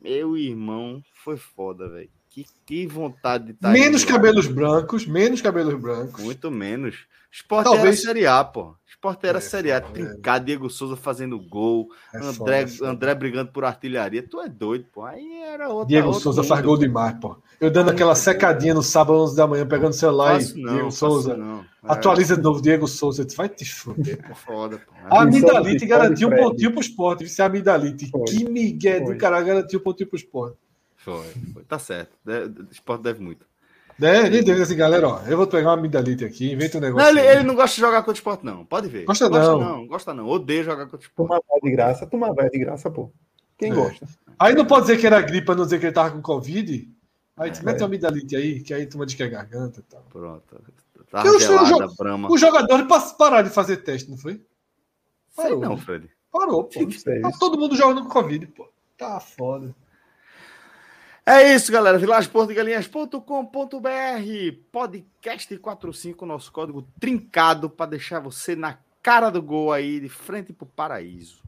Meu 0.01 0.37
irmão, 0.39 1.03
foi 1.13 1.37
foda, 1.37 1.89
velho. 1.89 2.11
Que, 2.37 2.45
que 2.67 2.87
vontade 2.87 3.47
de 3.47 3.51
estar. 3.53 3.69
Tá 3.69 3.73
menos 3.73 4.05
cabelos 4.05 4.47
brancos, 4.47 5.07
menos 5.07 5.41
cabelos 5.41 5.81
brancos. 5.81 6.23
Muito 6.23 6.51
menos. 6.51 7.07
Esporte 7.33 7.65
Talvez... 7.65 7.87
era 7.87 7.97
Série 7.97 8.27
A, 8.27 8.45
pô. 8.45 8.75
Esporte 8.87 9.27
era 9.27 9.39
é, 9.39 9.41
Série 9.41 9.73
A. 9.73 9.81
Trincar, 9.81 10.45
Diego 10.45 10.69
Souza 10.69 10.97
fazendo 10.97 11.39
gol, 11.39 11.89
é 12.13 12.19
André, 12.19 12.67
foda, 12.67 12.91
André 12.91 13.15
brigando 13.15 13.53
por 13.53 13.65
artilharia. 13.65 14.23
Tu 14.23 14.39
é 14.39 14.51
doido, 14.51 14.85
pô. 14.93 15.03
Aí 15.05 15.41
era 15.45 15.71
outra. 15.71 15.89
Diego 15.89 16.09
outra 16.09 16.23
Souza 16.23 16.43
mundo. 16.43 16.49
faz 16.49 16.63
gol 16.63 16.77
demais, 16.77 17.17
pô. 17.19 17.39
Eu 17.59 17.71
dando 17.71 17.91
aquela 17.91 18.15
secadinha 18.15 18.75
no 18.75 18.83
sábado, 18.83 19.19
11 19.19 19.35
da 19.35 19.47
manhã, 19.47 19.67
pegando 19.67 19.93
o 19.93 19.95
celular 19.95 20.39
e 20.39 20.61
não, 20.61 20.75
Diego 20.75 20.91
Souza. 20.91 21.39
Não. 21.39 21.61
É. 21.61 21.65
Atualiza 21.85 22.37
de 22.37 22.43
novo, 22.43 22.61
Diego 22.61 22.87
Souza. 22.87 23.25
Tu 23.25 23.35
vai 23.35 23.49
te 23.49 23.65
fuder. 23.65 24.19
É 24.31 24.35
foda, 24.35 24.77
pô. 24.77 24.93
A 25.09 25.23
Amidalite 25.23 25.87
garantiu 25.87 26.29
um 26.29 26.37
pontinho 26.37 26.73
pro 26.73 26.83
esporte. 26.83 27.25
A 27.41 27.47
Amidalite, 27.47 28.13
que 28.29 28.45
migué 28.45 29.01
do 29.01 29.17
cara 29.17 29.41
garantiu 29.41 29.81
um 29.81 29.83
pontinho 29.83 30.11
pro 30.11 30.19
esporte. 30.19 30.59
Foi, 31.07 31.25
foi. 31.55 31.63
Tá 31.63 31.79
certo. 31.79 32.11
O 32.27 32.73
esporte 32.73 33.03
deve 33.03 33.23
muito. 33.23 33.47
É, 34.03 34.27
ele 34.27 34.43
deve 34.43 34.61
assim, 34.61 34.77
galera, 34.77 35.09
ó, 35.09 35.21
eu 35.23 35.37
vou 35.37 35.47
pegar 35.47 35.69
uma 35.69 35.79
amidalite 35.79 36.25
aqui, 36.25 36.53
inventa 36.53 36.79
um 36.79 36.81
negócio. 36.81 37.15
Não, 37.15 37.21
ele, 37.21 37.29
ele, 37.29 37.43
não 37.45 37.55
gosta 37.55 37.77
de 37.77 37.81
jogar 37.81 37.99
contra 37.99 38.11
o 38.11 38.15
esporte, 38.15 38.45
não. 38.45 38.65
Pode 38.65 38.89
ver. 38.89 39.05
Gosta, 39.05 39.29
gosta 39.29 39.53
não. 39.53 39.61
não. 39.61 39.87
Gosta 39.87 40.13
não. 40.13 40.27
Odeia 40.27 40.65
jogar 40.65 40.87
contra 40.87 40.99
o 40.99 41.01
esporte. 41.01 41.29
Toma 41.29 41.41
vai 41.49 41.61
de 41.61 41.71
graça, 41.71 42.07
toma 42.07 42.35
vai 42.35 42.51
de 42.51 42.59
graça, 42.59 42.91
pô. 42.91 43.13
Quem 43.57 43.71
é. 43.71 43.75
gosta? 43.75 44.05
Aí 44.37 44.53
não 44.53 44.67
pode 44.67 44.87
dizer 44.87 44.99
que 44.99 45.07
era 45.07 45.23
gripe 45.23 45.47
pra 45.47 45.55
não 45.55 45.63
dizer 45.63 45.79
que 45.79 45.87
ele 45.87 45.93
tava 45.93 46.11
com 46.11 46.21
Covid. 46.21 46.91
Aí 47.37 47.51
é. 47.51 47.63
mete 47.63 47.79
uma 47.79 47.87
amidalite 47.87 48.35
aí, 48.35 48.61
que 48.61 48.75
aí 48.75 48.85
toma 48.85 49.07
de 49.07 49.17
que 49.17 49.23
é 49.23 49.29
garganta 49.29 49.79
e 49.79 49.83
tal. 49.85 50.03
Pronto. 50.11 50.61
Tá 51.09 51.23
gelada, 51.39 51.87
o, 51.87 52.33
o 52.33 52.37
jogador 52.37 52.85
pararam 53.17 53.49
de 53.49 53.55
fazer 53.55 53.77
teste, 53.77 54.11
não 54.11 54.19
foi? 54.19 54.43
Parou. 55.37 55.61
Sei 55.61 55.69
não, 55.69 55.77
Fred. 55.79 56.11
Parou, 56.33 56.65
pô. 56.65 56.81
Tá 57.23 57.31
todo 57.39 57.57
mundo 57.57 57.77
jogando 57.77 58.03
com 58.03 58.09
Covid, 58.09 58.49
pô. 58.49 58.69
Tá 58.99 59.21
foda. 59.21 59.73
É 61.29 61.53
isso, 61.53 61.73
galera. 61.73 61.99
vilageportugalinhas.com.br 61.99 63.19
Podcast 64.71 65.59
45, 65.59 66.25
nosso 66.25 66.53
código 66.53 66.87
trincado 67.01 67.69
para 67.69 67.91
deixar 67.91 68.21
você 68.21 68.55
na 68.55 68.79
cara 69.03 69.29
do 69.29 69.43
gol 69.43 69.73
aí, 69.73 69.99
de 69.99 70.09
frente 70.09 70.53
para 70.53 70.65
o 70.65 70.69
paraíso. 70.69 71.43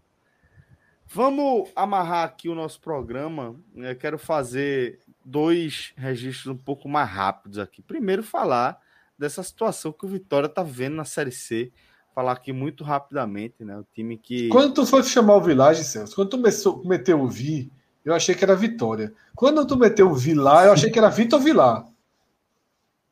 Vamos 1.06 1.70
amarrar 1.76 2.24
aqui 2.24 2.48
o 2.48 2.56
nosso 2.56 2.80
programa. 2.80 3.54
Eu 3.76 3.94
quero 3.94 4.18
fazer 4.18 4.98
dois 5.24 5.92
registros 5.96 6.52
um 6.52 6.58
pouco 6.58 6.88
mais 6.88 7.08
rápidos 7.08 7.60
aqui. 7.60 7.80
Primeiro, 7.80 8.24
falar 8.24 8.80
dessa 9.16 9.44
situação 9.44 9.92
que 9.92 10.04
o 10.04 10.08
Vitória 10.08 10.48
está 10.48 10.64
vendo 10.64 10.96
na 10.96 11.04
Série 11.04 11.30
C. 11.30 11.70
Falar 12.12 12.32
aqui 12.32 12.52
muito 12.52 12.82
rapidamente, 12.82 13.62
né? 13.64 13.78
O 13.78 13.86
time 13.94 14.18
que. 14.18 14.48
Quando 14.48 14.74
tu 14.74 14.84
foi 14.84 15.04
chamar 15.04 15.36
o 15.36 15.40
Village, 15.40 15.84
Celso, 15.84 16.16
quando 16.16 16.30
tu 16.30 16.36
começou, 16.36 16.82
meteu 16.84 17.20
o 17.20 17.28
Vi, 17.28 17.70
eu 18.04 18.14
achei 18.14 18.34
que 18.34 18.44
era 18.44 18.56
Vitória. 18.56 19.12
Quando 19.34 19.66
tu 19.66 19.76
meteu 19.76 20.10
o 20.10 20.14
Vilar, 20.14 20.66
eu 20.66 20.72
achei 20.72 20.90
que 20.90 20.98
era 20.98 21.08
Vitor 21.08 21.40
Vilar. 21.40 21.86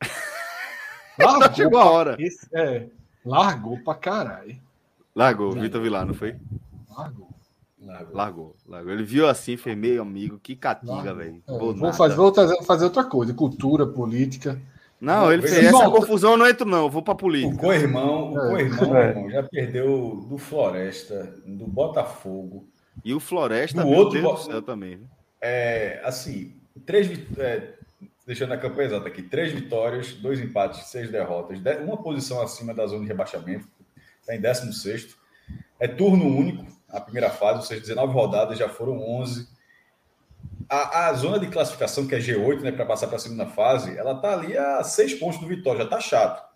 Largou 1.19 1.53
Chegou 1.55 1.79
a 1.79 1.85
hora. 1.85 2.15
Esse, 2.19 2.47
é, 2.53 2.87
largou 3.25 3.79
pra 3.79 3.95
caralho. 3.95 4.55
Largou, 5.15 5.51
Vitor 5.51 5.81
Vilar, 5.81 6.05
não 6.05 6.13
foi? 6.13 6.35
Largou. 6.95 7.27
Largou. 7.81 8.15
Largou, 8.15 8.55
largou. 8.67 8.91
Ele 8.91 9.03
viu 9.03 9.27
assim, 9.27 9.55
fez 9.55 9.77
meio 9.77 10.01
amigo, 10.01 10.39
que 10.41 10.55
catiga, 10.55 11.13
velho. 11.13 11.41
É, 11.47 11.57
vou, 11.57 11.93
fazer, 11.93 12.15
vou 12.15 12.63
fazer 12.63 12.83
outra 12.83 13.05
coisa, 13.05 13.33
cultura, 13.33 13.87
política. 13.87 14.59
Não, 14.99 15.31
ele 15.31 15.43
fez 15.43 15.65
essa 15.65 15.89
confusão, 15.89 16.35
não 16.35 16.47
entro, 16.47 16.67
não. 16.67 16.83
Eu 16.85 16.89
vou 16.89 17.03
pra 17.03 17.13
política. 17.13 17.55
O 17.55 17.59
co-irmão, 17.59 18.33
o 18.33 18.35
co-irmão, 18.35 18.97
é. 18.97 19.29
já 19.29 19.43
perdeu 19.43 20.25
do 20.27 20.37
Floresta, 20.37 21.33
do 21.45 21.67
Botafogo, 21.67 22.67
e 23.03 23.13
o 23.13 23.19
Floresta, 23.19 23.81
do 23.81 23.89
outro 23.89 24.21
Deus 24.21 24.45
do 24.45 24.51
céu 24.51 24.61
também. 24.61 24.99
É, 25.41 26.01
assim, 26.03 26.55
três, 26.85 27.09
é, 27.37 27.73
deixando 28.25 28.53
a 28.53 28.57
campanha 28.57 28.87
exata 28.87 29.07
aqui, 29.07 29.21
três 29.21 29.51
vitórias, 29.51 30.13
dois 30.13 30.39
empates, 30.39 30.87
seis 30.87 31.09
derrotas, 31.09 31.59
uma 31.83 31.97
posição 31.97 32.41
acima 32.41 32.73
da 32.73 32.85
zona 32.85 33.01
de 33.01 33.07
rebaixamento, 33.07 33.67
está 34.19 34.35
em 34.35 34.41
16 34.41 35.15
É 35.79 35.87
turno 35.87 36.25
único, 36.25 36.65
a 36.89 36.99
primeira 36.99 37.29
fase, 37.29 37.59
ou 37.59 37.65
seja, 37.65 37.81
19 37.81 38.13
rodadas, 38.13 38.57
já 38.57 38.67
foram 38.67 38.99
11. 38.99 39.47
A, 40.69 41.07
a 41.07 41.13
zona 41.13 41.39
de 41.39 41.47
classificação, 41.47 42.07
que 42.07 42.15
é 42.15 42.19
G8, 42.19 42.61
né, 42.61 42.71
para 42.71 42.85
passar 42.85 43.07
para 43.07 43.15
a 43.15 43.19
segunda 43.19 43.45
fase, 43.45 43.97
ela 43.97 44.13
está 44.13 44.33
ali 44.33 44.57
a 44.57 44.83
seis 44.83 45.13
pontos 45.13 45.39
do 45.39 45.47
Vitória, 45.47 45.79
já 45.79 45.85
está 45.85 45.99
chato 46.01 46.47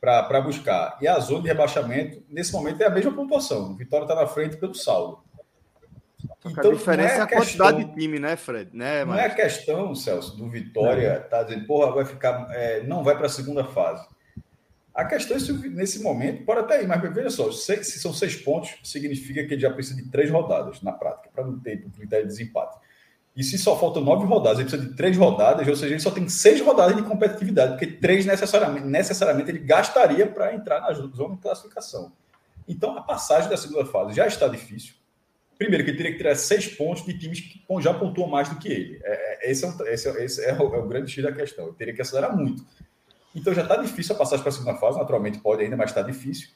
para 0.00 0.40
buscar. 0.40 0.98
E 1.00 1.08
a 1.08 1.18
zona 1.18 1.42
de 1.42 1.48
rebaixamento, 1.48 2.22
nesse 2.28 2.52
momento, 2.52 2.80
é 2.80 2.86
a 2.86 2.90
mesma 2.90 3.12
pontuação. 3.12 3.72
O 3.72 3.74
Vitória 3.74 4.04
está 4.04 4.14
na 4.14 4.26
frente 4.26 4.56
pelo 4.56 4.74
saldo. 4.74 5.25
Então, 6.50 6.70
a 6.70 6.74
diferença 6.74 7.14
é, 7.14 7.18
é 7.18 7.20
a, 7.20 7.26
questão, 7.26 7.66
quantidade 7.66 7.84
de 7.84 8.00
time, 8.00 8.18
né, 8.18 8.36
Fred? 8.36 8.70
Né, 8.72 9.04
não 9.04 9.14
é 9.14 9.26
a 9.26 9.34
questão, 9.34 9.94
Celso, 9.94 10.36
do 10.36 10.48
Vitória 10.48 11.20
tá 11.30 11.42
dizendo, 11.42 11.66
porra, 11.66 11.92
vai 11.92 12.04
ficar, 12.04 12.46
é, 12.50 12.82
não 12.82 13.02
vai 13.02 13.16
para 13.16 13.26
a 13.26 13.30
segunda 13.30 13.64
fase. 13.64 14.06
A 14.94 15.04
questão 15.04 15.36
é 15.36 15.40
se 15.40 15.52
nesse 15.68 16.02
momento 16.02 16.44
pode 16.44 16.60
até 16.60 16.82
ir, 16.82 16.86
mas 16.86 17.02
veja 17.12 17.28
só, 17.28 17.52
se, 17.52 17.84
se 17.84 18.00
são 18.00 18.14
seis 18.14 18.34
pontos, 18.34 18.76
significa 18.82 19.44
que 19.44 19.52
ele 19.52 19.60
já 19.60 19.70
precisa 19.70 20.02
de 20.02 20.10
três 20.10 20.30
rodadas 20.30 20.80
na 20.80 20.92
prática, 20.92 21.28
para 21.34 21.44
não 21.44 21.58
ter 21.58 21.84
critério 21.90 22.26
de 22.26 22.32
desempate. 22.32 22.78
E 23.36 23.44
se 23.44 23.58
só 23.58 23.78
faltam 23.78 24.02
nove 24.02 24.24
rodadas, 24.24 24.58
ele 24.58 24.70
precisa 24.70 24.88
de 24.88 24.96
três 24.96 25.14
rodadas, 25.14 25.68
ou 25.68 25.76
seja, 25.76 25.92
ele 25.92 26.00
só 26.00 26.10
tem 26.10 26.26
seis 26.26 26.62
rodadas 26.62 26.96
de 26.96 27.02
competitividade, 27.02 27.72
porque 27.72 27.86
três 27.86 28.24
necessariamente, 28.24 28.86
necessariamente 28.86 29.50
ele 29.50 29.58
gastaria 29.58 30.26
para 30.26 30.54
entrar 30.54 30.80
na 30.80 30.90
zona 30.94 31.34
de 31.34 31.42
classificação. 31.42 32.12
Então, 32.66 32.96
a 32.96 33.02
passagem 33.02 33.50
da 33.50 33.56
segunda 33.58 33.84
fase 33.84 34.16
já 34.16 34.26
está 34.26 34.48
difícil. 34.48 34.94
Primeiro, 35.58 35.84
que 35.84 35.90
ele 35.90 35.96
teria 35.96 36.12
que 36.12 36.18
tirar 36.18 36.34
seis 36.34 36.66
pontos 36.66 37.04
de 37.04 37.18
times 37.18 37.40
que 37.40 37.62
já 37.80 37.94
pontuam 37.94 38.28
mais 38.28 38.48
do 38.48 38.56
que 38.56 38.68
ele. 38.68 39.00
É, 39.02 39.48
é 39.48 39.50
esse, 39.50 39.64
é, 39.64 39.68
um, 39.68 39.86
esse, 39.86 40.08
é, 40.08 40.24
esse 40.24 40.44
é, 40.44 40.52
o, 40.52 40.74
é 40.74 40.78
o 40.78 40.86
grande 40.86 41.10
X 41.10 41.22
da 41.22 41.32
questão. 41.32 41.66
Ele 41.66 41.74
teria 41.74 41.94
que 41.94 42.02
acelerar 42.02 42.36
muito. 42.36 42.64
Então 43.34 43.54
já 43.54 43.62
está 43.62 43.76
difícil 43.76 44.14
a 44.14 44.18
passagem 44.18 44.42
para 44.42 44.50
a 44.50 44.52
segunda 44.52 44.74
fase, 44.74 44.98
naturalmente 44.98 45.38
pode 45.38 45.62
ainda, 45.62 45.76
mas 45.76 45.90
está 45.90 46.02
difícil. 46.02 46.48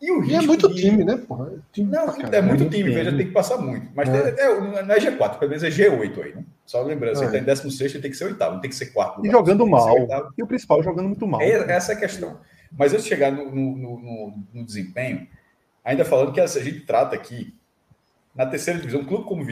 E 0.00 0.10
o 0.10 0.20
risco. 0.20 0.32
E 0.32 0.36
é 0.36 0.46
muito 0.46 0.68
de... 0.68 0.82
time, 0.82 1.04
né, 1.04 1.16
porra? 1.16 1.52
É 1.52 1.58
time 1.72 1.90
não, 1.90 2.08
é 2.10 2.42
muito 2.42 2.68
time, 2.68 2.90
veja, 2.90 3.16
tem 3.16 3.26
que 3.26 3.32
passar 3.32 3.58
muito. 3.58 3.88
Mas 3.94 4.08
é. 4.08 4.34
É, 4.38 4.44
é 4.46 4.82
não 4.82 4.94
é 4.94 4.98
G4, 4.98 5.38
pelo 5.38 5.50
menos 5.50 5.64
é 5.64 5.70
G8 5.70 6.22
aí, 6.22 6.34
né? 6.34 6.44
Só 6.66 6.82
lembrando, 6.82 7.16
você 7.16 7.24
está 7.24 7.38
em 7.38 7.44
16, 7.44 7.94
ele 7.94 8.02
tem 8.02 8.10
que 8.10 8.16
ser 8.16 8.24
oitavo, 8.24 8.54
não 8.54 8.60
tem 8.60 8.70
que 8.70 8.76
ser 8.76 8.86
quarto. 8.86 9.24
E 9.24 9.30
jogando 9.30 9.66
mal. 9.66 9.96
E 10.36 10.42
o 10.42 10.46
principal, 10.46 10.82
jogando 10.82 11.08
muito 11.08 11.26
mal. 11.26 11.40
essa 11.40 11.92
é 11.92 11.96
a 11.96 11.98
questão. 11.98 12.38
Mas 12.76 12.92
antes 12.92 13.04
de 13.04 13.08
chegar 13.08 13.30
no, 13.30 13.50
no, 13.50 13.76
no, 13.76 14.34
no 14.52 14.64
desempenho, 14.64 15.26
ainda 15.84 16.04
falando 16.04 16.32
que 16.32 16.40
a 16.40 16.46
gente 16.46 16.80
trata 16.80 17.14
aqui 17.14 17.54
na 18.34 18.46
terceira 18.46 18.80
divisão, 18.80 19.00
um 19.00 19.06
clube 19.06 19.24
como 19.24 19.46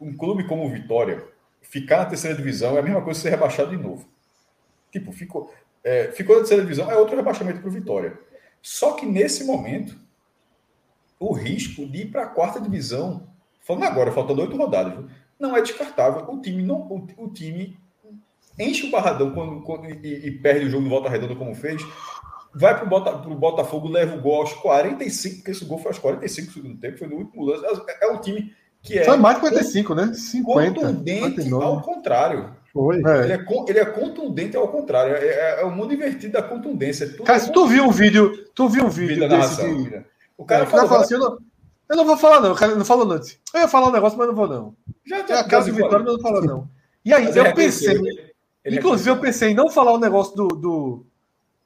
um 0.00 0.16
clube 0.16 0.44
como 0.44 0.68
Vitória, 0.68 1.24
ficar 1.60 1.98
na 1.98 2.06
terceira 2.06 2.36
divisão 2.36 2.76
é 2.76 2.80
a 2.80 2.82
mesma 2.82 3.02
coisa 3.02 3.18
que 3.18 3.22
ser 3.22 3.30
rebaixado 3.30 3.70
de 3.70 3.82
novo. 3.82 4.08
Tipo, 4.90 5.12
ficou, 5.12 5.52
é, 5.84 6.10
ficou 6.12 6.34
na 6.34 6.40
terceira 6.40 6.62
divisão, 6.62 6.90
é 6.90 6.96
outro 6.96 7.16
rebaixamento 7.16 7.60
para 7.60 7.68
o 7.68 7.72
Vitória. 7.72 8.18
Só 8.60 8.92
que 8.92 9.06
nesse 9.06 9.44
momento, 9.44 9.98
o 11.18 11.32
risco 11.32 11.86
de 11.86 12.02
ir 12.02 12.10
para 12.10 12.24
a 12.24 12.28
quarta 12.28 12.60
divisão 12.60 13.32
falando 13.62 13.84
agora, 13.84 14.12
faltando 14.12 14.42
oito 14.42 14.56
rodadas, 14.56 15.04
não 15.38 15.56
é 15.56 15.62
descartável. 15.62 16.28
O 16.28 16.40
time 16.40 16.62
não, 16.62 16.80
o, 16.80 17.06
o 17.16 17.32
time 17.32 17.78
enche 18.58 18.86
o 18.86 18.90
barradão 18.90 19.32
quando, 19.32 19.62
quando 19.62 19.88
e, 19.88 20.26
e, 20.26 20.30
perde 20.30 20.66
o 20.66 20.70
jogo 20.70 20.84
de 20.84 20.90
volta 20.90 21.08
redonda 21.08 21.36
como 21.36 21.54
fez. 21.54 21.82
Vai 22.54 22.74
para 22.76 22.84
o 22.84 22.88
Bota, 22.88 23.12
Botafogo, 23.12 23.88
leva 23.88 24.16
o 24.16 24.20
gol 24.20 24.42
aos 24.42 24.52
45, 24.54 25.36
porque 25.36 25.50
esse 25.52 25.64
gol 25.64 25.78
foi 25.78 25.90
aos 25.90 25.98
45 25.98 26.46
do 26.46 26.52
segundo 26.52 26.80
tempo, 26.80 26.98
foi 26.98 27.08
no 27.08 27.16
último 27.16 27.44
lance. 27.44 27.64
É, 27.88 28.06
é 28.06 28.12
um 28.12 28.20
time 28.20 28.52
que 28.82 28.98
é. 28.98 29.04
Foi 29.04 29.16
mais 29.16 29.36
de 29.36 29.40
45, 29.40 29.94
né? 29.94 30.12
50. 30.12 30.80
Contundente 30.80 31.20
49. 31.20 31.64
ao 31.64 31.82
contrário. 31.82 32.56
Foi. 32.72 32.96
É. 32.96 33.24
Ele, 33.24 33.32
é, 33.32 33.46
ele 33.68 33.78
é 33.78 33.84
contundente 33.84 34.56
ao 34.56 34.68
contrário. 34.68 35.14
É, 35.14 35.24
é, 35.24 35.60
é 35.60 35.64
o 35.64 35.70
mundo 35.70 35.94
invertido 35.94 36.32
da 36.32 36.42
contundência. 36.42 37.08
Tudo 37.08 37.24
Cara, 37.24 37.38
se 37.38 37.52
tu 37.52 37.66
viu 37.66 37.84
um 37.84 37.90
vídeo, 37.90 38.46
tu 38.54 38.68
viu 38.68 38.86
um 38.86 38.90
vídeo 38.90 39.16
desse 39.16 39.28
narração, 39.28 39.82
de... 39.84 40.04
O 40.36 40.44
cara, 40.44 40.64
é, 40.64 40.66
falou, 40.66 40.88
fala 40.88 41.02
assim, 41.02 41.14
eu 41.14 41.20
não, 41.20 41.38
eu 41.88 41.96
não, 41.96 42.04
vou 42.04 42.16
falar 42.16 42.40
não, 42.40 42.52
o 42.52 42.56
cara 42.56 42.74
não 42.74 42.84
falou 42.84 43.10
antes. 43.12 43.38
Eu 43.54 43.60
ia 43.60 43.68
falar 43.68 43.88
um 43.88 43.92
negócio, 43.92 44.18
mas 44.18 44.26
não 44.26 44.34
vou 44.34 44.48
não. 44.48 44.74
Já, 45.04 45.26
já, 45.26 45.36
é 45.36 45.38
a 45.40 45.44
casa 45.44 45.70
de 45.70 45.76
Vitória, 45.76 46.04
mas 46.04 46.14
não 46.14 46.20
fala 46.20 46.40
não. 46.40 46.68
E 47.04 47.12
aí, 47.12 47.36
eu 47.36 47.54
pensei, 47.54 47.94
ele, 47.94 48.32
ele 48.64 48.76
inclusive 48.78 49.10
eu 49.10 49.18
pensei 49.18 49.50
em 49.50 49.54
não 49.54 49.70
falar 49.70 49.92
o 49.92 49.96
um 49.96 50.00
negócio 50.00 50.34
do, 50.34 50.48
do, 50.48 51.06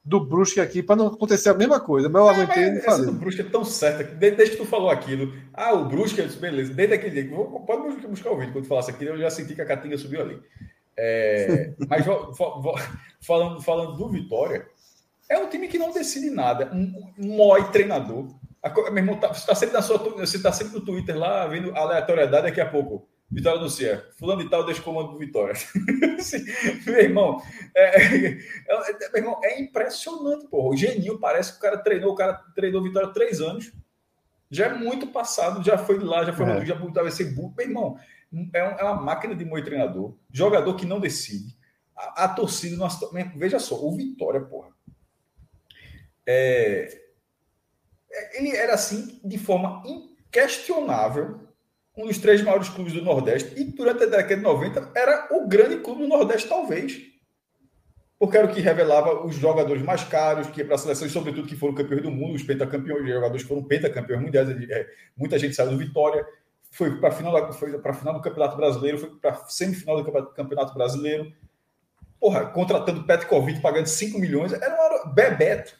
do 0.07 0.21
Brusque 0.21 0.61
aqui 0.61 0.81
para 0.81 0.95
não 0.95 1.07
acontecer 1.07 1.49
a 1.49 1.53
mesma 1.53 1.81
coisa, 1.81 2.07
mas 2.07 2.21
eu 2.21 2.29
é, 2.29 2.33
aguentei 2.33 2.81
falei. 2.81 3.01
Essa 3.01 3.05
do 3.05 3.11
Brusque 3.11 3.41
é 3.41 3.43
tão 3.43 3.65
certa 3.65 4.05
que 4.05 4.15
desde, 4.15 4.51
que 4.51 4.55
tu 4.55 4.65
falou 4.65 4.89
aquilo, 4.89 5.33
ah, 5.53 5.73
o 5.73 5.83
Brusque, 5.83 6.21
beleza, 6.39 6.73
desde 6.73 6.95
aquele 6.95 7.21
dia, 7.21 7.35
vou, 7.35 7.59
pode 7.65 8.07
buscar 8.07 8.31
o 8.31 8.37
vídeo 8.37 8.53
quando 8.53 8.63
tu 8.63 8.69
falasse 8.69 8.89
aquilo, 8.89 9.11
eu 9.11 9.17
já 9.19 9.29
senti 9.29 9.53
que 9.53 9.61
a 9.61 9.65
Catinga 9.65 9.97
subiu 9.97 10.21
ali. 10.21 10.41
É, 10.95 11.73
mas 11.89 12.05
falando, 13.21 13.61
falando 13.61 13.97
do 13.97 14.09
Vitória, 14.09 14.65
é 15.29 15.37
um 15.37 15.49
time 15.49 15.67
que 15.67 15.77
não 15.77 15.91
decide 15.91 16.29
nada. 16.29 16.71
Um, 16.73 17.11
um 17.19 17.35
mói 17.35 17.69
treinador. 17.69 18.29
A, 18.63 18.69
meu 18.89 18.97
irmão, 18.97 19.19
tá, 19.19 19.27
você 19.27 19.41
está 19.41 19.55
sempre, 19.55 19.75
na 19.75 19.81
sua, 19.81 19.97
você 19.97 20.41
tá 20.41 20.53
sempre 20.53 20.73
no 20.73 20.85
Twitter 20.85 21.17
lá, 21.17 21.45
vendo 21.47 21.75
aleatoriedade 21.75 22.43
daqui 22.43 22.61
a 22.61 22.69
pouco. 22.69 23.05
Vitória 23.29 23.59
anuncia, 23.59 24.07
fulano 24.17 24.41
de 24.41 24.49
tal 24.49 24.65
deixa 24.65 24.79
o 24.79 24.83
comando 24.83 25.11
do 25.11 25.17
Vitória. 25.17 25.53
meu, 26.85 26.99
irmão, 26.99 27.41
é, 27.75 28.01
é, 28.01 28.39
é, 28.69 29.09
meu 29.09 29.17
irmão, 29.17 29.39
é 29.43 29.59
impressionante, 29.59 30.47
porra. 30.47 30.69
O 30.69 30.77
Geninho 30.77 31.19
parece 31.19 31.51
que 31.51 31.57
o 31.57 31.61
cara 31.61 31.77
treinou, 31.77 32.13
o 32.13 32.15
cara 32.15 32.33
treinou 32.55 32.81
Vitória 32.81 33.09
há 33.09 33.11
três 33.11 33.41
anos. 33.41 33.73
Já 34.49 34.67
é 34.67 34.73
muito 34.73 35.07
passado, 35.07 35.61
já 35.61 35.77
foi 35.77 35.99
lá, 35.99 36.23
já 36.23 36.31
foi 36.31 36.45
é. 36.45 36.65
já 36.65 36.75
vai 36.75 37.11
ser 37.11 37.25
burro. 37.35 37.53
Meu 37.57 37.67
irmão, 37.67 37.99
é, 38.53 38.59
é 38.59 38.83
uma 38.83 39.01
máquina 39.01 39.35
de 39.35 39.43
moer 39.43 39.63
treinador, 39.63 40.15
jogador 40.31 40.75
que 40.75 40.85
não 40.85 40.99
decide. 40.99 41.57
A, 41.93 42.23
a 42.23 42.29
torcida, 42.29 42.77
nossa, 42.77 43.09
veja 43.35 43.59
só, 43.59 43.75
o 43.75 43.95
Vitória, 43.95 44.39
porra. 44.39 44.69
É, 46.25 47.01
é, 48.09 48.37
ele 48.37 48.55
era 48.55 48.73
assim 48.73 49.19
de 49.23 49.37
forma 49.37 49.83
inquestionável 49.85 51.46
um 51.97 52.05
dos 52.05 52.17
três 52.17 52.41
maiores 52.41 52.69
clubes 52.69 52.93
do 52.93 53.01
Nordeste 53.01 53.59
e 53.59 53.63
durante 53.65 54.03
a 54.03 54.07
década 54.07 54.35
de 54.35 54.41
90 54.41 54.91
era 54.95 55.27
o 55.31 55.47
grande 55.47 55.77
clube 55.77 56.03
do 56.03 56.07
Nordeste 56.07 56.47
talvez 56.47 57.01
porque 58.19 58.37
era 58.37 58.47
o 58.47 58.53
que 58.53 58.61
revelava 58.61 59.25
os 59.25 59.35
jogadores 59.35 59.83
mais 59.83 60.03
caros 60.03 60.47
que 60.47 60.63
para 60.63 60.75
a 60.75 60.77
seleção 60.77 61.09
sobretudo 61.09 61.47
que 61.47 61.55
foram 61.55 61.73
campeões 61.73 62.03
do 62.03 62.11
mundo 62.11 62.35
os 62.35 62.43
pentacampeões 62.43 63.03
os 63.03 63.09
jogadores 63.09 63.41
foram 63.41 63.63
pentacampeões 63.63 64.21
mundiais 64.21 64.49
é, 64.49 64.87
muita 65.17 65.39
gente 65.39 65.55
saiu 65.55 65.71
do 65.71 65.77
Vitória 65.77 66.25
foi 66.71 66.99
para 66.99 67.09
a 67.09 67.11
final, 67.11 67.53
foi 67.53 67.69
final 67.71 68.13
do 68.13 68.21
Campeonato 68.21 68.57
Brasileiro, 68.57 68.99
foi 68.99 69.09
para 69.09 69.31
a 69.31 69.45
semifinal 69.47 70.03
do 70.03 70.31
Campeonato 70.33 70.73
Brasileiro. 70.73 71.33
Porra, 72.19 72.45
contratando 72.47 73.03
Petkovic, 73.03 73.61
pagando 73.61 73.87
5 73.87 74.19
milhões, 74.19 74.53
era 74.53 74.75
uma 74.75 75.13
Bebeto. 75.13 75.75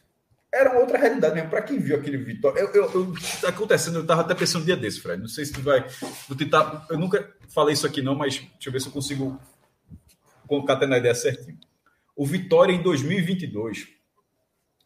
Era 0.57 0.79
outra 0.79 0.97
realidade 0.97 1.35
mesmo. 1.35 1.51
Para 1.51 1.61
quem 1.61 1.77
viu 1.77 1.95
aquele 1.95 2.17
Vitória. 2.17 2.59
Eu, 2.59 2.69
eu, 2.69 2.91
eu, 2.91 3.13
tá 3.39 3.49
acontecendo, 3.49 3.97
eu 3.97 4.01
estava 4.01 4.21
até 4.21 4.33
pensando 4.33 4.63
um 4.63 4.65
dia 4.65 4.75
desse, 4.75 4.99
Fred. 4.99 5.21
Não 5.21 5.27
sei 5.27 5.45
se 5.45 5.53
tu 5.53 5.61
vai. 5.61 5.87
Vou 6.27 6.35
tentar. 6.35 6.87
Eu 6.89 6.97
nunca 6.97 7.31
falei 7.53 7.73
isso 7.73 7.85
aqui, 7.85 8.01
não, 8.01 8.15
mas 8.15 8.39
deixa 8.39 8.67
eu 8.67 8.71
ver 8.71 8.81
se 8.81 8.87
eu 8.87 8.91
consigo 8.91 9.39
colocar 10.47 10.73
até 10.73 10.87
na 10.87 10.97
ideia 10.97 11.13
certinho. 11.13 11.59
O 12.15 12.25
Vitória 12.25 12.73
em 12.73 12.81
2022, 12.81 13.87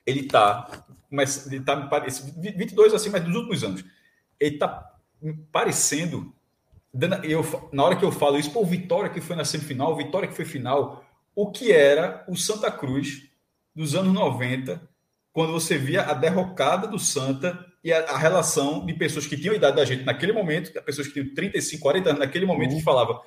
ele 0.05 0.21
está. 0.21 0.85
Mas 1.09 1.49
ele 1.49 1.63
tá, 1.63 1.75
22 1.75 2.93
assim, 2.93 3.09
mas 3.09 3.23
dos 3.23 3.35
últimos 3.35 3.63
anos. 3.63 3.85
Ele 4.37 4.55
está 4.55 4.93
parecendo. 5.53 6.33
Eu, 7.23 7.45
na 7.71 7.83
hora 7.85 7.95
que 7.95 8.03
eu 8.03 8.11
falo 8.11 8.37
isso, 8.37 8.51
pô, 8.51 8.65
Vitória 8.65 9.09
que 9.09 9.21
foi 9.21 9.37
na 9.37 9.45
semifinal, 9.45 9.95
Vitória 9.95 10.27
que 10.27 10.35
foi 10.35 10.43
final, 10.43 11.05
o 11.33 11.49
que 11.49 11.71
era 11.71 12.25
o 12.27 12.35
Santa 12.35 12.69
Cruz 12.69 13.29
dos 13.73 13.95
anos 13.95 14.13
90, 14.13 14.90
quando 15.33 15.51
você 15.51 15.77
via 15.77 16.03
a 16.03 16.13
derrocada 16.13 16.87
do 16.87 16.99
Santa 16.99 17.57
e 17.83 17.91
a, 17.91 17.99
a 18.11 18.17
relação 18.17 18.85
de 18.85 18.93
pessoas 18.93 19.25
que 19.25 19.37
tinham 19.37 19.53
a 19.53 19.57
idade 19.57 19.77
da 19.77 19.85
gente 19.85 20.03
naquele 20.03 20.33
momento, 20.33 20.71
pessoas 20.83 21.07
que 21.07 21.13
tinham 21.13 21.33
35, 21.33 21.81
40 21.81 22.09
anos 22.09 22.19
naquele 22.19 22.45
momento, 22.45 22.71
uhum. 22.71 22.77
que 22.77 22.83
falava 22.83 23.19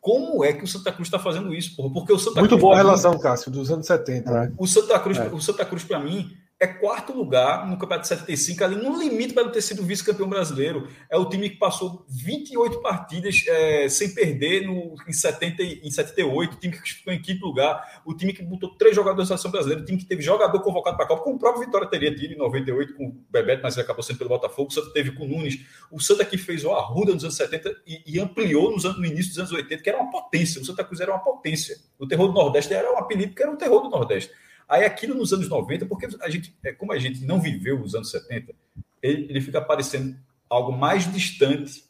como 0.00 0.42
é 0.42 0.52
que 0.52 0.64
o 0.64 0.66
Santa 0.66 0.90
Cruz 0.90 1.08
está 1.08 1.18
fazendo 1.18 1.54
isso, 1.54 1.76
porra? 1.76 1.92
Porque 1.92 2.12
o 2.12 2.18
Santa 2.18 2.40
Muito 2.40 2.52
Cruz, 2.52 2.62
boa 2.62 2.74
a 2.74 2.78
relação, 2.78 3.18
Cássio, 3.18 3.50
dos 3.50 3.70
anos 3.70 3.86
70. 3.86 4.30
Né? 4.30 4.52
O 4.58 4.66
Santa 4.66 4.98
Cruz, 4.98 5.18
é. 5.18 5.26
o 5.26 5.40
Santa 5.40 5.64
Cruz 5.64 5.84
para 5.84 6.00
mim, 6.00 6.30
é 6.60 6.66
quarto 6.66 7.14
lugar 7.14 7.66
no 7.66 7.78
Campeonato 7.78 8.02
de 8.02 8.08
75, 8.08 8.62
ali 8.62 8.76
no 8.76 9.00
limite 9.00 9.32
para 9.32 9.44
não 9.44 9.50
ter 9.50 9.62
sido 9.62 9.82
vice-campeão 9.82 10.28
brasileiro. 10.28 10.88
É 11.08 11.16
o 11.16 11.26
time 11.26 11.48
que 11.48 11.56
passou 11.56 12.04
28 12.06 12.82
partidas 12.82 13.42
é, 13.48 13.88
sem 13.88 14.12
perder 14.12 14.66
no, 14.66 14.94
em, 15.08 15.12
70, 15.12 15.62
em 15.62 15.90
78, 15.90 16.52
o 16.52 16.56
time 16.56 16.76
que 16.76 16.92
ficou 16.92 17.14
em 17.14 17.22
quinto 17.22 17.46
lugar, 17.46 18.02
o 18.04 18.12
time 18.12 18.34
que 18.34 18.42
botou 18.42 18.76
três 18.76 18.94
jogadores 18.94 19.30
da 19.30 19.38
seleção 19.38 19.50
brasileira, 19.50 19.82
o 19.82 19.86
time 19.86 19.96
que 19.96 20.04
teve 20.04 20.20
jogador 20.20 20.60
convocado 20.60 20.96
para 20.98 21.06
a 21.06 21.08
Copa, 21.08 21.22
como 21.22 21.36
o 21.36 21.38
próprio 21.38 21.64
Vitória 21.64 21.88
teria 21.88 22.14
tido 22.14 22.34
em 22.34 22.36
98 22.36 22.94
com 22.94 23.06
o 23.06 23.24
Bebeto, 23.30 23.62
mas 23.62 23.76
ele 23.76 23.84
acabou 23.84 24.02
sendo 24.02 24.18
pelo 24.18 24.28
Botafogo, 24.28 24.68
o 24.68 24.72
Santa 24.72 24.92
teve 24.92 25.12
com 25.12 25.24
o 25.24 25.28
Nunes, 25.28 25.60
o 25.90 25.98
Santa 25.98 26.26
que 26.26 26.36
fez 26.36 26.62
o 26.62 26.72
Arruda 26.72 27.14
nos 27.14 27.24
anos 27.24 27.36
70 27.36 27.74
e, 27.86 28.02
e 28.06 28.20
ampliou 28.20 28.70
nos 28.70 28.84
anos, 28.84 28.98
no 28.98 29.06
início 29.06 29.30
dos 29.30 29.38
anos 29.38 29.52
80, 29.52 29.82
que 29.82 29.88
era 29.88 29.98
uma 29.98 30.10
potência, 30.10 30.60
o 30.60 30.64
Santa 30.66 30.84
Cruz 30.84 31.00
era 31.00 31.10
uma 31.10 31.20
potência. 31.20 31.78
O 31.98 32.06
terror 32.06 32.28
do 32.28 32.34
Nordeste 32.34 32.74
era 32.74 32.92
um 32.92 32.98
apelido 32.98 33.34
que 33.34 33.42
era 33.42 33.50
o 33.50 33.56
terror 33.56 33.80
do 33.80 33.88
Nordeste. 33.88 34.30
Aí 34.70 34.84
aquilo 34.84 35.16
nos 35.16 35.32
anos 35.32 35.48
90, 35.48 35.84
porque 35.86 36.06
a 36.22 36.30
gente, 36.30 36.56
é, 36.62 36.72
como 36.72 36.92
a 36.92 36.98
gente 36.98 37.24
não 37.24 37.40
viveu 37.40 37.80
os 37.80 37.96
anos 37.96 38.08
70, 38.12 38.54
ele, 39.02 39.26
ele 39.28 39.40
fica 39.40 39.60
parecendo 39.60 40.16
algo 40.48 40.70
mais 40.70 41.12
distante 41.12 41.84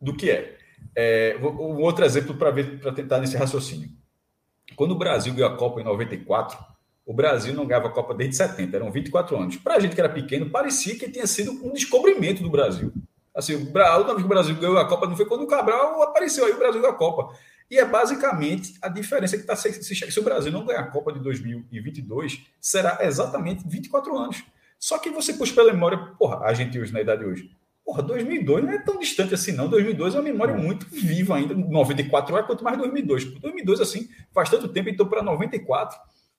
do 0.00 0.14
que 0.14 0.30
é. 0.30 0.56
é 0.94 1.36
um 1.42 1.80
outro 1.80 2.04
exemplo 2.04 2.36
para 2.36 2.92
tentar 2.92 3.18
nesse 3.18 3.36
raciocínio. 3.36 3.90
Quando 4.76 4.92
o 4.92 4.98
Brasil 4.98 5.34
ganhou 5.34 5.50
a 5.50 5.56
Copa 5.56 5.80
em 5.80 5.84
94, 5.84 6.56
o 7.04 7.12
Brasil 7.12 7.52
não 7.52 7.66
ganhava 7.66 7.88
a 7.88 7.92
Copa 7.92 8.14
desde 8.14 8.36
70, 8.36 8.76
eram 8.76 8.92
24 8.92 9.36
anos. 9.36 9.56
Para 9.56 9.74
a 9.74 9.80
gente 9.80 9.96
que 9.96 10.00
era 10.00 10.08
pequeno, 10.08 10.48
parecia 10.50 10.96
que 10.96 11.10
tinha 11.10 11.26
sido 11.26 11.50
um 11.66 11.72
descobrimento 11.72 12.44
do 12.44 12.48
Brasil. 12.48 12.92
Assim, 13.34 13.54
última 13.54 14.04
vez 14.04 14.18
que 14.18 14.24
o 14.24 14.28
Brasil 14.28 14.54
ganhou 14.54 14.78
a 14.78 14.88
Copa 14.88 15.08
não 15.08 15.16
foi 15.16 15.26
quando 15.26 15.42
o 15.42 15.48
Cabral 15.48 16.00
apareceu 16.02 16.44
aí 16.44 16.52
o 16.52 16.58
Brasil 16.58 16.80
ganhou 16.80 16.94
a 16.94 16.98
Copa. 16.98 17.34
E 17.70 17.78
é 17.78 17.84
basicamente 17.84 18.74
a 18.82 18.88
diferença 18.88 19.36
que 19.36 19.42
está 19.42 19.54
se, 19.54 19.72
se, 19.72 19.94
se 19.94 20.18
o 20.18 20.22
Brasil 20.24 20.50
não 20.50 20.64
ganhar 20.64 20.80
a 20.80 20.90
Copa 20.90 21.12
de 21.12 21.20
2022, 21.20 22.44
será 22.60 22.98
exatamente 23.02 23.62
24 23.66 24.16
anos. 24.18 24.42
Só 24.78 24.98
que 24.98 25.10
você 25.10 25.34
puxa 25.34 25.54
pela 25.54 25.72
memória, 25.72 25.98
porra, 26.18 26.40
a 26.44 26.52
gente 26.52 26.78
hoje, 26.78 26.92
na 26.92 27.00
idade 27.00 27.22
de 27.22 27.28
hoje, 27.28 27.50
porra, 27.84 28.02
2002 28.02 28.64
não 28.64 28.72
é 28.72 28.78
tão 28.78 28.98
distante 28.98 29.34
assim, 29.34 29.52
não. 29.52 29.68
2002 29.68 30.14
é 30.14 30.18
uma 30.18 30.24
memória 30.24 30.56
muito 30.56 30.86
viva 30.86 31.36
ainda. 31.36 31.54
94 31.54 32.36
é 32.38 32.42
quanto 32.42 32.64
mais 32.64 32.76
2002. 32.76 33.24
2002, 33.40 33.80
assim, 33.80 34.08
faz 34.32 34.48
tanto 34.48 34.66
tempo, 34.68 34.88
então 34.88 35.06
para 35.06 35.22
94 35.22 35.98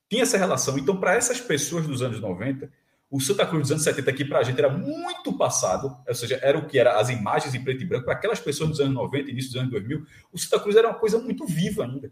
tinha 0.09 0.23
essa 0.23 0.37
relação. 0.37 0.77
Então, 0.77 0.97
para 0.97 1.15
essas 1.15 1.39
pessoas 1.39 1.87
dos 1.87 2.01
anos 2.01 2.19
90, 2.19 2.69
o 3.11 3.19
Santa 3.19 3.45
Cruz 3.45 3.63
dos 3.63 3.71
anos 3.71 3.83
70 3.83 4.09
aqui 4.09 4.23
para 4.23 4.39
a 4.39 4.43
gente 4.43 4.57
era 4.57 4.69
muito 4.69 5.37
passado, 5.37 5.97
ou 6.07 6.15
seja, 6.15 6.39
era 6.41 6.57
o 6.57 6.65
que 6.65 6.79
era 6.79 6.97
as 6.97 7.09
imagens 7.09 7.53
em 7.53 7.61
preto 7.61 7.83
e 7.83 7.85
branco. 7.85 8.05
Para 8.05 8.13
aquelas 8.13 8.39
pessoas 8.39 8.69
dos 8.69 8.79
anos 8.79 8.93
90, 8.93 9.29
início 9.29 9.51
dos 9.51 9.59
anos 9.59 9.71
2000, 9.71 10.05
o 10.31 10.39
Santa 10.39 10.59
Cruz 10.61 10.77
era 10.77 10.87
uma 10.87 10.97
coisa 10.97 11.19
muito 11.19 11.45
viva 11.45 11.83
ainda. 11.83 12.09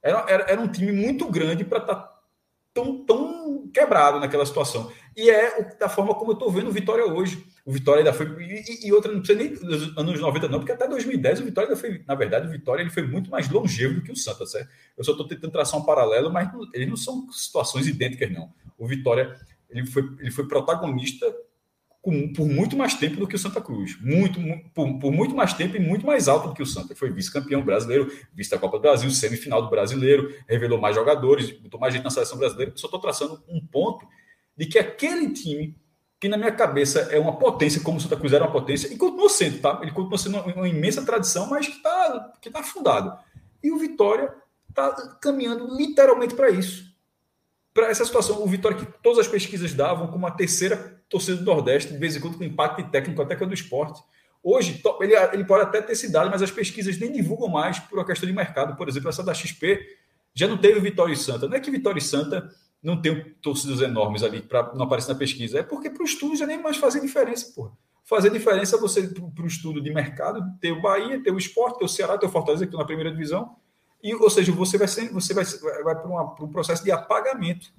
Era, 0.00 0.24
era, 0.28 0.44
era 0.44 0.60
um 0.60 0.68
time 0.68 0.92
muito 0.92 1.28
grande 1.28 1.64
para 1.64 1.78
estar 1.78 1.94
tá 1.96 2.18
tão, 2.72 3.04
tão 3.04 3.68
quebrado 3.74 4.20
naquela 4.20 4.46
situação. 4.46 4.92
E 5.16 5.28
é 5.28 5.58
o, 5.58 5.78
da 5.78 5.88
forma 5.88 6.14
como 6.14 6.30
eu 6.30 6.34
estou 6.34 6.52
vendo 6.52 6.68
o 6.68 6.72
Vitória 6.72 7.04
hoje. 7.04 7.44
O 7.66 7.72
Vitória 7.72 8.00
ainda 8.00 8.12
foi. 8.12 8.26
E, 8.40 8.86
e, 8.86 8.92
outra, 8.92 9.10
não 9.10 9.18
precisa 9.18 9.38
nem 9.38 9.54
dos 9.54 9.98
anos 9.98 10.20
90, 10.20 10.48
não, 10.48 10.60
porque 10.60 10.70
até 10.70 10.86
2010 10.86 11.40
o 11.40 11.44
Vitória 11.46 11.68
ainda 11.68 11.80
foi. 11.80 12.04
Na 12.06 12.14
verdade, 12.14 12.46
o 12.46 12.50
Vitória 12.50 12.82
ele 12.82 12.90
foi 12.90 13.02
muito 13.02 13.28
mais 13.28 13.48
longevo 13.50 13.94
do 13.94 14.02
que 14.02 14.12
o 14.12 14.16
Santa, 14.16 14.46
certo? 14.46 14.70
Eu 14.96 15.02
só 15.02 15.10
estou 15.10 15.26
tentando 15.26 15.50
traçar 15.50 15.80
um 15.80 15.84
paralelo, 15.84 16.32
mas 16.32 16.48
eles 16.72 16.88
não 16.88 16.96
são 16.96 17.30
situações 17.32 17.88
idênticas, 17.88 18.30
não. 18.30 18.52
O 18.78 18.86
Vitória 18.86 19.36
ele 19.68 19.86
foi, 19.86 20.02
ele 20.18 20.30
foi 20.30 20.46
protagonista 20.46 21.26
com, 22.00 22.32
por 22.32 22.46
muito 22.46 22.76
mais 22.76 22.94
tempo 22.94 23.16
do 23.16 23.26
que 23.26 23.34
o 23.34 23.38
Santa 23.38 23.60
Cruz. 23.60 24.00
Muito, 24.00 24.40
por, 24.72 24.98
por, 24.98 25.12
muito 25.12 25.34
mais 25.34 25.52
tempo 25.52 25.76
e 25.76 25.80
muito 25.80 26.06
mais 26.06 26.28
alto 26.28 26.48
do 26.48 26.54
que 26.54 26.62
o 26.62 26.66
Santa. 26.66 26.94
Foi 26.94 27.10
vice-campeão 27.10 27.62
brasileiro, 27.62 28.10
vice 28.32 28.50
da 28.50 28.58
Copa 28.58 28.78
do 28.78 28.82
Brasil, 28.82 29.10
semifinal 29.10 29.62
do 29.62 29.68
brasileiro, 29.68 30.34
revelou 30.48 30.80
mais 30.80 30.94
jogadores, 30.96 31.50
botou 31.50 31.78
mais 31.78 31.92
gente 31.92 32.04
na 32.04 32.10
seleção 32.10 32.38
brasileira. 32.38 32.72
Só 32.76 32.86
estou 32.86 33.00
traçando 33.00 33.42
um 33.48 33.60
ponto 33.60 34.06
de 34.56 34.66
que 34.66 34.78
aquele 34.78 35.30
time, 35.32 35.76
que 36.20 36.28
na 36.28 36.36
minha 36.36 36.52
cabeça 36.52 37.00
é 37.12 37.18
uma 37.18 37.36
potência, 37.36 37.82
como 37.82 37.98
o 37.98 38.00
Santa 38.00 38.16
Cruz 38.16 38.32
era 38.32 38.44
uma 38.44 38.52
potência, 38.52 38.92
e 38.92 38.96
continua 38.96 39.28
sendo, 39.28 39.60
tá? 39.60 39.78
Ele 39.82 39.92
continua 39.92 40.18
sendo 40.18 40.38
uma, 40.38 40.54
uma 40.54 40.68
imensa 40.68 41.04
tradição, 41.04 41.48
mas 41.48 41.66
que 41.66 41.76
está 41.76 42.32
que 42.40 42.50
tá 42.50 42.60
afundado. 42.60 43.18
E 43.62 43.70
o 43.70 43.78
Vitória 43.78 44.32
está 44.68 45.18
caminhando 45.20 45.76
literalmente 45.76 46.34
para 46.34 46.50
isso 46.50 46.87
para 47.78 47.90
essa 47.90 48.04
situação. 48.04 48.42
O 48.42 48.46
Vitória, 48.48 48.76
que 48.76 48.86
todas 49.00 49.20
as 49.20 49.28
pesquisas 49.28 49.72
davam 49.72 50.08
como 50.08 50.26
a 50.26 50.32
terceira 50.32 51.00
torcida 51.08 51.36
do 51.36 51.44
Nordeste, 51.44 51.92
de 51.92 51.98
vez 51.98 52.16
em 52.16 52.20
quando 52.20 52.36
com 52.36 52.42
impacto 52.42 52.82
técnico 52.90 53.22
até 53.22 53.36
que 53.36 53.44
é 53.44 53.46
do 53.46 53.54
esporte. 53.54 54.02
Hoje, 54.42 54.82
ele, 55.00 55.14
ele 55.32 55.44
pode 55.44 55.62
até 55.62 55.80
ter 55.80 55.94
se 55.94 56.10
dado, 56.10 56.28
mas 56.28 56.42
as 56.42 56.50
pesquisas 56.50 56.98
nem 56.98 57.12
divulgam 57.12 57.48
mais 57.48 57.78
por 57.78 57.96
uma 57.96 58.04
questão 58.04 58.28
de 58.28 58.34
mercado. 58.34 58.76
Por 58.76 58.88
exemplo, 58.88 59.08
essa 59.08 59.22
da 59.22 59.32
XP 59.32 59.80
já 60.34 60.48
não 60.48 60.58
teve 60.58 60.80
Vitória 60.80 61.12
e 61.12 61.16
Santa. 61.16 61.46
Não 61.46 61.56
é 61.56 61.60
que 61.60 61.70
Vitória 61.70 62.00
e 62.00 62.02
Santa 62.02 62.50
não 62.82 63.00
tem 63.00 63.32
torcidas 63.40 63.80
enormes 63.80 64.24
ali 64.24 64.42
para 64.42 64.74
não 64.74 64.84
aparecer 64.84 65.12
na 65.12 65.18
pesquisa. 65.18 65.60
É 65.60 65.62
porque 65.62 65.88
para 65.88 66.02
o 66.02 66.06
estudo 66.06 66.34
já 66.34 66.46
nem 66.46 66.60
mais 66.60 66.78
fazem 66.78 67.00
diferença, 67.00 67.52
porra. 67.54 67.70
Fazer 68.04 68.30
diferença 68.30 68.74
é 68.74 68.80
você, 68.80 69.06
para 69.06 69.44
o 69.44 69.46
estudo 69.46 69.80
de 69.80 69.92
mercado, 69.92 70.42
ter 70.60 70.72
o 70.72 70.82
Bahia, 70.82 71.22
ter 71.22 71.30
o 71.30 71.38
esporte, 71.38 71.78
ter 71.78 71.84
o 71.84 71.88
Ceará, 71.88 72.18
ter 72.18 72.26
o 72.26 72.30
Fortaleza 72.30 72.64
aqui 72.64 72.76
na 72.76 72.84
primeira 72.84 73.12
divisão. 73.12 73.54
E, 74.02 74.14
ou 74.14 74.30
seja, 74.30 74.52
você 74.52 74.78
vai, 74.78 74.88
ser, 74.88 75.12
você 75.12 75.34
vai, 75.34 75.44
vai 75.44 75.94
para, 75.94 76.44
um 76.44 76.52
processo 76.52 76.84
de 76.84 76.92
apagamento 76.92 77.72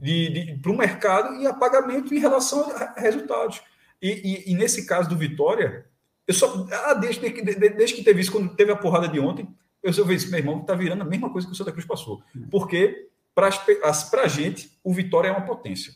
de, 0.00 0.28
de 0.28 0.58
para 0.58 0.72
o 0.72 0.76
mercado 0.76 1.34
e 1.36 1.46
apagamento 1.46 2.14
em 2.14 2.18
relação 2.18 2.70
a 2.70 3.00
resultados. 3.00 3.60
E, 4.00 4.10
e, 4.10 4.52
e, 4.52 4.54
nesse 4.54 4.86
caso 4.86 5.08
do 5.08 5.16
Vitória, 5.16 5.86
eu 6.26 6.34
só. 6.34 6.66
Ah, 6.70 6.94
desde, 6.94 7.28
desde, 7.28 7.68
desde 7.70 7.96
que 7.96 8.04
teve 8.04 8.20
isso, 8.20 8.32
quando 8.32 8.54
teve 8.54 8.70
a 8.70 8.76
porrada 8.76 9.08
de 9.08 9.18
ontem, 9.18 9.48
eu 9.82 9.92
só 9.92 10.04
vejo 10.04 10.30
meu 10.30 10.38
irmão, 10.38 10.60
está 10.60 10.74
virando 10.74 11.02
a 11.02 11.06
mesma 11.06 11.30
coisa 11.30 11.46
que 11.46 11.52
o 11.52 11.56
Santa 11.56 11.72
Cruz 11.72 11.86
passou. 11.86 12.22
Porque, 12.50 13.08
para 13.34 13.48
a 13.48 14.28
gente, 14.28 14.78
o 14.84 14.92
Vitória 14.92 15.28
é 15.28 15.32
uma 15.32 15.46
potência. 15.46 15.92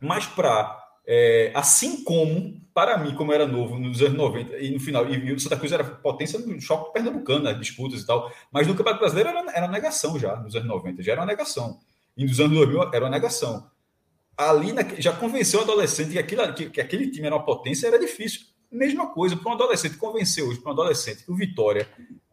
Mas 0.00 0.26
para. 0.26 0.80
É, 1.06 1.50
assim 1.54 2.04
como, 2.04 2.60
para 2.72 2.96
mim, 2.98 3.14
como 3.14 3.32
era 3.32 3.46
novo 3.46 3.78
nos 3.78 4.00
anos 4.00 4.16
90 4.16 4.56
e 4.58 4.70
no 4.70 4.80
final, 4.80 5.08
e 5.08 5.32
o 5.32 5.40
Santa 5.40 5.56
Cruz 5.56 5.72
era 5.72 5.84
potência 5.84 6.38
no 6.38 6.60
choque 6.60 6.92
pernambucano, 6.92 7.44
nas 7.44 7.58
disputas 7.58 8.00
e 8.00 8.06
tal, 8.06 8.32
mas 8.52 8.66
no 8.66 8.74
Campeonato 8.74 9.00
Brasileiro 9.00 9.30
era, 9.30 9.50
era 9.52 9.68
negação 9.68 10.18
já, 10.18 10.36
nos 10.36 10.54
anos 10.54 10.68
90, 10.68 11.02
já 11.02 11.12
era 11.12 11.20
uma 11.20 11.26
negação. 11.26 11.80
E 12.16 12.24
nos 12.24 12.38
anos 12.38 12.56
2000 12.56 12.90
era 12.92 13.04
uma 13.04 13.10
negação 13.10 13.70
ali 14.36 14.72
na, 14.72 14.82
já 14.98 15.12
convenceu 15.12 15.60
o 15.60 15.62
adolescente 15.62 16.12
que, 16.12 16.18
aquilo, 16.18 16.54
que, 16.54 16.70
que, 16.70 16.80
aquele 16.80 17.10
time 17.10 17.26
era 17.26 17.36
uma 17.36 17.44
potência, 17.44 17.86
era 17.86 17.98
difícil. 17.98 18.40
Mesma 18.70 19.08
coisa, 19.08 19.36
para 19.36 19.50
um 19.50 19.54
adolescente 19.54 19.96
convencer 19.96 20.42
hoje, 20.42 20.58
para 20.60 20.70
um 20.70 20.74
adolescente, 20.74 21.24
que 21.24 21.30
o 21.30 21.36
Vitória 21.36 21.86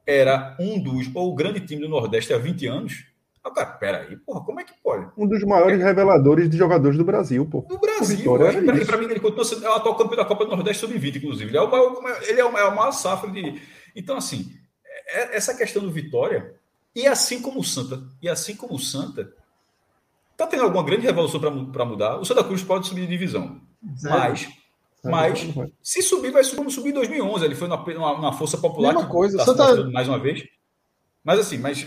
era 0.06 0.56
um 0.60 0.82
dos, 0.82 1.10
ou 1.14 1.32
o 1.32 1.36
grande 1.36 1.60
time 1.60 1.82
do 1.82 1.90
Nordeste 1.90 2.34
há 2.34 2.38
20 2.38 2.68
anos. 2.68 3.06
Ah, 3.44 3.52
cara, 3.52 3.72
peraí, 3.72 4.18
porra, 4.18 4.44
como 4.44 4.60
é 4.60 4.64
que 4.64 4.74
pode? 4.84 5.10
Um 5.18 5.28
dos 5.28 5.44
maiores 5.44 5.80
é. 5.80 5.84
reveladores 5.84 6.50
de 6.50 6.58
jogadores 6.58 6.98
do 6.98 7.06
Brasil, 7.06 7.46
pô. 7.46 7.62
Do 7.62 7.80
Brasil, 7.80 8.20
e 8.20 8.86
para 8.86 8.98
mim 8.98 9.06
ele 9.06 9.20
continua 9.20 9.46
sendo 9.46 9.66
é 9.66 9.70
o 9.70 9.74
atual 9.74 9.96
campeão 9.96 10.18
da 10.18 10.26
Copa 10.26 10.46
do 10.46 10.52
Nordeste 10.52 10.82
sub-20, 10.82 11.18
inclusive. 11.18 11.50
Ele 11.50 11.58
é 11.58 11.62
o 11.62 11.72
maior, 11.72 12.22
ele 12.28 12.42
é 12.42 12.46
o 12.46 12.52
maior, 12.52 12.76
maior 12.76 12.92
safra 12.92 13.32
de. 13.32 13.62
Então, 13.96 14.18
assim, 14.18 14.52
é, 15.08 15.38
essa 15.38 15.56
questão 15.56 15.82
do 15.82 15.92
Vitória, 15.92 16.54
e 16.96 17.08
assim 17.08 17.42
como 17.42 17.60
o 17.60 17.64
Santa, 17.64 18.04
e 18.22 18.28
assim 18.28 18.56
como 18.56 18.76
o 18.76 18.80
Santa, 18.80 19.34
Está 20.40 20.48
tendo 20.48 20.64
alguma 20.64 20.84
grande 20.84 21.06
revolução 21.06 21.38
para 21.38 21.84
mudar? 21.84 22.18
O 22.18 22.24
Santa 22.24 22.46
Cruz 22.46 22.64
pode 22.64 22.88
subir 22.88 23.02
de 23.02 23.08
divisão. 23.08 23.60
Zero. 23.98 24.18
Mas, 24.18 24.48
mas 25.04 25.54
se 25.84 26.02
subir, 26.02 26.32
vai 26.32 26.46
subir 26.46 26.56
como 26.56 26.72
subir 26.72 26.92
em 26.92 26.94
2011. 26.94 27.44
Ele 27.44 27.56
foi 27.56 27.68
na, 27.68 27.76
na, 27.76 28.22
na 28.22 28.32
Força 28.32 28.58
Popular. 28.58 28.94
Mesma 28.94 29.10
coisa. 29.10 29.38
Tá 29.38 29.44
Santa... 29.44 29.84
Mais 29.90 30.08
uma 30.08 30.18
vez. 30.18 30.42
Mas 31.26 31.42
assim, 31.42 31.58
mas 31.58 31.86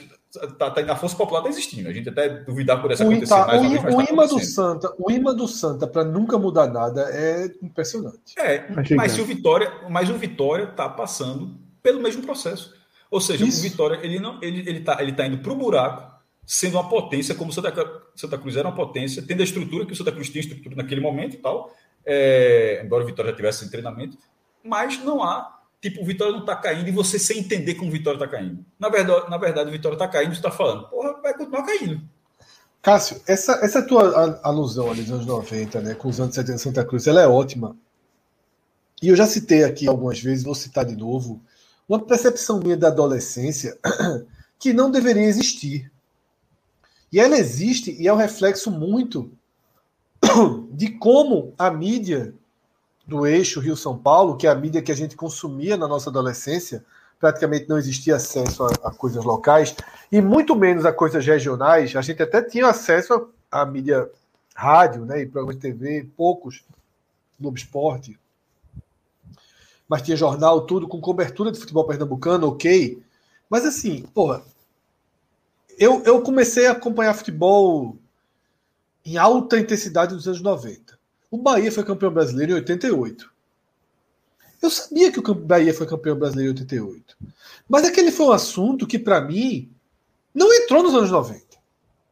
tá, 0.59 0.71
tá, 0.71 0.93
a 0.93 0.97
Força 0.97 1.17
Popular 1.17 1.41
está 1.41 1.51
existindo. 1.51 1.89
A 1.89 1.93
gente 1.93 2.09
até 2.09 2.29
duvidar 2.29 2.81
por 2.81 2.91
essa 2.91 3.05
acontecer 3.05 3.29
tá, 3.29 3.47
mais 3.47 3.61
o, 3.61 3.65
uma 3.65 3.83
vez. 3.83 3.95
O 3.95 3.99
tá 3.99 4.13
imã 4.13 4.27
do 4.27 4.41
Santa, 4.41 4.95
o 4.99 5.11
imã 5.11 5.35
do 5.35 5.49
Santa 5.49 5.87
para 5.87 6.05
nunca 6.05 6.39
mudar 6.39 6.67
nada 6.67 7.09
é 7.13 7.51
impressionante. 7.63 8.39
É, 8.39 8.67
mas 8.95 9.13
se 9.13 9.21
o 9.21 9.25
Vitória, 9.25 9.71
mas 9.89 10.11
o 10.11 10.15
Vitória 10.15 10.65
está 10.65 10.89
passando 10.89 11.57
pelo 11.83 12.01
mesmo 12.01 12.23
processo. 12.23 12.75
Ou 13.11 13.21
seja, 13.21 13.45
Isso. 13.45 13.61
o 13.61 13.63
Vitória 13.63 13.99
ele 14.03 14.19
não, 14.19 14.43
ele 14.43 14.61
ele 14.61 14.79
está 14.79 15.03
ele 15.03 15.13
tá 15.13 15.27
indo 15.27 15.39
para 15.39 15.53
o 15.53 15.57
buraco 15.57 16.13
sendo 16.45 16.77
uma 16.77 16.89
potência, 16.89 17.35
como 17.35 17.53
Santa, 17.53 17.73
Santa 18.15 18.39
Cruz 18.39 18.57
era 18.57 18.69
uma 18.69 18.75
potência, 18.75 19.23
tendo 19.23 19.41
a 19.41 19.45
estrutura 19.45 19.87
que 19.87 19.93
o 19.93 19.97
Santa 19.97 20.13
Cruz 20.13 20.29
tinha 20.29 20.41
estrutura 20.41 20.77
naquele 20.77 21.01
momento 21.01 21.35
e 21.35 21.39
tal, 21.39 21.73
é, 22.05 22.83
embora 22.85 23.05
o 23.05 23.07
Vitória 23.07 23.31
já 23.31 23.37
tivesse 23.37 23.65
em 23.65 23.71
treinamento, 23.71 24.17
mas 24.65 25.03
não 25.05 25.23
há, 25.23 25.62
tipo, 25.83 26.01
o 26.01 26.07
Vitória 26.07 26.33
não 26.33 26.41
está 26.41 26.55
caindo 26.55 26.89
e 26.89 26.93
você 26.93 27.19
sem 27.19 27.41
entender 27.41 27.75
como 27.75 27.91
o 27.91 27.93
Vitória 27.93 28.17
está 28.17 28.29
caindo. 28.29 28.65
Na 28.79 28.89
verdade, 28.89 29.29
na 29.29 29.37
verdade, 29.37 29.69
o 29.69 29.73
Vitória 29.73 29.97
está 29.97 30.07
caindo 30.07 30.31
você 30.31 30.39
está 30.39 30.51
falando, 30.51 30.89
porra, 30.89 31.21
vai 31.21 31.37
continuar 31.37 31.67
caindo. 31.67 32.01
Cássio, 32.81 33.21
essa, 33.27 33.53
essa 33.65 33.83
tua 33.83 34.41
alusão 34.43 34.91
ali 34.91 35.03
dos 35.03 35.13
anos 35.13 35.27
90, 35.27 35.81
né, 35.81 35.95
com 35.95 36.09
os 36.09 36.21
anos 36.21 36.35
70 36.35 36.57
de 36.57 36.63
Santa 36.63 36.85
Cruz, 36.85 37.07
ela 37.07 37.21
é 37.21 37.27
ótima. 37.27 37.77
E 39.03 39.09
eu 39.09 39.17
já 39.17 39.27
citei 39.27 39.65
aqui 39.65 39.89
algumas 39.89 40.21
vezes, 40.21 40.45
vou 40.45 40.55
citar 40.55 40.85
de 40.85 40.97
novo, 40.97 41.43
uma 41.89 41.99
percepção 41.99 42.61
minha 42.61 42.77
da 42.77 42.89
adolescência 42.89 43.77
que 44.59 44.73
não 44.73 44.91
deveria 44.91 45.25
existir. 45.25 45.91
E 47.13 47.19
ela 47.19 47.37
existe 47.37 47.95
e 48.01 48.07
é 48.07 48.13
um 48.13 48.17
reflexo 48.17 48.71
muito 48.71 49.33
de 50.71 50.91
como 50.99 51.53
a 51.59 51.71
mídia 51.71 52.35
do 53.07 53.27
eixo 53.27 53.61
Rio-São 53.61 53.99
Paulo, 53.99 54.37
que 54.37 54.47
é 54.47 54.51
a 54.51 54.55
mídia 54.55 54.83
que 54.83 54.93
a 54.93 54.97
gente 54.97 55.17
consumia 55.17 55.77
na 55.77 55.89
nossa 55.89 56.11
adolescência, 56.11 56.85
praticamente 57.19 57.69
não 57.69 57.79
existia 57.79 58.17
acesso 58.17 58.65
a, 58.65 58.71
a, 58.85 58.91
coisas 58.93 59.25
locais 59.25 59.75
e 60.11 60.21
muito 60.21 60.57
menos 60.57 60.85
a 60.85 60.93
coisas 60.93 61.25
regionais. 61.25 61.95
A 61.95 62.03
gente 62.03 62.23
até 62.23 62.43
tinha 62.43 62.67
acesso 62.67 63.29
à 63.51 63.65
mídia 63.65 64.11
rádio, 64.55 65.05
né, 65.05 65.23
e 65.23 65.27
programas 65.27 65.57
de 65.57 65.63
TV, 65.63 66.09
poucos, 66.17 66.65
Globo 67.41 67.57
Esporte, 67.57 68.19
mas 69.89 70.03
tinha 70.03 70.17
jornal, 70.17 70.63
tudo 70.63 70.89
com 70.89 71.01
cobertura 71.01 71.53
de 71.53 71.59
futebol 71.59 71.87
pernambucano, 71.87 72.49
ok. 72.49 73.03
Mas 73.51 73.65
assim, 73.65 74.03
porra, 74.15 74.43
eu, 75.79 76.03
eu 76.05 76.23
comecei 76.23 76.67
a 76.67 76.73
acompanhar 76.73 77.15
futebol 77.15 77.97
em 79.05 79.17
alta 79.17 79.59
intensidade 79.59 80.15
nos 80.15 80.27
anos 80.27 80.41
90. 80.41 80.99
O 81.33 81.39
Bahia 81.39 81.73
foi 81.73 81.83
campeão 81.83 82.13
brasileiro 82.13 82.53
em 82.53 82.57
88. 82.57 83.33
Eu 84.61 84.69
sabia 84.69 85.11
que 85.11 85.19
o 85.19 85.35
Bahia 85.35 85.73
foi 85.73 85.87
campeão 85.87 86.15
brasileiro 86.15 86.51
em 86.51 86.61
88. 86.61 87.17
Mas 87.67 87.87
aquele 87.87 88.13
foi 88.13 88.27
um 88.27 88.33
assunto 88.33 88.87
que, 88.87 88.99
para 88.99 89.19
mim, 89.23 89.71
não 90.35 90.53
entrou 90.53 90.83
nos 90.83 90.95
anos 90.95 91.11
90. 91.11 91.43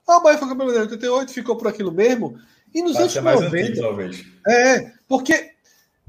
Ah, 0.08 0.16
o 0.16 0.22
Bahia 0.22 0.38
foi 0.38 0.48
campeão 0.48 0.68
brasileiro 0.68 0.90
em 0.90 0.94
88, 0.94 1.32
ficou 1.34 1.54
por 1.54 1.68
aquilo 1.68 1.92
mesmo. 1.92 2.40
E 2.74 2.80
nos 2.82 2.96
anos 2.96 3.14
90. 3.14 3.56
Antigo, 3.56 3.80
talvez. 3.82 4.24
É, 4.48 4.90
porque 5.06 5.50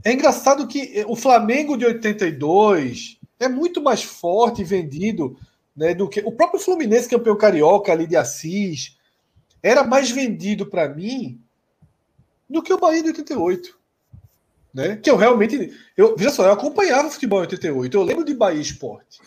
é 0.06 0.14
engraçado 0.14 0.66
que 0.66 1.04
o 1.06 1.16
Flamengo 1.18 1.76
de 1.76 1.86
82 1.86 3.20
é 3.38 3.50
muito 3.50 3.84
mais 3.84 4.02
forte 4.02 4.62
e 4.62 4.66
vendido 4.66 5.38
né, 5.76 5.94
do 5.94 6.08
que 6.08 6.22
o 6.22 6.32
próprio 6.32 6.62
Fluminense, 6.62 7.10
campeão 7.10 7.36
carioca 7.36 7.92
ali 7.92 8.08
de 8.08 8.16
Assis, 8.16 8.98
era 9.62 9.84
mais 9.84 10.10
vendido 10.10 10.66
para 10.66 10.88
mim 10.88 11.41
do 12.52 12.62
que 12.62 12.74
o 12.74 12.80
Bahia 12.80 13.02
de 13.02 13.10
88. 13.10 13.78
Né? 14.74 14.96
Que 14.98 15.10
eu 15.10 15.18
realmente. 15.18 15.74
Eu, 15.98 16.16
veja 16.16 16.30
só, 16.30 16.46
eu 16.46 16.52
acompanhava 16.52 17.08
o 17.08 17.12
futebol 17.12 17.40
em 17.40 17.44
88, 17.44 17.96
eu 17.96 18.04
lembro 18.04 18.24
de 18.24 18.34
Bahia 18.34 18.62
Esporte. 18.62 19.20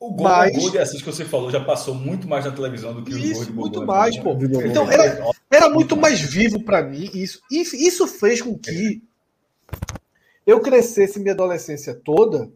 O 0.00 0.12
gol, 0.12 0.28
mas... 0.28 0.56
o 0.56 0.60
gol 0.60 0.70
de 0.70 0.78
Assis 0.78 1.00
que 1.00 1.06
você 1.06 1.24
falou 1.24 1.50
já 1.50 1.64
passou 1.64 1.94
muito 1.94 2.28
mais 2.28 2.44
na 2.44 2.52
televisão 2.52 2.94
do 2.94 3.02
que 3.02 3.14
o 3.14 3.18
gol 3.18 3.44
de 3.44 3.52
Muito 3.52 3.86
mais, 3.86 4.16
pô. 4.18 4.36
Então, 4.64 4.90
era, 4.90 5.24
era 5.50 5.68
muito 5.68 5.96
mais 5.96 6.20
vivo 6.20 6.62
para 6.62 6.82
mim 6.82 7.10
isso. 7.14 7.40
Isso 7.50 8.06
fez 8.06 8.40
com 8.40 8.56
que 8.56 9.02
eu 10.46 10.60
crescesse 10.60 11.18
minha 11.18 11.34
adolescência 11.34 11.94
toda 11.94 12.50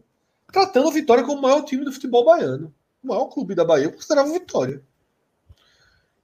tratando 0.51 0.87
a 0.87 0.91
Vitória 0.91 1.23
como 1.23 1.39
o 1.39 1.41
maior 1.41 1.63
time 1.63 1.83
do 1.83 1.91
futebol 1.91 2.23
baiano 2.23 2.73
o 3.03 3.07
maior 3.07 3.25
clube 3.25 3.53
da 3.53 3.65
Bahia, 3.65 3.85
eu 3.85 3.91
considerava 3.91 4.31
Vitória. 4.31 4.81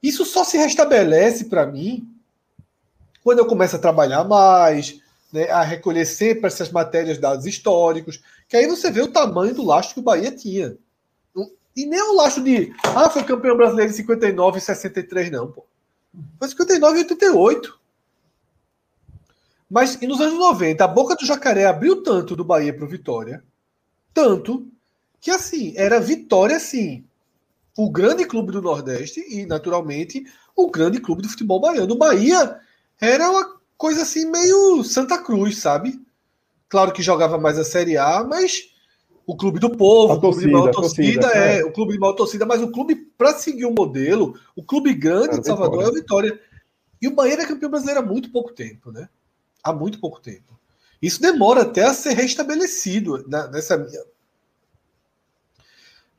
Isso 0.01 0.23
só 0.23 0.45
se 0.45 0.57
restabelece 0.57 1.45
para 1.45 1.65
mim 1.65 2.07
quando 3.23 3.39
eu 3.39 3.45
começo 3.45 3.75
a 3.75 3.79
trabalhar 3.79 4.23
mais, 4.23 4.99
né, 5.31 5.49
a 5.49 5.61
recolher 5.61 6.05
sempre 6.05 6.47
essas 6.47 6.71
matérias, 6.71 7.17
dados 7.17 7.45
históricos, 7.45 8.21
que 8.47 8.57
aí 8.57 8.67
você 8.67 8.89
vê 8.89 9.01
o 9.01 9.11
tamanho 9.11 9.53
do 9.53 9.65
lastro 9.65 9.95
que 9.95 9.99
o 9.99 10.03
Bahia 10.03 10.31
tinha. 10.31 10.75
E 11.75 11.85
nem 11.85 11.99
é 11.99 12.03
o 12.03 12.15
lastro 12.15 12.43
de, 12.43 12.73
ah, 12.83 13.09
foi 13.09 13.23
campeão 13.23 13.55
brasileiro 13.55 13.91
em 13.91 13.95
59 13.95 14.57
e 14.57 14.61
63, 14.61 15.31
não, 15.31 15.51
pô. 15.51 15.65
Foi 16.39 16.49
59 16.49 16.97
e 16.97 17.01
88. 17.03 17.79
Mas 19.69 20.01
e 20.01 20.07
nos 20.07 20.19
anos 20.19 20.37
90, 20.39 20.83
a 20.83 20.87
boca 20.87 21.15
do 21.15 21.25
jacaré 21.25 21.65
abriu 21.65 22.01
tanto 22.01 22.35
do 22.35 22.43
Bahia 22.43 22.73
para 22.73 22.83
o 22.83 22.87
Vitória, 22.87 23.43
tanto 24.13 24.67
que 25.21 25.29
assim, 25.29 25.73
era 25.77 25.99
Vitória, 25.99 26.59
sim, 26.59 27.05
o 27.77 27.89
grande 27.89 28.25
clube 28.25 28.51
do 28.51 28.61
Nordeste 28.61 29.23
e, 29.29 29.45
naturalmente, 29.45 30.25
o 30.55 30.69
grande 30.71 30.99
clube 30.99 31.21
do 31.21 31.29
futebol 31.29 31.61
baiano. 31.61 31.93
O 31.93 31.97
Bahia 31.97 32.59
era 32.99 33.29
uma 33.29 33.59
coisa 33.77 34.01
assim 34.01 34.25
meio 34.29 34.83
Santa 34.83 35.17
Cruz, 35.17 35.57
sabe? 35.57 35.99
Claro 36.67 36.91
que 36.91 37.01
jogava 37.01 37.37
mais 37.37 37.57
a 37.57 37.63
Série 37.63 37.97
A, 37.97 38.23
mas 38.23 38.69
o 39.25 39.35
clube 39.35 39.59
do 39.59 39.69
povo, 39.69 40.13
a 40.13 40.15
o 40.15 40.19
clube 40.19 40.35
torcida, 40.35 40.47
de 40.47 40.53
maior 40.53 40.71
torcida, 40.71 41.21
torcida 41.21 41.39
é, 41.39 41.59
é, 41.59 41.65
o 41.65 41.71
clube 41.71 41.93
de 41.93 41.99
maior 41.99 42.13
torcida, 42.13 42.45
mas 42.45 42.61
o 42.61 42.71
clube, 42.71 42.95
para 42.95 43.33
seguir 43.33 43.65
o 43.65 43.73
modelo, 43.73 44.39
o 44.55 44.63
clube 44.63 44.93
grande 44.93 45.39
de 45.39 45.45
Salvador 45.45 45.79
Vitória. 45.79 45.87
é 45.87 45.91
a 45.91 46.01
Vitória. 46.01 46.41
E 47.01 47.07
o 47.07 47.15
Bahia 47.15 47.33
era 47.33 47.47
campeão 47.47 47.69
brasileiro 47.69 48.01
há 48.01 48.03
muito 48.03 48.31
pouco 48.31 48.51
tempo, 48.51 48.91
né? 48.91 49.07
Há 49.63 49.71
muito 49.71 49.99
pouco 49.99 50.19
tempo. 50.19 50.59
Isso 51.01 51.21
demora 51.21 51.61
até 51.61 51.83
a 51.83 51.93
ser 51.93 52.13
restabelecido 52.13 53.23
né? 53.27 53.47
nessa 53.51 53.87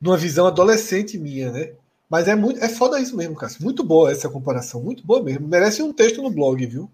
numa 0.00 0.16
visão 0.16 0.46
adolescente 0.46 1.18
minha, 1.18 1.52
né? 1.52 1.72
Mas 2.10 2.26
é 2.26 2.34
muito, 2.34 2.62
é 2.62 2.68
foda 2.68 2.98
isso 2.98 3.16
mesmo, 3.16 3.36
Cássio. 3.36 3.62
Muito 3.62 3.84
boa 3.84 4.10
essa 4.10 4.28
comparação, 4.28 4.82
muito 4.82 5.06
boa 5.06 5.22
mesmo. 5.22 5.46
Merece 5.46 5.80
um 5.80 5.92
texto 5.92 6.20
no 6.20 6.28
blog, 6.28 6.66
viu? 6.66 6.90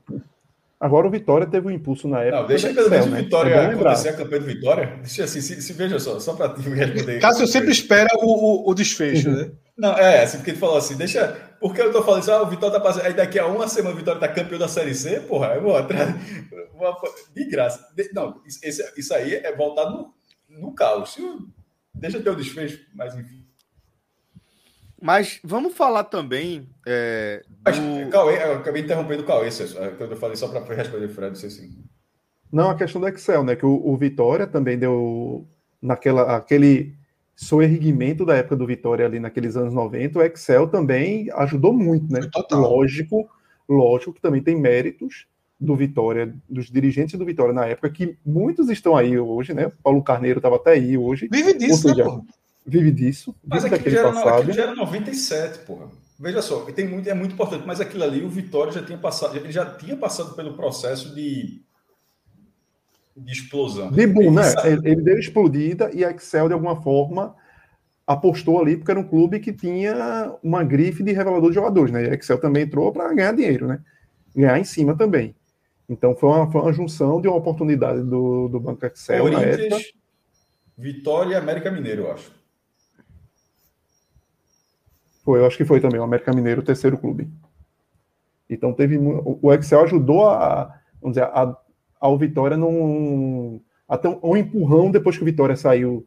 Agora 0.79 1.07
o 1.07 1.11
Vitória 1.11 1.47
teve 1.47 1.67
um 1.67 1.71
impulso 1.71 2.07
na 2.07 2.21
época. 2.21 2.43
Não, 2.43 2.47
deixa 2.47 2.75
pelo 2.75 2.91
menos 2.91 3.07
o? 3.07 3.11
Vitória 3.11 3.55
é 3.55 3.67
acontecer 3.67 4.11
a 4.11 4.13
campanha 4.13 4.41
do 4.43 4.47
Vitória. 4.47 4.97
Deixa 4.99 5.25
assim, 5.25 5.41
se, 5.41 5.63
se 5.63 5.73
veja 5.73 5.99
só, 5.99 6.21
só 6.21 6.35
para 6.35 6.55
responder. 6.55 7.19
Cássio 7.21 7.47
sempre 7.47 7.73
espera 7.73 8.11
o, 8.19 8.27
o, 8.27 8.71
o 8.71 8.75
desfecho, 8.75 9.31
né? 9.31 9.51
Não, 9.77 9.93
é, 9.97 10.23
assim, 10.23 10.39
porque 10.39 10.51
ele 10.51 10.59
falou 10.59 10.77
assim, 10.77 10.97
deixa. 10.97 11.35
Porque 11.61 11.81
eu 11.81 11.93
tô 11.93 12.03
falando 12.03 12.21
assim, 12.21 12.31
ah, 12.31 12.43
o 12.43 12.47
Vitória 12.47 12.79
tá 12.79 12.81
passando. 12.81 13.07
Aí 13.07 13.15
daqui 13.15 13.39
a 13.39 13.47
uma 13.47 13.69
semana 13.69 13.95
o 13.95 13.99
Vitória 13.99 14.21
tá 14.21 14.29
campeão 14.29 14.59
da 14.59 14.69
Série 14.69 14.95
C, 14.95 15.21
porra, 15.21 15.55
eu 15.55 15.63
vou 15.63 15.77
atrás. 15.77 16.15
De 17.35 17.45
graça. 17.47 17.87
Não, 18.13 18.43
isso, 18.47 18.83
isso 18.97 19.15
aí 19.15 19.35
é 19.35 19.55
voltado 19.57 20.15
no, 20.49 20.61
no 20.61 20.75
caos. 20.75 21.17
Deixa 21.95 22.21
ter 22.21 22.29
o 22.29 22.37
desfecho, 22.37 22.81
mas 22.95 23.15
enfim. 23.15 23.46
Mas 25.01 25.41
vamos 25.45 25.75
falar 25.75 26.05
também. 26.05 26.69
É, 26.87 27.43
do... 27.65 28.11
Cauê, 28.11 28.43
eu 28.43 28.57
acabei 28.57 28.83
interrompendo 28.83 29.23
o 29.23 29.27
Cauê, 29.27 29.49
quando 29.99 30.13
eu 30.13 30.17
falei 30.17 30.37
só 30.37 30.49
para 30.49 30.75
responder 30.75 31.07
o 31.07 31.11
Fred, 31.11 31.31
não 31.31 31.37
sei 31.37 31.51
se. 31.51 31.79
Não, 32.51 32.71
a 32.71 32.75
questão 32.75 33.01
do 33.01 33.09
Excel, 33.09 33.45
né? 33.45 33.57
Que 33.57 33.67
o, 33.67 33.87
o 33.87 33.97
Vitória 33.97 34.47
também 34.47 34.79
deu 34.79 35.47
naquela 35.83 36.37
aquele 36.37 36.95
soerguimento 37.37 38.25
da 38.25 38.35
época 38.35 38.57
do 38.57 38.67
Vitória 38.67 39.05
ali 39.05 39.21
naqueles 39.21 39.57
anos 39.57 39.75
90, 39.75 40.19
o 40.19 40.23
Excel 40.23 40.67
também 40.69 41.31
ajudou 41.35 41.73
muito, 41.73 42.11
né? 42.11 42.21
Total. 42.33 42.59
Lógico, 42.59 43.29
lógico 43.69 44.15
que 44.15 44.23
também 44.23 44.43
tem 44.43 44.59
méritos 44.59 45.27
do 45.61 45.77
Vitória, 45.77 46.35
dos 46.49 46.71
dirigentes 46.71 47.19
do 47.19 47.25
Vitória 47.25 47.53
na 47.53 47.67
época, 47.67 47.91
que 47.91 48.17
muitos 48.25 48.71
estão 48.71 48.97
aí 48.97 49.19
hoje, 49.19 49.53
né? 49.53 49.71
Paulo 49.83 50.03
Carneiro 50.03 50.39
estava 50.39 50.57
até 50.57 50.73
aí 50.73 50.97
hoje. 50.97 51.29
Vive 51.31 51.55
disso, 51.55 51.89
seja, 51.89 52.05
né, 52.05 52.23
Vive 52.67 52.91
disso. 52.91 53.35
Mas 53.47 53.63
vive 53.63 53.77
aquilo 53.77 53.95
já, 53.95 54.01
era, 54.01 54.13
passado. 54.13 54.39
aquilo 54.39 54.53
já 54.53 54.63
era 54.63 54.75
97, 54.75 55.59
porra. 55.61 55.89
Veja 56.19 56.43
só, 56.43 56.61
tem 56.65 56.89
muito, 56.89 57.09
é 57.09 57.15
muito 57.15 57.33
importante, 57.33 57.65
mas 57.67 57.81
aquilo 57.81 58.03
ali, 58.03 58.25
o 58.25 58.29
Vitória 58.29 58.73
já 58.73 58.83
tinha 58.83 58.99
passado, 58.99 59.37
ele 59.37 59.53
já 59.53 59.67
tinha 59.67 59.97
passado 59.97 60.35
pelo 60.35 60.55
processo 60.55 61.15
de 61.15 61.63
de 63.17 63.33
explosão. 63.33 63.91
De 63.91 64.07
boom, 64.07 64.33
né? 64.33 64.43
Ele, 64.65 64.91
ele 64.91 65.03
deu 65.03 65.19
explodida 65.19 65.91
e 65.95 66.05
a 66.05 66.11
Excel, 66.11 66.49
de 66.49 66.55
alguma 66.55 66.83
forma, 66.83 67.35
apostou 68.07 68.61
ali, 68.61 68.77
porque 68.77 68.91
era 68.91 69.01
um 69.01 69.09
clube 69.09 69.41
que 69.41 69.53
tinha 69.53 70.37
uma 70.43 70.63
grife 70.63 71.03
de 71.03 71.13
revelador 71.13 71.49
de 71.49 71.55
jogadores, 71.55 71.91
né? 71.91 72.05
E 72.05 72.11
a 72.11 72.15
Excel 72.15 72.39
também 72.39 72.65
entrou 72.65 72.93
para 72.93 73.13
ganhar 73.15 73.33
dinheiro, 73.33 73.67
né? 73.67 73.81
Ganhar 74.35 74.59
em 74.59 74.65
cima 74.65 74.95
também. 74.95 75.35
Então 75.89 76.15
foi 76.15 76.29
uma, 76.29 76.51
foi 76.51 76.61
uma 76.61 76.73
junção 76.73 77.21
de 77.21 77.29
uma 77.29 77.37
oportunidade 77.37 78.03
do, 78.03 78.49
do 78.49 78.61
Banco 78.61 78.85
Excel 78.85 79.23
Corinthians, 79.23 79.57
na 79.57 79.77
época. 79.77 79.83
Vitória 80.77 81.33
e 81.33 81.37
América 81.37 81.71
Mineiro, 81.71 82.03
eu 82.03 82.13
acho. 82.13 82.36
Foi, 85.27 85.41
eu 85.41 85.47
acho 85.47 85.57
que 85.57 85.65
foi 85.65 85.81
também, 85.81 85.99
o 85.99 86.05
América 86.05 86.33
Mineiro, 86.33 86.61
o 86.61 86.65
terceiro 86.65 86.97
clube. 86.97 87.29
Então 88.49 88.73
teve. 88.73 88.97
O 88.97 89.53
Excel 89.53 89.83
ajudou 89.83 90.29
a, 90.29 90.73
vamos 91.03 91.17
dizer, 91.17 91.25
a 91.25 91.57
ao 92.01 92.17
Vitória 92.17 92.57
não. 92.57 93.61
Até 93.89 94.09
um, 94.09 94.21
um, 94.23 94.37
empurrão 94.37 94.89
depois 94.89 95.17
que 95.17 95.23
o 95.23 95.27
Vitória 95.27 95.57
saiu. 95.57 96.07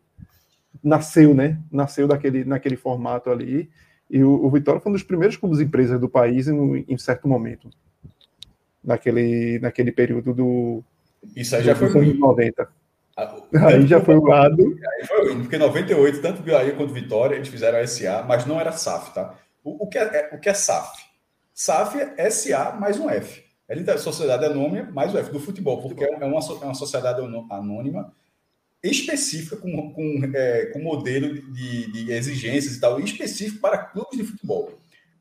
Nasceu, 0.82 1.34
né? 1.36 1.60
Nasceu 1.70 2.08
daquele, 2.08 2.46
naquele 2.46 2.78
formato 2.78 3.30
ali. 3.30 3.70
E 4.10 4.24
o, 4.24 4.46
o 4.46 4.50
Vitória 4.50 4.80
foi 4.80 4.90
um 4.90 4.94
dos 4.94 5.04
primeiros 5.04 5.36
clubes 5.36 5.60
empresas 5.60 6.00
do 6.00 6.08
país 6.08 6.48
em, 6.48 6.86
em 6.88 6.98
certo 6.98 7.28
momento. 7.28 7.70
Naquele, 8.82 9.60
naquele 9.60 9.92
período 9.92 10.34
do. 10.34 10.82
Isso 11.36 11.58
aí 11.58 11.64
já 11.64 11.76
foi 11.76 11.90
ruim. 11.90 12.14
90. 12.14 12.70
Aí 13.66 13.88
já 13.88 14.02
foi 14.02 14.16
o 14.16 14.24
lado. 14.24 14.64
Aí 14.64 15.08
foi 15.08 15.36
porque 15.36 15.56
em 15.56 15.60
98, 15.60 16.22
tanto 16.22 16.44
Bahia 16.44 16.74
quanto 16.74 16.94
Vitória, 16.94 17.36
eles 17.36 17.48
fizeram 17.48 17.80
a 17.80 17.88
SA, 17.88 18.24
mas 18.28 18.46
não 18.46 18.60
era 18.60 18.72
SAF, 18.72 19.14
tá? 19.14 19.36
O, 19.64 19.84
o, 19.84 19.88
que, 19.88 19.98
é, 19.98 20.04
é, 20.04 20.30
o 20.36 20.40
que 20.40 20.50
é 20.50 20.54
SAF? 20.54 20.98
SAF 21.54 21.98
é 22.18 22.30
SA 22.30 22.72
mais 22.80 23.00
um 23.00 23.10
F. 23.10 23.44
É 23.68 23.98
sociedade 23.98 24.46
anônima 24.46 24.90
mais 24.92 25.14
o 25.14 25.18
F 25.18 25.32
do 25.32 25.40
futebol, 25.40 25.82
porque 25.82 26.04
é 26.04 26.10
uma, 26.10 26.26
é 26.26 26.66
uma 26.66 26.74
sociedade 26.74 27.22
anônima 27.22 28.12
específica, 28.82 29.58
com, 29.58 29.94
com, 29.94 30.22
é, 30.34 30.68
com 30.68 30.80
modelo 30.80 31.34
de, 31.54 31.92
de, 31.92 32.12
exigências 32.12 32.76
e 32.76 32.80
tal, 32.80 33.00
específico 33.00 33.60
para 33.60 33.78
clubes 33.78 34.18
de 34.18 34.24
futebol. 34.24 34.72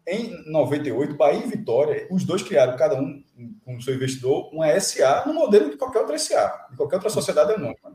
Em 0.06 0.50
98, 0.50 1.14
Bahia 1.16 1.44
e 1.44 1.48
Vitória, 1.48 2.06
os 2.10 2.24
dois 2.24 2.42
criaram, 2.42 2.76
cada 2.76 2.98
um 2.98 3.22
com 3.64 3.76
o 3.76 3.82
seu 3.82 3.94
investidor, 3.94 4.48
uma 4.54 4.78
SA 4.80 5.24
no 5.26 5.34
modelo 5.34 5.70
de 5.70 5.76
qualquer 5.76 6.00
outra 6.00 6.18
SA, 6.18 6.68
de 6.70 6.76
qualquer 6.76 6.96
outra 6.96 7.10
sociedade 7.10 7.52
anônima. 7.52 7.87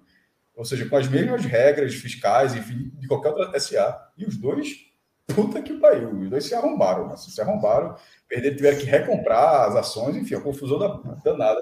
Ou 0.56 0.66
seja, 0.66 0.88
com 0.88 0.96
as 0.96 1.08
mesmas 1.08 1.44
regras 1.46 1.96
fiscais, 1.96 2.56
enfim, 2.56 2.92
de 3.00 3.08
qualquer 3.08 3.30
outra 3.30 3.60
SA. 3.60 4.12
E 4.18 4.26
os 4.26 4.38
dois 4.38 4.94
puta 5.28 5.62
que 5.62 5.74
pariu. 5.74 6.10
Os 6.12 6.30
dois 6.30 6.46
se 6.46 6.54
arrombaram, 6.54 7.08
né? 7.08 7.16
se 7.18 7.40
arrombaram, 7.42 7.96
perderam, 8.28 8.56
tiveram 8.56 8.78
que 8.78 8.86
recomprar 8.86 9.70
as 9.70 9.76
ações, 9.76 10.16
enfim, 10.16 10.36
a 10.36 10.42
confusão 10.42 10.78
da, 10.78 10.88
danada 11.24 11.62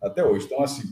até 0.00 0.24
hoje. 0.24 0.46
Então, 0.46 0.62
assim, 0.62 0.82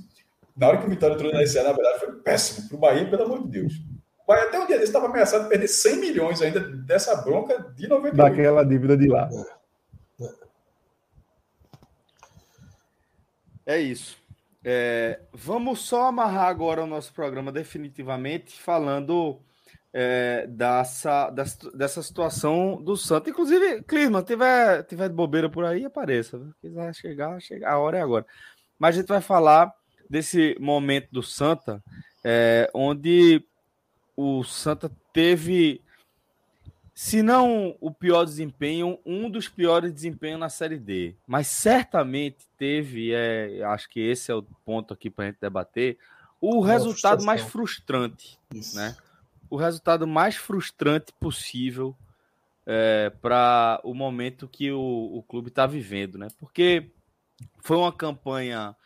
na 0.56 0.68
hora 0.68 0.78
que 0.78 0.86
o 0.86 0.90
Vitória 0.90 1.14
entrou 1.14 1.32
na 1.32 1.46
SA, 1.46 1.62
na 1.62 1.72
verdade, 1.72 2.00
foi 2.00 2.12
péssimo 2.16 2.68
para 2.68 2.76
o 2.76 2.80
Bahia, 2.80 3.08
pelo 3.08 3.24
amor 3.24 3.42
de 3.42 3.48
Deus. 3.48 3.74
O 4.22 4.26
Bahia 4.26 4.44
até 4.44 4.58
um 4.58 4.66
dia 4.66 4.76
desse 4.76 4.88
estava 4.88 5.06
ameaçado 5.06 5.44
de 5.44 5.48
perder 5.48 5.68
100 5.68 5.96
milhões 5.96 6.42
ainda 6.42 6.60
dessa 6.60 7.16
bronca 7.16 7.58
de 7.74 7.88
98. 7.88 8.16
Daquela 8.16 8.64
dívida 8.64 8.96
de 8.96 9.08
lá. 9.08 9.28
É 13.66 13.78
isso. 13.78 14.19
É, 14.62 15.20
vamos 15.32 15.80
só 15.80 16.06
amarrar 16.08 16.48
agora 16.48 16.84
o 16.84 16.86
nosso 16.86 17.12
programa 17.14 17.50
definitivamente 17.50 18.60
falando 18.60 19.40
é, 19.92 20.46
dessa, 20.46 21.30
dessa, 21.30 22.02
situação 22.02 22.80
do 22.82 22.96
Santos. 22.96 23.30
Inclusive, 23.30 23.82
Clima, 23.82 24.22
tiver, 24.22 24.82
tiver 24.84 25.08
de 25.08 25.14
bobeira 25.14 25.48
por 25.48 25.64
aí, 25.64 25.84
apareça. 25.84 26.38
Se 26.38 26.54
quiser 26.60 26.94
chegar, 26.94 27.40
chegar, 27.40 27.72
a 27.72 27.78
hora 27.78 27.98
é 27.98 28.02
agora. 28.02 28.26
Mas 28.78 28.96
a 28.96 29.00
gente 29.00 29.08
vai 29.08 29.20
falar 29.20 29.72
desse 30.08 30.56
momento 30.60 31.08
do 31.10 31.22
Santa, 31.22 31.82
é, 32.22 32.70
onde 32.74 33.44
o 34.16 34.44
Santa 34.44 34.90
teve, 35.12 35.82
se 37.02 37.22
não 37.22 37.74
o 37.80 37.90
pior 37.90 38.26
desempenho, 38.26 38.98
um 39.06 39.30
dos 39.30 39.48
piores 39.48 39.90
desempenhos 39.90 40.38
na 40.38 40.50
Série 40.50 40.78
D. 40.78 41.16
Mas 41.26 41.46
certamente 41.46 42.46
teve, 42.58 43.14
é, 43.14 43.62
acho 43.64 43.88
que 43.88 44.00
esse 44.00 44.30
é 44.30 44.34
o 44.34 44.42
ponto 44.42 44.92
aqui 44.92 45.08
para 45.08 45.24
a 45.24 45.28
gente 45.28 45.40
debater, 45.40 45.96
o 46.38 46.60
resultado 46.60 47.24
mais 47.24 47.40
frustrante, 47.40 48.38
Isso. 48.54 48.76
né? 48.76 48.94
o 49.48 49.56
resultado 49.56 50.06
mais 50.06 50.36
frustrante 50.36 51.10
possível 51.18 51.96
é, 52.66 53.08
para 53.08 53.80
o 53.82 53.94
momento 53.94 54.46
que 54.46 54.70
o, 54.70 55.10
o 55.14 55.22
clube 55.22 55.48
está 55.48 55.66
vivendo, 55.66 56.18
né? 56.18 56.28
Porque 56.38 56.90
foi 57.60 57.78
uma 57.78 57.94
campanha 57.94 58.76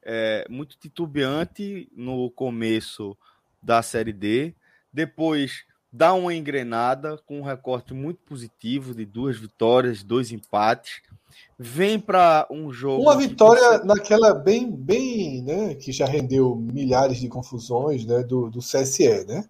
é, 0.00 0.46
muito 0.48 0.78
titubeante 0.78 1.90
no 1.92 2.30
começo 2.30 3.18
da 3.60 3.82
Série 3.82 4.12
D, 4.12 4.54
depois 4.92 5.64
dá 5.94 6.12
uma 6.12 6.34
engrenada 6.34 7.16
com 7.24 7.38
um 7.38 7.44
recorte 7.44 7.94
muito 7.94 8.18
positivo 8.26 8.92
de 8.92 9.06
duas 9.06 9.38
vitórias, 9.38 10.02
dois 10.02 10.32
empates, 10.32 11.00
vem 11.56 12.00
para 12.00 12.48
um 12.50 12.72
jogo. 12.72 13.00
Uma 13.00 13.16
vitória 13.16 13.78
naquela 13.84 14.34
bem, 14.34 14.68
bem, 14.68 15.40
né, 15.42 15.76
que 15.76 15.92
já 15.92 16.04
rendeu 16.04 16.56
milhares 16.56 17.18
de 17.18 17.28
confusões, 17.28 18.04
né, 18.04 18.24
do, 18.24 18.50
do 18.50 18.58
CSE, 18.58 19.24
né? 19.24 19.44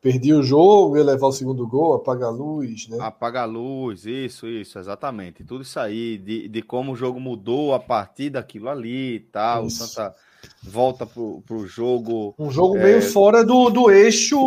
Perdi 0.00 0.32
o 0.32 0.44
jogo, 0.44 0.96
ia 0.96 1.02
levar 1.02 1.26
o 1.26 1.32
segundo 1.32 1.66
gol, 1.66 1.94
apagar 1.94 2.28
a 2.28 2.32
luz, 2.32 2.86
né? 2.86 2.98
Apagar 3.00 3.42
a 3.42 3.46
luz, 3.46 4.06
isso, 4.06 4.46
isso, 4.46 4.78
exatamente. 4.78 5.42
Tudo 5.42 5.62
isso 5.62 5.80
aí, 5.80 6.16
de, 6.16 6.46
de 6.46 6.62
como 6.62 6.92
o 6.92 6.96
jogo 6.96 7.18
mudou 7.18 7.74
a 7.74 7.80
partir 7.80 8.30
daquilo 8.30 8.68
ali 8.68 9.16
e 9.16 9.20
tal. 9.20 9.64
O 9.64 9.70
Santa 9.70 10.14
volta 10.62 11.06
pro, 11.06 11.42
pro 11.46 11.66
jogo. 11.66 12.34
Um 12.38 12.50
jogo 12.50 12.76
é... 12.78 12.82
meio 12.84 13.02
fora 13.02 13.44
do, 13.44 13.70
do 13.70 13.90
eixo 13.90 14.38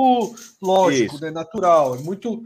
lógico, 0.62 1.20
né? 1.20 1.32
Natural. 1.32 1.96
É 1.96 2.00
muito. 2.00 2.44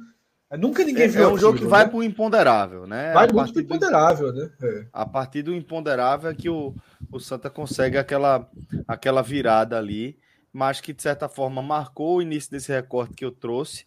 É, 0.51 0.57
nunca 0.57 0.83
ninguém 0.83 1.05
é, 1.05 1.07
viu. 1.07 1.21
É 1.21 1.25
um 1.25 1.27
aquilo, 1.29 1.41
jogo 1.41 1.57
que 1.57 1.63
né? 1.63 1.69
vai 1.69 1.89
pro 1.89 2.03
imponderável, 2.03 2.85
né? 2.85 3.13
Vai 3.13 3.27
a 3.29 3.33
muito 3.33 3.53
pro 3.53 3.61
imponderável, 3.61 4.31
do... 4.31 4.39
né? 4.39 4.51
É. 4.61 4.85
A 4.93 5.05
partir 5.05 5.41
do 5.41 5.55
imponderável 5.55 6.29
é 6.29 6.35
que 6.35 6.49
o, 6.49 6.73
o 7.11 7.19
Santa 7.19 7.49
consegue 7.49 7.97
aquela, 7.97 8.47
aquela 8.87 9.21
virada 9.21 9.77
ali 9.77 10.17
mas 10.55 10.79
que 10.79 10.93
de 10.93 11.01
certa 11.01 11.27
forma 11.27 11.61
marcou 11.61 12.15
o 12.15 12.21
início 12.21 12.49
desse 12.49 12.71
recorte 12.71 13.13
que 13.13 13.25
eu 13.25 13.31
trouxe 13.31 13.85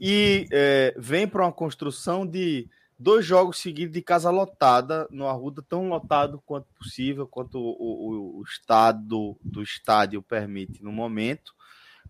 e 0.00 0.46
é, 0.52 0.94
vem 0.96 1.26
para 1.26 1.42
uma 1.42 1.52
construção 1.52 2.24
de 2.24 2.68
dois 2.98 3.24
jogos 3.24 3.58
seguidos 3.58 3.92
de 3.92 4.02
casa 4.02 4.30
lotada 4.30 5.06
no 5.10 5.26
Arruda, 5.26 5.62
tão 5.62 5.88
lotado 5.88 6.42
quanto 6.46 6.66
possível, 6.78 7.26
quanto 7.26 7.58
o, 7.58 7.60
o, 7.60 8.40
o 8.40 8.42
estado 8.42 9.36
do 9.42 9.62
estádio 9.62 10.22
permite 10.22 10.82
no 10.82 10.92
momento, 10.92 11.52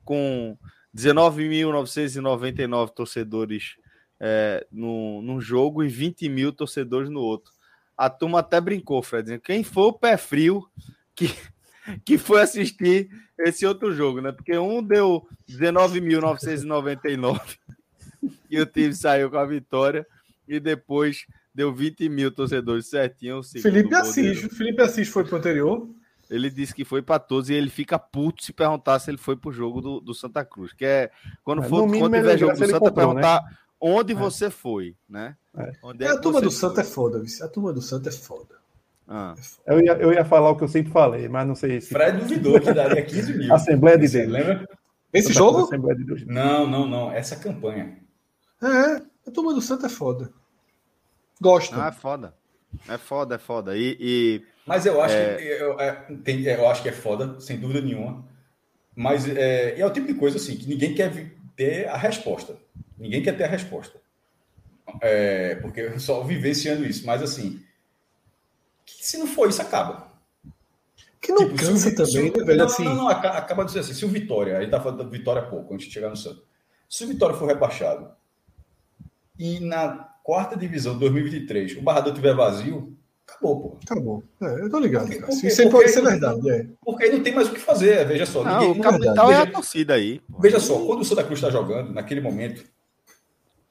com 0.05 0.56
19.999 0.94 2.90
torcedores 2.90 3.76
é, 4.18 4.66
no, 4.70 5.20
num 5.23 5.40
jogo 5.40 5.84
e 5.84 5.89
20 5.89 6.28
mil 6.28 6.52
torcedores 6.52 7.10
no 7.10 7.20
outro. 7.20 7.52
A 7.97 8.10
turma 8.10 8.40
até 8.40 8.60
brincou, 8.60 9.02
Fred, 9.02 9.39
quem 9.40 9.65
for 9.65 9.89
o 9.89 9.92
pé 9.92 10.16
frio 10.16 10.68
que 11.15 11.34
que 12.05 12.18
foi 12.18 12.42
assistir 12.42 13.08
esse 13.39 13.65
outro 13.66 13.92
jogo, 13.92 14.20
né? 14.20 14.32
Porque 14.32 14.58
um 14.58 14.82
deu 14.82 15.28
19.999 15.48 17.58
e 18.50 18.60
o 18.60 18.66
time 18.66 18.92
saiu 18.94 19.31
com 19.31 19.39
a 19.39 19.47
vitória, 19.47 20.05
e 20.47 20.60
depois 20.60 21.26
deu 21.55 21.75
20 21.75 22.08
mil 22.08 22.31
torcedores 22.31 22.86
certinho. 22.89 23.42
Felipe 23.42 23.94
Assis, 23.94 24.41
Felipe 24.57 24.83
Assis 24.83 25.08
foi 25.08 25.25
pro 25.25 25.36
anterior. 25.36 25.89
Ele 26.28 26.50
disse 26.50 26.75
que 26.75 26.84
foi 26.84 27.02
para 27.02 27.20
todos 27.20 27.49
e 27.50 27.55
ele 27.55 27.70
fica 27.70 27.99
puto 27.99 28.42
se 28.42 28.52
perguntar 28.52 28.99
se 28.99 29.10
ele 29.10 29.18
foi 29.18 29.36
pro 29.36 29.52
jogo 29.52 29.81
do, 29.81 30.00
do 30.00 30.12
Santa 30.12 30.44
Cruz. 30.44 30.73
Que 30.73 30.84
é 30.84 31.10
quando 31.44 31.62
é, 31.62 31.68
for 31.68 31.89
quando 31.89 32.15
tiver 32.15 32.39
jogo 32.39 32.52
do 32.52 32.58
Santa, 32.58 32.81
comprou, 32.81 32.92
perguntar 32.92 33.42
né? 33.44 33.57
onde 33.81 34.12
é. 34.12 34.16
você 34.16 34.50
foi, 34.50 34.97
né? 35.08 35.36
É. 35.57 35.73
é 36.00 36.08
a 36.08 36.18
turma 36.18 36.41
do 36.41 36.50
Santa 36.50 36.81
é 36.81 36.84
foda, 36.84 37.20
viu? 37.20 37.44
A 37.44 37.49
turma 37.49 37.73
do 37.73 37.81
Santa 37.81 38.08
é 38.08 38.12
foda. 38.12 38.57
Ah. 39.08 39.36
Eu, 39.65 39.81
ia, 39.81 39.92
eu 39.92 40.12
ia 40.12 40.25
falar 40.25 40.50
o 40.50 40.57
que 40.57 40.65
eu 40.65 40.68
sempre 40.68 40.91
falei, 40.91 41.28
mas 41.28 41.47
não 41.47 41.55
sei 41.55 41.81
se. 41.81 41.91
Fred 41.91 42.18
duvidou 42.18 42.60
que 42.60 42.73
daria 42.73 43.05
15 43.05 43.39
mil. 43.39 43.55
Assembleia 43.55 43.97
de 43.97 44.08
Deus. 44.08 44.28
Lembra? 44.28 44.68
Esse 45.12 45.33
jogo? 45.33 45.60
Assembleia 45.60 45.97
de 45.97 46.05
Deus. 46.05 46.26
Não, 46.26 46.66
não, 46.66 46.86
não. 46.89 47.12
Essa 47.12 47.36
campanha. 47.36 47.99
É, 48.60 49.02
a 49.27 49.31
turma 49.31 49.53
do 49.53 49.61
Santa 49.61 49.87
é 49.87 49.91
foda. 49.91 50.33
Gosto. 51.41 51.75
Ah, 51.81 51.89
é 51.89 51.93
foda. 51.93 52.35
É 52.89 52.99
foda, 52.99 53.35
é 53.35 53.39
foda. 53.39 53.77
E, 53.77 53.97
e 53.99 54.43
mas 54.67 54.85
eu 54.85 55.01
acho, 55.01 55.15
é... 55.15 55.37
que, 55.37 55.45
eu, 55.45 55.81
é, 55.81 55.93
tem, 56.25 56.43
eu 56.43 56.69
acho 56.69 56.83
que 56.83 56.89
é 56.89 56.93
foda, 56.93 57.39
sem 57.41 57.59
dúvida 57.59 57.81
nenhuma. 57.81 58.25
Mas 58.95 59.29
é, 59.29 59.79
é 59.79 59.87
o 59.87 59.93
tipo 59.93 60.07
de 60.07 60.15
coisa 60.15 60.39
assim 60.39 60.57
que 60.57 60.69
ninguém 60.69 60.95
quer 60.95 61.33
ter 61.55 61.89
a 61.89 61.97
resposta. 61.97 62.57
Ninguém 62.99 63.23
quer 63.23 63.37
ter 63.37 63.45
a 63.45 63.49
resposta. 63.49 64.01
É, 65.01 65.55
porque 65.57 65.81
eu 65.81 66.01
só 66.01 66.23
vivenciando 66.23 66.85
isso. 66.85 67.07
Mas 67.07 67.23
assim, 67.23 67.63
se 68.87 69.19
não 69.19 69.27
for 69.27 69.49
isso, 69.49 69.63
acaba. 69.63 70.13
Que 71.21 71.33
não 71.33 71.49
tipo, 71.49 71.57
cansa 71.57 71.89
o, 71.89 71.95
também, 71.95 72.31
né, 72.31 72.45
velho? 72.45 72.59
Não, 72.59 72.67
assim... 72.67 72.85
não, 72.85 72.95
não, 72.95 73.09
acaba 73.09 73.65
de 73.65 73.69
dizer 73.69 73.81
assim, 73.81 73.95
se 73.95 74.05
o 74.05 74.09
Vitória, 74.09 74.59
aí 74.59 74.69
tá 74.69 74.81
falando 74.81 74.99
da 74.99 75.11
Vitória 75.11 75.43
há 75.43 75.47
pouco, 75.47 75.75
antes 75.75 75.87
de 75.87 75.93
chegar 75.93 76.09
no 76.09 76.17
Santos. 76.17 76.43
Se 76.89 77.05
o 77.05 77.09
Vitória 77.09 77.37
for 77.37 77.47
rebaixado 77.47 78.11
e 79.39 79.60
na 79.60 80.08
quarta 80.23 80.56
divisão 80.56 80.98
2023 80.98 81.76
o 81.76 81.82
Barrador 81.82 82.12
tiver 82.12 82.34
vazio, 82.34 82.97
acabou, 83.26 83.60
pô. 83.60 83.78
Acabou. 83.84 84.23
É, 84.40 84.62
eu 84.62 84.70
tô 84.70 84.78
ligado. 84.78 85.06
Porque, 85.06 85.20
porque, 85.20 85.47
isso, 85.47 85.70
porque, 85.70 85.86
isso 85.86 85.98
é 85.98 86.02
verdade. 86.02 86.50
É. 86.50 86.66
Porque 86.84 87.05
aí 87.05 87.12
não 87.12 87.23
tem 87.23 87.34
mais 87.34 87.48
o 87.48 87.52
que 87.52 87.60
fazer, 87.60 88.06
veja 88.06 88.26
só. 88.26 88.42
Não, 88.42 88.60
ninguém, 88.60 88.81
o 88.81 88.82
capital 88.82 89.31
é 89.31 89.36
a 89.36 89.50
torcida 89.50 89.94
aí. 89.94 90.20
Pô. 90.20 90.40
Veja 90.40 90.60
só, 90.60 90.84
quando 90.84 91.00
o 91.00 91.05
Santa 91.05 91.24
Cruz 91.24 91.39
está 91.39 91.50
jogando, 91.50 91.92
naquele 91.92 92.20
momento, 92.20 92.65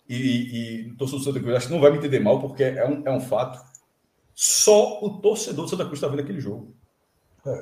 e, 0.08 0.86
e 0.88 0.92
o 0.92 0.98
torcedor 0.98 1.20
do 1.20 1.26
Santa 1.26 1.40
Cruz 1.40 1.56
acho 1.56 1.68
que 1.68 1.74
não 1.74 1.82
vai 1.82 1.92
me 1.92 1.98
entender 1.98 2.20
mal, 2.20 2.40
porque 2.40 2.64
é 2.64 2.88
um, 2.88 3.02
é 3.06 3.12
um 3.12 3.20
fato, 3.20 3.60
só 4.34 5.04
o 5.04 5.20
torcedor 5.20 5.66
do 5.66 5.70
Santa 5.70 5.86
Cruz 5.86 5.98
está 5.98 6.08
vendo 6.08 6.22
aquele 6.22 6.40
jogo. 6.40 6.76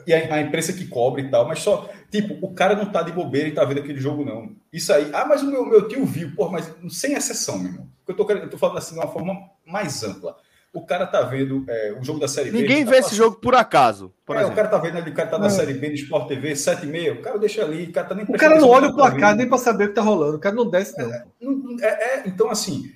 E 0.08 0.14
a, 0.14 0.36
a, 0.36 0.42
imprensa 0.42 0.72
que 0.72 0.88
cobre 0.88 1.24
e 1.24 1.30
tal, 1.30 1.46
mas 1.46 1.60
só, 1.60 1.90
tipo, 2.10 2.38
o 2.46 2.54
cara 2.54 2.76
não 2.76 2.90
tá 2.90 3.02
de 3.02 3.12
bobeira 3.12 3.50
e 3.50 3.54
tá 3.54 3.66
vendo 3.66 3.80
aquele 3.80 4.00
jogo, 4.00 4.24
não. 4.24 4.56
Isso 4.72 4.94
aí, 4.94 5.10
ah, 5.14 5.26
mas 5.26 5.42
o 5.42 5.48
meu, 5.48 5.66
meu 5.66 5.88
tio 5.88 6.06
viu, 6.06 6.32
pô, 6.36 6.50
mas 6.50 6.74
sem 6.90 7.14
exceção, 7.14 7.60
meu 7.60 7.72
irmão. 7.72 7.90
Eu 8.08 8.16
tô, 8.16 8.30
eu 8.32 8.50
tô 8.50 8.58
falando 8.58 8.78
assim 8.78 8.94
de 8.94 9.02
uma 9.02 9.12
forma 9.12 9.38
mais 9.66 10.04
ampla. 10.04 10.38
O 10.74 10.86
cara 10.86 11.06
tá 11.06 11.22
vendo 11.22 11.66
é, 11.68 11.96
o 12.00 12.04
jogo 12.04 12.20
da 12.20 12.28
Série 12.28 12.50
B. 12.50 12.62
Ninguém 12.62 12.84
vê 12.84 12.94
tá 12.94 12.98
esse 13.00 13.16
jogo 13.16 13.36
por 13.36 13.54
acaso. 13.54 14.12
Por 14.26 14.36
é, 14.36 14.46
o 14.46 14.56
cara 14.56 14.70
tá 14.70 14.78
vendo 14.78 14.98
ali, 14.98 15.12
o 15.12 15.14
cara 15.14 15.30
tá 15.30 15.38
na 15.38 15.46
é. 15.48 15.50
Série 15.50 15.74
B 15.74 15.90
do 15.90 15.96
Sport 15.96 16.28
TV, 16.28 16.56
7 16.56 16.86
e 16.86 16.88
meia, 16.88 17.14
o 17.14 17.22
cara 17.22 17.38
deixa 17.38 17.64
ali, 17.64 17.84
o 17.84 17.92
cara 17.92 18.08
tá 18.08 18.16
nem 18.16 18.26
O 18.26 18.34
cara 18.34 18.60
não 18.60 18.70
olha 18.70 18.88
o 18.88 18.96
placar 18.96 19.32
tá 19.32 19.36
nem 19.36 19.48
para 19.48 19.58
saber 19.58 19.86
o 19.86 19.88
que 19.90 19.96
tá 19.96 20.02
rolando, 20.02 20.38
o 20.38 20.40
cara 20.40 20.56
não 20.56 20.68
desce, 20.68 20.98
não. 20.98 21.12
É, 21.12 21.86
é, 21.86 22.20
é 22.20 22.24
então, 22.26 22.50
assim, 22.50 22.90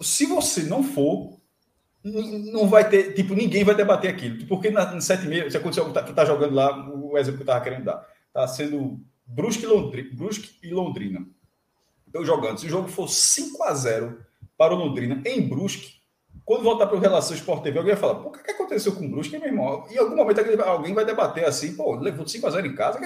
se 0.00 0.26
você 0.26 0.64
não 0.64 0.82
for, 0.82 1.40
não 2.04 2.68
vai 2.68 2.88
ter, 2.88 3.14
tipo, 3.14 3.34
ninguém 3.34 3.64
vai 3.64 3.74
debater 3.74 4.10
aquilo. 4.10 4.44
Porque 4.46 4.70
na, 4.70 4.92
na 4.92 5.00
7 5.00 5.24
e 5.24 5.28
meia, 5.28 5.50
se 5.50 5.56
aconteceu 5.56 5.86
que 5.86 5.92
tá, 5.92 6.02
tá 6.02 6.24
jogando 6.24 6.54
lá, 6.54 6.90
o 6.90 7.16
exemplo 7.16 7.38
que 7.38 7.42
eu 7.42 7.46
tava 7.46 7.64
querendo 7.64 7.84
dar, 7.84 8.06
tá 8.32 8.46
sendo 8.48 9.00
Brusque 9.26 9.64
e 9.64 9.66
Londrina. 9.66 10.10
Brusque 10.12 10.50
e 10.62 10.70
Londrina. 10.70 11.24
Então, 12.08 12.24
jogando. 12.24 12.58
Se 12.58 12.66
o 12.66 12.70
jogo 12.70 12.88
for 12.88 13.08
5 13.08 13.62
a 13.62 13.74
0 13.74 14.18
para 14.58 14.74
o 14.74 14.76
Londrina 14.76 15.22
em 15.24 15.40
Brusque, 15.48 16.02
quando 16.44 16.64
voltar 16.64 16.86
para 16.86 16.96
o 16.96 17.00
Relação 17.00 17.36
Sport 17.36 17.62
TV, 17.62 17.78
alguém 17.78 17.94
vai 17.94 18.00
falar, 18.00 18.16
pô, 18.16 18.28
o 18.28 18.32
que 18.32 18.50
aconteceu 18.50 18.92
com 18.92 19.06
o 19.06 19.08
Brusque, 19.08 19.38
meu 19.38 19.48
irmão? 19.48 19.86
Em 19.90 19.96
algum 19.96 20.16
momento 20.16 20.40
alguém 20.62 20.92
vai 20.92 21.04
debater 21.04 21.44
assim, 21.44 21.74
pô, 21.74 21.94
levou 21.94 22.24
5x0 22.24 22.66
em 22.66 22.74
casa, 22.74 22.98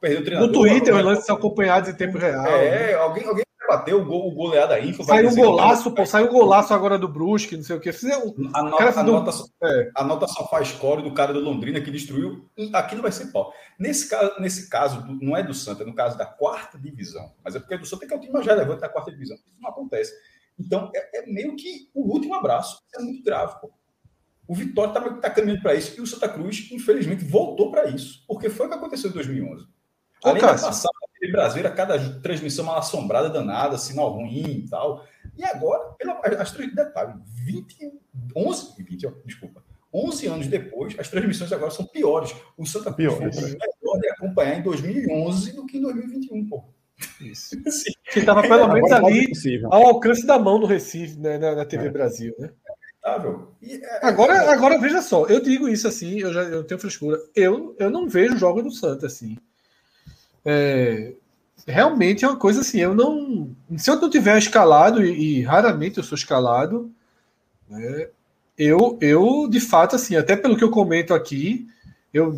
perdeu 0.00 0.20
o 0.20 0.24
treinador. 0.24 0.48
No 0.48 0.52
Twitter, 0.52 0.94
os 0.94 1.04
lances 1.04 1.26
são 1.26 1.36
acompanhados 1.36 1.88
em 1.88 1.94
tempo 1.94 2.16
real. 2.16 2.46
É, 2.46 2.92
né? 2.92 2.94
alguém, 2.94 3.24
alguém 3.24 3.45
bateu 3.66 4.00
o, 4.00 4.04
gol, 4.04 4.32
goleada 4.32 4.78
info. 4.80 5.04
Saiu 5.04 5.30
um 5.30 5.34
golaço, 5.34 5.90
pô, 5.92 6.06
saiu 6.06 6.28
golaço 6.28 6.72
agora 6.72 6.98
do 6.98 7.08
Brusque, 7.08 7.56
não 7.56 7.62
sei 7.62 7.76
o 7.76 7.80
que. 7.80 7.88
A, 7.88 8.62
nota, 8.62 9.00
a, 9.00 9.02
nota, 9.02 9.30
é. 9.62 9.90
a 9.94 10.04
nota 10.04 10.26
só 10.26 10.48
faz 10.48 10.68
score 10.68 11.02
do 11.02 11.12
cara 11.12 11.32
do 11.32 11.40
Londrina 11.40 11.80
que 11.80 11.90
destruiu. 11.90 12.48
Aqui 12.72 12.94
não 12.94 13.02
vai 13.02 13.12
ser 13.12 13.26
pau. 13.32 13.52
Nesse 13.78 14.08
caso, 14.08 14.40
nesse 14.40 14.68
caso 14.68 15.06
não 15.20 15.36
é 15.36 15.42
do 15.42 15.54
Santa, 15.54 15.82
é 15.82 15.86
no 15.86 15.94
caso 15.94 16.16
da 16.16 16.26
quarta 16.26 16.78
divisão. 16.78 17.32
Mas 17.44 17.54
é 17.54 17.58
porque 17.58 17.76
do 17.76 17.86
Santa 17.86 18.06
que 18.06 18.14
é 18.14 18.16
o 18.16 18.20
time 18.20 18.32
mais 18.32 18.46
relevante 18.46 18.80
da 18.80 18.88
quarta 18.88 19.10
divisão. 19.10 19.36
Isso 19.36 19.60
não 19.60 19.70
acontece. 19.70 20.12
Então, 20.58 20.90
é, 20.94 21.18
é, 21.18 21.26
meio 21.26 21.54
que 21.56 21.90
o 21.94 22.12
último 22.12 22.34
abraço. 22.34 22.80
É 22.94 23.02
muito 23.02 23.22
grave, 23.22 23.60
pô. 23.60 23.70
O 24.48 24.54
Vitória 24.54 24.90
está 24.90 25.10
tá 25.14 25.30
caminhando 25.30 25.60
para 25.60 25.74
isso 25.74 25.98
e 25.98 26.00
o 26.00 26.06
Santa 26.06 26.28
Cruz, 26.28 26.68
infelizmente, 26.70 27.24
voltou 27.24 27.70
para 27.70 27.88
isso, 27.88 28.24
porque 28.28 28.48
foi 28.48 28.66
o 28.66 28.68
que 28.68 28.76
aconteceu 28.76 29.10
em 29.10 29.14
2011. 29.14 29.64
Ô, 30.24 30.28
Além 30.28 30.40
Cássio. 30.40 30.62
da 30.62 30.66
passada 30.68 30.95
de 31.26 31.32
brasileira, 31.32 31.70
cada 31.70 31.98
transmissão 32.20 32.64
mal 32.64 32.78
assombrada, 32.78 33.28
danada, 33.28 33.78
sinal 33.78 34.10
ruim 34.10 34.62
e 34.64 34.68
tal. 34.68 35.04
E 35.36 35.44
agora, 35.44 35.92
pela, 35.98 36.20
as 36.40 36.52
três 36.52 36.74
detalhes, 36.74 37.16
20, 37.44 37.92
11, 38.34 38.82
20, 38.82 39.06
ó, 39.06 39.12
desculpa, 39.24 39.62
11 39.92 40.26
anos 40.26 40.46
depois, 40.46 40.94
as 40.98 41.08
transmissões 41.08 41.52
agora 41.52 41.70
são 41.70 41.86
piores. 41.86 42.34
O 42.56 42.66
Santa 42.66 42.92
Cruz 42.92 43.14
foi 43.14 43.26
melhor 43.26 44.00
de 44.00 44.08
acompanhar 44.10 44.58
em 44.58 44.62
2011 44.62 45.52
do 45.52 45.66
que 45.66 45.78
em 45.78 45.82
2021, 45.82 46.48
pô. 46.48 46.64
Isso. 47.20 47.56
que 48.10 48.20
estava 48.20 48.42
pelo 48.42 48.68
menos 48.68 48.90
ali 48.92 49.30
ao 49.64 49.86
alcance 49.86 50.26
da 50.26 50.38
mão 50.38 50.58
do 50.58 50.66
Recife, 50.66 51.18
né, 51.18 51.38
na, 51.38 51.54
na 51.54 51.64
TV 51.64 51.86
é. 51.86 51.90
Brasil, 51.90 52.34
né? 52.38 52.50
É, 53.62 54.04
agora, 54.04 54.50
agora 54.50 54.80
veja 54.80 55.00
só, 55.00 55.26
eu 55.26 55.40
digo 55.40 55.68
isso 55.68 55.86
assim, 55.86 56.18
eu 56.18 56.32
já 56.32 56.42
eu 56.42 56.64
tenho 56.64 56.80
frescura. 56.80 57.16
Eu, 57.36 57.76
eu 57.78 57.88
não 57.88 58.08
vejo 58.08 58.36
jogos 58.36 58.64
do 58.64 58.72
Santa 58.72 59.06
assim. 59.06 59.36
É, 60.48 61.12
realmente 61.66 62.24
é 62.24 62.28
uma 62.28 62.36
coisa 62.36 62.60
assim, 62.60 62.78
eu 62.78 62.94
não. 62.94 63.50
Se 63.76 63.90
eu 63.90 64.00
não 64.00 64.08
tiver 64.08 64.38
escalado, 64.38 65.04
e, 65.04 65.40
e 65.40 65.42
raramente 65.42 65.98
eu 65.98 66.04
sou 66.04 66.16
escalado, 66.16 66.90
né, 67.68 68.08
eu, 68.56 68.96
eu, 69.00 69.48
de 69.48 69.60
fato, 69.60 69.96
assim, 69.96 70.14
até 70.14 70.36
pelo 70.36 70.56
que 70.56 70.62
eu 70.62 70.70
comento 70.70 71.12
aqui, 71.12 71.66
eu 72.14 72.34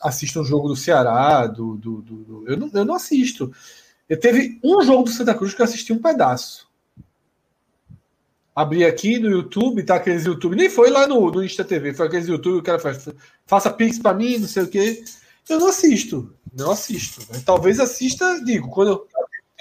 assisto 0.00 0.40
um 0.40 0.44
jogo 0.44 0.68
do 0.68 0.74
Ceará, 0.74 1.46
do, 1.46 1.76
do, 1.76 2.00
do, 2.00 2.16
do 2.24 2.44
eu, 2.48 2.56
não, 2.56 2.70
eu 2.72 2.84
não 2.84 2.94
assisto. 2.94 3.52
Eu 4.08 4.18
teve 4.18 4.58
um 4.64 4.82
jogo 4.82 5.04
do 5.04 5.10
Santa 5.10 5.34
Cruz 5.34 5.52
que 5.52 5.60
eu 5.60 5.64
assisti 5.64 5.92
um 5.92 6.00
pedaço. 6.00 6.66
Abri 8.54 8.84
aqui 8.86 9.18
no 9.18 9.28
YouTube, 9.28 9.82
tá 9.82 9.96
aqueles 9.96 10.24
YouTube, 10.24 10.56
nem 10.56 10.70
foi 10.70 10.90
lá 10.90 11.06
no, 11.06 11.30
no 11.30 11.44
Insta 11.44 11.62
TV, 11.62 11.92
foi 11.92 12.06
aqueles 12.06 12.26
YouTube 12.26 12.58
o 12.58 12.62
cara 12.62 12.78
faz, 12.78 13.06
faça 13.44 13.70
pix 13.70 13.98
para 13.98 14.14
mim, 14.14 14.38
não 14.38 14.48
sei 14.48 14.62
o 14.62 14.68
quê. 14.68 15.04
Eu 15.48 15.60
não 15.60 15.68
assisto, 15.68 16.36
não 16.52 16.70
assisto. 16.70 17.20
Né? 17.32 17.40
Talvez 17.44 17.78
assista, 17.78 18.42
digo, 18.44 18.68
quando 18.70 18.88
eu... 18.88 19.08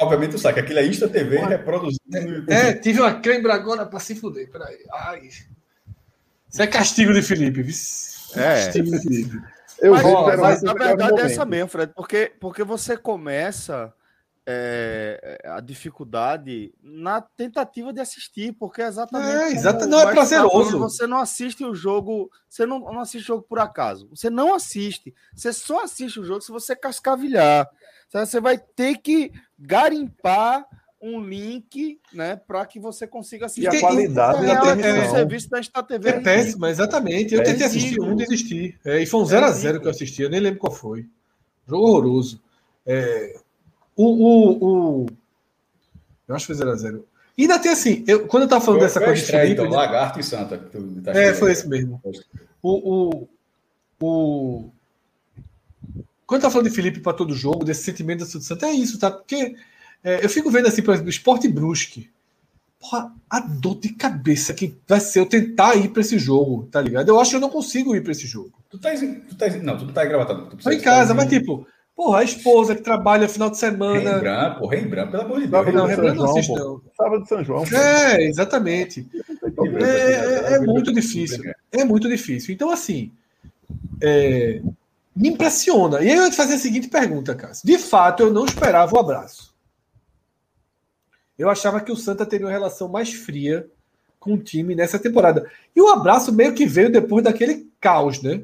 Obviamente 0.02 0.32
tu 0.32 0.40
sabe 0.40 0.56
que 0.56 0.60
aquilo 0.60 0.80
é 0.80 0.86
Insta 0.86 1.08
TV 1.08 1.38
reproduzido 1.38 2.02
no 2.10 2.18
YouTube. 2.18 2.52
É, 2.52 2.74
tive 2.74 3.00
uma 3.00 3.14
cãibra 3.22 3.54
agora 3.54 3.86
para 3.86 4.00
se 4.00 4.14
fuder, 4.14 4.52
peraí. 4.52 4.80
Ai. 4.92 5.30
Isso 6.52 6.62
é 6.62 6.68
castigo 6.68 7.14
de 7.14 7.22
Felipe? 7.22 7.62
É. 8.36 8.66
Castigo 8.66 8.92
de 8.92 9.00
Felipe. 9.02 9.42
Eu 9.82 9.94
mas, 9.94 10.04
vou, 10.04 10.26
mas, 10.26 10.40
mas 10.40 10.64
a 10.64 10.74
verdade 10.74 11.22
é 11.22 11.26
essa 11.26 11.46
mesmo, 11.46 11.70
Fred, 11.70 11.94
porque, 11.96 12.32
porque 12.40 12.64
você 12.64 12.98
começa 12.98 13.94
é, 14.48 15.42
a 15.46 15.60
dificuldade 15.60 16.74
na 16.82 17.20
tentativa 17.20 17.92
de 17.92 18.00
assistir, 18.00 18.54
porque 18.54 18.82
é 18.82 18.88
exatamente. 18.88 19.36
É, 19.36 19.52
exatamente 19.52 19.90
não 19.90 20.00
é 20.02 20.14
prazeroso. 20.14 20.80
Você 20.80 21.08
não 21.08 21.18
assiste 21.18 21.66
o 21.66 21.74
jogo, 21.74 22.30
você 22.48 22.66
não, 22.66 22.80
não 22.80 23.00
assiste 23.00 23.24
o 23.24 23.28
jogo 23.28 23.46
por 23.48 23.60
acaso. 23.60 24.08
Você 24.10 24.30
não 24.30 24.54
assiste. 24.54 25.14
Você 25.34 25.52
só 25.52 25.84
assiste 25.84 26.20
o 26.20 26.24
jogo 26.24 26.42
se 26.42 26.52
você 26.52 26.76
cascavilhar. 26.76 27.68
Você 28.10 28.40
vai 28.40 28.58
ter 28.58 28.98
que 28.98 29.32
garimpar 29.58 30.66
um 31.02 31.24
link, 31.24 32.00
né, 32.14 32.36
para 32.36 32.66
que 32.66 32.80
você 32.80 33.06
consiga 33.06 33.48
assistir. 33.48 33.74
E 33.74 33.78
a 33.78 33.80
qualidade 33.80 34.46
da 34.46 34.62
transmissão. 34.62 35.16
serviço 35.16 35.50
da 35.50 35.62
Star 35.62 35.84
TV 35.84 36.10
é, 36.10 36.16
é 36.16 36.20
péssimo, 36.20 36.66
exatamente. 36.66 37.36
Eu 37.36 37.42
é 37.42 37.44
tentei 37.44 37.66
assistir 37.66 38.00
um, 38.02 38.16
desisti. 38.16 38.78
É, 38.84 39.02
e 39.02 39.06
foi 39.06 39.22
um 39.22 39.24
0x0 39.24 39.80
que 39.80 39.86
eu 39.86 39.92
assisti, 39.92 40.22
eu 40.24 40.30
nem 40.30 40.40
lembro 40.40 40.60
qual 40.60 40.74
foi. 40.74 41.06
Jogo 41.68 41.88
horroroso. 41.88 42.42
É, 42.86 43.40
o, 43.96 44.06
o, 44.06 45.04
o, 45.04 45.06
Eu 46.28 46.36
acho 46.36 46.48
que 46.48 46.54
foi 46.54 46.66
0x0. 46.66 47.04
E 47.38 47.44
ainda 47.44 47.60
tem 47.60 47.72
assim, 47.72 48.04
eu, 48.08 48.28
quando 48.28 48.44
eu 48.44 48.50
tava 48.50 48.64
falando 48.64 48.80
foi, 48.80 48.88
dessa 48.88 49.00
foi 49.00 49.08
coisa 49.08 49.22
estreia, 49.22 49.44
de 49.44 49.56
Felipe. 49.56 49.68
Então, 49.68 49.78
Lagarto 49.78 50.20
e 50.20 50.24
Santa. 50.24 50.58
Tá 51.04 51.12
é, 51.12 51.34
foi 51.34 51.52
esse 51.52 51.68
mesmo. 51.68 52.02
O, 52.62 53.20
o, 53.20 53.28
o... 54.02 54.70
Quando 56.26 56.40
eu 56.40 56.42
tava 56.42 56.52
falando 56.52 56.70
de 56.70 56.76
Felipe 56.76 57.00
para 57.02 57.14
todo 57.14 57.34
jogo, 57.34 57.66
desse 57.66 57.84
sentimento 57.84 58.20
da 58.20 58.26
Santa, 58.26 58.68
é 58.68 58.72
isso, 58.72 58.98
tá? 58.98 59.12
Porque 59.12 59.56
é, 60.04 60.24
eu 60.24 60.30
fico 60.30 60.50
vendo 60.50 60.68
assim, 60.68 60.82
por 60.82 60.94
exemplo, 60.94 61.10
Esporte 61.10 61.48
Brusque. 61.48 62.10
Porra, 62.80 63.12
a 63.30 63.40
dor 63.40 63.80
de 63.80 63.90
cabeça 63.90 64.54
que 64.54 64.78
vai 64.88 65.00
ser 65.00 65.20
eu 65.20 65.26
tentar 65.26 65.76
ir 65.76 65.90
para 65.90 66.02
esse 66.02 66.20
jogo, 66.20 66.68
tá 66.72 66.80
ligado? 66.80 67.10
Eu 67.10 67.20
acho 67.20 67.32
que 67.32 67.36
eu 67.36 67.42
não 67.42 67.50
consigo 67.50 67.96
ir 67.96 68.02
para 68.02 68.12
esse 68.12 68.28
jogo. 68.28 68.54
Tu 68.70 68.78
tá, 68.78 68.92
tu 68.94 69.36
tá, 69.36 69.50
não, 69.62 69.78
tu 69.78 69.86
não 69.86 69.94
tá 69.94 70.06
engravatado. 70.06 70.56
Tô 70.56 70.72
em 70.72 70.80
casa, 70.80 71.14
mas 71.14 71.28
tipo, 71.28 71.68
Porra, 71.96 72.20
a 72.20 72.24
esposa 72.24 72.76
que 72.76 72.82
trabalha 72.82 73.30
final 73.30 73.50
de 73.50 73.58
semana. 73.58 74.16
Rembrandt, 74.16 74.60
porra, 74.60 74.76
Rembrandt, 74.76 75.12
pelo 75.12 75.24
amor 75.24 75.40
de 75.40 75.48
Deus. 75.48 75.74
Não, 75.74 75.86
Rembrandt 75.86 76.18
não 76.18 76.26
assiste, 76.26 76.54
não. 76.54 76.82
Sábado 76.96 77.24
de 77.24 77.30
São 77.30 77.44
João. 77.44 77.64
É, 77.74 78.24
exatamente. 78.24 79.08
É, 79.82 79.84
é, 79.84 80.54
é 80.56 80.60
muito 80.60 80.92
difícil. 80.94 81.42
É 81.72 81.86
muito 81.86 82.10
difícil. 82.10 82.54
Então, 82.54 82.70
assim, 82.70 83.14
é, 84.04 84.62
me 85.16 85.30
impressiona. 85.30 86.02
E 86.02 86.10
aí 86.10 86.18
eu 86.18 86.24
ia 86.24 86.30
te 86.30 86.36
fazer 86.36 86.56
a 86.56 86.60
seguinte 86.60 86.90
pergunta, 86.90 87.34
Cássio. 87.34 87.66
De 87.66 87.78
fato, 87.78 88.24
eu 88.24 88.34
não 88.34 88.46
esperava 88.46 88.94
o 88.94 89.00
abraço. 89.00 89.56
Eu 91.40 91.50
achava 91.50 91.80
que 91.80 91.92
o 91.92 91.98
Santa 91.98 92.26
teria 92.26 92.46
uma 92.46 92.52
relação 92.52 92.90
mais 92.90 93.14
fria 93.14 93.68
com 94.20 94.34
o 94.34 94.38
time 94.38 94.76
nessa 94.76 95.00
temporada. 95.00 95.50
E 95.74 95.82
o 95.82 95.88
abraço 95.88 96.34
meio 96.34 96.54
que 96.54 96.66
veio 96.66 96.92
depois 96.92 97.24
daquele 97.24 97.70
caos, 97.80 98.22
né? 98.22 98.42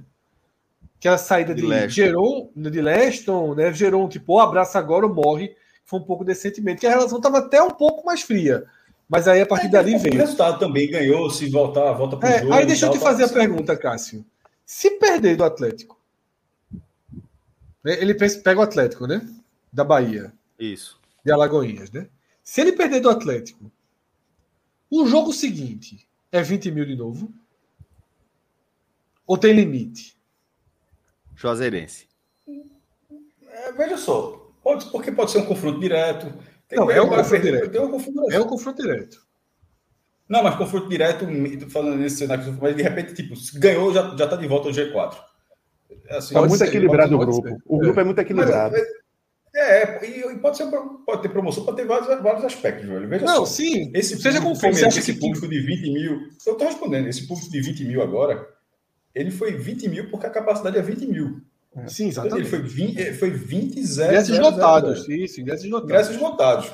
Que 1.01 1.07
a 1.07 1.17
saída 1.17 1.55
de, 1.55 1.63
de 1.63 1.89
gerou 1.89 2.51
de 2.55 2.79
Leston, 2.79 3.55
né? 3.55 3.73
Gerou 3.73 4.05
um 4.05 4.07
tipo, 4.07 4.33
o 4.33 4.39
abraço 4.39 4.77
agora 4.77 5.07
ou 5.07 5.13
morre. 5.13 5.55
Foi 5.83 5.99
um 5.99 6.03
pouco 6.03 6.23
desse 6.23 6.41
sentimento. 6.41 6.79
Que 6.79 6.85
a 6.85 6.91
relação 6.91 7.17
estava 7.17 7.39
até 7.39 7.61
um 7.61 7.71
pouco 7.71 8.05
mais 8.05 8.21
fria. 8.21 8.65
Mas 9.09 9.27
aí 9.27 9.41
a 9.41 9.45
partir 9.47 9.65
é, 9.65 9.69
dali 9.69 9.97
veio. 9.97 10.13
O 10.13 10.17
resultado 10.19 10.59
também 10.59 10.91
ganhou, 10.91 11.27
se 11.31 11.49
voltar, 11.49 11.91
volta 11.93 12.17
para 12.17 12.29
o 12.29 12.31
é, 12.31 12.39
jogo. 12.41 12.53
Aí 12.53 12.65
deixa 12.67 12.85
eu 12.85 12.91
te 12.91 12.99
fazer 12.99 13.23
a 13.23 13.29
pergunta, 13.29 13.75
Cássio. 13.75 14.23
Se 14.63 14.91
perder 14.91 15.35
do 15.35 15.43
Atlético, 15.43 15.99
né? 17.83 17.97
ele 17.99 18.13
pega 18.13 18.59
o 18.59 18.63
Atlético, 18.63 19.07
né? 19.07 19.27
Da 19.73 19.83
Bahia. 19.83 20.31
Isso. 20.59 20.99
De 21.25 21.31
Alagoinhas, 21.31 21.89
né? 21.89 22.07
Se 22.43 22.61
ele 22.61 22.73
perder 22.73 22.99
do 22.99 23.09
Atlético, 23.09 23.71
o 24.87 25.07
jogo 25.07 25.33
seguinte 25.33 26.07
é 26.31 26.43
20 26.43 26.69
mil 26.69 26.85
de 26.85 26.95
novo? 26.95 27.33
Ou 29.25 29.35
tem 29.35 29.51
limite? 29.51 30.20
Juazeirense. 31.41 32.07
É, 33.49 33.71
veja 33.71 33.97
só, 33.97 34.51
pode, 34.63 34.85
porque 34.91 35.11
pode 35.11 35.31
ser 35.31 35.39
um 35.39 35.45
confronto 35.45 35.79
direto. 35.79 36.31
Não, 36.71 36.89
é 36.91 37.01
um 37.01 37.09
confronto 37.09 37.41
direto. 37.41 37.81
Um 37.81 37.91
confronto 37.91 38.31
é 38.31 38.39
um 38.39 38.47
confronto 38.47 38.81
direto. 38.81 39.25
Não, 40.29 40.43
mas 40.43 40.55
confronto 40.55 40.87
direto, 40.87 41.25
falando 41.69 41.97
nesse 41.97 42.17
cenário, 42.17 42.57
mas 42.61 42.75
de 42.75 42.83
repente, 42.83 43.13
tipo, 43.13 43.33
ganhou, 43.55 43.93
já, 43.93 44.15
já 44.15 44.27
tá 44.27 44.35
de 44.37 44.47
volta 44.47 44.69
ao 44.69 44.73
G4. 44.73 45.17
É 46.07 46.17
assim, 46.17 46.33
tá 46.33 46.39
muito 46.41 46.57
ser, 46.57 46.67
equilibrado 46.67 47.15
o 47.15 47.19
grupo. 47.19 47.61
O 47.65 47.77
grupo 47.79 47.99
é, 47.99 48.01
é 48.01 48.05
muito 48.05 48.19
equilibrado. 48.19 48.75
Mas, 48.77 49.01
é, 49.53 50.05
e 50.05 50.37
pode, 50.37 50.55
ser, 50.55 50.67
pode 51.05 51.21
ter 51.21 51.29
promoção, 51.29 51.65
pode 51.65 51.77
ter 51.77 51.85
vários, 51.85 52.07
vários 52.21 52.45
aspectos, 52.45 52.87
velho. 52.87 53.09
Veja 53.09 53.25
não, 53.25 53.45
só. 53.45 53.45
sim. 53.47 53.91
Esse 53.93 54.17
seja 54.21 54.39
como 54.39 54.55
for, 54.55 54.73
você 54.73 54.85
acha 54.85 54.99
esse 54.99 55.13
que 55.13 55.19
público 55.19 55.47
de 55.49 55.59
20 55.59 55.91
mil. 55.91 56.11
Eu 56.45 56.53
estou 56.53 56.67
respondendo, 56.67 57.07
esse 57.07 57.27
público 57.27 57.51
de 57.51 57.61
20 57.61 57.83
mil 57.83 58.01
agora, 58.01 58.47
ele 59.13 59.31
foi 59.31 59.53
20 59.53 59.87
mil 59.89 60.09
porque 60.09 60.25
a 60.25 60.29
capacidade 60.29 60.77
é 60.77 60.81
20 60.81 61.05
mil. 61.07 61.41
É. 61.75 61.87
Sim, 61.87 62.07
exatamente. 62.07 62.41
Ele 62.41 62.49
foi 62.49 62.61
20, 62.61 63.13
foi 63.13 63.31
20 63.31 63.83
0, 63.83 64.09
ingressos 64.09 64.39
lotados. 64.39 65.09
Isso, 65.09 65.41
ingressos 65.41 65.69
lotados. 65.69 65.89
Ingressos 65.89 66.17
lotados. 66.17 66.71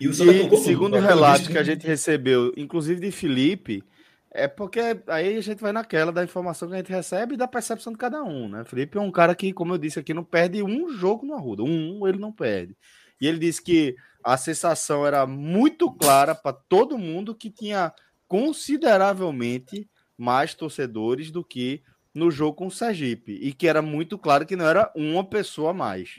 E, 0.00 0.08
o 0.08 0.10
e 0.10 0.56
segundo 0.58 0.96
o 0.96 1.00
relato 1.00 1.50
que 1.50 1.56
a 1.56 1.62
gente 1.62 1.86
recebeu, 1.86 2.52
inclusive 2.56 3.00
de 3.00 3.10
Felipe, 3.10 3.82
é 4.30 4.48
porque 4.48 4.80
aí 5.06 5.36
a 5.36 5.40
gente 5.40 5.60
vai 5.60 5.72
naquela 5.72 6.10
da 6.10 6.24
informação 6.24 6.68
que 6.68 6.74
a 6.74 6.78
gente 6.78 6.92
recebe 6.92 7.34
e 7.34 7.38
da 7.38 7.46
percepção 7.46 7.92
de 7.92 7.98
cada 7.98 8.22
um, 8.22 8.48
né? 8.48 8.64
Felipe 8.64 8.98
é 8.98 9.00
um 9.00 9.10
cara 9.10 9.34
que, 9.34 9.52
como 9.52 9.72
eu 9.72 9.78
disse 9.78 9.98
aqui, 9.98 10.12
não 10.12 10.24
perde 10.24 10.62
um 10.62 10.88
jogo 10.90 11.24
no 11.24 11.34
Arruda. 11.34 11.62
Um, 11.62 12.06
ele 12.06 12.18
não 12.18 12.32
perde. 12.32 12.76
E 13.20 13.26
ele 13.26 13.38
disse 13.38 13.62
que 13.62 13.94
a 14.24 14.36
sensação 14.36 15.06
era 15.06 15.26
muito 15.26 15.92
clara 15.92 16.34
para 16.34 16.52
todo 16.52 16.98
mundo 16.98 17.34
que 17.34 17.48
tinha 17.48 17.92
consideravelmente 18.26 19.88
mais 20.16 20.54
torcedores 20.54 21.30
do 21.30 21.44
que 21.44 21.82
no 22.14 22.30
jogo 22.30 22.56
com 22.56 22.66
o 22.66 22.70
Sergipe. 22.70 23.32
E 23.32 23.52
que 23.52 23.66
era 23.66 23.82
muito 23.82 24.16
claro 24.16 24.46
que 24.46 24.56
não 24.56 24.66
era 24.66 24.90
uma 24.94 25.24
pessoa 25.24 25.70
a 25.70 25.74
mais, 25.74 26.10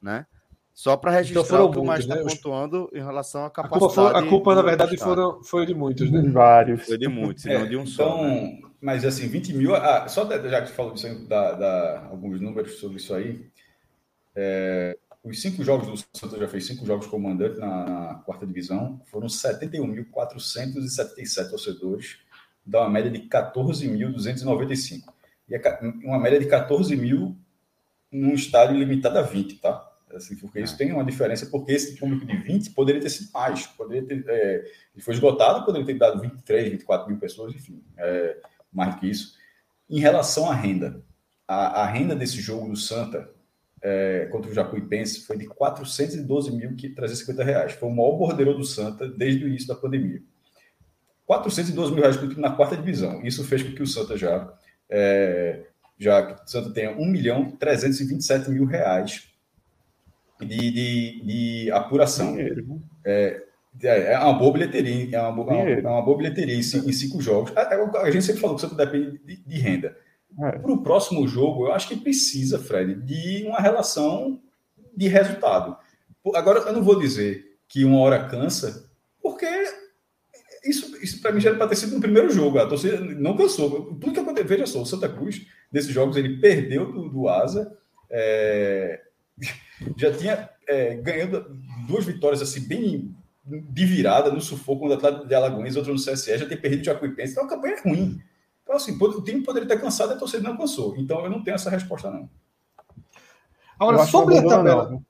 né? 0.00 0.26
Só 0.72 0.96
para 0.96 1.12
registrar 1.12 1.44
então 1.44 1.66
o 1.66 1.70
que 1.70 1.78
o 1.78 1.84
mais 1.84 2.00
está 2.00 2.16
né? 2.16 2.22
pontuando 2.22 2.90
em 2.92 2.98
relação 2.98 3.44
à 3.44 3.50
capacidade. 3.50 3.84
A 3.84 3.88
culpa, 3.88 3.94
foi, 3.94 4.20
a 4.20 4.28
culpa 4.28 4.54
na 4.56 4.62
verdade, 4.62 4.96
foram, 4.96 5.40
foi 5.44 5.64
de 5.64 5.72
muitos, 5.72 6.10
né? 6.10 6.20
Vários. 6.22 6.86
Foi 6.86 6.98
de 6.98 7.06
muitos, 7.06 7.46
é, 7.46 7.56
não 7.56 7.68
de 7.68 7.76
um 7.76 7.82
então, 7.82 7.92
só. 7.92 8.22
Né? 8.22 8.60
Mas 8.80 9.04
assim, 9.04 9.28
20 9.28 9.54
mil. 9.54 9.76
Ah, 9.76 10.08
só 10.08 10.28
já 10.28 10.62
que 10.62 10.68
você 10.68 10.74
falou 10.74 10.92
disso, 10.92 11.28
da, 11.28 11.52
da, 11.52 12.08
alguns 12.10 12.40
números 12.40 12.80
sobre 12.80 12.96
isso 12.96 13.14
aí. 13.14 13.46
É, 14.34 14.98
os 15.22 15.40
cinco 15.40 15.62
jogos 15.62 15.86
do 15.86 15.96
Santos 16.18 16.36
já 16.38 16.48
fez 16.48 16.66
cinco 16.66 16.84
jogos 16.84 17.06
comandante 17.06 17.56
na, 17.58 17.84
na 17.84 18.14
quarta 18.26 18.44
divisão. 18.44 19.00
Foram 19.06 19.28
71.477 19.28 21.50
torcedores, 21.50 22.18
dá 22.64 22.80
uma 22.80 22.90
média 22.90 23.10
de 23.10 23.20
14.295. 23.28 25.02
E 25.48 25.56
uma 26.06 26.18
média 26.18 26.38
de 26.38 26.46
14 26.46 26.96
mil 26.96 27.36
num 28.10 28.34
estádio 28.34 28.76
limitado 28.76 29.18
a 29.18 29.22
20, 29.22 29.60
tá? 29.60 29.90
Assim, 30.14 30.36
porque 30.36 30.60
isso 30.60 30.74
é. 30.74 30.78
tem 30.78 30.92
uma 30.92 31.04
diferença, 31.04 31.46
porque 31.46 31.72
esse 31.72 31.96
público 31.96 32.24
de 32.24 32.36
20 32.36 32.70
poderia 32.70 33.00
ter 33.00 33.10
sido 33.10 33.32
mais, 33.32 33.66
poderia 33.66 34.06
ter, 34.06 34.24
é, 34.28 34.64
ele 34.94 35.02
foi 35.02 35.14
esgotado, 35.14 35.64
poderia 35.64 35.86
ter 35.86 35.94
dado 35.94 36.20
23, 36.20 36.70
24 36.70 37.08
mil 37.08 37.18
pessoas, 37.18 37.52
enfim, 37.54 37.82
é, 37.96 38.36
mais 38.72 38.94
do 38.94 39.00
que 39.00 39.10
isso. 39.10 39.34
Em 39.90 39.98
relação 39.98 40.48
à 40.48 40.54
renda, 40.54 41.02
a, 41.48 41.82
a 41.82 41.86
renda 41.86 42.14
desse 42.14 42.40
jogo 42.40 42.68
do 42.68 42.76
Santa 42.76 43.28
é, 43.82 44.26
contra 44.30 44.50
o 44.50 44.54
Jacuipense 44.54 45.26
foi 45.26 45.36
de 45.36 45.46
412.350 45.46 47.44
reais. 47.44 47.72
Foi 47.72 47.88
o 47.88 47.94
maior 47.94 48.16
bordeiro 48.16 48.54
do 48.54 48.64
Santa 48.64 49.08
desde 49.08 49.44
o 49.44 49.48
início 49.48 49.68
da 49.68 49.74
pandemia. 49.74 50.22
412 51.26 51.92
mil 51.92 52.02
reais 52.02 52.36
na 52.36 52.50
quarta 52.50 52.76
divisão. 52.76 53.22
Isso 53.22 53.44
fez 53.44 53.62
com 53.62 53.72
que 53.72 53.82
o 53.82 53.86
Santa 53.86 54.16
já, 54.16 54.52
é, 54.88 55.64
já 55.98 56.34
o 56.34 56.48
Santa 56.48 56.70
tenha 56.70 56.92
1 56.92 57.06
milhão 57.06 57.50
327 57.50 58.50
mil 58.50 58.64
reais 58.64 59.28
de, 60.40 60.70
de, 60.70 61.22
de 61.24 61.70
apuração. 61.70 62.36
É, 63.04 63.42
é, 63.82 64.12
é 64.12 64.18
uma 64.18 64.34
boa 64.34 64.52
bilheteria, 64.52 65.16
é 65.16 65.20
uma, 65.20 65.32
boa, 65.32 65.54
é 65.54 65.80
uma 65.80 66.02
boa 66.02 66.16
bilheteria 66.16 66.54
em, 66.54 66.58
em, 66.58 66.92
cinco 66.92 67.20
jogos. 67.20 67.52
A, 67.56 68.00
a, 68.02 68.10
gente 68.10 68.24
sempre 68.24 68.40
falou 68.40 68.56
que 68.56 68.64
isso 68.64 68.74
depende 68.74 69.18
de, 69.24 69.36
de 69.36 69.58
renda. 69.58 69.96
É. 70.40 70.58
Para 70.58 70.72
o 70.72 70.82
próximo 70.82 71.26
jogo, 71.26 71.66
eu 71.66 71.72
acho 71.72 71.88
que 71.88 71.96
precisa, 71.96 72.58
Fred, 72.58 72.94
de 72.94 73.44
uma 73.46 73.60
relação 73.60 74.40
de 74.96 75.08
resultado. 75.08 75.76
Agora, 76.34 76.60
eu 76.60 76.72
não 76.72 76.82
vou 76.82 76.98
dizer 76.98 77.58
que 77.68 77.84
uma 77.84 78.00
hora 78.00 78.28
cansa, 78.28 78.88
isso, 80.64 80.96
isso 81.02 81.20
para 81.20 81.32
mim 81.32 81.40
já 81.40 81.50
era 81.50 81.58
para 81.58 81.68
ter 81.68 81.76
sido 81.76 81.94
no 81.94 82.00
primeiro 82.00 82.30
jogo. 82.30 82.58
A 82.58 82.66
torcida 82.66 83.00
não 83.00 83.36
cansou. 83.36 83.94
Tudo 84.00 84.12
que 84.12 84.20
aconteceu, 84.20 84.48
veja 84.48 84.66
só, 84.66 84.82
o 84.82 84.86
Santa 84.86 85.08
Cruz, 85.08 85.46
nesses 85.72 85.90
jogos, 85.90 86.16
ele 86.16 86.38
perdeu 86.38 86.90
do, 86.90 87.08
do 87.08 87.28
Asa. 87.28 87.76
É, 88.10 89.02
já 89.96 90.12
tinha 90.12 90.48
é, 90.66 90.94
ganhando 90.96 91.56
duas 91.86 92.04
vitórias 92.04 92.42
assim, 92.42 92.60
bem 92.60 93.14
de 93.44 93.84
virada 93.84 94.30
no 94.30 94.40
sufoco 94.40 94.80
contra 94.80 94.94
o 94.94 94.98
Atlético 94.98 95.28
de 95.28 95.34
Alagoas, 95.34 95.76
outro 95.76 95.92
no 95.92 95.98
CSE, 95.98 96.38
já 96.38 96.46
tem 96.46 96.56
perdido 96.56 96.80
o 96.80 96.84
Jacuipense, 96.84 97.32
então 97.32 97.44
a 97.44 97.48
campanha 97.48 97.74
é 97.74 97.88
ruim. 97.88 98.20
Então, 98.62 98.76
assim, 98.76 98.96
o 98.98 99.22
time 99.22 99.42
poderia 99.42 99.68
ter 99.68 99.78
cansado 99.78 100.12
e 100.12 100.14
a 100.14 100.18
torcida 100.18 100.42
não 100.42 100.56
cansou. 100.56 100.96
Então, 100.96 101.22
eu 101.22 101.30
não 101.30 101.42
tenho 101.42 101.54
essa 101.54 101.68
resposta, 101.68 102.10
não. 102.10 102.28
Agora, 103.78 104.06
sobre 104.06 104.38
a 104.38 104.42
tabela... 104.42 104.90
Não. 104.90 105.04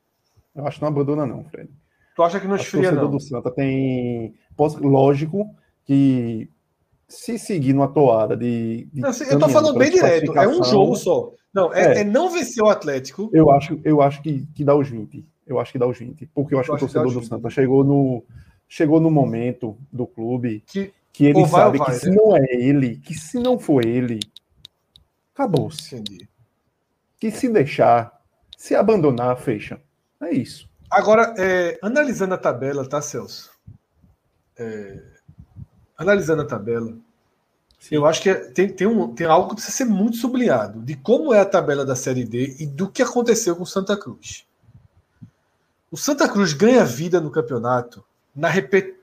Eu 0.57 0.67
acho 0.67 0.79
que 0.79 0.83
não 0.83 0.89
abandona, 0.89 1.27
não, 1.27 1.45
Fred. 1.45 1.71
Tu 2.17 2.23
acha 2.23 2.41
que 2.41 2.47
não 2.47 2.57
esfria, 2.57 2.91
não? 2.91 3.11
do 3.11 3.21
Santa 3.21 3.51
tem... 3.51 4.35
Lógico 4.57 5.55
que 5.85 6.49
se 7.09 7.39
seguir 7.39 7.73
numa 7.73 7.89
toada 7.89 8.37
de... 8.37 8.89
de 8.93 9.01
não, 9.01 9.11
eu 9.11 9.39
tô 9.39 9.49
falando 9.49 9.79
bem 9.79 9.91
direto, 9.91 10.37
é 10.37 10.49
um 10.49 10.63
jogo 10.65 10.97
só. 10.97 11.33
Não, 11.53 11.73
é, 11.73 11.99
é, 11.99 12.01
é, 12.01 12.05
não 12.05 12.31
vencer 12.31 12.63
o 12.63 12.69
Atlético. 12.69 13.31
Eu 13.33 13.51
acho, 13.51 13.81
eu 13.85 14.03
acho 14.03 14.21
que, 14.23 14.47
que 14.55 14.65
dá 14.65 14.75
os 14.75 14.89
20. 14.89 15.25
Eu 15.47 15.61
acho 15.61 15.71
que 15.71 15.79
dá 15.79 15.87
os 15.87 15.97
20. 15.97 16.27
Porque 16.35 16.55
eu 16.55 16.59
acho 16.59 16.73
eu 16.73 16.77
que 16.77 16.85
o 16.85 16.89
torcedor 16.89 17.13
do 17.13 17.23
Santa 17.23 17.49
chegou 17.49 17.85
no, 17.85 18.25
chegou 18.69 19.01
no 19.01 19.11
momento 19.11 19.79
do 19.93 20.07
clube 20.07 20.65
que, 20.67 20.93
que 21.13 21.27
ele 21.27 21.47
sabe 21.47 21.79
vai, 21.79 21.87
que 21.87 22.01
se 22.01 22.11
né? 22.11 22.17
não 22.17 22.37
é 22.37 22.45
ele, 22.51 22.97
que 22.97 23.15
se 23.15 23.39
não 23.39 23.57
for 23.57 23.85
ele, 23.85 24.19
acabou-se. 25.33 26.03
Que 27.21 27.31
se 27.31 27.49
deixar, 27.49 28.21
se 28.59 28.75
abandonar, 28.75 29.37
fecha. 29.37 29.81
É 30.21 30.31
isso. 30.33 30.69
Agora, 30.91 31.35
é, 31.39 31.79
analisando 31.81 32.35
a 32.35 32.39
tabela, 32.39 32.89
tá, 32.89 33.01
Celso? 33.01 33.54
É, 34.57 35.03
analisando 35.97 36.43
a 36.43 36.47
tabela, 36.47 36.97
Sim. 37.85 37.97
Eu 37.97 38.07
acho 38.07 38.23
que 38.23 38.31
é, 38.31 38.35
tem, 38.35 38.67
tem, 38.67 38.87
um, 38.87 39.15
tem 39.15 39.27
algo 39.27 39.51
que 39.51 39.57
precisa 39.57 39.77
ser 39.77 39.85
muito 39.85 40.17
sublinhado 40.17 40.81
de 40.81 40.97
como 40.97 41.35
é 41.35 41.41
a 41.41 41.45
tabela 41.45 41.85
da 41.85 41.95
Série 41.95 42.25
D 42.25 42.57
e 42.59 42.67
do 42.67 42.91
que 42.91 43.03
aconteceu 43.03 43.55
com 43.55 43.63
o 43.63 43.67
Santa 43.67 43.95
Cruz. 43.95 44.47
O 45.91 45.97
Santa 45.99 46.27
Cruz 46.27 46.55
ganha 46.55 46.83
vida 46.83 47.21
no 47.21 47.31
campeonato 47.31 48.03
na 48.35 48.49
repet... 48.49 48.97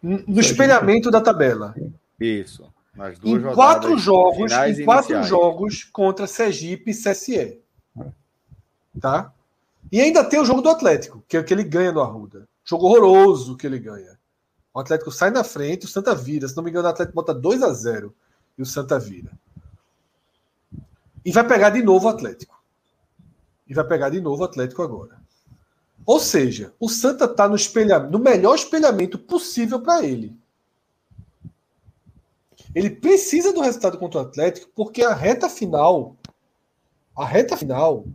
no 0.00 0.40
espelhamento 0.40 1.10
da 1.10 1.20
tabela. 1.20 1.74
Isso. 2.20 2.72
em 3.24 3.42
quatro 3.52 3.98
jogos, 3.98 4.52
em 4.52 4.84
quatro 4.84 5.20
jogos 5.24 5.82
contra 5.82 6.28
Sergipe 6.28 6.92
e 6.92 6.94
CSE. 6.94 7.58
Tá? 9.00 9.32
E 9.90 10.00
ainda 10.00 10.22
tem 10.22 10.40
o 10.40 10.44
jogo 10.44 10.62
do 10.62 10.68
Atlético, 10.68 11.24
que 11.26 11.36
é 11.36 11.40
o 11.40 11.44
que 11.44 11.52
ele 11.52 11.64
ganha 11.64 11.90
no 11.90 12.00
Arruda. 12.00 12.48
Jogo 12.64 12.86
horroroso 12.86 13.56
que 13.56 13.66
ele 13.66 13.80
ganha. 13.80 14.21
O 14.74 14.80
Atlético 14.80 15.10
sai 15.12 15.30
na 15.30 15.44
frente, 15.44 15.84
o 15.84 15.88
Santa 15.88 16.14
vira. 16.14 16.48
Se 16.48 16.56
não 16.56 16.62
me 16.62 16.70
engano, 16.70 16.86
o 16.86 16.90
Atlético 16.90 17.14
bota 17.14 17.34
2 17.34 17.62
a 17.62 17.72
0 17.72 18.14
e 18.56 18.62
o 18.62 18.66
Santa 18.66 18.98
vira. 18.98 19.30
E 21.24 21.30
vai 21.30 21.46
pegar 21.46 21.70
de 21.70 21.82
novo 21.82 22.06
o 22.06 22.08
Atlético. 22.08 22.60
E 23.68 23.74
vai 23.74 23.86
pegar 23.86 24.10
de 24.10 24.20
novo 24.20 24.42
o 24.42 24.44
Atlético 24.44 24.82
agora. 24.82 25.20
Ou 26.04 26.18
seja, 26.18 26.74
o 26.80 26.88
Santa 26.88 27.26
está 27.26 27.48
no, 27.48 27.56
no 28.10 28.18
melhor 28.18 28.54
espelhamento 28.54 29.18
possível 29.18 29.80
para 29.80 30.04
ele. 30.04 30.36
Ele 32.74 32.90
precisa 32.90 33.52
do 33.52 33.60
resultado 33.60 33.98
contra 33.98 34.20
o 34.20 34.22
Atlético, 34.22 34.70
porque 34.74 35.02
a 35.02 35.14
reta 35.14 35.48
final, 35.48 36.16
a 37.16 37.24
reta 37.24 37.56
final 37.56 38.06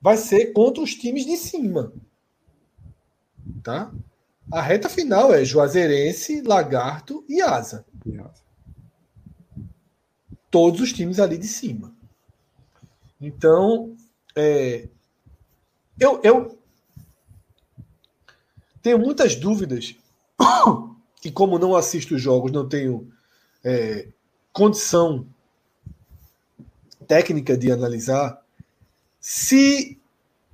vai 0.00 0.16
ser 0.16 0.52
contra 0.52 0.82
os 0.82 0.94
times 0.94 1.26
de 1.26 1.36
cima. 1.36 1.92
Tá? 3.62 3.92
A 4.50 4.60
reta 4.60 4.88
final 4.88 5.32
é 5.32 5.44
Juazeirense, 5.44 6.42
Lagarto 6.42 7.24
e 7.28 7.40
Asa. 7.40 7.84
Todos 10.50 10.80
os 10.80 10.92
times 10.92 11.18
ali 11.18 11.36
de 11.38 11.48
cima. 11.48 11.92
Então, 13.20 13.96
é, 14.36 14.88
eu, 15.98 16.20
eu 16.22 16.58
tenho 18.82 18.98
muitas 18.98 19.34
dúvidas 19.34 19.96
e 21.24 21.30
como 21.30 21.58
não 21.58 21.74
assisto 21.74 22.14
os 22.14 22.22
jogos, 22.22 22.52
não 22.52 22.68
tenho 22.68 23.10
é, 23.64 24.08
condição 24.52 25.26
técnica 27.06 27.56
de 27.56 27.70
analisar 27.72 28.42
se 29.20 29.98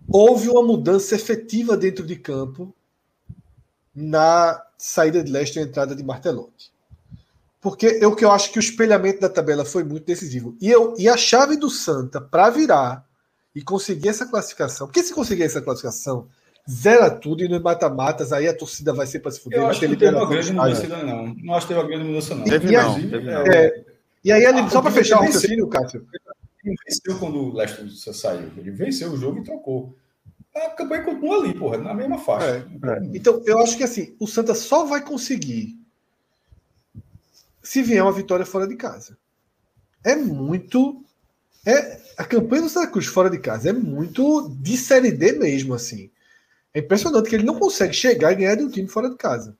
houve 0.08 0.48
uma 0.48 0.62
mudança 0.62 1.14
efetiva 1.14 1.76
dentro 1.76 2.06
de 2.06 2.16
campo 2.16 2.74
na 4.00 4.60
saída 4.76 5.22
de 5.22 5.30
leste 5.30 5.58
e 5.58 5.62
entrada 5.62 5.94
de 5.94 6.02
Martelotti. 6.02 6.70
Porque 7.60 7.98
eu 8.00 8.16
que 8.16 8.24
eu 8.24 8.30
acho 8.30 8.50
que 8.50 8.58
o 8.58 8.60
espelhamento 8.60 9.20
da 9.20 9.28
tabela 9.28 9.64
foi 9.64 9.84
muito 9.84 10.06
decisivo. 10.06 10.56
E, 10.60 10.70
eu, 10.70 10.94
e 10.98 11.08
a 11.08 11.16
chave 11.16 11.56
do 11.56 11.68
Santa 11.68 12.20
para 12.20 12.48
virar 12.48 13.04
e 13.54 13.62
conseguir 13.62 14.08
essa 14.08 14.26
classificação, 14.26 14.86
porque 14.86 15.02
se 15.02 15.12
conseguir 15.12 15.42
essa 15.42 15.60
classificação, 15.60 16.26
zera 16.68 17.10
tudo 17.10 17.44
e 17.44 17.48
nos 17.48 17.60
mata-matas, 17.60 18.32
aí 18.32 18.48
a 18.48 18.56
torcida 18.56 18.92
vai 18.92 19.06
ser 19.06 19.20
para 19.20 19.30
se 19.30 19.40
fuder. 19.40 19.58
Eu 19.58 19.66
acho 19.66 19.80
que 19.80 19.88
não 19.88 19.96
teve 19.96 20.16
uma 20.16 20.26
grande 20.26 20.52
mudança, 20.52 20.86
não. 20.88 21.34
Não 21.34 21.54
acho 21.54 21.66
que 21.66 21.74
teve 21.74 21.84
uma 21.84 21.88
grande 21.88 22.04
mudança, 22.04 22.34
não. 22.34 22.44
Teve, 22.44 22.68
e, 22.68 22.72
não, 22.72 22.94
teve 22.94 23.20
não. 23.20 23.46
É, 23.46 23.84
e 24.24 24.32
aí, 24.32 24.46
ah, 24.46 24.70
só 24.70 24.80
para 24.80 24.90
fechar 24.90 25.18
o 25.18 25.22
raciocínio, 25.22 25.68
Cássio. 25.68 26.06
Ele 26.64 26.76
venceu 26.86 27.18
quando 27.18 27.38
o 27.38 27.54
Leicester 27.54 28.14
saiu. 28.14 28.50
Ele 28.56 28.70
venceu 28.70 29.10
o 29.10 29.16
jogo 29.16 29.38
e 29.38 29.44
trocou. 29.44 29.94
A 30.54 30.70
campanha 30.70 31.04
continua 31.04 31.38
ali, 31.38 31.54
porra, 31.54 31.78
na 31.78 31.94
mesma 31.94 32.18
faixa. 32.18 32.46
É, 32.46 32.88
é. 32.90 33.10
Então, 33.14 33.40
eu 33.46 33.58
acho 33.60 33.76
que 33.76 33.84
assim, 33.84 34.16
o 34.18 34.26
Santa 34.26 34.54
só 34.54 34.84
vai 34.84 35.04
conseguir 35.04 35.78
se 37.62 37.82
vier 37.82 38.02
uma 38.02 38.12
vitória 38.12 38.44
fora 38.44 38.66
de 38.66 38.76
casa. 38.76 39.16
É 40.04 40.16
muito. 40.16 41.04
É, 41.64 42.00
a 42.16 42.24
campanha 42.24 42.62
do 42.62 42.68
Santa 42.68 42.90
Cruz 42.90 43.06
fora 43.06 43.30
de 43.30 43.38
casa 43.38 43.70
é 43.70 43.72
muito 43.72 44.48
de 44.60 44.76
série 44.76 45.12
D 45.12 45.32
mesmo, 45.32 45.74
assim. 45.74 46.10
É 46.72 46.80
impressionante 46.80 47.28
que 47.28 47.34
ele 47.34 47.44
não 47.44 47.58
consegue 47.58 47.92
chegar 47.92 48.32
e 48.32 48.36
ganhar 48.36 48.54
de 48.56 48.64
um 48.64 48.70
time 48.70 48.88
fora 48.88 49.10
de 49.10 49.16
casa. 49.16 49.56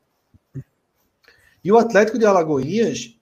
E 1.62 1.70
o 1.70 1.78
Atlético 1.78 2.18
de 2.18 2.24
Alagoinhas 2.24 3.16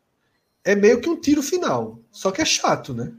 é 0.65 0.75
meio 0.75 1.01
que 1.01 1.09
um 1.09 1.21
tiro 1.21 1.43
final. 1.43 1.99
Só 2.11 2.31
que 2.31 2.41
é 2.41 2.45
chato, 2.45 2.95
né? 2.95 3.13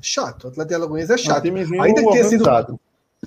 Chato. 0.00 0.44
O 0.44 0.48
Atlético 0.48 0.68
de 0.68 0.74
Alagoinhas 0.74 1.10
é 1.10 1.18
chato. 1.18 1.46
Ainda 1.46 2.02
que 2.02 2.10
tenha 2.10 2.24
sido 2.24 2.44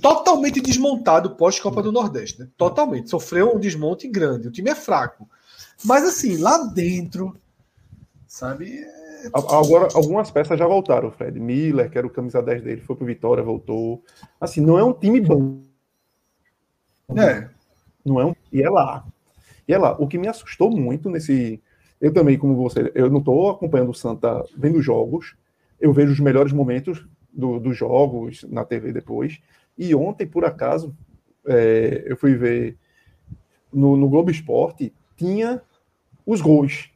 totalmente 0.01 0.61
desmontado 0.61 1.35
pós-Copa 1.35 1.81
do 1.81 1.91
Nordeste. 1.91 2.41
Né? 2.41 2.47
Totalmente. 2.57 3.09
Sofreu 3.09 3.55
um 3.55 3.59
desmonte 3.59 4.07
grande. 4.07 4.47
O 4.47 4.51
time 4.51 4.69
é 4.69 4.75
fraco. 4.75 5.27
Mas 5.83 6.03
assim, 6.03 6.37
lá 6.37 6.57
dentro, 6.65 7.35
sabe? 8.27 8.79
É... 8.79 9.05
Agora, 9.33 9.87
algumas 9.95 10.29
peças 10.29 10.57
já 10.59 10.67
voltaram, 10.67 11.11
Fred. 11.11 11.39
Miller, 11.39 11.89
que 11.89 11.97
era 11.97 12.05
o 12.05 12.09
camisa 12.09 12.41
10 12.41 12.63
dele, 12.63 12.81
foi 12.81 12.95
pro 12.95 13.05
Vitória, 13.05 13.43
voltou. 13.43 14.03
Assim, 14.39 14.61
não 14.61 14.77
é 14.77 14.83
um 14.83 14.93
time 14.93 15.19
bom. 15.19 15.61
É. 17.17 17.49
Não 18.05 18.19
é 18.19 18.25
um... 18.25 18.35
E 18.51 18.61
é 18.61 18.69
lá. 18.69 19.05
E 19.67 19.73
é 19.73 19.77
lá. 19.77 19.95
O 19.99 20.07
que 20.07 20.17
me 20.17 20.27
assustou 20.27 20.69
muito 20.69 21.09
nesse. 21.09 21.61
Eu 21.99 22.13
também, 22.13 22.37
como 22.37 22.55
você, 22.55 22.91
eu 22.93 23.09
não 23.09 23.19
estou 23.19 23.49
acompanhando 23.49 23.89
o 23.89 23.95
Santa 23.95 24.43
vendo 24.55 24.81
jogos. 24.81 25.35
Eu 25.79 25.91
vejo 25.91 26.11
os 26.11 26.19
melhores 26.19 26.53
momentos 26.53 27.03
do, 27.33 27.59
dos 27.59 27.75
jogos 27.75 28.45
na 28.47 28.63
TV 28.63 28.91
depois. 28.91 29.39
E 29.77 29.93
ontem, 29.93 30.25
por 30.25 30.45
acaso, 30.45 30.95
é, 31.45 32.03
eu 32.05 32.17
fui 32.17 32.35
ver 32.35 32.77
no, 33.71 33.97
no 33.97 34.09
Globo 34.09 34.31
Esporte, 34.31 34.93
tinha 35.17 35.61
os 36.25 36.41
gols. 36.41 36.91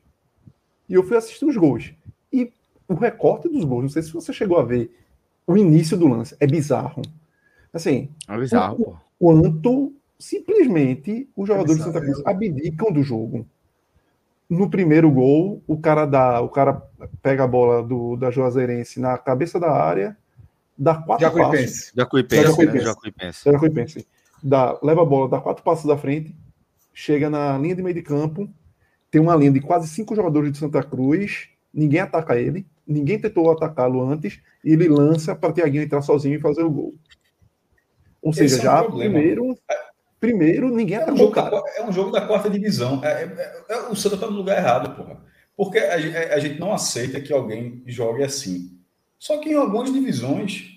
E 0.87 0.93
eu 0.93 1.03
fui 1.03 1.17
assistir 1.17 1.45
os 1.45 1.57
gols. 1.57 1.93
E 2.31 2.51
o 2.87 2.95
recorte 2.95 3.47
dos 3.47 3.63
gols, 3.63 3.83
não 3.83 3.89
sei 3.89 4.01
se 4.01 4.13
você 4.13 4.33
chegou 4.33 4.57
a 4.57 4.63
ver 4.63 4.91
o 5.45 5.57
início 5.57 5.97
do 5.97 6.07
lance, 6.07 6.35
é 6.39 6.47
bizarro. 6.47 7.01
Assim, 7.73 8.09
é 8.27 8.37
bizarro, 8.37 8.81
o, 8.81 8.97
quanto 9.19 9.93
simplesmente 10.17 11.29
os 11.35 11.47
jogadores 11.47 11.81
é 11.81 11.83
do 11.83 11.85
Santa 11.85 12.01
Cruz 12.01 12.21
abdicam 12.25 12.91
do 12.91 13.03
jogo. 13.03 13.45
No 14.49 14.69
primeiro 14.69 15.11
gol, 15.11 15.61
o 15.67 15.77
cara 15.77 16.05
dá, 16.05 16.41
o 16.41 16.49
cara 16.49 16.73
pega 17.21 17.43
a 17.43 17.47
bola 17.47 17.83
do, 17.83 18.15
da 18.15 18.31
Juazeirense 18.31 18.99
na 18.99 19.17
cabeça 19.17 19.59
da 19.59 19.71
área, 19.71 20.17
dá 20.79 20.95
quatro 20.95 21.25
Jacuipense. 21.25 21.73
passos. 21.73 21.91
Jacuipense. 21.95 22.43
Jacuipense. 22.43 22.85
Jacuipense. 22.85 23.51
Jacuipense. 23.51 24.07
Dá, 24.41 24.79
leva 24.81 25.01
a 25.01 25.05
bola, 25.05 25.27
dá 25.27 25.41
quatro 25.41 25.63
passos 25.63 25.85
da 25.85 25.97
frente, 25.97 26.33
chega 26.93 27.29
na 27.29 27.57
linha 27.57 27.75
de 27.75 27.83
meio 27.83 27.93
de 27.93 28.01
campo, 28.01 28.49
tem 29.11 29.19
uma 29.19 29.35
linha 29.35 29.51
de 29.51 29.59
quase 29.59 29.87
cinco 29.89 30.15
jogadores 30.15 30.51
de 30.51 30.57
Santa 30.57 30.81
Cruz, 30.81 31.49
ninguém 31.73 31.99
ataca 31.99 32.39
ele, 32.39 32.65
ninguém 32.87 33.19
tentou 33.19 33.51
atacá-lo 33.51 34.01
antes, 34.09 34.39
e 34.63 34.71
ele 34.71 34.87
lança 34.87 35.35
para 35.35 35.51
Tiaguinho 35.51 35.83
entrar 35.83 36.01
sozinho 36.01 36.35
e 36.35 36.41
fazer 36.41 36.63
o 36.63 36.71
gol. 36.71 36.95
Ou 38.21 38.31
seja, 38.31 38.55
é 38.55 38.59
um 38.59 38.61
já 38.61 38.83
problema. 38.83 39.13
primeiro 39.13 39.57
Primeiro, 40.19 40.69
ninguém 40.69 40.97
é 40.97 41.11
um, 41.11 41.15
jogo 41.15 41.33
da, 41.33 41.63
é 41.77 41.85
um 41.85 41.91
jogo 41.93 42.11
da 42.11 42.21
quarta 42.21 42.49
divisão. 42.49 43.01
É, 43.03 43.23
é, 43.23 43.63
é, 43.69 43.77
o 43.87 43.95
Santa 43.95 44.15
está 44.15 44.27
no 44.27 44.35
lugar 44.35 44.57
errado, 44.57 44.93
porra. 44.95 45.17
Porque 45.55 45.77
a, 45.77 45.99
é, 45.99 46.33
a, 46.33 46.39
gente 46.39 46.59
não 46.59 46.73
aceita 46.73 47.21
que 47.21 47.31
alguém 47.31 47.81
jogue 47.87 48.23
assim. 48.23 48.78
Só 49.19 49.37
que 49.37 49.49
em 49.49 49.55
algumas 49.55 49.91
divisões, 49.91 50.69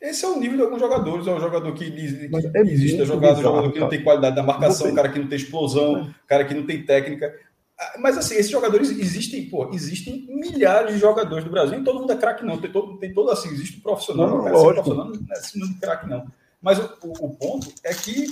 esse 0.00 0.24
é 0.24 0.28
o 0.28 0.40
nível 0.40 0.56
de 0.56 0.62
alguns 0.62 0.80
jogadores. 0.80 1.26
É 1.26 1.32
o 1.32 1.38
jogador 1.38 1.72
que, 1.74 1.90
que 1.90 2.56
é 2.56 2.60
existe, 2.62 3.02
é 3.02 3.04
jogado, 3.04 3.36
bizarro, 3.36 3.56
jogador 3.56 3.72
que 3.72 3.80
não 3.80 3.88
tem 3.88 4.02
qualidade 4.02 4.34
da 4.34 4.42
marcação, 4.42 4.94
cara 4.94 5.10
que 5.10 5.18
não 5.18 5.28
tem 5.28 5.36
explosão, 5.36 6.02
o 6.02 6.26
cara 6.26 6.44
que 6.44 6.54
não 6.54 6.66
tem 6.66 6.84
técnica. 6.84 7.32
Ah, 7.78 7.96
mas 7.98 8.16
assim, 8.16 8.34
esses 8.36 8.50
jogadores 8.50 8.90
existem, 8.90 9.48
pô, 9.48 9.70
existem 9.72 10.26
milhares 10.28 10.94
de 10.94 11.00
jogadores 11.00 11.44
do 11.44 11.50
Brasil, 11.50 11.78
e 11.78 11.84
todo 11.84 12.00
mundo 12.00 12.12
é 12.12 12.16
craque, 12.16 12.44
não. 12.44 12.58
Tem 12.58 12.70
todo, 12.70 12.96
tem 12.98 13.12
todo 13.12 13.30
assim, 13.30 13.48
existe 13.50 13.78
um 13.78 13.80
profissional, 13.80 14.28
não, 14.28 14.44
cara, 14.44 14.56
profissional 14.56 15.06
não 15.06 15.14
é 15.14 15.38
assim, 15.38 15.74
craque, 15.80 16.08
não. 16.08 16.26
Mas 16.62 16.78
o, 16.78 16.98
o, 17.02 17.26
o 17.26 17.36
ponto 17.36 17.72
é 17.82 17.92
que 17.92 18.26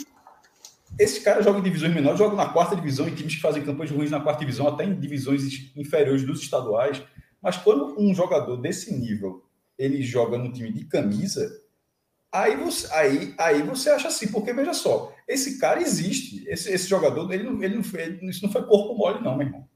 esse 0.98 1.20
cara 1.20 1.42
joga 1.42 1.58
em 1.58 1.62
divisões 1.62 1.92
menores, 1.92 2.18
joga 2.18 2.36
na 2.36 2.47
quarta 2.47 2.76
divisão, 2.76 3.08
em 3.08 3.14
times 3.14 3.34
que 3.34 3.40
fazem 3.40 3.64
campanhas 3.64 3.90
ruins 3.90 4.10
na 4.10 4.20
quarta 4.20 4.40
divisão, 4.40 4.68
até 4.68 4.84
em 4.84 4.98
divisões 4.98 5.42
inferiores 5.76 6.24
dos 6.24 6.40
estaduais. 6.40 7.02
Mas 7.42 7.56
quando 7.56 8.00
um 8.00 8.14
jogador 8.14 8.56
desse 8.56 8.94
nível 8.94 9.44
ele 9.76 10.02
joga 10.02 10.38
no 10.38 10.52
time 10.52 10.72
de 10.72 10.84
camisa, 10.84 11.50
aí 12.30 12.56
você, 12.56 12.92
aí, 12.92 13.34
aí 13.38 13.62
você 13.62 13.90
acha 13.90 14.08
assim, 14.08 14.28
porque 14.28 14.52
veja 14.52 14.72
só, 14.72 15.12
esse 15.26 15.58
cara 15.58 15.82
existe, 15.82 16.48
esse, 16.48 16.70
esse 16.70 16.88
jogador, 16.88 17.30
ele 17.32 17.42
não, 17.42 17.62
ele 17.62 17.74
não, 17.74 18.30
isso 18.30 18.44
não 18.44 18.52
foi 18.52 18.64
corpo 18.64 18.94
mole, 18.94 19.22
não, 19.22 19.36
meu 19.36 19.46
irmão. 19.46 19.68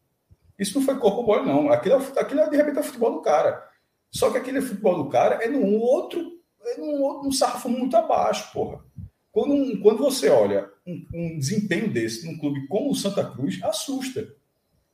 Isso 0.59 0.79
não 0.79 0.87
foi 0.87 0.99
corpo 0.99 1.23
mole, 1.23 1.45
não. 1.45 1.71
Aquilo, 1.71 1.97
é, 1.97 2.21
aquilo 2.21 2.41
é, 2.41 2.51
de 2.51 2.57
repente 2.57 2.79
é 2.79 2.81
o 2.81 2.85
futebol 2.85 3.13
do 3.13 3.21
cara. 3.21 3.63
Só 4.11 4.31
que 4.31 4.39
aquele 4.39 4.63
futebol 4.63 5.03
do 5.03 5.11
cara 5.11 5.45
é 5.45 5.49
num 5.49 5.79
outro, 5.79 6.41
é 6.63 6.79
num, 6.79 7.03
outro, 7.03 7.25
num 7.25 7.33
sarrafo 7.33 7.69
muito 7.69 7.97
abaixo, 7.97 8.53
porra. 8.53 8.83
Quando, 9.31 9.53
um, 9.53 9.81
quando 9.81 9.99
você 9.99 10.31
olha 10.31 10.71
um, 10.87 11.07
um, 11.13 11.39
desempenho 11.39 11.93
desse 11.93 12.27
num 12.27 12.39
clube 12.39 12.67
como 12.69 12.91
o 12.91 12.95
Santa 12.95 13.23
Cruz, 13.23 13.63
assusta. 13.63 14.27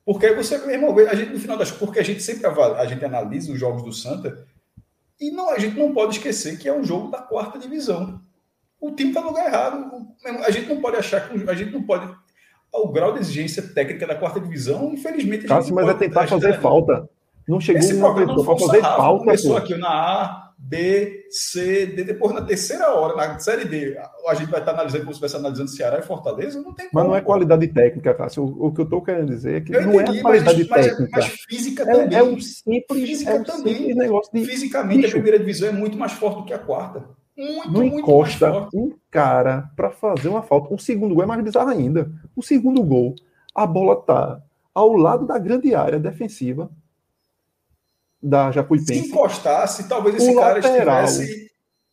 Porque 0.04 0.32
você, 0.32 0.56
irmão, 0.70 0.96
a 0.98 1.14
gente, 1.14 1.32
no 1.32 1.38
final 1.38 1.56
das 1.56 1.70
porque 1.70 2.00
a 2.00 2.02
gente 2.02 2.22
sempre 2.22 2.46
a 2.46 2.86
gente 2.86 3.04
analisa 3.04 3.52
os 3.52 3.58
jogos 3.58 3.82
do 3.82 3.92
Santa 3.92 4.46
e 5.20 5.30
não, 5.30 5.50
a 5.50 5.58
gente 5.58 5.78
não 5.78 5.92
pode 5.92 6.16
esquecer 6.16 6.58
que 6.58 6.68
é 6.68 6.76
um 6.76 6.82
jogo 6.82 7.08
da 7.08 7.18
quarta 7.18 7.58
divisão. 7.58 8.20
O 8.80 8.90
time 8.90 9.10
está 9.10 9.20
no 9.20 9.28
lugar 9.28 9.46
errado. 9.46 10.08
A 10.44 10.50
gente 10.50 10.68
não 10.68 10.80
pode 10.80 10.96
achar 10.96 11.28
que 11.28 11.48
a 11.48 11.54
gente 11.54 11.70
não 11.70 11.84
pode. 11.84 12.12
O 12.72 12.88
grau 12.88 13.12
de 13.12 13.20
exigência 13.20 13.62
técnica 13.62 14.06
da 14.06 14.16
quarta 14.16 14.40
divisão, 14.40 14.92
infelizmente. 14.92 15.46
Cássio, 15.46 15.74
mas 15.74 15.88
é 15.88 15.94
tentar 15.94 16.26
fazer 16.26 16.58
falta. 16.60 17.08
Não 17.46 17.60
chegou 17.60 17.80
Esse 17.80 17.94
uma 17.94 18.12
vez 18.14 18.26
para 18.26 18.58
fazer 18.58 18.80
falta. 18.80 19.24
Começou 19.24 19.52
pô. 19.52 19.56
aqui 19.58 19.76
na 19.76 19.88
A, 19.88 20.41
B, 20.64 21.26
C, 21.28 21.86
D. 21.86 22.04
Depois, 22.04 22.32
na 22.32 22.40
terceira 22.40 22.94
hora, 22.94 23.16
na 23.16 23.38
Série 23.38 23.64
D, 23.64 23.98
a 24.28 24.34
gente 24.34 24.50
vai 24.50 24.60
estar 24.60 24.72
analisando 24.72 25.04
como 25.04 25.12
se 25.12 25.16
estivesse 25.16 25.36
analisando 25.36 25.68
Ceará 25.68 25.98
e 25.98 26.02
Fortaleza. 26.02 26.62
Não 26.62 26.72
tem 26.72 26.88
Mas 26.92 27.04
não 27.04 27.16
é 27.16 27.20
qualidade 27.20 27.66
técnica, 27.66 28.14
Cássio. 28.14 28.44
O, 28.44 28.68
o 28.68 28.72
que 28.72 28.80
eu 28.80 28.84
estou 28.84 29.02
querendo 29.02 29.26
dizer 29.26 29.56
é 29.56 29.60
que 29.60 29.74
eu 29.74 29.82
não 29.82 30.00
entendi, 30.00 30.20
é 30.20 30.22
qualidade 30.22 30.66
mas, 30.70 30.86
técnica. 30.86 31.10
Mas, 31.12 31.28
mas 31.28 31.40
física 31.40 31.82
é, 31.82 31.86
também. 31.86 32.18
É 32.18 32.22
um 32.22 32.40
simples, 32.40 33.08
física 33.08 33.30
é 33.32 33.40
um 33.40 33.44
também. 33.44 33.74
Simples 33.74 33.96
negócio 33.96 34.32
de. 34.32 34.44
Fisicamente, 34.46 35.02
Bicho. 35.02 35.08
a 35.08 35.20
primeira 35.20 35.38
divisão 35.38 35.68
é 35.68 35.72
muito 35.72 35.98
mais 35.98 36.12
forte 36.12 36.36
do 36.38 36.44
que 36.44 36.54
a 36.54 36.58
quarta. 36.58 37.04
Muito, 37.36 37.72
não 37.72 37.80
muito 37.80 37.98
encosta 37.98 38.68
um 38.72 38.92
cara 39.10 39.68
para 39.74 39.90
fazer 39.90 40.28
uma 40.28 40.42
falta. 40.42 40.72
O 40.72 40.78
segundo 40.78 41.14
gol 41.14 41.24
é 41.24 41.26
mais 41.26 41.42
bizarro 41.42 41.70
ainda. 41.70 42.10
O 42.36 42.42
segundo 42.42 42.82
gol, 42.84 43.16
a 43.54 43.66
bola 43.66 43.96
tá 43.96 44.40
ao 44.72 44.92
lado 44.92 45.26
da 45.26 45.38
grande 45.38 45.74
área 45.74 45.98
defensiva 45.98 46.70
da 48.22 48.50
Jacuipense. 48.50 49.02
Se 49.02 49.08
encostasse, 49.08 49.88
talvez 49.88 50.16
esse 50.16 50.30
o 50.30 50.36
cara 50.36 50.54
lateral, 50.54 51.04
estivesse 51.04 51.50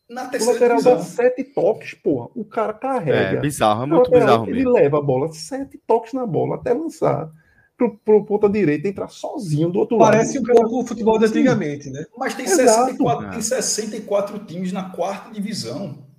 na 0.08 0.26
terceira 0.26 0.52
O 0.52 0.54
lateral 0.54 0.76
divisão. 0.78 0.96
dá 0.96 1.02
sete 1.02 1.44
toques, 1.44 1.94
porra. 1.94 2.28
O 2.34 2.44
cara 2.44 2.72
carrega. 2.72 3.38
É 3.38 3.40
bizarro, 3.40 3.82
é 3.82 3.86
muito 3.86 4.10
lateral, 4.10 4.44
bizarro 4.44 4.50
Ele 4.50 4.68
leva 4.68 4.98
a 4.98 5.02
bola, 5.02 5.32
sete 5.32 5.78
toques 5.86 6.12
na 6.12 6.26
bola 6.26 6.56
até 6.56 6.72
lançar. 6.72 7.30
pro, 7.76 7.96
pro 7.98 8.24
ponta 8.24 8.48
direita 8.48 8.88
entrar 8.88 9.08
sozinho 9.08 9.70
do 9.70 9.78
outro 9.78 9.96
Parece 9.98 10.34
lado. 10.38 10.46
Parece 10.46 10.60
um 10.60 10.68
pouco 10.68 10.82
o 10.82 10.86
futebol 10.86 11.18
de 11.18 11.24
antigamente, 11.26 11.88
né? 11.90 12.04
Mas 12.16 12.34
tem 12.34 12.46
64, 12.46 13.30
tem 13.30 13.40
64 13.40 14.38
times 14.40 14.72
na 14.72 14.90
quarta 14.90 15.30
divisão. 15.32 16.09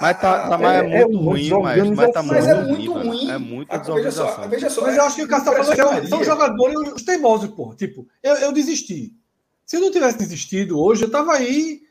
Mas 0.00 0.20
tá, 0.20 0.48
tá 0.48 0.58
mas 0.58 0.74
é, 0.74 0.78
é 0.78 1.06
muito 1.06 1.18
ruim, 1.18 1.50
mas, 1.50 1.90
mas 1.90 2.12
tá 2.12 2.22
mas 2.22 2.46
é 2.46 2.62
muito 2.62 2.92
ruim. 2.92 3.30
É 3.30 3.38
muito 3.38 3.78
desorganização. 3.78 4.48
Veja 4.48 4.70
só, 4.70 4.80
mas 4.82 4.96
eu 4.96 5.02
acho 5.02 5.16
que 5.16 5.22
o 5.22 5.28
tá 5.28 5.40
falando 5.40 6.08
são 6.08 6.24
jogadores 6.24 7.02
teimosos, 7.02 7.50
pô. 7.50 7.74
Tipo, 7.74 8.08
eu, 8.22 8.34
eu 8.36 8.52
desisti. 8.52 9.12
Se 9.66 9.76
eu 9.76 9.80
não 9.80 9.90
tivesse 9.90 10.18
desistido 10.18 10.80
hoje, 10.80 11.04
eu 11.04 11.10
tava 11.10 11.34
aí 11.34 11.82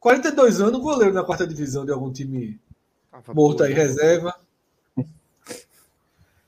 42 0.00 0.60
anos, 0.60 0.80
goleiro 0.80 1.14
na 1.14 1.22
quarta 1.22 1.46
divisão 1.46 1.84
de 1.84 1.92
algum 1.92 2.12
time 2.12 2.60
morto 3.32 3.62
aí, 3.62 3.72
reserva. 3.72 4.34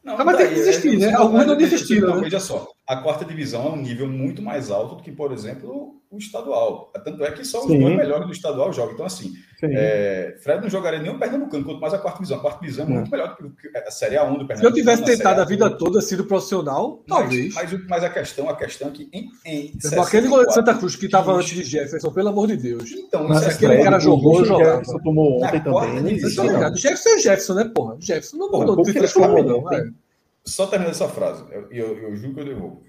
Não, 0.02 0.22
mas 0.22 0.36
tem 0.36 0.48
que 0.48 0.54
desistir, 0.54 0.98
né? 0.98 1.14
Alguns 1.14 1.46
não 1.46 1.56
desistiram. 1.56 2.16
Né? 2.16 2.22
Veja 2.22 2.40
só, 2.40 2.68
a 2.86 2.96
quarta 2.96 3.24
divisão 3.24 3.66
é 3.66 3.70
um 3.70 3.76
nível 3.76 4.06
muito 4.06 4.42
mais 4.42 4.70
alto 4.70 4.96
do 4.96 5.02
que, 5.02 5.10
por 5.10 5.32
exemplo, 5.32 6.02
o 6.10 6.18
estadual. 6.18 6.92
Tanto 7.04 7.24
é 7.24 7.30
que 7.32 7.44
são 7.44 7.62
Sim. 7.62 7.74
os 7.74 7.80
dois 7.80 7.96
melhores 7.96 8.26
do 8.26 8.32
estadual 8.32 8.72
jogam. 8.72 8.92
Então, 8.92 9.06
assim, 9.06 9.32
é, 9.62 10.36
Fred 10.42 10.60
não 10.60 10.68
jogaria 10.68 11.00
nem 11.00 11.10
o 11.10 11.18
Pernambucano, 11.18 11.64
quanto 11.64 11.80
mais 11.80 11.94
a 11.94 11.98
quarta 11.98 12.18
divisão. 12.18 12.36
A 12.36 12.40
quarta 12.40 12.60
divisão 12.60 12.84
é 12.84 12.88
muito 12.88 13.10
melhor 13.10 13.36
do 13.40 13.50
que 13.50 13.76
a 13.76 13.90
Série 13.90 14.16
A1 14.16 14.38
do 14.38 14.46
Pernambuco. 14.46 14.58
Se 14.58 14.66
eu 14.66 14.72
tivesse 14.72 15.02
tentado 15.02 15.40
a 15.40 15.44
vida 15.46 15.70
toda, 15.70 16.00
sido 16.02 16.24
profissional, 16.24 17.02
talvez. 17.08 17.54
Mas, 17.54 17.72
mas, 17.72 17.86
mas, 17.88 18.04
a 18.04 18.10
questão, 18.10 18.50
a 18.50 18.56
questão 18.56 18.88
é 18.88 18.90
que 18.90 19.08
em, 19.12 19.30
em 19.46 19.72
aquele 19.98 20.28
goleiro 20.28 20.48
de 20.48 20.54
Santa 20.54 20.74
Cruz 20.74 20.94
que 20.94 21.06
estava 21.06 21.32
antes 21.32 21.54
de 21.54 21.64
Jefferson, 21.64 22.12
pelo 22.12 22.28
amor 22.28 22.48
de 22.48 22.58
Deus. 22.58 22.90
Então, 22.92 23.26
mas 23.26 23.46
aquele 23.46 23.82
cara 23.82 23.98
jogou, 23.98 24.44
jogava. 24.44 24.80
Jefferson 24.80 24.98
tomou 24.98 25.42
ontem 25.42 25.60
também. 25.60 26.18
Jefferson 26.18 27.08
é 27.08 27.18
Jefferson, 27.18 27.54
né, 27.54 27.70
porra? 27.74 27.96
Jefferson 27.98 28.36
não 28.36 28.50
mudou 28.50 28.76
não. 28.76 30.03
Só 30.46 30.66
terminando 30.66 30.94
essa 30.94 31.08
frase, 31.08 31.44
eu, 31.50 31.70
eu, 31.70 31.98
eu 31.98 32.16
juro 32.16 32.34
que 32.34 32.40
eu 32.40 32.44
devolvo. 32.44 32.84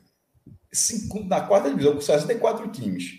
Na 1.28 1.42
quarta 1.42 1.70
divisão, 1.70 1.94
com 1.94 2.02
64 2.02 2.68
times, 2.70 3.12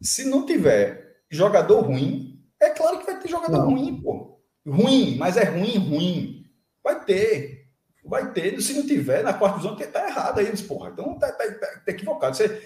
se 0.00 0.24
não 0.24 0.46
tiver 0.46 1.16
jogador 1.28 1.80
ruim, 1.80 2.44
é 2.60 2.70
claro 2.70 2.98
que 2.98 3.06
vai 3.06 3.18
ter 3.18 3.28
jogador 3.28 3.58
não. 3.58 3.70
ruim, 3.70 4.00
pô. 4.00 4.40
Ruim, 4.64 5.16
mas 5.16 5.36
é 5.36 5.44
ruim, 5.44 5.78
ruim. 5.78 6.44
Vai 6.82 7.04
ter. 7.04 7.66
Vai 8.04 8.32
ter. 8.32 8.60
Se 8.62 8.72
não 8.74 8.86
tiver, 8.86 9.24
na 9.24 9.34
quarta 9.34 9.58
divisão, 9.58 9.76
tá 9.90 10.08
errado 10.08 10.38
aí. 10.38 10.56
Porra, 10.62 10.90
então 10.90 11.18
tá, 11.18 11.32
tá, 11.32 11.44
tá, 11.52 11.66
tá 11.84 11.90
equivocado. 11.90 12.36
Você 12.36 12.62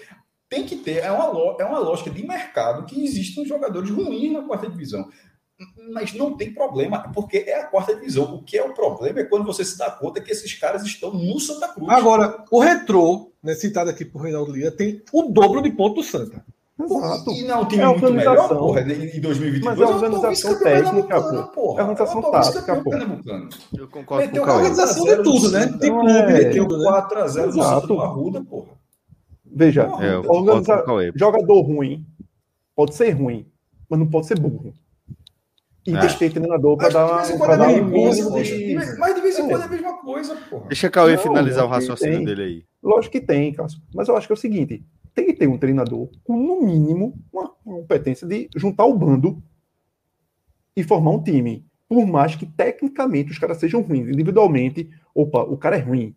tem 0.47 0.65
que 0.65 0.75
ter. 0.77 0.97
É 0.97 1.11
uma, 1.11 1.57
é 1.59 1.65
uma 1.65 1.79
lógica 1.79 2.11
de 2.11 2.25
mercado 2.25 2.85
que 2.85 3.03
existem 3.03 3.45
jogadores 3.45 3.89
ruins 3.89 4.31
na 4.31 4.43
quarta 4.43 4.69
divisão 4.69 5.09
mas 5.93 6.13
não 6.13 6.35
tem 6.35 6.53
problema, 6.53 7.11
porque 7.13 7.45
é 7.47 7.59
a 7.59 7.65
quarta 7.65 7.95
divisão. 7.95 8.35
O 8.35 8.43
que 8.43 8.57
é 8.57 8.63
o 8.63 8.73
problema 8.73 9.19
é 9.19 9.23
quando 9.23 9.45
você 9.45 9.63
se 9.63 9.77
dá 9.77 9.89
conta 9.91 10.21
que 10.21 10.31
esses 10.31 10.53
caras 10.53 10.83
estão 10.83 11.13
no 11.13 11.39
Santa 11.39 11.67
Cruz. 11.69 11.89
Agora, 11.89 12.43
o 12.49 12.59
Retrô, 12.59 13.31
né, 13.43 13.53
citado 13.53 13.89
aqui 13.89 14.05
por 14.05 14.21
Reinaldo 14.21 14.51
Lira, 14.51 14.71
tem 14.71 15.01
o 15.11 15.23
dobro 15.23 15.61
de 15.61 15.71
ponto 15.71 15.95
do 15.95 16.03
Santa. 16.03 16.43
Exato. 16.79 17.31
E 17.31 17.43
não 17.43 17.65
time 17.65 17.83
é 17.83 17.87
muito 17.87 18.11
melhor, 18.11 18.49
porra, 18.49 18.81
em 18.81 19.21
2022. 19.21 19.63
Mas 19.63 19.79
é 19.79 19.85
organização 19.85 20.59
técnica, 20.59 21.21
pô. 21.21 21.77
É 21.77 21.81
organização 21.81 22.21
tática, 22.31 22.81
pô. 22.81 22.91
Eu 23.77 23.87
concordo 23.87 24.25
meteu 24.25 24.43
com 24.43 24.49
a 24.49 24.55
organização 24.55 25.05
de 25.05 25.23
tudo, 25.23 25.51
né? 25.51 25.67
Tem 25.79 25.91
clube, 25.91 26.11
é, 26.11 26.27
meteu 26.27 26.67
4x0 26.67 27.45
no 27.45 27.63
Santa 27.63 27.87
do 27.87 28.01
Arruda, 28.01 28.43
porra. 28.43 28.81
Veja, 29.45 29.83
é, 29.99 30.17
organiza... 30.17 30.83
jogador 31.15 31.61
ruim 31.61 32.05
pode 32.75 32.95
ser 32.95 33.11
ruim, 33.11 33.45
mas 33.89 33.99
não 33.99 34.07
pode 34.07 34.27
ser 34.27 34.39
burro. 34.39 34.73
E 35.85 35.95
é. 35.95 36.07
ter 36.07 36.31
treinador 36.31 36.77
para 36.77 36.89
dar, 36.89 37.37
pra 37.37 37.55
dar 37.55 37.69
um 37.69 37.85
mínimo 37.85 38.43
de... 38.43 38.75
Mas 38.99 39.15
de 39.15 39.21
vez 39.21 39.39
em 39.39 39.47
quando 39.47 39.61
é 39.61 39.65
a 39.65 39.67
mesma 39.67 39.97
coisa, 39.97 40.35
porra. 40.35 40.67
Deixa 40.67 40.87
o 40.87 40.91
Cauê 40.91 41.17
finalizar 41.17 41.65
o 41.65 41.67
raciocínio 41.67 42.17
tem. 42.17 42.25
dele 42.25 42.43
aí. 42.43 42.65
Lógico 42.83 43.13
que 43.13 43.21
tem, 43.21 43.51
Cássio. 43.51 43.81
Mas 43.93 44.07
eu 44.07 44.15
acho 44.15 44.27
que 44.27 44.33
é 44.33 44.35
o 44.35 44.37
seguinte: 44.37 44.85
tem 45.13 45.25
que 45.25 45.33
ter 45.33 45.47
um 45.47 45.57
treinador 45.57 46.07
com, 46.23 46.37
no 46.37 46.61
mínimo, 46.61 47.15
uma 47.33 47.49
competência 47.49 48.27
de 48.27 48.47
juntar 48.55 48.85
o 48.85 48.93
bando 48.93 49.41
e 50.75 50.83
formar 50.83 51.11
um 51.11 51.23
time. 51.23 51.65
Por 51.89 52.05
mais 52.05 52.35
que 52.35 52.45
tecnicamente 52.45 53.31
os 53.31 53.39
caras 53.39 53.57
sejam 53.57 53.81
ruins, 53.81 54.07
individualmente, 54.07 54.89
opa, 55.13 55.41
o 55.43 55.57
cara 55.57 55.77
é 55.77 55.79
ruim. 55.79 56.15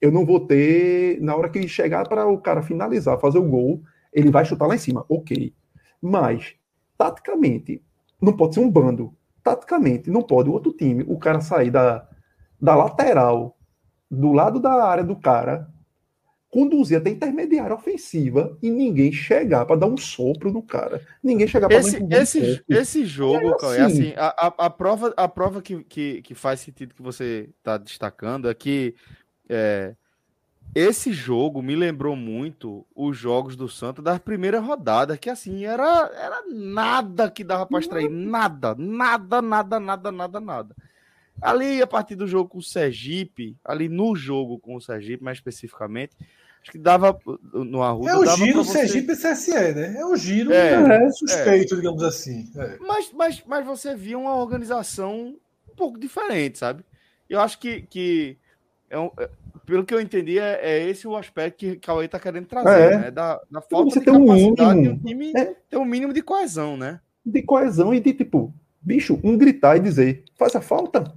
Eu 0.00 0.12
não 0.12 0.24
vou 0.24 0.40
ter, 0.40 1.20
na 1.20 1.34
hora 1.34 1.48
que 1.48 1.66
chegar 1.66 2.08
para 2.08 2.26
o 2.28 2.38
cara 2.38 2.62
finalizar, 2.62 3.18
fazer 3.18 3.38
o 3.38 3.48
gol, 3.48 3.82
ele 4.12 4.30
vai 4.30 4.44
chutar 4.44 4.66
lá 4.66 4.76
em 4.76 4.78
cima, 4.78 5.04
ok. 5.08 5.52
Mas, 6.00 6.54
taticamente, 6.96 7.82
não 8.20 8.36
pode 8.36 8.54
ser 8.54 8.60
um 8.60 8.70
bando. 8.70 9.14
Taticamente, 9.42 10.10
não 10.10 10.22
pode 10.22 10.48
o 10.48 10.52
outro 10.52 10.72
time, 10.72 11.04
o 11.06 11.18
cara 11.18 11.40
sair 11.40 11.70
da, 11.70 12.06
da 12.60 12.74
lateral, 12.74 13.56
do 14.10 14.32
lado 14.32 14.60
da 14.60 14.84
área 14.84 15.04
do 15.04 15.16
cara, 15.16 15.68
conduzir 16.50 16.98
até 16.98 17.10
intermediária 17.10 17.74
ofensiva 17.74 18.56
e 18.62 18.70
ninguém 18.70 19.12
chegar 19.12 19.66
para 19.66 19.76
dar 19.76 19.86
um 19.86 19.96
sopro 19.96 20.50
no 20.50 20.62
cara. 20.62 21.00
Ninguém 21.22 21.46
chegar 21.46 21.68
para 21.68 21.78
esse, 21.78 22.02
esse, 22.10 22.64
um 22.68 22.74
esse 22.74 23.04
jogo, 23.04 23.48
é 23.48 23.54
assim, 23.54 23.78
é 23.78 23.82
assim 23.82 24.14
a, 24.16 24.46
a, 24.46 24.66
a, 24.66 24.70
prova, 24.70 25.12
a 25.16 25.28
prova 25.28 25.60
que, 25.60 25.84
que, 25.84 26.22
que 26.22 26.34
faz 26.34 26.60
sentido 26.60 26.94
que 26.94 27.02
você 27.02 27.50
está 27.58 27.76
destacando 27.76 28.48
é 28.48 28.54
que 28.54 28.94
é, 29.48 29.94
esse 30.74 31.12
jogo 31.12 31.62
me 31.62 31.74
lembrou 31.74 32.14
muito 32.14 32.86
os 32.94 33.16
jogos 33.16 33.56
do 33.56 33.68
Santos 33.68 34.04
da 34.04 34.18
primeira 34.18 34.60
rodada, 34.60 35.16
que 35.16 35.30
assim, 35.30 35.64
era, 35.64 36.10
era 36.14 36.42
nada 36.46 37.30
que 37.30 37.42
dava 37.42 37.66
para 37.66 37.80
extrair, 37.80 38.10
nada, 38.10 38.74
nada, 38.76 39.40
nada, 39.40 39.80
nada, 39.80 40.12
nada, 40.12 40.40
nada. 40.40 40.76
Ali, 41.40 41.80
a 41.80 41.86
partir 41.86 42.16
do 42.16 42.26
jogo 42.26 42.50
com 42.50 42.58
o 42.58 42.62
Sergipe, 42.62 43.56
ali 43.64 43.88
no 43.88 44.14
jogo 44.14 44.58
com 44.58 44.74
o 44.74 44.80
Sergipe, 44.80 45.22
mais 45.22 45.38
especificamente, 45.38 46.16
acho 46.60 46.72
que 46.72 46.78
dava 46.78 47.18
no 47.52 47.82
Arruda. 47.82 48.10
É 48.10 48.16
o 48.16 48.36
giro 48.36 48.64
você... 48.64 48.86
Sergipe 48.86 49.14
CSE, 49.14 49.74
né? 49.74 49.96
É 49.98 50.04
o 50.04 50.16
giro 50.16 50.52
é, 50.52 51.04
é 51.04 51.10
suspeito, 51.10 51.74
é. 51.74 51.76
digamos 51.76 52.02
assim. 52.02 52.50
É. 52.56 52.76
Mas, 52.80 53.12
mas, 53.12 53.42
mas 53.46 53.64
você 53.64 53.94
via 53.94 54.18
uma 54.18 54.36
organização 54.36 55.36
um 55.70 55.74
pouco 55.76 55.98
diferente, 55.98 56.58
sabe? 56.58 56.84
Eu 57.28 57.40
acho 57.40 57.58
que, 57.58 57.82
que 57.82 58.36
é 58.90 58.98
um, 58.98 59.10
é, 59.18 59.30
pelo 59.66 59.84
que 59.84 59.94
eu 59.94 60.00
entendi, 60.00 60.38
é, 60.38 60.60
é 60.62 60.88
esse 60.88 61.06
o 61.06 61.16
aspecto 61.16 61.58
que 61.58 61.72
o 61.72 61.80
Cauê 61.80 62.06
está 62.06 62.18
querendo 62.18 62.46
trazer, 62.46 62.92
é. 62.92 62.98
né? 62.98 63.10
Da, 63.10 63.40
da 63.50 63.60
falta 63.60 63.90
você 63.90 64.00
de 64.00 64.06
capacidade 64.06 64.78
um 64.78 64.82
de 64.82 64.88
um 64.88 64.98
time 64.98 65.32
é. 65.36 65.54
ter 65.68 65.76
um 65.76 65.84
mínimo 65.84 66.12
de 66.12 66.22
coesão, 66.22 66.76
né? 66.76 67.00
De 67.24 67.42
coesão 67.42 67.92
e 67.92 68.00
de 68.00 68.12
tipo, 68.12 68.52
bicho, 68.80 69.20
um 69.22 69.36
gritar 69.36 69.76
e 69.76 69.80
dizer, 69.80 70.24
faz 70.36 70.56
a 70.56 70.60
falta, 70.60 71.12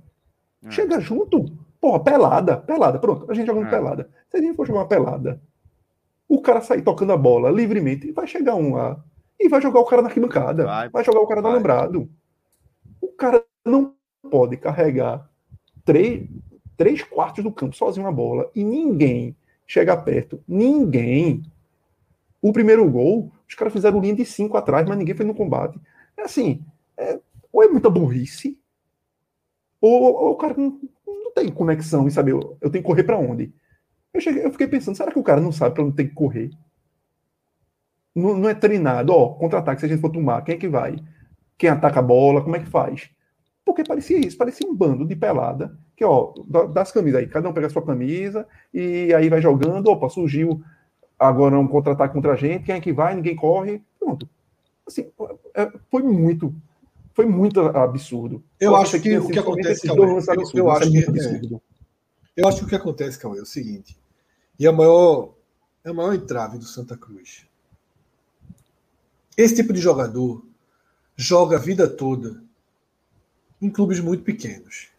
é. 0.66 0.72
chega 0.72 1.00
junto, 1.00 1.46
porra, 1.80 2.04
pelada, 2.04 2.58
pelada, 2.58 3.00
pronto, 3.00 3.30
a 3.32 3.34
gente 3.34 3.48
jogando 3.48 3.68
é. 3.68 3.70
pelada. 3.70 4.10
Se 4.30 4.38
a 4.38 4.42
gente 4.42 4.56
for 4.56 4.68
jogar 4.68 4.82
uma 4.82 4.88
pelada, 4.88 5.42
o 6.28 6.42
cara 6.42 6.62
sair 6.62 6.82
tocando 6.82 7.14
a 7.14 7.18
bola 7.18 7.50
livremente, 7.50 8.12
vai 8.12 8.28
chegar 8.28 8.56
um 8.56 8.76
lá 8.76 9.02
e 9.40 9.50
vai 9.50 9.62
jogar 9.62 9.80
o 9.80 9.86
cara 9.86 10.02
na 10.02 10.08
arquibancada, 10.08 10.66
vai, 10.66 10.90
vai 10.90 11.04
jogar 11.04 11.20
o 11.20 11.28
cara 11.28 11.42
vai. 11.42 11.54
lembrado. 11.54 12.10
O 13.02 13.08
cara 13.10 13.44
não 13.66 13.96
pode 14.30 14.56
carregar 14.58 15.30
três, 15.84 16.30
três 16.82 17.04
quartos 17.04 17.44
do 17.44 17.52
campo 17.52 17.76
sozinho 17.76 18.08
a 18.08 18.12
bola 18.12 18.50
e 18.56 18.64
ninguém 18.64 19.38
chega 19.68 19.96
perto. 19.96 20.44
Ninguém. 20.48 21.44
O 22.42 22.52
primeiro 22.52 22.90
gol, 22.90 23.32
os 23.48 23.54
caras 23.54 23.72
fizeram 23.72 24.02
linha 24.02 24.16
de 24.16 24.26
cinco 24.26 24.58
atrás, 24.58 24.88
mas 24.90 24.98
ninguém 24.98 25.14
foi 25.14 25.24
no 25.24 25.36
combate. 25.36 25.80
É 26.18 26.24
assim, 26.24 26.66
é, 26.98 27.20
ou 27.54 27.64
é 27.64 27.68
muita 27.68 27.88
burrice, 27.88 28.60
ou, 29.80 29.92
ou 29.92 30.32
o 30.32 30.36
cara 30.36 30.56
não, 30.58 30.82
não, 31.06 31.32
tem 31.36 31.52
conexão 31.52 32.08
em 32.08 32.10
saber 32.10 32.32
eu, 32.32 32.58
eu 32.60 32.72
tenho 32.72 32.84
que 32.84 32.90
correr 32.90 33.04
para 33.04 33.20
onde. 33.20 33.54
Eu, 34.12 34.20
cheguei, 34.20 34.44
eu 34.44 34.52
fiquei 34.52 34.68
pensando, 34.68 34.98
será 34.98 35.12
que 35.12 35.20
o 35.20 35.24
cara 35.24 35.40
não 35.40 35.52
sabe 35.52 35.76
para 35.76 35.84
onde 35.84 35.96
tem 35.96 36.08
que 36.08 36.16
correr? 36.16 36.50
Não, 38.16 38.36
não 38.36 38.50
é 38.50 38.56
treinado, 38.56 39.14
ó, 39.14 39.36
contra-ataque, 39.36 39.82
se 39.82 39.86
a 39.86 39.90
gente 39.90 40.02
for 40.02 40.10
tomar, 40.10 40.42
quem 40.42 40.56
é 40.56 40.58
que 40.58 40.68
vai? 40.68 40.96
Quem 41.60 41.70
ataca 41.70 42.00
a 42.00 42.04
bola, 42.04 42.42
como 42.42 42.56
é 42.56 42.60
que 42.60 42.66
faz? 42.66 43.12
Porque 43.64 43.84
parecia 43.84 44.18
isso, 44.18 44.36
parecia 44.36 44.68
um 44.68 44.76
bando 44.76 45.06
de 45.06 45.16
pelada 45.16 45.78
que, 46.02 46.06
ó, 46.06 46.34
das 46.68 46.92
camisas 46.92 47.20
aí, 47.20 47.28
cada 47.28 47.48
um 47.48 47.54
pega 47.54 47.68
a 47.68 47.70
sua 47.70 47.86
camisa 47.86 48.48
e 48.74 49.14
aí 49.14 49.30
vai 49.30 49.40
jogando, 49.40 49.86
opa, 49.88 50.10
surgiu 50.10 50.64
agora 51.20 51.60
um 51.60 51.68
contra-ataque 51.68 52.16
contra 52.16 52.34
a 52.34 52.36
gente, 52.36 52.66
quem 52.66 52.74
é 52.74 52.82
que 52.82 52.92
vai, 52.92 53.14
ninguém 53.14 53.36
corre, 53.36 53.84
pronto. 54.00 54.28
Assim, 54.88 55.12
é, 55.54 55.72
foi 55.92 56.02
muito, 56.02 56.56
foi 57.14 57.28
muito 57.28 57.60
absurdo. 57.60 58.44
Eu, 58.60 58.76
acho 58.76 59.00
que, 59.00 59.16
o 59.16 59.28
que 59.28 59.38
acontece, 59.38 59.86
Cauê, 59.86 60.00
eu, 60.00 60.06
eu, 60.56 60.72
acho 60.72 60.92
que, 60.92 60.98
é, 60.98 61.62
eu 62.36 62.48
acho 62.48 62.58
que 62.58 62.66
o 62.66 62.68
que 62.68 62.76
acontece, 62.76 63.20
Cauê, 63.20 63.38
é 63.38 63.44
o 63.44 63.46
seguinte, 63.46 63.96
e 64.58 64.66
é 64.66 64.70
a 64.70 64.74
maior, 64.74 65.36
é 65.84 65.92
a 65.92 65.94
maior 65.94 66.16
entrave 66.16 66.58
do 66.58 66.66
Santa 66.66 66.98
Cruz. 66.98 67.46
Esse 69.38 69.56
tipo 69.56 69.72
de 69.72 69.80
jogador 69.80 70.44
joga 71.16 71.58
a 71.58 71.60
vida 71.60 71.88
toda 71.88 72.44
em 73.62 73.70
clubes 73.70 74.00
muito 74.00 74.24
pequenos. 74.24 74.91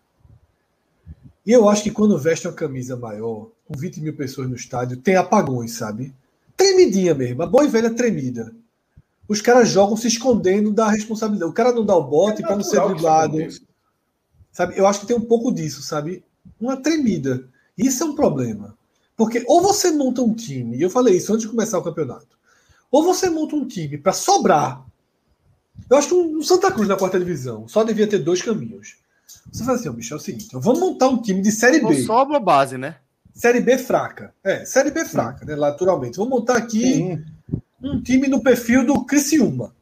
E 1.45 1.53
eu 1.53 1.69
acho 1.69 1.83
que 1.83 1.91
quando 1.91 2.19
veste 2.19 2.47
uma 2.47 2.55
camisa 2.55 2.97
maior, 2.97 3.49
com 3.67 3.77
20 3.77 4.01
mil 4.01 4.15
pessoas 4.15 4.49
no 4.49 4.55
estádio, 4.55 4.97
tem 4.97 5.17
apagões, 5.17 5.73
sabe? 5.73 6.15
Tremidinha 6.57 7.15
mesmo, 7.15 7.43
a 7.43 7.47
boa 7.47 7.65
e 7.65 7.69
velha 7.69 7.93
tremida. 7.93 8.55
Os 9.29 9.41
caras 9.41 9.69
jogam 9.69 9.97
se 9.97 10.09
escondendo 10.09 10.73
da 10.73 10.89
responsabilidade. 10.89 11.51
O 11.51 11.55
cara 11.55 11.73
não 11.73 11.85
dá 11.85 11.97
o 11.97 12.05
bote 12.05 12.43
é 12.43 12.47
para 12.47 12.57
não 12.57 12.62
ser 12.62 12.81
driblado. 12.87 13.39
Sabe? 14.53 14.79
Eu 14.79 14.87
acho 14.87 15.01
que 15.01 15.07
tem 15.07 15.17
um 15.17 15.25
pouco 15.25 15.53
disso, 15.53 15.83
sabe? 15.83 16.23
Uma 16.61 16.77
tremida. 16.77 17.49
Isso 17.77 18.03
é 18.03 18.07
um 18.07 18.15
problema. 18.15 18.77
Porque 19.17 19.45
ou 19.47 19.62
você 19.62 19.91
monta 19.91 20.23
um 20.23 20.35
time, 20.35 20.77
e 20.77 20.83
eu 20.83 20.91
falei 20.91 21.17
isso 21.17 21.33
antes 21.33 21.45
de 21.45 21.51
começar 21.51 21.79
o 21.79 21.83
campeonato, 21.83 22.37
ou 22.91 23.03
você 23.03 23.31
monta 23.31 23.57
um 23.57 23.67
time 23.67 23.97
para 23.97 24.12
sobrar. 24.12 24.85
Eu 25.89 25.97
acho 25.97 26.09
que 26.09 26.15
um 26.15 26.43
Santa 26.43 26.71
Cruz 26.71 26.89
na 26.89 26.97
quarta 26.97 27.19
divisão 27.19 27.67
só 27.67 27.83
devia 27.83 28.07
ter 28.07 28.19
dois 28.19 28.43
caminhos. 28.43 28.97
Você 29.51 29.65
fala 29.65 29.78
assim, 29.78 29.89
oh, 29.89 29.92
bicho, 29.92 30.15
é 30.15 30.17
o 30.17 30.20
seguinte, 30.20 30.49
vamos 30.52 30.81
montar 30.81 31.09
um 31.09 31.20
time 31.20 31.42
de 31.42 31.51
Série 31.51 31.81
B. 31.81 31.99
Não 31.99 32.07
sobra 32.07 32.39
base, 32.39 32.78
né? 32.78 32.97
Série 33.34 33.60
B 33.60 33.78
fraca. 33.78 34.34
É, 34.44 34.65
Série 34.65 34.91
B 34.91 35.05
fraca, 35.05 35.41
Sim. 35.41 35.47
né? 35.47 35.57
Naturalmente. 35.57 36.17
Vamos 36.17 36.31
montar 36.31 36.57
aqui 36.57 36.94
Sim. 36.94 37.25
um 37.83 38.02
time 38.02 38.28
no 38.28 38.42
perfil 38.42 38.84
do 38.84 39.05
Criciúma. 39.05 39.75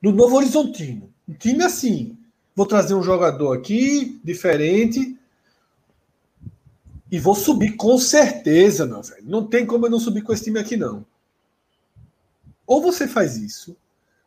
Do 0.00 0.12
Novo 0.12 0.36
Horizontino. 0.36 1.12
Um 1.28 1.34
time 1.34 1.62
assim. 1.64 2.16
Vou 2.54 2.66
trazer 2.66 2.94
um 2.94 3.02
jogador 3.02 3.56
aqui, 3.56 4.20
diferente. 4.22 5.18
E 7.10 7.18
vou 7.18 7.34
subir 7.34 7.76
com 7.76 7.98
certeza, 7.98 8.86
meu 8.86 9.02
velho. 9.02 9.24
Não 9.24 9.46
tem 9.46 9.66
como 9.66 9.86
eu 9.86 9.90
não 9.90 10.00
subir 10.00 10.22
com 10.22 10.32
esse 10.32 10.44
time 10.44 10.58
aqui, 10.58 10.76
não. 10.76 11.04
Ou 12.66 12.80
você 12.80 13.06
faz 13.06 13.36
isso, 13.36 13.76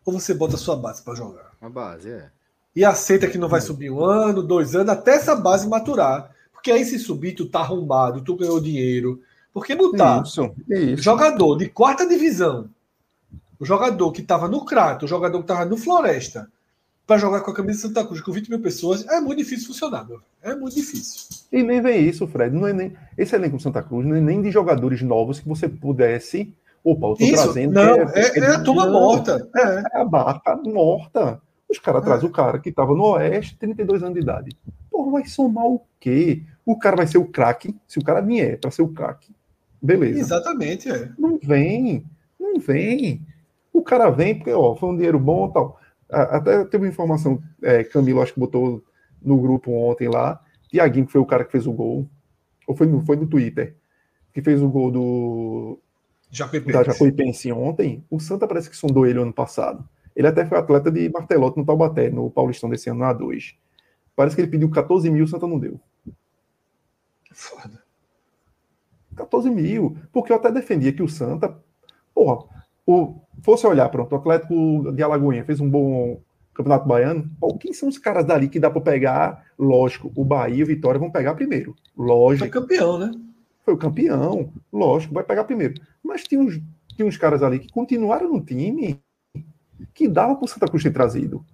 ou 0.06 0.14
você 0.14 0.34
bota 0.34 0.56
a 0.56 0.60
sua 0.60 0.76
base 0.76 1.02
para 1.02 1.16
jogar. 1.16 1.52
A 1.60 1.70
base, 1.70 2.12
é. 2.12 2.30
E 2.76 2.84
aceita 2.84 3.28
que 3.28 3.38
não 3.38 3.48
vai 3.48 3.62
subir 3.62 3.90
um 3.90 4.04
ano, 4.04 4.44
dois 4.44 4.76
anos, 4.76 4.90
até 4.90 5.16
essa 5.16 5.36
base 5.36 5.68
maturar. 5.68 6.32
Porque 6.52 6.72
aí 6.72 6.84
se 6.84 7.00
subir, 7.00 7.34
tu 7.34 7.46
tá 7.46 7.60
arrombado, 7.60 8.22
tu 8.22 8.36
ganhou 8.36 8.60
dinheiro. 8.60 9.22
Porque 9.54 9.74
botar 9.76 10.22
isso, 10.24 10.54
isso. 10.70 11.02
jogador 11.02 11.58
de 11.58 11.70
quarta 11.70 12.06
divisão, 12.06 12.70
o 13.58 13.66
jogador 13.66 14.12
que 14.12 14.22
estava 14.22 14.50
no 14.50 14.66
Crato, 14.66 15.06
o 15.06 15.08
jogador 15.08 15.38
que 15.38 15.46
estava 15.46 15.64
no 15.64 15.78
Floresta, 15.78 16.50
para 17.08 17.18
jogar 17.18 17.42
com 17.42 17.52
a 17.52 17.54
camisa 17.54 17.78
de 17.78 17.88
Santa 17.88 18.06
Cruz 18.06 18.20
com 18.20 18.32
20 18.32 18.50
mil 18.50 18.60
pessoas, 18.60 19.06
é 19.08 19.22
muito 19.22 19.38
difícil 19.38 19.68
funcionar, 19.68 20.08
meu. 20.08 20.20
É 20.42 20.56
muito 20.56 20.76
difícil. 20.76 21.28
E 21.52 21.62
nem 21.62 21.82
vem 21.82 22.04
isso, 22.04 22.28
Fred. 22.28 22.54
Não 22.54 22.68
é 22.68 22.74
nem, 22.74 22.94
esse 23.18 23.36
elenco 23.36 23.58
de 23.58 23.64
Santa 23.64 23.84
Cruz 23.84 24.06
não 24.06 24.16
é 24.16 24.22
nem 24.22 24.42
de 24.42 24.52
jogadores 24.52 25.02
novos 25.02 25.40
que 25.40 25.48
você 25.48 25.70
pudesse. 25.70 26.52
Opa, 26.84 27.08
eu 27.08 27.16
tô 27.16 27.24
isso, 27.24 27.44
trazendo. 27.44 27.74
Não, 27.74 27.96
é, 27.96 28.12
é, 28.16 28.40
é, 28.40 28.48
a 28.48 28.60
turma 28.60 28.88
morta. 28.88 29.48
É. 29.56 29.84
é 29.94 30.02
a 30.02 30.06
barca 30.06 30.56
morta. 30.58 31.42
Os 31.76 31.80
caras 31.80 32.02
é. 32.04 32.06
trazem 32.06 32.30
o 32.30 32.32
cara 32.32 32.60
que 32.60 32.70
estava 32.70 32.94
no 32.94 33.04
Oeste, 33.04 33.58
32 33.58 34.02
anos 34.02 34.16
de 34.16 34.22
idade. 34.22 34.58
Pô, 34.90 35.12
vai 35.12 35.26
somar 35.26 35.66
o 35.66 35.82
quê? 36.00 36.44
O 36.66 36.78
cara 36.78 36.96
vai 36.96 37.08
ser 37.08 37.18
o 37.18 37.26
craque, 37.26 37.76
se 37.86 38.00
o 38.00 38.04
cara 38.04 38.22
vier 38.22 38.60
para 38.60 38.72
ser 38.72 38.82
o 38.82 38.88
craque. 38.88 39.36
Beleza. 39.82 40.20
Exatamente, 40.20 40.90
é. 40.90 41.12
Não 41.18 41.38
vem, 41.38 42.06
não 42.40 42.60
vem. 42.60 43.22
O 43.72 43.84
cara 43.84 44.10
vem 44.10 44.36
porque, 44.36 44.52
ó, 44.52 44.76
foi 44.76 44.90
um 44.90 44.96
dinheiro 44.96 45.20
bom 45.20 45.50
tal. 45.50 45.80
Até 46.10 46.64
teve 46.66 46.86
uma 46.86 46.90
informação, 46.90 47.42
é, 47.62 47.84
Camilo, 47.84 48.22
acho 48.22 48.34
que 48.34 48.40
botou 48.40 48.84
no 49.22 49.38
grupo 49.38 49.72
ontem 49.72 50.08
lá. 50.08 50.42
Tiaguinho, 50.70 51.06
que 51.06 51.12
foi 51.12 51.22
o 51.22 51.26
cara 51.26 51.44
que 51.44 51.52
fez 51.52 51.68
o 51.68 51.74
gol. 51.74 52.08
Ou 52.68 52.76
foi 52.76 52.88
no, 52.88 53.02
foi 53.06 53.16
no 53.16 53.28
Twitter, 53.28 53.76
que 54.34 54.42
fez 54.42 54.62
o 54.62 54.70
gol 54.70 54.92
do. 54.92 55.80
Jacuipense. 56.32 56.72
Da 56.72 56.84
Jacuipense 56.84 57.52
ontem. 57.52 58.04
O 58.10 58.20
Santa 58.20 58.48
parece 58.48 58.70
que 58.70 58.78
sondou 58.78 59.06
ele 59.06 59.20
ano 59.20 59.34
passado. 59.34 59.88
Ele 60.16 60.28
até 60.28 60.46
foi 60.46 60.58
atleta 60.58 60.90
de 60.90 61.10
Martelote 61.10 61.58
no 61.58 61.66
Taubaté, 61.66 62.10
no 62.10 62.30
Paulistão 62.32 62.70
desse 62.70 62.90
ano, 62.90 63.00
na 63.00 63.14
A2. 63.14 63.56
Parece 64.16 64.36
que 64.36 64.42
ele 64.42 64.52
pediu 64.52 64.70
14 64.70 65.10
mil, 65.10 65.26
o 65.26 65.28
Santa 65.28 65.46
não 65.46 65.60
deu. 65.60 65.80
Foda. 67.34 67.84
14 69.16 69.50
mil. 69.50 69.98
Porque 70.12 70.32
eu 70.32 70.38
até 70.38 70.52
defendia 70.52 70.94
que 70.94 71.04
o 71.04 71.10
Santa. 71.10 71.58
Porra, 72.14 72.46
o, 72.88 73.20
fosse 73.42 73.68
olhar, 73.68 73.90
pronto, 73.90 74.14
o 74.14 74.16
Atlético 74.16 74.92
de 74.94 75.04
Alagoinha 75.04 75.44
fez 75.44 75.60
um 75.60 75.70
bom 75.70 76.22
Campeonato 76.54 76.88
Baiano. 76.88 77.30
Pô, 77.38 77.58
quem 77.58 77.74
são 77.74 77.90
os 77.90 77.98
caras 77.98 78.26
dali 78.26 78.48
que 78.48 78.60
dá 78.60 78.70
para 78.70 78.80
pegar? 78.80 79.46
Lógico, 79.60 80.12
o 80.16 80.24
Bahia 80.24 80.60
e 80.60 80.64
o 80.64 80.66
Vitória 80.68 81.00
vão 81.00 81.12
pegar 81.12 81.36
primeiro. 81.36 81.76
Lógico. 81.98 82.50
Foi 82.50 82.62
campeão, 82.62 82.98
né? 82.98 83.12
Foi 83.66 83.74
o 83.74 83.78
campeão. 83.78 84.54
Lógico, 84.72 85.14
vai 85.14 85.24
pegar 85.26 85.44
primeiro. 85.44 85.74
Mas 86.02 86.24
tinha 86.24 86.40
uns, 86.40 86.62
tinha 86.96 87.06
uns 87.06 87.18
caras 87.18 87.44
ali 87.44 87.60
que 87.60 87.70
continuaram 87.70 88.32
no 88.32 88.40
time 88.40 89.02
que 89.94 90.08
dava 90.08 90.36
para 90.36 90.46
o 90.46 90.48
Santa 90.48 90.68
Cruz 90.68 90.84
ter 90.84 90.92
trazido. 90.92 91.46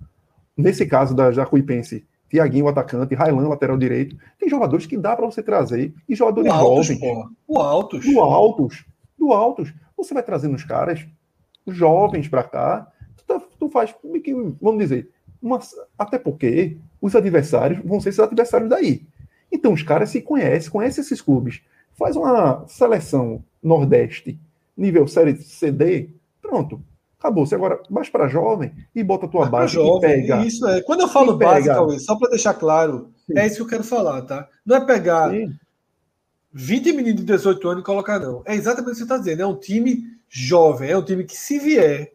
Nesse 0.56 0.86
caso 0.86 1.16
da 1.16 1.32
Jacuipense, 1.32 2.06
Tiaguinho, 2.30 2.66
o 2.66 2.70
atacante, 2.70 3.14
Railan, 3.14 3.48
lateral 3.48 3.78
direito. 3.78 4.18
Tem 4.40 4.50
jogadores 4.50 4.86
que 4.86 4.98
dá 4.98 5.16
para 5.16 5.26
você 5.26 5.44
trazer. 5.44 5.94
E 6.08 6.16
jogadores 6.16 6.52
do 6.52 6.58
jovens. 6.58 7.00
Do 7.48 7.58
altos. 7.58 8.06
Do 8.06 8.20
altos. 8.22 8.86
Do 9.20 9.34
altos. 9.34 9.74
Você 9.98 10.14
vai 10.14 10.24
trazendo 10.24 10.56
os 10.56 10.64
caras 10.64 11.06
jovens 11.68 12.30
para 12.30 12.44
cá. 12.44 12.88
Tu, 13.18 13.26
tá, 13.26 13.42
tu 13.60 13.70
faz, 13.70 13.94
vamos 14.62 14.80
dizer, 14.80 15.12
uma, 15.42 15.60
até 15.98 16.18
porque 16.18 16.78
os 17.02 17.16
adversários 17.16 17.82
vão 17.84 18.00
ser 18.00 18.10
esses 18.10 18.20
adversários 18.20 18.70
daí. 18.70 19.06
Então 19.52 19.74
os 19.74 19.84
caras 19.84 20.10
se 20.10 20.22
conhecem, 20.22 20.72
conhecem 20.72 21.02
esses 21.02 21.22
clubes. 21.22 21.62
Faz 21.94 22.16
uma 22.16 22.66
seleção 22.68 23.44
Nordeste, 23.62 24.40
nível 24.76 25.06
Série 25.08 25.36
CD, 25.36 26.10
pronto 26.42 26.82
Acabou. 27.22 27.46
Você 27.46 27.54
agora 27.54 27.80
vai 27.88 28.04
para 28.10 28.28
jovem 28.28 28.74
e 28.96 29.04
bota 29.04 29.28
a 29.28 29.30
tua 29.30 29.46
base 29.46 29.76
jovem, 29.76 30.10
e 30.10 30.22
pega. 30.22 30.44
Isso 30.44 30.68
é. 30.68 30.82
Quando 30.82 31.02
eu 31.02 31.08
falo 31.08 31.38
base, 31.38 31.68
Cauê, 31.68 32.00
só 32.00 32.16
para 32.16 32.32
deixar 32.32 32.56
claro, 32.56 33.12
Sim. 33.28 33.38
é 33.38 33.46
isso 33.46 33.58
que 33.58 33.62
eu 33.62 33.68
quero 33.68 33.84
falar, 33.84 34.24
tá? 34.24 34.50
Não 34.66 34.78
é 34.78 34.84
pegar 34.84 35.30
Sim. 35.30 35.54
20 36.52 36.94
meninos 36.94 37.22
de 37.22 37.28
18 37.28 37.70
anos 37.70 37.84
e 37.84 37.86
colocar, 37.86 38.18
não. 38.18 38.42
É 38.44 38.56
exatamente 38.56 38.90
o 38.90 38.92
que 38.94 38.98
você 38.98 39.04
está 39.04 39.20
dizendo. 39.20 39.44
É 39.44 39.46
um 39.46 39.56
time 39.56 40.04
jovem, 40.28 40.90
é 40.90 40.98
um 40.98 41.04
time 41.04 41.24
que, 41.24 41.38
se 41.38 41.60
vier 41.60 42.12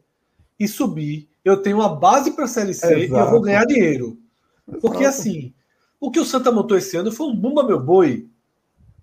e 0.58 0.66
subir, 0.66 1.28
eu 1.44 1.56
tenho 1.62 1.76
uma 1.76 1.94
base 1.94 2.32
para 2.32 2.46
a 2.46 2.48
Série 2.48 2.74
C 2.74 3.04
Exato. 3.04 3.14
e 3.14 3.24
eu 3.24 3.30
vou 3.30 3.40
ganhar 3.40 3.64
dinheiro. 3.64 4.18
Exato. 4.66 4.80
Porque 4.80 5.04
assim, 5.04 5.54
o 6.00 6.10
que 6.10 6.18
o 6.18 6.24
Santa 6.24 6.50
montou 6.50 6.76
esse 6.76 6.96
ano 6.96 7.12
foi 7.12 7.28
um 7.28 7.36
bumba 7.36 7.62
meu 7.62 7.78
boi. 7.78 8.26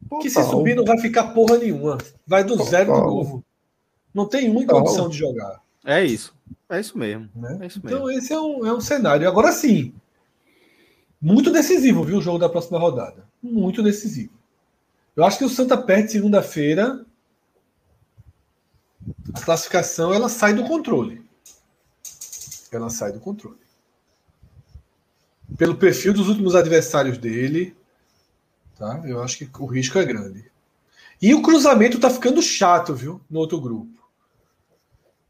Total. 0.03 0.19
Que 0.19 0.29
se 0.29 0.43
subir 0.43 0.75
não 0.75 0.83
vai 0.83 0.99
ficar 0.99 1.33
porra 1.33 1.57
nenhuma. 1.57 1.97
Vai 2.27 2.43
do 2.43 2.57
Total. 2.57 2.65
zero 2.65 2.93
de 2.93 2.99
novo. 2.99 3.43
Não 4.13 4.27
tem 4.27 4.49
uma 4.49 4.65
condição 4.65 5.07
de 5.07 5.17
jogar. 5.17 5.62
É 5.85 6.03
isso. 6.03 6.33
É 6.69 6.79
isso 6.79 6.97
mesmo. 6.97 7.29
Né? 7.35 7.59
É 7.61 7.65
isso 7.67 7.79
então, 7.83 8.05
mesmo. 8.05 8.11
esse 8.11 8.33
é 8.33 8.39
um, 8.39 8.65
é 8.65 8.73
um 8.73 8.81
cenário. 8.81 9.27
Agora 9.27 9.51
sim, 9.51 9.93
muito 11.23 11.51
decisivo, 11.51 12.03
viu? 12.03 12.17
O 12.17 12.21
jogo 12.21 12.37
da 12.37 12.49
próxima 12.49 12.77
rodada. 12.77 13.25
Muito 13.41 13.81
decisivo. 13.81 14.33
Eu 15.15 15.23
acho 15.23 15.37
que 15.37 15.45
o 15.45 15.49
Santa 15.49 15.77
perde 15.77 16.11
segunda-feira. 16.11 17.05
A 19.33 19.39
classificação 19.39 20.13
ela 20.13 20.27
sai 20.27 20.53
do 20.53 20.65
controle. 20.65 21.23
Ela 22.69 22.89
sai 22.89 23.13
do 23.13 23.21
controle. 23.21 23.63
Pelo 25.57 25.75
perfil 25.75 26.13
dos 26.13 26.27
últimos 26.27 26.55
adversários 26.55 27.17
dele, 27.17 27.73
tá? 28.77 29.01
Eu 29.05 29.23
acho 29.23 29.37
que 29.37 29.49
o 29.61 29.65
risco 29.65 29.97
é 29.99 30.03
grande. 30.03 30.51
E 31.21 31.33
o 31.33 31.41
cruzamento 31.41 32.01
tá 32.01 32.09
ficando 32.09 32.41
chato, 32.41 32.93
viu? 32.93 33.21
No 33.29 33.39
outro 33.39 33.61
grupo. 33.61 34.02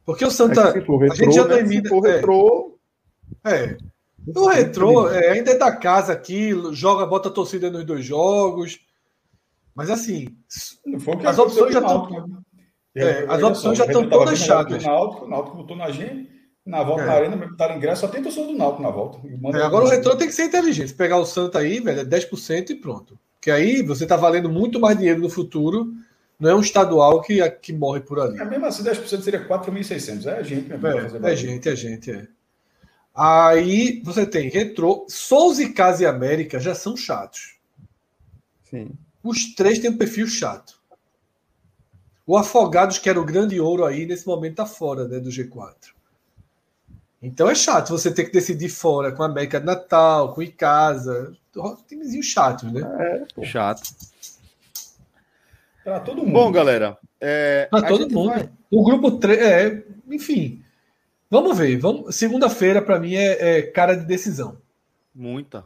Porque 0.06 0.26
o 0.26 0.32
Santa. 0.32 0.62
É 0.62 0.74
retrô, 0.74 1.04
a 1.04 1.16
gente 1.16 1.36
já 1.36 1.48
né? 1.48 1.56
termina. 1.56 1.90
Se 1.90 2.00
retrô. 2.00 2.78
É. 3.46 3.78
O 4.36 4.48
retrô 4.48 5.10
é, 5.10 5.32
ainda 5.32 5.52
é 5.52 5.58
da 5.58 5.76
casa 5.76 6.14
aqui, 6.14 6.52
joga, 6.72 7.06
bota 7.06 7.28
a 7.30 7.32
torcida 7.32 7.70
nos 7.70 7.86
dois 7.86 8.06
jogos. 8.06 8.80
Mas 9.76 9.90
assim, 9.90 10.28
as 11.26 11.40
opções 11.40 11.74
já 11.74 11.80
estão. 11.80 12.10
Né? 12.10 12.38
É, 12.96 13.26
as 13.28 13.42
opções 13.42 13.78
já 13.78 13.86
estão 13.86 14.08
todas 14.08 14.40
chatas. 14.40 14.84
O 14.84 15.28
Náutico, 15.28 15.54
o 15.54 15.58
botou 15.58 15.76
na 15.76 15.90
gente, 15.90 16.30
na 16.66 16.84
volta 16.84 17.04
é. 17.04 17.06
na 17.06 17.14
arena, 17.14 17.36
em 17.36 17.78
ingresso, 17.78 18.02
só 18.02 18.08
tem 18.08 18.22
torcedor 18.22 18.48
do 18.48 18.58
Náutico 18.58 18.84
na 18.84 18.92
volta. 18.92 19.20
É, 19.58 19.62
agora 19.64 19.86
o 19.86 19.90
retrô 19.90 20.16
tem 20.16 20.28
que 20.28 20.34
ser 20.34 20.46
inteligente. 20.46 20.94
Pegar 20.94 21.18
o 21.18 21.26
Santa 21.26 21.60
aí, 21.60 21.80
velho, 21.80 22.02
é 22.02 22.06
10% 22.06 22.70
e 22.70 22.76
pronto. 22.76 23.20
Porque 23.34 23.52
aí 23.52 23.82
você 23.82 24.06
tá 24.06 24.16
valendo 24.16 24.50
muito 24.50 24.80
mais 24.80 24.98
dinheiro 24.98 25.20
no 25.20 25.30
futuro 25.30 25.92
não 26.44 26.50
é 26.50 26.56
um 26.56 26.60
estadual 26.60 27.22
que, 27.22 27.50
que 27.52 27.72
morre 27.72 28.02
por 28.02 28.20
ali. 28.20 28.38
É 28.38 28.44
mesmo 28.44 28.66
assim, 28.66 28.84
10% 28.84 29.22
seria 29.22 29.48
4.600. 29.48 30.26
É 30.28 30.44
gente, 30.44 30.68
né? 30.68 30.80
É, 31.24 31.32
é 31.32 31.36
gente, 31.38 31.70
é 31.70 31.76
gente, 31.76 32.12
é. 32.12 32.28
Aí 33.16 34.02
você 34.04 34.26
tem 34.26 34.50
Retro, 34.50 35.06
Souza 35.08 35.64
e 35.64 35.72
Casa 35.72 36.04
e 36.04 36.06
América 36.06 36.60
já 36.60 36.76
são 36.76 36.98
chatos. 36.98 37.56
Sim. 38.70 38.92
Os 39.24 39.56
três 39.56 39.80
têm 39.80 39.92
um 39.92 39.98
perfil 39.98 40.28
chato. 40.28 40.82
O 42.28 42.36
Afogados, 42.36 42.98
que 42.98 43.10
era 43.10 43.22
o 43.22 43.26
grande 43.26 43.58
ouro 43.60 43.86
aí, 43.86 44.06
nesse 44.06 44.28
momento 44.28 44.56
tá 44.56 44.66
fora 44.66 45.08
né, 45.08 45.20
do 45.20 45.30
G4. 45.30 45.94
Então 47.22 47.50
é 47.50 47.56
chato 47.56 47.90
você 47.90 48.14
ter 48.14 48.26
que 48.26 48.34
decidir 48.34 48.68
fora 48.68 49.14
com 49.14 49.24
a 49.24 49.28
América 49.28 49.62
de 49.62 49.66
Natal, 49.66 50.34
com 50.34 50.42
o 50.42 50.44
Icasa. 50.44 51.34
Timezinho 51.88 52.24
chato, 52.24 52.66
né? 52.66 52.82
É, 53.38 53.46
chato. 53.46 53.82
Para 55.84 56.00
todo 56.00 56.18
mundo. 56.22 56.34
Bom, 56.34 56.52
galera. 56.52 56.98
É, 57.20 57.68
para 57.70 57.88
todo 57.88 58.10
mundo. 58.10 58.30
Vai... 58.30 58.50
O 58.72 58.84
grupo 58.84 59.12
3, 59.12 59.40
é, 59.40 59.86
enfim. 60.10 60.64
Vamos 61.30 61.58
ver. 61.58 61.78
Vamos... 61.78 62.16
Segunda-feira, 62.16 62.82
para 62.82 63.00
mim, 63.00 63.16
é, 63.16 63.58
é, 63.58 63.62
cara 63.64 63.96
de 63.96 64.06
decisão. 64.06 64.62
Muita. 65.14 65.66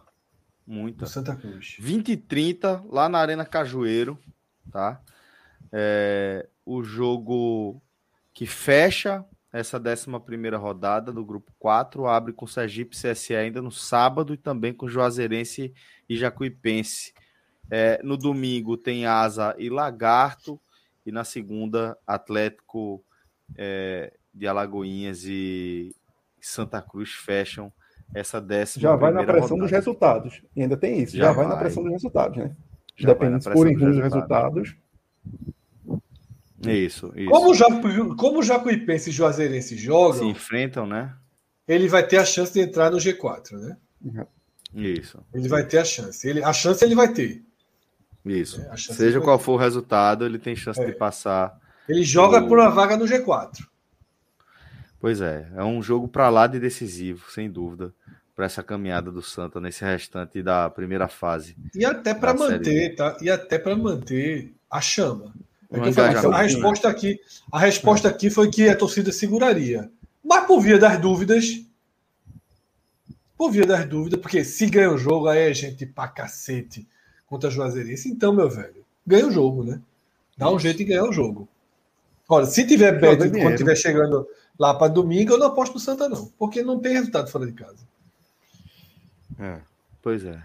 Muita. 0.66 1.06
Do 1.06 1.10
Santa 1.10 1.36
Cruz. 1.36 1.78
20 1.80 2.12
e 2.12 2.18
30, 2.18 2.84
lá 2.90 3.08
na 3.08 3.20
Arena 3.20 3.46
Cajueiro. 3.46 4.18
Tá? 4.72 5.02
É, 5.72 6.48
o 6.66 6.84
jogo 6.84 7.82
que 8.34 8.46
fecha 8.46 9.24
essa 9.52 9.78
11 9.78 10.50
rodada 10.58 11.12
do 11.12 11.26
grupo 11.26 11.52
4 11.58 12.06
abre 12.06 12.34
com 12.34 12.46
Sergipe 12.46 12.96
CSE 12.96 13.36
ainda 13.36 13.62
no 13.62 13.72
sábado 13.72 14.34
e 14.34 14.38
também 14.38 14.74
com 14.74 14.88
Juazeirense 14.88 15.74
e 16.08 16.18
Jacuipense 16.18 17.14
É, 17.70 18.00
no 18.04 18.18
domingo 18.18 18.78
tem 18.78 19.06
Asa 19.06 19.56
e 19.58 19.70
Lagarto. 19.70 20.60
E 21.06 21.12
na 21.12 21.24
segunda, 21.24 21.98
Atlético 22.06 23.04
é, 23.58 24.14
de 24.34 24.48
Alagoinhas 24.48 25.24
e 25.26 25.96
Santa 26.42 26.82
Cruz 26.82 27.12
fecham 27.12 27.72
essa 28.14 28.40
décima. 28.42 28.82
Já 28.82 28.96
vai 28.96 29.12
na 29.12 29.24
pressão 29.24 29.42
rodada. 29.42 29.62
dos 29.62 29.72
resultados. 29.72 30.42
E 30.56 30.62
ainda 30.62 30.78
tem 30.78 31.02
isso. 31.02 31.16
Já, 31.16 31.26
já 31.26 31.32
vai, 31.32 31.46
vai, 31.46 31.54
na 31.54 31.60
pressão 31.60 31.84
dos 31.84 31.92
resultados, 31.92 32.38
né? 32.38 32.56
Já 32.96 33.10
Dependendo 33.10 33.44
se 33.44 33.52
forem 33.52 33.78
ruins 33.78 33.98
resultados. 33.98 34.76
Isso, 36.66 37.14
isso. 37.16 37.30
Como, 37.30 37.54
já, 37.54 37.68
como 38.18 38.40
o 38.40 38.44
Jacuipense 38.44 39.10
e 39.10 39.14
Juazeirense 39.14 39.78
jogam. 39.78 40.20
Se 40.20 40.26
enfrentam, 40.26 40.88
né? 40.88 41.14
Ele 41.68 41.88
vai 41.88 42.06
ter 42.06 42.18
a 42.18 42.26
chance 42.26 42.52
de 42.52 42.62
entrar 42.62 42.90
no 42.90 42.98
G4, 42.98 43.52
né? 43.52 43.78
Isso. 44.74 45.24
Ele 45.34 45.48
vai 45.48 45.66
ter 45.66 45.78
a 45.78 45.86
chance. 45.86 46.28
Ele, 46.28 46.44
a 46.44 46.54
chance 46.54 46.84
ele 46.84 46.96
vai 46.96 47.14
ter. 47.14 47.44
Isso. 48.28 48.62
É, 48.62 48.78
Seja 48.78 49.22
qual 49.22 49.40
for 49.40 49.54
o 49.54 49.58
resultado, 49.58 50.26
ele 50.26 50.38
tem 50.38 50.56
chance 50.56 50.82
é. 50.82 50.86
de 50.86 50.94
passar. 50.94 51.60
Ele 51.88 52.04
joga 52.04 52.40
o... 52.40 52.48
por 52.48 52.60
uma 52.60 52.70
vaga 52.70 52.98
no 52.98 53.06
G4. 53.06 53.66
Pois 55.00 55.22
é, 55.22 55.48
é 55.56 55.64
um 55.64 55.82
jogo 55.82 56.08
para 56.08 56.30
lá 56.30 56.48
de 56.48 56.60
decisivo, 56.60 57.30
sem 57.32 57.50
dúvida, 57.50 57.94
para 58.36 58.46
essa 58.46 58.64
caminhada 58.64 59.12
do 59.12 59.22
Santa 59.22 59.60
nesse 59.62 59.84
restante 59.84 60.42
da 60.42 60.70
primeira 60.70 61.08
fase. 61.08 61.56
E 61.74 61.86
até 61.86 62.14
para 62.14 62.34
manter, 62.34 62.96
tá? 62.96 63.16
E 63.22 63.30
até 63.30 63.60
para 63.60 63.76
manter 63.76 64.54
a 64.70 64.82
chama. 64.82 65.34
É 65.70 65.80
a 66.30 66.42
resposta 66.42 66.88
aqui, 66.88 67.20
a 67.52 67.60
resposta 67.60 68.08
aqui 68.08 68.30
foi 68.30 68.50
que 68.50 68.70
a 68.70 68.76
torcida 68.76 69.12
seguraria. 69.12 69.92
Mas 70.24 70.46
por 70.46 70.62
via 70.62 70.80
das 70.80 71.00
dúvidas, 71.00 71.62
por 73.38 73.52
via 73.52 73.66
das 73.66 73.86
dúvidas, 73.88 74.20
porque 74.20 74.44
se 74.44 74.66
ganha 74.68 74.92
o 74.92 74.98
jogo, 74.98 75.28
aí 75.28 75.50
é 75.50 75.54
gente 75.54 75.86
pra 75.86 76.08
cacete 76.08 76.88
contra 77.28 77.50
a 77.50 77.52
Juazeirense. 77.52 78.10
Então, 78.10 78.34
meu 78.34 78.50
velho, 78.50 78.84
ganha 79.06 79.28
o 79.28 79.32
jogo, 79.32 79.64
né? 79.64 79.80
Dá 80.36 80.50
um 80.50 80.58
jeito 80.58 80.78
de 80.78 80.86
ganhar 80.86 81.04
o 81.04 81.14
jogo. 81.14 81.48
Olha, 82.28 82.46
se 82.46 82.66
tiver 82.66 83.00
bet 83.00 83.18
quando 83.18 83.52
estiver 83.52 83.76
chegando 83.76 84.28
lá 84.58 84.74
para 84.74 84.92
domingo, 84.92 85.34
eu 85.34 85.38
não 85.38 85.48
aposto 85.48 85.76
no 85.76 85.80
Santa, 85.80 86.10
não. 86.10 86.26
Porque 86.38 86.62
não 86.62 86.80
tem 86.80 86.94
resultado 86.94 87.30
fora 87.30 87.46
de 87.46 87.54
casa. 87.54 87.88
É, 89.40 89.60
pois 90.02 90.26
é. 90.26 90.42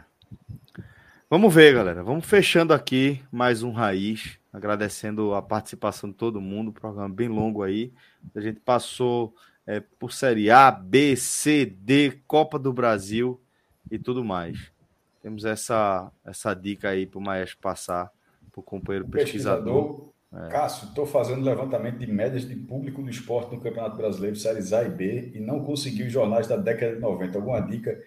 Vamos 1.28 1.52
ver, 1.52 1.74
galera. 1.74 2.02
Vamos 2.02 2.26
fechando 2.26 2.72
aqui 2.72 3.20
mais 3.32 3.62
um 3.62 3.72
Raiz. 3.72 4.38
Agradecendo 4.52 5.34
a 5.34 5.42
participação 5.42 6.10
de 6.10 6.14
todo 6.14 6.40
mundo. 6.40 6.72
Programa 6.72 7.08
bem 7.08 7.28
longo 7.28 7.62
aí. 7.62 7.92
A 8.34 8.40
gente 8.40 8.60
passou 8.60 9.34
é, 9.66 9.80
por 9.80 10.12
Série 10.12 10.50
A, 10.50 10.70
B, 10.70 11.16
C, 11.16 11.64
D, 11.64 12.20
Copa 12.26 12.58
do 12.58 12.72
Brasil 12.72 13.40
e 13.90 13.98
tudo 13.98 14.24
mais. 14.24 14.71
Temos 15.22 15.44
essa, 15.44 16.10
essa 16.24 16.52
dica 16.52 16.90
aí 16.90 17.06
para 17.06 17.18
o 17.18 17.22
Maestro 17.22 17.58
passar 17.58 18.10
para 18.50 18.60
o 18.60 18.62
companheiro 18.62 19.08
pesquisador. 19.08 19.62
pesquisador. 19.62 20.12
É. 20.34 20.48
Cássio, 20.50 20.88
estou 20.88 21.06
fazendo 21.06 21.44
levantamento 21.44 21.98
de 21.98 22.06
médias 22.06 22.48
de 22.48 22.56
público 22.56 23.02
do 23.02 23.10
esporte 23.10 23.54
no 23.54 23.60
Campeonato 23.60 23.96
Brasileiro, 23.96 24.34
Séries 24.34 24.72
A 24.72 24.82
e 24.82 24.88
B, 24.88 25.32
e 25.34 25.40
não 25.40 25.62
consegui 25.62 26.04
os 26.04 26.12
jornais 26.12 26.46
da 26.46 26.56
década 26.56 26.94
de 26.94 27.00
90. 27.00 27.38
Alguma 27.38 27.60
dica? 27.60 28.02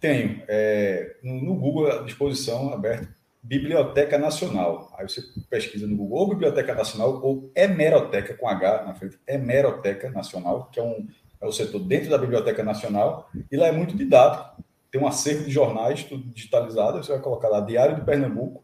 Tenho. 0.00 0.42
É, 0.48 1.16
no 1.22 1.54
Google, 1.54 1.92
à 1.92 2.02
disposição, 2.02 2.72
aberto, 2.72 3.06
Biblioteca 3.42 4.16
Nacional. 4.18 4.94
Aí 4.96 5.06
você 5.08 5.22
pesquisa 5.50 5.86
no 5.86 5.96
Google, 5.96 6.18
ou 6.18 6.28
Biblioteca 6.30 6.74
Nacional, 6.74 7.20
ou 7.22 7.50
Hemeroteca, 7.54 8.34
com 8.34 8.48
H 8.48 8.84
na 8.84 8.94
frente, 8.94 9.18
Hemeroteca 9.26 10.10
Nacional, 10.10 10.70
que 10.72 10.80
é, 10.80 10.82
um, 10.82 11.06
é 11.40 11.46
o 11.46 11.52
setor 11.52 11.80
dentro 11.80 12.08
da 12.08 12.18
Biblioteca 12.18 12.62
Nacional, 12.62 13.28
e 13.50 13.56
lá 13.56 13.66
é 13.66 13.72
muito 13.72 13.96
didático. 13.96 14.62
Tem 14.92 15.00
um 15.00 15.06
acervo 15.06 15.44
de 15.44 15.50
jornais, 15.50 16.04
tudo 16.04 16.22
digitalizado, 16.22 17.02
você 17.02 17.10
vai 17.10 17.20
colocar 17.20 17.48
lá 17.48 17.60
Diário 17.60 17.96
de 17.96 18.02
Pernambuco, 18.02 18.62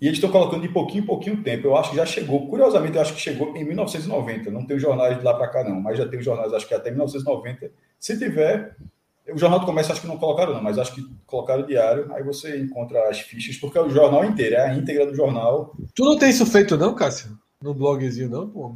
e 0.00 0.06
eles 0.06 0.18
estão 0.18 0.32
colocando 0.32 0.62
de 0.62 0.68
pouquinho 0.68 1.04
em 1.04 1.06
pouquinho 1.06 1.42
tempo. 1.44 1.68
Eu 1.68 1.76
acho 1.76 1.90
que 1.90 1.96
já 1.96 2.04
chegou, 2.04 2.48
curiosamente, 2.48 2.96
eu 2.96 3.02
acho 3.02 3.14
que 3.14 3.20
chegou 3.20 3.56
em 3.56 3.64
1990. 3.64 4.50
Não 4.50 4.66
tem 4.66 4.76
os 4.76 4.82
jornais 4.82 5.16
de 5.16 5.24
lá 5.24 5.32
para 5.32 5.46
cá, 5.46 5.62
não, 5.62 5.80
mas 5.80 5.96
já 5.96 6.08
tem 6.08 6.18
os 6.18 6.24
jornais, 6.24 6.52
acho 6.52 6.66
que 6.66 6.74
até 6.74 6.90
1990. 6.90 7.70
Se 8.00 8.18
tiver, 8.18 8.74
o 9.32 9.38
Jornal 9.38 9.60
do 9.60 9.66
Comércio 9.66 9.92
acho 9.92 10.00
que 10.00 10.08
não 10.08 10.18
colocaram, 10.18 10.54
não, 10.54 10.62
mas 10.62 10.76
acho 10.76 10.92
que 10.96 11.06
colocaram 11.24 11.64
diário. 11.64 12.12
Aí 12.12 12.24
você 12.24 12.58
encontra 12.58 13.08
as 13.08 13.20
fichas, 13.20 13.56
porque 13.56 13.78
é 13.78 13.80
o 13.80 13.90
jornal 13.90 14.24
inteiro, 14.24 14.56
é 14.56 14.70
a 14.70 14.74
íntegra 14.74 15.06
do 15.06 15.14
jornal. 15.14 15.72
Tu 15.94 16.04
não 16.04 16.18
tem 16.18 16.30
isso 16.30 16.44
feito, 16.46 16.76
não, 16.76 16.96
Cássio? 16.96 17.38
No 17.62 17.72
blogzinho, 17.72 18.28
não, 18.28 18.50
pô? 18.50 18.74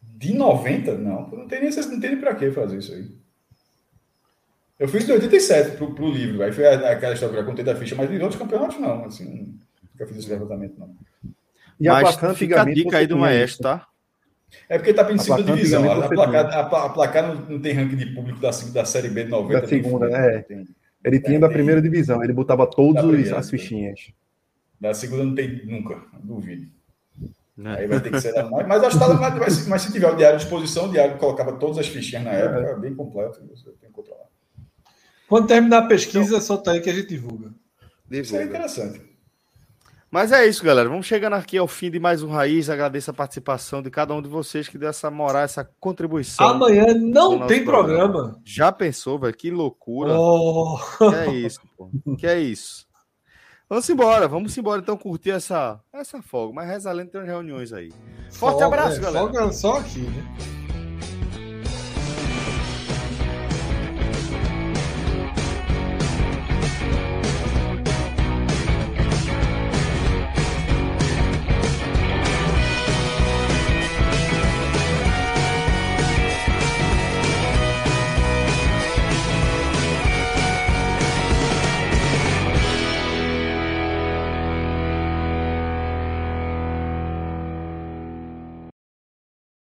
De 0.00 0.32
90? 0.32 0.94
Não, 0.94 1.28
não 1.28 1.46
tem 1.46 1.60
nem, 1.60 1.70
não 1.70 2.00
tem 2.00 2.10
nem 2.10 2.20
pra 2.20 2.34
que 2.34 2.50
fazer 2.50 2.78
isso 2.78 2.94
aí. 2.94 3.10
Eu 4.78 4.88
fiz 4.88 5.06
de 5.06 5.12
87 5.12 5.76
pro, 5.76 5.94
pro 5.94 6.10
livro, 6.10 6.42
aí 6.42 6.52
foi 6.52 6.66
aquela 6.66 7.14
história 7.14 7.34
que 7.34 7.40
eu 7.40 7.46
contei 7.46 7.64
da 7.64 7.76
ficha, 7.76 7.94
mas 7.94 8.10
de 8.10 8.16
outros 8.16 8.40
campeonatos 8.40 8.80
não, 8.80 9.04
assim, 9.04 9.56
nunca 9.92 10.06
fiz 10.06 10.18
esse 10.18 10.30
levantamento, 10.30 10.74
não. 10.78 10.94
E 11.80 11.88
mas 11.88 12.22
a 12.22 12.34
fica 12.34 12.62
a 12.62 12.64
dica 12.64 12.98
aí 12.98 13.06
do 13.06 13.16
maestro, 13.16 13.62
tá? 13.62 13.86
É 14.68 14.78
porque 14.78 14.90
está 14.90 15.10
em 15.10 15.18
segunda 15.18 15.42
divisão. 15.42 15.90
A, 15.90 16.04
a, 16.04 16.08
placar, 16.08 16.46
a, 16.46 16.60
a 16.60 16.88
placar 16.88 17.26
não, 17.26 17.34
não, 17.34 17.60
tem 17.60 17.72
ranking 17.72 17.96
de 17.96 18.06
público 18.06 18.40
da, 18.40 18.50
da 18.50 18.84
Série 18.84 19.08
B 19.08 19.24
de 19.24 19.30
90. 19.30 19.60
Da 19.60 19.66
segunda, 19.68 20.08
né? 20.08 20.38
Tem, 20.42 20.64
ele 21.04 21.20
tinha 21.20 21.36
é, 21.36 21.40
da 21.40 21.48
primeira 21.48 21.82
tem, 21.82 21.90
divisão, 21.90 22.22
ele 22.22 22.32
botava 22.32 22.66
todas 22.66 23.32
as 23.32 23.50
fichinhas. 23.50 24.12
Da 24.80 24.94
segunda 24.94 25.24
não 25.24 25.34
tem 25.34 25.64
nunca, 25.66 26.02
duvido. 26.22 26.66
Não. 27.56 27.72
Aí 27.72 27.86
vai 27.86 28.00
ter 28.00 28.10
que 28.10 28.20
ser 28.20 28.32
da 28.32 28.48
mais. 28.48 28.66
Mas 28.66 28.82
acho 28.82 28.98
que 28.98 29.04
tá, 29.04 29.30
mas, 29.38 29.66
mas 29.68 29.82
se 29.82 29.92
tiver 29.92 30.10
o 30.10 30.16
diário 30.16 30.36
à 30.36 30.38
disposição, 30.38 30.86
o 30.86 30.90
diário 30.90 31.16
colocava 31.18 31.52
todas 31.52 31.78
as 31.78 31.86
fichinhas 31.86 32.24
na 32.24 32.32
época, 32.32 32.70
é. 32.70 32.76
bem 32.76 32.94
completo. 32.94 33.40
Você 33.48 33.70
tem 33.80 33.88
que 33.88 33.94
controlar. 33.94 34.24
Quando 35.28 35.46
terminar 35.46 35.78
a 35.78 35.86
pesquisa, 35.86 36.28
então, 36.28 36.40
solta 36.40 36.72
aí 36.72 36.80
que 36.80 36.90
a 36.90 36.94
gente 36.94 37.08
divulga. 37.08 37.54
divulga. 38.08 38.20
Isso 38.20 38.36
é 38.36 38.44
interessante. 38.44 39.14
Mas 40.14 40.30
é 40.30 40.46
isso, 40.46 40.62
galera. 40.62 40.88
Vamos 40.88 41.06
chegando 41.06 41.32
aqui 41.32 41.58
ao 41.58 41.66
fim 41.66 41.90
de 41.90 41.98
mais 41.98 42.22
um 42.22 42.28
Raiz. 42.28 42.70
Agradeço 42.70 43.10
a 43.10 43.14
participação 43.14 43.82
de 43.82 43.90
cada 43.90 44.14
um 44.14 44.22
de 44.22 44.28
vocês 44.28 44.68
que 44.68 44.78
deu 44.78 44.88
essa 44.88 45.10
moral, 45.10 45.42
essa 45.42 45.68
contribuição. 45.80 46.46
Amanhã 46.46 46.86
não 46.94 47.48
tem 47.48 47.64
programa. 47.64 48.12
programa. 48.12 48.40
Já 48.44 48.70
pensou, 48.70 49.18
velho? 49.18 49.34
Que 49.34 49.50
loucura. 49.50 50.14
Oh. 50.16 50.78
Que 50.98 51.16
é 51.16 51.32
isso, 51.34 51.60
pô. 51.76 51.90
Que 52.16 52.28
é 52.28 52.38
isso. 52.38 52.86
Vamos 53.68 53.88
embora, 53.90 54.28
vamos 54.28 54.56
embora 54.56 54.80
então 54.80 54.96
curtir 54.96 55.30
essa, 55.30 55.80
essa 55.92 56.22
folga. 56.22 56.54
Mas 56.54 56.68
reza 56.68 56.92
lendo 56.92 57.10
tem 57.10 57.20
umas 57.20 57.30
reuniões 57.30 57.72
aí. 57.72 57.90
Forte 58.30 58.60
folga, 58.60 58.66
abraço, 58.66 58.98
é, 58.98 59.00
galera. 59.00 59.24
Folga 59.24 59.52
só 59.52 59.78
aqui, 59.78 59.98
né? 59.98 60.24